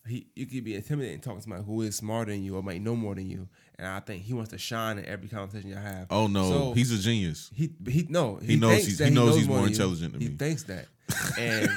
he 0.07 0.27
you 0.35 0.45
could 0.47 0.63
be 0.63 0.75
intimidating 0.75 1.19
talking 1.21 1.39
to 1.39 1.43
somebody 1.43 1.63
who 1.63 1.81
is 1.83 1.95
smarter 1.95 2.31
than 2.31 2.43
you 2.43 2.55
or 2.55 2.63
might 2.63 2.81
know 2.81 2.95
more 2.95 3.13
than 3.15 3.29
you. 3.29 3.47
And 3.77 3.87
I 3.87 3.99
think 3.99 4.23
he 4.23 4.33
wants 4.33 4.51
to 4.51 4.57
shine 4.57 4.97
in 4.97 5.05
every 5.05 5.27
conversation 5.29 5.69
you 5.69 5.75
have. 5.75 6.07
Oh 6.09 6.27
no, 6.27 6.49
So- 6.49 6.73
he's 6.73 6.91
a 6.91 6.97
genius. 6.97 7.51
he 7.53 7.71
he 7.87 8.07
no 8.09 8.37
He 8.37 8.55
knows 8.55 8.85
he's- 8.85 8.99
he 8.99 9.09
knows 9.13 9.35
he's 9.35 9.47
more 9.47 9.57
more 9.59 9.67
intelligent 9.67 10.13
than 10.13 10.21
he 10.21 10.27
me. 10.27 10.31
He 10.33 10.37
thinks 10.37 10.63
that, 10.63 10.87
and 11.39 11.69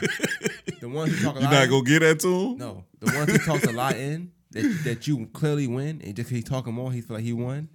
the 0.80 0.88
ones 0.88 1.12
who 1.18 1.24
talk 1.24 1.36
a 1.36 1.40
You 1.40 1.44
lot. 1.46 1.52
not 1.52 1.68
gonna 1.68 1.84
get 1.84 1.98
that 2.00 2.20
to 2.20 2.28
him? 2.28 2.56
no, 2.58 2.84
the 3.00 3.12
ones 3.14 3.32
he 3.32 3.38
talks 3.38 3.64
a 3.64 3.72
lot 3.72 3.96
in 3.96 4.32
that 4.52 4.80
that 4.84 5.06
you 5.06 5.26
clearly 5.32 5.66
win, 5.66 6.00
and 6.04 6.14
just 6.14 6.30
he's 6.30 6.44
talking 6.44 6.72
more, 6.72 6.92
he 6.92 7.00
feel 7.00 7.16
like 7.16 7.24
he 7.24 7.32
won. 7.32 7.68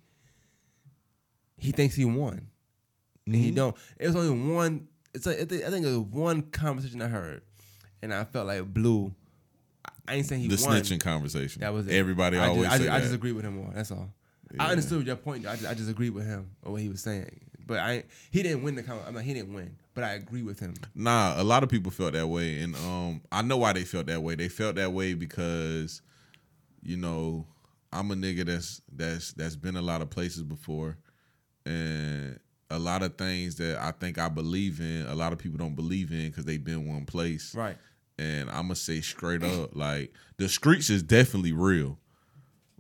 He 1.57 1.71
thinks 1.71 1.95
he 1.95 2.05
won, 2.05 2.47
and 3.25 3.35
Mm-hmm. 3.35 3.43
he 3.43 3.51
don't. 3.51 3.75
It 3.99 4.07
was 4.07 4.15
only 4.15 4.53
one. 4.53 4.87
It's 5.13 5.25
like 5.25 5.39
I 5.39 5.45
think 5.45 5.63
I 5.63 5.67
it 5.67 5.81
was 5.83 5.97
one 5.99 6.43
conversation 6.43 7.01
I 7.01 7.07
heard, 7.07 7.41
and 8.01 8.13
I 8.13 8.23
felt 8.23 8.47
like 8.47 8.65
Blue. 8.73 9.13
I- 9.85 9.91
I 10.07 10.15
ain't 10.15 10.25
saying 10.25 10.41
he 10.41 10.47
The 10.47 10.63
won. 10.65 10.81
snitching 10.81 10.99
conversation. 10.99 11.61
That 11.61 11.73
was 11.73 11.87
it. 11.87 11.93
Everybody 11.93 12.37
I 12.37 12.47
always 12.47 12.63
just, 12.63 12.73
I, 12.73 12.77
say 12.77 12.99
just, 13.01 13.11
I 13.11 13.15
agree 13.15 13.31
with 13.31 13.45
him 13.45 13.57
more. 13.57 13.71
That's 13.73 13.91
all. 13.91 14.09
Yeah. 14.51 14.63
I 14.63 14.71
understood 14.71 15.05
your 15.05 15.15
point. 15.15 15.45
I 15.45 15.55
just, 15.55 15.67
I 15.67 15.73
just 15.75 15.89
agreed 15.89 16.09
with 16.11 16.25
him 16.25 16.49
or 16.63 16.71
what 16.73 16.81
he 16.81 16.89
was 16.89 17.01
saying. 17.01 17.29
But 17.67 17.79
I 17.79 18.03
he 18.31 18.41
didn't 18.41 18.63
win 18.63 18.73
the 18.73 18.81
con- 18.81 18.99
I'm 19.07 19.13
like 19.13 19.25
he 19.25 19.35
didn't 19.35 19.53
win, 19.53 19.75
but 19.93 20.03
I 20.03 20.13
agree 20.13 20.41
with 20.41 20.59
him. 20.59 20.73
Nah, 20.95 21.39
a 21.39 21.43
lot 21.43 21.61
of 21.61 21.69
people 21.69 21.91
felt 21.91 22.13
that 22.13 22.25
way, 22.27 22.59
and 22.61 22.75
um, 22.77 23.21
I 23.31 23.43
know 23.43 23.57
why 23.57 23.73
they 23.73 23.83
felt 23.83 24.07
that 24.07 24.23
way. 24.23 24.33
They 24.33 24.49
felt 24.49 24.75
that 24.77 24.91
way 24.91 25.13
because, 25.13 26.01
you 26.81 26.97
know, 26.97 27.45
I'm 27.93 28.09
a 28.09 28.15
nigga 28.15 28.45
that's 28.47 28.81
that's 28.91 29.33
that's 29.33 29.55
been 29.55 29.75
a 29.75 29.83
lot 29.83 30.01
of 30.01 30.09
places 30.09 30.41
before, 30.41 30.97
and 31.67 32.39
a 32.69 32.79
lot 32.79 33.03
of 33.03 33.17
things 33.17 33.55
that 33.55 33.79
I 33.81 33.91
think 33.91 34.17
I 34.17 34.29
believe 34.29 34.79
in, 34.79 35.07
a 35.07 35.15
lot 35.15 35.33
of 35.33 35.39
people 35.39 35.57
don't 35.57 35.75
believe 35.75 36.11
in 36.11 36.27
because 36.27 36.45
they've 36.45 36.63
been 36.63 36.87
one 36.87 37.05
place. 37.05 37.55
Right. 37.55 37.77
And 38.17 38.49
I'm 38.49 38.63
gonna 38.63 38.75
say 38.75 39.01
straight 39.01 39.43
up, 39.43 39.75
like 39.75 40.13
the 40.37 40.49
streets 40.49 40.89
is 40.89 41.01
definitely 41.01 41.53
real, 41.53 41.97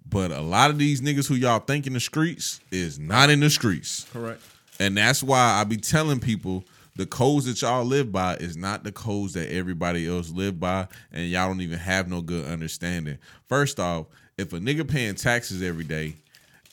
but 0.07 0.31
a 0.31 0.41
lot 0.41 0.69
of 0.69 0.77
these 0.77 1.01
niggas 1.01 1.27
who 1.27 1.35
y'all 1.35 1.59
think 1.59 1.87
in 1.87 1.93
the 1.93 1.99
streets 1.99 2.59
is 2.71 2.99
not 2.99 3.29
in 3.29 3.39
the 3.39 3.49
streets. 3.49 4.05
Correct. 4.11 4.41
And 4.79 4.97
that's 4.97 5.23
why 5.23 5.59
I 5.59 5.63
be 5.63 5.77
telling 5.77 6.19
people 6.19 6.63
the 6.95 7.05
codes 7.05 7.45
that 7.45 7.61
y'all 7.61 7.85
live 7.85 8.11
by 8.11 8.35
is 8.35 8.57
not 8.57 8.83
the 8.83 8.91
codes 8.91 9.33
that 9.33 9.49
everybody 9.49 10.07
else 10.07 10.31
live 10.31 10.59
by, 10.59 10.87
and 11.13 11.29
y'all 11.29 11.47
don't 11.47 11.61
even 11.61 11.79
have 11.79 12.09
no 12.09 12.21
good 12.21 12.45
understanding. 12.45 13.17
First 13.47 13.79
off, 13.79 14.07
if 14.37 14.51
a 14.51 14.59
nigga 14.59 14.85
paying 14.85 15.15
taxes 15.15 15.61
every 15.61 15.85
day 15.85 16.15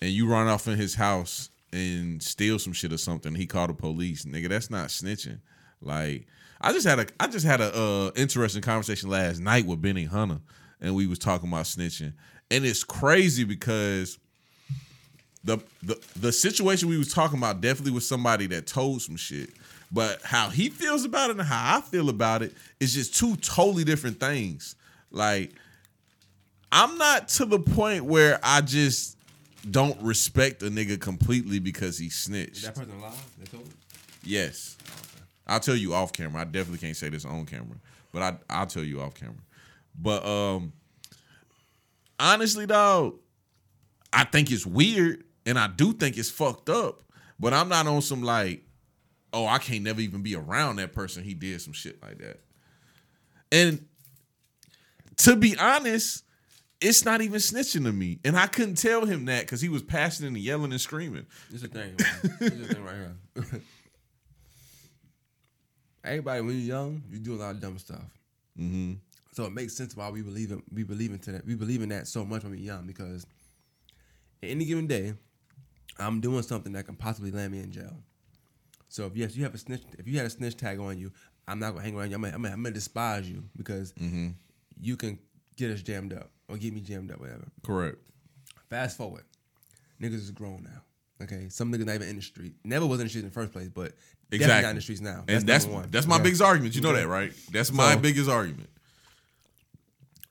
and 0.02 0.10
you 0.10 0.28
run 0.28 0.48
off 0.48 0.66
in 0.66 0.76
his 0.76 0.96
house 0.96 1.50
and 1.76 2.22
steal 2.22 2.58
some 2.58 2.72
shit 2.72 2.92
or 2.92 2.98
something, 2.98 3.34
he 3.34 3.46
called 3.46 3.70
the 3.70 3.74
police, 3.74 4.24
nigga, 4.24 4.48
that's 4.48 4.70
not 4.70 4.88
snitching. 4.88 5.40
Like 5.80 6.26
I 6.60 6.72
just 6.72 6.86
had 6.86 6.98
a 6.98 7.06
I 7.20 7.26
just 7.26 7.46
had 7.46 7.60
a 7.60 7.74
uh, 7.76 8.10
interesting 8.16 8.62
conversation 8.62 9.10
last 9.10 9.40
night 9.40 9.66
with 9.66 9.82
Benny 9.82 10.04
Hunter, 10.04 10.40
and 10.80 10.94
we 10.94 11.06
was 11.06 11.18
talking 11.18 11.48
about 11.48 11.64
snitching, 11.64 12.14
and 12.50 12.64
it's 12.64 12.82
crazy 12.82 13.44
because 13.44 14.18
the 15.44 15.58
the 15.82 16.00
the 16.18 16.32
situation 16.32 16.88
we 16.88 16.98
was 16.98 17.12
talking 17.12 17.38
about 17.38 17.60
definitely 17.60 17.92
was 17.92 18.08
somebody 18.08 18.46
that 18.48 18.66
told 18.66 19.02
some 19.02 19.16
shit. 19.16 19.50
But 19.92 20.20
how 20.22 20.50
he 20.50 20.68
feels 20.68 21.04
about 21.04 21.30
it 21.30 21.36
and 21.38 21.46
how 21.46 21.76
I 21.76 21.80
feel 21.80 22.08
about 22.08 22.42
it 22.42 22.54
is 22.80 22.94
just 22.94 23.14
two 23.14 23.36
totally 23.36 23.84
different 23.84 24.18
things. 24.18 24.74
Like 25.10 25.52
I'm 26.72 26.98
not 26.98 27.28
to 27.28 27.44
the 27.44 27.60
point 27.60 28.04
where 28.04 28.40
I 28.42 28.62
just 28.62 29.15
don't 29.70 30.00
respect 30.02 30.62
a 30.62 30.66
nigga 30.66 31.00
completely 31.00 31.58
because 31.58 31.98
he 31.98 32.06
Is 32.06 32.14
snitched. 32.14 32.62
that 32.64 32.74
person 32.74 32.92
alive? 32.98 33.24
They 33.38 33.46
told? 33.46 33.68
Yes. 34.22 34.76
I'll 35.46 35.60
tell 35.60 35.76
you 35.76 35.94
off 35.94 36.12
camera. 36.12 36.40
I 36.40 36.44
definitely 36.44 36.78
can't 36.78 36.96
say 36.96 37.08
this 37.08 37.24
on 37.24 37.46
camera, 37.46 37.76
but 38.12 38.22
I 38.22 38.36
I'll 38.50 38.66
tell 38.66 38.82
you 38.82 39.00
off 39.00 39.14
camera. 39.14 39.34
But 40.00 40.26
um 40.26 40.72
honestly 42.18 42.66
dog, 42.66 43.14
I 44.12 44.24
think 44.24 44.50
it's 44.50 44.66
weird 44.66 45.24
and 45.44 45.58
I 45.58 45.68
do 45.68 45.92
think 45.92 46.16
it's 46.18 46.30
fucked 46.30 46.68
up, 46.68 47.02
but 47.38 47.52
I'm 47.52 47.68
not 47.68 47.86
on 47.86 48.02
some 48.02 48.22
like 48.22 48.62
oh, 49.32 49.46
I 49.46 49.58
can't 49.58 49.82
never 49.84 50.00
even 50.00 50.22
be 50.22 50.34
around 50.34 50.76
that 50.76 50.92
person 50.94 51.22
he 51.22 51.34
did 51.34 51.60
some 51.60 51.74
shit 51.74 52.02
like 52.02 52.18
that. 52.18 52.40
And 53.52 53.86
to 55.18 55.36
be 55.36 55.56
honest, 55.58 56.24
it's 56.86 57.04
not 57.04 57.20
even 57.20 57.40
snitching 57.40 57.84
to 57.84 57.92
me. 57.92 58.20
And 58.24 58.36
I 58.36 58.46
couldn't 58.46 58.76
tell 58.76 59.04
him 59.04 59.24
that 59.24 59.42
because 59.42 59.60
he 59.60 59.68
was 59.68 59.82
passionate 59.82 60.28
and 60.28 60.38
yelling 60.38 60.70
and 60.70 60.80
screaming. 60.80 61.26
This 61.50 61.62
is 61.62 61.68
the 61.68 61.78
thing. 61.78 61.96
man. 61.98 62.36
this 62.38 62.52
is 62.52 62.68
the 62.68 62.74
thing 62.74 62.84
right 62.84 62.94
here. 62.94 63.16
Everybody, 66.04 66.40
when 66.42 66.50
you're 66.54 66.76
young, 66.76 67.02
you 67.10 67.18
do 67.18 67.34
a 67.34 67.36
lot 67.36 67.50
of 67.56 67.60
dumb 67.60 67.78
stuff. 67.78 68.04
Mm-hmm. 68.58 68.94
So 69.32 69.44
it 69.44 69.52
makes 69.52 69.76
sense 69.76 69.96
why 69.96 70.08
we 70.10 70.22
believe 70.22 70.52
in 70.52 70.62
we 70.72 70.84
believe 70.84 71.10
into 71.10 71.32
that. 71.32 71.44
We 71.44 71.56
believe 71.56 71.82
in 71.82 71.88
that 71.88 72.06
so 72.06 72.24
much 72.24 72.44
when 72.44 72.52
we're 72.52 72.60
young 72.60 72.86
because 72.86 73.26
any 74.42 74.64
given 74.64 74.86
day, 74.86 75.14
I'm 75.98 76.20
doing 76.20 76.42
something 76.42 76.72
that 76.74 76.86
can 76.86 76.94
possibly 76.94 77.32
land 77.32 77.52
me 77.52 77.58
in 77.58 77.72
jail. 77.72 77.96
So 78.88 79.06
if 79.06 79.16
yes, 79.16 79.34
you 79.34 79.42
have 79.42 79.54
a 79.54 79.58
snitch, 79.58 79.82
if 79.98 80.06
you 80.06 80.16
had 80.18 80.26
a 80.26 80.30
snitch 80.30 80.56
tag 80.56 80.78
on 80.78 80.98
you, 80.98 81.10
I'm 81.48 81.58
not 81.58 81.72
gonna 81.72 81.82
hang 81.82 81.96
around 81.96 82.10
you. 82.10 82.14
I'm 82.14 82.22
gonna, 82.22 82.34
I'm 82.36 82.42
gonna, 82.42 82.54
I'm 82.54 82.62
gonna 82.62 82.74
despise 82.74 83.28
you 83.28 83.42
because 83.56 83.92
you 84.80 84.96
can 84.96 85.18
get 85.56 85.72
us 85.72 85.82
jammed 85.82 86.12
up 86.12 86.30
or 86.48 86.56
get 86.56 86.72
me 86.74 86.80
jammed 86.80 87.10
up, 87.10 87.20
whatever. 87.20 87.46
Correct. 87.62 87.96
Fast 88.70 88.96
forward, 88.96 89.24
niggas 90.00 90.14
is 90.14 90.30
grown 90.30 90.62
now. 90.64 90.82
Okay, 91.24 91.48
some 91.48 91.72
niggas 91.72 91.86
not 91.86 91.94
even 91.94 92.08
in 92.08 92.16
the 92.16 92.22
street. 92.22 92.54
Never 92.64 92.86
was 92.86 93.00
in 93.00 93.06
the 93.06 93.08
streets 93.08 93.22
in 93.24 93.30
the 93.30 93.34
first 93.34 93.52
place, 93.52 93.68
but 93.68 93.92
definitely 94.30 94.36
Exactly. 94.44 94.62
not 94.62 94.70
in 94.70 94.76
the 94.76 94.82
streets 94.82 95.00
now. 95.00 95.24
and 95.28 95.46
that's 95.46 95.64
one. 95.66 95.88
that's 95.90 96.06
my 96.06 96.16
Okay. 96.16 96.24
biggest 96.24 96.42
argument. 96.42 96.74
You 96.74 96.80
know 96.82 96.90
Okay. 96.90 97.00
that, 97.02 97.08
right? 97.08 97.32
That's 97.52 97.72
my 97.72 97.94
So- 97.94 98.00
biggest 98.00 98.28
argument. 98.28 98.68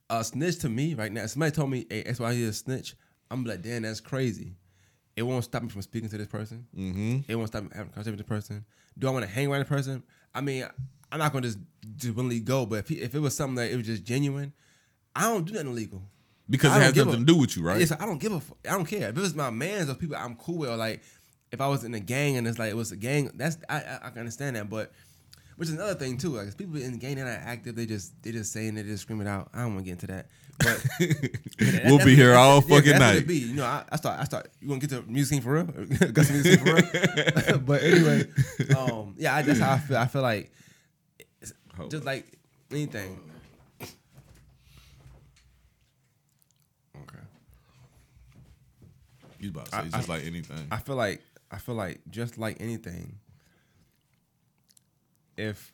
a 0.10 0.24
snitch 0.24 0.60
to 0.60 0.70
me 0.70 0.94
right 0.94 1.12
now. 1.12 1.26
Somebody 1.26 1.52
told 1.52 1.72
me, 1.72 1.86
"Hey, 1.90 2.04
that's 2.04 2.20
why 2.20 2.34
he's 2.34 2.48
a 2.48 2.54
snitch." 2.54 2.96
I'm 3.32 3.44
like, 3.44 3.62
"Damn, 3.64 3.82
that's 3.82 4.00
crazy." 4.02 4.56
It 5.16 5.24
won't 5.24 5.44
stop 5.44 5.64
me 5.64 5.70
from 5.70 5.82
speaking 5.82 6.10
to 6.10 6.18
this 6.18 6.28
person. 6.28 6.68
Mm-hmm. 6.78 7.20
It 7.28 7.36
won't 7.36 7.48
stop 7.48 7.64
me 7.64 7.70
having 7.74 7.88
a 7.90 7.94
conversation 7.94 8.18
with 8.18 8.26
the 8.28 8.30
person. 8.30 8.66
Do 9.00 9.08
I 9.08 9.12
want 9.12 9.26
to 9.26 9.32
hang 9.32 9.48
around 9.48 9.60
the 9.60 9.66
person? 9.66 10.04
I 10.34 10.42
mean, 10.42 10.68
I'm 11.12 11.20
not 11.20 11.32
gonna 11.34 11.48
just 11.48 11.58
just 11.96 12.14
willingly 12.16 12.40
go. 12.42 12.66
But 12.66 12.80
if 12.80 12.90
he, 12.90 12.96
if 13.02 13.16
it 13.16 13.20
was 13.20 13.36
something 13.36 13.56
that 13.56 13.72
it 13.72 13.78
was 13.78 13.86
just 13.88 14.04
genuine, 14.04 14.54
I 15.16 15.22
don't 15.24 15.46
do 15.46 15.54
nothing 15.54 15.70
illegal. 15.72 16.02
Because 16.50 16.72
I 16.74 16.78
it 16.78 16.82
has 16.84 16.96
nothing 16.96 17.14
a- 17.14 17.18
to 17.18 17.24
do 17.26 17.38
with 17.38 17.56
you, 17.58 17.64
right? 17.64 17.80
Yes, 17.80 17.92
I 17.92 18.06
don't 18.06 18.20
give 18.20 18.32
a. 18.34 18.40
fuck. 18.40 18.58
I 18.70 18.72
don't 18.74 18.86
care 18.86 19.10
if 19.10 19.18
it 19.18 19.22
was 19.22 19.34
my 19.34 19.50
man's 19.50 19.90
or 19.90 19.96
people 19.96 20.16
I'm 20.16 20.36
cool 20.36 20.58
with, 20.60 20.70
or 20.70 20.76
like 20.78 21.02
if 21.52 21.60
I 21.62 21.68
was 21.68 21.84
in 21.84 21.94
a 21.96 22.00
gang 22.00 22.38
and 22.38 22.48
it's 22.48 22.60
like 22.60 22.70
it 22.70 22.76
was 22.76 22.92
a 22.92 22.98
gang. 22.98 23.32
That's 23.34 23.58
I 23.70 23.78
I, 23.78 24.00
I 24.04 24.10
can 24.10 24.20
understand 24.20 24.56
that, 24.56 24.70
but 24.70 24.92
which 25.58 25.70
is 25.70 25.76
another 25.76 25.96
thing 25.96 26.18
too. 26.18 26.36
Like 26.36 26.56
people 26.58 26.76
in 26.80 26.92
the 26.92 26.98
gang 27.00 27.16
they're 27.16 27.26
not 27.26 27.40
active, 27.40 27.76
they 27.76 27.86
just 27.88 28.22
they 28.22 28.32
just 28.32 28.52
saying 28.52 28.78
it, 28.78 28.84
they 28.84 28.90
just 28.90 29.04
screaming 29.04 29.28
out. 29.28 29.50
I 29.54 29.62
don't 29.62 29.74
want 29.74 29.86
to 29.86 29.92
get 29.92 30.04
into 30.04 30.08
that, 30.08 30.28
but 30.60 30.84
that- 31.00 31.82
we'll 31.86 32.06
be 32.06 32.14
here 32.16 32.36
all 32.36 32.62
yeah, 32.68 32.76
fucking 32.78 33.00
night. 33.00 33.26
be. 33.26 33.38
You 33.38 33.56
know, 33.56 33.66
I, 33.66 33.84
I 33.92 33.96
start 33.96 34.20
I 34.20 34.24
start. 34.26 34.50
You 34.62 34.68
want 34.70 34.82
to 34.82 34.88
get 34.88 34.96
to 35.04 35.12
music 35.12 35.34
scene 35.34 35.42
for 35.42 35.54
real? 35.54 35.64
Got 36.12 36.26
some 36.28 36.36
music 36.42 36.60
scene 36.60 36.66
for 36.66 36.76
real? 36.76 37.58
but 37.66 37.82
anyway, 37.82 38.28
um, 38.78 39.16
yeah, 39.18 39.34
I, 39.36 39.42
that's 39.42 39.60
how 39.60 39.72
I 39.74 39.80
feel. 39.80 39.98
I 39.98 40.06
feel 40.08 40.22
like 40.22 40.52
just 41.90 42.06
like 42.06 42.38
anything. 42.70 43.20
You 49.46 49.52
about 49.52 49.66
to 49.66 49.72
say 49.72 49.78
I- 49.78 49.84
just 49.90 50.10
I- 50.10 50.14
like 50.16 50.26
anything. 50.26 50.68
I 50.72 50.78
feel 50.78 50.96
like 50.96 51.22
I 51.52 51.58
feel 51.58 51.76
like 51.76 52.02
just 52.10 52.38
like 52.38 52.58
anything, 52.60 53.20
if 55.38 55.74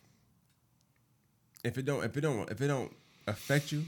if 1.64 1.78
it 1.78 1.84
don't 1.84 2.04
if 2.04 2.16
it 2.16 2.20
don't 2.20 2.50
if 2.50 2.60
it 2.60 2.68
don't 2.68 2.94
affect 3.26 3.72
you, 3.72 3.84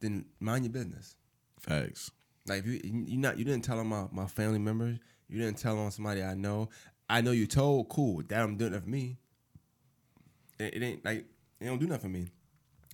then 0.00 0.24
mind 0.40 0.64
your 0.64 0.72
business. 0.72 1.16
Facts. 1.58 2.10
Like 2.46 2.60
if 2.60 2.66
you 2.66 2.80
you 2.84 3.16
not 3.16 3.38
you 3.38 3.44
didn't 3.44 3.64
tell 3.64 3.78
on 3.78 3.86
my 3.86 4.06
my 4.12 4.26
family 4.26 4.58
members, 4.58 4.98
you 5.28 5.38
didn't 5.38 5.58
tell 5.58 5.78
on 5.78 5.90
somebody 5.90 6.22
I 6.22 6.34
know. 6.34 6.68
I 7.08 7.20
know 7.20 7.32
you 7.32 7.46
told, 7.46 7.88
cool, 7.90 8.22
that 8.28 8.40
I'm 8.40 8.56
doing 8.56 8.72
it 8.72 8.82
for 8.82 8.88
me. 8.88 9.18
It, 10.58 10.74
it 10.74 10.82
ain't 10.82 11.04
like 11.04 11.24
it 11.60 11.66
don't 11.66 11.78
do 11.78 11.86
nothing 11.86 12.12
for 12.12 12.16
me. 12.18 12.28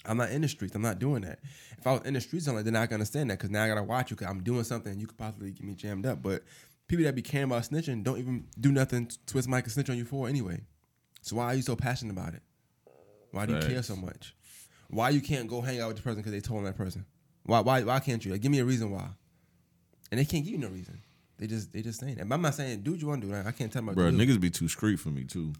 I'm 0.06 0.16
not 0.16 0.30
in 0.30 0.40
the 0.42 0.48
streets. 0.48 0.74
I'm 0.74 0.82
not 0.82 0.98
doing 0.98 1.22
that. 1.22 1.40
If 1.78 1.86
I 1.86 1.92
was 1.92 2.02
in 2.04 2.14
the 2.14 2.20
streets, 2.20 2.46
I'm 2.46 2.54
like, 2.54 2.64
then 2.64 2.76
I 2.76 2.86
can 2.86 2.94
understand 2.94 3.30
that 3.30 3.38
because 3.38 3.50
now 3.50 3.64
I 3.64 3.68
gotta 3.68 3.82
watch 3.82 4.10
you 4.10 4.16
because 4.16 4.30
I'm 4.30 4.42
doing 4.42 4.64
something 4.64 4.98
you 4.98 5.06
could 5.06 5.18
possibly 5.18 5.50
get 5.50 5.64
me 5.64 5.74
jammed 5.74 6.06
up. 6.06 6.22
But 6.22 6.42
people 6.88 7.04
that 7.04 7.14
be 7.14 7.22
caring 7.22 7.46
about 7.50 7.62
snitching 7.62 8.02
don't 8.02 8.18
even 8.18 8.46
do 8.58 8.72
nothing 8.72 9.06
to 9.06 9.18
twist 9.26 9.48
Mike 9.48 9.64
and 9.64 9.72
snitch 9.72 9.90
on 9.90 9.96
you 9.96 10.04
for 10.04 10.28
anyway. 10.28 10.62
So 11.22 11.36
why 11.36 11.46
are 11.46 11.54
you 11.54 11.62
so 11.62 11.76
passionate 11.76 12.12
about 12.12 12.34
it? 12.34 12.42
Why 13.32 13.46
do 13.46 13.54
you 13.54 13.60
care 13.60 13.82
so 13.82 13.94
much? 13.94 14.34
Why 14.88 15.10
you 15.10 15.20
can't 15.20 15.48
go 15.48 15.60
hang 15.60 15.80
out 15.80 15.88
with 15.88 15.98
the 15.98 16.02
person 16.02 16.20
because 16.20 16.32
they 16.32 16.40
told 16.40 16.58
on 16.58 16.64
that 16.64 16.76
person? 16.76 17.04
Why 17.44 17.60
why 17.60 17.82
why 17.82 18.00
can't 18.00 18.24
you? 18.24 18.32
Like, 18.32 18.40
give 18.40 18.50
me 18.50 18.58
a 18.58 18.64
reason 18.64 18.90
why. 18.90 19.08
And 20.10 20.18
they 20.18 20.24
can't 20.24 20.44
give 20.44 20.52
you 20.52 20.58
no 20.58 20.68
reason. 20.68 21.00
They 21.38 21.46
just 21.46 21.72
they 21.72 21.82
just 21.82 22.00
saying 22.00 22.16
that. 22.16 22.28
But 22.28 22.34
I'm 22.34 22.42
not 22.42 22.54
saying 22.54 22.80
do 22.82 22.92
what 22.92 23.00
you 23.00 23.06
want 23.06 23.20
to 23.22 23.28
do. 23.28 23.32
Like, 23.32 23.46
I 23.46 23.52
can't 23.52 23.72
tell 23.72 23.82
my 23.82 23.92
Bro, 23.92 24.10
niggas 24.12 24.40
be 24.40 24.50
too 24.50 24.68
street 24.68 24.96
for 24.98 25.10
me 25.10 25.24
too. 25.24 25.52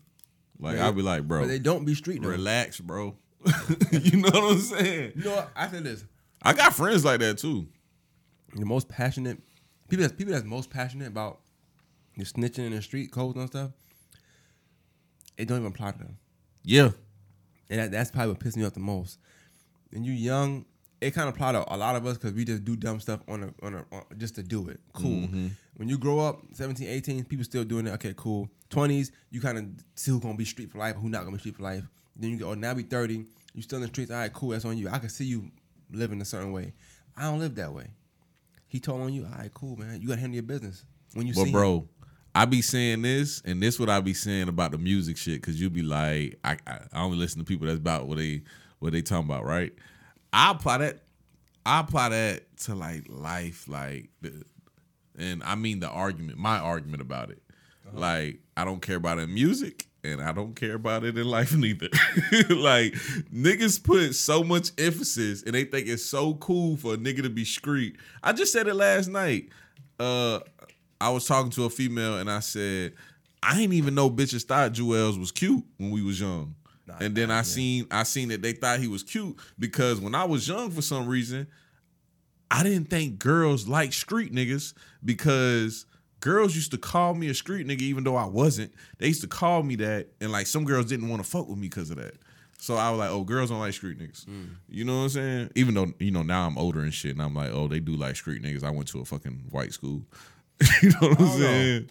Like 0.58 0.76
Yeah. 0.76 0.86
I'll 0.86 0.92
be 0.92 1.02
like, 1.02 1.26
bro, 1.28 1.40
But 1.40 1.48
they 1.48 1.58
don't 1.58 1.84
be 1.84 1.94
street 1.94 2.22
though. 2.22 2.28
relax, 2.28 2.80
bro. 2.80 3.16
you 3.92 4.18
know 4.18 4.30
what 4.30 4.52
I'm 4.52 4.58
saying? 4.58 5.12
You 5.16 5.24
know 5.24 5.36
what? 5.36 5.50
I 5.56 5.66
feel 5.68 5.82
this. 5.82 6.04
I 6.42 6.52
got 6.52 6.74
friends 6.74 7.04
like 7.04 7.20
that 7.20 7.38
too. 7.38 7.66
the 8.54 8.66
most 8.66 8.88
passionate 8.88 9.38
people 9.90 10.04
that's 10.04 10.14
people 10.16 10.32
that's 10.32 10.44
most 10.44 10.70
passionate 10.70 11.08
about 11.08 11.40
the 12.16 12.24
snitching 12.24 12.66
in 12.66 12.72
the 12.72 12.80
street 12.80 13.10
codes 13.10 13.36
and 13.36 13.48
stuff, 13.48 13.70
it 15.36 15.48
don't 15.48 15.58
even 15.58 15.72
apply 15.72 15.92
to 15.92 15.98
them. 15.98 16.18
Yeah. 16.62 16.90
And 17.68 17.80
that, 17.80 17.90
that's 17.90 18.10
probably 18.10 18.32
what 18.32 18.40
pisses 18.40 18.56
me 18.56 18.64
off 18.64 18.74
the 18.74 18.80
most. 18.80 19.18
When 19.90 20.04
you 20.04 20.12
young, 20.12 20.64
it 21.00 21.12
kind 21.12 21.28
of 21.28 21.34
apply 21.34 21.52
to 21.52 21.74
a 21.74 21.76
lot 21.76 21.96
of 21.96 22.06
us 22.06 22.16
because 22.18 22.32
we 22.32 22.44
just 22.44 22.64
do 22.64 22.76
dumb 22.76 23.00
stuff 23.00 23.20
on 23.28 23.42
a, 23.44 23.66
on 23.66 23.74
a 23.74 23.84
on, 23.92 24.02
just 24.16 24.34
to 24.36 24.42
do 24.42 24.68
it. 24.68 24.80
Cool. 24.92 25.10
Mm-hmm. 25.10 25.48
When 25.76 25.88
you 25.88 25.98
grow 25.98 26.20
up, 26.20 26.42
17, 26.52 26.86
18, 26.86 27.24
people 27.24 27.44
still 27.44 27.64
doing 27.64 27.86
it. 27.86 27.90
Okay, 27.92 28.12
cool. 28.16 28.48
20s, 28.70 29.10
you 29.30 29.40
kind 29.40 29.58
of 29.58 29.64
see 29.94 30.10
who's 30.10 30.20
gonna 30.20 30.36
be 30.36 30.44
street 30.44 30.70
for 30.70 30.78
life, 30.78 30.96
who 30.96 31.08
not 31.08 31.24
gonna 31.24 31.32
be 31.32 31.40
street 31.40 31.56
for 31.56 31.62
life. 31.62 31.84
Then 32.20 32.30
you 32.30 32.36
go, 32.36 32.50
oh, 32.50 32.54
now 32.54 32.74
we 32.74 32.82
30, 32.82 33.24
you 33.54 33.62
still 33.62 33.76
in 33.76 33.82
the 33.82 33.88
streets. 33.88 34.10
All 34.10 34.18
right, 34.18 34.32
cool. 34.32 34.50
That's 34.50 34.64
on 34.64 34.76
you. 34.76 34.88
I 34.88 34.98
can 34.98 35.08
see 35.08 35.24
you 35.24 35.50
living 35.90 36.20
a 36.20 36.24
certain 36.24 36.52
way. 36.52 36.74
I 37.16 37.22
don't 37.22 37.38
live 37.38 37.54
that 37.56 37.72
way. 37.72 37.88
He 38.68 38.78
told 38.78 39.00
on 39.00 39.12
you. 39.12 39.24
All 39.24 39.38
right, 39.38 39.52
cool, 39.52 39.76
man. 39.76 40.00
You 40.00 40.08
gotta 40.08 40.20
handle 40.20 40.34
your 40.34 40.44
business 40.44 40.84
when 41.14 41.26
you 41.26 41.34
But 41.34 41.50
bro, 41.50 41.88
I 42.34 42.44
be 42.44 42.62
saying 42.62 43.02
this, 43.02 43.42
and 43.44 43.62
this 43.62 43.80
what 43.80 43.88
I 43.88 44.00
be 44.00 44.14
saying 44.14 44.48
about 44.48 44.70
the 44.70 44.78
music 44.78 45.16
shit, 45.16 45.42
cause 45.42 45.56
you 45.56 45.70
be 45.70 45.82
like, 45.82 46.38
I, 46.44 46.56
I 46.66 46.78
I 46.92 47.02
only 47.02 47.18
listen 47.18 47.40
to 47.40 47.44
people 47.44 47.66
that's 47.66 47.78
about 47.78 48.06
what 48.06 48.18
they 48.18 48.42
what 48.78 48.92
they 48.92 49.02
talking 49.02 49.28
about, 49.28 49.44
right? 49.44 49.72
I 50.32 50.52
apply 50.52 50.78
that, 50.78 51.00
I 51.66 51.80
apply 51.80 52.10
that 52.10 52.56
to 52.58 52.74
like 52.74 53.06
life, 53.08 53.66
like, 53.66 54.10
the, 54.20 54.44
and 55.18 55.42
I 55.42 55.56
mean 55.56 55.80
the 55.80 55.88
argument, 55.88 56.38
my 56.38 56.58
argument 56.58 57.02
about 57.02 57.30
it. 57.30 57.42
Uh-huh. 57.88 57.98
Like 57.98 58.40
I 58.56 58.64
don't 58.64 58.80
care 58.80 58.96
about 58.96 59.18
the 59.18 59.26
music, 59.26 59.86
and 60.02 60.20
I 60.20 60.32
don't 60.32 60.54
care 60.54 60.74
about 60.74 61.04
it 61.04 61.16
in 61.18 61.26
life 61.26 61.54
neither. 61.54 61.88
like 62.50 62.94
niggas 63.32 63.82
put 63.82 64.14
so 64.14 64.42
much 64.42 64.70
emphasis, 64.78 65.42
and 65.42 65.54
they 65.54 65.64
think 65.64 65.88
it's 65.88 66.04
so 66.04 66.34
cool 66.34 66.76
for 66.76 66.94
a 66.94 66.96
nigga 66.96 67.22
to 67.22 67.30
be 67.30 67.44
street. 67.44 67.96
I 68.22 68.32
just 68.32 68.52
said 68.52 68.66
it 68.66 68.74
last 68.74 69.08
night. 69.08 69.48
Uh, 69.98 70.40
I 71.00 71.10
was 71.10 71.26
talking 71.26 71.50
to 71.52 71.64
a 71.64 71.70
female, 71.70 72.18
and 72.18 72.30
I 72.30 72.40
said, 72.40 72.94
I 73.42 73.60
ain't 73.60 73.72
even 73.72 73.94
know 73.94 74.10
bitches 74.10 74.44
thought 74.44 74.72
Juelz 74.72 75.18
was 75.18 75.32
cute 75.32 75.64
when 75.78 75.90
we 75.90 76.02
was 76.02 76.20
young. 76.20 76.54
and 76.98 77.14
then 77.14 77.30
I 77.30 77.42
seen 77.42 77.86
I 77.90 78.02
seen 78.02 78.28
that 78.28 78.42
they 78.42 78.52
thought 78.52 78.80
he 78.80 78.88
was 78.88 79.02
cute 79.02 79.38
because 79.58 80.00
when 80.00 80.14
I 80.14 80.24
was 80.24 80.48
young, 80.48 80.70
for 80.70 80.82
some 80.82 81.06
reason, 81.06 81.46
I 82.50 82.62
didn't 82.62 82.90
think 82.90 83.18
girls 83.18 83.68
like 83.68 83.92
street 83.92 84.32
niggas 84.32 84.74
because 85.04 85.86
girls 86.20 86.54
used 86.54 86.70
to 86.72 86.78
call 86.78 87.14
me 87.14 87.28
a 87.28 87.34
street 87.34 87.66
nigga 87.66 87.82
even 87.82 88.04
though 88.04 88.16
I 88.16 88.26
wasn't. 88.26 88.72
They 88.98 89.08
used 89.08 89.22
to 89.22 89.26
call 89.28 89.62
me 89.62 89.76
that, 89.76 90.08
and 90.20 90.30
like 90.30 90.46
some 90.46 90.64
girls 90.64 90.86
didn't 90.86 91.08
want 91.08 91.22
to 91.22 91.28
fuck 91.28 91.48
with 91.48 91.58
me 91.58 91.68
because 91.68 91.90
of 91.90 91.96
that. 91.96 92.14
So 92.58 92.74
I 92.76 92.90
was 92.90 92.98
like, 92.98 93.10
oh, 93.10 93.24
girls 93.24 93.48
don't 93.48 93.58
like 93.58 93.72
street 93.72 93.98
niggas. 93.98 94.26
You 94.68 94.84
know 94.84 94.96
what 94.98 95.02
I'm 95.04 95.08
saying? 95.08 95.50
Even 95.54 95.74
though 95.74 95.92
you 95.98 96.10
know 96.10 96.22
now 96.22 96.46
I'm 96.46 96.58
older 96.58 96.80
and 96.80 96.92
shit, 96.92 97.12
and 97.12 97.22
I'm 97.22 97.34
like, 97.34 97.50
oh, 97.52 97.68
they 97.68 97.80
do 97.80 97.96
like 97.96 98.16
street 98.16 98.42
niggas. 98.42 98.62
I 98.64 98.70
went 98.70 98.88
to 98.88 99.00
a 99.00 99.04
fucking 99.04 99.46
white 99.50 99.72
school. 99.72 100.02
you 100.82 100.90
know 100.90 100.96
what 101.00 101.10
I'm 101.12 101.16
don't 101.16 101.26
know. 101.26 101.38
saying? 101.38 101.90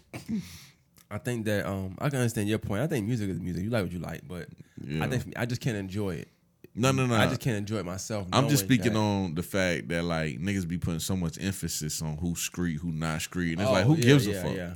I 1.11 1.17
think 1.17 1.45
that 1.45 1.65
um 1.65 1.95
I 1.97 2.09
can 2.09 2.19
understand 2.19 2.49
your 2.49 2.59
point. 2.59 2.83
I 2.83 2.87
think 2.87 3.07
music 3.07 3.29
is 3.29 3.39
music. 3.39 3.63
You 3.63 3.71
like 3.71 3.83
what 3.83 3.91
you 3.91 3.97
like, 3.99 4.21
but 4.27 4.47
Yeah. 4.85 5.03
I 5.03 5.07
think 5.07 5.33
I 5.35 5.45
just 5.47 5.59
can't 5.59 5.75
enjoy 5.77 6.11
it. 6.15 6.27
No, 6.75 6.91
no, 6.91 7.05
no. 7.07 7.15
I 7.15 7.27
just 7.27 7.41
can't 7.41 7.57
enjoy 7.57 7.77
it 7.77 7.85
myself. 7.85 8.27
I'm 8.31 8.47
just 8.47 8.63
speaking 8.63 8.93
that- 8.93 8.99
on 8.99 9.35
the 9.35 9.43
fact 9.43 9.89
that 9.89 10.03
like 10.03 10.39
niggas 10.39 10.67
be 10.67 10.77
putting 10.77 10.99
so 10.99 11.15
much 11.17 11.37
emphasis 11.41 12.01
on 12.01 12.17
who's 12.17 12.39
street, 12.39 12.77
who 12.77 12.91
not 12.91 13.21
street, 13.21 13.53
and 13.53 13.61
it's 13.61 13.69
Oh, 13.69 13.73
like 13.73 13.85
who 13.85 13.95
yeah, 13.95 14.01
gives 14.03 14.27
a 14.27 14.33
fuck? 14.41 14.55
Yeah. 14.55 14.73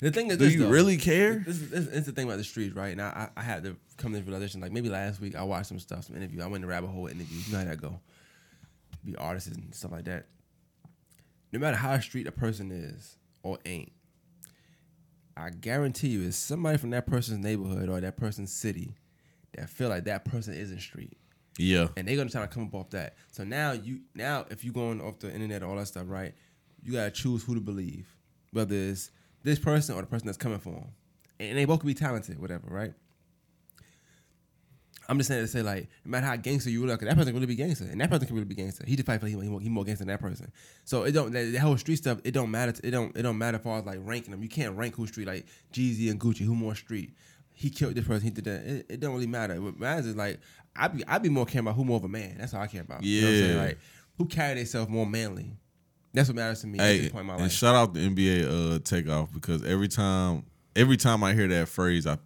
The 0.00 0.12
thing 0.12 0.28
is, 0.30 0.36
Do 0.38 0.44
this, 0.44 0.54
you 0.54 0.60
though. 0.62 0.68
really 0.70 0.96
care? 0.96 1.42
This 1.44 1.56
is, 1.60 1.70
this 1.70 1.86
is 1.88 2.06
the 2.06 2.12
thing 2.12 2.26
about 2.26 2.36
the 2.38 2.44
streets, 2.44 2.72
right? 2.76 2.96
Now, 2.96 3.08
I, 3.08 3.28
I 3.36 3.42
had 3.42 3.64
to 3.64 3.76
come 3.96 4.12
to 4.12 4.18
this 4.18 4.26
realization. 4.28 4.60
Like 4.60 4.70
maybe 4.70 4.88
last 4.88 5.20
week, 5.20 5.34
I 5.34 5.42
watched 5.42 5.66
some 5.66 5.80
stuff, 5.80 6.04
some 6.04 6.16
interview. 6.16 6.40
I 6.40 6.46
went 6.46 6.62
to 6.62 6.68
rabbit 6.68 6.86
hole 6.86 7.08
interviews. 7.08 7.46
You 7.48 7.52
know 7.52 7.58
how 7.58 7.64
that 7.64 7.80
go. 7.80 7.98
Be 9.04 9.16
artists 9.16 9.48
and 9.50 9.74
stuff 9.74 9.90
like 9.90 10.04
that. 10.04 10.26
No 11.52 11.58
matter 11.58 11.76
how 11.76 11.98
street 11.98 12.28
a 12.28 12.32
person 12.32 12.70
is 12.70 13.16
or 13.42 13.58
ain't, 13.66 13.90
I 15.36 15.50
guarantee 15.50 16.08
you, 16.08 16.22
it's 16.28 16.36
somebody 16.36 16.78
from 16.78 16.90
that 16.90 17.06
person's 17.06 17.38
neighborhood 17.38 17.88
or 17.88 18.00
that 18.00 18.16
person's 18.16 18.52
city 18.52 18.94
that 19.58 19.68
feel 19.70 19.88
like 19.88 20.04
that 20.04 20.24
person 20.24 20.54
isn't 20.54 20.80
street 20.80 21.16
Yeah. 21.58 21.88
and 21.96 22.06
they're 22.08 22.16
gonna 22.16 22.30
try 22.30 22.42
to 22.42 22.48
come 22.48 22.64
up 22.64 22.74
off 22.74 22.90
that. 22.90 23.16
So 23.32 23.44
now 23.44 23.72
you 23.72 24.00
now 24.14 24.46
if 24.50 24.64
you're 24.64 24.74
going 24.74 25.00
off 25.00 25.18
the 25.18 25.32
internet 25.32 25.62
and 25.62 25.70
all 25.70 25.76
that 25.76 25.86
stuff, 25.88 26.04
right? 26.06 26.34
You 26.82 26.92
gotta 26.92 27.10
choose 27.10 27.42
who 27.44 27.54
to 27.54 27.60
believe, 27.60 28.06
whether 28.52 28.74
it's 28.74 29.10
this 29.42 29.58
person 29.58 29.94
or 29.94 30.00
the 30.00 30.06
person 30.06 30.26
that's 30.26 30.38
coming 30.38 30.58
for 30.58 30.70
them, 30.74 30.88
and 31.40 31.56
they 31.58 31.64
both 31.64 31.80
could 31.80 31.86
be 31.86 31.94
talented, 31.94 32.38
whatever, 32.40 32.66
right? 32.68 32.92
I'm 35.10 35.16
just 35.16 35.28
saying 35.28 35.42
to 35.42 35.48
say 35.48 35.62
like, 35.62 35.88
no 36.04 36.10
matter 36.10 36.26
how 36.26 36.36
gangster 36.36 36.68
you 36.68 36.84
look, 36.84 37.00
that 37.00 37.08
person 37.14 37.26
can 37.28 37.34
really 37.34 37.46
be 37.46 37.54
gangster, 37.54 37.86
and 37.86 37.98
that 38.00 38.10
person 38.10 38.26
can 38.26 38.36
really 38.36 38.44
be 38.46 38.54
gangster. 38.54 38.84
He 38.86 38.94
just 38.94 39.06
probably 39.06 39.30
feel 39.30 39.38
like 39.38 39.44
he, 39.46 39.50
more- 39.50 39.60
he 39.60 39.68
more 39.70 39.84
gangster 39.84 40.04
than 40.04 40.08
that 40.12 40.20
person. 40.20 40.52
So 40.84 41.04
it 41.04 41.12
don't 41.12 41.32
that, 41.32 41.50
that 41.52 41.60
whole 41.60 41.78
street 41.78 41.96
stuff. 41.96 42.18
It 42.24 42.32
don't 42.32 42.50
matter. 42.50 42.74
It 42.84 42.90
don't 42.90 43.16
it 43.16 43.22
don't 43.22 43.38
matter 43.38 43.56
as 43.56 43.62
far 43.64 43.78
as 43.78 43.86
like 43.86 44.00
ranking 44.02 44.32
them. 44.32 44.42
You 44.42 44.50
can't 44.50 44.76
rank 44.76 44.96
who 44.96 45.06
street 45.06 45.26
like 45.26 45.46
Jeezy 45.72 46.10
and 46.10 46.20
Gucci. 46.20 46.40
Who 46.44 46.54
more 46.54 46.74
street? 46.74 47.14
He 47.58 47.70
killed 47.70 47.96
this 47.96 48.06
person. 48.06 48.22
He 48.22 48.30
did 48.30 48.44
that. 48.44 48.62
It, 48.62 48.86
it 48.88 49.00
don't 49.00 49.12
really 49.14 49.26
matter. 49.26 49.60
What 49.60 49.80
matters 49.80 50.06
is 50.06 50.14
like 50.14 50.38
I 50.76 50.86
be 50.86 51.02
I 51.08 51.18
be 51.18 51.28
more 51.28 51.44
caring 51.44 51.66
about 51.66 51.74
who 51.74 51.84
more 51.84 51.96
of 51.96 52.04
a 52.04 52.08
man. 52.08 52.36
That's 52.38 52.54
all 52.54 52.60
I 52.60 52.68
care 52.68 52.82
about. 52.82 53.02
You 53.02 53.20
know 53.20 53.26
what 53.26 53.32
I'm 53.32 53.40
saying? 53.40 53.56
Yeah. 53.56 53.62
Like 53.62 53.78
who 54.16 54.26
carry 54.26 54.54
themselves 54.54 54.88
more 54.88 55.04
manly. 55.04 55.56
That's 56.14 56.28
what 56.28 56.36
matters 56.36 56.60
to 56.60 56.68
me 56.68 56.78
at 56.78 56.86
this 56.86 57.10
point 57.10 57.22
in 57.22 57.26
my 57.26 57.36
and 57.36 57.50
shout 57.50 57.74
out 57.74 57.94
the 57.94 58.00
NBA 58.08 58.76
uh 58.76 58.78
takeoff 58.78 59.32
because 59.32 59.64
every 59.64 59.88
time 59.88 60.44
every 60.76 60.96
time 60.96 61.24
I 61.24 61.34
hear 61.34 61.48
that 61.48 61.68
phrase, 61.68 62.06
I 62.06 62.18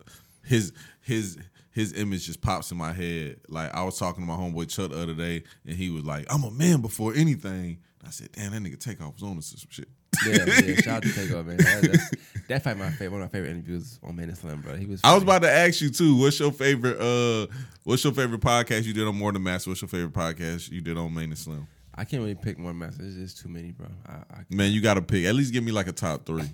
his 0.44 0.74
his 1.00 1.38
his 1.70 1.94
image 1.94 2.26
just 2.26 2.42
pops 2.42 2.70
in 2.70 2.76
my 2.76 2.92
head. 2.92 3.40
Like 3.48 3.74
I 3.74 3.84
was 3.84 3.98
talking 3.98 4.22
to 4.22 4.28
my 4.28 4.36
homeboy 4.36 4.68
Chuck 4.68 4.90
the 4.90 5.00
other 5.00 5.14
day, 5.14 5.44
and 5.64 5.74
he 5.74 5.88
was 5.88 6.04
like, 6.04 6.26
"I'm 6.28 6.44
a 6.44 6.50
man 6.50 6.82
before 6.82 7.14
anything." 7.14 7.78
I 8.06 8.10
said, 8.10 8.32
"Damn, 8.32 8.52
that 8.52 8.60
nigga 8.62 8.78
Takeoff 8.78 9.14
was 9.14 9.22
on 9.22 9.36
to 9.36 9.42
some 9.42 9.70
shit." 9.70 9.88
Yeah, 10.26 10.44
yeah. 10.46 10.74
Shout 10.80 10.88
out 10.88 11.02
to 11.02 11.12
Takeoff, 11.12 11.46
man. 11.46 11.56
That, 11.56 11.82
that's, 11.82 12.10
that's 12.48 12.62
probably 12.64 12.82
my 12.82 12.90
favorite. 12.90 13.12
One 13.12 13.22
of 13.22 13.32
my 13.32 13.38
favorite 13.38 13.50
interviews 13.50 13.98
on 14.02 14.16
Man 14.16 14.28
and 14.28 14.38
Slim, 14.38 14.60
bro. 14.60 14.76
He 14.76 14.86
was. 14.86 15.00
I 15.04 15.14
was 15.14 15.22
funny. 15.24 15.36
about 15.36 15.46
to 15.46 15.52
ask 15.52 15.80
you 15.80 15.90
too. 15.90 16.16
What's 16.16 16.38
your 16.38 16.52
favorite? 16.52 17.00
Uh, 17.00 17.46
what's 17.84 18.04
your 18.04 18.12
favorite 18.12 18.40
podcast 18.40 18.84
you 18.84 18.92
did 18.92 19.06
on 19.06 19.16
More 19.16 19.32
Than 19.32 19.42
Master? 19.42 19.70
What's 19.70 19.82
your 19.82 19.88
favorite 19.88 20.12
podcast 20.12 20.70
you 20.70 20.80
did 20.80 20.96
on 20.96 21.12
Main 21.14 21.24
and 21.24 21.38
Slim? 21.38 21.66
I 21.94 22.04
can't 22.04 22.22
really 22.22 22.34
pick 22.34 22.58
one 22.58 22.78
master. 22.78 23.02
It's 23.04 23.16
just 23.16 23.38
too 23.38 23.48
many, 23.48 23.70
bro. 23.70 23.86
I, 24.06 24.12
I 24.12 24.44
Man, 24.48 24.72
you 24.72 24.80
got 24.80 24.94
to 24.94 25.02
pick. 25.02 25.26
At 25.26 25.34
least 25.34 25.52
give 25.52 25.62
me 25.62 25.72
like 25.72 25.88
a 25.88 25.92
top 25.92 26.24
three. 26.24 26.48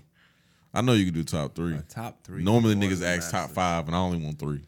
I 0.74 0.80
know 0.80 0.92
you 0.92 1.04
can 1.06 1.14
do 1.14 1.24
top 1.24 1.54
three. 1.54 1.74
a 1.74 1.82
top 1.82 2.22
three. 2.24 2.42
Normally 2.42 2.74
niggas 2.74 3.04
ask 3.04 3.30
top 3.30 3.50
five, 3.50 3.86
and 3.86 3.94
I 3.94 3.98
only 3.98 4.22
want 4.22 4.38
three. 4.38 4.62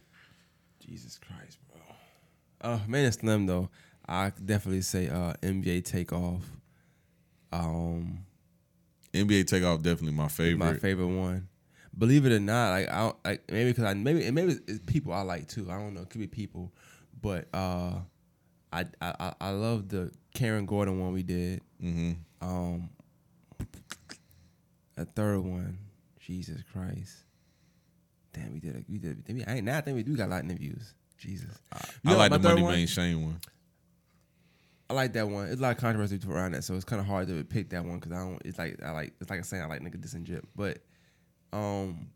Jesus 0.86 1.18
Christ, 1.18 1.58
bro. 1.70 2.70
Uh, 2.72 2.78
Man 2.86 3.04
and 3.04 3.14
Slim 3.14 3.46
though, 3.46 3.68
I 4.08 4.32
definitely 4.44 4.82
say 4.82 5.08
uh, 5.08 5.34
NBA 5.42 5.84
Takeoff. 5.84 6.42
Um, 7.52 8.24
NBA 9.12 9.47
Takeoff 9.47 9.82
definitely 9.82 10.12
my 10.16 10.28
favorite. 10.28 10.59
my 10.59 10.74
favorite 10.74 11.07
one. 11.09 11.49
Believe 11.97 12.24
it 12.27 12.32
or 12.32 12.39
not, 12.41 12.70
like 12.70 12.89
I 12.89 12.99
don't, 13.01 13.16
like 13.24 13.51
maybe 13.51 13.70
because 13.70 13.85
I 13.85 13.95
maybe 13.95 14.24
and 14.24 14.35
maybe 14.35 14.57
it's 14.69 14.85
people 14.87 15.12
I 15.12 15.23
like 15.23 15.49
too. 15.49 15.69
I 15.70 15.74
don't 15.78 15.93
know. 15.95 16.03
It 16.03 16.11
could 16.11 16.20
be 16.20 16.28
people, 16.28 16.73
but 17.20 17.49
uh, 17.53 17.95
I 18.73 18.85
I 19.03 19.15
I- 19.19 19.35
I 19.41 19.51
love 19.51 19.89
the 19.89 20.12
Karen 20.32 20.66
Gordon 20.66 21.01
one 21.01 21.12
we 21.12 21.24
did. 21.24 21.61
hmm 21.81 22.12
Um, 22.41 22.91
a 24.97 25.05
third 25.05 25.41
one, 25.41 25.78
Jesus 26.20 26.62
Christ. 26.73 27.24
Damn, 28.32 28.53
we 28.53 28.61
did. 28.61 28.77
A, 28.77 28.85
we 28.89 28.99
did. 28.99 29.24
I 29.49 29.55
ain't 29.57 29.65
now. 29.65 29.78
I 29.78 29.81
think 29.81 29.97
we 29.97 30.03
do 30.05 30.16
got 30.16 30.27
a 30.28 30.31
lot 30.31 30.45
of 30.45 30.51
interviews. 30.51 30.95
Jesus. 31.19 31.59
You 32.03 32.12
I 32.12 32.16
like 32.16 32.32
the 32.32 32.39
Money 32.39 32.62
one? 32.62 32.74
Man 32.77 32.87
Shane 32.87 33.23
one. 33.23 33.41
I 34.90 34.92
like 34.92 35.12
that 35.12 35.28
one. 35.28 35.46
It's 35.46 35.60
a 35.60 35.62
lot 35.62 35.70
of 35.70 35.78
controversy 35.78 36.18
around 36.28 36.52
that, 36.52 36.64
so 36.64 36.74
it's 36.74 36.84
kind 36.84 36.98
of 37.00 37.06
hard 37.06 37.28
to 37.28 37.44
pick 37.44 37.70
that 37.70 37.84
one 37.84 38.00
because 38.00 38.10
I 38.12 38.16
don't. 38.16 38.42
It's 38.44 38.58
like 38.58 38.82
I 38.82 38.90
like. 38.90 39.14
It's 39.20 39.30
like 39.30 39.38
I'm 39.38 39.44
saying 39.44 39.62
I 39.62 39.66
like 39.66 39.80
nigga 39.82 40.00
diss 40.00 40.14
and 40.14 40.26
jip, 40.26 40.44
but 40.56 40.78
um, 41.52 42.08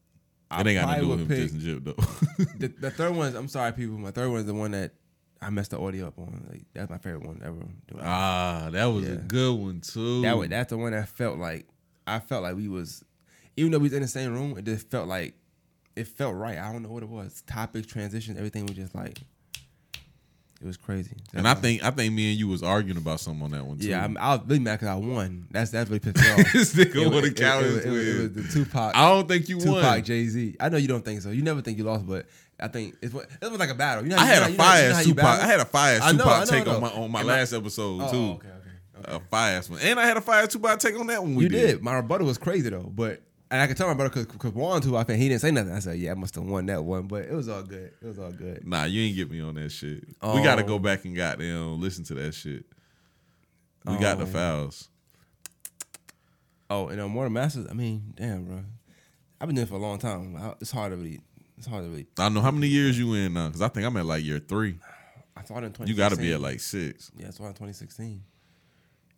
I 0.50 0.60
It 0.60 0.66
ain't 0.68 0.80
got 0.80 0.88
nothing 0.88 1.02
to 1.02 1.06
probably 1.06 1.06
do 1.06 1.08
with 1.08 1.20
him 1.20 1.28
pick- 1.28 1.50
dissing 1.50 1.60
Jip 1.60 1.84
though. 1.84 2.44
the, 2.58 2.68
the 2.80 2.90
third 2.90 3.14
one 3.14 3.28
is 3.28 3.34
I'm 3.34 3.48
sorry 3.48 3.72
people. 3.72 3.96
My 3.98 4.10
third 4.10 4.28
one 4.30 4.40
is 4.40 4.46
the 4.46 4.54
one 4.54 4.72
that 4.72 4.92
I 5.40 5.50
messed 5.50 5.70
the 5.70 5.78
audio 5.78 6.08
up 6.08 6.18
on. 6.18 6.46
Like 6.50 6.64
that's 6.72 6.90
my 6.90 6.98
favorite 6.98 7.24
one 7.24 7.40
ever. 7.44 8.00
Ah, 8.02 8.68
that 8.72 8.86
was 8.86 9.08
a 9.08 9.16
good 9.16 9.54
one 9.54 9.80
too. 9.80 10.22
that 10.22 10.36
was 10.36 10.48
that's 10.48 10.70
the 10.70 10.78
one 10.78 10.92
that 10.92 11.08
felt 11.08 11.38
like 11.38 11.66
I 12.06 12.18
felt 12.18 12.42
like 12.42 12.56
we 12.56 12.68
was 12.68 13.04
even 13.56 13.72
though 13.72 13.78
we 13.78 13.84
was 13.84 13.92
in 13.92 14.02
the 14.02 14.08
same 14.08 14.32
room, 14.32 14.58
it 14.58 14.64
just 14.64 14.90
felt 14.90 15.08
like 15.08 15.34
it 15.96 16.08
felt 16.08 16.34
right. 16.34 16.58
I 16.58 16.72
don't 16.72 16.82
know 16.82 16.88
what 16.88 17.02
it 17.04 17.08
was. 17.08 17.42
Topics, 17.46 17.86
transitions, 17.86 18.36
everything 18.36 18.66
was 18.66 18.76
just 18.76 18.94
like 18.94 19.20
it 20.64 20.66
was 20.68 20.76
crazy. 20.78 21.14
and 21.34 21.46
I 21.46 21.52
think 21.54 21.84
I 21.84 21.90
think 21.90 22.12
me 22.14 22.30
and 22.30 22.38
you 22.40 22.48
was 22.48 22.62
arguing 22.62 22.96
about 22.96 23.20
something 23.20 23.42
on 23.44 23.50
that 23.50 23.64
one 23.66 23.78
too. 23.78 23.86
yeah, 23.88 24.02
I'm, 24.02 24.16
I 24.18 24.34
was 24.36 24.46
really 24.46 24.60
mad 24.60 24.80
because 24.80 24.88
I 24.88 24.94
won. 24.96 25.46
That's 25.50 25.70
that's 25.70 25.88
really 25.90 26.00
pissed 26.00 26.16
me 26.16 26.30
off. 26.30 26.36
this 26.52 26.74
nigga 26.74 26.96
It 26.96 27.08
would 27.10 27.22
was- 27.22 27.38
have 27.40 27.62
it- 27.62 27.66
it, 27.66 27.86
it, 27.86 28.08
it 28.08 28.20
was 28.22 28.32
the 28.32 28.64
Tupac. 28.64 28.96
I 28.96 29.08
don't 29.10 29.28
think 29.28 29.48
you 29.48 29.60
Tupac, 29.60 29.82
won. 29.84 30.02
Jay 30.04 30.24
Z. 30.26 30.56
I 30.58 30.68
know 30.70 30.78
you 30.78 30.88
don't 30.88 31.04
think 31.04 31.20
so. 31.20 31.30
You 31.30 31.42
never 31.42 31.60
think 31.60 31.78
you 31.78 31.84
lost, 31.84 32.06
but 32.06 32.26
I 32.58 32.68
think 32.68 32.96
it's 33.02 33.14
it 33.14 33.50
was 33.50 33.58
like 33.60 33.70
a 33.70 33.74
battle. 33.74 34.04
You 34.04 34.10
know, 34.10 34.16
I 34.16 34.24
had 34.24 34.50
you 34.50 34.56
know- 34.56 34.64
a 34.64 34.66
fire 34.66 34.82
you 34.82 34.88
know 34.88 34.94
how 34.96 35.02
Tupac. 35.02 35.40
I 35.40 35.46
had 35.46 35.60
a 35.60 35.64
fire 35.66 36.00
I 36.02 36.12
know, 36.12 36.18
Tupac 36.24 36.40
know, 36.40 36.46
take 36.58 36.66
on 36.68 36.80
my 36.80 36.88
on 36.88 37.10
my 37.10 37.20
And 37.20 37.30
I- 37.30 37.34
last 37.36 37.52
episode 37.52 38.00
Oh, 38.02 38.10
too. 38.10 38.16
okay, 38.36 38.48
okay. 38.48 39.08
okay. 39.10 39.16
A 39.16 39.20
fire 39.28 39.60
one, 39.68 39.80
and 39.82 40.00
I 40.00 40.06
had 40.06 40.16
a 40.16 40.20
fire 40.22 40.46
Tupac 40.46 40.78
take 40.78 40.98
on 40.98 41.06
that 41.08 41.22
one. 41.22 41.34
We 41.34 41.44
you 41.44 41.48
did. 41.50 41.82
My 41.82 41.94
rebuttal 41.96 42.26
was 42.26 42.38
crazy 42.38 42.70
though, 42.70 42.90
but 42.94 43.20
and 43.50 43.60
I 43.60 43.66
could 43.66 43.76
tell 43.76 43.86
my 43.88 43.94
brother 43.94 44.24
because 44.24 44.52
Juan 44.52 44.80
too. 44.80 44.96
I 44.96 45.04
think 45.04 45.20
he 45.20 45.28
didn't 45.28 45.40
say 45.42 45.50
nothing. 45.50 45.72
I 45.72 45.78
said, 45.78 45.98
"Yeah, 45.98 46.12
I 46.12 46.14
must 46.14 46.34
have 46.34 46.44
won 46.44 46.66
that 46.66 46.82
one," 46.84 47.06
but 47.06 47.24
it 47.24 47.32
was 47.32 47.48
all 47.48 47.62
good. 47.62 47.92
It 48.02 48.06
was 48.06 48.18
all 48.18 48.32
good. 48.32 48.66
Nah, 48.66 48.84
you 48.84 49.02
ain't 49.02 49.16
get 49.16 49.30
me 49.30 49.40
on 49.40 49.54
that 49.56 49.70
shit. 49.70 50.04
we 50.22 50.42
got 50.42 50.56
to 50.56 50.64
Oh. 50.64 50.66
go 50.66 50.78
back 50.78 51.04
and 51.04 51.14
goddamn 51.14 51.80
listen 51.80 52.04
to 52.04 52.14
that 52.14 52.34
shit. 52.34 52.64
We 53.86 53.96
got 53.98 54.18
the 54.18 54.24
Oh. 54.24 54.26
fouls. 54.26 54.88
Oh, 56.70 56.88
and 56.88 57.00
uh, 57.00 57.08
Mortal 57.08 57.30
Masters. 57.30 57.66
I 57.70 57.74
mean, 57.74 58.14
damn, 58.16 58.44
bro. 58.44 58.64
I've 59.40 59.48
been 59.48 59.54
doing 59.56 59.66
it 59.66 59.68
for 59.68 59.74
a 59.74 59.78
long 59.78 59.98
time. 59.98 60.34
I, 60.36 60.54
it's 60.60 60.70
hard 60.70 60.92
to 60.92 60.96
really. 60.96 61.20
It's 61.58 61.66
hard 61.66 61.84
to 61.84 61.90
really. 61.90 62.06
I 62.18 62.22
don't 62.24 62.34
know 62.34 62.40
how 62.40 62.50
many 62.50 62.68
years 62.68 62.98
you 62.98 63.12
in 63.14 63.34
now, 63.34 63.48
because 63.48 63.60
I 63.62 63.68
think 63.68 63.86
I'm 63.86 63.96
at 63.96 64.06
like 64.06 64.24
year 64.24 64.38
three. 64.38 64.78
I 65.36 65.44
started 65.44 65.66
in 65.66 65.72
2016. 65.72 65.88
You 65.88 65.94
got 65.96 66.10
to 66.10 66.16
be 66.16 66.32
at 66.32 66.40
like 66.40 66.60
six. 66.60 67.10
Yeah, 67.16 67.28
I 67.28 67.30
started 67.30 67.50
in 67.50 67.54
2016. 67.68 68.22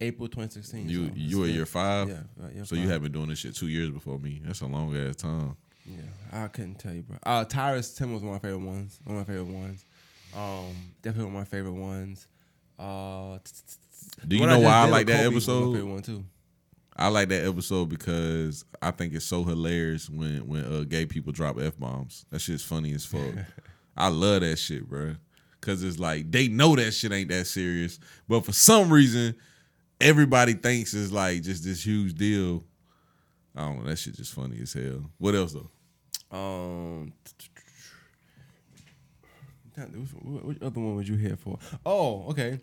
April 0.01 0.29
2016. 0.29 0.89
You 0.89 1.07
so 1.09 1.13
you 1.15 1.43
been- 1.43 1.55
year 1.55 1.67
five. 1.67 2.09
Yeah, 2.09 2.21
right, 2.37 2.55
year 2.55 2.65
So 2.65 2.75
you 2.77 2.89
have 2.89 3.03
been 3.03 3.13
doing 3.13 3.29
this 3.29 3.39
shit 3.39 3.55
two 3.55 3.69
years 3.69 3.91
before 3.91 4.19
me. 4.19 4.41
That's 4.45 4.61
a 4.61 4.67
long 4.67 4.95
ass 4.97 5.17
time. 5.17 5.57
Yeah, 5.87 6.43
I 6.45 6.49
couldn't 6.49 6.77
tell 6.79 6.93
you, 6.93 7.03
bro. 7.03 7.17
Uh, 7.25 7.45
Tyrus 7.45 7.95
Tim 7.95 8.13
was 8.13 8.23
one 8.23 8.35
of 8.37 8.43
my 8.43 8.49
favorite 8.49 8.67
ones. 8.67 8.99
One 9.05 9.17
of 9.19 9.27
my 9.29 9.33
favorite 9.35 9.53
ones. 9.55 9.85
Um, 10.37 10.75
definitely 11.03 11.33
one 11.33 11.43
of 11.43 11.49
my 11.53 11.57
favorite 11.57 11.73
ones. 11.73 12.27
Uh, 12.79 13.39
Do 14.27 14.37
you 14.37 14.47
know 14.47 14.59
why 14.59 14.73
I 14.73 14.89
like 14.89 15.07
that 15.07 15.23
Kobe 15.25 15.35
episode? 15.37 15.83
one 15.85 16.03
too. 16.03 16.25
I 16.99 17.09
like 17.09 17.29
that 17.29 17.47
episode 17.47 17.89
because 17.91 18.65
I 18.81 18.91
think 18.91 19.15
it's 19.15 19.25
so 19.25 19.45
hilarious 19.45 20.09
when 20.11 20.47
when 20.47 20.65
uh, 20.65 20.85
gay 20.89 21.07
people 21.07 21.33
drop 21.33 21.59
f 21.61 21.79
bombs. 21.79 22.25
That 22.31 22.41
shit's 22.41 22.63
funny 22.65 22.93
as 22.93 23.05
fuck. 23.05 23.35
I 23.97 24.09
love 24.09 24.41
that 24.41 24.59
shit, 24.59 24.89
bro. 24.89 25.15
Cause 25.61 25.83
it's 25.83 25.99
like 25.99 26.31
they 26.31 26.49
know 26.49 26.77
that 26.77 26.93
shit 26.93 27.13
ain't 27.13 27.29
that 27.31 27.47
serious, 27.47 27.99
but 28.29 28.45
for 28.45 28.53
some 28.53 28.93
reason, 28.93 29.35
everybody 30.01 30.55
thinks 30.55 30.95
it's 30.95 31.13
like 31.13 31.43
just 31.43 31.65
this 31.65 31.85
huge 31.85 32.15
deal. 32.15 32.65
I 33.55 33.63
don't 33.63 33.79
know. 33.79 33.91
That 33.91 33.97
shit 33.97 34.15
just 34.15 34.35
funny 34.35 34.59
as 34.61 34.73
hell. 34.73 35.11
What 35.19 35.35
else 35.35 35.55
though? 35.55 35.71
Um, 36.37 37.13
which, 40.45 40.59
other 40.63 40.81
one 40.81 40.97
was 40.97 41.09
you 41.09 41.17
here 41.17 41.37
for? 41.37 41.59
Oh, 41.85 42.27
okay. 42.31 42.61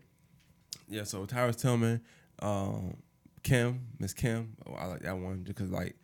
Yeah, 0.89 1.03
so 1.03 1.25
Tyrus 1.25 1.55
Tillman, 1.55 2.01
um, 2.39 2.97
Kim, 3.41 3.87
Miss 3.99 4.13
Kim. 4.13 4.55
Oh, 4.67 4.73
I 4.73 4.85
like 4.85 5.01
that 5.01 5.17
one 5.17 5.43
because 5.43 5.71
like 5.71 5.95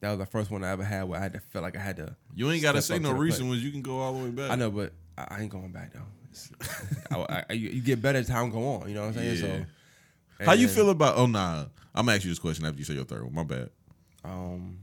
that 0.00 0.10
was 0.10 0.18
the 0.18 0.26
first 0.26 0.50
one 0.50 0.64
I 0.64 0.70
ever 0.70 0.84
had 0.84 1.04
where 1.04 1.18
I 1.18 1.22
had 1.22 1.34
to 1.34 1.40
feel 1.40 1.62
like 1.62 1.76
I 1.76 1.80
had 1.80 1.96
to. 1.96 2.16
You 2.34 2.50
ain't 2.50 2.62
got 2.62 2.72
to 2.72 2.82
say 2.82 2.98
no 2.98 3.12
recent 3.12 3.48
ones. 3.48 3.62
You 3.62 3.70
can 3.70 3.82
go 3.82 4.00
all 4.00 4.14
the 4.14 4.24
way 4.24 4.30
back. 4.30 4.50
I 4.50 4.56
know, 4.56 4.70
but 4.70 4.92
I, 5.16 5.26
I 5.30 5.40
ain't 5.42 5.50
going 5.50 5.70
back 5.70 5.92
though. 5.92 6.00
I, 7.10 7.44
I, 7.50 7.52
you, 7.52 7.68
you 7.68 7.82
get 7.82 8.00
better 8.00 8.18
as 8.18 8.28
time 8.28 8.50
go 8.50 8.66
on. 8.74 8.88
You 8.88 8.94
know 8.94 9.02
what 9.02 9.08
I'm 9.08 9.14
saying? 9.14 9.36
Yeah. 9.36 9.58
So, 9.58 9.66
How 10.44 10.52
you 10.52 10.68
feel 10.68 10.90
about? 10.90 11.16
Oh 11.16 11.26
nah, 11.26 11.66
I'm 11.94 12.06
gonna 12.06 12.16
ask 12.16 12.24
you 12.24 12.30
this 12.30 12.38
question 12.38 12.64
after 12.64 12.78
you 12.78 12.84
say 12.84 12.94
your 12.94 13.04
third 13.04 13.24
one. 13.24 13.34
My 13.34 13.44
bad. 13.44 13.70
Um, 14.24 14.78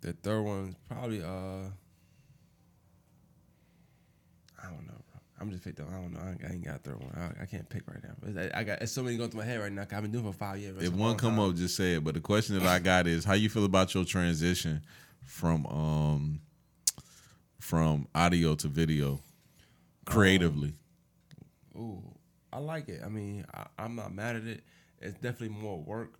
the 0.00 0.12
third 0.12 0.42
one's 0.42 0.74
probably 0.88 1.22
uh, 1.22 1.26
I 4.62 4.66
don't 4.66 4.86
know, 4.86 4.94
bro. 5.10 5.20
I'm 5.40 5.50
just 5.50 5.64
picked 5.64 5.80
up. 5.80 5.88
I 5.90 5.94
don't 5.94 6.12
know. 6.12 6.20
I 6.20 6.30
ain't, 6.30 6.44
I 6.44 6.52
ain't 6.52 6.64
got 6.64 6.76
a 6.76 6.78
third 6.78 7.00
one. 7.00 7.10
I, 7.16 7.42
I 7.42 7.46
can't 7.46 7.68
pick 7.68 7.82
right 7.88 8.02
now. 8.02 8.14
But 8.20 8.54
I, 8.54 8.60
I 8.60 8.64
got 8.64 8.82
it's 8.82 8.92
so 8.92 9.02
many 9.02 9.16
going 9.16 9.30
through 9.30 9.40
my 9.40 9.46
head 9.46 9.60
right 9.60 9.72
now. 9.72 9.82
I've 9.82 9.88
been 9.88 10.12
doing 10.12 10.26
it 10.26 10.32
for 10.32 10.36
five 10.36 10.58
years. 10.58 10.82
If 10.82 10.92
one 10.92 11.16
come 11.16 11.36
time. 11.36 11.50
up, 11.50 11.56
just 11.56 11.76
say 11.76 11.94
it. 11.94 12.04
But 12.04 12.14
the 12.14 12.20
question 12.20 12.58
that 12.58 12.66
I 12.66 12.78
got 12.78 13.06
is, 13.06 13.24
how 13.24 13.34
you 13.34 13.48
feel 13.48 13.64
about 13.64 13.94
your 13.94 14.04
transition 14.04 14.82
from 15.24 15.66
um 15.66 16.40
from 17.58 18.06
audio 18.14 18.54
to 18.56 18.68
video 18.68 19.20
creatively? 20.04 20.74
Ooh, 21.76 22.02
I 22.52 22.58
like 22.58 22.88
it. 22.88 23.02
I 23.04 23.08
mean, 23.08 23.44
I, 23.54 23.66
I'm 23.78 23.96
not 23.96 24.14
mad 24.14 24.36
at 24.36 24.44
it. 24.44 24.62
It's 25.00 25.14
definitely 25.14 25.50
more 25.50 25.78
work, 25.80 26.18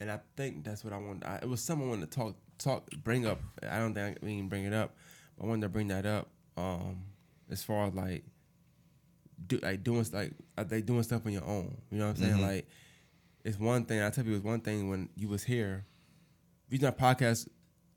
and 0.00 0.10
I 0.10 0.20
think 0.36 0.64
that's 0.64 0.84
what 0.84 0.92
I 0.92 0.98
want. 0.98 1.24
I, 1.26 1.36
it 1.42 1.48
was 1.48 1.60
someone 1.62 1.88
wanted 1.88 2.10
to 2.10 2.16
talk, 2.16 2.36
talk, 2.58 2.90
bring 3.02 3.26
up. 3.26 3.40
I 3.68 3.78
don't 3.78 3.94
think 3.94 4.18
we 4.22 4.36
can 4.36 4.48
bring 4.48 4.64
it 4.64 4.72
up, 4.72 4.94
but 5.36 5.44
I 5.44 5.48
wanted 5.48 5.62
to 5.62 5.68
bring 5.70 5.88
that 5.88 6.06
up. 6.06 6.28
Um, 6.56 7.04
as 7.50 7.62
far 7.62 7.86
as 7.86 7.94
like, 7.94 8.24
do 9.46 9.58
like 9.62 9.82
doing 9.82 10.06
like 10.12 10.32
are 10.56 10.64
they 10.64 10.82
doing 10.82 11.02
stuff 11.02 11.26
on 11.26 11.32
your 11.32 11.44
own? 11.44 11.76
You 11.90 11.98
know 11.98 12.08
what 12.08 12.16
I'm 12.18 12.22
saying? 12.22 12.36
Mhm. 12.36 12.42
Like, 12.46 12.68
it's 13.44 13.58
one 13.58 13.84
thing. 13.86 14.00
I 14.02 14.10
tell 14.10 14.24
you, 14.24 14.34
it's 14.34 14.44
one 14.44 14.60
thing 14.60 14.88
when 14.88 15.08
you 15.16 15.28
was 15.28 15.42
here. 15.44 15.84
Reason 16.70 16.86
our 16.86 16.92
podcast 16.92 17.48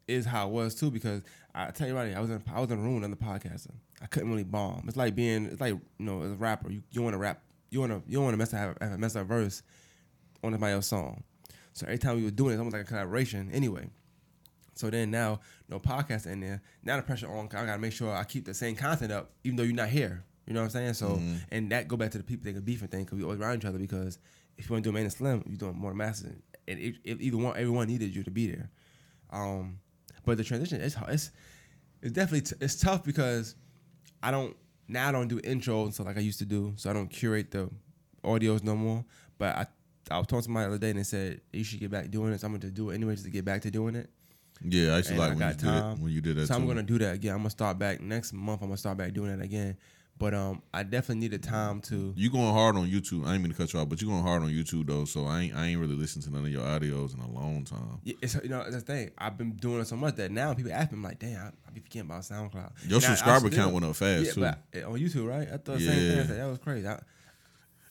is 0.07 0.25
how 0.25 0.47
it 0.47 0.51
was 0.51 0.75
too 0.75 0.91
because 0.91 1.21
I 1.53 1.71
tell 1.71 1.87
you 1.87 1.95
right, 1.95 2.15
I 2.15 2.19
was 2.19 2.29
in 2.29 2.43
I 2.53 2.59
was 2.59 2.69
in 2.71 2.77
a 2.79 2.81
room 2.81 3.03
under 3.03 3.15
podcasting. 3.15 3.75
I 4.01 4.07
couldn't 4.07 4.29
really 4.29 4.43
bomb. 4.43 4.83
It's 4.87 4.97
like 4.97 5.15
being 5.15 5.45
it's 5.45 5.61
like 5.61 5.73
you 5.73 6.05
know 6.05 6.21
as 6.21 6.31
a 6.31 6.35
rapper, 6.35 6.69
you, 6.71 6.83
you 6.91 7.01
want 7.01 7.13
to 7.13 7.17
rap, 7.17 7.41
you 7.71 7.79
want 7.79 7.91
to 7.91 8.01
you 8.07 8.15
don't 8.15 8.23
want 8.25 8.33
to 8.33 8.37
mess 8.37 8.53
up 8.53 8.77
have 8.81 8.93
a 8.93 8.97
mess 8.97 9.15
up 9.15 9.25
verse 9.27 9.63
on 10.43 10.51
somebody 10.51 10.73
else's 10.73 10.89
song. 10.89 11.23
So 11.73 11.85
every 11.87 11.97
time 11.97 12.17
we 12.17 12.23
were 12.23 12.31
doing 12.31 12.51
it, 12.51 12.53
it's 12.53 12.59
almost 12.59 12.73
like 12.75 12.83
a 12.83 12.87
collaboration 12.87 13.49
anyway. 13.51 13.87
So 14.75 14.89
then 14.89 15.09
now 15.11 15.39
no 15.69 15.79
podcast 15.79 16.27
in 16.27 16.39
there. 16.41 16.61
Now 16.83 16.97
the 16.97 17.03
pressure 17.03 17.27
on. 17.31 17.45
I 17.47 17.65
gotta 17.65 17.79
make 17.79 17.93
sure 17.93 18.13
I 18.13 18.23
keep 18.25 18.45
the 18.45 18.53
same 18.53 18.75
content 18.75 19.11
up, 19.11 19.31
even 19.43 19.55
though 19.55 19.63
you're 19.63 19.73
not 19.75 19.89
here. 19.89 20.23
You 20.45 20.53
know 20.53 20.59
what 20.59 20.65
I'm 20.65 20.71
saying? 20.71 20.93
So 20.93 21.07
Mm-hmm. 21.11 21.35
and 21.51 21.71
that 21.71 21.87
go 21.87 21.97
back 21.97 22.11
to 22.11 22.17
the 22.17 22.23
people 22.23 22.43
that 22.45 22.53
can 22.53 22.61
beef 22.61 22.81
and 22.81 22.91
thing 22.91 23.03
because 23.05 23.17
we 23.17 23.23
always 23.23 23.39
around 23.39 23.57
each 23.59 23.65
other 23.65 23.79
because 23.79 24.19
if 24.57 24.69
you 24.69 24.73
want 24.73 24.83
to 24.83 24.87
do 24.87 24.91
a 24.91 24.93
main 24.93 25.03
and 25.03 25.11
slim, 25.13 25.43
you're 25.47 25.57
doing 25.57 25.75
more 25.75 25.93
masters, 25.93 26.35
and 26.67 26.79
if, 26.79 26.97
if 27.03 27.19
either 27.19 27.37
one, 27.37 27.57
everyone 27.57 27.87
needed 27.87 28.15
you 28.15 28.23
to 28.23 28.31
be 28.31 28.47
there. 28.47 28.69
Um, 29.31 29.79
but 30.25 30.37
the 30.37 30.43
transition 30.43 30.81
it's 30.81 30.95
hard. 30.95 31.13
It's 31.13 31.31
it's 32.01 32.11
definitely 32.11 32.41
t- 32.41 32.55
it's 32.63 32.75
tough 32.75 33.03
because 33.03 33.55
I 34.21 34.31
don't 34.31 34.55
now 34.87 35.09
I 35.09 35.11
don't 35.11 35.27
do 35.27 35.39
intros 35.41 35.93
so 35.93 36.03
like 36.03 36.17
I 36.17 36.21
used 36.21 36.39
to 36.39 36.45
do, 36.45 36.73
so 36.75 36.89
I 36.89 36.93
don't 36.93 37.07
curate 37.07 37.51
the 37.51 37.69
audios 38.23 38.63
no 38.63 38.75
more. 38.75 39.05
But 39.37 39.55
I 39.55 39.67
I 40.11 40.17
was 40.19 40.27
talking 40.27 40.39
to 40.39 40.43
somebody 40.43 40.65
the 40.65 40.69
other 40.69 40.77
day 40.77 40.89
and 40.91 40.99
they 40.99 41.03
said 41.03 41.41
you 41.51 41.63
should 41.63 41.79
get 41.79 41.91
back 41.91 42.11
doing 42.11 42.31
it. 42.33 42.41
So 42.41 42.47
I'm 42.47 42.53
gonna 42.57 42.71
do 42.71 42.89
it 42.89 42.95
anyway 42.95 43.13
just 43.13 43.25
to 43.25 43.31
get 43.31 43.45
back 43.45 43.61
to 43.63 43.71
doing 43.71 43.95
it. 43.95 44.09
Yeah, 44.63 44.97
I 44.97 45.01
to 45.01 45.09
And 45.09 45.19
like 45.19 45.27
I 45.27 45.29
when 45.29 45.39
got 45.39 45.49
you 45.49 45.69
did 45.69 45.75
it, 45.75 45.99
when 45.99 46.11
you 46.11 46.21
did 46.21 46.37
that. 46.37 46.47
So 46.47 46.55
I'm 46.55 46.67
gonna 46.67 46.83
do 46.83 46.97
that 46.99 47.15
again. 47.15 47.33
I'm 47.33 47.39
gonna 47.39 47.49
start 47.49 47.77
back 47.77 48.01
next 48.01 48.33
month. 48.33 48.61
I'm 48.61 48.69
gonna 48.69 48.77
start 48.77 48.97
back 48.97 49.13
doing 49.13 49.35
that 49.35 49.43
again. 49.43 49.77
But 50.17 50.33
um, 50.33 50.61
I 50.73 50.83
definitely 50.83 51.17
needed 51.19 51.43
time 51.43 51.81
to. 51.81 52.13
You 52.15 52.29
going 52.29 52.53
hard 52.53 52.77
on 52.77 52.89
YouTube? 52.89 53.27
I 53.27 53.33
ain't 53.33 53.43
mean 53.43 53.51
to 53.51 53.57
cut 53.57 53.73
you 53.73 53.79
off, 53.81 53.89
but 53.89 54.01
you 54.01 54.07
going 54.07 54.23
hard 54.23 54.43
on 54.43 54.49
YouTube 54.49 54.87
though. 54.87 55.03
So 55.03 55.25
I 55.25 55.41
ain't 55.41 55.55
I 55.55 55.67
ain't 55.67 55.79
really 55.81 55.95
listened 55.95 56.23
to 56.23 56.31
none 56.31 56.45
of 56.45 56.49
your 56.51 56.61
audios 56.61 57.13
in 57.13 57.19
a 57.19 57.29
long 57.29 57.65
time. 57.65 57.99
Yeah, 58.05 58.13
It's, 58.21 58.35
you 58.41 58.47
know, 58.47 58.59
that's 58.63 58.75
the 58.77 58.81
thing. 58.81 59.11
I've 59.17 59.37
been 59.37 59.51
doing 59.51 59.81
it 59.81 59.87
so 59.87 59.97
much 59.97 60.15
that 60.15 60.31
now 60.31 60.53
people 60.53 60.71
ask 60.71 60.89
me, 60.93 60.97
I'm 60.99 61.03
like, 61.03 61.19
damn, 61.19 61.37
I, 61.47 61.47
I 61.67 61.71
be 61.73 61.81
forgetting 61.81 62.09
about 62.09 62.21
SoundCloud. 62.21 62.53
Your 62.87 62.95
And 62.97 63.05
I- 63.05 63.07
I 63.07 63.15
subscriber 63.15 63.47
still- 63.51 63.63
count 63.63 63.73
went 63.73 63.85
up 63.85 63.95
fast 63.97 64.25
yeah, 64.27 64.31
too. 64.31 64.39
but 64.41 64.83
uh, 64.83 64.89
on 64.89 64.99
YouTube, 64.99 65.27
right? 65.27 65.47
I 65.49 65.57
thought 65.57 65.65
the 65.65 65.79
same 65.79 65.89
thing. 65.89 66.17
Yeah. 66.17 66.25
said, 66.27 66.39
that 66.39 66.47
was 66.49 66.59
crazy. 66.59 66.87
I, 66.87 66.99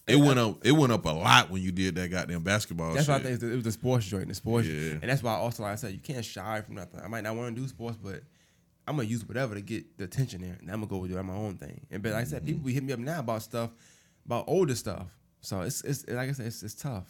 it 0.07 0.17
went 0.17 0.39
up. 0.39 0.65
It 0.67 0.73
went 0.73 0.93
up 0.93 1.05
a 1.05 1.11
lot 1.11 1.51
when 1.51 1.61
you 1.63 1.73
did 1.73 1.95
that 1.97 2.11
goddamn 2.11 2.43
basketball. 2.43 2.93
that's 2.95 3.05
shit. 3.07 3.11
why 3.13 3.17
I 3.17 3.23
think 3.37 3.43
it 3.43 3.55
was 3.55 3.65
the 3.65 3.73
sports 3.73 4.07
joint, 4.07 4.29
the 4.29 4.35
sports, 4.35 4.67
Yeah. 4.67 4.93
and 4.93 5.03
that's 5.03 5.23
why 5.23 5.33
I 5.33 5.37
also 5.37 5.63
like 5.63 5.73
I 5.73 5.77
said, 5.77 5.93
you 5.93 5.99
can't 5.99 6.25
shy 6.25 6.63
from 6.63 6.75
nothing. 6.77 7.01
I 7.05 7.09
might 7.09 7.23
not 7.23 7.37
want 7.37 7.55
to 7.55 7.61
do 7.61 7.67
sports, 7.69 7.99
but 8.03 8.23
I'm 8.87 8.97
gonna 8.97 9.09
use 9.09 9.27
whatever 9.27 9.55
to 9.55 9.61
get 9.61 9.97
the 9.99 10.05
attention 10.05 10.43
there, 10.43 10.57
and 10.61 10.71
I'm 10.71 10.85
gonna 10.85 11.01
go 11.01 11.07
do 11.07 11.23
my 11.23 11.35
own 11.35 11.57
thing. 11.57 11.87
And 11.91 12.03
but 12.03 12.13
like 12.13 12.23
I 12.23 12.25
said, 12.25 12.39
Mm-hmm. 12.43 12.47
people 12.47 12.67
be 12.67 12.73
hitting 12.75 12.87
me 12.87 12.93
up 12.93 12.99
now 13.01 13.21
about 13.21 13.43
stuff, 13.43 13.71
about 14.27 14.45
older 14.47 14.75
stuff. 14.75 15.07
So 15.41 15.61
it's 15.63 15.83
it's 15.83 16.07
like 16.09 16.29
I 16.29 16.33
said, 16.33 16.47
it's, 16.47 16.63
it's 16.63 16.75
tough. 16.75 17.07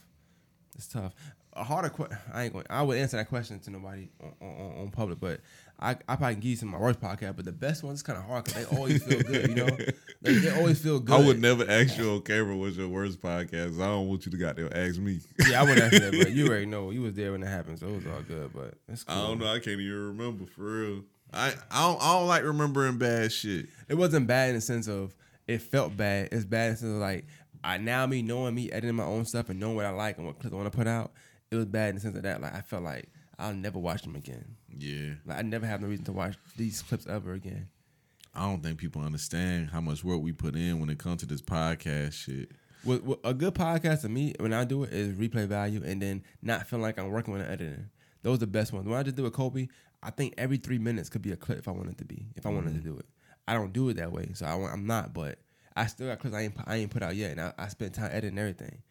It's 0.77 0.87
tough. 0.89 1.13
A 1.57 1.63
harder 1.63 1.89
question. 1.89 2.19
I 2.33 2.43
ain't 2.45 2.53
going. 2.53 2.67
I 2.69 2.83
would 2.83 2.99
answer 2.99 3.17
that 3.17 3.29
question 3.29 3.61
to 3.61 3.71
nobody 3.71 4.09
on, 4.21 4.33
on, 4.49 4.73
on 4.81 4.91
public, 4.91 5.21
but 5.21 5.39
I, 5.79 5.91
I 6.09 6.17
probably 6.17 6.35
can 6.35 6.41
give 6.41 6.51
you 6.51 6.57
some 6.57 6.75
of 6.75 6.81
my 6.81 6.85
worst 6.85 7.01
podcast. 7.01 7.37
But 7.37 7.45
the 7.45 7.53
best 7.53 7.85
ones 7.85 8.03
kind 8.03 8.19
of 8.19 8.25
hard 8.25 8.43
because 8.45 8.67
they 8.69 8.77
always 8.77 9.05
feel 9.05 9.21
good. 9.21 9.51
You 9.51 9.55
know, 9.55 9.65
like, 10.23 10.43
they 10.43 10.51
always 10.51 10.81
feel 10.81 10.99
good. 10.99 11.15
I 11.15 11.25
would 11.25 11.41
never 11.41 11.65
ask 11.71 11.97
you 11.97 12.11
on 12.11 12.23
camera 12.23 12.57
what's 12.57 12.77
your 12.77 12.89
worst 12.89 13.21
podcast. 13.23 13.77
I 13.81 13.87
don't 13.87 14.09
want 14.09 14.27
you 14.27 14.33
to 14.33 14.37
goddamn 14.37 14.71
ask 14.75 14.99
me. 14.99 15.21
Yeah, 15.49 15.61
I 15.61 15.65
wouldn't 15.65 15.83
answer 15.95 16.11
that, 16.11 16.19
but 16.25 16.33
you 16.33 16.47
already 16.49 16.67
know 16.67 16.91
you 16.91 17.03
was 17.03 17.15
there 17.15 17.31
when 17.31 17.45
it 17.45 17.47
happened, 17.47 17.79
so 17.79 17.87
it 17.87 17.97
was 17.97 18.07
all 18.09 18.23
good. 18.23 18.51
But 18.53 18.75
it's 18.89 19.05
cool. 19.05 19.17
I 19.17 19.21
don't 19.29 19.39
know. 19.39 19.47
I 19.47 19.61
can't 19.61 19.81
even 19.81 20.09
remember 20.09 20.47
for 20.47 20.63
real. 20.63 21.03
I 21.35 21.55
I 21.71 21.83
don't, 21.87 22.03
I 22.03 22.13
don't 22.19 22.27
like 22.29 22.45
remembering 22.45 22.99
bad 22.99 23.33
shit. 23.33 23.67
It 23.89 23.95
wasn't 23.95 24.27
bad 24.27 24.51
in 24.51 24.55
the 24.57 24.61
sense 24.61 24.89
of 24.89 25.15
it 25.47 25.59
felt 25.63 25.97
bad. 25.97 26.29
It's 26.33 26.45
bad 26.45 26.67
in 26.69 26.73
the 26.73 26.79
sense 26.79 26.93
of 26.93 26.99
like 27.01 27.27
I 27.63 27.79
now 27.79 28.07
me 28.07 28.23
knowing 28.23 28.55
me 28.55 28.71
editing 28.71 28.97
my 28.97 29.05
own 29.05 29.25
stuff 29.25 29.49
and 29.49 29.59
knowing 29.59 29.77
what 29.77 29.87
I 29.87 29.91
like 29.91 30.19
and 30.19 30.27
what 30.27 30.39
clips 30.39 30.53
I 30.53 30.57
want 30.57 30.71
to 30.71 30.77
put 30.77 30.87
out. 30.87 31.13
It 31.51 31.57
was 31.57 31.67
bad 31.67 31.91
in 31.91 31.95
the 31.97 32.01
sense 32.01 32.17
of 32.17 32.23
that. 32.23 32.41
Like 32.41 32.55
I 32.55 32.61
felt 32.61 32.83
like 32.83 33.09
I'll 33.39 33.55
never 33.55 33.79
watch 33.79 34.03
them 34.03 34.17
again. 34.17 34.57
Yeah, 34.77 35.15
Like 35.27 35.39
I 35.39 35.43
never 35.43 35.67
have 35.67 35.81
no 35.81 35.89
reason 35.89 36.05
to 36.07 36.13
watch 36.13 36.37
these 36.57 36.83
clips 36.83 37.07
ever 37.07 37.33
again. 37.33 37.69
I 38.35 38.43
don't 38.43 38.63
think 38.63 38.79
people 38.79 39.03
understand 39.03 39.71
how 39.71 39.81
much 39.81 40.03
work 40.03 40.21
we 40.21 40.33
put 40.33 40.57
in 40.57 40.81
when 40.81 40.91
it 40.91 40.99
comes 40.99 41.21
to 41.21 41.27
this 41.27 41.41
podcast 41.43 42.13
shit. 42.15 42.51
What, 42.83 43.03
what- 43.05 43.21
a 43.25 43.33
good 43.33 43.55
podcast 43.55 44.03
to 44.03 44.09
me 44.09 44.35
when 44.41 44.53
I 44.53 44.65
do 44.65 44.83
it 44.85 44.93
is 44.93 45.17
replay 45.17 45.47
value 45.47 45.83
and 45.85 46.03
then 46.03 46.23
not 46.43 46.67
feeling 46.67 46.83
like 46.83 46.99
I'm 46.99 47.11
working 47.11 47.33
with 47.33 47.43
an 47.43 47.51
editor. 47.51 47.89
Those 48.23 48.37
are 48.37 48.41
the 48.41 48.47
best 48.49 48.73
ones. 48.73 48.87
When 48.89 48.99
I 48.99 49.03
just 49.03 49.17
do 49.17 49.27
a 49.27 49.31
Kobe, 49.31 49.69
I 50.05 50.11
think 50.11 50.35
every 50.39 50.59
three 50.59 50.79
minutes 50.79 51.09
could 51.09 51.23
be 51.23 51.33
a 51.33 51.37
clip 51.37 51.59
if 51.59 51.67
I 51.67 51.71
wanted 51.71 51.99
to 51.99 52.05
be. 52.05 52.27
If 52.37 52.47
I 52.47 52.51
wanted 52.51 52.75
to 52.75 52.81
do 52.81 52.99
it, 52.99 53.07
I 53.49 53.55
don't 53.55 53.73
do 53.73 53.89
it 53.89 53.95
that 53.97 54.13
way, 54.13 54.31
so 54.35 54.47
I, 54.47 54.53
I'm 54.73 54.87
not. 54.87 55.15
But 55.15 55.39
I 55.75 55.87
still 55.87 56.09
got 56.09 56.19
clips 56.21 56.37
I 56.37 56.43
ain't 56.43 56.55
I 56.67 56.77
ain't 56.77 56.91
put 56.91 57.03
out 57.03 57.17
yet, 57.17 57.33
and 57.33 57.41
I, 57.41 57.53
I 57.59 57.69
spent 57.69 57.95
time 57.95 58.11
editing 58.13 58.39
everything. 58.39 58.83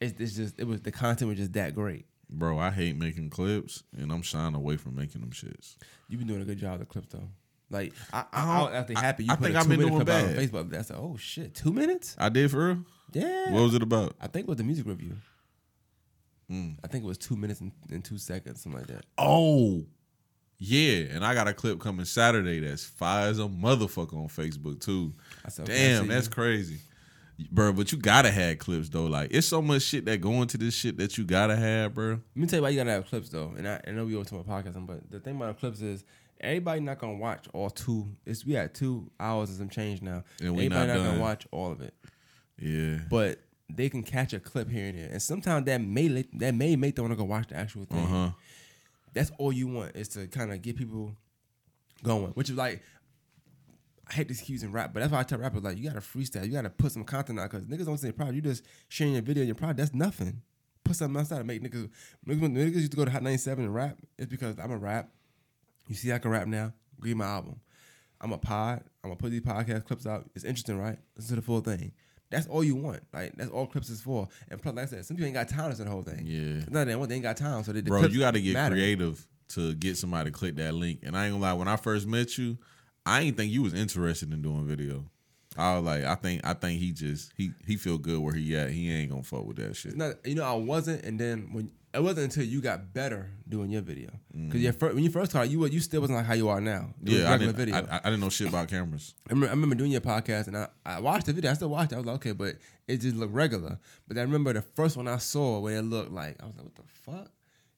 It's, 0.00 0.20
it's 0.20 0.34
just 0.34 0.60
it 0.60 0.66
was 0.66 0.82
the 0.82 0.92
content 0.92 1.28
was 1.28 1.38
just 1.38 1.54
that 1.54 1.74
great. 1.74 2.06
Bro, 2.30 2.58
I 2.58 2.70
hate 2.70 2.96
making 2.96 3.30
clips, 3.30 3.82
and 3.96 4.12
I'm 4.12 4.22
shying 4.22 4.54
away 4.54 4.76
from 4.76 4.94
making 4.94 5.22
them 5.22 5.30
shits. 5.30 5.76
You've 6.08 6.20
been 6.20 6.28
doing 6.28 6.42
a 6.42 6.44
good 6.44 6.58
job 6.58 6.74
of 6.74 6.80
the 6.80 6.86
clips 6.86 7.08
though. 7.10 7.28
Like 7.70 7.92
I, 8.12 8.24
I, 8.32 8.42
I 8.42 8.60
I, 8.60 8.76
actually 8.76 8.94
happy 8.96 9.24
you 9.24 9.32
I 9.32 9.36
put 9.36 9.44
think 9.44 9.56
a 9.56 9.58
I've 9.58 9.64
two 9.64 9.70
been 9.70 9.80
doing 9.80 9.94
clip 9.94 10.08
on 10.08 10.34
bad. 10.34 10.36
Facebook. 10.36 10.70
That's 10.70 10.90
like, 10.90 10.98
oh 10.98 11.16
shit, 11.18 11.54
two 11.54 11.72
minutes? 11.72 12.14
I 12.18 12.28
did 12.28 12.50
for 12.50 12.66
real. 12.68 12.84
Yeah. 13.12 13.52
What 13.52 13.62
was 13.62 13.74
it 13.74 13.82
about? 13.82 14.14
I 14.20 14.26
think 14.26 14.44
it 14.44 14.48
was 14.48 14.58
the 14.58 14.64
music 14.64 14.86
review. 14.86 15.16
Mm. 16.50 16.76
I 16.82 16.88
think 16.88 17.04
it 17.04 17.06
was 17.06 17.18
two 17.18 17.36
minutes 17.36 17.60
and, 17.60 17.72
and 17.90 18.04
two 18.04 18.18
seconds, 18.18 18.62
something 18.62 18.80
like 18.80 18.88
that. 18.88 19.04
Oh, 19.18 19.84
yeah, 20.58 21.04
and 21.12 21.24
I 21.24 21.34
got 21.34 21.46
a 21.48 21.52
clip 21.54 21.80
coming 21.80 22.04
Saturday 22.04 22.60
that's 22.60 22.84
fire 22.84 23.28
as 23.28 23.38
a 23.38 23.42
motherfucker 23.42 24.14
on 24.14 24.28
Facebook 24.28 24.80
too. 24.80 25.12
Said, 25.48 25.66
Damn, 25.66 26.08
that's 26.08 26.26
you. 26.26 26.32
crazy, 26.32 26.78
bro. 27.50 27.72
But 27.72 27.92
you 27.92 27.98
gotta 27.98 28.30
have 28.30 28.58
clips 28.58 28.88
though. 28.88 29.06
Like 29.06 29.30
it's 29.32 29.46
so 29.46 29.62
much 29.62 29.82
shit 29.82 30.04
that 30.06 30.20
go 30.20 30.42
into 30.42 30.58
this 30.58 30.74
shit 30.74 30.96
that 30.98 31.16
you 31.16 31.24
gotta 31.24 31.56
have, 31.56 31.94
bro. 31.94 32.10
Let 32.10 32.20
me 32.36 32.46
tell 32.46 32.58
you 32.58 32.62
why 32.62 32.70
you 32.70 32.76
gotta 32.76 32.90
have 32.90 33.06
clips 33.06 33.28
though. 33.28 33.54
And 33.56 33.68
I, 33.68 33.80
I 33.86 33.90
know 33.92 34.04
we 34.04 34.14
always 34.14 34.28
talk 34.28 34.44
about 34.44 34.64
podcasting, 34.64 34.86
but 34.86 35.10
the 35.10 35.20
thing 35.20 35.36
about 35.36 35.58
clips 35.60 35.80
is 35.80 36.04
everybody 36.40 36.80
not 36.80 36.98
gonna 36.98 37.14
watch 37.14 37.46
all 37.52 37.70
two. 37.70 38.08
It's 38.26 38.44
we 38.44 38.56
at 38.56 38.74
two 38.74 39.10
hours 39.20 39.50
and 39.50 39.58
some 39.58 39.68
change 39.68 40.02
now. 40.02 40.24
And 40.42 40.56
we 40.56 40.66
everybody 40.66 40.88
not 40.88 40.98
not, 40.98 41.04
gonna 41.10 41.20
watch 41.20 41.46
all 41.52 41.70
of 41.72 41.80
it, 41.80 41.94
Yeah, 42.60 42.98
but 43.08 43.38
they 43.70 43.88
can 43.88 44.02
catch 44.02 44.32
a 44.32 44.40
clip 44.40 44.68
here 44.70 44.86
and 44.88 44.98
there, 44.98 45.08
and 45.10 45.22
sometimes 45.22 45.66
that 45.66 45.80
may 45.80 46.24
that 46.34 46.54
may 46.54 46.74
make 46.76 46.96
them 46.96 47.04
wanna 47.04 47.16
go 47.16 47.24
watch 47.24 47.48
the 47.48 47.56
actual 47.56 47.84
thing. 47.84 48.02
uh 48.04 48.06
huh. 48.06 48.30
That's 49.14 49.30
all 49.38 49.52
you 49.52 49.66
want 49.66 49.96
is 49.96 50.08
to 50.08 50.26
kind 50.28 50.52
of 50.52 50.62
get 50.62 50.76
people 50.76 51.16
going, 52.02 52.32
which 52.32 52.50
is 52.50 52.56
like. 52.56 52.82
I 54.10 54.14
hate 54.14 54.28
this 54.28 54.40
cues 54.40 54.62
in 54.62 54.72
rap, 54.72 54.94
but 54.94 55.00
that's 55.00 55.12
why 55.12 55.20
I 55.20 55.22
tell 55.22 55.38
rappers 55.38 55.62
like 55.62 55.76
you 55.76 55.86
gotta 55.86 56.00
freestyle, 56.00 56.46
you 56.46 56.52
gotta 56.52 56.70
put 56.70 56.92
some 56.92 57.04
content 57.04 57.38
out 57.38 57.50
because 57.50 57.66
niggas 57.66 57.84
don't 57.84 57.98
say 57.98 58.10
product. 58.10 58.36
You 58.36 58.40
just 58.40 58.64
sharing 58.88 59.12
your 59.12 59.20
video 59.20 59.44
your 59.44 59.54
product. 59.54 59.76
That's 59.76 59.92
nothing. 59.92 60.40
Put 60.82 60.96
something 60.96 61.20
outside 61.20 61.40
and 61.40 61.46
make 61.46 61.62
niggas. 61.62 61.90
Niggas, 62.26 62.40
niggas 62.40 62.74
used 62.74 62.92
to 62.92 62.96
go 62.96 63.04
to 63.04 63.10
Hot 63.10 63.22
97 63.22 63.66
and 63.66 63.74
rap. 63.74 63.98
It's 64.16 64.30
because 64.30 64.58
I'm 64.58 64.70
a 64.70 64.78
rap. 64.78 65.10
You 65.88 65.94
see, 65.94 66.10
I 66.10 66.18
can 66.18 66.30
rap 66.30 66.46
now. 66.46 66.72
Give 67.02 67.18
my 67.18 67.26
album. 67.26 67.60
I'm 68.20 68.32
a 68.32 68.38
pod. 68.38 68.82
I'm 69.04 69.10
gonna 69.10 69.16
put 69.16 69.30
these 69.30 69.42
podcast 69.42 69.84
clips 69.84 70.06
out. 70.06 70.30
It's 70.34 70.44
interesting, 70.44 70.78
right? 70.78 70.98
Listen 71.14 71.36
to 71.36 71.36
the 71.36 71.42
full 71.42 71.60
thing. 71.60 71.92
That's 72.30 72.46
all 72.46 72.62
you 72.62 72.76
want. 72.76 73.00
Like 73.12 73.32
that's 73.36 73.50
all 73.50 73.66
clips 73.66 73.88
is 73.90 74.00
for. 74.00 74.28
And 74.50 74.60
plus, 74.60 74.74
like 74.74 74.84
I 74.84 74.88
said, 74.88 75.06
some 75.06 75.16
people 75.16 75.26
ain't 75.26 75.34
got 75.34 75.48
time 75.48 75.74
to 75.74 75.84
the 75.84 75.90
whole 75.90 76.02
thing. 76.02 76.24
Yeah. 76.26 76.62
It's 76.62 76.70
not 76.70 76.86
that 76.86 76.98
one. 76.98 77.08
They 77.08 77.16
ain't 77.16 77.24
got 77.24 77.36
time. 77.36 77.64
So 77.64 77.72
they, 77.72 77.80
the 77.80 77.90
bro, 77.90 78.02
you 78.06 78.18
got 78.20 78.34
to 78.34 78.40
get 78.40 78.54
matter. 78.54 78.74
creative 78.74 79.26
to 79.50 79.74
get 79.74 79.96
somebody 79.96 80.30
to 80.30 80.36
click 80.36 80.56
that 80.56 80.74
link. 80.74 81.00
And 81.02 81.16
I 81.16 81.24
ain't 81.24 81.34
gonna 81.34 81.42
lie, 81.42 81.52
when 81.54 81.68
I 81.68 81.76
first 81.76 82.06
met 82.06 82.36
you, 82.36 82.58
I 83.06 83.22
ain't 83.22 83.36
think 83.36 83.50
you 83.50 83.62
was 83.62 83.74
interested 83.74 84.32
in 84.32 84.42
doing 84.42 84.66
video. 84.66 85.04
I 85.56 85.76
was 85.76 85.84
like, 85.84 86.04
I 86.04 86.14
think, 86.14 86.46
I 86.46 86.52
think 86.52 86.80
he 86.80 86.92
just 86.92 87.32
he 87.34 87.52
he 87.66 87.76
feel 87.76 87.98
good 87.98 88.20
where 88.20 88.34
he 88.34 88.56
at. 88.56 88.70
He 88.70 88.92
ain't 88.92 89.10
gonna 89.10 89.22
fuck 89.22 89.46
with 89.46 89.56
that 89.56 89.74
shit. 89.74 89.96
Not, 89.96 90.24
you 90.26 90.34
know, 90.34 90.44
I 90.44 90.52
wasn't, 90.52 91.04
and 91.04 91.18
then 91.18 91.48
when 91.52 91.70
it 91.98 92.02
wasn't 92.02 92.24
until 92.24 92.44
you 92.44 92.60
got 92.60 92.92
better 92.92 93.28
doing 93.48 93.70
your 93.70 93.82
video, 93.82 94.10
because 94.32 94.60
your 94.62 94.72
fir- 94.72 94.94
when 94.94 95.02
you 95.02 95.10
first 95.10 95.32
started, 95.32 95.50
you 95.50 95.58
were, 95.58 95.68
you 95.68 95.80
still 95.80 96.00
wasn't 96.00 96.16
like 96.16 96.26
how 96.26 96.34
you 96.34 96.48
are 96.48 96.60
now. 96.60 96.94
Mm. 97.02 97.10
Yeah, 97.10 97.32
I 97.32 97.38
didn't, 97.38 97.74
I, 97.74 97.96
I 97.98 98.10
didn't 98.10 98.20
know 98.20 98.28
shit 98.30 98.48
about 98.48 98.68
cameras. 98.68 99.14
I 99.28 99.32
remember, 99.32 99.48
I 99.48 99.50
remember 99.50 99.74
doing 99.74 99.90
your 99.90 100.00
podcast 100.00 100.46
and 100.46 100.56
I, 100.56 100.68
I 100.86 101.00
watched 101.00 101.26
the 101.26 101.32
video. 101.32 101.50
I 101.50 101.54
still 101.54 101.70
watched 101.70 101.92
it. 101.92 101.96
I 101.96 101.98
was 101.98 102.06
like, 102.06 102.16
okay, 102.16 102.32
but 102.32 102.54
it 102.86 102.98
just 102.98 103.16
looked 103.16 103.34
regular. 103.34 103.78
But 104.06 104.16
I 104.18 104.22
remember 104.22 104.52
the 104.52 104.62
first 104.62 104.96
one 104.96 105.08
I 105.08 105.18
saw 105.18 105.58
where 105.58 105.76
it 105.76 105.82
looked 105.82 106.12
like, 106.12 106.36
I 106.42 106.46
was 106.46 106.54
like, 106.56 106.64
what 106.64 106.74
the 106.76 106.82
fuck? 106.86 107.30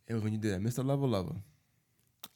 It 0.06 0.14
was 0.14 0.22
when 0.22 0.32
you 0.32 0.38
did 0.38 0.52
that 0.54 0.62
Mr. 0.62 0.84
Level 0.84 1.08
Lover. 1.08 1.36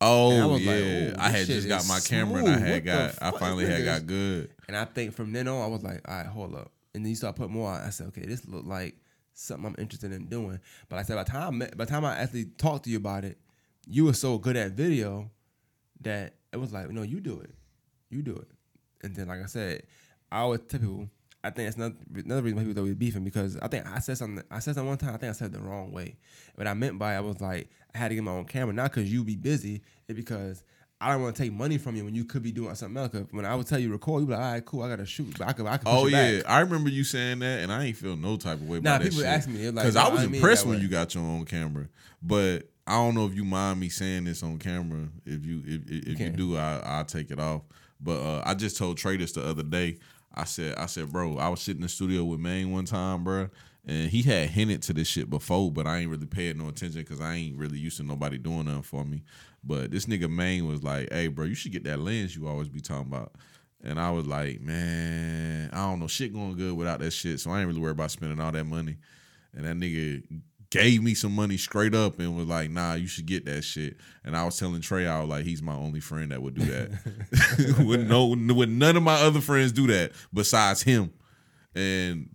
I 0.01 0.06
Oh 0.06 0.48
was 0.48 0.62
yeah, 0.62 1.11
like, 1.11 1.19
I 1.19 1.28
had 1.31 1.47
just 1.47 1.69
got 1.69 1.86
my 1.86 2.01
camera 2.01 2.39
and 2.44 2.48
I 2.48 2.59
had 2.59 2.73
What 2.73 2.85
got, 2.85 3.15
I 3.23 3.39
finally 3.39 3.66
had 3.66 3.85
got 3.85 4.06
good. 4.06 4.51
And 4.69 4.77
I 4.77 4.85
think 4.86 5.15
from 5.15 5.32
then 5.32 5.48
on, 5.48 5.62
I 5.62 5.66
was 5.66 5.82
like, 5.82 6.01
all 6.09 6.15
right, 6.16 6.27
hold 6.27 6.55
up. 6.55 6.70
And 6.94 7.05
then 7.05 7.11
you 7.11 7.16
start 7.16 7.36
putting 7.36 7.52
more. 7.55 7.70
On. 7.70 7.81
I 7.81 7.90
said, 7.90 8.09
okay, 8.09 8.24
this 8.24 8.47
looked 8.47 8.66
like 8.66 8.97
something 9.35 9.66
I'm 9.66 9.74
interested 9.78 10.12
in 10.12 10.27
doing. 10.27 10.61
But 10.89 10.98
I 10.98 11.02
said, 11.02 11.16
by 11.16 11.24
time 11.24 11.62
I 11.62 11.66
by 11.77 11.85
the 11.85 11.90
time 11.90 12.05
I 12.05 12.16
actually 12.16 12.47
talked 12.47 12.85
to 12.85 12.90
you 12.90 12.97
about 12.97 13.24
it, 13.24 13.39
you 13.86 14.05
were 14.05 14.12
so 14.12 14.39
good 14.39 14.56
at 14.56 14.73
video 14.73 15.31
that 16.01 16.35
it 16.52 16.56
was 16.59 16.73
like, 16.73 16.90
no, 16.90 17.02
you 17.02 17.20
do 17.20 17.40
it, 17.40 17.51
you 18.11 18.23
do 18.23 18.35
it. 18.35 18.48
And 19.02 19.15
then, 19.15 19.28
like 19.28 19.43
I 19.43 19.47
said, 19.47 19.82
I 20.31 20.40
always 20.40 20.61
tell 20.69 20.81
people, 20.81 21.09
I 21.43 21.51
think 21.51 21.66
that's 21.66 21.77
another, 21.77 21.94
another 22.24 22.43
reason 22.43 22.56
why 22.56 22.65
people 22.65 22.82
always 22.82 22.94
beefing 22.94 23.24
because 23.24 23.59
I 23.59 23.69
think 23.69 23.86
I 23.86 23.98
said 23.98 24.16
something. 24.16 24.43
I 24.51 24.61
said 24.61 24.74
something 24.74 24.89
one 24.89 24.98
time. 24.98 25.15
I 25.15 25.19
think 25.19 25.31
I 25.31 25.32
said 25.32 25.47
it 25.47 25.52
the 25.52 25.61
wrong 25.61 25.93
way. 25.93 26.16
What 26.55 26.66
I 26.66 26.74
meant 26.74 26.98
by 26.98 27.15
it, 27.15 27.19
I 27.19 27.20
was 27.20 27.40
like, 27.40 27.69
I 27.94 27.98
had 27.98 28.09
to 28.09 28.15
get 28.15 28.24
my 28.24 28.32
own 28.32 28.47
camera, 28.47 28.73
not 28.73 28.93
because 28.93 29.12
you 29.12 29.24
be 29.24 29.36
busy, 29.36 29.82
it's 30.09 30.16
because 30.16 30.62
I 31.00 31.12
don't 31.12 31.22
want 31.22 31.36
to 31.36 31.42
take 31.42 31.52
money 31.52 31.76
from 31.76 31.96
you 31.96 32.04
when 32.04 32.14
you 32.14 32.24
could 32.24 32.42
be 32.42 32.52
doing 32.52 32.74
something 32.74 32.96
else. 32.96 33.12
when 33.32 33.44
I 33.44 33.54
would 33.54 33.66
tell 33.66 33.78
you 33.78 33.90
record, 33.92 34.20
you 34.22 34.26
be 34.26 34.32
like, 34.32 34.40
all 34.42 34.52
right, 34.52 34.64
cool, 34.64 34.82
I 34.82 34.88
gotta 34.88 35.04
shoot, 35.04 35.36
but 35.36 35.46
I 35.46 35.52
could, 35.52 35.66
I 35.66 35.76
could. 35.76 35.88
Oh 35.88 36.06
yeah, 36.06 36.36
back. 36.38 36.50
I 36.50 36.60
remember 36.60 36.88
you 36.88 37.04
saying 37.04 37.40
that, 37.40 37.60
and 37.60 37.70
I 37.72 37.84
ain't 37.84 37.96
feel 37.96 38.16
no 38.16 38.36
type 38.36 38.54
of 38.60 38.68
way 38.68 38.80
Nah, 38.80 38.96
about 38.96 39.02
that 39.02 39.10
people 39.10 39.18
shit. 39.22 39.28
ask 39.28 39.48
me, 39.48 39.56
they're 39.62 39.72
like, 39.72 39.84
because 39.84 39.96
I 39.96 40.06
I 40.06 40.08
was 40.08 40.26
mean 40.26 40.36
impressed 40.36 40.64
when 40.66 40.76
way." 40.76 40.82
you 40.82 40.88
got 40.88 41.14
your 41.14 41.24
own 41.24 41.44
camera, 41.44 41.88
but 42.22 42.68
I 42.86 42.92
don't 42.94 43.14
know 43.14 43.26
if 43.26 43.34
you 43.34 43.44
mind 43.44 43.80
me 43.80 43.88
saying 43.88 44.24
this 44.24 44.42
on 44.42 44.58
camera. 44.58 45.08
If 45.26 45.44
you 45.44 45.62
if 45.66 45.90
if, 45.90 46.06
if 46.14 46.20
you 46.20 46.30
do, 46.30 46.56
I 46.56 46.80
I'll 46.84 47.04
take 47.04 47.30
it 47.30 47.40
off. 47.40 47.62
But 48.00 48.20
uh, 48.20 48.42
I 48.46 48.54
just 48.54 48.76
told 48.76 48.96
Traders 48.96 49.32
the 49.32 49.44
other 49.46 49.62
day. 49.62 49.98
I 50.34 50.44
said 50.44 50.76
I 50.76 50.86
said, 50.86 51.12
bro, 51.12 51.38
I 51.38 51.48
was 51.48 51.60
sitting 51.60 51.78
in 51.80 51.84
the 51.84 51.88
studio 51.88 52.24
with 52.24 52.40
Maine 52.40 52.70
one 52.72 52.84
time, 52.86 53.24
bro. 53.24 53.48
And 53.86 54.11
he 54.11 54.23
had 54.23 54.48
hinted 54.48 54.82
to 54.82 54.94
this 54.94 55.09
shit 55.09 55.28
before, 55.28 55.70
but 55.70 55.86
I 55.86 55.98
ain't 55.98 56.11
really 56.11 56.27
paid 56.27 56.56
no 56.56 56.69
attention 56.69 57.02
because 57.02 57.20
I 57.20 57.35
ain't 57.35 57.59
really 57.59 57.78
used 57.78 57.98
to 57.98 58.02
nobody 58.02 58.39
doing 58.39 58.65
nothing 58.65 58.82
for 58.82 59.05
me. 59.05 59.23
But 59.62 59.90
this 59.90 60.06
nigga 60.06 60.31
Maine 60.31 60.66
was 60.66 60.82
like, 60.82 61.12
"Hey, 61.12 61.27
bro, 61.28 61.44
you 61.44 61.55
should 61.55 61.73
get 61.73 61.85
that 61.85 62.01
lens 62.01 62.35
you 62.35 62.47
always 62.48 62.69
be 62.69 62.81
talking 62.81 63.12
about." 63.12 63.32
And 63.82 64.01
I 64.01 64.11
was 64.11 64.27
like, 64.27 64.61
"Man, 64.62 65.69
I 65.73 65.77
don't 65.77 66.01
know, 66.01 66.06
shit 66.06 66.32
going 66.32 66.56
good 66.56 66.74
without 66.74 67.01
that 67.01 67.11
shit, 67.12 67.40
so 67.40 67.51
I 67.51 67.61
ain't 67.61 67.69
really 67.69 67.81
worried 67.81 67.93
about 67.93 68.11
spending 68.11 68.40
all 68.40 68.52
that 68.52 68.65
money." 68.65 68.97
And 69.52 69.66
that 69.66 69.77
nigga 69.77 70.23
gave 70.70 71.02
me 71.02 71.15
some 71.15 71.35
money 71.35 71.56
straight 71.59 71.94
up 71.94 72.19
and 72.19 72.36
was 72.36 72.47
like, 72.47 72.70
"Nah, 72.70 72.94
you 72.94 73.06
should 73.06 73.27
get 73.27 73.44
that 73.44 73.62
shit." 73.62 73.98
And 74.24 74.35
I 74.35 74.44
was 74.44 74.59
telling 74.59 74.81
Trey, 74.81 75.06
I 75.06 75.20
was 75.20 75.28
like, 75.28 75.44
"He's 75.44 75.62
my 75.62 75.74
only 75.74 76.01
friend 76.01 76.32
that 76.32 76.40
would 76.40 76.55
do 76.55 76.65
that." 76.65 77.78
with 77.86 78.06
no, 78.09 78.28
with 78.28 78.70
none 78.70 78.97
of 78.97 79.02
my 79.02 79.20
other 79.20 79.40
friends 79.40 79.73
do 79.73 79.86
that 79.89 80.12
besides 80.32 80.82
him. 80.82 81.12
And 81.74 82.34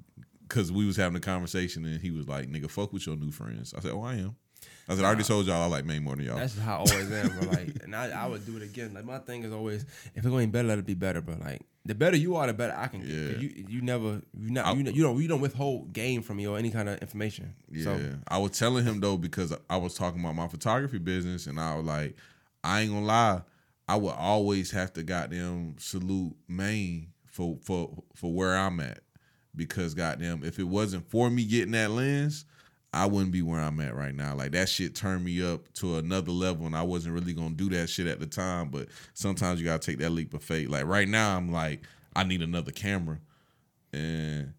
because 0.50 0.72
we 0.72 0.86
was 0.86 0.98
having 0.98 1.16
a 1.16 1.22
conversation 1.22 1.86
and 1.86 2.02
he 2.02 2.12
was 2.12 2.28
like, 2.28 2.50
"Nigga, 2.50 2.70
fuck 2.70 2.92
with 2.92 3.06
your 3.06 3.16
new 3.16 3.32
friends." 3.32 3.74
I 3.74 3.80
said, 3.80 3.92
"Oh, 3.92 4.02
I 4.04 4.16
am." 4.16 4.36
I 4.90 4.96
said, 4.96 5.06
I 5.06 5.08
already 5.08 5.24
told 5.24 5.46
y'all 5.46 5.62
I 5.62 5.68
like 5.68 5.86
Maine 5.86 6.04
more 6.04 6.16
than 6.16 6.26
y'all. 6.26 6.38
That's 6.38 6.58
how 6.58 6.78
I 6.78 6.80
always 6.80 7.12
am, 7.12 7.30
bro. 7.30 7.50
Like, 7.50 7.78
and 7.84 7.96
I, 7.96 8.10
I 8.10 8.26
would 8.26 8.44
do 8.46 8.58
it 8.58 8.64
again. 8.64 8.92
Like 8.94 9.06
my 9.06 9.20
thing 9.20 9.44
is 9.44 9.54
always, 9.54 9.84
if 9.84 10.18
it's 10.18 10.26
going 10.26 10.42
to 10.42 10.48
be 10.48 10.52
better, 10.52 10.68
let 10.68 10.80
it 10.80 10.86
be 10.88 10.96
better, 10.96 11.22
bro. 11.22 11.36
Like 11.40 11.62
the 11.86 11.94
better 11.94 12.18
you 12.18 12.36
are, 12.36 12.48
the 12.48 12.54
better 12.54 12.74
I 12.76 12.88
can. 12.88 13.02
get. 13.02 13.10
Yeah. 13.10 13.38
You 13.38 13.66
you 13.70 13.82
never 13.82 14.22
you 14.38 14.50
not 14.50 14.66
I- 14.66 14.74
you, 14.74 14.84
you 14.92 15.04
don't 15.04 15.22
you 15.22 15.28
don't 15.28 15.42
withhold 15.42 15.94
game 15.94 16.24
from 16.24 16.38
me 16.38 16.48
or 16.48 16.58
any 16.58 16.72
kind 16.72 16.90
of 16.90 16.98
information. 17.00 17.54
Yeah, 17.72 17.84
So 17.84 18.00
I 18.28 18.40
was 18.40 18.58
telling 18.58 18.84
him 18.84 19.00
though 19.00 19.16
because 19.18 19.56
I 19.70 19.78
was 19.78 19.94
talking 19.94 20.20
about 20.22 20.36
my 20.36 20.48
photography 20.48 20.98
business, 20.98 21.46
and 21.46 21.60
I 21.60 21.76
was 21.76 21.86
like, 21.86 22.16
I 22.64 22.82
ain't 22.82 22.92
gonna 22.92 23.06
lie, 23.06 23.44
I 23.88 23.96
would 23.96 24.16
always 24.16 24.72
have 24.72 24.92
to 24.94 25.04
goddamn 25.04 25.76
salute 25.78 26.36
Maine 26.48 27.14
for 27.28 27.60
for 27.64 28.04
for 28.16 28.34
where 28.34 28.58
I'm 28.58 28.80
at 28.80 29.02
because 29.56 29.94
goddamn, 29.94 30.44
if 30.44 30.60
it 30.60 30.68
wasn't 30.68 31.10
for 31.10 31.30
me 31.30 31.46
getting 31.46 31.72
that 31.72 31.92
lens, 31.92 32.46
I 32.92 33.06
wouldn't 33.06 33.32
be 33.32 33.42
where 33.42 33.60
I'm 33.60 33.80
at 33.82 33.96
right 33.96 34.16
now. 34.16 34.36
Like 34.36 34.52
that 34.54 34.68
shit 34.68 34.96
turned 34.96 35.24
me 35.24 35.44
up 35.44 35.72
to 35.76 35.98
another 35.98 36.32
level, 36.32 36.66
and 36.66 36.76
I 36.76 36.82
wasn't 36.82 37.14
really 37.14 37.34
gonna 37.34 37.56
do 37.56 37.70
that 37.70 37.90
shit 37.90 38.08
at 38.08 38.20
the 38.20 38.26
time. 38.26 38.70
But 38.70 38.88
sometimes 39.14 39.60
you 39.60 39.66
gotta 39.66 39.80
take 39.80 40.00
that 40.00 40.10
leap 40.10 40.34
of 40.34 40.44
faith. 40.44 40.70
Like 40.70 40.86
right 40.86 41.08
now, 41.08 41.38
I'm 41.38 41.52
like, 41.52 41.82
I 42.16 42.24
need 42.24 42.42
another 42.42 42.72
camera, 42.72 43.20
and 43.94 44.54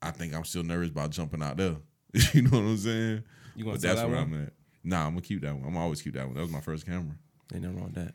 I 0.00 0.12
think 0.12 0.34
I'm 0.34 0.44
still 0.44 0.62
nervous 0.62 0.90
about 0.90 1.10
jumping 1.10 1.42
out 1.42 1.56
there. 1.56 1.76
you 2.32 2.42
know 2.42 2.50
what 2.50 2.58
I'm 2.58 2.76
saying? 2.76 3.24
You 3.56 3.64
but 3.64 3.80
that's 3.80 4.00
that 4.00 4.08
where 4.08 4.16
one? 4.16 4.34
I'm 4.34 4.44
at. 4.44 4.52
Nah, 4.84 5.06
I'm 5.06 5.12
gonna 5.12 5.22
keep 5.22 5.42
that 5.42 5.54
one. 5.54 5.64
I'm 5.66 5.76
always 5.76 6.02
keep 6.02 6.14
that 6.14 6.26
one. 6.26 6.34
That 6.34 6.42
was 6.42 6.50
my 6.50 6.60
first 6.60 6.86
camera. 6.86 7.16
ain't 7.52 7.62
nothing 7.62 7.76
wrong 7.76 7.92
with 7.92 8.06
that. 8.06 8.14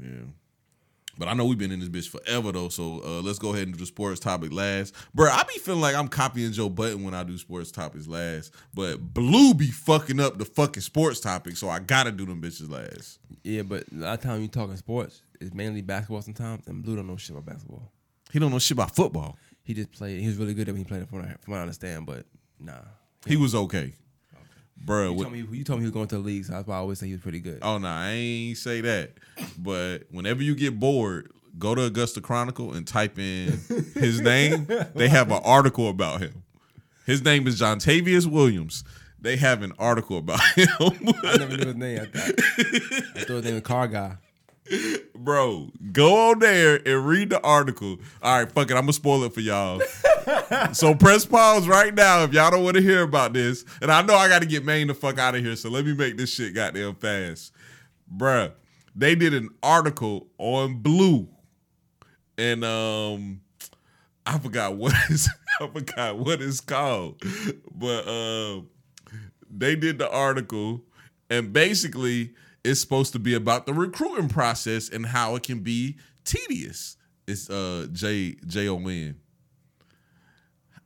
Yeah. 0.00 0.24
But 1.18 1.28
I 1.28 1.34
know 1.34 1.46
we've 1.46 1.58
been 1.58 1.72
in 1.72 1.80
this 1.80 1.88
bitch 1.88 2.08
forever 2.08 2.52
though, 2.52 2.68
so 2.68 3.00
uh, 3.04 3.22
let's 3.22 3.38
go 3.38 3.50
ahead 3.50 3.64
and 3.64 3.72
do 3.72 3.80
the 3.80 3.86
sports 3.86 4.20
topic 4.20 4.52
last. 4.52 4.94
Bro, 5.14 5.30
I 5.30 5.42
be 5.44 5.58
feeling 5.58 5.80
like 5.80 5.94
I'm 5.94 6.08
copying 6.08 6.52
Joe 6.52 6.68
Budden 6.68 7.04
when 7.04 7.14
I 7.14 7.22
do 7.24 7.38
sports 7.38 7.70
topics 7.70 8.06
last, 8.06 8.52
but 8.74 8.96
Blue 9.14 9.54
be 9.54 9.68
fucking 9.68 10.20
up 10.20 10.38
the 10.38 10.44
fucking 10.44 10.82
sports 10.82 11.20
topic, 11.20 11.56
so 11.56 11.68
I 11.68 11.78
gotta 11.78 12.12
do 12.12 12.26
them 12.26 12.42
bitches 12.42 12.70
last. 12.70 13.18
Yeah, 13.42 13.62
but 13.62 13.84
a 13.92 13.96
lot 13.96 14.18
of 14.18 14.20
time 14.24 14.42
you 14.42 14.48
talking 14.48 14.76
sports, 14.76 15.22
it's 15.40 15.54
mainly 15.54 15.82
basketball 15.82 16.22
sometimes, 16.22 16.66
and 16.66 16.82
Blue 16.82 16.96
don't 16.96 17.06
know 17.06 17.16
shit 17.16 17.30
about 17.30 17.46
basketball. 17.46 17.90
He 18.32 18.38
don't 18.38 18.50
know 18.50 18.58
shit 18.58 18.72
about 18.76 18.94
football. 18.94 19.38
He 19.62 19.74
just 19.74 19.92
played. 19.92 20.20
He 20.20 20.26
was 20.26 20.36
really 20.36 20.54
good 20.54 20.68
at 20.68 20.74
when 20.74 20.78
he 20.78 20.84
played 20.84 21.02
it, 21.02 21.08
from 21.08 21.20
what 21.20 21.28
I, 21.28 21.34
from 21.40 21.52
what 21.52 21.58
I 21.58 21.62
understand. 21.62 22.06
But 22.06 22.26
nah, 22.60 22.74
He 23.26 23.36
was 23.36 23.54
okay, 23.54 23.94
bro. 24.76 25.12
you 25.12 25.22
told 25.22 25.32
me 25.32 25.46
you 25.50 25.64
told 25.64 25.78
me 25.80 25.82
he 25.84 25.86
was 25.86 25.92
going 25.94 26.08
to 26.08 26.16
the 26.16 26.22
league, 26.22 26.44
so 26.44 26.52
that's 26.52 26.66
why 26.66 26.76
I 26.76 26.78
always 26.78 26.98
say 26.98 27.06
he 27.06 27.12
was 27.12 27.22
pretty 27.22 27.40
good. 27.40 27.58
Oh 27.62 27.78
no, 27.78 27.88
I 27.88 28.10
ain't 28.10 28.58
say 28.58 28.80
that. 28.82 29.12
But 29.58 30.04
whenever 30.10 30.42
you 30.42 30.54
get 30.54 30.78
bored, 30.78 31.30
go 31.58 31.74
to 31.74 31.82
Augusta 31.84 32.20
Chronicle 32.20 32.72
and 32.74 32.86
type 32.86 33.18
in 33.18 33.60
his 33.94 34.20
name. 34.20 34.66
They 34.94 35.08
have 35.08 35.30
an 35.30 35.40
article 35.44 35.88
about 35.88 36.20
him. 36.20 36.42
His 37.06 37.22
name 37.24 37.46
is 37.46 37.60
Jontavius 37.60 38.26
Williams. 38.26 38.82
They 39.20 39.36
have 39.36 39.62
an 39.62 39.72
article 39.78 40.18
about 40.18 40.40
him. 40.54 40.68
I 40.80 41.36
never 41.38 41.56
knew 41.56 41.66
his 41.66 41.74
name. 41.76 42.00
I 42.00 42.04
thought, 42.06 42.34
I 43.16 43.20
thought 43.20 43.28
his 43.28 43.44
name 43.44 43.54
was 43.54 43.62
Car 43.62 43.88
Guy. 43.88 44.16
Bro, 45.14 45.70
go 45.92 46.30
on 46.30 46.38
there 46.38 46.80
and 46.86 47.06
read 47.06 47.30
the 47.30 47.40
article. 47.42 47.98
All 48.22 48.38
right, 48.38 48.50
fuck 48.50 48.70
it. 48.70 48.74
I'm 48.74 48.82
gonna 48.82 48.92
spoil 48.92 49.24
it 49.24 49.32
for 49.32 49.40
y'all. 49.40 49.80
so 50.72 50.94
press 50.94 51.24
pause 51.24 51.68
right 51.68 51.94
now 51.94 52.22
if 52.24 52.32
y'all 52.32 52.50
don't 52.50 52.64
want 52.64 52.76
to 52.76 52.82
hear 52.82 53.02
about 53.02 53.32
this. 53.32 53.64
And 53.80 53.90
I 53.90 54.02
know 54.02 54.14
I 54.14 54.28
got 54.28 54.42
to 54.42 54.46
get 54.46 54.64
Maine 54.64 54.88
the 54.88 54.94
fuck 54.94 55.18
out 55.18 55.34
of 55.34 55.44
here. 55.44 55.56
So 55.56 55.70
let 55.70 55.84
me 55.84 55.94
make 55.94 56.16
this 56.16 56.32
shit 56.32 56.54
goddamn 56.54 56.94
fast, 56.96 57.52
Bruh, 58.14 58.52
They 58.94 59.14
did 59.14 59.34
an 59.34 59.50
article 59.62 60.28
on 60.38 60.80
Blue, 60.80 61.28
and 62.38 62.64
um, 62.64 63.40
I 64.24 64.38
forgot 64.38 64.76
what 64.76 64.94
is 65.10 65.28
I 65.60 65.68
forgot 65.68 66.18
what 66.18 66.42
it's 66.42 66.60
called, 66.60 67.22
but 67.74 68.06
um, 68.06 68.68
they 69.50 69.74
did 69.76 69.98
the 69.98 70.10
article, 70.10 70.82
and 71.30 71.52
basically 71.52 72.34
it's 72.66 72.80
supposed 72.80 73.12
to 73.12 73.18
be 73.18 73.34
about 73.34 73.66
the 73.66 73.72
recruiting 73.72 74.28
process 74.28 74.88
and 74.88 75.06
how 75.06 75.36
it 75.36 75.44
can 75.44 75.60
be 75.60 75.96
tedious. 76.24 76.96
It's 77.26 77.48
uh 77.48 77.86
J 77.92 78.36
J 78.46 78.68
O 78.68 78.76
N. 78.78 79.16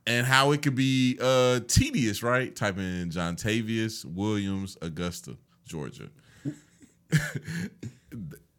And 0.07 0.25
how 0.25 0.51
it 0.51 0.61
could 0.61 0.75
be 0.75 1.17
uh 1.19 1.61
tedious, 1.67 2.23
right? 2.23 2.55
Type 2.55 2.77
in 2.77 3.09
Jontavius 3.09 4.05
Williams, 4.05 4.77
Augusta, 4.81 5.37
Georgia. 5.65 6.09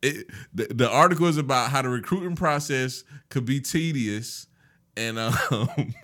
it, 0.03 0.27
the, 0.53 0.67
the 0.71 0.91
article 0.91 1.27
is 1.27 1.37
about 1.37 1.71
how 1.71 1.83
the 1.83 1.89
recruiting 1.89 2.37
process 2.37 3.05
could 3.29 3.45
be 3.45 3.61
tedious 3.61 4.47
and 4.97 5.19
um 5.19 5.95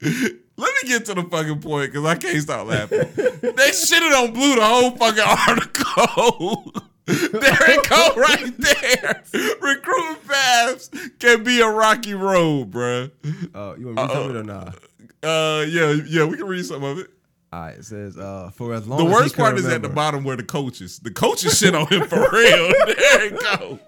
let 0.60 0.74
me 0.82 0.88
get 0.88 1.06
to 1.06 1.14
the 1.14 1.22
fucking 1.24 1.60
point 1.60 1.92
because 1.92 2.06
I 2.06 2.14
can't 2.16 2.42
stop 2.42 2.66
laughing. 2.66 2.98
they 2.98 3.70
shitted 3.70 4.12
on 4.22 4.32
Blue 4.32 4.54
the 4.56 4.64
whole 4.64 4.90
fucking 4.92 5.24
article. 5.48 6.72
there 7.06 7.70
it 7.70 7.88
go 7.88 8.14
right 8.16 8.54
there. 8.58 9.22
Recruiting 9.60 10.16
paths 10.28 10.90
can 11.18 11.42
be 11.42 11.60
a 11.60 11.68
rocky 11.68 12.14
road, 12.14 12.70
bruh. 12.70 13.10
Uh, 13.54 13.74
you 13.76 13.86
want 13.86 13.98
to 13.98 14.02
read 14.04 14.10
some 14.10 14.22
of 14.22 14.30
it 14.30 14.36
or 14.36 14.44
not? 14.44 14.76
Uh, 15.22 15.64
yeah, 15.66 15.92
yeah, 16.06 16.24
we 16.24 16.36
can 16.36 16.46
read 16.46 16.64
some 16.64 16.84
of 16.84 16.98
it. 16.98 17.10
All 17.52 17.62
right, 17.62 17.78
it 17.78 17.84
says 17.84 18.16
uh, 18.16 18.50
for 18.54 18.72
as 18.74 18.86
long 18.86 18.98
The 18.98 19.10
worst 19.10 19.36
part 19.36 19.58
is 19.58 19.66
at 19.66 19.82
the 19.82 19.88
bottom 19.88 20.22
where 20.22 20.36
the 20.36 20.44
coaches. 20.44 21.00
The 21.00 21.10
coaches 21.10 21.58
shit 21.58 21.74
on 21.74 21.86
him 21.88 22.06
for 22.06 22.28
real. 22.30 22.72
There 22.86 23.24
it 23.26 23.40
go. 23.40 23.78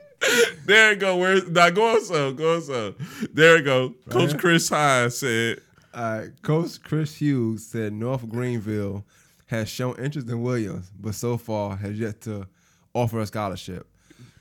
There 0.66 0.92
it 0.92 0.98
go. 0.98 1.16
Where 1.16 1.44
now 1.48 1.70
go 1.70 1.94
on 1.94 2.04
so 2.04 2.32
go 2.32 2.56
on 2.56 2.62
so. 2.62 2.94
There 3.32 3.56
it 3.58 3.62
go. 3.62 3.94
Coach 4.08 4.30
here? 4.30 4.40
Chris 4.40 4.68
Hines 4.68 5.16
said, 5.18 5.60
Right, 5.94 6.30
Coach 6.42 6.82
Chris 6.82 7.16
Hughes 7.16 7.66
said 7.66 7.92
North 7.92 8.28
Greenville 8.28 9.04
has 9.46 9.68
shown 9.68 9.96
interest 9.98 10.28
in 10.28 10.42
Williams, 10.42 10.90
but 10.98 11.14
so 11.14 11.36
far 11.36 11.76
has 11.76 11.98
yet 11.98 12.22
to 12.22 12.46
offer 12.94 13.20
a 13.20 13.26
scholarship. 13.26 13.86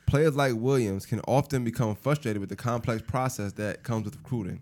Players 0.06 0.34
like 0.34 0.54
Williams 0.54 1.06
can 1.06 1.20
often 1.28 1.64
become 1.64 1.94
frustrated 1.94 2.40
with 2.40 2.48
the 2.48 2.56
complex 2.56 3.02
process 3.02 3.52
that 3.52 3.82
comes 3.82 4.04
with 4.04 4.16
recruiting. 4.16 4.60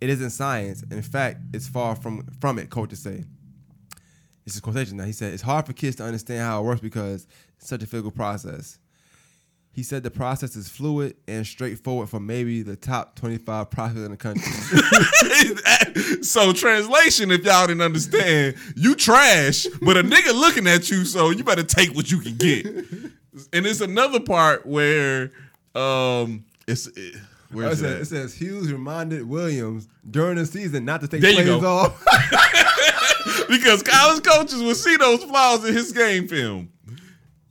It 0.00 0.10
isn't 0.10 0.30
science. 0.30 0.82
In 0.90 1.02
fact, 1.02 1.40
it's 1.52 1.68
far 1.68 1.94
from 1.94 2.26
from 2.40 2.58
it. 2.58 2.70
Coaches 2.70 3.00
say. 3.00 3.24
This 4.44 4.56
is 4.56 4.60
quotation 4.60 4.96
now. 4.96 5.04
He 5.04 5.12
said 5.12 5.32
it's 5.32 5.42
hard 5.42 5.66
for 5.66 5.72
kids 5.72 5.96
to 5.96 6.04
understand 6.04 6.40
how 6.40 6.60
it 6.60 6.64
works 6.64 6.80
because 6.80 7.28
it's 7.56 7.68
such 7.68 7.82
a 7.82 7.86
physical 7.86 8.10
process. 8.10 8.78
He 9.74 9.82
said 9.82 10.02
the 10.02 10.10
process 10.10 10.54
is 10.54 10.68
fluid 10.68 11.16
and 11.26 11.46
straightforward 11.46 12.10
for 12.10 12.20
maybe 12.20 12.62
the 12.62 12.76
top 12.76 13.14
25 13.16 13.70
prospects 13.70 14.04
in 14.04 14.10
the 14.10 14.18
country. 14.18 14.42
so 16.22 16.52
translation, 16.52 17.30
if 17.30 17.42
y'all 17.42 17.66
didn't 17.66 17.80
understand, 17.80 18.56
you 18.76 18.94
trash, 18.94 19.66
but 19.80 19.96
a 19.96 20.02
nigga 20.02 20.34
looking 20.34 20.66
at 20.66 20.90
you, 20.90 21.06
so 21.06 21.30
you 21.30 21.42
better 21.42 21.62
take 21.62 21.94
what 21.94 22.10
you 22.10 22.20
can 22.20 22.36
get. 22.36 22.66
And 22.66 23.66
it's 23.66 23.80
another 23.80 24.20
part 24.20 24.66
where 24.66 25.30
um 25.74 26.44
it's 26.66 26.86
it, 26.88 27.16
where's 27.50 27.80
it, 27.80 27.86
it, 27.86 27.88
says, 27.88 28.12
it 28.12 28.14
says 28.14 28.34
Hughes 28.34 28.70
reminded 28.70 29.26
Williams 29.26 29.88
during 30.10 30.36
the 30.36 30.44
season 30.44 30.84
not 30.84 31.00
to 31.00 31.08
take 31.08 31.22
There 31.22 31.32
plays 31.32 31.64
off. 31.64 31.98
because 33.48 33.82
college 33.82 34.22
coaches 34.22 34.60
will 34.60 34.74
see 34.74 34.96
those 34.98 35.24
flaws 35.24 35.64
in 35.64 35.72
his 35.74 35.92
game 35.92 36.28
film. 36.28 36.70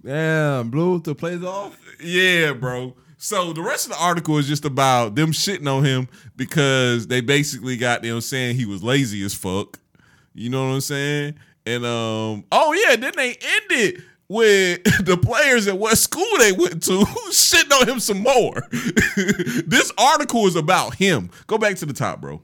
Damn, 0.03 0.69
Blue 0.69 1.01
took 1.01 1.17
plays 1.17 1.43
off. 1.43 1.77
Yeah, 2.01 2.53
bro. 2.53 2.95
So 3.17 3.53
the 3.53 3.61
rest 3.61 3.85
of 3.85 3.93
the 3.93 4.03
article 4.03 4.37
is 4.39 4.47
just 4.47 4.65
about 4.65 5.15
them 5.15 5.31
shitting 5.31 5.71
on 5.71 5.85
him 5.85 6.07
because 6.35 7.05
they 7.05 7.21
basically 7.21 7.77
got 7.77 8.01
them 8.01 8.19
saying 8.19 8.55
he 8.55 8.65
was 8.65 8.83
lazy 8.83 9.23
as 9.23 9.33
fuck. 9.33 9.79
You 10.33 10.49
know 10.49 10.67
what 10.67 10.73
I'm 10.73 10.81
saying? 10.81 11.35
And 11.65 11.85
um, 11.85 12.45
oh 12.51 12.73
yeah, 12.73 12.95
then 12.95 13.13
they 13.15 13.35
ended 13.35 14.03
with 14.27 14.81
the 15.05 15.17
players 15.17 15.67
at 15.67 15.77
what 15.77 15.97
school 15.97 16.25
they 16.39 16.51
went 16.51 16.81
to 16.83 16.99
shitting 17.31 17.79
on 17.79 17.87
him 17.87 17.99
some 17.99 18.19
more. 18.19 18.53
this 19.67 19.91
article 19.97 20.47
is 20.47 20.55
about 20.55 20.95
him. 20.95 21.29
Go 21.47 21.57
back 21.57 21.75
to 21.75 21.85
the 21.85 21.93
top, 21.93 22.21
bro. 22.21 22.41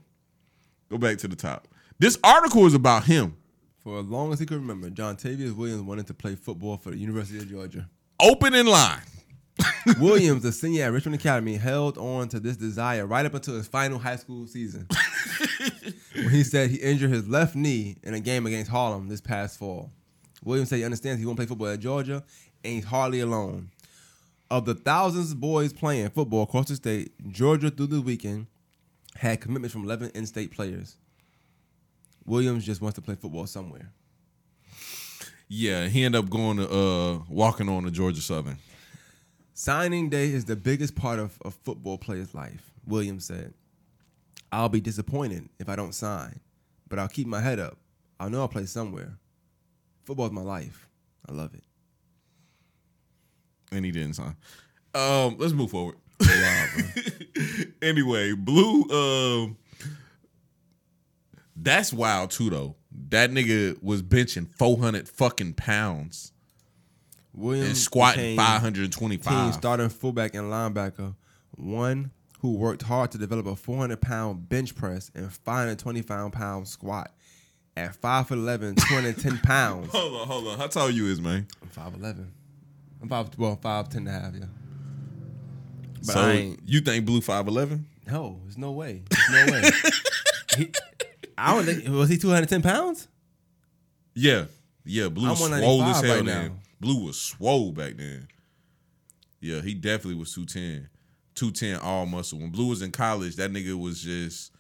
Go 0.90 0.98
back 0.98 1.18
to 1.20 1.28
the 1.28 1.36
top. 1.36 1.68
This 1.98 2.20
article 2.24 2.66
is 2.66 2.74
about 2.76 3.06
him. 3.06 3.36
For 3.84 4.00
as 4.00 4.06
long 4.06 4.32
as 4.34 4.40
he 4.40 4.46
could 4.46 4.58
remember, 4.58 4.90
Jontavius 4.90 5.56
Williams 5.56 5.82
wanted 5.82 6.08
to 6.08 6.14
play 6.14 6.36
football 6.36 6.78
for 6.78 6.92
the 6.92 6.98
University 6.98 7.40
of 7.40 7.50
Georgia. 7.50 7.90
Open 8.22 8.54
in 8.54 8.68
line. 8.68 9.02
Williams, 10.00 10.46
a 10.46 10.52
senior 10.52 10.86
at 10.86 10.92
Richmond 10.92 11.16
Academy, 11.16 11.56
held 11.56 11.98
on 11.98 12.30
to 12.30 12.40
this 12.40 12.58
desire 12.58 13.06
right 13.06 13.26
up 13.26 13.34
until 13.34 13.56
his 13.56 13.68
final 13.68 14.00
high 14.00 14.16
school 14.16 14.46
season. 14.48 14.88
when 16.14 16.30
he 16.30 16.44
said 16.44 16.70
he 16.70 16.78
injured 16.78 17.12
his 17.12 17.28
left 17.28 17.56
knee 17.56 17.98
in 18.04 18.14
a 18.14 18.20
game 18.20 18.46
against 18.46 18.70
Harlem 18.70 19.08
this 19.08 19.22
past 19.22 19.58
fall. 19.58 19.92
Williams 20.44 20.70
said 20.70 20.78
he 20.78 20.86
understands 20.86 21.20
he 21.20 21.26
won't 21.26 21.38
play 21.38 21.46
football 21.46 21.68
at 21.68 21.80
Georgia, 21.80 22.24
and 22.64 22.74
he's 22.74 22.86
hardly 22.86 23.20
alone. 23.20 23.72
Of 24.50 24.66
the 24.66 24.76
thousands 24.76 25.32
of 25.32 25.40
boys 25.40 25.74
playing 25.74 26.10
football 26.10 26.44
across 26.44 26.70
the 26.70 26.76
state, 26.76 27.12
Georgia 27.32 27.70
through 27.70 27.88
the 27.88 28.02
weekend 28.02 28.48
had 29.16 29.42
commitments 29.42 29.74
from 29.74 29.84
11 29.84 30.12
in-state 30.16 30.52
players. 30.52 30.96
Williams 32.26 32.66
just 32.66 32.82
wants 32.82 32.96
to 32.96 33.02
play 33.02 33.16
football 33.16 33.48
somewhere. 33.48 33.92
Yeah, 35.50 35.88
he 35.88 36.04
ended 36.04 36.24
up 36.24 36.30
going 36.30 36.58
to 36.58 36.70
uh 36.70 37.20
walking 37.30 37.70
on 37.70 37.84
to 37.84 37.92
Georgia 37.92 38.22
Southern. 38.22 38.58
Signing 39.60 40.08
day 40.08 40.32
is 40.32 40.46
the 40.46 40.56
biggest 40.56 40.94
part 40.94 41.18
of 41.18 41.36
a 41.44 41.50
football 41.50 41.98
player's 41.98 42.36
life, 42.36 42.70
Williams 42.86 43.26
said. 43.26 43.56
I'll 44.52 44.70
be 44.70 44.80
disappointed 44.80 45.50
if 45.58 45.68
I 45.68 45.76
don't 45.76 45.96
sign, 45.96 46.42
but 46.88 47.00
I'll 47.00 47.08
keep 47.08 47.26
my 47.26 47.42
head 47.42 47.58
up. 47.60 47.76
I 48.20 48.30
know 48.30 48.42
I'll 48.42 48.48
play 48.48 48.68
somewhere. 48.68 49.18
football's 50.06 50.32
my 50.32 50.44
life. 50.44 50.88
I 51.28 51.32
love 51.32 51.56
it. 51.56 51.64
and 53.72 53.84
he 53.84 53.90
didn't 53.90 54.14
sign. 54.14 54.36
Um, 54.94 55.38
let's 55.40 55.54
move 55.54 55.72
forward. 55.72 55.96
Wow, 56.22 56.68
anyway, 57.82 58.34
Blue. 58.34 58.84
Um, 58.92 59.58
that's 61.56 61.92
wild 61.92 62.30
too, 62.30 62.52
though. 62.52 62.76
That 63.10 63.32
nigga 63.32 63.82
was 63.82 64.04
benching 64.04 64.48
four 64.54 64.78
hundred 64.78 65.10
fucking 65.10 65.54
pounds 65.56 66.32
William 67.38 67.68
and 67.68 67.78
squatting 67.78 68.22
became 68.22 68.38
five 68.38 68.62
hundred 68.62 68.92
team 68.92 69.52
starting 69.54 69.90
fullback 69.90 70.34
and 70.34 70.52
linebacker, 70.52 71.16
one 71.52 72.12
who 72.40 72.54
worked 72.56 72.84
hard 72.84 73.12
to 73.12 73.18
develop 73.18 73.48
a 73.48 73.56
400 73.56 74.00
pound 74.00 74.48
bench 74.48 74.76
press 74.76 75.10
and 75.16 75.32
525 75.32 76.32
pound 76.32 76.68
squat. 76.68 77.12
At 77.76 78.00
5'11, 78.02 78.76
210 78.88 79.38
pounds. 79.44 79.92
Hold 79.92 80.22
on, 80.22 80.28
hold 80.28 80.48
on. 80.48 80.58
How 80.58 80.66
tall 80.66 80.90
you 80.90 81.06
is, 81.06 81.22
man? 81.22 81.48
I'm 81.62 81.70
5'11. 81.70 82.26
I'm 83.04 83.08
5, 83.10 83.38
well, 83.38 83.56
5'10 83.56 83.96
and 83.98 84.08
a 84.08 84.12
half, 84.12 84.34
yeah. 84.34 84.46
But 86.00 86.06
so 86.06 86.56
you 86.66 86.82
think 86.82 87.06
Blue 87.06 87.22
five 87.22 87.48
eleven? 87.48 87.86
no, 88.08 88.40
there's 88.44 88.58
no 88.58 88.72
way. 88.72 89.04
There's 89.10 89.48
no 89.48 89.54
way. 89.54 89.70
he, 90.58 90.72
I 91.38 91.54
don't 91.54 91.66
think, 91.66 91.88
was 91.90 92.10
he 92.10 92.18
210 92.18 92.62
pounds? 92.62 93.08
Yeah, 94.16 94.46
yeah. 94.86 95.10
Blue 95.10 95.26
I'm 95.26 95.32
was 95.32 95.42
195 95.42 95.64
swole 95.64 95.84
as 95.84 96.02
hell 96.02 96.16
right 96.16 96.26
now. 96.26 96.56
Blue 96.80 97.06
was 97.06 97.20
swole 97.20 97.72
back 97.72 97.98
then. 97.98 98.28
Yeah, 99.40 99.62
he 99.62 99.74
definitely 99.74 100.16
was 100.20 100.34
two 100.34 100.46
ten. 100.46 100.90
Two 101.36 101.52
ten 101.52 101.80
all 101.80 102.06
muscle. 102.06 102.40
When 102.40 102.50
Blue 102.50 102.68
was 102.68 102.82
in 102.82 102.92
college, 102.92 103.36
that 103.38 103.52
nigga 103.52 103.80
was 103.80 104.02
just 104.02 104.52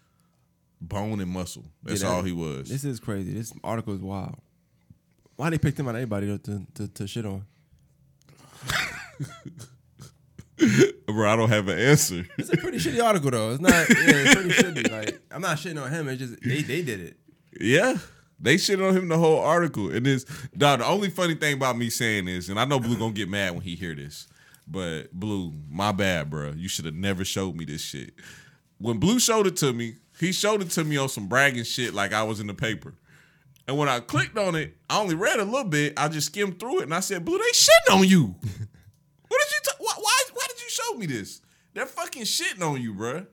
bone 0.81 1.19
and 1.19 1.29
muscle. 1.31 1.65
That's 1.83 2.01
Yeah, 2.01 2.09
that- 2.09 2.15
all 2.15 2.23
he 2.23 2.31
was. 2.31 2.69
This 2.69 2.83
is 2.83 2.99
crazy. 2.99 3.33
This 3.33 3.53
article 3.63 3.93
is 3.95 4.01
wild. 4.01 4.37
Why 5.35 5.49
they 5.51 5.57
picked 5.59 5.79
him 5.79 5.87
out 5.87 5.91
of 5.91 5.97
everybody 5.97 6.27
to, 6.27 6.37
to, 6.39 6.65
to, 6.75 6.87
to 6.87 7.07
shit 7.07 7.25
on? 7.25 7.45
Bro, 11.05 11.29
I 11.31 11.35
don't 11.35 11.49
have 11.49 11.67
an 11.67 11.77
answer. 11.77 12.25
It's 12.37 12.49
a 12.51 12.57
pretty 12.57 12.79
shitty 12.79 13.03
article 13.03 13.29
though. 13.31 13.51
It's 13.51 13.61
not. 13.61 13.71
Yeah, 13.71 13.85
it's 13.89 14.33
pretty 14.35 14.49
shitty. 14.49 14.91
Like 14.91 15.19
I'm 15.31 15.41
not 15.41 15.57
shitting 15.57 15.81
on 15.81 15.91
him. 15.91 16.07
It's 16.09 16.19
just 16.19 16.41
they 16.43 16.61
they 16.63 16.81
did 16.81 16.99
it. 16.99 17.17
Yeah. 17.59 17.97
They 18.39 18.57
shit 18.57 18.81
on 18.81 18.95
him 18.95 19.07
the 19.07 19.17
whole 19.17 19.39
article. 19.39 19.89
And 19.89 20.05
this 20.05 20.23
dog, 20.55 20.79
the 20.79 20.85
only 20.85 21.09
funny 21.09 21.35
thing 21.35 21.55
about 21.55 21.77
me 21.77 21.89
saying 21.89 22.25
this, 22.25 22.49
and 22.49 22.59
I 22.59 22.65
know 22.65 22.79
Blue 22.79 22.97
gonna 22.97 23.13
get 23.13 23.29
mad 23.29 23.53
when 23.53 23.61
he 23.61 23.75
hear 23.75 23.95
this, 23.95 24.27
but 24.67 25.11
Blue, 25.11 25.53
my 25.69 25.91
bad, 25.91 26.29
bro. 26.29 26.51
You 26.51 26.67
should 26.67 26.85
have 26.85 26.95
never 26.95 27.25
showed 27.25 27.55
me 27.55 27.65
this 27.65 27.81
shit. 27.81 28.13
When 28.77 28.99
Blue 28.99 29.19
showed 29.19 29.47
it 29.47 29.55
to 29.57 29.73
me, 29.73 29.95
he 30.19 30.31
showed 30.31 30.61
it 30.61 30.69
to 30.71 30.83
me 30.83 30.97
on 30.97 31.09
some 31.09 31.27
bragging 31.27 31.63
shit 31.63 31.93
like 31.93 32.13
I 32.13 32.23
was 32.23 32.39
in 32.39 32.47
the 32.47 32.53
paper. 32.53 32.93
And 33.67 33.77
when 33.77 33.89
I 33.89 33.99
clicked 33.99 34.37
on 34.37 34.55
it, 34.55 34.77
I 34.89 34.99
only 34.99 35.15
read 35.15 35.39
a 35.39 35.43
little 35.43 35.65
bit. 35.65 35.93
I 35.97 36.07
just 36.07 36.27
skimmed 36.27 36.59
through 36.59 36.79
it 36.79 36.83
and 36.83 36.93
I 36.93 37.01
said, 37.01 37.25
Blue, 37.25 37.37
they 37.37 37.43
shitting 37.51 37.97
on 37.97 38.07
you. 38.07 38.35
what 39.27 39.41
did 39.41 39.51
you 39.51 39.59
ta- 39.63 39.75
why, 39.79 39.93
why 39.99 40.23
why 40.33 40.43
did 40.47 40.61
you 40.61 40.69
show 40.69 40.93
me 40.93 41.05
this? 41.05 41.41
They're 41.73 41.85
fucking 41.85 42.23
shitting 42.23 42.61
on 42.61 42.81
you, 42.81 42.93
bruh. 42.93 43.27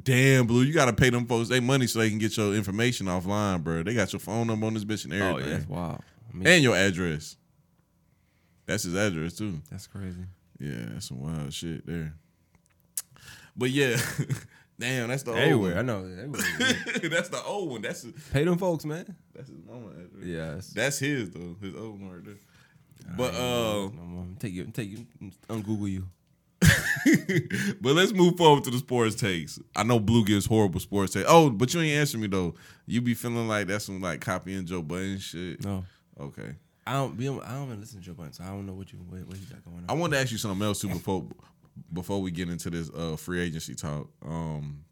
Damn, 0.00 0.46
Blue, 0.46 0.62
you 0.62 0.72
gotta 0.72 0.92
pay 0.92 1.10
them 1.10 1.26
folks 1.26 1.48
they 1.48 1.60
money 1.60 1.86
so 1.86 1.98
they 1.98 2.08
can 2.10 2.18
get 2.18 2.36
your 2.36 2.54
information 2.54 3.06
offline, 3.06 3.62
bro. 3.64 3.82
They 3.82 3.94
got 3.94 4.12
your 4.12 4.20
phone 4.20 4.46
number 4.46 4.66
on 4.66 4.74
this 4.74 4.84
bitch 4.84 5.04
and 5.04 5.14
everything. 5.14 5.66
Oh 5.70 5.74
yeah. 5.74 5.96
I 6.32 6.36
mean, 6.36 6.46
And 6.46 6.62
your 6.62 6.76
address. 6.76 7.36
That's 8.66 8.82
his 8.84 8.94
address 8.94 9.34
too. 9.34 9.60
that's 9.70 9.86
crazy. 9.86 10.24
Yeah, 10.60 10.86
that's 10.90 11.08
some 11.08 11.20
wild 11.20 11.52
shit 11.52 11.86
there. 11.86 12.14
But 13.56 13.70
yeah, 13.70 13.96
damn, 14.78 15.08
that's 15.08 15.22
the 15.24 15.30
old 15.32 15.40
Everywhere, 15.40 15.72
I 15.74 15.76
one. 15.78 15.86
know. 15.86 15.98
Everywhere. 16.04 17.10
that's 17.10 17.28
the 17.30 17.42
old 17.44 17.70
one. 17.70 17.82
That's 17.82 18.06
Pay 18.32 18.44
them 18.44 18.58
folks, 18.58 18.84
man. 18.84 19.16
that's 19.34 19.48
his 19.48 19.58
mama 19.66 19.88
address. 19.90 20.24
Yes. 20.24 20.68
That's 20.70 20.98
his 20.98 21.30
though. 21.30 21.56
His 21.60 21.74
old 21.74 22.00
one 22.00 22.10
right 22.12 22.24
there. 22.24 22.34
But 23.16 23.34
uh, 23.34 23.88
No. 23.88 24.26
Take 24.38 24.52
you, 24.52 24.64
take 24.66 24.90
you, 24.90 25.06
ungoogle 25.48 25.90
you. 25.90 26.06
but 27.80 27.92
let's 27.92 28.12
move 28.12 28.36
forward 28.36 28.64
to 28.64 28.70
the 28.70 28.78
sports 28.78 29.14
takes. 29.14 29.58
I 29.76 29.82
know 29.84 30.00
Blue 30.00 30.24
gives 30.24 30.46
horrible 30.46 30.80
sports 30.80 31.12
takes. 31.12 31.26
Oh, 31.28 31.50
but 31.50 31.72
you 31.72 31.80
ain't 31.80 31.98
answering 32.00 32.22
me 32.22 32.28
though. 32.28 32.54
You 32.86 33.00
be 33.00 33.14
feeling 33.14 33.46
like 33.48 33.66
that's 33.68 33.84
some 33.84 34.00
like 34.00 34.20
copying 34.20 34.66
Joe 34.66 34.82
Budden 34.82 35.18
shit. 35.18 35.64
No, 35.64 35.84
Okay. 36.20 36.56
I 36.86 36.94
don't. 36.94 37.16
Be, 37.18 37.28
I 37.28 37.30
don't 37.52 37.66
even 37.66 37.80
listen 37.80 38.00
to 38.00 38.06
Joe 38.06 38.14
Budden, 38.14 38.32
so 38.32 38.44
I 38.44 38.46
don't 38.48 38.64
know 38.64 38.72
what 38.72 38.90
you 38.92 38.98
what, 39.08 39.26
what 39.26 39.36
you 39.38 39.44
got 39.46 39.62
going 39.64 39.76
on. 39.76 39.84
I 39.88 39.92
on. 39.92 39.98
wanted 39.98 40.16
to 40.16 40.22
ask 40.22 40.32
you 40.32 40.38
something 40.38 40.66
else 40.66 40.80
too 40.80 40.88
before 40.88 41.26
before 41.92 42.20
we 42.22 42.30
get 42.30 42.48
into 42.48 42.70
this 42.70 42.90
uh, 42.96 43.14
free 43.16 43.40
agency 43.42 43.74
talk. 43.74 44.08
Um, 44.24 44.84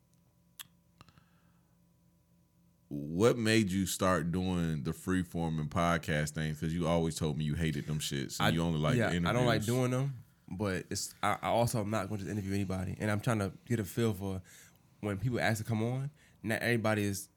what 2.88 3.36
made 3.36 3.70
you 3.70 3.86
start 3.86 4.30
doing 4.30 4.82
the 4.84 4.92
free 4.92 5.22
form 5.22 5.58
and 5.58 5.68
podcast 5.70 6.30
thing? 6.30 6.52
Because 6.52 6.72
you 6.72 6.86
always 6.86 7.16
told 7.16 7.36
me 7.36 7.44
you 7.44 7.54
hated 7.54 7.86
them 7.86 7.98
shits 7.98 8.36
and 8.38 8.54
you 8.54 8.62
only 8.62 8.78
like 8.78 8.96
yeah, 8.96 9.08
interviews. 9.08 9.26
I 9.28 9.32
don't 9.32 9.46
like 9.46 9.64
doing 9.64 9.90
them, 9.90 10.14
but 10.48 10.84
it's. 10.90 11.14
I, 11.22 11.36
I 11.42 11.48
also 11.48 11.80
am 11.80 11.90
not 11.90 12.08
going 12.08 12.20
to 12.22 12.30
interview 12.30 12.54
anybody, 12.54 12.96
and 13.00 13.10
I'm 13.10 13.20
trying 13.20 13.38
to 13.40 13.52
get 13.68 13.80
a 13.80 13.84
feel 13.84 14.12
for 14.14 14.40
when 15.00 15.16
people 15.18 15.40
ask 15.40 15.58
to 15.58 15.64
come 15.64 15.82
on. 15.82 16.10
Not 16.42 16.60
everybody 16.62 17.04
is 17.04 17.28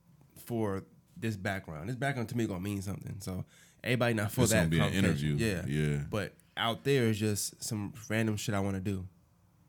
for 0.45 0.83
this 1.17 1.35
background. 1.35 1.89
This 1.89 1.95
background 1.95 2.29
to 2.29 2.38
me 2.38 2.45
gonna 2.47 2.59
mean 2.59 2.81
something. 2.81 3.15
So 3.19 3.43
everybody 3.83 4.13
not 4.13 4.31
for 4.31 4.41
It's 4.41 4.51
that. 4.51 4.69
gonna 4.69 4.69
be 4.69 4.79
an 4.79 4.93
interview. 4.93 5.35
Yeah, 5.35 5.65
Yeah. 5.67 5.97
But 6.09 6.33
out 6.55 6.83
there 6.83 7.05
is 7.05 7.19
just 7.19 7.63
some 7.63 7.93
random 8.09 8.38
shit 8.38 8.53
I 8.55 8.59
want 8.59 8.75
to 8.75 8.81
do. 8.81 9.05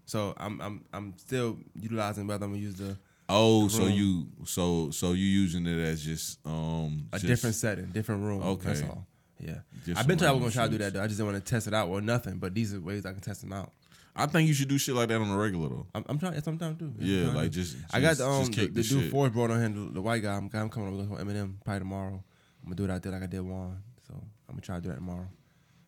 So 0.06 0.34
I'm 0.36 0.60
I'm 0.60 0.84
I'm 0.92 1.14
still 1.18 1.58
utilizing 1.74 2.26
whether 2.26 2.44
I'm 2.44 2.52
gonna 2.52 2.62
use 2.62 2.74
the 2.76 2.96
Oh, 3.28 3.68
so 3.68 3.86
you 3.86 4.26
so 4.44 4.90
so 4.90 5.12
you 5.12 5.24
using 5.24 5.64
it 5.66 5.78
as 5.80 6.02
just 6.04 6.38
um 6.44 7.06
a 7.12 7.16
just- 7.16 7.26
different 7.26 7.54
setting, 7.56 7.86
different 7.86 8.22
room. 8.24 8.42
Okay. 8.42 8.66
That's 8.68 8.82
all. 8.82 9.06
Yeah. 9.40 9.58
Just 9.84 9.98
I've 9.98 10.06
been 10.06 10.18
trying. 10.18 10.30
I 10.30 10.32
was 10.32 10.40
gonna 10.40 10.52
try 10.52 10.64
to 10.66 10.70
do 10.70 10.78
that 10.78 10.92
though. 10.92 11.02
I 11.02 11.06
just 11.06 11.18
didn't 11.18 11.32
want 11.32 11.44
to 11.44 11.50
test 11.50 11.66
it 11.66 11.74
out 11.74 11.88
or 11.88 12.00
nothing. 12.00 12.38
But 12.38 12.54
these 12.54 12.74
are 12.74 12.80
ways 12.80 13.06
I 13.06 13.12
can 13.12 13.20
test 13.20 13.40
them 13.40 13.52
out. 13.52 13.72
I 14.14 14.26
think 14.26 14.48
you 14.48 14.54
should 14.54 14.68
do 14.68 14.76
shit 14.76 14.94
like 14.94 15.08
that 15.08 15.20
on 15.20 15.28
the 15.28 15.36
regular 15.36 15.68
though. 15.68 15.86
I'm, 15.94 16.04
I'm 16.08 16.18
trying. 16.18 16.34
That's 16.34 16.46
what 16.46 16.52
I'm 16.52 16.58
trying 16.58 16.76
to 16.76 16.84
do. 16.84 16.94
Yeah, 16.98 17.32
like 17.32 17.50
do. 17.52 17.60
just, 17.60 17.76
I 17.92 18.00
got 18.00 18.16
the 18.16 18.26
um 18.26 18.46
the, 18.46 18.66
the 18.66 18.66
the 18.68 18.82
dude. 18.82 19.10
Forrest 19.10 19.34
brought 19.34 19.50
on 19.50 19.60
here, 19.60 19.92
the, 19.92 20.02
white 20.02 20.22
guy. 20.22 20.34
I'm, 20.34 20.50
I'm 20.52 20.68
coming 20.68 20.88
over 20.88 21.14
with 21.14 21.20
Eminem 21.20 21.54
probably 21.64 21.80
tomorrow. 21.80 22.22
I'm 22.62 22.64
gonna 22.64 22.76
do 22.76 22.84
it 22.84 22.90
out 22.90 23.02
there 23.02 23.12
like 23.12 23.22
I 23.22 23.26
did 23.26 23.40
one. 23.40 23.82
So 24.06 24.14
I'm 24.14 24.54
gonna 24.54 24.60
try 24.62 24.76
to 24.76 24.82
do 24.82 24.88
that 24.88 24.96
tomorrow. 24.96 25.28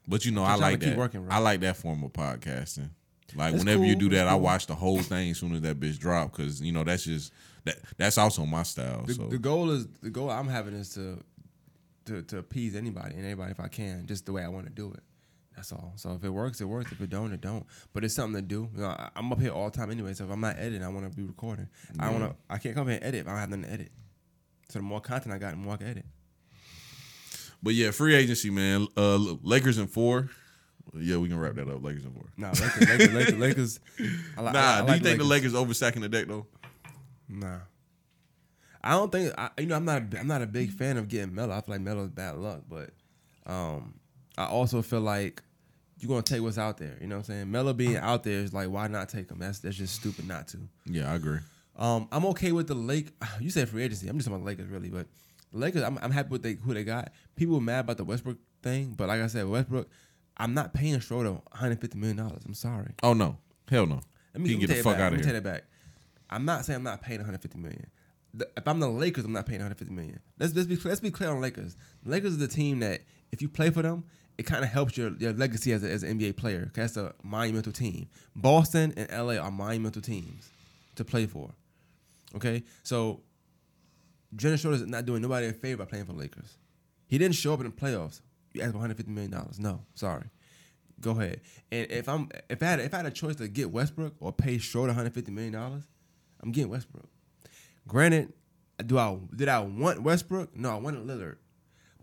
But 0.06 0.24
you 0.24 0.32
know, 0.32 0.44
I 0.44 0.55
like 0.55 0.81
to 0.81 0.86
keep 0.86 0.94
that. 0.94 0.98
working. 0.98 1.26
I 1.31 1.39
like 1.39 1.60
that 1.60 1.76
form 1.76 2.02
of 2.05 2.12
podcasting. 2.12 2.90
Like 3.34 3.55
whenever 3.55 3.84
you 3.84 3.97
do 3.97 4.08
that, 4.10 4.24
it's 4.24 4.31
I 4.31 4.34
watch 4.34 4.66
the 4.66 4.74
whole 4.74 5.00
thing 5.00 5.31
as 5.31 5.39
soon 5.39 5.55
as 5.55 5.62
that 5.62 5.81
bitch 5.81 5.98
drop 5.98 6.32
because 6.32 6.60
you 6.60 6.72
know 6.72 6.84
that's 6.84 7.05
just 7.05 7.32
that 7.64 7.76
that's 7.97 8.18
also 8.18 8.44
my 8.44 8.62
style. 8.62 9.05
The, 9.06 9.14
so 9.14 9.26
the 9.26 9.39
goal 9.39 9.70
is 9.70 9.86
the 10.02 10.10
goal 10.10 10.31
I'm 10.31 10.48
having 10.48 10.74
is 10.74 10.90
to 10.94 11.22
to 12.06 12.22
to 12.22 12.39
appease 12.39 12.74
anybody 12.76 13.14
and 13.14 13.24
anybody 13.24 13.50
if 13.52 13.60
I 13.60 13.68
can, 13.68 14.06
just 14.06 14.26
the 14.26 14.32
way 14.32 14.42
I 14.42 14.48
want 14.48 14.66
to 14.66 14.72
do 14.72 14.92
it. 14.92 15.00
That's 15.56 15.70
all. 15.72 15.92
So 15.97 16.12
if 16.14 16.24
it 16.24 16.31
works, 16.31 16.60
it 16.60 16.64
works. 16.64 16.92
If 16.92 17.00
it 17.02 17.10
don't, 17.10 17.32
it 17.32 17.40
don't. 17.42 17.66
But 17.92 18.05
it's 18.05 18.14
something 18.14 18.40
to 18.40 18.47
do. 18.47 18.68
You 18.74 18.81
know, 18.82 18.89
I, 18.89 19.10
I'm 19.14 19.31
up 19.31 19.39
here 19.40 19.50
all 19.52 19.68
the 19.70 19.76
time 19.76 19.90
anyway. 19.90 20.14
So 20.14 20.24
if 20.24 20.31
I'm 20.31 20.40
not 20.40 20.56
editing, 20.58 20.82
I 20.82 20.89
want 20.89 21.10
to 21.10 21.14
be 21.14 21.22
recording. 21.24 21.68
I 21.98 22.10
want 22.10 22.24
to. 22.24 22.34
I 22.48 22.56
can't 22.58 22.74
come 22.74 22.86
here 22.89 22.97
and 22.97 23.05
edit 23.05 23.20
if 23.20 23.26
I 23.26 23.31
don't 23.32 23.39
have 23.40 23.50
nothing 23.50 23.64
to 23.64 23.70
edit. 23.72 23.92
So 24.70 24.78
the 24.78 24.82
more 24.84 25.00
content 25.02 25.34
I 25.34 25.39
got, 25.39 25.50
the 25.50 25.56
more 25.58 25.74
I 25.74 25.76
can 25.76 25.89
edit. 25.89 26.06
But 27.62 27.74
yeah, 27.74 27.90
free 27.90 28.14
agency, 28.14 28.48
man. 28.50 28.89
Uh, 28.97 29.18
Lakers 29.42 29.78
in 29.78 29.86
four. 29.89 30.31
Yeah, 30.94 31.18
we 31.18 31.28
can 31.28 31.39
wrap 31.39 31.55
that 31.56 31.68
up. 31.68 31.82
Lakers 31.84 32.05
in 32.06 32.12
four. 32.12 32.24
Nah, 32.36 32.48
Lakers, 32.48 32.89
Lakers, 32.89 33.12
Lakers, 33.12 33.39
Lakers. 33.39 33.81
I, 34.36 34.40
li- 34.42 34.52
Nah, 34.52 34.58
I, 34.58 34.78
I 34.78 34.81
do 34.81 34.86
like 34.89 35.00
you 35.02 35.05
think 35.06 35.18
the 35.18 35.24
Lakers 35.24 35.52
overstacking 35.52 36.00
the 36.00 36.08
deck 36.08 36.26
though? 36.28 36.47
Nah. 37.28 37.58
I 38.84 38.92
don't 38.92 39.12
think 39.12 39.32
I, 39.38 39.50
you 39.58 39.66
know 39.66 39.76
I'm 39.76 39.84
not 39.84 40.02
a, 40.14 40.18
I'm 40.18 40.26
not 40.26 40.42
a 40.42 40.46
big 40.46 40.70
fan 40.72 40.96
of 40.96 41.08
getting 41.08 41.34
Melo. 41.34 41.54
I 41.54 41.60
feel 41.60 41.74
like 41.74 41.80
Melo 41.80 42.04
is 42.04 42.10
bad 42.10 42.36
luck, 42.36 42.62
but 42.68 42.90
um, 43.46 43.94
I 44.36 44.46
also 44.46 44.82
feel 44.82 45.00
like 45.00 45.42
you're 45.98 46.08
gonna 46.08 46.22
take 46.22 46.42
what's 46.42 46.58
out 46.58 46.78
there. 46.78 46.96
You 47.00 47.06
know 47.06 47.16
what 47.16 47.28
I'm 47.28 47.34
saying? 47.34 47.50
Melo 47.50 47.72
being 47.72 47.96
out 47.96 48.24
there 48.24 48.40
is 48.40 48.52
like 48.52 48.68
why 48.68 48.88
not 48.88 49.08
take 49.08 49.30
him? 49.30 49.38
That's 49.38 49.60
that's 49.60 49.76
just 49.76 49.94
stupid 49.94 50.26
not 50.26 50.48
to. 50.48 50.58
Yeah, 50.86 51.10
I 51.12 51.14
agree. 51.14 51.38
Um, 51.76 52.08
I'm 52.12 52.24
okay 52.26 52.52
with 52.52 52.66
the 52.66 52.74
Lake. 52.74 53.08
You 53.40 53.50
said 53.50 53.68
free 53.68 53.82
agency. 53.84 54.08
I'm 54.08 54.16
just 54.18 54.28
talking 54.28 54.42
about 54.42 54.44
the 54.44 54.62
Lakers 54.62 54.68
really, 54.72 54.88
but 54.90 55.06
the 55.52 55.58
Lakers. 55.58 55.82
I'm, 55.82 55.98
I'm 56.02 56.10
happy 56.10 56.30
with 56.30 56.42
they, 56.42 56.54
who 56.54 56.74
they 56.74 56.84
got. 56.84 57.12
People 57.36 57.54
were 57.54 57.60
mad 57.60 57.80
about 57.80 57.96
the 57.98 58.04
Westbrook 58.04 58.38
thing, 58.62 58.94
but 58.96 59.08
like 59.08 59.20
I 59.20 59.26
said, 59.28 59.46
Westbrook. 59.48 59.88
I'm 60.38 60.54
not 60.54 60.72
paying 60.72 60.98
Schroeder 60.98 61.32
150 61.32 61.98
million 61.98 62.16
dollars. 62.16 62.42
I'm 62.46 62.54
sorry. 62.54 62.94
Oh 63.02 63.12
no, 63.12 63.36
hell 63.68 63.86
no. 63.86 64.00
Let 64.34 64.42
me, 64.42 64.48
let 64.48 64.58
me 64.58 64.66
get 64.66 64.68
the 64.68 64.82
fuck 64.82 64.94
back. 64.94 65.00
out 65.02 65.04
Let 65.04 65.06
of 65.12 65.18
me 65.18 65.24
here. 65.24 65.32
take 65.34 65.38
it 65.38 65.44
back. 65.44 65.64
I'm 66.30 66.46
not 66.46 66.64
saying 66.64 66.78
I'm 66.78 66.82
not 66.82 67.02
paying 67.02 67.18
150 67.20 67.58
million. 67.58 67.86
The- 68.34 68.48
if 68.56 68.66
I'm 68.66 68.80
the 68.80 68.88
Lakers, 68.88 69.24
I'm 69.24 69.32
not 69.32 69.46
paying 69.46 69.60
150 69.60 69.94
million. 69.94 70.20
Let's 70.38 70.54
let's 70.54 70.66
be 70.66 70.76
let's 70.88 71.00
be 71.00 71.10
clear 71.10 71.30
on 71.30 71.40
Lakers. 71.40 71.76
Lakers 72.04 72.32
is 72.32 72.38
the 72.38 72.48
team 72.48 72.80
that 72.80 73.02
if 73.30 73.42
you 73.42 73.48
play 73.48 73.70
for 73.70 73.82
them, 73.82 74.04
it 74.38 74.44
kind 74.44 74.64
of 74.64 74.70
helps 74.70 74.96
your, 74.96 75.10
your 75.18 75.32
legacy 75.32 75.72
as, 75.72 75.84
a, 75.84 75.90
as 75.90 76.02
an 76.02 76.18
NBA 76.18 76.36
player. 76.36 76.70
that's 76.74 76.96
a 76.96 77.14
monumental 77.22 77.72
team. 77.72 78.08
Boston 78.34 78.92
and 78.96 79.10
LA 79.10 79.34
are 79.36 79.50
monumental 79.50 80.02
teams 80.02 80.48
to 80.96 81.04
play 81.04 81.26
for. 81.26 81.50
Okay, 82.34 82.62
so 82.82 83.20
Dennis 84.34 84.62
Schroeder 84.62 84.76
is 84.76 84.86
not 84.86 85.04
doing 85.04 85.20
nobody 85.20 85.46
a 85.48 85.52
favor 85.52 85.84
by 85.84 85.90
playing 85.90 86.06
for 86.06 86.14
Lakers. 86.14 86.56
He 87.08 87.18
didn't 87.18 87.34
show 87.34 87.52
up 87.52 87.60
in 87.60 87.66
the 87.66 87.72
playoffs. 87.72 88.22
You 88.54 88.62
asked 88.62 88.72
for 88.72 88.78
150 88.78 89.10
million 89.12 89.30
dollars. 89.30 89.58
No, 89.58 89.80
sorry. 89.94 90.24
Go 91.00 91.10
ahead. 91.12 91.40
And 91.70 91.90
if 91.90 92.08
I'm 92.08 92.28
if 92.48 92.62
I 92.62 92.66
had 92.66 92.80
if 92.80 92.94
I 92.94 92.98
had 92.98 93.06
a 93.06 93.10
choice 93.10 93.36
to 93.36 93.48
get 93.48 93.70
Westbrook 93.70 94.14
or 94.20 94.32
pay 94.32 94.56
Schroeder 94.58 94.88
150 94.88 95.30
million 95.32 95.52
dollars, 95.52 95.82
I'm 96.42 96.52
getting 96.52 96.70
Westbrook. 96.70 97.08
Granted, 97.88 98.32
do 98.86 98.98
I 98.98 99.16
did 99.34 99.48
I 99.48 99.60
want 99.60 100.02
Westbrook? 100.02 100.56
No, 100.56 100.70
I 100.70 100.76
wanted 100.76 101.06
Lillard. 101.06 101.36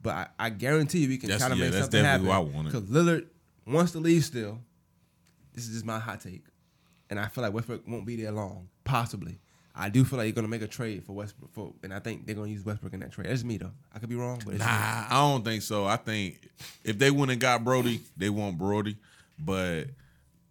but 0.01 0.14
I, 0.16 0.27
I 0.38 0.49
guarantee 0.49 0.99
you 0.99 1.09
we 1.09 1.17
can 1.17 1.30
That's- 1.30 1.41
try 1.48 1.49
to 1.49 1.56
yeah, 1.58 1.66
make 1.66 1.74
that's 1.74 1.85
something 1.85 2.03
happen. 2.03 2.25
definitely 2.25 2.49
who 2.51 2.53
I 2.53 2.56
wanted. 2.56 2.72
Because 2.72 2.90
Lillard 2.90 3.27
wants 3.66 3.91
to 3.93 3.99
leave 3.99 4.24
still. 4.25 4.59
This 5.53 5.66
is 5.67 5.74
just 5.74 5.85
my 5.85 5.99
hot 5.99 6.22
take, 6.22 6.43
and 7.09 7.19
I 7.19 7.27
feel 7.27 7.43
like 7.43 7.53
Westbrook 7.53 7.88
won't 7.88 8.06
be 8.06 8.16
there 8.16 8.32
long. 8.32 8.69
Possibly, 8.85 9.40
I 9.75 9.90
do 9.90 10.06
feel 10.06 10.17
like 10.17 10.25
you're 10.27 10.33
gonna 10.33 10.48
make 10.48 10.61
a 10.61 10.67
trade 10.67 11.03
for 11.03 11.14
Westbrook, 11.14 11.51
for, 11.51 11.74
and 11.83 11.93
I 11.93 11.99
think 11.99 12.25
they're 12.25 12.35
gonna 12.35 12.48
use 12.49 12.64
Westbrook 12.66 12.93
in 12.93 12.99
that 13.01 13.11
trade. 13.11 13.27
That's 13.30 13.43
me 13.43 13.58
though. 13.58 13.72
I 13.93 13.99
could 13.99 14.09
be 14.09 14.16
wrong, 14.16 14.41
but 14.45 14.53
it's 14.56 14.64
me. 14.64 14.69
Nah, 14.69 15.06
I 15.09 15.16
don't 15.32 15.43
think 15.43 15.61
so. 15.64 15.85
I 15.85 15.98
think 15.98 16.40
if 16.83 16.98
they 16.98 17.11
wouldn't 17.11 17.40
got 17.41 17.64
Brody, 17.64 17.99
they 18.16 18.30
want 18.30 18.58
Brody. 18.58 18.95
But 19.38 19.85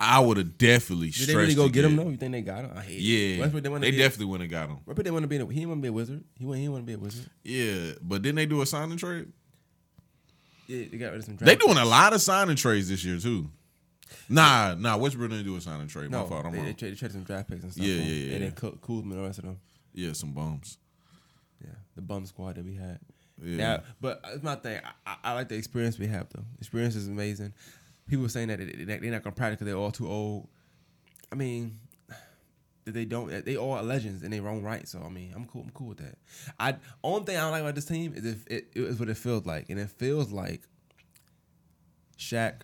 I 0.01 0.21
would 0.21 0.37
have 0.37 0.57
definitely. 0.59 1.11
Did 1.11 1.29
they 1.29 1.35
really 1.35 1.55
go 1.55 1.69
get 1.69 1.85
him 1.85 1.97
though? 1.97 2.09
You 2.09 2.17
think 2.17 2.33
they 2.33 2.43
got 2.43 2.65
him? 2.65 2.71
I 2.77 2.83
hate 2.83 3.01
Yeah, 3.01 3.45
it. 3.47 3.53
Want 3.71 3.83
they 3.83 3.91
be. 3.91 3.97
definitely 3.97 4.27
wouldn't 4.27 4.51
have 4.53 4.61
got 4.61 4.71
him. 4.71 4.79
Westbrook 4.87 4.97
didn't 4.99 5.13
want 5.15 5.25
to 5.25 5.29
be. 5.29 5.37
A, 5.37 5.47
he 5.47 5.55
didn't 5.55 5.69
want 5.71 5.79
to 5.79 5.83
be 5.83 5.89
a 5.89 5.93
wizard. 5.93 6.25
He 6.39 6.45
want. 6.45 6.61
He 6.61 6.69
want 6.69 6.83
to 6.83 6.87
be 6.87 6.93
a 6.93 6.99
wizard. 6.99 7.29
Yeah, 7.43 7.93
but 8.01 8.23
didn't 8.23 8.37
they 8.37 8.47
do 8.47 8.63
a 8.63 8.67
signing 8.67 8.97
trade? 8.97 9.27
Yeah, 10.69 10.85
they 10.91 10.99
got 10.99 11.11
rid 11.11 11.19
of 11.21 11.25
some. 11.25 11.37
They 11.37 11.57
doing 11.57 11.75
picks. 11.75 11.81
a 11.81 11.85
lot 11.89 12.13
of 12.13 12.21
signing 12.21 12.57
trades 12.57 12.89
this 12.89 13.05
year 13.05 13.19
too. 13.19 13.51
Nah, 14.29 14.75
nah. 14.75 14.97
Westbrook 14.97 15.31
didn't 15.31 15.45
do 15.47 15.57
a 15.57 15.61
signing 15.61 15.89
trade. 15.89 16.11
No, 16.11 16.23
My 16.23 16.29
fault. 16.29 16.47
I'm 16.47 16.53
they, 16.53 16.59
they, 16.59 16.65
wrong. 16.65 16.75
traded, 16.75 16.97
they 16.97 16.99
traded 16.99 17.13
some 17.15 17.25
draft 17.25 17.49
picks 17.51 17.63
and 17.65 17.73
stuff. 17.73 17.85
Yeah, 17.85 17.95
yeah, 17.95 18.03
yeah, 18.03 18.35
And 18.37 18.45
yeah. 18.45 18.51
then 18.61 18.79
Kuzma 18.83 19.01
and 19.03 19.13
the 19.13 19.27
rest 19.27 19.39
of 19.39 19.45
them. 19.47 19.61
Yeah, 19.95 20.13
some 20.13 20.33
bums. 20.33 20.79
Yeah, 21.63 21.71
the 21.97 22.03
bum 22.03 22.25
squad 22.27 22.55
that 22.57 22.65
we 22.65 22.75
had. 22.75 23.01
Yeah. 23.43 23.57
Yeah, 23.57 23.81
but 24.01 24.21
it's 24.33 24.43
my 24.43 24.57
thing. 24.57 24.81
I, 24.85 25.11
I, 25.11 25.17
I 25.31 25.35
like 25.35 25.49
the 25.49 25.55
experience 25.57 25.99
we 25.99 26.07
have 26.09 26.29
though. 26.31 26.45
Experience 26.59 26.97
is 26.97 27.09
amazing. 27.09 27.53
People 28.09 28.29
saying 28.29 28.49
that 28.49 28.59
they- 28.59 28.65
they- 28.85 28.99
they're 28.99 29.11
not 29.13 29.23
gonna 29.23 29.37
practice 29.37 29.57
because 29.59 29.67
they're 29.67 29.77
all 29.81 29.93
too 29.93 30.09
old. 30.09 30.49
I 31.31 31.35
mean, 31.37 31.79
that 32.85 32.93
they 32.93 33.05
don't. 33.05 33.45
They 33.45 33.57
all 33.57 33.73
are 33.73 33.83
legends 33.83 34.23
in 34.23 34.31
their 34.31 34.49
own 34.49 34.63
right. 34.63 34.89
So 34.89 35.03
I 35.03 35.09
mean, 35.11 35.33
I'm 35.37 35.45
cool. 35.45 35.63
I'm 35.63 35.71
cool 35.71 35.89
with 35.89 35.99
that. 35.99 36.17
I 36.59 36.77
only 37.05 37.25
thing 37.27 37.37
I 37.37 37.41
don't 37.43 37.51
like 37.53 37.61
about 37.61 37.75
this 37.75 37.85
team 37.85 38.15
is 38.15 38.25
if 38.25 38.47
it, 38.47 38.69
it 38.75 38.81
is 38.83 38.99
what 38.99 39.09
it 39.11 39.17
feels 39.19 39.45
like, 39.45 39.69
and 39.69 39.79
it 39.79 39.91
feels 39.91 40.31
like 40.33 40.63
Shaq, 42.19 42.63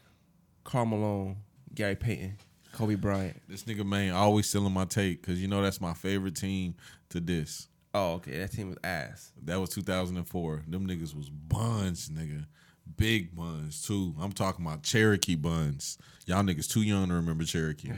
Karl 0.65 0.87
Malone, 0.87 1.37
Gary 1.75 1.95
Payton, 1.97 2.39
Kobe 2.73 2.95
Bryant. 2.95 3.41
This 3.49 3.65
nigga 3.65 3.85
man 3.87 4.13
always 4.15 4.49
stealing 4.49 4.73
my 4.73 4.85
take 4.87 5.21
because 5.21 5.41
you 5.41 5.49
know 5.49 5.63
that's 5.63 5.81
my 5.81 5.95
favorite 5.95 6.37
team 6.37 6.75
to 7.11 7.21
this. 7.21 7.69
Oh, 7.93 8.15
okay, 8.15 8.39
that 8.39 8.51
team 8.53 8.69
was 8.71 8.79
ass. 8.83 9.31
That 9.45 9.61
was 9.61 9.71
2004. 9.71 10.65
Them 10.67 10.87
niggas 10.87 11.15
was 11.15 11.29
buns, 11.31 12.09
nigga. 12.09 12.47
Big 12.97 13.35
buns 13.35 13.83
too. 13.83 14.15
I'm 14.21 14.33
talking 14.33 14.65
about 14.65 14.83
Cherokee 14.83 15.35
buns. 15.37 15.99
Y'all 16.27 16.43
niggas 16.43 16.71
too 16.71 16.83
young 16.83 17.09
to 17.09 17.15
remember 17.15 17.45
Cherokee. 17.45 17.89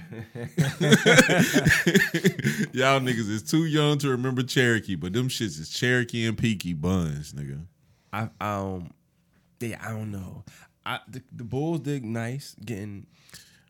Y'all 2.72 3.00
niggas 3.00 3.28
is 3.28 3.42
too 3.42 3.66
young 3.66 3.98
to 3.98 4.08
remember 4.10 4.42
Cherokee, 4.42 4.96
but 4.96 5.12
them 5.12 5.28
shits 5.28 5.60
is 5.60 5.68
Cherokee 5.68 6.26
and 6.26 6.36
Peaky 6.36 6.72
buns, 6.72 7.32
nigga. 7.32 7.66
I 8.12 8.28
um, 8.40 8.90
yeah, 9.60 9.78
I 9.80 9.90
don't 9.90 10.10
know. 10.10 10.44
I 10.84 11.00
the, 11.08 11.22
the 11.32 11.44
Bulls 11.44 11.80
did 11.80 12.04
nice 12.04 12.54
getting 12.64 13.06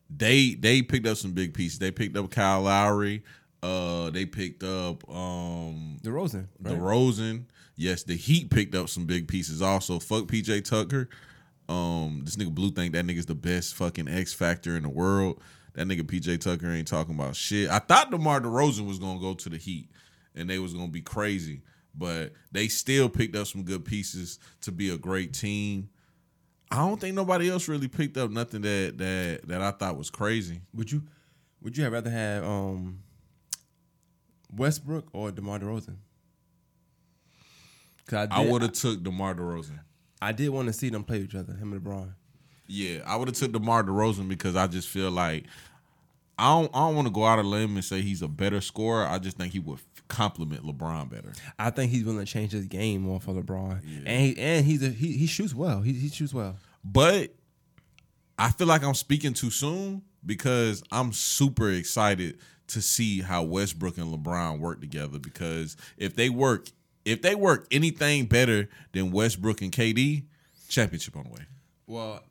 They 0.09 0.55
they 0.55 0.83
picked 0.83 1.07
up 1.07 1.17
some 1.17 1.33
big 1.33 1.55
pieces. 1.55 1.78
They 1.78 1.91
picked 1.91 2.17
up 2.17 2.31
Kyle 2.31 2.62
Lowry. 2.62 3.25
Uh, 3.62 4.11
they 4.11 4.27
picked 4.27 4.62
up 4.62 5.09
um 5.11 5.99
DeRozan. 6.03 6.47
the 6.61 6.75
right? 6.75 6.81
Rosen. 6.81 7.47
Yes, 7.77 8.03
the 8.03 8.17
Heat 8.17 8.51
picked 8.51 8.75
up 8.75 8.89
some 8.89 9.05
big 9.05 9.29
pieces 9.29 9.61
also. 9.61 9.99
Fuck 9.99 10.25
PJ 10.25 10.65
Tucker. 10.65 11.09
Um, 11.69 12.23
this 12.25 12.37
nigga 12.37 12.55
Blue 12.55 12.71
think 12.71 12.95
that 12.95 13.05
nigga's 13.05 13.27
the 13.27 13.35
best 13.35 13.75
fucking 13.75 14.09
X 14.09 14.33
factor 14.33 14.77
in 14.77 14.83
the 14.83 14.89
world. 14.89 15.43
That 15.75 15.87
nigga 15.87 16.03
PJ 16.03 16.41
Tucker 16.41 16.71
ain't 16.71 16.89
talking 16.89 17.15
about 17.15 17.37
shit. 17.37 17.69
I 17.69 17.81
thought 17.81 18.11
DeMar 18.11 18.41
DeRozan 18.41 18.87
was 18.87 18.99
gonna 18.99 19.21
go 19.21 19.35
to 19.35 19.49
the 19.51 19.59
Heat 19.59 19.91
and 20.35 20.49
they 20.49 20.59
was 20.59 20.73
gonna 20.73 20.89
be 20.89 21.03
crazy, 21.03 21.61
but 21.95 22.33
they 22.51 22.69
still 22.69 23.11
picked 23.11 23.37
up 23.37 23.47
some 23.47 23.63
good 23.63 23.85
pieces 23.85 24.39
to 24.63 24.73
be 24.73 24.91
a 24.91 24.97
great 24.97 25.35
team. 25.35 25.91
I 26.71 26.77
don't 26.79 27.01
think 27.01 27.15
nobody 27.15 27.51
else 27.51 27.69
really 27.69 27.89
picked 27.89 28.17
up 28.17 28.31
nothing 28.31 28.63
that 28.63 28.95
that 28.97 29.41
that 29.49 29.61
I 29.61 29.73
thought 29.73 29.99
was 29.99 30.09
crazy. 30.09 30.63
Would 30.73 30.91
you 30.91 31.03
would 31.61 31.77
you 31.77 31.85
have 31.85 31.93
rather 31.93 32.11
have 32.11 32.43
um 32.45 33.01
Westbrook 34.55 35.09
or 35.13 35.31
DeMar 35.31 35.59
DeRozan? 35.59 35.97
Cause 38.07 38.28
I, 38.31 38.41
I 38.41 38.43
did, 38.44 38.52
would 38.52 38.62
have 38.62 38.73
took 38.73 39.02
DeMar 39.02 39.35
DeRozan. 39.35 39.81
I 40.23 40.33
did 40.33 40.49
want 40.51 40.68
to 40.68 40.73
see 40.73 40.89
them 40.89 41.05
play 41.05 41.18
each 41.18 41.35
other, 41.35 41.52
him 41.52 41.73
and 41.73 41.83
LeBron. 41.83 42.12
Yeah, 42.68 43.01
I 43.07 43.17
would 43.17 43.28
have 43.28 43.36
took 43.36 43.52
DeMar 43.52 43.85
DeRozan 43.85 44.28
because 44.28 44.57
I 44.57 44.67
just 44.67 44.89
feel 44.89 45.10
like 45.10 45.44
I 46.39 46.49
don't 46.51 46.70
I 46.75 46.81
don't 46.81 46.94
want 46.94 47.09
to 47.09 47.12
go 47.12 47.25
out 47.25 47.39
of 47.39 47.47
limb 47.47 47.75
and 47.76 47.85
say 47.85 48.02
he's 48.02 48.23
a 48.23 48.28
better 48.28 48.60
scorer. 48.60 49.07
I 49.07 49.18
just 49.18 49.36
think 49.36 49.52
he 49.52 49.59
would 49.59 49.81
complement 50.09 50.65
LeBron 50.65 51.10
better. 51.10 51.33
I 51.59 51.70
think 51.70 51.91
he's 51.91 52.05
willing 52.05 52.25
to 52.25 52.31
change 52.31 52.52
his 52.52 52.67
game 52.67 53.02
more 53.02 53.20
for 53.20 53.33
LeBron, 53.33 53.81
and 54.05 54.20
he, 54.20 54.39
and 54.39 54.65
he's 54.65 54.83
a, 54.83 54.89
he 54.89 55.12
he 55.12 55.26
shoots 55.26 55.55
well. 55.55 55.81
He 55.81 55.93
he 55.93 56.09
shoots 56.09 56.35
well. 56.35 56.57
But 56.85 57.35
I 58.39 58.51
feel 58.51 58.67
like 58.67 58.85
I'm 58.85 58.94
speaking 58.94 59.33
too 59.33 59.51
soon 59.51 60.02
because 60.25 60.83
I'm 60.93 61.12
super 61.12 61.70
excited 61.70 62.39
to 62.68 62.83
see 62.83 63.20
how 63.20 63.44
Westbrook 63.44 63.97
and 63.97 64.12
LeBron 64.12 64.59
work 64.59 64.81
together 64.81 65.18
because 65.18 65.76
if 65.97 66.17
they 66.17 66.28
work 66.28 66.68
if 67.07 67.23
they 67.23 67.36
work 67.36 67.67
anything 67.70 68.26
better 68.26 68.68
than 68.93 69.12
Westbrook 69.12 69.62
and 69.62 69.70
KD, 69.73 70.25
championship 70.68 71.17
on 71.17 71.25
the 71.25 71.31
way. 71.31 71.47
Well, 71.86 72.23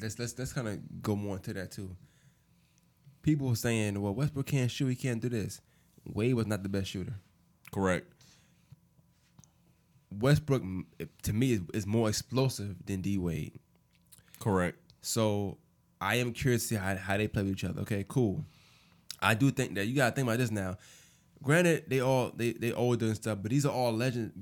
let's 0.00 0.18
let's 0.18 0.38
let's 0.38 0.52
kind 0.52 0.68
of 0.68 1.02
go 1.02 1.16
more 1.16 1.36
into 1.36 1.52
that 1.52 1.72
too. 1.72 1.94
People 3.22 3.48
were 3.48 3.56
saying, 3.56 4.00
"Well, 4.00 4.14
Westbrook 4.14 4.46
can't 4.46 4.70
shoot. 4.70 4.86
He 4.86 4.94
can't 4.94 5.20
do 5.20 5.28
this." 5.28 5.60
Wade 6.06 6.34
was 6.34 6.46
not 6.46 6.62
the 6.62 6.68
best 6.68 6.90
shooter. 6.90 7.14
Correct. 7.72 8.06
Westbrook, 10.10 10.62
to 11.22 11.32
me, 11.32 11.52
is, 11.52 11.60
is 11.72 11.86
more 11.86 12.08
explosive 12.08 12.76
than 12.86 13.00
D 13.00 13.18
Wade. 13.18 13.58
Correct. 14.38 14.78
So 15.02 15.58
I 16.00 16.16
am 16.16 16.32
curious 16.32 16.62
to 16.62 16.68
see 16.68 16.74
how, 16.76 16.94
how 16.94 17.16
they 17.16 17.26
play 17.26 17.42
with 17.42 17.52
each 17.52 17.64
other. 17.64 17.80
Okay, 17.82 18.04
cool. 18.06 18.44
I 19.20 19.34
do 19.34 19.50
think 19.50 19.74
that 19.74 19.86
you 19.86 19.96
gotta 19.96 20.14
think 20.14 20.28
about 20.28 20.38
this 20.38 20.52
now. 20.52 20.76
Granted, 21.44 21.84
they 21.88 22.00
all 22.00 22.32
they 22.34 22.52
they 22.52 22.72
older 22.72 23.06
and 23.06 23.14
stuff, 23.14 23.38
but 23.42 23.50
these 23.50 23.66
are 23.66 23.72
all 23.72 23.92
legends 23.92 24.32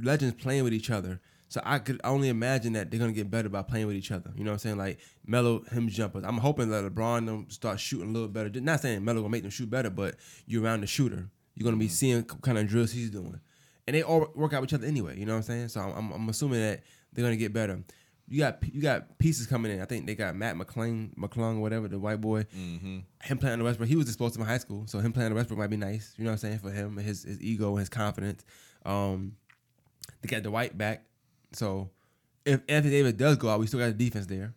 legends 0.00 0.34
playing 0.40 0.64
with 0.64 0.72
each 0.72 0.90
other. 0.90 1.20
So 1.48 1.60
I 1.64 1.80
could 1.80 2.00
only 2.02 2.28
imagine 2.28 2.72
that 2.74 2.90
they're 2.90 3.00
gonna 3.00 3.12
get 3.12 3.30
better 3.30 3.48
by 3.48 3.62
playing 3.62 3.86
with 3.86 3.96
each 3.96 4.10
other. 4.10 4.32
You 4.36 4.44
know 4.44 4.52
what 4.52 4.54
I'm 4.54 4.58
saying? 4.60 4.78
Like 4.78 5.00
Melo, 5.26 5.62
him 5.64 5.88
jumpers. 5.88 6.24
I'm 6.24 6.38
hoping 6.38 6.70
that 6.70 6.84
LeBron 6.84 7.26
them 7.26 7.46
start 7.50 7.78
shooting 7.78 8.08
a 8.08 8.12
little 8.12 8.28
better. 8.28 8.48
Not 8.60 8.80
saying 8.80 9.04
Melo 9.04 9.20
gonna 9.20 9.30
make 9.30 9.42
them 9.42 9.50
shoot 9.50 9.68
better, 9.68 9.90
but 9.90 10.14
you're 10.46 10.62
around 10.62 10.80
the 10.80 10.86
shooter. 10.86 11.28
You're 11.54 11.64
gonna 11.64 11.76
be 11.76 11.86
mm-hmm. 11.86 11.92
seeing 11.92 12.24
kind 12.24 12.56
of 12.56 12.68
drills 12.68 12.92
he's 12.92 13.10
doing, 13.10 13.38
and 13.86 13.94
they 13.94 14.02
all 14.02 14.28
work 14.34 14.54
out 14.54 14.62
with 14.62 14.70
each 14.70 14.74
other 14.74 14.86
anyway. 14.86 15.18
You 15.18 15.26
know 15.26 15.32
what 15.32 15.38
I'm 15.38 15.42
saying? 15.42 15.68
So 15.68 15.80
I'm, 15.80 15.92
I'm, 15.92 16.12
I'm 16.12 16.28
assuming 16.28 16.60
that 16.60 16.84
they're 17.12 17.24
gonna 17.24 17.36
get 17.36 17.52
better. 17.52 17.82
You 18.32 18.38
got 18.38 18.64
you 18.74 18.80
got 18.80 19.18
pieces 19.18 19.46
coming 19.46 19.70
in. 19.72 19.82
I 19.82 19.84
think 19.84 20.06
they 20.06 20.14
got 20.14 20.34
Mac 20.34 20.54
McClung, 20.54 21.14
McClung, 21.16 21.60
whatever 21.60 21.86
the 21.86 21.98
white 21.98 22.22
boy. 22.22 22.46
Him 23.24 23.36
playing 23.38 23.58
the 23.58 23.64
Westbrook, 23.64 23.90
he 23.90 23.96
was 23.96 24.06
exposed 24.06 24.32
to 24.32 24.40
my 24.40 24.46
high 24.46 24.56
school, 24.56 24.84
so 24.86 25.00
him 25.00 25.12
playing 25.12 25.28
the 25.28 25.34
Westbrook 25.34 25.58
might 25.58 25.68
be 25.68 25.76
nice. 25.76 26.14
You 26.16 26.24
know 26.24 26.30
what 26.30 26.36
I'm 26.36 26.38
saying 26.38 26.60
for 26.60 26.70
him, 26.70 26.96
his 26.96 27.24
his 27.24 27.42
ego 27.42 27.68
and 27.72 27.80
his 27.80 27.90
confidence. 27.90 28.42
Um, 28.86 29.36
they 30.22 30.28
got 30.28 30.44
Dwight 30.44 30.78
back, 30.78 31.04
so 31.52 31.90
if 32.46 32.62
Anthony 32.70 32.94
Davis 32.94 33.12
does 33.12 33.36
go 33.36 33.50
out, 33.50 33.60
we 33.60 33.66
still 33.66 33.80
got 33.80 33.90
a 33.90 33.92
defense 33.92 34.24
there. 34.24 34.54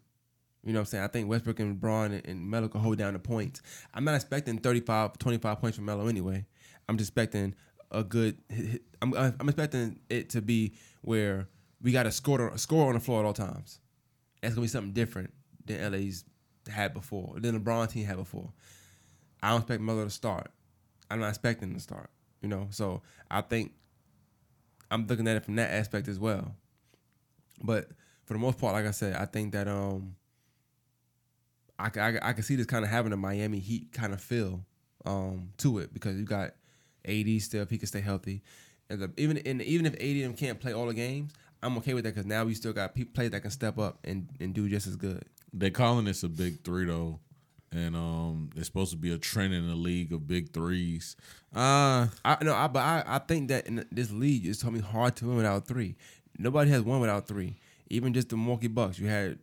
You 0.64 0.72
know 0.72 0.80
what 0.80 0.84
I'm 0.84 0.86
saying? 0.86 1.04
I 1.04 1.08
think 1.08 1.30
Westbrook 1.30 1.60
and 1.60 1.78
Bron 1.78 2.14
and, 2.14 2.26
and 2.26 2.50
Melo 2.50 2.70
can 2.70 2.80
hold 2.80 2.98
down 2.98 3.12
the 3.12 3.20
points. 3.20 3.62
I'm 3.94 4.06
not 4.06 4.16
expecting 4.16 4.58
35, 4.58 5.18
25 5.18 5.60
points 5.60 5.76
from 5.76 5.86
Melo 5.86 6.08
anyway. 6.08 6.46
I'm 6.88 6.98
just 6.98 7.10
expecting 7.10 7.56
a 7.92 8.06
good. 8.06 8.38
I'm, 9.02 9.14
I'm 9.14 9.50
expecting 9.50 10.00
it 10.10 10.30
to 10.30 10.42
be 10.42 10.76
where 11.02 11.50
we 11.82 11.92
got 11.92 12.06
a 12.06 12.12
score 12.12 12.50
a 12.50 12.58
score 12.58 12.88
on 12.88 12.94
the 12.94 13.00
floor 13.00 13.22
at 13.22 13.26
all 13.26 13.34
times. 13.34 13.80
That's 14.42 14.54
gonna 14.56 14.64
be 14.64 14.70
something 14.70 14.94
different 14.94 15.34
than 15.66 15.92
LA's 15.92 16.24
had 16.68 16.94
before, 16.94 17.36
than 17.40 17.54
the 17.56 17.60
LeBron 17.60 17.92
team 17.92 18.06
had 18.06 18.18
before. 18.18 18.52
I 19.42 19.50
don't 19.52 19.62
expect 19.62 19.82
Miller 19.82 20.06
to 20.06 20.10
start. 20.10 20.52
I'm 21.10 21.20
not 21.20 21.30
expecting 21.30 21.70
him 21.70 21.76
to 21.76 21.82
start. 21.82 22.10
You 22.42 22.50
know, 22.50 22.68
so 22.70 23.02
I 23.30 23.42
think 23.42 23.72
I'm 24.92 25.08
looking 25.08 25.28
at 25.28 25.36
it 25.36 25.46
from 25.46 25.56
that 25.56 25.72
aspect 25.72 26.08
as 26.08 26.20
well. 26.20 26.56
But 27.64 27.90
for 28.26 28.34
the 28.34 28.40
most 28.40 28.60
part, 28.60 28.74
like 28.74 28.86
I 28.86 28.92
said, 28.92 29.16
I 29.16 29.26
think 29.26 29.54
that 29.54 29.68
um, 29.68 30.16
I 31.80 31.90
I, 31.96 32.30
I 32.30 32.34
can 32.34 32.44
see 32.44 32.56
this 32.56 32.66
kind 32.66 32.84
of 32.84 32.92
having 32.92 33.14
a 33.14 33.18
Miami 33.18 33.60
Heat 33.60 33.92
kind 33.92 34.14
of 34.14 34.22
feel 34.22 34.66
um 35.06 35.50
to 35.58 35.78
it 35.78 35.94
because 35.94 36.18
you 36.18 36.26
got 36.26 36.52
AD 37.06 37.42
still 37.42 37.62
if 37.62 37.70
he 37.70 37.78
can 37.78 37.88
stay 37.88 38.02
healthy, 38.02 38.42
and 38.90 39.02
the, 39.02 39.12
even 39.18 39.38
and 39.40 39.62
even 39.62 39.86
if 39.86 39.94
AD 39.94 40.38
can't 40.38 40.60
play 40.60 40.74
all 40.74 40.88
the 40.88 40.94
games, 40.94 41.32
I'm 41.66 41.78
okay 41.80 41.94
with 41.94 42.04
that 42.04 42.14
because 42.14 42.26
now 42.28 42.44
we 42.46 42.54
still 42.54 42.74
got 42.74 42.94
people 42.94 43.14
players 43.14 43.32
that 43.32 43.42
can 43.42 43.52
step 43.52 43.80
up 43.80 43.98
and 44.04 44.30
and 44.40 44.54
do 44.54 44.70
just 44.70 44.88
as 44.88 44.96
good. 44.96 45.24
They're 45.52 45.72
calling 45.72 46.06
this 46.06 46.24
a 46.24 46.30
big 46.30 46.64
three 46.64 46.86
though, 46.86 47.20
and 47.72 47.96
um, 47.96 48.50
it's 48.56 48.68
supposed 48.68 48.92
to 48.92 48.98
be 48.98 49.12
a 49.12 49.18
trend 49.18 49.54
in 49.54 49.68
the 49.68 49.76
league 49.76 50.14
of 50.14 50.28
big 50.28 50.54
threes. 50.54 51.16
Uh 51.56 52.08
I 52.24 52.38
no, 52.42 52.54
I, 52.54 52.68
but 52.68 52.80
I, 52.80 53.04
I 53.06 53.20
think 53.20 53.48
that 53.50 53.66
in 53.68 53.86
this 53.92 54.12
league 54.12 54.46
it's 54.46 54.62
gonna 54.62 54.82
hard 54.82 55.16
to 55.18 55.26
win 55.28 55.38
without 55.38 55.68
three. 55.68 55.96
Nobody 56.38 56.70
has 56.72 56.82
won 56.82 57.00
without 57.00 57.28
three. 57.28 57.56
Even 57.90 58.14
just 58.14 58.30
the 58.30 58.38
Milwaukee 58.38 58.68
Bucks, 58.68 59.00
you 59.00 59.08
had 59.08 59.40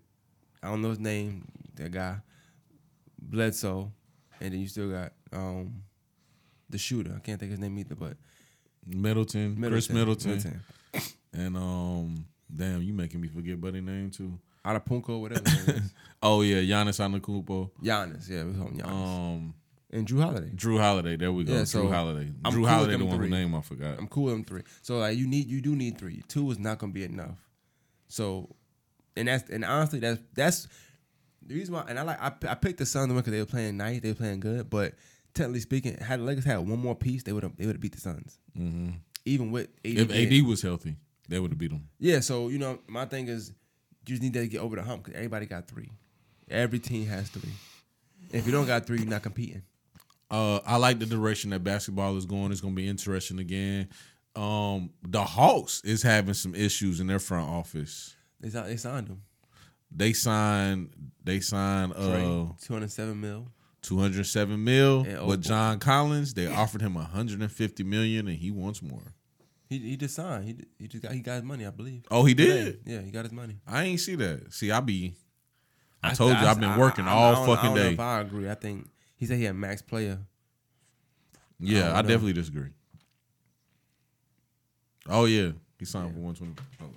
I 0.62 0.68
don't 0.68 0.82
know 0.82 0.90
his 0.90 1.00
name, 1.00 1.46
that 1.76 1.90
guy, 1.90 2.16
Bledsoe, 3.20 3.90
and 4.40 4.52
then 4.52 4.60
you 4.60 4.68
still 4.68 4.90
got 4.90 5.12
um 5.32 5.82
the 6.70 6.78
shooter. 6.78 7.12
I 7.16 7.20
can't 7.20 7.40
think 7.40 7.52
of 7.52 7.58
his 7.58 7.60
name 7.60 7.78
either, 7.78 7.94
but 7.94 8.16
Middleton, 8.86 9.56
Khris 9.56 9.90
Middleton, 9.90 10.30
Middleton. 10.30 10.60
And 11.32 11.56
um 11.56 12.26
Damn, 12.54 12.82
you 12.82 12.92
making 12.92 13.20
me 13.20 13.28
forget 13.28 13.60
Buddy 13.60 13.80
name 13.80 14.10
too. 14.10 14.38
Adapunko, 14.64 15.20
whatever. 15.20 15.48
his 15.48 15.66
name 15.66 15.76
is. 15.76 15.94
Oh 16.22 16.42
yeah, 16.42 16.58
Giannis 16.58 17.00
Antetokounmpo. 17.00 17.70
Giannis, 17.82 18.30
yeah, 18.30 18.44
we 18.44 18.52
call 18.52 18.68
him 18.68 18.78
Giannis. 18.78 18.86
Um, 18.88 19.54
and 19.90 20.06
Jrue 20.06 20.22
Holiday. 20.22 20.50
Jrue 20.54 20.78
Holiday. 20.78 21.16
There 21.16 21.32
we 21.32 21.44
go. 21.44 21.52
Yeah, 21.52 21.64
so 21.64 21.84
Jrue 21.84 21.92
Holiday. 21.92 22.30
I'm 22.44 22.52
Jrue 22.52 22.56
cool 22.56 22.66
Holiday, 22.66 22.96
the 22.96 23.04
one 23.04 23.18
whose 23.18 23.30
name 23.30 23.54
I 23.54 23.60
forgot. 23.60 23.98
I'm 23.98 24.06
cool 24.06 24.24
with 24.24 24.34
them 24.34 24.44
three. 24.44 24.62
So 24.82 24.98
like 24.98 25.16
you 25.18 25.26
need 25.26 25.48
you 25.48 25.60
do 25.60 25.74
need 25.74 25.98
three. 25.98 26.22
Two 26.28 26.50
is 26.50 26.58
not 26.58 26.78
gonna 26.78 26.92
be 26.92 27.04
enough. 27.04 27.38
So, 28.08 28.54
and 29.16 29.26
that's 29.28 29.50
and 29.50 29.64
honestly 29.64 29.98
that's 29.98 30.20
that's 30.34 30.68
the 31.44 31.54
reason 31.54 31.74
why. 31.74 31.84
And 31.88 31.98
I 31.98 32.02
like 32.02 32.22
I, 32.22 32.32
I 32.48 32.54
picked 32.54 32.78
the 32.78 32.86
Suns 32.86 33.12
because 33.12 33.32
they 33.32 33.40
were 33.40 33.46
playing 33.46 33.78
nice, 33.78 34.00
they 34.00 34.10
were 34.10 34.14
playing 34.14 34.40
good. 34.40 34.70
But 34.70 34.94
technically 35.34 35.60
speaking, 35.60 35.96
had 35.96 36.20
the 36.20 36.24
Lakers 36.24 36.44
had 36.44 36.58
one 36.58 36.78
more 36.78 36.94
piece, 36.94 37.24
they 37.24 37.32
would 37.32 37.42
have 37.42 37.56
they 37.56 37.66
would 37.66 37.74
have 37.74 37.80
beat 37.82 37.92
the 37.94 38.00
Suns. 38.00 38.38
Even 39.24 39.50
with 39.50 39.68
AD. 39.84 39.98
if 39.98 40.10
AD 40.10 40.46
was 40.46 40.62
healthy, 40.62 40.96
they 41.28 41.38
would 41.38 41.50
have 41.50 41.58
beat 41.58 41.70
them. 41.70 41.88
yeah. 41.98 42.20
So 42.20 42.48
you 42.48 42.58
know 42.58 42.78
my 42.86 43.04
thing 43.06 43.28
is 43.28 43.50
you 44.06 44.14
just 44.14 44.22
need 44.22 44.32
to 44.34 44.46
get 44.46 44.60
over 44.60 44.76
the 44.76 44.82
hump 44.82 45.04
because 45.04 45.16
everybody 45.16 45.46
got 45.46 45.68
three. 45.68 45.90
Every 46.50 46.78
team 46.78 47.06
has 47.06 47.28
three. 47.28 47.52
If 48.32 48.46
you 48.46 48.52
don't 48.52 48.66
got 48.66 48.86
three, 48.86 48.98
you're 48.98 49.06
not 49.08 49.22
competing. 49.22 49.62
Uh, 50.30 50.60
I 50.66 50.76
like 50.76 50.98
the 50.98 51.06
direction 51.06 51.50
that 51.50 51.62
basketball 51.62 52.16
is 52.16 52.24
going. 52.24 52.52
It's 52.52 52.60
going 52.62 52.74
to 52.74 52.80
be 52.80 52.88
interesting 52.88 53.38
again. 53.38 53.88
Um, 54.34 54.90
the 55.06 55.22
Hawks 55.22 55.82
is 55.84 56.02
having 56.02 56.32
some 56.34 56.54
issues 56.54 57.00
in 57.00 57.06
their 57.06 57.18
front 57.18 57.48
office. 57.50 58.14
They 58.40 58.48
signed, 58.48 58.68
they 58.70 58.76
signed 58.76 59.08
him. 59.08 59.22
They 59.94 60.14
signed. 60.14 60.88
They 61.22 61.40
signed. 61.40 61.92
Uh, 61.94 62.46
Two 62.60 62.72
hundred 62.72 62.90
seven 62.90 63.20
mil. 63.20 63.48
207 63.82 64.62
mil. 64.62 65.04
But 65.26 65.40
John 65.40 65.78
Collins, 65.80 66.34
they 66.34 66.46
offered 66.46 66.80
him 66.80 66.94
150 66.94 67.82
million, 67.84 68.28
and 68.28 68.36
he 68.38 68.50
wants 68.52 68.80
more. 68.80 69.02
He 69.72 69.78
he 69.78 69.96
just 69.96 70.14
signed. 70.14 70.44
He 70.44 70.56
he 70.78 70.86
just 70.86 71.02
got 71.02 71.12
he 71.12 71.20
got 71.20 71.36
his 71.36 71.44
money, 71.44 71.66
I 71.66 71.70
believe. 71.70 72.02
Oh, 72.10 72.24
he 72.24 72.34
did. 72.34 72.80
Yeah, 72.84 73.00
he 73.00 73.10
got 73.10 73.24
his 73.24 73.32
money. 73.32 73.56
I 73.66 73.84
ain't 73.84 74.00
see 74.00 74.14
that. 74.16 74.52
See, 74.52 74.70
I 74.70 74.80
be. 74.80 75.14
I 76.02 76.12
told 76.12 76.32
you 76.32 76.36
I've 76.46 76.60
been 76.60 76.68
I- 76.70 76.78
working 76.78 77.06
I- 77.06 77.12
I 77.12 77.14
all 77.14 77.42
I 77.42 77.46
fucking 77.46 77.74
day. 77.74 77.92
If 77.94 78.00
I 78.00 78.20
agree, 78.20 78.50
I 78.50 78.54
think 78.54 78.90
he 79.16 79.24
said 79.24 79.38
he 79.38 79.44
had 79.44 79.56
max 79.56 79.80
player. 79.80 80.18
Yeah, 81.58 81.96
I, 81.96 82.02
definitely 82.02 82.34
disagree. 82.34 82.70
Oh 85.08 85.24
yeah, 85.24 85.52
he 85.78 85.86
signed 85.86 86.12
for 86.12 86.20
120. 86.20 86.54
Hold. 86.80 86.92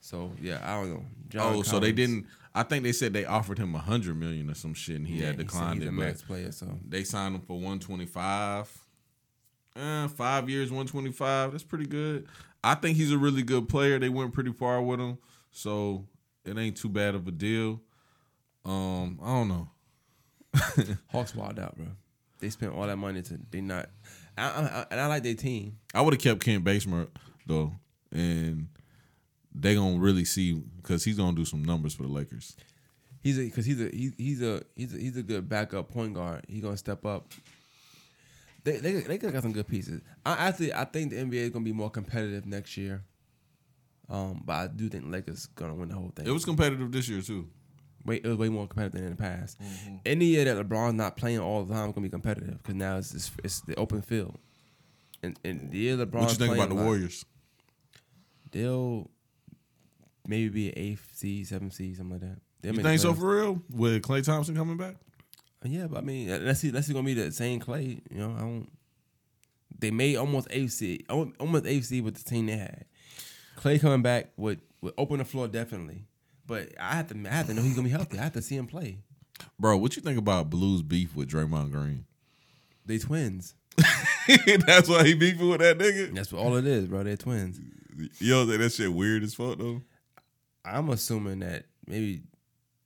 So 0.00 0.32
yeah, 0.40 0.60
I 0.62 0.80
don't 0.80 0.90
know. 0.94 1.04
John 1.28 1.54
Oh, 1.56 1.62
so 1.62 1.80
they 1.80 1.92
didn't. 1.92 2.26
I 2.54 2.62
think 2.62 2.84
they 2.84 2.92
said 2.92 3.12
they 3.12 3.24
offered 3.24 3.58
him 3.58 3.70
a 3.70 3.78
100 3.78 4.16
million 4.16 4.48
or 4.48 4.54
some 4.54 4.74
shit, 4.74 4.96
and 4.96 5.06
he 5.08 5.16
yeah, 5.20 5.26
had 5.28 5.38
declined 5.38 5.80
he's 5.80 5.88
it. 5.88 5.92
max 5.92 6.22
player. 6.22 6.52
So 6.52 6.78
They 6.88 7.02
signed 7.04 7.34
him 7.34 7.40
for 7.40 7.54
125. 7.54 8.78
Eh, 9.76 10.06
five 10.08 10.48
years, 10.48 10.70
125. 10.70 11.50
That's 11.50 11.64
pretty 11.64 11.86
good. 11.86 12.28
I 12.62 12.76
think 12.76 12.96
he's 12.96 13.10
a 13.10 13.18
really 13.18 13.42
good 13.42 13.68
player. 13.68 13.98
They 13.98 14.08
went 14.08 14.32
pretty 14.32 14.52
far 14.52 14.80
with 14.80 15.00
him, 15.00 15.18
so 15.50 16.06
it 16.44 16.56
ain't 16.56 16.76
too 16.76 16.88
bad 16.88 17.14
of 17.16 17.26
a 17.26 17.32
deal. 17.32 17.80
Um, 18.64 19.18
I 19.22 19.26
don't 19.34 19.48
know. 19.48 19.68
Hawks 21.10 21.34
wild 21.34 21.58
out, 21.58 21.76
bro. 21.76 21.86
They 22.38 22.50
spent 22.50 22.72
all 22.72 22.86
that 22.86 22.96
money 22.96 23.20
to 23.22 23.38
they 23.50 23.60
not. 23.60 23.90
I, 24.38 24.44
I, 24.44 24.48
I- 24.80 24.86
and 24.92 25.00
I 25.00 25.06
like 25.08 25.22
their 25.24 25.34
team. 25.34 25.78
I 25.92 26.00
would 26.02 26.14
have 26.14 26.20
kept 26.22 26.40
Kent 26.44 26.62
Bazemore 26.64 27.08
though, 27.46 27.72
and 28.12 28.68
they 29.54 29.74
gonna 29.74 29.98
really 29.98 30.24
see 30.24 30.54
because 30.54 31.04
he's 31.04 31.16
gonna 31.16 31.36
do 31.36 31.44
some 31.44 31.64
numbers 31.64 31.94
for 31.94 32.02
the 32.02 32.08
Lakers. 32.08 32.56
He's 33.22 33.38
a 33.38 33.44
because 33.44 33.64
he's 33.64 33.80
a 33.80 33.88
he, 33.88 34.12
he's 34.18 34.42
a 34.42 34.62
he's 34.74 34.94
a 34.94 34.98
he's 34.98 35.16
a 35.16 35.22
good 35.22 35.48
backup 35.48 35.90
point 35.90 36.14
guard. 36.14 36.44
He 36.48 36.60
gonna 36.60 36.76
step 36.76 37.06
up. 37.06 37.32
They 38.64 38.78
they 38.78 38.92
they 39.00 39.18
got 39.18 39.42
some 39.42 39.52
good 39.52 39.68
pieces. 39.68 40.00
I 40.26 40.48
actually 40.48 40.74
I 40.74 40.84
think 40.84 41.10
the 41.10 41.16
NBA 41.16 41.34
is 41.34 41.50
gonna 41.50 41.64
be 41.64 41.72
more 41.72 41.90
competitive 41.90 42.46
next 42.46 42.76
year. 42.76 43.04
Um, 44.10 44.42
but 44.44 44.52
I 44.52 44.66
do 44.66 44.88
think 44.88 45.04
Lakers 45.06 45.46
gonna 45.46 45.74
win 45.74 45.88
the 45.88 45.94
whole 45.94 46.12
thing. 46.14 46.26
It 46.26 46.30
was 46.30 46.44
competitive 46.44 46.90
this 46.92 47.08
year 47.08 47.22
too. 47.22 47.48
way 48.04 48.16
it 48.16 48.26
was 48.26 48.36
way 48.36 48.48
more 48.48 48.66
competitive 48.66 49.00
than 49.00 49.04
in 49.04 49.16
the 49.16 49.22
past. 49.22 49.62
Mm-hmm. 49.62 49.96
Any 50.04 50.26
year 50.26 50.44
that 50.44 50.56
LeBron's 50.68 50.94
not 50.94 51.16
playing 51.16 51.38
all 51.38 51.64
the 51.64 51.72
time, 51.72 51.88
it's 51.88 51.94
gonna 51.94 52.06
be 52.06 52.10
competitive 52.10 52.58
because 52.62 52.74
now 52.74 52.98
it's, 52.98 53.14
it's 53.14 53.30
it's 53.42 53.60
the 53.60 53.76
open 53.76 54.02
field. 54.02 54.36
And 55.22 55.38
and 55.44 55.70
the 55.70 55.78
year 55.78 55.96
LeBron's 55.96 56.12
What 56.12 56.30
you 56.32 56.36
think 56.36 56.54
about 56.54 56.68
the 56.68 56.76
a 56.76 56.84
Warriors? 56.84 57.24
They'll 58.50 59.10
maybe 60.26 60.48
be 60.48 60.68
an 60.68 60.74
eighth 60.76 61.10
seed, 61.14 61.46
seventh 61.46 61.74
seed, 61.74 61.96
something 61.96 62.20
like 62.20 62.20
that. 62.20 62.38
They'll 62.62 62.74
You 62.74 62.82
think 62.82 63.00
so 63.00 63.12
for 63.14 63.36
real? 63.36 63.62
With 63.70 64.02
Klay 64.02 64.24
Thompson 64.24 64.54
coming 64.56 64.76
back? 64.76 64.96
Yeah, 65.64 65.86
but 65.86 65.98
I 65.98 66.00
mean, 66.02 66.28
unless 66.28 66.60
he, 66.60 66.68
unless 66.68 66.86
he's 66.86 66.94
gonna 66.94 67.06
be 67.06 67.14
the 67.14 67.32
same 67.32 67.60
Klay, 67.60 68.00
you 68.10 68.18
know, 68.18 68.34
I 68.36 68.40
don't. 68.40 68.68
They 69.78 69.90
made 69.90 70.16
almost 70.16 70.46
eighth 70.50 70.72
seed, 70.72 71.06
almost 71.08 71.66
eighth 71.66 71.86
seed 71.86 72.04
with 72.04 72.16
the 72.16 72.24
team 72.24 72.46
they 72.46 72.56
had. 72.56 72.84
Klay 73.56 73.80
coming 73.80 74.02
back 74.02 74.30
would 74.36 74.60
would 74.82 74.94
open 74.98 75.18
the 75.18 75.24
floor 75.24 75.48
definitely, 75.48 76.04
but 76.46 76.68
I 76.78 76.96
have 76.96 77.08
to 77.08 77.16
I 77.28 77.32
have 77.32 77.46
to 77.46 77.54
know 77.54 77.62
he's 77.62 77.74
gonna 77.74 77.88
be 77.88 77.92
healthy. 77.92 78.18
I 78.18 78.22
have 78.24 78.34
to 78.34 78.42
see 78.42 78.56
him 78.56 78.66
play. 78.66 78.98
Bro, 79.58 79.78
what 79.78 79.96
you 79.96 80.02
think 80.02 80.18
about 80.18 80.50
Blues 80.50 80.82
beef 80.82 81.16
with 81.16 81.30
Draymond 81.30 81.72
Green? 81.72 82.04
They 82.86 82.98
twins. 82.98 83.54
That's 84.66 84.88
why 84.88 85.04
he 85.04 85.14
beefing 85.14 85.48
with 85.48 85.60
that 85.60 85.78
nigga. 85.78 86.14
That's 86.14 86.32
what 86.32 86.42
all 86.42 86.56
it 86.56 86.66
is, 86.66 86.86
bro. 86.86 87.02
They're 87.02 87.16
twins. 87.16 87.58
Think 87.96 88.58
that 88.58 88.72
shit 88.72 88.92
weird 88.92 89.22
as 89.22 89.34
fuck 89.34 89.58
though? 89.58 89.82
I'm 90.64 90.88
assuming 90.90 91.40
that 91.40 91.64
maybe 91.86 92.22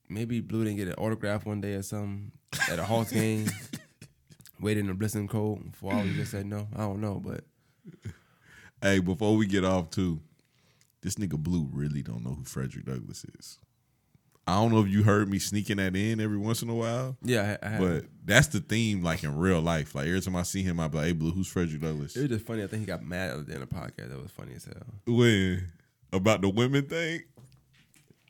maybe 0.09 0.41
Blue 0.41 0.65
didn't 0.65 0.79
get 0.79 0.89
an 0.89 0.95
autograph 0.95 1.47
one 1.47 1.61
day 1.61 1.75
or 1.75 1.83
something 1.83 2.33
at 2.71 2.79
a 2.79 2.85
Hawks 2.85 3.13
game. 3.13 3.47
Waited 4.61 4.81
in 4.81 4.87
the 4.89 4.95
blistering 4.95 5.29
cold 5.29 5.63
for 5.75 5.93
hours. 5.93 6.17
Just 6.17 6.33
said 6.33 6.47
no. 6.47 6.67
I 6.75 6.79
don't 6.81 7.01
know, 7.01 7.23
but 7.25 7.45
Hey, 8.83 8.99
before 9.01 9.37
we 9.37 9.47
get 9.47 9.65
off 9.65 9.91
too, 9.91 10.21
this 11.01 11.15
nigga 11.17 11.39
Blue 11.39 11.69
really 11.73 12.03
don't 12.03 12.25
know 12.25 12.35
who 12.35 12.45
Frederick 12.45 12.87
Douglass 12.87 13.25
is. 13.39 13.59
I 14.47 14.55
don't 14.55 14.73
know 14.73 14.81
if 14.81 14.89
you 14.89 15.03
heard 15.03 15.29
me 15.29 15.39
sneaking 15.39 15.77
that 15.77 15.95
in 15.95 16.21
every 16.21 16.39
once 16.39 16.63
in 16.63 16.71
a 16.71 16.75
while, 16.75 17.19
yeah, 17.23 17.59
I, 17.63 17.77
I 17.77 17.79
but 17.79 18.05
that's 18.25 18.47
the 18.47 18.61
theme. 18.61 19.03
Like 19.03 19.23
in 19.23 19.37
real 19.37 19.61
life, 19.61 19.95
like 19.95 20.07
every 20.07 20.23
time 20.23 20.37
I 20.37 20.43
see 20.43 20.63
him, 20.63 20.81
I 20.81 20.89
be 20.89 20.97
like, 20.97 21.07
"Hey, 21.09 21.13
Blue, 21.13 21.33
who's 21.33 21.49
Frederick 21.49 21.83
Douglass?" 21.83 22.17
It 22.17 22.23
was 22.23 22.31
just 22.31 22.47
funny. 22.47 22.63
I 22.63 22.67
think 22.67 22.81
he 22.81 22.87
got 22.87 23.05
mad 23.05 23.31
at 23.31 23.47
the 23.47 23.53
end 23.53 23.63
of 23.63 23.69
the 23.69 23.75
podcast. 23.75 24.09
That 24.09 24.23
was 24.23 24.31
funny 24.31 24.55
as 24.55 24.65
hell. 24.65 24.75
when 25.07 25.71
about 26.15 26.41
the 26.41 26.49
women 26.49 26.87
thing. 26.87 27.23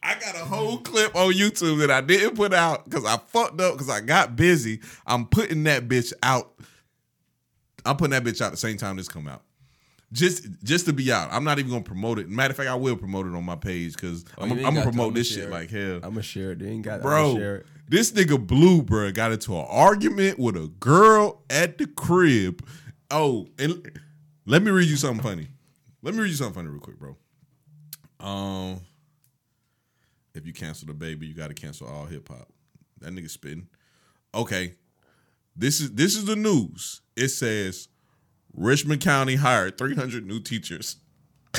I 0.02 0.15
got 0.18 0.35
a 0.36 0.44
whole 0.44 0.78
clip 0.78 1.15
on 1.17 1.33
YouTube 1.33 1.78
that 1.81 1.91
I 1.91 2.01
didn't 2.01 2.36
put 2.36 2.55
out 2.55 2.85
because 2.89 3.05
I 3.05 3.17
fucked 3.17 3.60
up 3.60 3.75
because 3.75 3.91
I 3.91 4.01
got 4.01 4.36
busy. 4.36 4.81
I'm 5.07 5.27
putting 5.27 5.65
that 5.65 5.89
bitch 5.89 6.12
out. 6.23 6.52
I'm 7.85 7.97
putting 7.97 8.10
that 8.12 8.25
bitch 8.25 8.41
out 8.41 8.51
the 8.51 8.57
same 8.57 8.77
time 8.77 8.97
this 8.97 9.09
come 9.09 9.27
out. 9.28 9.43
Just 10.12 10.47
just 10.65 10.86
to 10.86 10.93
be 10.94 11.12
out. 11.12 11.28
I'm 11.33 11.44
not 11.44 11.59
even 11.59 11.70
gonna 11.70 11.83
promote 11.85 12.18
it. 12.18 12.28
Matter 12.31 12.52
of 12.52 12.57
fact, 12.57 12.68
I 12.70 12.75
will 12.77 12.97
promote 12.97 13.27
it 13.27 13.35
on 13.35 13.44
my 13.44 13.57
page 13.57 13.93
because 13.94 14.25
Oh, 14.39 14.44
I'm, 14.44 14.52
I'm 14.52 14.62
gonna 14.75 14.83
promote 14.83 15.15
this 15.15 15.28
shit 15.28 15.44
it. 15.44 15.51
like 15.51 15.70
hell. 15.70 15.97
I'm 15.97 16.01
gonna 16.01 16.23
share 16.23 16.52
it. 16.52 16.60
They 16.60 16.68
ain't 16.68 16.83
got. 16.83 17.02
Bro, 17.02 17.35
share 17.36 17.57
it. 17.57 17.67
this 17.89 18.12
nigga 18.12 18.44
Blue, 18.44 18.81
bro, 18.83 19.10
got 19.12 19.33
into 19.33 19.55
an 19.55 19.67
argument 19.68 20.39
with 20.39 20.57
a 20.57 20.68
girl 20.81 21.43
at 21.51 21.77
the 21.77 21.86
crib. 21.86 22.67
Oh, 23.10 23.49
and 23.59 24.01
let 24.47 24.62
me 24.62 24.70
read 24.70 24.89
you 24.89 24.97
something 24.97 25.23
funny. 25.23 25.49
Let 26.02 26.15
me 26.15 26.20
read 26.23 26.28
you 26.31 26.36
something 26.36 26.55
funny 26.55 26.68
real 26.68 26.81
quick, 26.81 26.99
bro. 26.99 27.17
Um, 28.20 28.81
if 30.39 30.47
you 30.47 30.52
cancel 30.55 30.89
DaBaby, 30.89 31.28
you 31.28 31.34
got 31.34 31.49
to 31.49 31.55
cancel 31.55 31.86
all 31.89 32.07
hip 32.07 32.28
hop. 32.28 32.49
That 33.00 33.12
nigga 33.12 33.28
spitting. 33.28 33.68
Okay, 34.34 34.75
this 35.55 35.81
is 35.81 35.92
this 35.92 36.17
is 36.17 36.25
the 36.25 36.36
news. 36.36 37.02
It 37.17 37.28
says 37.28 37.89
Richmond 38.55 39.02
County 39.02 39.34
hired 39.36 39.76
300 39.76 40.26
new 40.26 40.41
teachers. 40.41 40.97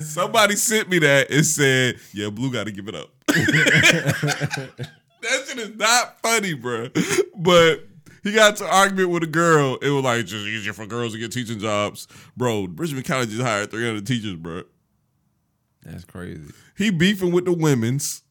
Somebody 0.00 0.56
sent 0.56 0.88
me 0.88 0.98
that 1.00 1.26
and 1.30 1.46
said, 1.46 1.96
"Yeah, 2.12 2.30
Blue 2.30 2.52
got 2.52 2.64
to 2.66 2.72
give 2.72 2.88
it 2.88 2.94
up." 2.94 3.10
that 3.26 4.88
shit 5.46 5.58
is 5.58 5.76
not 5.76 6.20
funny, 6.20 6.54
bro. 6.54 6.88
But 7.36 7.86
he 8.22 8.32
got 8.32 8.56
to 8.56 8.66
argument 8.66 9.10
with 9.10 9.22
a 9.22 9.28
girl. 9.28 9.76
It 9.76 9.90
was 9.90 10.02
like 10.02 10.24
just 10.24 10.46
easier 10.46 10.72
for 10.72 10.86
girls 10.86 11.12
to 11.12 11.18
get 11.18 11.30
teaching 11.32 11.58
jobs, 11.58 12.08
bro. 12.36 12.66
Richmond 12.74 13.04
County 13.04 13.26
just 13.26 13.42
hired 13.42 13.70
300 13.70 14.06
teachers, 14.06 14.36
bro. 14.36 14.62
That's 15.84 16.04
crazy. 16.04 16.52
He 16.76 16.90
beefing 16.90 17.30
with 17.32 17.44
the 17.44 17.52
women's, 17.52 18.22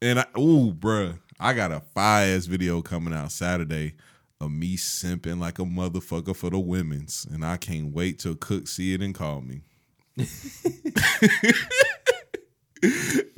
and 0.00 0.20
I, 0.20 0.26
ooh, 0.38 0.72
bruh, 0.72 1.18
I 1.40 1.52
got 1.54 1.72
a 1.72 1.80
fire 1.80 2.36
ass 2.36 2.46
video 2.46 2.82
coming 2.82 3.12
out 3.14 3.32
Saturday 3.32 3.94
of 4.40 4.50
me 4.52 4.76
simping 4.76 5.38
like 5.40 5.58
a 5.58 5.62
motherfucker 5.64 6.36
for 6.36 6.50
the 6.50 6.58
women's, 6.58 7.26
and 7.32 7.44
I 7.44 7.56
can't 7.56 7.92
wait 7.92 8.18
till 8.20 8.34
Cook 8.36 8.68
see 8.68 8.94
it 8.94 9.00
and 9.02 9.14
call 9.14 9.40
me. 9.40 9.62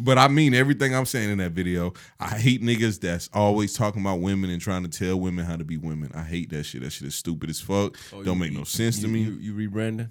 but 0.00 0.18
I 0.18 0.26
mean 0.28 0.52
everything 0.54 0.94
I'm 0.94 1.06
saying 1.06 1.30
in 1.30 1.38
that 1.38 1.52
video. 1.52 1.92
I 2.18 2.36
hate 2.36 2.62
niggas 2.62 3.00
that's 3.00 3.30
always 3.32 3.74
talking 3.74 4.00
about 4.02 4.20
women 4.20 4.50
and 4.50 4.60
trying 4.60 4.82
to 4.82 4.88
tell 4.88 5.18
women 5.20 5.44
how 5.44 5.56
to 5.56 5.64
be 5.64 5.76
women. 5.76 6.10
I 6.14 6.22
hate 6.22 6.50
that 6.50 6.64
shit. 6.64 6.82
That 6.82 6.90
shit 6.90 7.06
is 7.08 7.14
stupid 7.14 7.48
as 7.50 7.60
fuck. 7.60 7.96
Oh, 8.12 8.22
Don't 8.22 8.28
Oh, 8.28 8.32
you- 8.32 8.34
make 8.40 8.52
no 8.52 8.64
sense 8.64 8.96
to 9.00 9.06
you- 9.06 9.12
me. 9.12 9.20
You, 9.22 9.54
you 9.54 9.70
rebranding? 9.70 10.10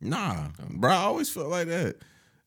Nah, 0.00 0.48
bro, 0.70 0.90
I 0.90 0.94
always 0.96 1.30
felt 1.30 1.48
like 1.48 1.68
that. 1.68 1.96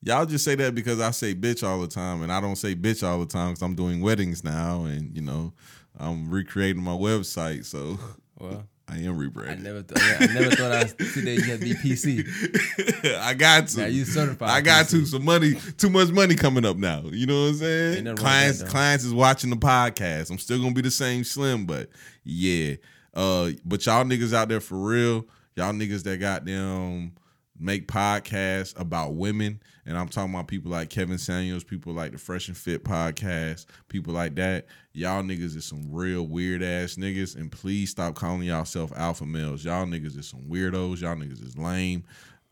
Y'all 0.02 0.26
just 0.26 0.46
say 0.46 0.56
that 0.56 0.76
because 0.76 1.00
I 1.02 1.12
say 1.12 1.36
bitch 1.36 1.68
all 1.68 1.82
the 1.82 1.88
time, 1.88 2.22
and 2.22 2.32
I 2.32 2.40
don't 2.40 2.56
say 2.56 2.74
bitch 2.76 3.06
all 3.06 3.20
the 3.20 3.26
time 3.26 3.50
because 3.50 3.62
I'm 3.62 3.76
doing 3.76 4.02
weddings 4.02 4.44
now, 4.44 4.86
and 4.86 5.14
you 5.16 5.22
know, 5.22 5.54
I'm 5.98 6.30
recreating 6.30 6.82
my 6.82 6.92
website, 6.94 7.66
so 7.66 8.00
Well, 8.40 8.66
I 8.88 8.98
am 9.00 9.20
I 9.20 9.24
rebranding. 9.24 9.62
never, 9.62 9.84
th- 9.84 10.02
I 10.22 10.26
never 10.34 10.56
thought 10.56 10.72
I 10.72 10.84
today 10.86 11.36
you 11.36 11.42
had 11.44 11.60
to 11.60 11.66
be 11.66 11.74
PC. 11.74 13.18
I 13.20 13.34
got 13.34 13.68
to. 13.68 13.82
Now 13.82 13.86
you 13.88 14.06
certified. 14.06 14.50
I 14.50 14.62
got 14.62 14.86
PC. 14.86 14.90
to. 14.92 15.06
Some 15.06 15.26
money, 15.26 15.54
too 15.78 15.90
much 15.90 16.10
money 16.10 16.36
coming 16.36 16.66
up 16.66 16.78
now. 16.78 17.04
You 17.12 17.26
know 17.28 17.42
what 17.44 17.48
I'm 17.50 17.56
saying? 17.56 17.94
Ain't 17.98 18.04
nothing 18.06 18.06
wrong 18.06 18.14
with 18.16 18.20
Clients, 18.22 18.60
that, 18.60 18.70
clients 18.70 19.04
is 19.04 19.14
watching 19.14 19.50
the 19.50 19.58
podcast. 19.58 20.32
I'm 20.32 20.38
still 20.40 20.60
gonna 20.62 20.74
be 20.74 20.82
the 20.82 20.92
same 20.92 21.24
slim, 21.24 21.66
but 21.66 21.90
yeah. 22.24 22.76
Uh, 23.14 23.52
but 23.66 23.86
y'all 23.86 24.06
niggas 24.06 24.34
out 24.34 24.48
there 24.50 24.62
for 24.62 24.78
real, 24.78 25.26
y'all 25.56 25.74
niggas 25.74 26.04
that 26.04 26.18
got 26.20 26.46
them 26.46 27.12
make 27.60 27.88
podcasts 27.88 28.80
about 28.80 29.16
women, 29.16 29.62
and 29.86 29.98
I'm 29.98 30.08
talking 30.08 30.34
about 30.34 30.48
people 30.48 30.72
like 30.72 30.90
Kevin 30.90 31.18
Samuels, 31.18 31.64
people 31.64 31.94
like 31.94 32.14
the 32.14 32.18
Fresh 32.18 32.48
and 32.48 32.58
Fit 32.58 32.84
podcast, 32.84 33.66
people 33.90 34.14
like 34.14 34.36
that. 34.36 34.68
Y'all 34.94 35.24
niggas 35.24 35.56
is 35.56 35.66
some 35.66 35.84
real 35.92 36.28
weird 36.28 36.64
ass 36.64 36.96
niggas, 36.96 37.36
and 37.36 37.52
please 37.52 37.90
stop 37.90 38.16
calling 38.16 38.44
yourself 38.44 38.92
alpha 38.96 39.26
males. 39.26 39.66
Y'all 39.66 39.86
niggas 39.86 40.18
is 40.18 40.28
some 40.28 40.42
weirdos. 40.42 41.02
Y'all 41.02 41.16
niggas 41.16 41.46
is 41.46 41.58
lame. 41.58 42.04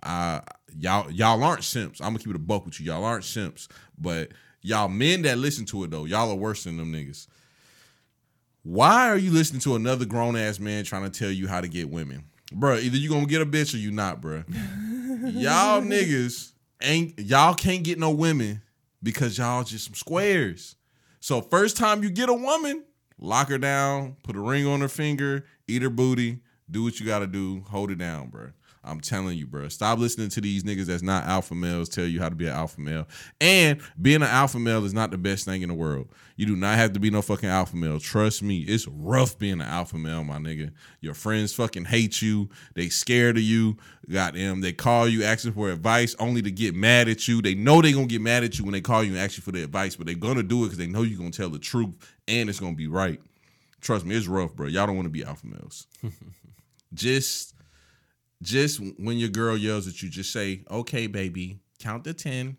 Uh, 0.04 0.42
y'all 0.78 1.10
y'all 1.12 1.42
aren't 1.44 1.64
simps. 1.64 2.02
I'm 2.02 2.10
gonna 2.10 2.20
keep 2.20 2.30
it 2.30 2.36
a 2.36 2.40
buck 2.40 2.66
with 2.66 2.80
you. 2.80 2.88
Y'all 2.88 3.04
aren't 3.04 3.24
simps, 3.24 3.68
but 3.98 4.32
y'all 4.62 4.90
men 4.90 5.24
that 5.24 5.38
listen 5.38 5.66
to 5.66 5.84
it 5.84 5.92
though, 5.92 6.06
y'all 6.06 6.30
are 6.30 6.36
worse 6.36 6.66
than 6.66 6.78
them 6.78 6.92
niggas. 6.92 7.28
Why 8.64 9.10
are 9.10 9.18
you 9.18 9.32
listening 9.32 9.62
to 9.62 9.76
another 9.76 10.06
grown 10.06 10.36
ass 10.36 10.60
man 10.60 10.84
trying 10.84 11.10
to 11.10 11.20
tell 11.20 11.32
you 11.32 11.48
how 11.48 11.62
to 11.62 11.70
get 11.70 11.90
women, 11.90 12.26
Bruh, 12.54 12.82
Either 12.82 12.98
you 12.98 13.10
gonna 13.10 13.26
get 13.26 13.42
a 13.42 13.46
bitch 13.46 13.74
or 13.74 13.78
you 13.78 13.92
not, 13.92 14.22
bruh. 14.22 14.44
y'all 15.34 15.82
niggas 15.82 16.54
ain't 16.82 17.20
y'all 17.20 17.54
can't 17.54 17.84
get 17.84 18.00
no 18.00 18.12
women 18.12 18.62
because 19.04 19.38
y'all 19.38 19.64
just 19.64 19.86
some 19.86 19.94
squares. 19.94 20.76
So 21.20 21.42
first 21.42 21.78
time 21.78 22.04
you 22.04 22.10
get 22.10 22.30
a 22.30 22.34
woman, 22.34 22.84
lock 23.20 23.50
her 23.50 23.58
down, 23.58 24.16
put 24.24 24.36
a 24.36 24.40
ring 24.40 24.66
on 24.66 24.80
her 24.82 24.88
finger, 24.88 25.46
eat 25.68 25.82
her 25.82 25.90
booty, 25.90 26.40
do 26.70 26.84
what 26.84 27.00
you 27.00 27.06
gotta 27.06 27.28
do, 27.28 27.64
hold 27.70 27.92
it 27.92 27.98
down, 27.98 28.30
bruh. 28.32 28.54
I'm 28.88 29.02
telling 29.02 29.38
you, 29.38 29.46
bro. 29.46 29.68
Stop 29.68 30.00
listening 30.00 30.30
to 30.30 30.42
these 30.42 30.64
niggas 30.64 30.86
that's 30.86 31.04
not 31.04 31.26
alpha 31.26 31.54
males 31.54 31.90
tell 31.90 32.06
you 32.06 32.20
how 32.20 32.30
to 32.30 32.36
be 32.36 32.46
an 32.48 32.54
alpha 32.54 32.80
male. 32.80 33.08
And 33.42 33.82
being 34.02 34.22
an 34.22 34.30
alpha 34.30 34.60
male 34.60 34.86
is 34.86 34.94
not 34.94 35.12
the 35.12 35.18
best 35.18 35.46
thing 35.46 35.62
in 35.62 35.70
the 35.70 35.76
world. 35.76 36.08
You 36.36 36.46
do 36.46 36.56
not 36.56 36.78
have 36.78 36.94
to 36.94 37.00
be 37.00 37.10
no 37.10 37.22
fucking 37.22 37.50
alpha 37.50 37.76
male. 37.76 38.00
Trust 38.00 38.44
me, 38.44 38.60
it's 38.60 38.88
rough 38.88 39.38
being 39.38 39.54
an 39.54 39.62
alpha 39.62 39.98
male, 39.98 40.24
my 40.24 40.38
nigga. 40.38 40.72
Your 41.02 41.14
friends 41.14 41.54
fucking 41.54 41.86
hate 41.86 42.22
you. 42.22 42.50
They 42.76 42.90
scared 42.90 43.38
of 43.38 43.44
you. 43.44 43.78
Goddamn, 44.10 44.62
they 44.62 44.74
call 44.74 45.08
you 45.08 45.24
asking 45.24 45.54
for 45.54 45.70
advice 45.70 46.16
only 46.20 46.42
to 46.44 46.52
get 46.52 46.76
mad 46.76 47.10
at 47.10 47.28
you. 47.28 47.42
They 47.42 47.56
know 47.56 47.82
they 47.82 47.92
gonna 47.92 48.06
get 48.06 48.22
mad 48.22 48.44
at 48.44 48.58
you 48.58 48.66
when 48.66 48.74
they 48.74 48.82
call 48.82 49.04
you 49.04 49.12
and 49.12 49.20
ask 49.20 49.38
you 49.38 49.44
for 49.44 49.52
the 49.52 49.64
advice, 49.64 49.96
but 49.96 50.06
they're 50.06 50.16
gonna 50.16 50.44
do 50.44 50.62
it 50.62 50.68
because 50.68 50.78
they 50.78 50.88
know 50.88 51.02
you 51.02 51.18
gonna 51.18 51.32
tell 51.32 51.50
the 51.50 51.60
truth 51.60 51.94
and 52.28 52.50
it's 52.50 52.60
gonna 52.60 52.76
be 52.76 52.88
right. 52.88 53.20
Trust 53.82 54.06
me, 54.06 54.16
it's 54.16 54.28
rough, 54.28 54.56
bro. 54.56 54.68
Y'all 54.68 54.88
don't 54.88 54.96
want 54.96 55.06
to 55.06 55.12
be 55.12 55.24
alpha 55.24 55.46
males. 55.46 55.88
just 56.94 57.54
just 58.42 58.80
when 58.98 59.18
your 59.18 59.30
girl 59.30 59.58
yells 59.58 59.88
at 59.88 60.02
you, 60.02 60.10
just 60.10 60.32
say, 60.32 60.64
"Okay, 60.70 61.08
baby, 61.08 61.60
count 61.80 62.04
to 62.06 62.14
10. 62.14 62.58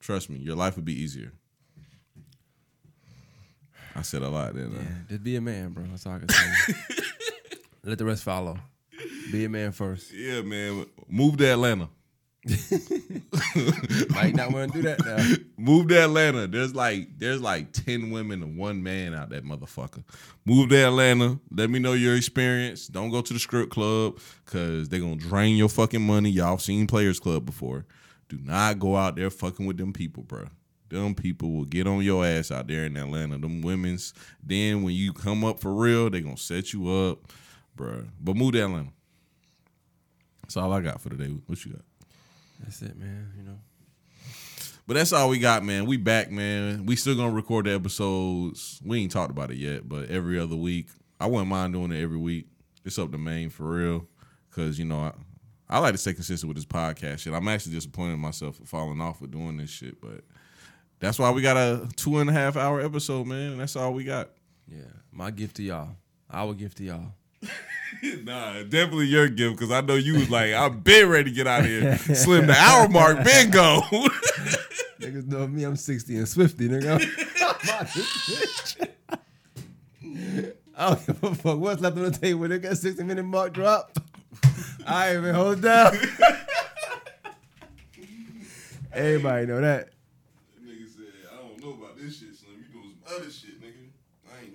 Trust 0.00 0.30
me, 0.30 0.38
your 0.38 0.56
life 0.56 0.76
would 0.76 0.84
be 0.84 1.00
easier. 1.00 1.32
I 3.94 4.02
said 4.02 4.22
a 4.22 4.28
lot, 4.28 4.54
didn't 4.54 4.72
Yeah, 4.72 4.80
just 5.08 5.22
be 5.22 5.36
a 5.36 5.40
man, 5.40 5.70
bro. 5.70 5.84
That's 5.84 6.06
all 6.06 6.14
I 6.14 6.18
can 6.20 6.28
you. 6.68 6.74
Let 7.84 7.98
the 7.98 8.04
rest 8.04 8.22
follow. 8.22 8.58
Be 9.30 9.44
a 9.44 9.48
man 9.48 9.72
first. 9.72 10.12
Yeah, 10.12 10.40
man. 10.42 10.86
Move 11.08 11.36
to 11.38 11.44
Atlanta. 11.52 11.88
Might 14.10 14.34
not 14.34 14.52
want 14.52 14.72
to 14.72 14.82
do 14.82 14.82
that 14.82 15.04
now. 15.04 15.36
Move 15.56 15.88
to 15.88 16.02
Atlanta. 16.02 16.48
There's 16.48 16.74
like 16.74 17.16
there's 17.18 17.40
like 17.40 17.72
10 17.72 18.10
women 18.10 18.42
and 18.42 18.56
one 18.56 18.82
man 18.82 19.14
out 19.14 19.30
that 19.30 19.44
motherfucker. 19.44 20.02
Move 20.44 20.70
to 20.70 20.76
Atlanta. 20.76 21.38
Let 21.52 21.70
me 21.70 21.78
know 21.78 21.92
your 21.92 22.16
experience. 22.16 22.88
Don't 22.88 23.10
go 23.10 23.20
to 23.22 23.32
the 23.32 23.38
script 23.38 23.70
club 23.70 24.18
because 24.44 24.88
they're 24.88 24.98
gonna 24.98 25.14
drain 25.14 25.56
your 25.56 25.68
fucking 25.68 26.04
money. 26.04 26.30
Y'all 26.30 26.58
seen 26.58 26.88
Players 26.88 27.20
Club 27.20 27.46
before. 27.46 27.86
Do 28.28 28.38
not 28.42 28.80
go 28.80 28.96
out 28.96 29.14
there 29.14 29.30
fucking 29.30 29.64
with 29.64 29.76
them 29.76 29.92
people, 29.92 30.24
bro. 30.24 30.46
Them 30.88 31.14
people 31.14 31.52
will 31.52 31.64
get 31.64 31.86
on 31.86 32.02
your 32.02 32.26
ass 32.26 32.50
out 32.50 32.66
there 32.66 32.84
in 32.86 32.96
Atlanta. 32.96 33.38
Them 33.38 33.62
women's. 33.62 34.14
Then 34.42 34.82
when 34.82 34.94
you 34.94 35.12
come 35.12 35.44
up 35.44 35.60
for 35.60 35.72
real, 35.72 36.10
they 36.10 36.20
gonna 36.20 36.36
set 36.36 36.72
you 36.72 36.90
up, 36.90 37.32
bro. 37.76 38.06
But 38.20 38.34
move 38.34 38.54
to 38.54 38.64
Atlanta. 38.64 38.90
That's 40.42 40.56
all 40.56 40.72
I 40.72 40.80
got 40.80 41.00
for 41.00 41.08
today. 41.08 41.28
What 41.46 41.64
you 41.64 41.72
got? 41.74 41.82
That's 42.62 42.82
it, 42.82 42.96
man. 42.96 43.32
You 43.36 43.42
know. 43.44 43.58
But 44.86 44.94
that's 44.94 45.12
all 45.12 45.28
we 45.28 45.38
got, 45.38 45.64
man. 45.64 45.86
We 45.86 45.96
back, 45.96 46.30
man. 46.30 46.86
We 46.86 46.96
still 46.96 47.16
gonna 47.16 47.32
record 47.32 47.66
the 47.66 47.74
episodes. 47.74 48.80
We 48.84 49.00
ain't 49.00 49.12
talked 49.12 49.30
about 49.30 49.50
it 49.50 49.56
yet, 49.56 49.88
but 49.88 50.08
every 50.10 50.38
other 50.38 50.56
week. 50.56 50.88
I 51.20 51.26
wouldn't 51.26 51.48
mind 51.48 51.72
doing 51.72 51.92
it 51.92 52.02
every 52.02 52.16
week. 52.16 52.46
It's 52.84 52.98
up 52.98 53.12
to 53.12 53.18
Maine 53.18 53.50
for 53.50 53.64
real. 53.64 54.08
Cause 54.50 54.78
you 54.78 54.84
know, 54.84 54.98
I, 54.98 55.12
I 55.68 55.78
like 55.78 55.92
to 55.92 55.98
stay 55.98 56.12
consistent 56.12 56.48
with 56.48 56.56
this 56.56 56.66
podcast 56.66 57.20
shit. 57.20 57.32
I'm 57.32 57.46
actually 57.46 57.74
disappointed 57.74 58.14
in 58.14 58.20
myself 58.20 58.56
for 58.56 58.66
falling 58.66 59.00
off 59.00 59.20
with 59.20 59.30
doing 59.30 59.56
this 59.56 59.70
shit, 59.70 60.00
but 60.00 60.22
that's 60.98 61.18
why 61.18 61.30
we 61.30 61.40
got 61.40 61.56
a 61.56 61.88
two 61.96 62.18
and 62.18 62.28
a 62.28 62.32
half 62.32 62.56
hour 62.56 62.80
episode, 62.80 63.26
man. 63.26 63.52
And 63.52 63.60
that's 63.60 63.76
all 63.76 63.92
we 63.92 64.04
got. 64.04 64.30
Yeah. 64.68 64.82
My 65.10 65.30
gift 65.30 65.56
to 65.56 65.62
y'all. 65.62 65.96
Our 66.30 66.54
gift 66.54 66.78
to 66.78 66.84
y'all. 66.84 67.14
nah, 68.24 68.62
definitely 68.62 69.06
your 69.06 69.28
gift 69.28 69.58
because 69.58 69.70
I 69.70 69.80
know 69.80 69.94
you 69.94 70.14
was 70.14 70.30
like, 70.30 70.52
I've 70.52 70.82
been 70.82 71.08
ready 71.08 71.30
to 71.30 71.36
get 71.36 71.46
out 71.46 71.60
of 71.60 71.66
here. 71.66 71.96
Slim 71.98 72.46
the 72.46 72.54
hour 72.54 72.88
mark, 72.88 73.22
bingo. 73.24 73.80
Niggas 75.00 75.26
know 75.26 75.46
me, 75.46 75.64
I'm 75.64 75.76
60 75.76 76.16
and 76.16 76.28
Swifty, 76.28 76.68
nigga. 76.68 77.00
I 80.76 80.88
don't 80.88 81.06
give 81.06 81.24
a 81.24 81.34
fuck 81.34 81.58
what's 81.58 81.80
left 81.80 81.96
on 81.96 82.04
the 82.04 82.10
table. 82.10 82.48
They 82.48 82.58
got 82.58 82.76
60 82.76 83.02
minute 83.04 83.24
mark 83.24 83.52
drop. 83.52 83.98
I 84.86 85.10
ain't 85.10 85.18
even 85.18 85.34
hold 85.34 85.60
down. 85.62 85.94
Everybody 88.92 89.46
know 89.46 89.60
that. 89.60 89.90
Nigga 90.64 90.88
said, 90.88 91.04
I 91.32 91.36
don't 91.36 91.62
know 91.62 91.70
about 91.72 91.96
this 91.96 92.18
shit, 92.18 92.34
Slim. 92.36 92.64
You 92.68 92.74
know 92.74 92.82
some 92.82 93.16
other 93.16 93.30
shit. 93.30 93.41